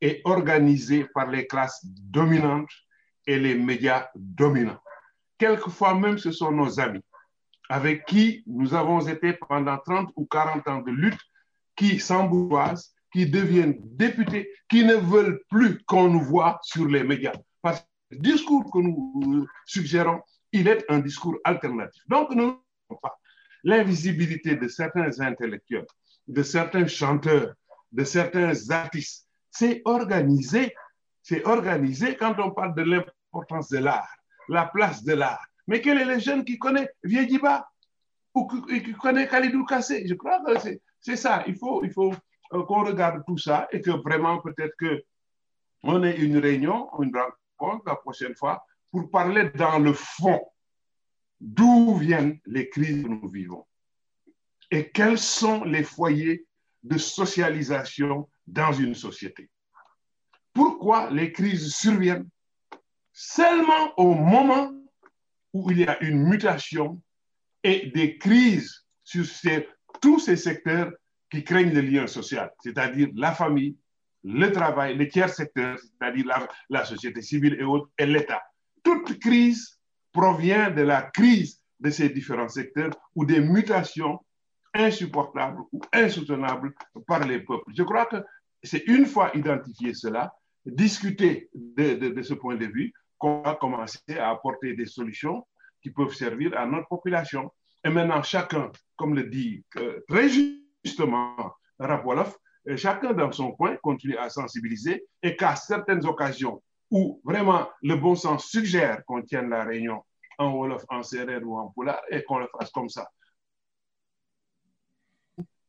est 0.02 0.22
organisée 0.26 1.06
par 1.14 1.30
les 1.30 1.46
classes 1.48 1.86
dominantes 1.86 2.72
et 3.26 3.40
les 3.40 3.56
médias 3.56 4.10
dominants. 4.16 4.80
Quelquefois 5.38 5.96
même, 5.96 6.18
ce 6.18 6.32
sont 6.32 6.52
nos 6.52 6.80
amis 6.80 7.04
avec 7.70 8.06
qui 8.06 8.44
nous 8.46 8.74
avons 8.74 9.08
été 9.08 9.34
pendant 9.34 9.78
30 9.78 10.12
ou 10.16 10.26
40 10.26 10.68
ans 10.68 10.82
de 10.82 10.92
lutte, 10.92 11.20
qui 11.76 12.00
s'embourgeoisent, 12.00 12.94
qui 13.12 13.26
deviennent 13.26 13.78
députés, 13.80 14.52
qui 14.70 14.84
ne 14.84 14.96
veulent 14.96 15.42
plus 15.50 15.82
qu'on 15.86 16.10
nous 16.10 16.22
voit 16.22 16.60
sur 16.62 16.88
les 16.88 17.04
médias. 17.04 17.34
Parce 17.62 17.80
que 17.80 17.86
le 18.12 18.18
discours 18.20 18.70
que 18.72 18.80
nous 18.80 19.48
suggérons 19.66 20.22
il 20.54 20.68
est 20.68 20.86
un 20.88 21.00
discours 21.00 21.38
alternatif. 21.44 22.04
Donc, 22.08 22.34
nous 22.36 22.60
pas 23.02 23.20
l'invisibilité 23.64 24.56
de 24.56 24.68
certains 24.68 25.20
intellectuels, 25.20 25.88
de 26.28 26.44
certains 26.44 26.86
chanteurs, 26.86 27.54
de 27.92 28.04
certains 28.04 28.70
artistes. 28.70 29.28
C'est 29.50 29.82
organisé, 29.86 30.76
c'est 31.24 31.46
organisé 31.46 32.16
quand 32.18 32.36
on 32.40 32.52
parle 32.52 32.76
de 32.76 32.84
l'importance 32.84 33.70
de 33.70 33.80
l'art, 33.80 34.14
la 34.50 34.66
place 34.66 35.04
de 35.04 35.14
l'art. 35.14 35.44
Mais 35.68 35.82
quel 35.82 35.98
est 35.98 36.06
le 36.06 36.20
jeune 36.20 36.44
qui 36.44 36.60
connaît 36.60 36.90
Viediba 37.02 37.68
ou 38.36 38.48
qui, 38.48 38.94
connaît 38.94 39.28
Khalidou 39.28 39.66
Kassé? 39.66 40.06
Je 40.06 40.14
crois 40.16 40.42
que 40.44 40.60
c'est 41.00 41.16
ça. 41.16 41.44
Il 41.48 41.56
faut, 41.56 41.82
euh, 41.84 42.64
qu'on 42.64 42.84
regarde 42.84 43.24
tout 43.26 43.38
ça 43.38 43.68
et 43.72 43.82
que 43.82 43.92
vraiment 43.92 44.40
peut-être 44.42 44.76
que 44.78 45.04
on 45.84 46.04
ait 46.04 46.18
une 46.18 46.38
réunion, 46.38 46.90
une 47.02 47.12
rencontre 47.16 47.84
la 47.88 47.96
prochaine 47.96 48.36
fois 48.36 48.66
pour 48.92 49.10
parler 49.10 49.50
dans 49.56 49.80
le 49.80 49.94
fond 49.94 50.42
d'où 51.40 51.96
viennent 51.96 52.40
les 52.46 52.70
crises 52.70 53.04
que 53.04 53.08
nous 53.08 53.30
vivons? 53.30 53.66
Et 54.72 54.90
quels 54.90 55.20
sont 55.20 55.64
les 55.64 55.84
foyers 55.84 56.46
de 56.84 56.98
socialisation 56.98 58.30
dans 58.48 58.74
une 58.74 58.96
société? 58.96 59.50
Pourquoi 60.54 61.10
les 61.10 61.32
crises 61.32 61.74
surviennent 61.74 62.28
seulement 63.12 63.94
au 63.98 64.14
moment 64.14 64.72
où 65.54 65.72
il 65.72 65.80
y 65.80 65.86
a 65.86 66.02
une 66.04 66.28
mutation 66.28 67.02
et 67.64 67.92
des 67.94 68.18
crises 68.18 68.86
sur 69.04 69.26
tous 70.02 70.20
ces 70.20 70.36
secteurs 70.36 70.92
qui 71.30 71.44
craignent 71.44 71.74
le 71.74 71.82
lien 71.82 72.08
social, 72.08 72.52
c'est-à-dire 72.64 73.10
la 73.16 73.34
famille, 73.34 73.78
le 74.24 74.52
travail, 74.52 74.96
le 74.96 75.08
tiers 75.08 75.30
secteur, 75.30 75.78
c'est-à-dire 75.80 76.26
la, 76.26 76.48
la, 76.70 76.86
société 76.86 77.22
civile 77.22 77.58
et 77.60 77.64
autres, 77.64 77.90
et 77.98 78.06
l'État. 78.06 78.42
Toute 78.84 79.20
crise 79.20 79.80
provient 80.12 80.70
de 80.70 80.82
la 80.82 81.02
crise 81.02 81.60
de 81.80 81.90
ces 81.90 82.10
différents 82.10 82.50
secteurs 82.50 82.92
ou 83.16 83.26
des 83.26 83.42
mutations 83.42 84.20
insupportables 84.74 85.62
ou 85.72 85.82
insoutenables 85.92 86.74
par 87.08 87.26
les 87.26 87.40
peuples. 87.40 87.72
Je 87.76 87.84
crois 87.84 88.06
que 88.06 88.18
c'est 88.64 88.84
une 88.88 89.06
fois 89.06 89.32
identifié 89.36 89.94
cela, 89.94 90.34
discuter 90.66 91.50
de, 91.54 91.96
de, 91.96 92.10
de 92.10 92.22
ce 92.22 92.34
point 92.34 92.56
de 92.56 92.66
vue, 92.66 92.94
qu'on 93.18 93.42
va 93.42 93.56
commencer 93.56 94.18
à 94.18 94.30
apporter 94.32 94.76
des 94.76 94.86
solutions 94.86 95.46
qui 95.82 95.92
peuvent 95.92 96.14
servir 96.14 96.58
à 96.58 96.66
notre 96.66 96.88
population. 96.88 97.52
Et 97.84 97.90
maintenant, 97.90 98.24
chacun, 98.24 98.72
comme 98.96 99.16
le 99.16 99.24
dit 99.24 99.64
euh, 99.78 100.02
très 100.08 100.30
justement 100.84 101.36
Rapoloff, 101.80 102.38
euh, 102.70 102.78
chacun 102.78 103.14
dans 103.14 103.32
son 103.32 103.52
coin 103.52 103.76
continue 103.78 104.18
à 104.18 104.30
sensibiliser 104.30 105.06
et 105.22 105.36
qu'à 105.36 105.56
certaines 105.56 106.06
occasions 106.06 106.62
où 106.90 107.22
vraiment 107.24 107.70
le 107.82 107.96
bon 107.96 108.16
sens 108.16 108.46
suggère 108.46 109.04
qu'on 109.06 109.22
tienne 109.22 109.50
la 109.50 109.64
réunion 109.64 110.04
en 110.38 110.52
Wolof, 110.52 110.84
en 110.90 111.04
Serrer 111.04 111.44
ou 111.44 111.58
en 111.58 111.70
Poula 111.70 112.02
et 112.10 112.24
qu'on 112.24 112.40
le 112.40 112.48
fasse 112.48 112.72
comme 112.72 112.90
ça. 112.90 113.10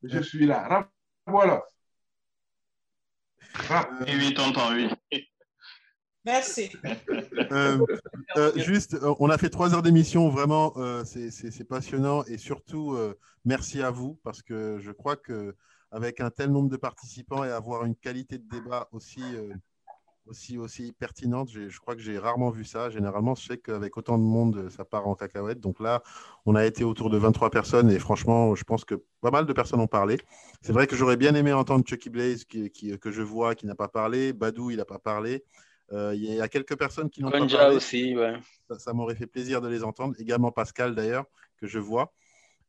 Je 0.03 0.21
suis 0.21 0.47
là. 0.47 0.89
Wolof. 1.27 1.65
Oui, 4.01 4.13
oui, 4.19 4.35
tonton, 4.35 4.61
oui. 4.73 4.89
Merci. 6.25 6.71
Euh, 7.53 7.79
euh, 8.37 8.53
juste, 8.57 8.95
euh, 8.95 9.15
on 9.19 9.29
a 9.29 9.37
fait 9.37 9.51
trois 9.51 9.75
heures 9.75 9.83
d'émission, 9.83 10.31
vraiment, 10.31 10.73
euh, 10.77 11.05
c'est 11.05 11.69
passionnant 11.69 12.25
et 12.25 12.39
surtout, 12.39 12.95
euh, 12.95 13.19
merci 13.45 13.83
à 13.83 13.91
vous 13.91 14.19
parce 14.25 14.43
que 14.43 14.79
je 14.81 14.91
crois 14.91 15.17
que 15.17 15.55
avec 15.91 16.21
un 16.21 16.31
tel 16.31 16.51
nombre 16.51 16.71
de 16.71 16.77
participants 16.77 17.45
et 17.45 17.51
avoir 17.51 17.85
une 17.85 17.95
qualité 17.95 18.39
de 18.39 18.49
débat 18.49 18.89
aussi 18.91 19.23
aussi, 20.27 20.59
aussi 20.59 20.93
pertinente. 20.93 21.51
Je 21.51 21.79
crois 21.81 21.95
que 21.95 22.01
j'ai 22.01 22.19
rarement 22.19 22.51
vu 22.51 22.65
ça. 22.65 22.91
Généralement, 22.91 23.35
je 23.35 23.47
sais 23.47 23.59
qu'avec 23.59 23.97
autant 23.97 24.19
de 24.19 24.23
monde, 24.23 24.69
ça 24.71 24.85
part 24.85 25.07
en 25.07 25.15
cacahuète. 25.15 25.61
Donc 25.61 25.81
là, 25.81 26.03
on 26.47 26.55
a 26.55 26.65
été 26.65 26.85
autour 26.85 27.11
de 27.11 27.19
23 27.19 27.51
personnes 27.51 27.91
et 27.91 27.99
franchement, 27.99 28.55
je 28.55 28.65
pense 28.65 28.85
que 28.85 29.03
pas 29.21 29.31
mal 29.31 29.47
de 29.47 29.53
personnes 29.53 29.81
ont 29.81 29.87
parlé. 29.87 30.19
C'est 30.63 30.73
vrai 30.73 30.87
que 30.87 30.97
j'aurais 30.97 31.17
bien 31.17 31.35
aimé 31.35 31.53
entendre 31.53 31.85
Chucky 31.87 32.11
Blaze, 32.11 32.45
qui, 32.45 32.71
qui, 32.71 32.99
que 32.99 33.11
je 33.11 33.23
vois, 33.23 33.55
qui 33.55 33.67
n'a 33.67 33.75
pas 33.75 33.89
parlé. 33.89 34.33
Badou, 34.33 34.71
il 34.71 34.79
n'a 34.79 34.85
pas 34.85 34.99
parlé. 34.99 35.45
Euh, 35.93 36.15
il 36.15 36.25
y 36.25 36.41
a 36.41 36.49
quelques 36.49 36.77
personnes 36.77 37.11
qui 37.11 37.23
n'ont 37.23 37.31
pas 37.31 37.47
parlé. 37.47 37.77
aussi, 37.77 38.17
ouais. 38.17 38.35
Ça, 38.69 38.79
ça 38.79 38.93
m'aurait 38.93 39.15
fait 39.15 39.27
plaisir 39.27 39.61
de 39.61 39.69
les 39.69 39.85
entendre. 39.85 40.15
Également 40.19 40.51
Pascal, 40.51 40.95
d'ailleurs, 40.95 41.27
que 41.59 41.67
je 41.67 41.79
vois. 41.79 42.13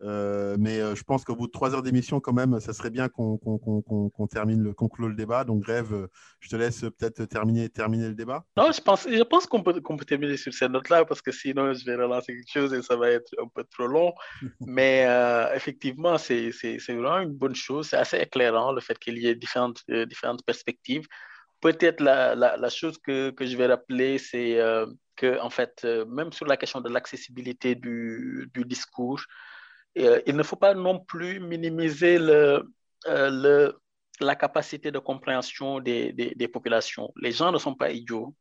Euh, 0.01 0.57
mais 0.59 0.79
euh, 0.79 0.93
je 0.95 1.03
pense 1.03 1.23
qu'au 1.23 1.35
bout 1.35 1.47
de 1.47 1.51
trois 1.51 1.73
heures 1.73 1.81
d'émission, 1.81 2.19
quand 2.19 2.33
même, 2.33 2.59
ça 2.59 2.73
serait 2.73 2.89
bien 2.89 3.07
qu'on 3.07 3.37
qu 3.37 3.49
qu 3.63 4.09
qu 4.15 4.27
termine 4.27 4.61
le, 4.61 4.73
conclue 4.73 5.07
le 5.07 5.15
débat. 5.15 5.43
Donc, 5.43 5.63
Grève, 5.63 5.93
euh, 5.93 6.07
je 6.39 6.49
te 6.49 6.55
laisse 6.55 6.81
peut-être 6.81 7.25
terminer, 7.25 7.69
terminer 7.69 8.09
le 8.09 8.15
débat. 8.15 8.43
Non, 8.57 8.71
je 8.71 8.81
pense, 8.81 9.07
je 9.09 9.23
pense 9.23 9.45
qu'on 9.45 9.63
peut, 9.63 9.79
peut 9.81 10.05
terminer 10.05 10.37
sur 10.37 10.53
cette 10.53 10.71
note-là 10.71 11.05
parce 11.05 11.21
que 11.21 11.31
sinon, 11.31 11.73
je 11.73 11.85
vais 11.85 11.95
relancer 11.95 12.33
quelque 12.33 12.51
chose 12.51 12.73
et 12.73 12.81
ça 12.81 12.95
va 12.95 13.09
être 13.09 13.31
un 13.41 13.47
peu 13.47 13.63
trop 13.63 13.87
long. 13.87 14.13
mais 14.61 15.05
euh, 15.07 15.53
effectivement, 15.53 16.17
c'est 16.17 16.51
vraiment 16.89 17.19
une 17.19 17.33
bonne 17.33 17.55
chose. 17.55 17.87
C'est 17.87 17.97
assez 17.97 18.17
éclairant 18.17 18.73
le 18.73 18.81
fait 18.81 18.99
qu'il 18.99 19.17
y 19.17 19.27
ait 19.27 19.35
différentes, 19.35 19.81
euh, 19.89 20.05
différentes 20.05 20.43
perspectives. 20.45 21.07
Peut-être 21.61 22.01
la, 22.01 22.35
la, 22.35 22.57
la, 22.57 22.69
chose 22.69 22.97
que, 22.97 23.31
que 23.31 23.45
je 23.45 23.55
vais 23.57 23.65
rappeler, 23.65 24.17
c'est 24.17 24.59
que, 25.15 25.39
en 25.39 25.49
fait, 25.49 25.87
même 26.07 26.31
sur 26.31 26.45
la 26.45 26.57
question 26.57 26.79
de 26.81 26.89
l'accessibilité 26.89 27.73
du, 27.73 28.51
du 28.53 28.65
discours, 28.65 29.21
il 29.95 30.35
ne 30.35 30.43
faut 30.43 30.55
pas 30.55 30.73
non 30.73 30.99
plus 30.99 31.39
minimiser 31.39 32.19
le, 32.19 32.63
euh, 33.07 33.29
le, 33.29 33.79
la 34.19 34.35
capacité 34.35 34.91
de 34.91 34.99
compréhension 34.99 35.79
des, 35.79 36.11
des, 36.13 36.33
des, 36.35 36.47
populations. 36.47 37.11
Les 37.21 37.31
gens 37.31 37.51
ne 37.51 37.57
sont 37.57 37.75
pas 37.75 37.91
idiots. 37.91 38.35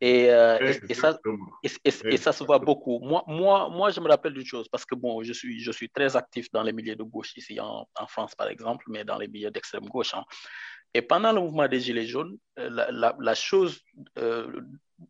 Et, 0.00 0.30
euh, 0.30 0.58
et, 0.60 0.92
et, 0.92 0.94
ça, 0.94 1.18
et, 1.64 2.16
ça, 2.16 2.32
se 2.32 2.44
voit 2.44 2.60
beaucoup. 2.60 3.00
Moi, 3.00 3.24
moi, 3.26 3.68
moi, 3.68 3.90
je 3.90 3.98
me 3.98 4.08
rappelle 4.08 4.32
d'une 4.32 4.46
chose, 4.46 4.68
parce 4.68 4.84
que 4.84 4.94
bon, 4.94 5.24
je 5.24 5.32
suis, 5.32 5.58
je 5.58 5.72
suis 5.72 5.90
très 5.90 6.14
actif 6.14 6.48
dans 6.52 6.62
les 6.62 6.72
milieux 6.72 6.94
de 6.94 7.02
gauche 7.02 7.36
ici 7.36 7.58
en, 7.58 7.84
en 7.96 8.06
France, 8.06 8.36
par 8.36 8.46
exemple, 8.46 8.84
mais 8.88 9.04
dans 9.04 9.18
les 9.18 9.26
milieux 9.26 9.50
d'extrême 9.50 9.88
gauche. 9.88 10.14
Hein. 10.14 10.24
Et 10.94 11.02
pendant 11.02 11.32
le 11.32 11.40
mouvement 11.40 11.66
des 11.66 11.80
Gilets 11.80 12.06
jaunes, 12.06 12.38
la, 12.56 12.92
la, 12.92 13.16
la 13.18 13.34
chose 13.34 13.80
euh, 14.18 14.60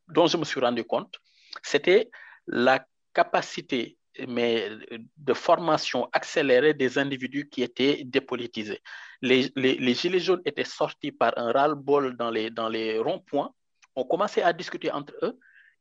dont 0.08 0.26
je 0.26 0.39
me 0.39 0.44
suis 0.44 0.60
rendu 0.60 0.84
compte, 0.84 1.15
c'était 1.62 2.10
la 2.47 2.82
capacité 3.12 3.98
mais 4.26 4.70
de 5.16 5.34
formation 5.34 6.08
accélérée 6.12 6.74
des 6.74 6.98
individus 6.98 7.48
qui 7.48 7.62
étaient 7.62 8.02
dépolitisés. 8.05 8.82
Les, 9.22 9.52
les, 9.56 9.94
gilets 9.94 10.20
jaunes 10.20 10.42
étaient 10.44 10.64
sortis 10.64 11.12
par 11.12 11.36
un 11.36 11.52
ras-le-bol 11.52 12.16
dans 12.16 12.30
les, 12.30 12.50
dans 12.50 12.68
les 12.68 12.98
ronds-points, 12.98 13.52
ont 13.97 14.05
commencé 14.05 14.42
à 14.42 14.52
discuter 14.52 14.90
entre 14.90 15.14
eux 15.22 15.38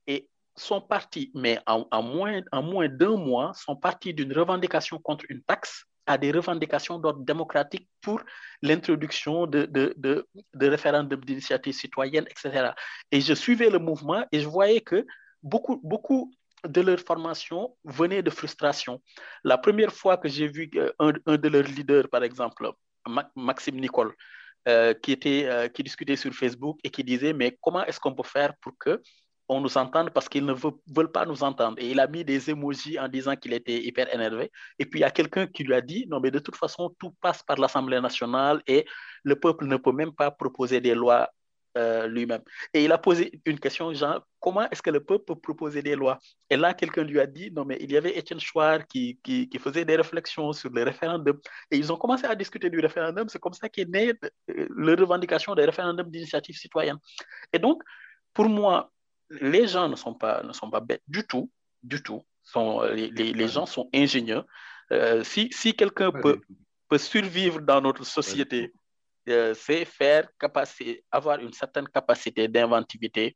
et 0.07 0.27
sont 0.55 0.81
partis, 0.81 1.31
mais 1.35 1.59
en, 1.67 1.87
en 1.91 2.01
moins, 2.01 2.41
en 2.51 2.63
moins 2.63 2.89
d'un 2.89 3.15
mois, 3.15 3.53
sont 3.53 3.75
partis 3.75 4.13
d'une 4.13 4.33
revendication 4.33 4.99
contre 4.99 5.25
une 5.29 5.43
taxe 5.43 5.85
à 6.07 6.17
des 6.17 6.31
revendications 6.31 6.97
d'ordre 6.99 7.23
démocratique 7.23 7.87
pour 8.01 8.21
l'introduction 8.61 9.45
de, 9.45 9.65
de, 9.65 9.93
de, 9.97 10.27
de 10.53 10.67
référendums 10.67 11.23
d'initiative 11.23 11.73
citoyenne, 11.73 12.25
etc. 12.29 12.71
Et 13.11 13.21
je 13.21 13.33
suivais 13.33 13.69
le 13.69 13.77
mouvement 13.77 14.25
et 14.31 14.39
je 14.39 14.47
voyais 14.47 14.81
que 14.81 15.05
beaucoup, 15.43 15.79
beaucoup 15.83 16.33
de 16.65 16.81
leur 16.81 16.99
formation 16.99 17.75
venait 17.83 18.21
de 18.21 18.29
frustration. 18.29 19.01
La 19.43 19.57
première 19.57 19.93
fois 19.93 20.17
que 20.17 20.27
j'ai 20.27 20.47
vu 20.47 20.69
un, 20.99 21.13
un, 21.25 21.37
de 21.37 21.47
leurs 21.47 21.63
leaders, 21.63 22.09
par 22.09 22.23
exemple, 22.23 22.71
Maxime 23.35 23.79
Nicole, 23.79 24.13
euh, 24.67 24.93
qui, 24.93 25.11
était, 25.11 25.45
euh, 25.45 25.67
qui 25.69 25.83
discutait 25.83 26.17
sur 26.17 26.33
Facebook 26.33 26.79
et 26.83 26.89
qui 26.89 27.03
disait, 27.03 27.33
mais 27.33 27.57
comment 27.61 27.85
est-ce 27.85 27.99
qu'on 27.99 28.13
peut 28.13 28.27
faire 28.27 28.53
pour 28.61 28.73
que 28.77 29.01
on 29.49 29.61
nous 29.61 29.77
entende 29.77 30.09
parce 30.09 30.27
qu'ils 30.27 30.43
ne 30.45 30.53
veulent, 30.53 31.11
pas 31.11 31.25
nous 31.25 31.41
entendre? 31.41 31.77
Et 31.79 31.89
il 31.89 32.01
a 32.01 32.07
mis 32.07 32.25
des 32.25 32.49
émojis 32.49 32.99
en 32.99 33.07
disant 33.07 33.37
qu'il 33.37 33.53
était 33.53 33.81
hyper 33.81 34.13
énervé. 34.13 34.51
Et 34.77 34.85
puis 34.85 34.99
il 34.99 35.03
y 35.03 35.05
a 35.05 35.11
quelqu'un 35.11 35.47
qui 35.47 35.63
lui 35.63 35.73
a 35.73 35.79
dit, 35.79 36.05
non, 36.09 36.19
mais 36.19 36.31
de 36.31 36.39
toute 36.39 36.57
façon, 36.57 36.93
tout 36.99 37.11
passe 37.21 37.43
par 37.43 37.57
l'Assemblée 37.57 38.01
nationale 38.01 38.61
et 38.67 38.85
le 39.23 39.39
peuple 39.39 39.67
ne 39.67 39.77
peut 39.77 39.93
même 39.93 40.11
pas 40.11 40.31
proposer 40.31 40.81
des 40.81 40.95
lois 40.95 41.29
euh, 41.77 42.07
lui-même. 42.07 42.41
Et 42.73 42.83
il 42.83 42.91
a 42.91 42.97
posé 42.97 43.39
une 43.45 43.59
question, 43.59 43.93
genre, 43.93 44.21
comment 44.39 44.69
est-ce 44.69 44.81
que 44.81 44.89
le 44.89 45.03
peuple 45.03 45.25
peut 45.25 45.35
proposer 45.35 45.81
des 45.81 45.95
lois? 45.95 46.19
Et 46.49 46.57
là, 46.57 46.73
quelqu'un 46.73 47.03
lui 47.03 47.19
a 47.19 47.27
dit, 47.27 47.51
non, 47.51 47.65
mais 47.65 47.77
il 47.79 47.91
y 47.91 47.97
avait 47.97 48.17
Étienne 48.17 48.39
Chouard 48.39 48.85
qui, 48.87 49.19
qui, 49.23 49.47
qui, 49.47 49.59
faisait 49.59 49.85
des 49.85 49.95
réflexions 49.95 50.51
sur 50.53 50.69
le 50.71 50.83
référendum. 50.83 51.39
Et 51.71 51.77
ils 51.77 51.91
ont 51.93 51.97
commencé 51.97 52.25
à 52.25 52.35
discuter 52.35 52.69
du 52.69 52.79
référendum. 52.79 53.29
C'est 53.29 53.39
comme 53.39 53.53
ça 53.53 53.69
qu'est 53.69 53.85
née 53.85 54.13
euh, 54.49 54.67
la 54.75 54.95
revendication 54.95 55.55
des 55.55 55.65
référendums 55.65 56.09
d'initiative 56.09 56.57
citoyenne. 56.57 56.97
Et 57.53 57.59
donc, 57.59 57.83
pour 58.33 58.49
moi, 58.49 58.91
les 59.29 59.67
gens 59.67 59.87
ne 59.87 59.95
sont 59.95 60.13
pas, 60.13 60.43
ne 60.43 60.53
sont 60.53 60.69
pas 60.69 60.79
bêtes 60.79 61.03
du 61.07 61.25
tout, 61.25 61.49
du 61.83 62.01
tout. 62.01 62.25
Sont, 62.43 62.81
les, 62.81 63.09
les, 63.11 63.33
les 63.33 63.47
gens 63.47 63.65
sont 63.65 63.89
ingénieux. 63.93 64.43
Euh, 64.91 65.23
si, 65.23 65.49
si 65.51 65.73
quelqu'un 65.73 66.11
peut, 66.11 66.39
peut 66.89 66.97
survivre 66.97 67.59
dans 67.59 67.81
notre 67.81 68.05
société, 68.05 68.73
euh, 69.27 69.53
c'est 69.53 69.85
faire 69.85 70.27
capacité, 70.39 71.03
avoir 71.11 71.39
une 71.39 71.53
certaine 71.53 71.87
capacité 71.87 72.47
d'inventivité 72.47 73.35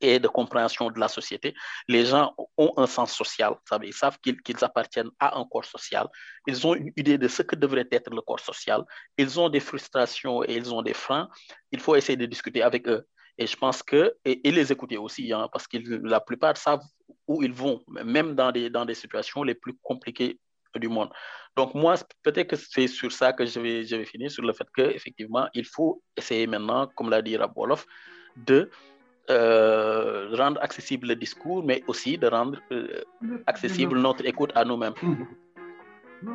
et 0.00 0.18
de 0.18 0.28
compréhension 0.28 0.90
de 0.90 0.98
la 0.98 1.08
société. 1.08 1.54
Les 1.88 2.06
gens 2.06 2.34
ont 2.56 2.72
un 2.76 2.86
sens 2.86 3.12
social, 3.12 3.54
ils 3.82 3.92
savent 3.92 4.18
qu'ils 4.20 4.40
qu 4.42 4.54
appartiennent 4.62 5.10
à 5.18 5.38
un 5.38 5.44
corps 5.44 5.64
social, 5.64 6.08
ils 6.46 6.66
ont 6.66 6.74
une 6.74 6.92
idée 6.96 7.18
de 7.18 7.28
ce 7.28 7.42
que 7.42 7.56
devrait 7.56 7.88
être 7.90 8.10
le 8.10 8.20
corps 8.22 8.40
social, 8.40 8.84
ils 9.18 9.38
ont 9.38 9.48
des 9.48 9.60
frustrations 9.60 10.42
et 10.44 10.54
ils 10.54 10.72
ont 10.72 10.82
des 10.82 10.94
freins, 10.94 11.28
il 11.70 11.80
faut 11.80 11.96
essayer 11.96 12.16
de 12.16 12.26
discuter 12.26 12.62
avec 12.62 12.88
eux. 12.88 13.06
Et 13.38 13.46
je 13.46 13.56
pense 13.56 13.82
que, 13.82 14.14
et, 14.24 14.50
les 14.50 14.70
écouter 14.70 14.98
aussi, 14.98 15.32
hein, 15.32 15.48
parce 15.52 15.66
que 15.66 15.78
la 16.06 16.20
plupart 16.20 16.56
savent 16.56 16.84
où 17.26 17.42
ils 17.42 17.52
vont, 17.52 17.82
même 17.88 18.34
dans 18.34 18.52
des, 18.52 18.68
dans 18.68 18.84
des 18.84 18.94
situations 18.94 19.42
les 19.42 19.54
plus 19.54 19.74
compliquées 19.82 20.38
du 20.78 20.88
monde. 20.88 21.10
Donc 21.56 21.74
moi, 21.74 21.94
peut-être 22.22 22.48
que 22.48 22.56
c'est 22.56 22.86
sur 22.86 23.12
ça 23.12 23.32
que 23.32 23.44
je 23.44 23.60
vais, 23.60 23.84
je 23.84 23.96
vais 23.96 24.04
finir, 24.04 24.30
sur 24.30 24.42
le 24.42 24.52
fait 24.52 24.66
qu'effectivement, 24.74 25.48
il 25.54 25.64
faut 25.66 26.02
essayer 26.16 26.46
maintenant, 26.46 26.88
comme 26.96 27.10
l'a 27.10 27.22
dit 27.22 27.36
Raboloff, 27.36 27.86
de 28.36 28.70
euh, 29.30 30.34
rendre 30.34 30.60
accessible 30.62 31.08
le 31.08 31.16
discours, 31.16 31.62
mais 31.64 31.82
aussi 31.86 32.18
de 32.18 32.26
rendre 32.26 32.58
euh, 32.72 33.02
accessible 33.46 33.98
notre 33.98 34.24
écoute 34.26 34.50
à 34.54 34.64
nous-mêmes. 34.64 34.94
Mmh. 36.22 36.34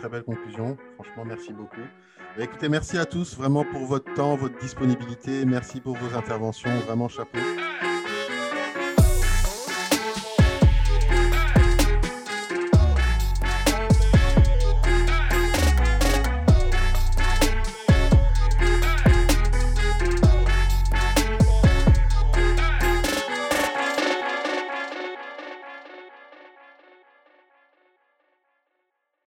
très 0.00 0.08
belle 0.08 0.22
conclusion. 0.24 0.76
Franchement, 0.94 1.24
merci 1.24 1.52
beaucoup. 1.52 1.80
Bah, 2.36 2.44
écoutez, 2.44 2.68
merci 2.68 2.98
à 2.98 3.04
tous 3.04 3.36
vraiment 3.36 3.64
pour 3.64 3.84
votre 3.84 4.12
temps, 4.14 4.36
votre 4.36 4.58
disponibilité. 4.58 5.44
Merci 5.44 5.80
pour 5.80 5.96
vos 5.96 6.16
interventions. 6.16 6.70
Vraiment 6.86 7.08
chapeau. 7.08 7.38